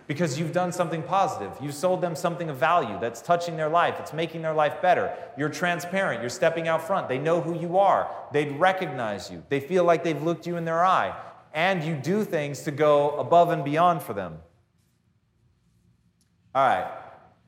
because 0.08 0.38
you've 0.38 0.52
done 0.52 0.74
something 0.74 1.02
positive. 1.02 1.54
You've 1.62 1.74
sold 1.74 2.02
them 2.02 2.18
something 2.18 2.50
of 2.50 2.58
value 2.58 3.00
that's 3.00 3.22
touching 3.22 3.56
their 3.56 3.70
life, 3.70 3.96
it's 3.98 4.12
making 4.12 4.42
their 4.42 4.54
life 4.54 4.82
better. 4.82 5.16
You're 5.38 5.50
transparent, 5.50 6.20
you're 6.20 6.30
stepping 6.30 6.68
out 6.68 6.86
front. 6.86 7.08
They 7.08 7.18
know 7.18 7.40
who 7.40 7.58
you 7.58 7.78
are, 7.78 8.14
they'd 8.34 8.52
recognize 8.60 9.32
you, 9.32 9.42
they 9.48 9.62
feel 9.62 9.86
like 9.86 10.04
they've 10.04 10.22
looked 10.22 10.46
you 10.46 10.58
in 10.58 10.66
their 10.66 10.84
eye 10.84 11.16
and 11.54 11.82
you 11.82 11.96
do 11.96 12.26
things 12.26 12.64
to 12.64 12.72
go 12.72 13.12
above 13.12 13.52
and 13.52 13.64
beyond 13.64 14.02
for 14.02 14.14
them. 14.14 14.38
All 16.54 16.68
right, 16.68 16.92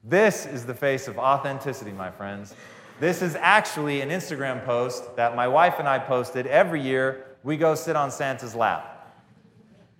this 0.02 0.46
is 0.46 0.66
the 0.66 0.74
face 0.74 1.10
of 1.10 1.20
authenticity, 1.20 1.92
my 1.92 2.12
friends. 2.12 2.56
This 3.00 3.22
is 3.22 3.36
actually 3.36 4.02
an 4.02 4.10
Instagram 4.10 4.64
post 4.66 5.16
that 5.16 5.36
my 5.36 5.48
wife 5.48 5.76
and 5.80 5.88
I 5.88 6.00
posted 6.00 6.48
every 6.48 6.82
year. 6.82 7.26
We 7.44 7.58
go 7.58 7.76
sit 7.76 7.96
on 7.96 8.12
Santa's 8.12 8.56
lap. 8.56 8.90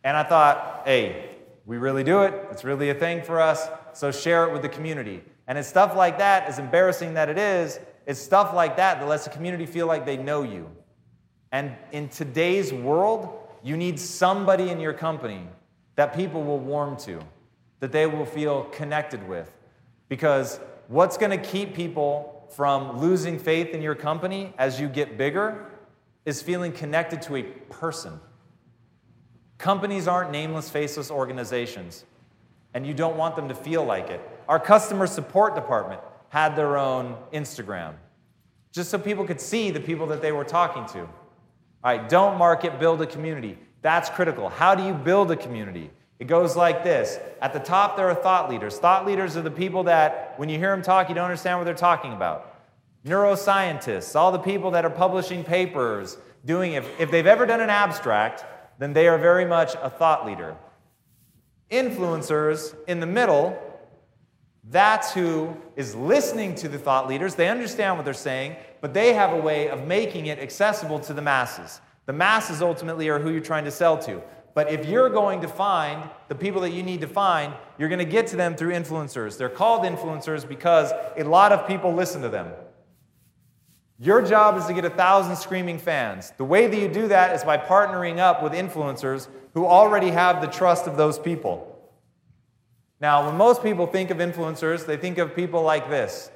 And 0.04 0.16
I 0.16 0.24
thought, 0.24 0.84
hey, 0.86 1.32
we 1.66 1.78
really 1.78 2.04
do 2.04 2.24
it. 2.24 2.34
It's 2.52 2.64
really 2.64 2.90
a 2.90 2.94
thing 2.94 3.24
for 3.24 3.42
us. 3.42 3.68
So 3.94 4.12
share 4.12 4.46
it 4.46 4.54
with 4.54 4.62
the 4.62 4.70
community. 4.70 5.24
And 5.48 5.58
it's 5.58 5.68
stuff 5.68 5.96
like 5.96 6.18
that, 6.20 6.48
as 6.48 6.60
embarrassing 6.60 7.16
that 7.16 7.30
it 7.30 7.38
is, 7.38 7.80
it's 8.06 8.20
stuff 8.20 8.54
like 8.54 8.78
that 8.78 9.00
that 9.00 9.08
lets 9.08 9.24
the 9.24 9.30
community 9.30 9.66
feel 9.66 9.88
like 9.88 10.06
they 10.06 10.18
know 10.18 10.44
you. 10.44 10.70
And 11.52 11.76
in 11.92 12.10
today's 12.10 12.74
world, 12.74 13.40
you 13.64 13.78
need 13.78 14.00
somebody 14.00 14.70
in 14.70 14.80
your 14.80 14.94
company 14.94 15.48
that 15.96 16.16
people 16.16 16.44
will 16.44 16.60
warm 16.60 16.98
to, 16.98 17.20
that 17.80 17.92
they 17.92 18.08
will 18.08 18.26
feel 18.26 18.66
connected 18.66 19.28
with. 19.28 19.52
Because 20.10 20.60
what's 20.88 21.18
going 21.18 21.32
to 21.32 21.38
keep 21.38 21.74
people 21.74 22.33
from 22.56 23.00
losing 23.00 23.40
faith 23.40 23.70
in 23.70 23.82
your 23.82 23.96
company 23.96 24.54
as 24.58 24.80
you 24.80 24.88
get 24.88 25.18
bigger 25.18 25.66
is 26.26 26.42
feeling 26.42 26.72
connected 26.72 27.22
to 27.24 27.36
a 27.36 27.44
person. 27.44 28.20
Companies 29.58 30.08
aren't 30.08 30.32
nameless, 30.32 30.70
faceless 30.70 31.10
organizations, 31.10 32.06
and 32.74 32.86
you 32.86 32.94
don't 32.94 33.18
want 33.18 33.36
them 33.36 33.48
to 33.48 33.56
feel 33.56 33.84
like 33.84 34.10
it. 34.10 34.22
Our 34.48 34.60
customer 34.60 35.08
support 35.08 35.56
department 35.56 36.02
had 36.30 36.56
their 36.56 36.78
own 36.78 37.16
Instagram, 37.32 37.96
just 38.72 38.90
so 38.90 38.98
people 38.98 39.26
could 39.26 39.40
see 39.40 39.72
the 39.72 39.80
people 39.80 40.08
that 40.08 40.22
they 40.22 40.32
were 40.32 40.44
talking 40.44 40.86
to. 40.94 41.02
All 41.02 41.10
right, 41.84 42.10
don't 42.10 42.38
market, 42.38 42.80
build 42.80 43.02
a 43.02 43.08
community. 43.08 43.58
That's 43.82 44.10
critical. 44.10 44.50
How 44.50 44.76
do 44.76 44.84
you 44.84 44.94
build 44.94 45.32
a 45.32 45.36
community? 45.36 45.92
It 46.24 46.28
goes 46.28 46.56
like 46.56 46.86
this 46.86 47.20
At 47.42 47.52
the 47.52 47.60
top, 47.60 47.98
there 47.98 48.08
are 48.08 48.16
thought 48.16 48.50
leaders. 48.50 48.80
Thought 48.80 49.06
leaders 49.06 49.36
are 49.36 49.42
the 49.42 49.52
people 49.52 49.84
that, 49.84 50.36
when 50.38 50.48
you 50.48 50.58
hear 50.58 50.70
them 50.70 50.82
talk, 50.82 51.10
you 51.10 51.16
don't 51.16 51.26
understand 51.26 51.60
what 51.60 51.66
they're 51.66 51.74
talking 51.74 52.14
about. 52.14 52.64
Neuroscientists, 53.06 54.16
all 54.16 54.32
the 54.32 54.40
people 54.40 54.72
that 54.72 54.86
are 54.86 54.90
publishing 54.90 55.44
papers, 55.44 56.18
doing, 56.46 56.76
if, 56.76 56.88
if 56.98 57.12
they've 57.12 57.28
ever 57.28 57.46
done 57.46 57.60
an 57.60 57.70
abstract, 57.70 58.46
then 58.80 58.94
they 58.94 59.10
are 59.10 59.18
very 59.18 59.44
much 59.44 59.76
a 59.82 59.90
thought 59.90 60.26
leader. 60.26 60.56
Influencers 61.70 62.74
in 62.88 63.02
the 63.02 63.06
middle, 63.06 63.62
that's 64.70 65.14
who 65.14 65.54
is 65.76 65.94
listening 65.94 66.56
to 66.56 66.70
the 66.70 66.80
thought 66.80 67.10
leaders. 67.10 67.36
They 67.36 67.50
understand 67.50 67.98
what 67.98 68.06
they're 68.06 68.14
saying, 68.14 68.56
but 68.80 68.94
they 68.94 69.12
have 69.12 69.34
a 69.34 69.42
way 69.42 69.68
of 69.68 69.86
making 69.86 70.28
it 70.28 70.40
accessible 70.40 71.02
to 71.02 71.14
the 71.14 71.22
masses. 71.22 71.82
The 72.06 72.14
masses 72.14 72.62
ultimately 72.62 73.10
are 73.10 73.20
who 73.20 73.30
you're 73.30 73.42
trying 73.42 73.66
to 73.66 73.72
sell 73.72 73.98
to. 74.04 74.22
But 74.54 74.72
if 74.72 74.86
you're 74.86 75.10
going 75.10 75.42
to 75.42 75.48
find 75.48 76.10
the 76.28 76.36
people 76.36 76.62
that 76.62 76.72
you 76.72 76.84
need 76.84 77.02
to 77.02 77.08
find, 77.08 77.54
you're 77.78 77.90
going 77.90 78.00
to 78.00 78.06
get 78.06 78.28
to 78.28 78.36
them 78.36 78.56
through 78.56 78.74
influencers. 78.74 79.38
They're 79.38 79.50
called 79.50 79.84
influencers 79.84 80.48
because 80.48 80.92
a 81.18 81.24
lot 81.24 81.52
of 81.52 81.68
people 81.68 81.94
listen 81.94 82.22
to 82.22 82.30
them. 82.30 82.52
Your 84.00 84.22
job 84.22 84.58
is 84.58 84.66
to 84.66 84.74
get 84.74 84.86
a 84.86 84.90
thousand 84.90 85.38
screaming 85.38 85.78
fans. 85.78 86.34
The 86.38 86.46
way 86.46 86.68
that 86.68 86.78
you 86.78 86.88
do 86.88 87.08
that 87.08 87.36
is 87.36 87.44
by 87.44 87.58
partnering 87.58 88.20
up 88.20 88.44
with 88.44 88.54
influencers 88.54 89.28
who 89.54 89.66
already 89.66 90.10
have 90.10 90.42
the 90.42 90.48
trust 90.48 90.88
of 90.88 90.98
those 90.98 91.18
people. 91.18 91.70
Now, 93.00 93.26
when 93.26 93.38
most 93.38 93.64
people 93.64 93.88
think 93.88 94.12
of 94.12 94.18
influencers, 94.18 94.86
they 94.86 94.98
think 94.98 95.18
of 95.18 95.36
people 95.36 95.62
like 95.62 95.90
this. 95.90 96.32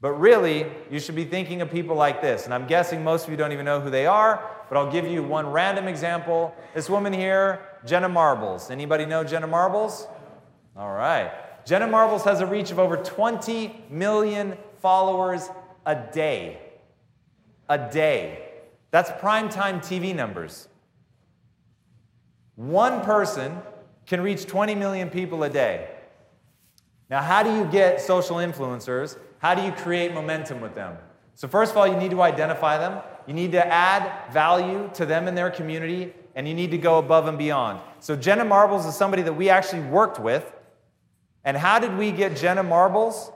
But 0.00 0.12
really, 0.12 0.66
you 0.90 0.98
should 0.98 1.14
be 1.14 1.24
thinking 1.24 1.60
of 1.60 1.70
people 1.70 1.94
like 1.94 2.22
this. 2.22 2.44
And 2.44 2.54
I'm 2.54 2.66
guessing 2.66 3.04
most 3.04 3.24
of 3.24 3.30
you 3.30 3.36
don't 3.36 3.52
even 3.52 3.66
know 3.66 3.80
who 3.80 3.90
they 3.90 4.06
are, 4.06 4.50
but 4.70 4.78
I'll 4.78 4.90
give 4.90 5.04
you 5.04 5.24
one 5.24 5.50
random 5.50 5.88
example. 5.88 6.54
This 6.74 6.88
woman 6.88 7.12
here, 7.12 7.60
Jenna 7.84 8.08
Marbles. 8.08 8.70
Anybody 8.70 9.04
know 9.04 9.24
Jenna 9.24 9.48
Marbles? 9.48 10.06
All 10.76 10.92
right. 10.92 11.32
Jenna 11.66 11.88
Marbles 11.88 12.22
has 12.22 12.40
a 12.40 12.46
reach 12.46 12.70
of 12.70 12.78
over 12.78 12.96
20 12.96 13.86
million 13.90 14.56
followers 14.78 15.50
a 15.84 15.96
day. 15.96 16.60
A 17.68 17.90
day. 17.90 18.46
That's 18.92 19.10
primetime 19.20 19.78
TV 19.80 20.14
numbers. 20.14 20.68
One 22.54 23.00
person 23.00 23.58
can 24.06 24.20
reach 24.20 24.46
20 24.46 24.76
million 24.76 25.10
people 25.10 25.42
a 25.42 25.50
day. 25.50 25.88
Now, 27.08 27.22
how 27.22 27.42
do 27.42 27.52
you 27.56 27.64
get 27.64 28.00
social 28.00 28.36
influencers? 28.36 29.18
How 29.38 29.56
do 29.56 29.62
you 29.62 29.72
create 29.72 30.14
momentum 30.14 30.60
with 30.60 30.76
them? 30.76 30.96
So, 31.34 31.48
first 31.48 31.72
of 31.72 31.78
all, 31.78 31.88
you 31.88 31.96
need 31.96 32.12
to 32.12 32.22
identify 32.22 32.78
them. 32.78 33.02
You 33.30 33.34
need 33.34 33.52
to 33.52 33.64
add 33.64 34.32
value 34.32 34.90
to 34.94 35.06
them 35.06 35.28
and 35.28 35.38
their 35.38 35.50
community, 35.50 36.12
and 36.34 36.48
you 36.48 36.54
need 36.54 36.72
to 36.72 36.78
go 36.78 36.98
above 36.98 37.28
and 37.28 37.38
beyond. 37.38 37.78
So, 38.00 38.16
Jenna 38.16 38.44
Marbles 38.44 38.86
is 38.86 38.96
somebody 38.96 39.22
that 39.22 39.34
we 39.34 39.48
actually 39.48 39.82
worked 39.82 40.18
with. 40.18 40.52
And 41.44 41.56
how 41.56 41.78
did 41.78 41.96
we 41.96 42.10
get 42.10 42.36
Jenna 42.36 42.64
Marbles 42.64 43.30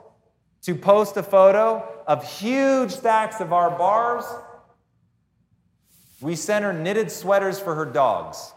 to 0.63 0.75
post 0.75 1.15
a 1.15 1.23
photo 1.23 1.81
of 2.07 2.29
huge 2.29 2.91
stacks 2.91 3.39
of 3.39 3.53
our 3.53 3.69
bars? 3.69 4.25
We 6.19 6.35
sent 6.35 6.65
her 6.65 6.73
knitted 6.73 7.09
sweaters 7.09 7.57
for 7.57 7.73
her 7.73 7.85
dogs. 7.85 8.51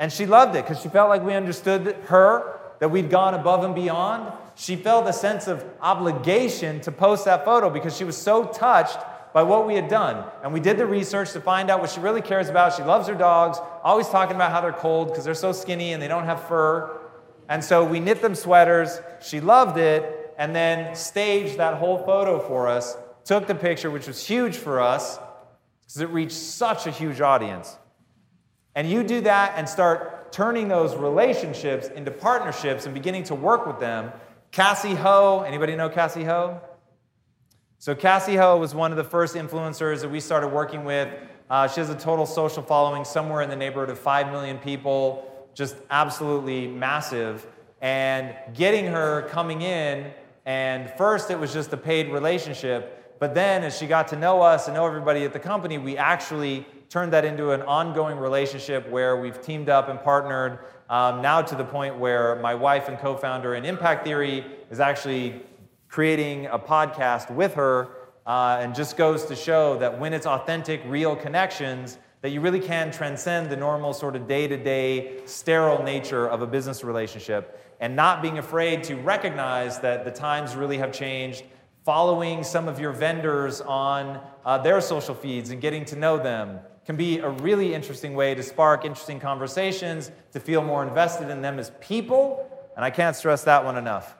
And 0.00 0.12
she 0.12 0.26
loved 0.26 0.56
it 0.56 0.64
because 0.64 0.82
she 0.82 0.88
felt 0.88 1.10
like 1.10 1.22
we 1.22 1.34
understood 1.34 1.94
her, 2.06 2.58
that 2.80 2.88
we'd 2.88 3.08
gone 3.08 3.34
above 3.34 3.62
and 3.62 3.72
beyond 3.72 4.32
she 4.56 4.74
felt 4.74 5.06
a 5.06 5.12
sense 5.12 5.48
of 5.48 5.64
obligation 5.82 6.80
to 6.80 6.90
post 6.90 7.26
that 7.26 7.44
photo 7.44 7.68
because 7.68 7.94
she 7.94 8.04
was 8.04 8.16
so 8.16 8.46
touched 8.46 8.98
by 9.34 9.42
what 9.42 9.66
we 9.66 9.74
had 9.74 9.88
done. 9.88 10.24
And 10.42 10.50
we 10.50 10.60
did 10.60 10.78
the 10.78 10.86
research 10.86 11.32
to 11.32 11.42
find 11.42 11.70
out 11.70 11.80
what 11.80 11.90
she 11.90 12.00
really 12.00 12.22
cares 12.22 12.48
about. 12.48 12.74
She 12.74 12.82
loves 12.82 13.06
her 13.06 13.14
dogs, 13.14 13.58
always 13.84 14.08
talking 14.08 14.34
about 14.34 14.50
how 14.52 14.62
they're 14.62 14.72
cold 14.72 15.08
because 15.08 15.26
they're 15.26 15.34
so 15.34 15.52
skinny 15.52 15.92
and 15.92 16.02
they 16.02 16.08
don't 16.08 16.24
have 16.24 16.48
fur. 16.48 16.98
And 17.50 17.62
so 17.62 17.84
we 17.84 18.00
knit 18.00 18.22
them 18.22 18.34
sweaters. 18.34 18.98
She 19.20 19.40
loved 19.40 19.76
it 19.76 20.32
and 20.38 20.56
then 20.56 20.96
staged 20.96 21.58
that 21.58 21.74
whole 21.74 21.98
photo 21.98 22.40
for 22.40 22.66
us, 22.66 22.96
took 23.26 23.46
the 23.46 23.54
picture, 23.54 23.90
which 23.90 24.06
was 24.06 24.26
huge 24.26 24.56
for 24.56 24.80
us 24.80 25.18
because 25.82 26.00
it 26.00 26.08
reached 26.08 26.32
such 26.32 26.86
a 26.86 26.90
huge 26.90 27.20
audience. 27.20 27.76
And 28.74 28.90
you 28.90 29.02
do 29.02 29.20
that 29.20 29.52
and 29.56 29.68
start 29.68 30.32
turning 30.32 30.68
those 30.68 30.96
relationships 30.96 31.88
into 31.88 32.10
partnerships 32.10 32.86
and 32.86 32.94
beginning 32.94 33.24
to 33.24 33.34
work 33.34 33.66
with 33.66 33.80
them 33.80 34.12
Cassey 34.52 34.96
Ho, 34.96 35.44
anybody 35.46 35.76
know 35.76 35.88
Cassey 35.88 36.24
Ho? 36.24 36.60
So 37.78 37.94
Cassey 37.94 38.36
Ho 38.36 38.56
was 38.56 38.74
one 38.74 38.90
of 38.90 38.96
the 38.96 39.04
first 39.04 39.34
influencers 39.34 40.00
that 40.00 40.10
we 40.10 40.20
started 40.20 40.48
working 40.48 40.84
with. 40.84 41.08
Uh, 41.50 41.68
she 41.68 41.80
has 41.80 41.90
a 41.90 41.94
total 41.94 42.26
social 42.26 42.62
following 42.62 43.04
somewhere 43.04 43.42
in 43.42 43.50
the 43.50 43.56
neighborhood 43.56 43.90
of 43.90 43.98
5 43.98 44.30
million 44.32 44.58
people, 44.58 45.48
just 45.54 45.76
absolutely 45.90 46.66
massive. 46.66 47.46
And 47.80 48.34
getting 48.54 48.86
her 48.86 49.28
coming 49.28 49.62
in, 49.62 50.10
and 50.46 50.90
first 50.96 51.30
it 51.30 51.38
was 51.38 51.52
just 51.52 51.72
a 51.72 51.76
paid 51.76 52.10
relationship, 52.10 53.18
but 53.18 53.34
then 53.34 53.62
as 53.62 53.76
she 53.76 53.86
got 53.86 54.08
to 54.08 54.16
know 54.16 54.42
us 54.42 54.66
and 54.66 54.74
know 54.74 54.86
everybody 54.86 55.24
at 55.24 55.32
the 55.32 55.38
company, 55.38 55.78
we 55.78 55.96
actually 55.96 56.66
turned 56.88 57.12
that 57.12 57.24
into 57.24 57.50
an 57.50 57.62
ongoing 57.62 58.18
relationship 58.18 58.88
where 58.88 59.16
we've 59.16 59.40
teamed 59.42 59.68
up 59.68 59.88
and 59.88 60.00
partnered 60.02 60.60
um, 60.88 61.20
now 61.20 61.42
to 61.42 61.54
the 61.54 61.64
point 61.64 61.98
where 61.98 62.36
my 62.36 62.54
wife 62.54 62.88
and 62.88 62.98
co 62.98 63.16
founder 63.16 63.54
in 63.54 63.64
Impact 63.64 64.04
Theory 64.04 64.44
is 64.70 64.80
actually 64.80 65.42
creating 65.88 66.46
a 66.46 66.58
podcast 66.58 67.34
with 67.34 67.54
her 67.54 67.88
uh, 68.26 68.58
and 68.60 68.74
just 68.74 68.96
goes 68.96 69.24
to 69.26 69.36
show 69.36 69.78
that 69.78 69.98
when 69.98 70.12
it's 70.12 70.26
authentic, 70.26 70.82
real 70.86 71.16
connections, 71.16 71.98
that 72.22 72.30
you 72.30 72.40
really 72.40 72.60
can 72.60 72.90
transcend 72.90 73.50
the 73.50 73.56
normal 73.56 73.92
sort 73.92 74.16
of 74.16 74.26
day 74.26 74.48
to 74.48 74.56
day 74.56 75.20
sterile 75.26 75.82
nature 75.82 76.28
of 76.28 76.42
a 76.42 76.46
business 76.46 76.82
relationship 76.82 77.60
and 77.80 77.94
not 77.94 78.22
being 78.22 78.38
afraid 78.38 78.82
to 78.84 78.94
recognize 78.96 79.78
that 79.80 80.04
the 80.04 80.10
times 80.10 80.56
really 80.56 80.78
have 80.78 80.92
changed 80.92 81.44
following 81.84 82.42
some 82.42 82.66
of 82.66 82.80
your 82.80 82.90
vendors 82.90 83.60
on 83.60 84.20
uh, 84.44 84.58
their 84.58 84.80
social 84.80 85.14
feeds 85.14 85.50
and 85.50 85.60
getting 85.60 85.84
to 85.84 85.94
know 85.94 86.16
them 86.16 86.58
can 86.86 86.96
be 86.96 87.18
a 87.18 87.28
really 87.28 87.74
interesting 87.74 88.14
way 88.14 88.34
to 88.34 88.42
spark 88.42 88.84
interesting 88.84 89.18
conversations, 89.18 90.12
to 90.32 90.40
feel 90.40 90.62
more 90.62 90.86
invested 90.86 91.28
in 91.28 91.42
them 91.42 91.58
as 91.58 91.72
people, 91.80 92.48
and 92.76 92.84
I 92.84 92.90
can't 92.90 93.16
stress 93.16 93.42
that 93.44 93.64
one 93.64 93.76
enough. 93.76 94.14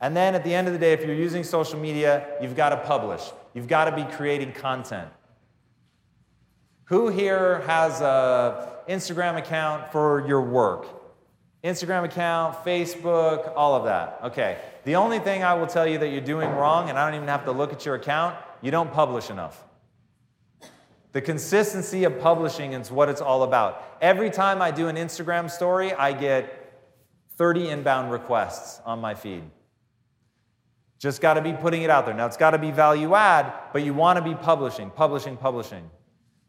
And 0.00 0.16
then 0.16 0.34
at 0.34 0.44
the 0.44 0.54
end 0.54 0.68
of 0.68 0.72
the 0.72 0.78
day, 0.78 0.92
if 0.92 1.04
you're 1.04 1.14
using 1.14 1.42
social 1.42 1.78
media, 1.78 2.26
you've 2.40 2.56
got 2.56 2.70
to 2.70 2.76
publish. 2.76 3.22
You've 3.54 3.68
got 3.68 3.86
to 3.86 3.94
be 3.94 4.04
creating 4.14 4.52
content. 4.52 5.08
Who 6.84 7.08
here 7.08 7.60
has 7.62 8.00
an 8.00 8.68
Instagram 8.88 9.36
account 9.36 9.90
for 9.92 10.26
your 10.26 10.42
work? 10.42 10.86
Instagram 11.64 12.04
account, 12.04 12.64
Facebook, 12.64 13.52
all 13.56 13.74
of 13.74 13.84
that. 13.84 14.18
Okay. 14.24 14.58
The 14.84 14.96
only 14.96 15.20
thing 15.20 15.44
I 15.44 15.54
will 15.54 15.68
tell 15.68 15.86
you 15.86 15.98
that 15.98 16.08
you're 16.08 16.20
doing 16.20 16.50
wrong, 16.50 16.88
and 16.88 16.98
I 16.98 17.06
don't 17.06 17.14
even 17.16 17.28
have 17.28 17.44
to 17.44 17.52
look 17.52 17.72
at 17.72 17.86
your 17.86 17.94
account, 17.94 18.36
you 18.60 18.70
don't 18.70 18.92
publish 18.92 19.30
enough. 19.30 19.64
The 21.12 21.20
consistency 21.20 22.04
of 22.04 22.18
publishing 22.20 22.72
is 22.72 22.90
what 22.90 23.08
it's 23.08 23.20
all 23.20 23.42
about. 23.42 23.84
Every 24.00 24.30
time 24.30 24.62
I 24.62 24.70
do 24.70 24.88
an 24.88 24.96
Instagram 24.96 25.50
story, 25.50 25.92
I 25.92 26.12
get 26.12 26.72
30 27.36 27.68
inbound 27.68 28.10
requests 28.10 28.80
on 28.86 28.98
my 29.00 29.14
feed. 29.14 29.42
Just 30.98 31.20
got 31.20 31.34
to 31.34 31.42
be 31.42 31.52
putting 31.52 31.82
it 31.82 31.90
out 31.90 32.06
there. 32.06 32.14
Now, 32.14 32.26
it's 32.26 32.36
got 32.36 32.52
to 32.52 32.58
be 32.58 32.70
value 32.70 33.14
add, 33.14 33.52
but 33.72 33.82
you 33.82 33.92
want 33.92 34.16
to 34.18 34.22
be 34.22 34.34
publishing, 34.34 34.88
publishing, 34.90 35.36
publishing. 35.36 35.90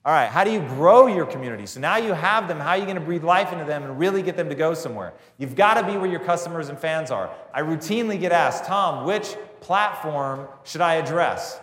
All 0.06 0.14
right, 0.14 0.28
how 0.28 0.44
do 0.44 0.52
you 0.52 0.60
grow 0.60 1.08
your 1.08 1.26
community? 1.26 1.66
So 1.66 1.80
now 1.80 1.96
you 1.96 2.12
have 2.14 2.50
them, 2.50 2.60
how 2.60 2.72
are 2.72 2.78
you 2.78 2.84
going 2.84 2.96
to 2.96 3.02
breathe 3.02 3.24
life 3.24 3.54
into 3.54 3.64
them 3.64 3.84
and 3.84 3.98
really 3.98 4.22
get 4.22 4.36
them 4.36 4.50
to 4.50 4.56
go 4.56 4.74
somewhere? 4.74 5.14
You've 5.38 5.56
got 5.56 5.76
to 5.76 5.88
be 5.88 5.98
where 5.98 6.10
your 6.10 6.20
customers 6.20 6.68
and 6.68 6.78
fans 6.78 7.10
are. 7.10 7.34
I 7.54 7.62
routinely 7.62 8.20
get 8.20 8.34
asked, 8.34 8.66
Tom, 8.66 9.06
which 9.06 9.36
platform 9.62 10.48
should 10.64 10.82
I 10.82 10.96
address? 10.96 11.60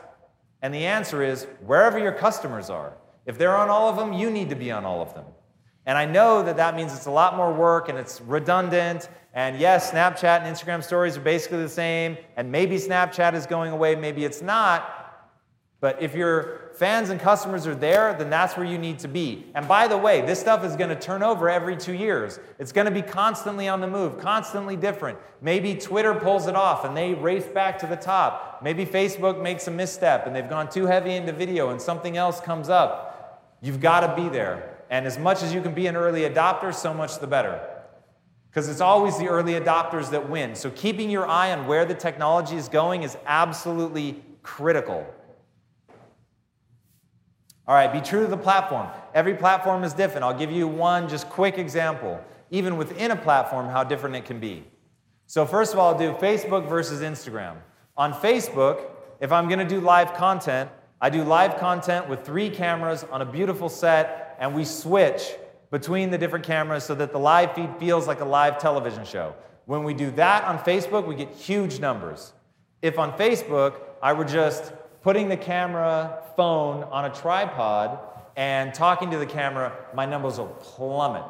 And 0.62 0.74
the 0.74 0.86
answer 0.86 1.22
is 1.22 1.46
wherever 1.64 1.98
your 1.98 2.12
customers 2.12 2.70
are. 2.70 2.94
If 3.26 3.38
they're 3.38 3.56
on 3.56 3.68
all 3.68 3.88
of 3.88 3.96
them, 3.96 4.12
you 4.12 4.30
need 4.30 4.50
to 4.50 4.56
be 4.56 4.70
on 4.70 4.84
all 4.84 5.00
of 5.00 5.14
them. 5.14 5.24
And 5.86 5.96
I 5.96 6.04
know 6.04 6.42
that 6.42 6.56
that 6.56 6.76
means 6.76 6.94
it's 6.94 7.06
a 7.06 7.10
lot 7.10 7.36
more 7.36 7.52
work 7.52 7.88
and 7.88 7.98
it's 7.98 8.20
redundant. 8.20 9.08
And 9.32 9.58
yes, 9.58 9.90
Snapchat 9.90 10.42
and 10.42 10.54
Instagram 10.54 10.82
stories 10.82 11.16
are 11.16 11.20
basically 11.20 11.62
the 11.62 11.68
same. 11.68 12.18
And 12.36 12.52
maybe 12.52 12.76
Snapchat 12.76 13.34
is 13.34 13.46
going 13.46 13.72
away, 13.72 13.94
maybe 13.94 14.24
it's 14.24 14.42
not. 14.42 14.96
But 15.80 16.02
if 16.02 16.14
your 16.14 16.59
fans 16.74 17.10
and 17.10 17.20
customers 17.20 17.66
are 17.66 17.74
there, 17.74 18.14
then 18.14 18.30
that's 18.30 18.56
where 18.56 18.66
you 18.66 18.78
need 18.78 18.98
to 19.00 19.08
be. 19.08 19.46
And 19.54 19.66
by 19.68 19.88
the 19.88 19.98
way, 19.98 20.20
this 20.22 20.40
stuff 20.40 20.64
is 20.64 20.76
going 20.76 20.90
to 20.90 20.98
turn 20.98 21.22
over 21.22 21.50
every 21.50 21.76
two 21.76 21.92
years. 21.92 22.38
It's 22.58 22.72
going 22.72 22.86
to 22.86 22.90
be 22.90 23.02
constantly 23.02 23.68
on 23.68 23.80
the 23.80 23.86
move, 23.86 24.18
constantly 24.18 24.76
different. 24.76 25.18
Maybe 25.40 25.74
Twitter 25.74 26.14
pulls 26.14 26.46
it 26.46 26.54
off 26.54 26.84
and 26.84 26.96
they 26.96 27.14
race 27.14 27.46
back 27.46 27.78
to 27.80 27.86
the 27.86 27.96
top. 27.96 28.60
Maybe 28.62 28.86
Facebook 28.86 29.42
makes 29.42 29.66
a 29.68 29.70
misstep 29.70 30.26
and 30.26 30.34
they've 30.34 30.48
gone 30.48 30.68
too 30.70 30.86
heavy 30.86 31.12
into 31.14 31.32
video 31.32 31.70
and 31.70 31.80
something 31.80 32.16
else 32.16 32.40
comes 32.40 32.68
up. 32.68 33.56
You've 33.60 33.80
got 33.80 34.00
to 34.00 34.22
be 34.22 34.28
there. 34.28 34.78
And 34.90 35.06
as 35.06 35.18
much 35.18 35.42
as 35.42 35.54
you 35.54 35.60
can 35.60 35.74
be 35.74 35.86
an 35.86 35.96
early 35.96 36.22
adopter, 36.22 36.74
so 36.74 36.92
much 36.92 37.18
the 37.18 37.26
better. 37.26 37.60
Because 38.50 38.68
it's 38.68 38.80
always 38.80 39.16
the 39.18 39.28
early 39.28 39.52
adopters 39.52 40.10
that 40.10 40.28
win. 40.28 40.56
So 40.56 40.70
keeping 40.70 41.08
your 41.08 41.26
eye 41.26 41.52
on 41.52 41.68
where 41.68 41.84
the 41.84 41.94
technology 41.94 42.56
is 42.56 42.68
going 42.68 43.04
is 43.04 43.16
absolutely 43.24 44.22
critical. 44.42 45.06
All 47.68 47.74
right, 47.74 47.92
be 47.92 48.00
true 48.00 48.22
to 48.22 48.26
the 48.26 48.36
platform. 48.36 48.88
Every 49.14 49.34
platform 49.34 49.84
is 49.84 49.94
different. 49.94 50.24
I'll 50.24 50.38
give 50.38 50.50
you 50.50 50.66
one 50.66 51.08
just 51.08 51.28
quick 51.28 51.58
example, 51.58 52.20
even 52.50 52.76
within 52.76 53.10
a 53.10 53.16
platform, 53.16 53.68
how 53.68 53.84
different 53.84 54.16
it 54.16 54.24
can 54.24 54.40
be. 54.40 54.64
So, 55.26 55.46
first 55.46 55.72
of 55.72 55.78
all, 55.78 55.92
I'll 55.92 55.98
do 55.98 56.12
Facebook 56.14 56.68
versus 56.68 57.02
Instagram. 57.02 57.56
On 57.96 58.12
Facebook, 58.12 58.90
if 59.20 59.30
I'm 59.30 59.46
going 59.46 59.60
to 59.60 59.68
do 59.68 59.80
live 59.80 60.14
content, 60.14 60.70
I 61.00 61.10
do 61.10 61.22
live 61.22 61.58
content 61.58 62.08
with 62.08 62.24
three 62.26 62.50
cameras 62.50 63.04
on 63.04 63.22
a 63.22 63.24
beautiful 63.24 63.68
set, 63.68 64.36
and 64.40 64.54
we 64.54 64.64
switch 64.64 65.36
between 65.70 66.10
the 66.10 66.18
different 66.18 66.44
cameras 66.44 66.84
so 66.84 66.94
that 66.96 67.12
the 67.12 67.18
live 67.18 67.54
feed 67.54 67.70
feels 67.78 68.06
like 68.06 68.20
a 68.20 68.24
live 68.24 68.58
television 68.58 69.04
show. 69.04 69.34
When 69.66 69.84
we 69.84 69.94
do 69.94 70.10
that 70.12 70.44
on 70.44 70.58
Facebook, 70.58 71.06
we 71.06 71.14
get 71.14 71.30
huge 71.30 71.78
numbers. 71.78 72.32
If 72.82 72.98
on 72.98 73.16
Facebook, 73.16 73.74
I 74.02 74.12
were 74.12 74.24
just 74.24 74.72
putting 75.02 75.28
the 75.28 75.36
camera 75.36 76.22
phone 76.36 76.84
on 76.84 77.06
a 77.06 77.10
tripod 77.10 77.98
and 78.36 78.72
talking 78.72 79.10
to 79.10 79.18
the 79.18 79.26
camera, 79.26 79.72
my 79.94 80.06
numbers 80.06 80.38
will 80.38 80.46
plummet. 80.46 81.24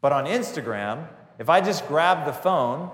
But 0.00 0.12
on 0.12 0.26
Instagram, 0.26 1.08
if 1.38 1.48
I 1.48 1.60
just 1.60 1.86
grab 1.88 2.26
the 2.26 2.32
phone 2.32 2.90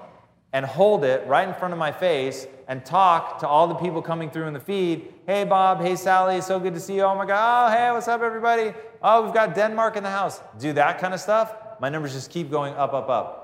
and 0.53 0.65
hold 0.65 1.05
it 1.05 1.27
right 1.27 1.49
in 1.49 1.55
front 1.55 1.73
of 1.73 1.79
my 1.79 1.91
face 1.91 2.47
and 2.69 2.85
talk 2.85 3.41
to 3.41 3.49
all 3.49 3.67
the 3.67 3.75
people 3.75 4.01
coming 4.01 4.31
through 4.31 4.47
in 4.47 4.55
the 4.55 4.61
feed, 4.61 5.13
hey 5.27 5.45
Bob, 5.45 5.81
hey 5.81 5.97
Sally, 5.97 6.41
so 6.41 6.61
good 6.61 6.75
to 6.75 6.81
see 6.81 6.97
you. 6.97 7.03
Oh 7.03 7.15
my 7.15 7.27
God, 7.27 7.69
oh 7.69 7.77
hey, 7.77 7.91
what's 7.91 8.09
up 8.09 8.23
everybody? 8.23 8.73
Oh, 9.03 9.25
we've 9.25 9.35
got 9.35 9.55
Denmark 9.55 9.97
in 9.97 10.03
the 10.03 10.11
house. 10.11 10.41
Do 10.59 10.73
that 10.75 10.99
kind 10.99 11.13
of 11.13 11.21
stuff, 11.21 11.55
my 11.81 11.89
numbers 11.89 12.13
just 12.13 12.31
keep 12.31 12.51
going 12.51 12.75
up, 12.75 12.93
up, 12.95 13.09
up. 13.09 13.44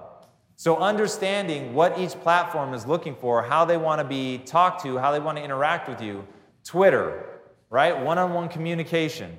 So, 0.60 0.76
understanding 0.76 1.72
what 1.72 1.98
each 1.98 2.10
platform 2.20 2.74
is 2.74 2.84
looking 2.84 3.14
for, 3.14 3.42
how 3.42 3.64
they 3.64 3.78
want 3.78 3.98
to 4.02 4.04
be 4.06 4.36
talked 4.36 4.82
to, 4.82 4.98
how 4.98 5.10
they 5.10 5.18
want 5.18 5.38
to 5.38 5.42
interact 5.42 5.88
with 5.88 6.02
you. 6.02 6.26
Twitter, 6.64 7.40
right? 7.70 7.98
One 7.98 8.18
on 8.18 8.34
one 8.34 8.50
communication, 8.50 9.38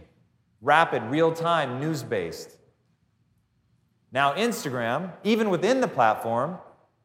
rapid, 0.63 1.03
real 1.03 1.31
time, 1.31 1.79
news 1.79 2.01
based. 2.01 2.57
Now, 4.11 4.33
Instagram, 4.33 5.11
even 5.23 5.51
within 5.51 5.79
the 5.79 5.87
platform, 5.87 6.57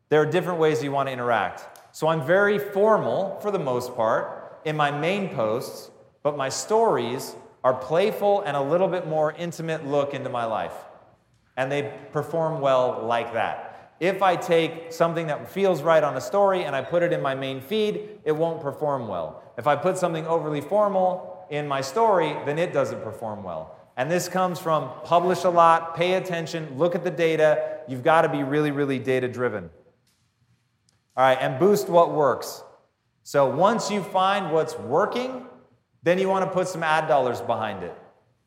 there 0.08 0.22
are 0.22 0.24
different 0.24 0.60
ways 0.60 0.82
you 0.82 0.90
want 0.90 1.10
to 1.10 1.12
interact. 1.12 1.94
So, 1.94 2.08
I'm 2.08 2.26
very 2.26 2.58
formal 2.58 3.38
for 3.42 3.50
the 3.50 3.58
most 3.58 3.94
part 3.94 4.62
in 4.64 4.78
my 4.78 4.90
main 4.90 5.28
posts, 5.28 5.90
but 6.22 6.38
my 6.38 6.48
stories 6.48 7.36
are 7.62 7.74
playful 7.74 8.40
and 8.46 8.56
a 8.56 8.62
little 8.62 8.88
bit 8.88 9.06
more 9.06 9.32
intimate 9.32 9.86
look 9.86 10.14
into 10.14 10.30
my 10.30 10.46
life. 10.46 10.86
And 11.58 11.70
they 11.70 11.92
perform 12.12 12.62
well 12.62 13.02
like 13.04 13.34
that. 13.34 13.65
If 13.98 14.22
I 14.22 14.36
take 14.36 14.92
something 14.92 15.28
that 15.28 15.50
feels 15.50 15.82
right 15.82 16.02
on 16.02 16.16
a 16.16 16.20
story 16.20 16.64
and 16.64 16.76
I 16.76 16.82
put 16.82 17.02
it 17.02 17.12
in 17.12 17.22
my 17.22 17.34
main 17.34 17.60
feed, 17.60 18.20
it 18.24 18.32
won't 18.32 18.60
perform 18.60 19.08
well. 19.08 19.42
If 19.56 19.66
I 19.66 19.76
put 19.76 19.96
something 19.96 20.26
overly 20.26 20.60
formal 20.60 21.46
in 21.50 21.66
my 21.66 21.80
story, 21.80 22.36
then 22.44 22.58
it 22.58 22.72
doesn't 22.72 23.02
perform 23.02 23.42
well. 23.42 23.74
And 23.96 24.10
this 24.10 24.28
comes 24.28 24.58
from 24.58 24.90
publish 25.04 25.44
a 25.44 25.50
lot, 25.50 25.96
pay 25.96 26.14
attention, 26.14 26.76
look 26.76 26.94
at 26.94 27.04
the 27.04 27.10
data. 27.10 27.78
You've 27.88 28.02
got 28.02 28.22
to 28.22 28.28
be 28.28 28.42
really, 28.42 28.70
really 28.70 28.98
data 28.98 29.28
driven. 29.28 29.70
All 31.16 31.24
right, 31.24 31.38
and 31.40 31.58
boost 31.58 31.88
what 31.88 32.12
works. 32.12 32.62
So 33.22 33.48
once 33.48 33.90
you 33.90 34.02
find 34.02 34.52
what's 34.52 34.78
working, 34.78 35.46
then 36.02 36.18
you 36.18 36.28
want 36.28 36.44
to 36.44 36.50
put 36.50 36.68
some 36.68 36.82
ad 36.82 37.08
dollars 37.08 37.40
behind 37.40 37.82
it. 37.82 37.94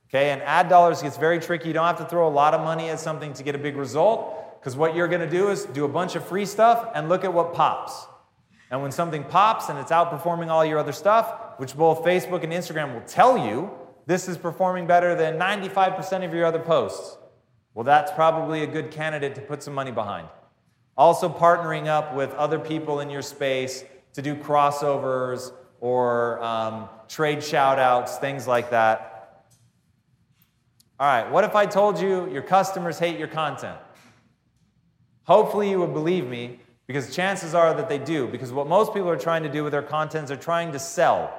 Okay, 0.10 0.30
and 0.30 0.42
ad 0.44 0.70
dollars 0.70 1.02
gets 1.02 1.18
very 1.18 1.40
tricky. 1.40 1.68
You 1.68 1.74
don't 1.74 1.86
have 1.86 1.98
to 1.98 2.06
throw 2.06 2.28
a 2.28 2.30
lot 2.30 2.54
of 2.54 2.62
money 2.62 2.90
at 2.90 3.00
something 3.00 3.34
to 3.34 3.44
get 3.44 3.56
a 3.56 3.58
big 3.58 3.76
result. 3.76 4.36
Because 4.60 4.76
what 4.76 4.96
you're 4.96 5.08
going 5.08 5.22
to 5.22 5.30
do 5.30 5.50
is 5.50 5.66
do 5.66 5.86
a 5.86 5.90
bunch 5.90 6.16
of 6.16 6.26
free 6.26 6.46
stuff 6.46 6.92
and 6.94 7.08
look 7.08 7.24
at 7.24 7.34
what 7.34 7.54
pops. 7.54 8.08
And 8.72 8.82
when 8.82 8.92
something 8.92 9.24
pops 9.24 9.70
and 9.70 9.80
it's 9.80 9.92
outperforming 9.92 10.50
all 10.50 10.66
your 10.66 10.78
other 10.78 10.92
stuff, 10.92 11.34
which 11.58 11.76
both 11.76 12.04
Facebook 12.04 12.44
and 12.44 12.52
Instagram 12.52 12.94
will 12.94 13.08
tell 13.08 13.38
you, 13.38 13.72
this 14.06 14.28
is 14.28 14.38
performing 14.38 14.86
better 14.88 15.16
than 15.16 15.40
95% 15.40 16.26
of 16.26 16.34
your 16.34 16.46
other 16.46 16.60
posts. 16.60 17.18
Well, 17.74 17.84
that's 17.84 18.12
probably 18.12 18.64
a 18.64 18.68
good 18.68 18.92
candidate 18.92 19.36
to 19.36 19.42
put 19.42 19.64
some 19.64 19.74
money 19.74 19.92
behind. 19.92 20.28
Also, 20.98 21.30
partnering 21.30 21.88
up 21.88 22.14
with 22.14 22.34
other 22.34 22.60
people 22.60 23.00
in 23.00 23.10
your 23.10 23.22
space 23.22 23.86
to 24.14 24.22
do 24.22 24.36
crossovers 24.36 25.54
or 25.80 26.44
um, 26.44 26.90
trade 27.08 27.42
shout 27.42 27.80
outs, 27.80 28.18
things 28.18 28.48
like 28.48 28.72
that. 28.72 29.46
All 31.00 31.08
right, 31.08 31.32
what 31.32 31.46
if 31.46 31.56
I 31.56 31.66
told 31.66 32.00
you 32.00 32.30
your 32.30 32.42
customers 32.42 33.00
hate 33.00 33.18
your 33.18 33.30
content? 33.30 33.78
Hopefully, 35.30 35.70
you 35.70 35.80
would 35.80 35.94
believe 35.94 36.26
me 36.26 36.60
because 36.88 37.16
chances 37.16 37.54
are 37.54 37.72
that 37.76 37.88
they 37.88 38.00
do. 38.00 38.28
Because 38.28 38.52
what 38.52 38.66
most 38.66 38.96
people 38.96 39.12
are 39.12 39.16
trying 39.16 39.44
to 39.44 39.50
do 39.50 39.64
with 39.64 39.72
their 39.72 39.84
content 39.84 40.24
is 40.24 40.30
they're 40.30 40.38
trying 40.38 40.72
to 40.72 40.80
sell. 40.80 41.32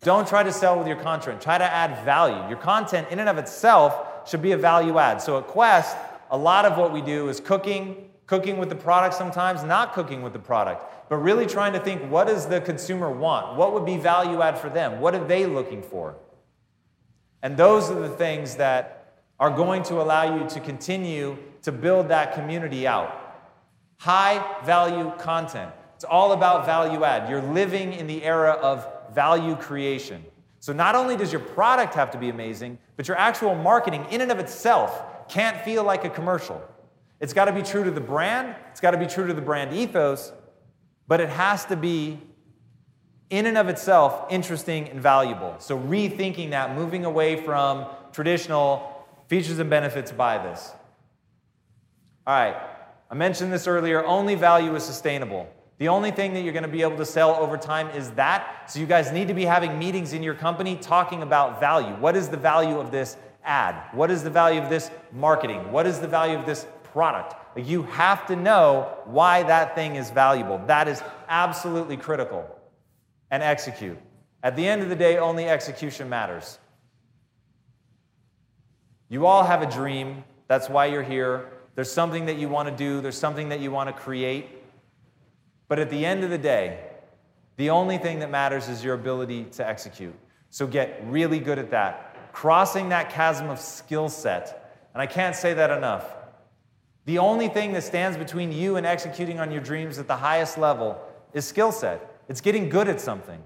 Don't 0.00 0.26
try 0.26 0.42
to 0.42 0.50
sell 0.50 0.78
with 0.78 0.86
your 0.86 0.96
content, 0.96 1.42
try 1.42 1.58
to 1.58 1.64
add 1.64 2.02
value. 2.06 2.48
Your 2.48 2.56
content, 2.56 3.06
in 3.10 3.18
and 3.18 3.28
of 3.28 3.36
itself, 3.36 4.26
should 4.26 4.40
be 4.40 4.52
a 4.52 4.56
value 4.56 4.96
add. 4.96 5.20
So 5.20 5.36
at 5.36 5.46
Quest, 5.46 5.94
a 6.30 6.38
lot 6.38 6.64
of 6.64 6.78
what 6.78 6.90
we 6.90 7.02
do 7.02 7.28
is 7.28 7.38
cooking, 7.38 8.08
cooking 8.26 8.56
with 8.56 8.70
the 8.70 8.76
product 8.76 9.14
sometimes, 9.14 9.62
not 9.62 9.92
cooking 9.92 10.22
with 10.22 10.32
the 10.32 10.38
product, 10.38 11.10
but 11.10 11.16
really 11.16 11.44
trying 11.44 11.74
to 11.74 11.80
think 11.80 12.00
what 12.10 12.28
does 12.28 12.46
the 12.46 12.62
consumer 12.62 13.10
want? 13.10 13.58
What 13.58 13.74
would 13.74 13.84
be 13.84 13.98
value 13.98 14.40
add 14.40 14.56
for 14.56 14.70
them? 14.70 15.02
What 15.02 15.14
are 15.14 15.26
they 15.26 15.44
looking 15.44 15.82
for? 15.82 16.16
And 17.42 17.58
those 17.58 17.90
are 17.90 18.00
the 18.00 18.08
things 18.08 18.56
that 18.56 19.16
are 19.38 19.50
going 19.50 19.82
to 19.82 20.00
allow 20.00 20.34
you 20.34 20.48
to 20.48 20.60
continue 20.60 21.36
to 21.62 21.72
build 21.72 22.08
that 22.08 22.34
community 22.34 22.86
out. 22.86 23.16
High 23.98 24.44
value 24.64 25.12
content. 25.18 25.72
It's 25.94 26.04
all 26.04 26.32
about 26.32 26.64
value 26.64 27.04
add. 27.04 27.28
You're 27.28 27.42
living 27.42 27.92
in 27.92 28.06
the 28.06 28.24
era 28.24 28.52
of 28.52 28.86
value 29.14 29.56
creation. 29.56 30.24
So 30.60 30.72
not 30.72 30.94
only 30.94 31.16
does 31.16 31.32
your 31.32 31.40
product 31.40 31.94
have 31.94 32.10
to 32.12 32.18
be 32.18 32.28
amazing, 32.28 32.78
but 32.96 33.08
your 33.08 33.16
actual 33.16 33.54
marketing 33.54 34.06
in 34.10 34.20
and 34.20 34.30
of 34.30 34.38
itself 34.38 35.28
can't 35.28 35.60
feel 35.62 35.84
like 35.84 36.04
a 36.04 36.10
commercial. 36.10 36.62
It's 37.20 37.32
got 37.32 37.46
to 37.46 37.52
be 37.52 37.62
true 37.62 37.84
to 37.84 37.90
the 37.90 38.00
brand, 38.00 38.56
it's 38.70 38.80
got 38.80 38.92
to 38.92 38.98
be 38.98 39.06
true 39.06 39.26
to 39.26 39.34
the 39.34 39.42
brand 39.42 39.74
ethos, 39.74 40.32
but 41.06 41.20
it 41.20 41.28
has 41.28 41.64
to 41.66 41.76
be 41.76 42.18
in 43.30 43.46
and 43.46 43.56
of 43.56 43.68
itself 43.68 44.26
interesting 44.30 44.88
and 44.88 45.00
valuable. 45.00 45.54
So 45.58 45.78
rethinking 45.78 46.50
that, 46.50 46.74
moving 46.74 47.04
away 47.04 47.42
from 47.42 47.86
traditional 48.12 49.06
features 49.28 49.58
and 49.58 49.70
benefits 49.70 50.12
by 50.12 50.38
this. 50.38 50.72
All 52.26 52.34
right, 52.34 52.56
I 53.10 53.14
mentioned 53.14 53.52
this 53.52 53.66
earlier 53.66 54.04
only 54.04 54.34
value 54.34 54.74
is 54.76 54.84
sustainable. 54.84 55.48
The 55.78 55.88
only 55.88 56.10
thing 56.10 56.34
that 56.34 56.42
you're 56.42 56.52
going 56.52 56.62
to 56.62 56.68
be 56.68 56.82
able 56.82 56.98
to 56.98 57.06
sell 57.06 57.34
over 57.36 57.56
time 57.56 57.88
is 57.90 58.10
that. 58.10 58.70
So 58.70 58.80
you 58.80 58.86
guys 58.86 59.12
need 59.12 59.28
to 59.28 59.34
be 59.34 59.46
having 59.46 59.78
meetings 59.78 60.12
in 60.12 60.22
your 60.22 60.34
company 60.34 60.76
talking 60.76 61.22
about 61.22 61.58
value. 61.58 61.94
What 61.96 62.16
is 62.16 62.28
the 62.28 62.36
value 62.36 62.78
of 62.78 62.90
this 62.90 63.16
ad? 63.44 63.82
What 63.94 64.10
is 64.10 64.22
the 64.22 64.28
value 64.28 64.60
of 64.60 64.68
this 64.68 64.90
marketing? 65.10 65.72
What 65.72 65.86
is 65.86 65.98
the 65.98 66.06
value 66.06 66.38
of 66.38 66.44
this 66.44 66.66
product? 66.92 67.34
You 67.56 67.84
have 67.84 68.26
to 68.26 68.36
know 68.36 68.94
why 69.06 69.42
that 69.44 69.74
thing 69.74 69.96
is 69.96 70.10
valuable. 70.10 70.60
That 70.66 70.86
is 70.86 71.02
absolutely 71.28 71.96
critical. 71.96 72.46
And 73.30 73.42
execute. 73.42 73.98
At 74.42 74.56
the 74.56 74.66
end 74.66 74.82
of 74.82 74.90
the 74.90 74.96
day, 74.96 75.16
only 75.16 75.48
execution 75.48 76.10
matters. 76.10 76.58
You 79.08 79.24
all 79.24 79.44
have 79.44 79.62
a 79.62 79.70
dream. 79.70 80.24
That's 80.46 80.68
why 80.68 80.86
you're 80.86 81.02
here. 81.02 81.46
There's 81.80 81.90
something 81.90 82.26
that 82.26 82.36
you 82.36 82.50
want 82.50 82.68
to 82.68 82.76
do, 82.76 83.00
there's 83.00 83.16
something 83.16 83.48
that 83.48 83.60
you 83.60 83.70
want 83.70 83.88
to 83.88 83.94
create. 83.94 84.50
But 85.66 85.78
at 85.78 85.88
the 85.88 86.04
end 86.04 86.22
of 86.22 86.28
the 86.28 86.36
day, 86.36 86.78
the 87.56 87.70
only 87.70 87.96
thing 87.96 88.18
that 88.18 88.30
matters 88.30 88.68
is 88.68 88.84
your 88.84 88.92
ability 88.92 89.44
to 89.52 89.66
execute. 89.66 90.12
So 90.50 90.66
get 90.66 91.02
really 91.06 91.38
good 91.38 91.58
at 91.58 91.70
that. 91.70 92.34
Crossing 92.34 92.90
that 92.90 93.08
chasm 93.08 93.48
of 93.48 93.58
skill 93.58 94.10
set. 94.10 94.76
And 94.92 95.00
I 95.00 95.06
can't 95.06 95.34
say 95.34 95.54
that 95.54 95.70
enough. 95.70 96.04
The 97.06 97.16
only 97.16 97.48
thing 97.48 97.72
that 97.72 97.82
stands 97.82 98.18
between 98.18 98.52
you 98.52 98.76
and 98.76 98.84
executing 98.84 99.40
on 99.40 99.50
your 99.50 99.62
dreams 99.62 99.98
at 99.98 100.06
the 100.06 100.16
highest 100.16 100.58
level 100.58 101.00
is 101.32 101.46
skill 101.46 101.72
set. 101.72 102.20
It's 102.28 102.42
getting 102.42 102.68
good 102.68 102.88
at 102.88 103.00
something. 103.00 103.42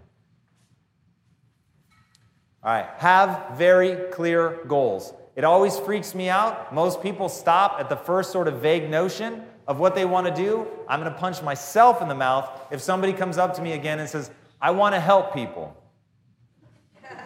All 2.65 2.73
right, 2.73 2.89
have 2.97 3.57
very 3.57 4.11
clear 4.11 4.59
goals. 4.67 5.15
It 5.37 5.45
always 5.45 5.79
freaks 5.79 6.15
me 6.15 6.29
out. 6.29 6.73
Most 6.73 7.03
people 7.03 7.29
stop 7.29 7.77
at 7.81 7.89
the 7.89 7.97
first 7.97 8.31
sort 8.31 8.47
of 8.47 8.61
vague 8.61 8.89
notion 8.89 9.43
of 9.67 9.81
what 9.81 9.95
they 9.95 10.05
want 10.05 10.27
to 10.27 10.35
do. 10.35 10.67
I'm 10.89 11.01
going 11.01 11.13
to 11.13 11.19
punch 11.19 11.43
myself 11.43 12.03
in 12.03 12.09
the 12.09 12.15
mouth 12.15 12.49
if 12.71 12.81
somebody 12.81 13.13
comes 13.13 13.39
up 13.39 13.55
to 13.55 13.63
me 13.63 13.73
again 13.73 13.99
and 13.99 14.09
says, 14.09 14.31
I 14.61 14.71
want 14.71 14.95
to 14.95 15.01
help 15.01 15.35
people. 15.35 15.77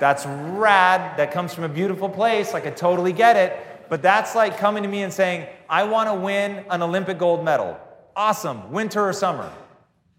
That's 0.00 0.24
rad. 0.26 1.18
That 1.18 1.32
comes 1.32 1.52
from 1.52 1.64
a 1.64 1.68
beautiful 1.68 2.08
place. 2.08 2.54
I 2.54 2.60
could 2.60 2.76
totally 2.76 3.12
get 3.12 3.36
it. 3.36 3.88
But 3.88 4.02
that's 4.02 4.34
like 4.34 4.58
coming 4.58 4.82
to 4.82 4.88
me 4.88 5.02
and 5.02 5.12
saying, 5.12 5.46
I 5.68 5.84
want 5.84 6.08
to 6.08 6.14
win 6.14 6.64
an 6.70 6.82
Olympic 6.82 7.18
gold 7.18 7.44
medal. 7.44 7.78
Awesome. 8.14 8.70
Winter 8.72 9.08
or 9.08 9.12
summer? 9.12 9.52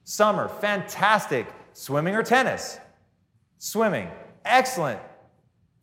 Summer. 0.04 0.48
Fantastic. 0.48 1.48
Swimming 1.74 2.16
or 2.16 2.24
tennis? 2.24 2.80
Swimming. 3.58 4.10
Excellent. 4.44 5.00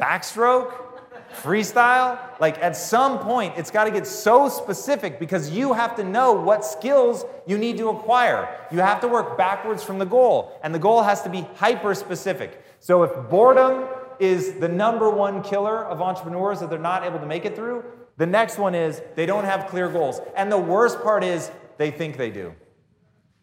Backstroke? 0.00 0.85
Freestyle? 1.34 2.18
Like 2.40 2.58
at 2.62 2.76
some 2.76 3.18
point, 3.18 3.54
it's 3.56 3.70
got 3.70 3.84
to 3.84 3.90
get 3.90 4.06
so 4.06 4.48
specific 4.48 5.18
because 5.18 5.50
you 5.50 5.72
have 5.72 5.96
to 5.96 6.04
know 6.04 6.32
what 6.32 6.64
skills 6.64 7.24
you 7.46 7.58
need 7.58 7.78
to 7.78 7.88
acquire. 7.88 8.48
You 8.70 8.78
have 8.78 9.00
to 9.00 9.08
work 9.08 9.36
backwards 9.36 9.82
from 9.82 9.98
the 9.98 10.06
goal, 10.06 10.58
and 10.62 10.74
the 10.74 10.78
goal 10.78 11.02
has 11.02 11.22
to 11.22 11.28
be 11.28 11.46
hyper 11.56 11.94
specific. 11.94 12.62
So 12.80 13.02
if 13.02 13.30
boredom 13.30 13.88
is 14.18 14.54
the 14.54 14.68
number 14.68 15.10
one 15.10 15.42
killer 15.42 15.84
of 15.84 16.00
entrepreneurs 16.00 16.60
that 16.60 16.70
they're 16.70 16.78
not 16.78 17.04
able 17.04 17.18
to 17.18 17.26
make 17.26 17.44
it 17.44 17.54
through, 17.54 17.84
the 18.16 18.26
next 18.26 18.58
one 18.58 18.74
is 18.74 19.02
they 19.14 19.26
don't 19.26 19.44
have 19.44 19.66
clear 19.66 19.88
goals. 19.88 20.20
And 20.36 20.50
the 20.50 20.58
worst 20.58 21.02
part 21.02 21.22
is 21.22 21.50
they 21.76 21.90
think 21.90 22.16
they 22.16 22.30
do. 22.30 22.54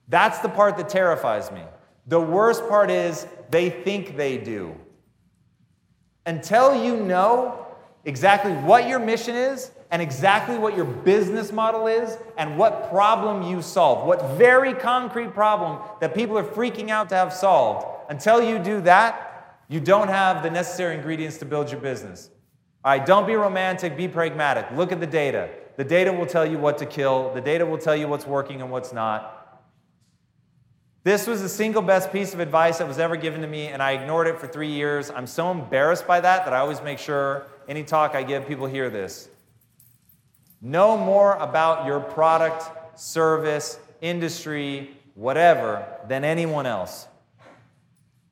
That's 0.07 0.39
the 0.39 0.49
part 0.49 0.77
that 0.77 0.89
terrifies 0.89 1.51
me. 1.51 1.61
The 2.07 2.19
worst 2.19 2.67
part 2.67 2.89
is 2.89 3.27
they 3.49 3.69
think 3.69 4.17
they 4.17 4.37
do. 4.37 4.75
Until 6.25 6.83
you 6.83 6.97
know 6.97 7.67
exactly 8.05 8.51
what 8.51 8.87
your 8.87 8.99
mission 8.99 9.35
is 9.35 9.71
and 9.91 10.01
exactly 10.01 10.57
what 10.57 10.75
your 10.75 10.85
business 10.85 11.51
model 11.51 11.87
is 11.87 12.17
and 12.37 12.57
what 12.57 12.89
problem 12.89 13.43
you 13.43 13.61
solve, 13.61 14.07
what 14.07 14.37
very 14.37 14.73
concrete 14.73 15.33
problem 15.33 15.79
that 16.01 16.15
people 16.15 16.37
are 16.37 16.43
freaking 16.43 16.89
out 16.89 17.09
to 17.09 17.15
have 17.15 17.31
solved, 17.31 17.85
until 18.09 18.41
you 18.41 18.59
do 18.59 18.81
that, 18.81 19.59
you 19.69 19.79
don't 19.79 20.09
have 20.09 20.43
the 20.43 20.49
necessary 20.49 20.95
ingredients 20.95 21.37
to 21.37 21.45
build 21.45 21.71
your 21.71 21.79
business. 21.79 22.29
All 22.83 22.91
right, 22.91 23.05
don't 23.05 23.25
be 23.25 23.35
romantic, 23.35 23.95
be 23.95 24.07
pragmatic. 24.07 24.65
Look 24.75 24.91
at 24.91 24.99
the 24.99 25.07
data. 25.07 25.49
The 25.77 25.83
data 25.83 26.11
will 26.11 26.25
tell 26.25 26.45
you 26.45 26.57
what 26.57 26.77
to 26.79 26.85
kill, 26.85 27.33
the 27.33 27.41
data 27.41 27.65
will 27.65 27.77
tell 27.77 27.95
you 27.95 28.07
what's 28.07 28.27
working 28.27 28.61
and 28.61 28.69
what's 28.69 28.93
not. 28.93 29.42
This 31.03 31.27
was 31.27 31.41
the 31.41 31.49
single 31.49 31.81
best 31.81 32.13
piece 32.13 32.33
of 32.33 32.39
advice 32.39 32.77
that 32.77 32.87
was 32.87 32.97
ever 32.97 33.17
given 33.17 33.41
to 33.41 33.47
me, 33.47 33.67
and 33.67 33.83
I 33.83 33.91
ignored 33.91 34.25
it 34.27 34.39
for 34.39 34.47
three 34.47 34.71
years. 34.71 35.11
I'm 35.11 35.27
so 35.27 35.51
embarrassed 35.51 36.07
by 36.07 36.21
that 36.21 36.45
that 36.45 36.53
I 36.53 36.59
always 36.59 36.81
make 36.81 36.97
sure 36.97 37.45
any 37.67 37.83
talk 37.83 38.15
I 38.15 38.23
give, 38.23 38.47
people 38.47 38.67
hear 38.67 38.89
this. 38.89 39.29
Know 40.61 40.97
more 40.97 41.33
about 41.35 41.85
your 41.85 41.99
product, 41.99 42.97
service, 42.97 43.77
industry, 43.99 44.97
whatever, 45.15 45.85
than 46.07 46.23
anyone 46.23 46.65
else. 46.65 47.05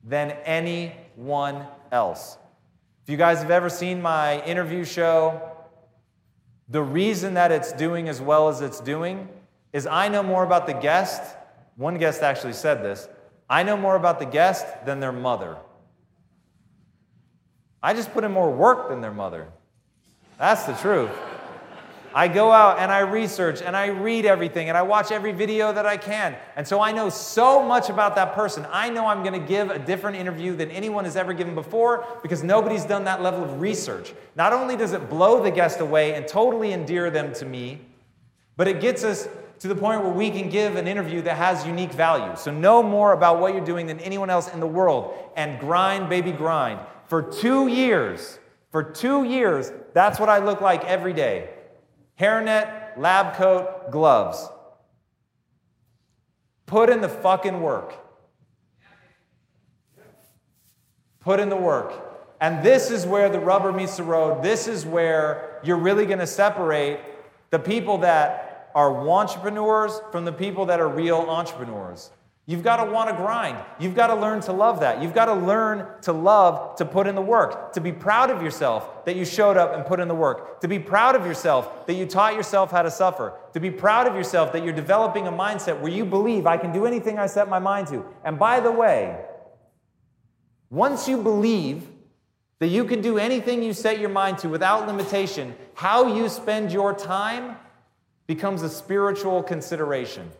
Than 0.05 0.31
anyone 0.45 1.67
else. 1.91 2.37
If 3.03 3.09
you 3.09 3.17
guys 3.17 3.39
have 3.39 3.51
ever 3.51 3.67
seen 3.67 4.01
my 4.01 4.41
interview 4.45 4.85
show, 4.85 5.41
the 6.69 6.81
reason 6.81 7.33
that 7.33 7.51
it's 7.51 7.73
doing 7.73 8.07
as 8.07 8.21
well 8.21 8.47
as 8.47 8.61
it's 8.61 8.79
doing 8.79 9.27
is 9.73 9.85
I 9.85 10.07
know 10.07 10.23
more 10.23 10.45
about 10.45 10.67
the 10.67 10.73
guest. 10.73 11.35
One 11.75 11.97
guest 11.97 12.21
actually 12.21 12.53
said 12.53 12.83
this 12.83 13.07
I 13.49 13.63
know 13.63 13.77
more 13.77 13.95
about 13.95 14.19
the 14.19 14.25
guest 14.25 14.65
than 14.85 14.99
their 14.99 15.11
mother. 15.11 15.57
I 17.83 17.93
just 17.93 18.13
put 18.13 18.23
in 18.23 18.31
more 18.31 18.51
work 18.51 18.89
than 18.89 19.01
their 19.01 19.13
mother. 19.13 19.47
That's 20.37 20.63
the 20.65 20.73
truth. 20.73 21.11
I 22.13 22.27
go 22.27 22.51
out 22.51 22.79
and 22.79 22.91
I 22.91 22.99
research 22.99 23.61
and 23.61 23.75
I 23.75 23.87
read 23.87 24.25
everything 24.25 24.67
and 24.67 24.77
I 24.77 24.81
watch 24.81 25.11
every 25.11 25.31
video 25.31 25.71
that 25.71 25.85
I 25.85 25.95
can. 25.97 26.35
And 26.55 26.67
so 26.67 26.81
I 26.81 26.91
know 26.91 27.09
so 27.09 27.63
much 27.63 27.89
about 27.89 28.15
that 28.15 28.33
person. 28.33 28.65
I 28.71 28.89
know 28.89 29.07
I'm 29.07 29.23
going 29.23 29.39
to 29.39 29.47
give 29.47 29.69
a 29.69 29.79
different 29.79 30.17
interview 30.17 30.55
than 30.55 30.69
anyone 30.71 31.05
has 31.05 31.15
ever 31.15 31.33
given 31.33 31.55
before 31.55 32.05
because 32.21 32.43
nobody's 32.43 32.83
done 32.83 33.05
that 33.05 33.21
level 33.21 33.43
of 33.43 33.61
research. 33.61 34.13
Not 34.35 34.51
only 34.51 34.75
does 34.75 34.91
it 34.91 35.09
blow 35.09 35.41
the 35.41 35.51
guest 35.51 35.79
away 35.79 36.15
and 36.15 36.27
totally 36.27 36.73
endear 36.73 37.09
them 37.09 37.33
to 37.35 37.45
me, 37.45 37.79
but 38.57 38.67
it 38.67 38.81
gets 38.81 39.03
us 39.05 39.29
to 39.61 39.67
the 39.67 39.75
point 39.75 40.03
where 40.03 40.11
we 40.11 40.31
can 40.31 40.49
give 40.49 40.75
an 40.75 40.87
interview 40.87 41.21
that 41.21 41.37
has 41.37 41.67
unique 41.67 41.91
value. 41.91 42.35
So 42.35 42.51
know 42.51 42.81
more 42.81 43.13
about 43.13 43.39
what 43.39 43.53
you're 43.53 43.63
doing 43.63 43.85
than 43.85 43.99
anyone 43.99 44.31
else 44.31 44.51
in 44.51 44.59
the 44.59 44.65
world 44.67 45.13
and 45.35 45.59
grind, 45.59 46.09
baby, 46.09 46.31
grind. 46.31 46.79
For 47.05 47.21
two 47.21 47.67
years, 47.67 48.39
for 48.71 48.81
two 48.81 49.23
years, 49.23 49.71
that's 49.93 50.19
what 50.19 50.29
I 50.29 50.39
look 50.39 50.61
like 50.61 50.83
every 50.85 51.13
day 51.13 51.49
hairnet, 52.19 52.97
lab 52.97 53.35
coat, 53.35 53.91
gloves. 53.91 54.47
Put 56.65 56.89
in 56.89 57.01
the 57.01 57.09
fucking 57.09 57.61
work. 57.61 57.93
Put 61.19 61.39
in 61.39 61.49
the 61.49 61.55
work. 61.55 61.93
And 62.39 62.63
this 62.63 62.89
is 62.89 63.05
where 63.05 63.29
the 63.29 63.39
rubber 63.39 63.71
meets 63.71 63.97
the 63.97 64.03
road. 64.03 64.41
This 64.41 64.67
is 64.67 64.87
where 64.87 65.59
you're 65.63 65.77
really 65.77 66.07
going 66.07 66.19
to 66.19 66.27
separate 66.27 66.99
the 67.51 67.59
people 67.59 67.99
that 67.99 68.50
are 68.75 69.09
entrepreneurs 69.09 69.99
from 70.11 70.25
the 70.25 70.31
people 70.31 70.65
that 70.67 70.79
are 70.79 70.87
real 70.87 71.17
entrepreneurs. 71.17 72.11
You've 72.47 72.63
got 72.63 72.83
to 72.83 72.91
want 72.91 73.09
to 73.09 73.15
grind. 73.15 73.57
You've 73.79 73.95
got 73.95 74.07
to 74.07 74.15
learn 74.15 74.41
to 74.41 74.51
love 74.51 74.79
that. 74.79 75.01
You've 75.01 75.13
got 75.13 75.25
to 75.25 75.33
learn 75.33 75.87
to 76.01 76.11
love 76.11 76.75
to 76.77 76.85
put 76.85 77.05
in 77.05 77.13
the 77.13 77.21
work, 77.21 77.71
to 77.73 77.81
be 77.81 77.91
proud 77.91 78.31
of 78.31 78.41
yourself 78.41 79.05
that 79.05 79.15
you 79.15 79.25
showed 79.25 79.57
up 79.57 79.75
and 79.75 79.85
put 79.85 79.99
in 79.99 80.07
the 80.07 80.15
work, 80.15 80.59
to 80.61 80.67
be 80.67 80.79
proud 80.79 81.15
of 81.15 81.25
yourself 81.25 81.85
that 81.85 81.93
you 81.93 82.05
taught 82.05 82.33
yourself 82.33 82.71
how 82.71 82.81
to 82.81 82.91
suffer, 82.91 83.39
to 83.53 83.59
be 83.59 83.69
proud 83.69 84.07
of 84.07 84.15
yourself 84.15 84.51
that 84.53 84.63
you're 84.63 84.73
developing 84.73 85.27
a 85.27 85.31
mindset 85.31 85.79
where 85.79 85.91
you 85.91 86.03
believe 86.03 86.47
I 86.47 86.57
can 86.57 86.73
do 86.73 86.85
anything 86.85 87.19
I 87.19 87.27
set 87.27 87.47
my 87.47 87.59
mind 87.59 87.87
to. 87.87 88.03
And 88.25 88.39
by 88.39 88.59
the 88.59 88.71
way, 88.71 89.23
once 90.71 91.07
you 91.07 91.21
believe 91.21 91.87
that 92.59 92.67
you 92.67 92.85
can 92.85 93.01
do 93.01 93.17
anything 93.17 93.63
you 93.63 93.73
set 93.73 93.99
your 93.99 94.09
mind 94.09 94.39
to 94.39 94.49
without 94.49 94.87
limitation, 94.87 95.55
how 95.73 96.15
you 96.15 96.27
spend 96.27 96.71
your 96.71 96.93
time 96.93 97.55
becomes 98.35 98.61
a 98.61 98.69
spiritual 98.69 99.43
consideration. 99.43 100.31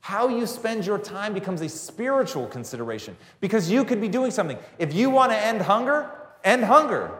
How 0.00 0.28
you 0.28 0.46
spend 0.46 0.86
your 0.86 0.98
time 0.98 1.34
becomes 1.34 1.60
a 1.60 1.68
spiritual 1.68 2.46
consideration 2.46 3.14
because 3.42 3.70
you 3.70 3.84
could 3.84 4.00
be 4.00 4.08
doing 4.08 4.30
something. 4.30 4.56
If 4.78 4.94
you 4.94 5.10
want 5.10 5.30
to 5.32 5.36
end 5.36 5.60
hunger, 5.60 6.10
end 6.44 6.64
hunger. 6.64 7.10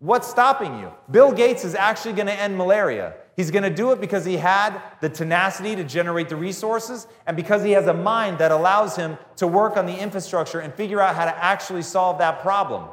What's 0.00 0.28
stopping 0.28 0.80
you? 0.80 0.90
Bill 1.08 1.30
Gates 1.30 1.64
is 1.64 1.76
actually 1.76 2.14
going 2.14 2.26
to 2.26 2.32
end 2.32 2.56
malaria. 2.56 3.14
He's 3.36 3.52
going 3.52 3.62
to 3.62 3.70
do 3.70 3.92
it 3.92 4.00
because 4.00 4.24
he 4.24 4.36
had 4.36 4.82
the 5.00 5.08
tenacity 5.08 5.76
to 5.76 5.84
generate 5.84 6.28
the 6.28 6.34
resources 6.34 7.06
and 7.24 7.36
because 7.36 7.62
he 7.62 7.70
has 7.70 7.86
a 7.86 7.94
mind 7.94 8.38
that 8.38 8.50
allows 8.50 8.96
him 8.96 9.18
to 9.36 9.46
work 9.46 9.76
on 9.76 9.86
the 9.86 9.96
infrastructure 9.96 10.58
and 10.58 10.74
figure 10.74 11.00
out 11.00 11.14
how 11.14 11.26
to 11.26 11.44
actually 11.44 11.82
solve 11.82 12.18
that 12.18 12.40
problem. 12.40 12.88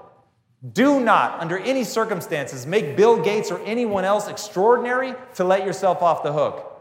Do 0.74 1.00
not, 1.00 1.40
under 1.42 1.60
any 1.60 1.84
circumstances, 1.84 2.66
make 2.66 2.96
Bill 2.96 3.22
Gates 3.22 3.52
or 3.52 3.60
anyone 3.66 4.04
else 4.04 4.28
extraordinary 4.28 5.14
to 5.36 5.44
let 5.44 5.66
yourself 5.66 6.02
off 6.02 6.24
the 6.24 6.34
hook. 6.34 6.72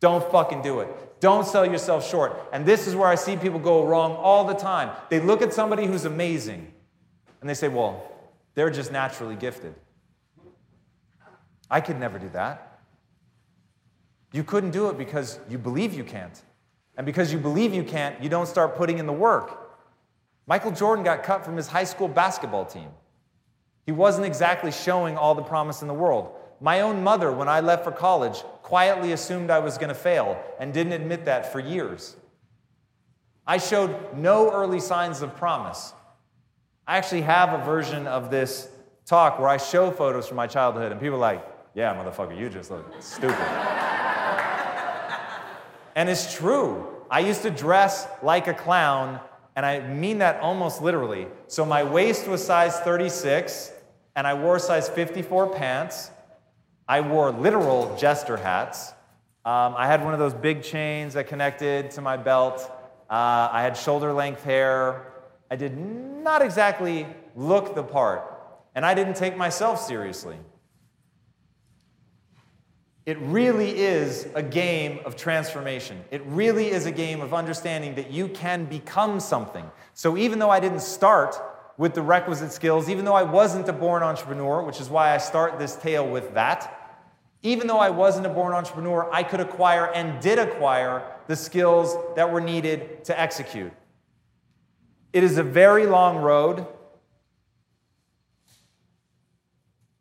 Don't 0.00 0.28
fucking 0.32 0.62
do 0.62 0.80
it. 0.80 1.20
Don't 1.20 1.46
sell 1.46 1.66
yourself 1.66 2.08
short. 2.08 2.48
And 2.52 2.64
this 2.64 2.86
is 2.86 2.96
where 2.96 3.08
I 3.08 3.14
see 3.14 3.36
people 3.36 3.58
go 3.58 3.86
wrong 3.86 4.16
all 4.16 4.44
the 4.44 4.54
time. 4.54 4.90
They 5.10 5.20
look 5.20 5.42
at 5.42 5.52
somebody 5.52 5.86
who's 5.86 6.06
amazing 6.06 6.72
and 7.40 7.48
they 7.48 7.54
say, 7.54 7.68
well, 7.68 8.02
they're 8.54 8.70
just 8.70 8.90
naturally 8.90 9.36
gifted. 9.36 9.74
I 11.70 11.80
could 11.80 12.00
never 12.00 12.18
do 12.18 12.28
that. 12.30 12.80
You 14.32 14.42
couldn't 14.44 14.70
do 14.70 14.88
it 14.88 14.96
because 14.96 15.38
you 15.48 15.58
believe 15.58 15.92
you 15.92 16.04
can't. 16.04 16.40
And 16.96 17.04
because 17.06 17.32
you 17.32 17.38
believe 17.38 17.74
you 17.74 17.84
can't, 17.84 18.20
you 18.22 18.28
don't 18.28 18.46
start 18.46 18.76
putting 18.76 18.98
in 18.98 19.06
the 19.06 19.12
work. 19.12 19.56
Michael 20.46 20.72
Jordan 20.72 21.04
got 21.04 21.22
cut 21.22 21.44
from 21.44 21.56
his 21.56 21.68
high 21.68 21.84
school 21.84 22.08
basketball 22.08 22.64
team. 22.64 22.88
He 23.90 23.92
wasn't 23.92 24.24
exactly 24.24 24.70
showing 24.70 25.16
all 25.16 25.34
the 25.34 25.42
promise 25.42 25.82
in 25.82 25.88
the 25.88 25.94
world. 25.94 26.30
My 26.60 26.82
own 26.82 27.02
mother, 27.02 27.32
when 27.32 27.48
I 27.48 27.58
left 27.58 27.82
for 27.82 27.90
college, 27.90 28.36
quietly 28.62 29.10
assumed 29.10 29.50
I 29.50 29.58
was 29.58 29.78
going 29.78 29.88
to 29.88 29.96
fail 29.96 30.40
and 30.60 30.72
didn't 30.72 30.92
admit 30.92 31.24
that 31.24 31.50
for 31.50 31.58
years. 31.58 32.14
I 33.48 33.58
showed 33.58 34.16
no 34.16 34.52
early 34.52 34.78
signs 34.78 35.22
of 35.22 35.34
promise. 35.34 35.92
I 36.86 36.98
actually 36.98 37.22
have 37.22 37.52
a 37.52 37.64
version 37.64 38.06
of 38.06 38.30
this 38.30 38.68
talk 39.06 39.40
where 39.40 39.48
I 39.48 39.56
show 39.56 39.90
photos 39.90 40.28
from 40.28 40.36
my 40.36 40.46
childhood, 40.46 40.92
and 40.92 41.00
people 41.00 41.16
are 41.16 41.18
like, 41.18 41.44
yeah, 41.74 41.92
motherfucker, 41.92 42.38
you 42.38 42.48
just 42.48 42.70
look 42.70 42.86
stupid. 43.00 43.34
and 45.96 46.08
it's 46.08 46.32
true. 46.32 46.86
I 47.10 47.18
used 47.18 47.42
to 47.42 47.50
dress 47.50 48.06
like 48.22 48.46
a 48.46 48.54
clown, 48.54 49.18
and 49.56 49.66
I 49.66 49.80
mean 49.80 50.18
that 50.18 50.40
almost 50.42 50.80
literally. 50.80 51.26
So 51.48 51.64
my 51.64 51.82
waist 51.82 52.28
was 52.28 52.46
size 52.46 52.78
36, 52.78 53.72
and 54.20 54.26
I 54.26 54.34
wore 54.34 54.58
size 54.58 54.86
54 54.86 55.54
pants, 55.54 56.10
I 56.86 57.00
wore 57.00 57.30
literal 57.30 57.96
jester 57.96 58.36
hats. 58.36 58.90
Um, 59.46 59.74
I 59.74 59.86
had 59.86 60.04
one 60.04 60.12
of 60.12 60.18
those 60.20 60.34
big 60.34 60.62
chains 60.62 61.14
that 61.14 61.26
connected 61.26 61.90
to 61.92 62.02
my 62.02 62.18
belt. 62.18 62.70
Uh, 63.08 63.48
I 63.50 63.62
had 63.62 63.78
shoulder 63.78 64.12
length 64.12 64.44
hair. 64.44 65.06
I 65.50 65.56
did 65.56 65.74
not 65.78 66.42
exactly 66.42 67.06
look 67.34 67.74
the 67.74 67.82
part. 67.82 68.22
And 68.74 68.84
I 68.84 68.92
didn't 68.92 69.16
take 69.16 69.38
myself 69.38 69.80
seriously. 69.80 70.36
It 73.06 73.16
really 73.20 73.70
is 73.70 74.28
a 74.34 74.42
game 74.42 75.00
of 75.06 75.16
transformation. 75.16 76.04
It 76.10 76.20
really 76.26 76.70
is 76.70 76.84
a 76.84 76.92
game 76.92 77.22
of 77.22 77.32
understanding 77.32 77.94
that 77.94 78.10
you 78.10 78.28
can 78.28 78.66
become 78.66 79.18
something. 79.18 79.64
So 79.94 80.18
even 80.18 80.38
though 80.38 80.50
I 80.50 80.60
didn't 80.60 80.82
start 80.82 81.40
with 81.80 81.94
the 81.94 82.02
requisite 82.02 82.52
skills, 82.52 82.90
even 82.90 83.06
though 83.06 83.14
I 83.14 83.22
wasn't 83.22 83.66
a 83.66 83.72
born 83.72 84.02
entrepreneur, 84.02 84.62
which 84.62 84.82
is 84.82 84.90
why 84.90 85.14
I 85.14 85.16
start 85.16 85.58
this 85.58 85.76
tale 85.76 86.06
with 86.06 86.34
that, 86.34 87.00
even 87.42 87.66
though 87.66 87.78
I 87.78 87.88
wasn't 87.88 88.26
a 88.26 88.28
born 88.28 88.52
entrepreneur, 88.52 89.08
I 89.10 89.22
could 89.22 89.40
acquire 89.40 89.86
and 89.86 90.20
did 90.20 90.38
acquire 90.38 91.02
the 91.26 91.34
skills 91.34 91.96
that 92.16 92.30
were 92.30 92.42
needed 92.42 93.02
to 93.06 93.18
execute. 93.18 93.72
It 95.14 95.24
is 95.24 95.38
a 95.38 95.42
very 95.42 95.86
long 95.86 96.18
road 96.18 96.66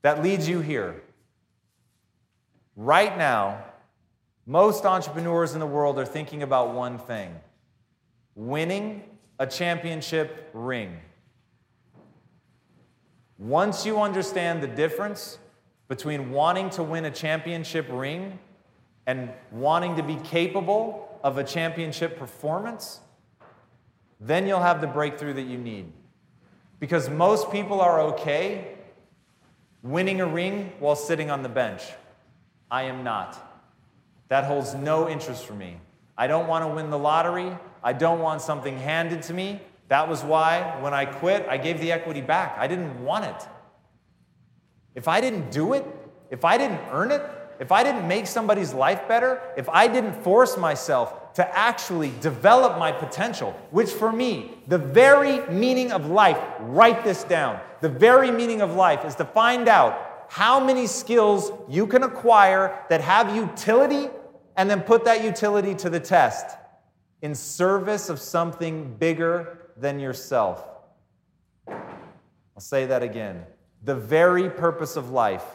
that 0.01 0.22
leads 0.22 0.49
you 0.49 0.59
here. 0.59 1.01
Right 2.75 3.17
now, 3.17 3.64
most 4.45 4.83
entrepreneurs 4.83 5.53
in 5.53 5.61
the 5.61 5.66
world 5.66 5.98
are 5.98 6.06
thinking 6.06 6.43
about 6.43 6.74
one 6.74 6.99
thing 6.99 7.40
winning 8.35 9.01
a 9.40 9.48
championship 9.48 10.49
ring. 10.53 10.99
Once 13.39 13.85
you 13.85 14.01
understand 14.01 14.61
the 14.61 14.67
difference 14.67 15.39
between 15.87 16.29
wanting 16.29 16.69
to 16.69 16.83
win 16.83 17.05
a 17.05 17.11
championship 17.11 17.87
ring 17.89 18.37
and 19.07 19.31
wanting 19.49 19.95
to 19.95 20.03
be 20.03 20.17
capable 20.17 21.19
of 21.23 21.37
a 21.37 21.43
championship 21.43 22.19
performance, 22.19 22.99
then 24.19 24.45
you'll 24.45 24.59
have 24.59 24.81
the 24.81 24.87
breakthrough 24.87 25.33
that 25.33 25.43
you 25.43 25.57
need. 25.57 25.91
Because 26.79 27.09
most 27.09 27.49
people 27.51 27.79
are 27.79 28.01
okay 28.01 28.75
winning 29.81 30.19
a 30.19 30.27
ring 30.27 30.73
while 30.79 30.95
sitting 30.95 31.31
on 31.31 31.41
the 31.41 31.49
bench. 31.49 31.81
I 32.69 32.83
am 32.83 33.03
not. 33.03 33.45
That 34.27 34.43
holds 34.43 34.75
no 34.75 35.09
interest 35.09 35.45
for 35.45 35.53
me. 35.53 35.77
I 36.17 36.27
don't 36.27 36.47
want 36.47 36.65
to 36.65 36.67
win 36.67 36.89
the 36.89 36.99
lottery. 36.99 37.57
I 37.81 37.93
don't 37.93 38.19
want 38.19 38.41
something 38.41 38.77
handed 38.77 39.23
to 39.23 39.33
me. 39.33 39.61
That 39.89 40.07
was 40.07 40.23
why, 40.23 40.77
when 40.81 40.93
I 40.93 41.05
quit, 41.05 41.45
I 41.49 41.57
gave 41.57 41.79
the 41.81 41.91
equity 41.91 42.21
back. 42.21 42.55
I 42.57 42.67
didn't 42.67 43.03
want 43.03 43.25
it. 43.25 43.47
If 44.95 45.07
I 45.07 45.19
didn't 45.19 45.51
do 45.51 45.73
it, 45.73 45.85
if 46.29 46.45
I 46.45 46.57
didn't 46.57 46.79
earn 46.91 47.11
it, 47.11 47.23
if 47.59 47.71
I 47.71 47.83
didn't 47.83 48.07
make 48.07 48.27
somebody's 48.27 48.73
life 48.73 49.07
better, 49.07 49.41
if 49.57 49.67
I 49.67 49.87
didn't 49.87 50.23
force 50.23 50.57
myself 50.57 51.33
to 51.33 51.57
actually 51.57 52.11
develop 52.21 52.77
my 52.77 52.91
potential, 52.91 53.51
which 53.71 53.89
for 53.89 54.11
me, 54.11 54.59
the 54.67 54.77
very 54.77 55.45
meaning 55.49 55.91
of 55.91 56.05
life, 56.05 56.39
write 56.59 57.03
this 57.03 57.23
down. 57.23 57.59
The 57.81 57.89
very 57.89 58.31
meaning 58.31 58.61
of 58.61 58.75
life 58.75 59.03
is 59.05 59.15
to 59.15 59.25
find 59.25 59.67
out 59.67 60.25
how 60.29 60.63
many 60.63 60.85
skills 60.85 61.51
you 61.67 61.87
can 61.87 62.03
acquire 62.03 62.85
that 62.89 63.01
have 63.01 63.35
utility 63.35 64.09
and 64.55 64.69
then 64.69 64.81
put 64.81 65.05
that 65.05 65.23
utility 65.23 65.73
to 65.75 65.89
the 65.89 65.99
test 65.99 66.57
in 67.21 67.33
service 67.35 68.09
of 68.09 68.19
something 68.19 68.95
bigger 68.97 69.58
than 69.80 69.99
yourself. 69.99 70.64
I'll 71.67 72.59
say 72.59 72.85
that 72.88 73.03
again. 73.03 73.43
The 73.83 73.95
very 73.95 74.49
purpose 74.49 74.95
of 74.95 75.11
life 75.11 75.45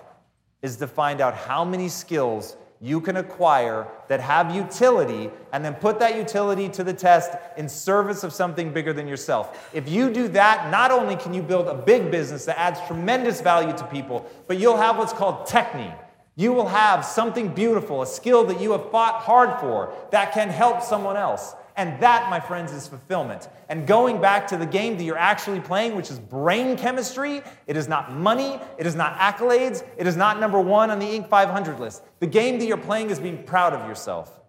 is 0.63 0.77
to 0.79 0.87
find 0.87 1.21
out 1.21 1.35
how 1.35 1.65
many 1.65 1.89
skills 1.89 2.57
you 2.81 3.01
can 3.01 3.17
acquire 3.17 3.87
that 4.09 4.21
have 4.21 4.55
utility 4.55 5.31
and 5.53 5.65
then 5.65 5.75
put 5.75 5.99
that 5.99 6.17
utility 6.17 6.69
to 6.69 6.85
the 6.85 6.93
test 6.93 7.33
in 7.57 7.69
service 7.69 8.25
of 8.25 8.33
something 8.33 8.73
bigger 8.73 8.93
than 8.93 9.09
yourself. 9.09 9.71
If 9.73 9.89
you 9.89 10.11
do 10.13 10.29
that, 10.29 10.71
not 10.71 10.91
only 10.91 11.17
can 11.17 11.33
you 11.33 11.43
build 11.43 11.67
a 11.67 11.75
big 11.75 12.11
business 12.11 12.45
that 12.47 12.59
adds 12.59 12.81
tremendous 12.87 13.41
value 13.41 13.77
to 13.77 13.87
people, 13.87 14.31
but 14.47 14.59
you'll 14.59 14.77
have 14.77 14.99
what's 14.99 15.13
called 15.13 15.47
technique. 15.47 15.93
You 16.37 16.53
will 16.53 16.69
have 16.69 17.05
something 17.05 17.55
beautiful, 17.55 18.03
a 18.03 18.07
skill 18.07 18.45
that 18.47 18.61
you 18.61 18.73
have 18.73 18.91
fought 18.91 19.21
hard 19.23 19.61
for 19.61 19.95
that 20.11 20.33
can 20.33 20.49
help 20.49 20.83
someone 20.83 21.17
else. 21.17 21.55
And 21.77 22.01
that, 22.01 22.31
my 22.31 22.39
friends, 22.39 22.73
is 22.73 22.87
fulfillment. 22.87 23.49
And 23.69 23.87
going 23.87 24.21
back 24.21 24.47
to 24.49 24.57
the 24.57 24.67
game 24.67 24.97
that 24.97 25.03
you're 25.03 25.19
actually 25.19 25.61
playing, 25.61 25.97
which 25.97 26.09
is 26.09 26.21
brain 26.21 26.77
chemistry, 26.77 27.43
it 27.67 27.77
is 27.77 27.89
not 27.89 28.13
money, 28.13 28.61
it 28.79 28.87
is 28.87 28.95
not 28.95 29.19
accolades, 29.19 29.85
it 29.97 30.07
is 30.07 30.17
not 30.17 30.39
number 30.39 30.61
one 30.61 30.91
on 30.91 31.01
the 31.01 31.07
Inc. 31.07 31.29
500 31.29 31.81
list. 31.81 32.03
The 32.21 32.29
game 32.29 32.61
that 32.61 32.67
you're 32.67 32.77
playing 32.77 33.11
is 33.11 33.19
being 33.19 33.43
proud 33.43 33.73
of 33.73 33.89
yourself. 33.89 34.41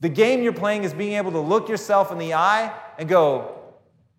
The 0.00 0.08
game 0.08 0.42
you're 0.42 0.52
playing 0.52 0.84
is 0.84 0.94
being 0.94 1.14
able 1.14 1.32
to 1.32 1.40
look 1.40 1.68
yourself 1.68 2.12
in 2.12 2.18
the 2.18 2.34
eye 2.34 2.72
and 2.98 3.08
go, 3.08 3.58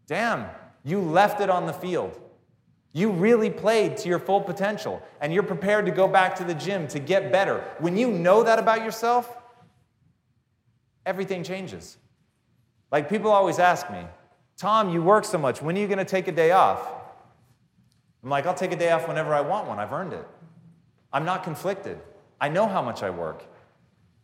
damn, 0.08 0.50
you 0.84 1.00
left 1.00 1.40
it 1.40 1.50
on 1.50 1.68
the 1.68 1.74
field. 1.74 2.20
You 2.92 3.12
really 3.12 3.52
played 3.52 3.96
to 3.98 4.10
your 4.10 4.18
full 4.18 4.42
potential, 4.42 5.02
and 5.22 5.32
you're 5.32 5.44
prepared 5.44 5.86
to 5.86 5.92
go 5.92 6.08
back 6.08 6.36
to 6.38 6.44
the 6.44 6.56
gym 6.56 6.88
to 6.88 7.00
get 7.00 7.32
better. 7.32 7.64
When 7.80 7.96
you 7.96 8.10
know 8.10 8.44
that 8.44 8.58
about 8.58 8.84
yourself, 8.84 9.37
everything 11.08 11.42
changes. 11.42 11.98
Like 12.92 13.10
people 13.10 13.32
always 13.32 13.58
ask 13.58 13.90
me, 13.90 14.02
Tom, 14.58 14.90
you 14.90 15.02
work 15.02 15.24
so 15.26 15.38
much, 15.38 15.62
when 15.62 15.78
are 15.78 15.80
you 15.80 15.88
going 15.88 15.98
to 15.98 16.06
take 16.06 16.28
a 16.28 16.32
day 16.32 16.52
off? 16.52 16.86
I'm 18.24 18.30
like, 18.30 18.46
I'll 18.46 18.54
take 18.54 18.74
a 18.74 18.76
day 18.76 18.92
off 18.92 19.08
whenever 19.08 19.34
I 19.34 19.42
want 19.42 19.68
one. 19.68 19.80
I've 19.80 19.94
earned 19.94 20.14
it. 20.14 20.28
I'm 21.14 21.24
not 21.24 21.44
conflicted. 21.44 22.00
I 22.42 22.50
know 22.50 22.68
how 22.68 22.82
much 22.82 23.02
I 23.04 23.10
work. 23.10 23.44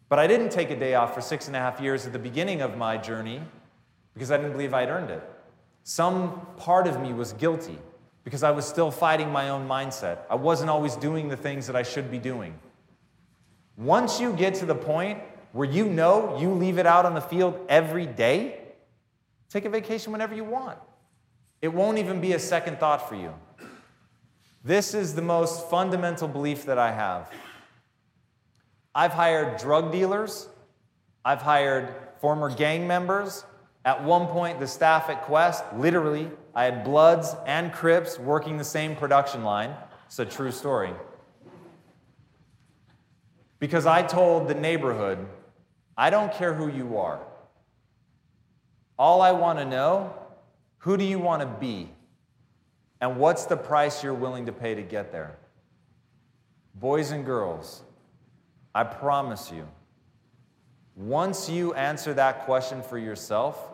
But 0.10 0.20
I 0.20 0.28
didn't 0.28 0.50
take 0.50 0.70
a 0.70 0.76
day 0.76 0.96
off 0.96 1.16
for 1.16 1.22
six 1.22 1.48
and 1.48 1.56
a 1.56 1.60
half 1.60 1.80
years 1.80 2.06
at 2.06 2.14
the 2.14 2.20
beginning 2.20 2.62
of 2.62 2.78
my 2.78 2.98
journey 2.98 3.42
because 4.14 4.32
I 4.32 4.38
didn't 4.38 4.52
believe 4.52 4.74
I'd 4.74 4.90
earned 4.90 5.10
it. 5.10 5.24
Some 5.84 6.46
part 6.58 6.86
of 6.88 7.00
me 7.00 7.14
was 7.14 7.34
guilty 7.34 7.78
because 8.24 8.44
I 8.44 8.52
was 8.52 8.66
still 8.66 8.92
fighting 8.92 9.32
my 9.32 9.50
own 9.50 9.68
mindset. 9.68 10.20
I 10.30 10.36
wasn't 10.36 10.70
always 10.70 10.96
doing 10.96 11.30
the 11.30 11.38
things 11.38 11.66
that 11.68 11.76
I 11.76 11.84
should 11.84 12.12
be 12.12 12.20
doing. 12.20 12.54
Once 13.78 14.20
you 14.20 14.34
get 14.34 14.54
to 14.56 14.66
the 14.66 14.76
point 14.76 15.20
where 15.54 15.70
you 15.70 15.86
know 15.86 16.38
you 16.40 16.52
leave 16.52 16.78
it 16.78 16.86
out 16.86 17.06
on 17.06 17.14
the 17.14 17.22
field 17.22 17.58
every 17.70 18.06
day, 18.06 18.60
take 19.50 19.66
a 19.66 19.70
vacation 19.70 20.12
whenever 20.12 20.36
you 20.36 20.44
want. 20.44 20.78
It 21.62 21.70
won't 21.70 22.00
even 22.00 22.20
be 22.20 22.34
a 22.34 22.40
second 22.40 22.80
thought 22.80 23.08
for 23.08 23.16
you. 23.16 23.34
This 24.64 24.94
is 24.94 25.16
the 25.16 25.22
most 25.22 25.70
fundamental 25.70 26.28
belief 26.28 26.66
that 26.66 26.78
I 26.78 26.92
have. 26.92 27.32
I've 28.96 29.14
hired 29.14 29.58
drug 29.58 29.92
dealers, 29.92 30.50
I've 31.24 31.42
hired 31.42 31.94
former 32.20 32.54
gang 32.54 32.88
members. 32.88 33.46
At 33.86 34.04
one 34.04 34.28
point, 34.28 34.60
the 34.60 34.68
staff 34.68 35.10
at 35.10 35.24
Quest, 35.24 35.64
literally, 35.76 36.32
I 36.56 36.66
had 36.66 36.86
Bloods 36.86 37.36
and 37.46 37.72
Crips 37.74 38.18
working 38.18 38.58
the 38.58 38.64
same 38.64 38.96
production 38.96 39.44
line. 39.44 39.76
It's 40.06 40.20
a 40.20 40.26
true 40.26 40.52
story. 40.52 40.92
Because 43.60 43.86
I 43.86 44.02
told 44.02 44.48
the 44.48 44.54
neighborhood 44.54 45.28
I 45.98 46.10
don't 46.10 46.34
care 46.34 46.54
who 46.54 46.68
you 46.68 46.98
are. 46.98 47.20
All 48.98 49.22
I 49.22 49.32
want 49.32 49.60
to 49.60 49.66
know, 49.66 50.14
who 50.80 50.98
do 50.98 51.04
you 51.04 51.20
want 51.20 51.42
to 51.42 51.48
be? 51.48 51.90
And 53.02 53.18
what's 53.18 53.46
the 53.46 53.58
price 53.58 54.04
you're 54.04 54.14
willing 54.14 54.46
to 54.46 54.52
pay 54.52 54.76
to 54.76 54.82
get 54.82 55.12
there? 55.12 55.38
Boys 56.76 57.12
and 57.12 57.26
girls, 57.26 57.82
I 58.74 58.84
promise 58.84 59.52
you, 59.52 59.68
once 60.96 61.50
you 61.50 61.74
answer 61.74 62.14
that 62.14 62.46
question 62.46 62.82
for 62.82 62.98
yourself, 62.98 63.70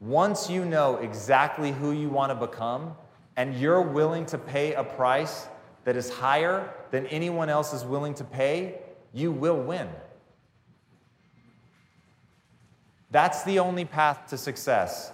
once 0.00 0.48
you 0.50 0.64
know 0.64 0.96
exactly 0.96 1.72
who 1.72 1.92
you 1.92 2.08
want 2.08 2.30
to 2.30 2.46
become, 2.46 2.94
and 3.36 3.54
you're 3.54 3.82
willing 3.82 4.26
to 4.26 4.38
pay 4.38 4.74
a 4.74 4.84
price 4.84 5.46
that 5.84 5.96
is 5.96 6.10
higher 6.10 6.72
than 6.90 7.06
anyone 7.06 7.48
else 7.48 7.72
is 7.72 7.84
willing 7.84 8.14
to 8.14 8.24
pay, 8.24 8.78
you 9.12 9.32
will 9.32 9.60
win. 9.60 9.88
That's 13.10 13.42
the 13.42 13.58
only 13.58 13.84
path 13.84 14.28
to 14.30 14.38
success. 14.38 15.12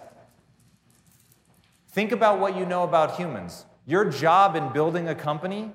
Think 1.89 2.12
about 2.12 2.41
what 2.41 2.57
you 2.57 2.66
know 2.66 2.83
about 2.83 3.16
humans. 3.16 3.65
Your 3.86 4.05
job 4.05 4.55
in 4.55 4.73
building 4.73 5.08
a 5.08 5.15
company 5.15 5.73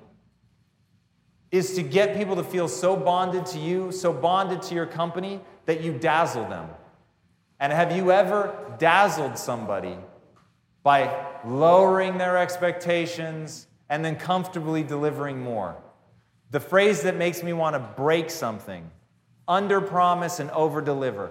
is 1.50 1.74
to 1.74 1.82
get 1.82 2.16
people 2.16 2.36
to 2.36 2.44
feel 2.44 2.68
so 2.68 2.96
bonded 2.96 3.44
to 3.46 3.58
you, 3.58 3.90
so 3.92 4.12
bonded 4.12 4.62
to 4.62 4.74
your 4.74 4.86
company, 4.86 5.40
that 5.66 5.82
you 5.82 5.92
dazzle 5.92 6.48
them. 6.48 6.68
And 7.60 7.72
have 7.72 7.96
you 7.96 8.10
ever 8.10 8.54
dazzled 8.78 9.36
somebody 9.38 9.96
by 10.82 11.26
lowering 11.44 12.18
their 12.18 12.38
expectations 12.38 13.66
and 13.88 14.04
then 14.04 14.16
comfortably 14.16 14.82
delivering 14.82 15.40
more? 15.40 15.76
The 16.50 16.60
phrase 16.60 17.02
that 17.02 17.16
makes 17.16 17.42
me 17.42 17.52
want 17.52 17.74
to 17.74 17.80
break 17.80 18.30
something 18.30 18.90
under 19.46 19.80
promise 19.80 20.40
and 20.40 20.50
over 20.52 20.80
deliver. 20.80 21.30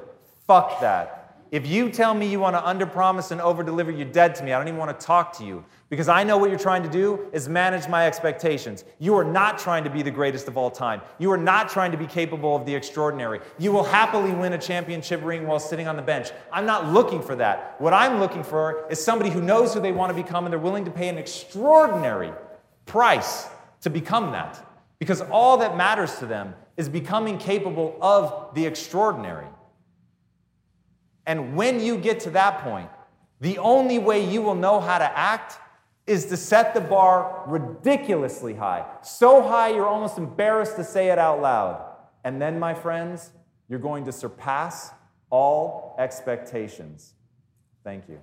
Fuck 0.51 0.81
that. 0.81 1.45
If 1.49 1.65
you 1.65 1.89
tell 1.89 2.13
me 2.13 2.29
you 2.29 2.41
want 2.41 2.57
to 2.57 2.61
underpromise 2.61 3.31
and 3.31 3.39
overdeliver, 3.39 3.97
you're 3.97 4.05
dead 4.05 4.35
to 4.35 4.43
me. 4.43 4.51
I 4.51 4.57
don't 4.57 4.67
even 4.67 4.77
want 4.77 4.99
to 4.99 5.05
talk 5.05 5.31
to 5.37 5.45
you 5.45 5.63
because 5.87 6.09
I 6.09 6.25
know 6.25 6.37
what 6.37 6.49
you're 6.49 6.59
trying 6.59 6.83
to 6.83 6.89
do 6.89 7.29
is 7.31 7.47
manage 7.47 7.87
my 7.87 8.05
expectations. 8.05 8.83
You 8.99 9.15
are 9.15 9.23
not 9.23 9.59
trying 9.59 9.85
to 9.85 9.89
be 9.89 10.01
the 10.01 10.11
greatest 10.11 10.49
of 10.49 10.57
all 10.57 10.69
time. 10.69 11.03
You 11.19 11.31
are 11.31 11.37
not 11.37 11.69
trying 11.69 11.93
to 11.93 11.97
be 11.97 12.05
capable 12.05 12.53
of 12.53 12.65
the 12.65 12.75
extraordinary. 12.75 13.39
You 13.59 13.71
will 13.71 13.85
happily 13.85 14.33
win 14.33 14.51
a 14.51 14.57
championship 14.57 15.23
ring 15.23 15.47
while 15.47 15.57
sitting 15.57 15.87
on 15.87 15.95
the 15.95 16.01
bench. 16.01 16.31
I'm 16.51 16.65
not 16.65 16.89
looking 16.89 17.21
for 17.21 17.37
that. 17.37 17.79
What 17.79 17.93
I'm 17.93 18.19
looking 18.19 18.43
for 18.43 18.85
is 18.91 19.01
somebody 19.01 19.29
who 19.29 19.41
knows 19.41 19.73
who 19.73 19.79
they 19.79 19.93
want 19.93 20.09
to 20.09 20.21
become 20.21 20.43
and 20.43 20.51
they're 20.51 20.59
willing 20.59 20.83
to 20.83 20.91
pay 20.91 21.07
an 21.07 21.17
extraordinary 21.17 22.33
price 22.85 23.47
to 23.83 23.89
become 23.89 24.33
that. 24.33 24.61
Because 24.99 25.21
all 25.21 25.59
that 25.59 25.77
matters 25.77 26.15
to 26.19 26.25
them 26.25 26.55
is 26.75 26.89
becoming 26.89 27.37
capable 27.37 27.97
of 28.01 28.53
the 28.53 28.65
extraordinary. 28.65 29.47
And 31.31 31.55
when 31.55 31.79
you 31.79 31.97
get 31.97 32.19
to 32.21 32.29
that 32.31 32.59
point, 32.61 32.89
the 33.39 33.57
only 33.59 33.99
way 33.99 34.29
you 34.29 34.41
will 34.41 34.53
know 34.53 34.81
how 34.81 34.97
to 34.97 35.17
act 35.17 35.59
is 36.05 36.25
to 36.25 36.35
set 36.35 36.73
the 36.73 36.81
bar 36.81 37.45
ridiculously 37.47 38.53
high. 38.53 38.85
So 39.01 39.41
high 39.41 39.69
you're 39.69 39.87
almost 39.87 40.17
embarrassed 40.17 40.75
to 40.75 40.83
say 40.83 41.07
it 41.07 41.17
out 41.17 41.39
loud. 41.41 41.85
And 42.25 42.41
then, 42.41 42.59
my 42.59 42.73
friends, 42.73 43.29
you're 43.69 43.79
going 43.79 44.03
to 44.05 44.11
surpass 44.11 44.91
all 45.29 45.95
expectations. 45.97 47.13
Thank 47.85 48.09
you. 48.09 48.19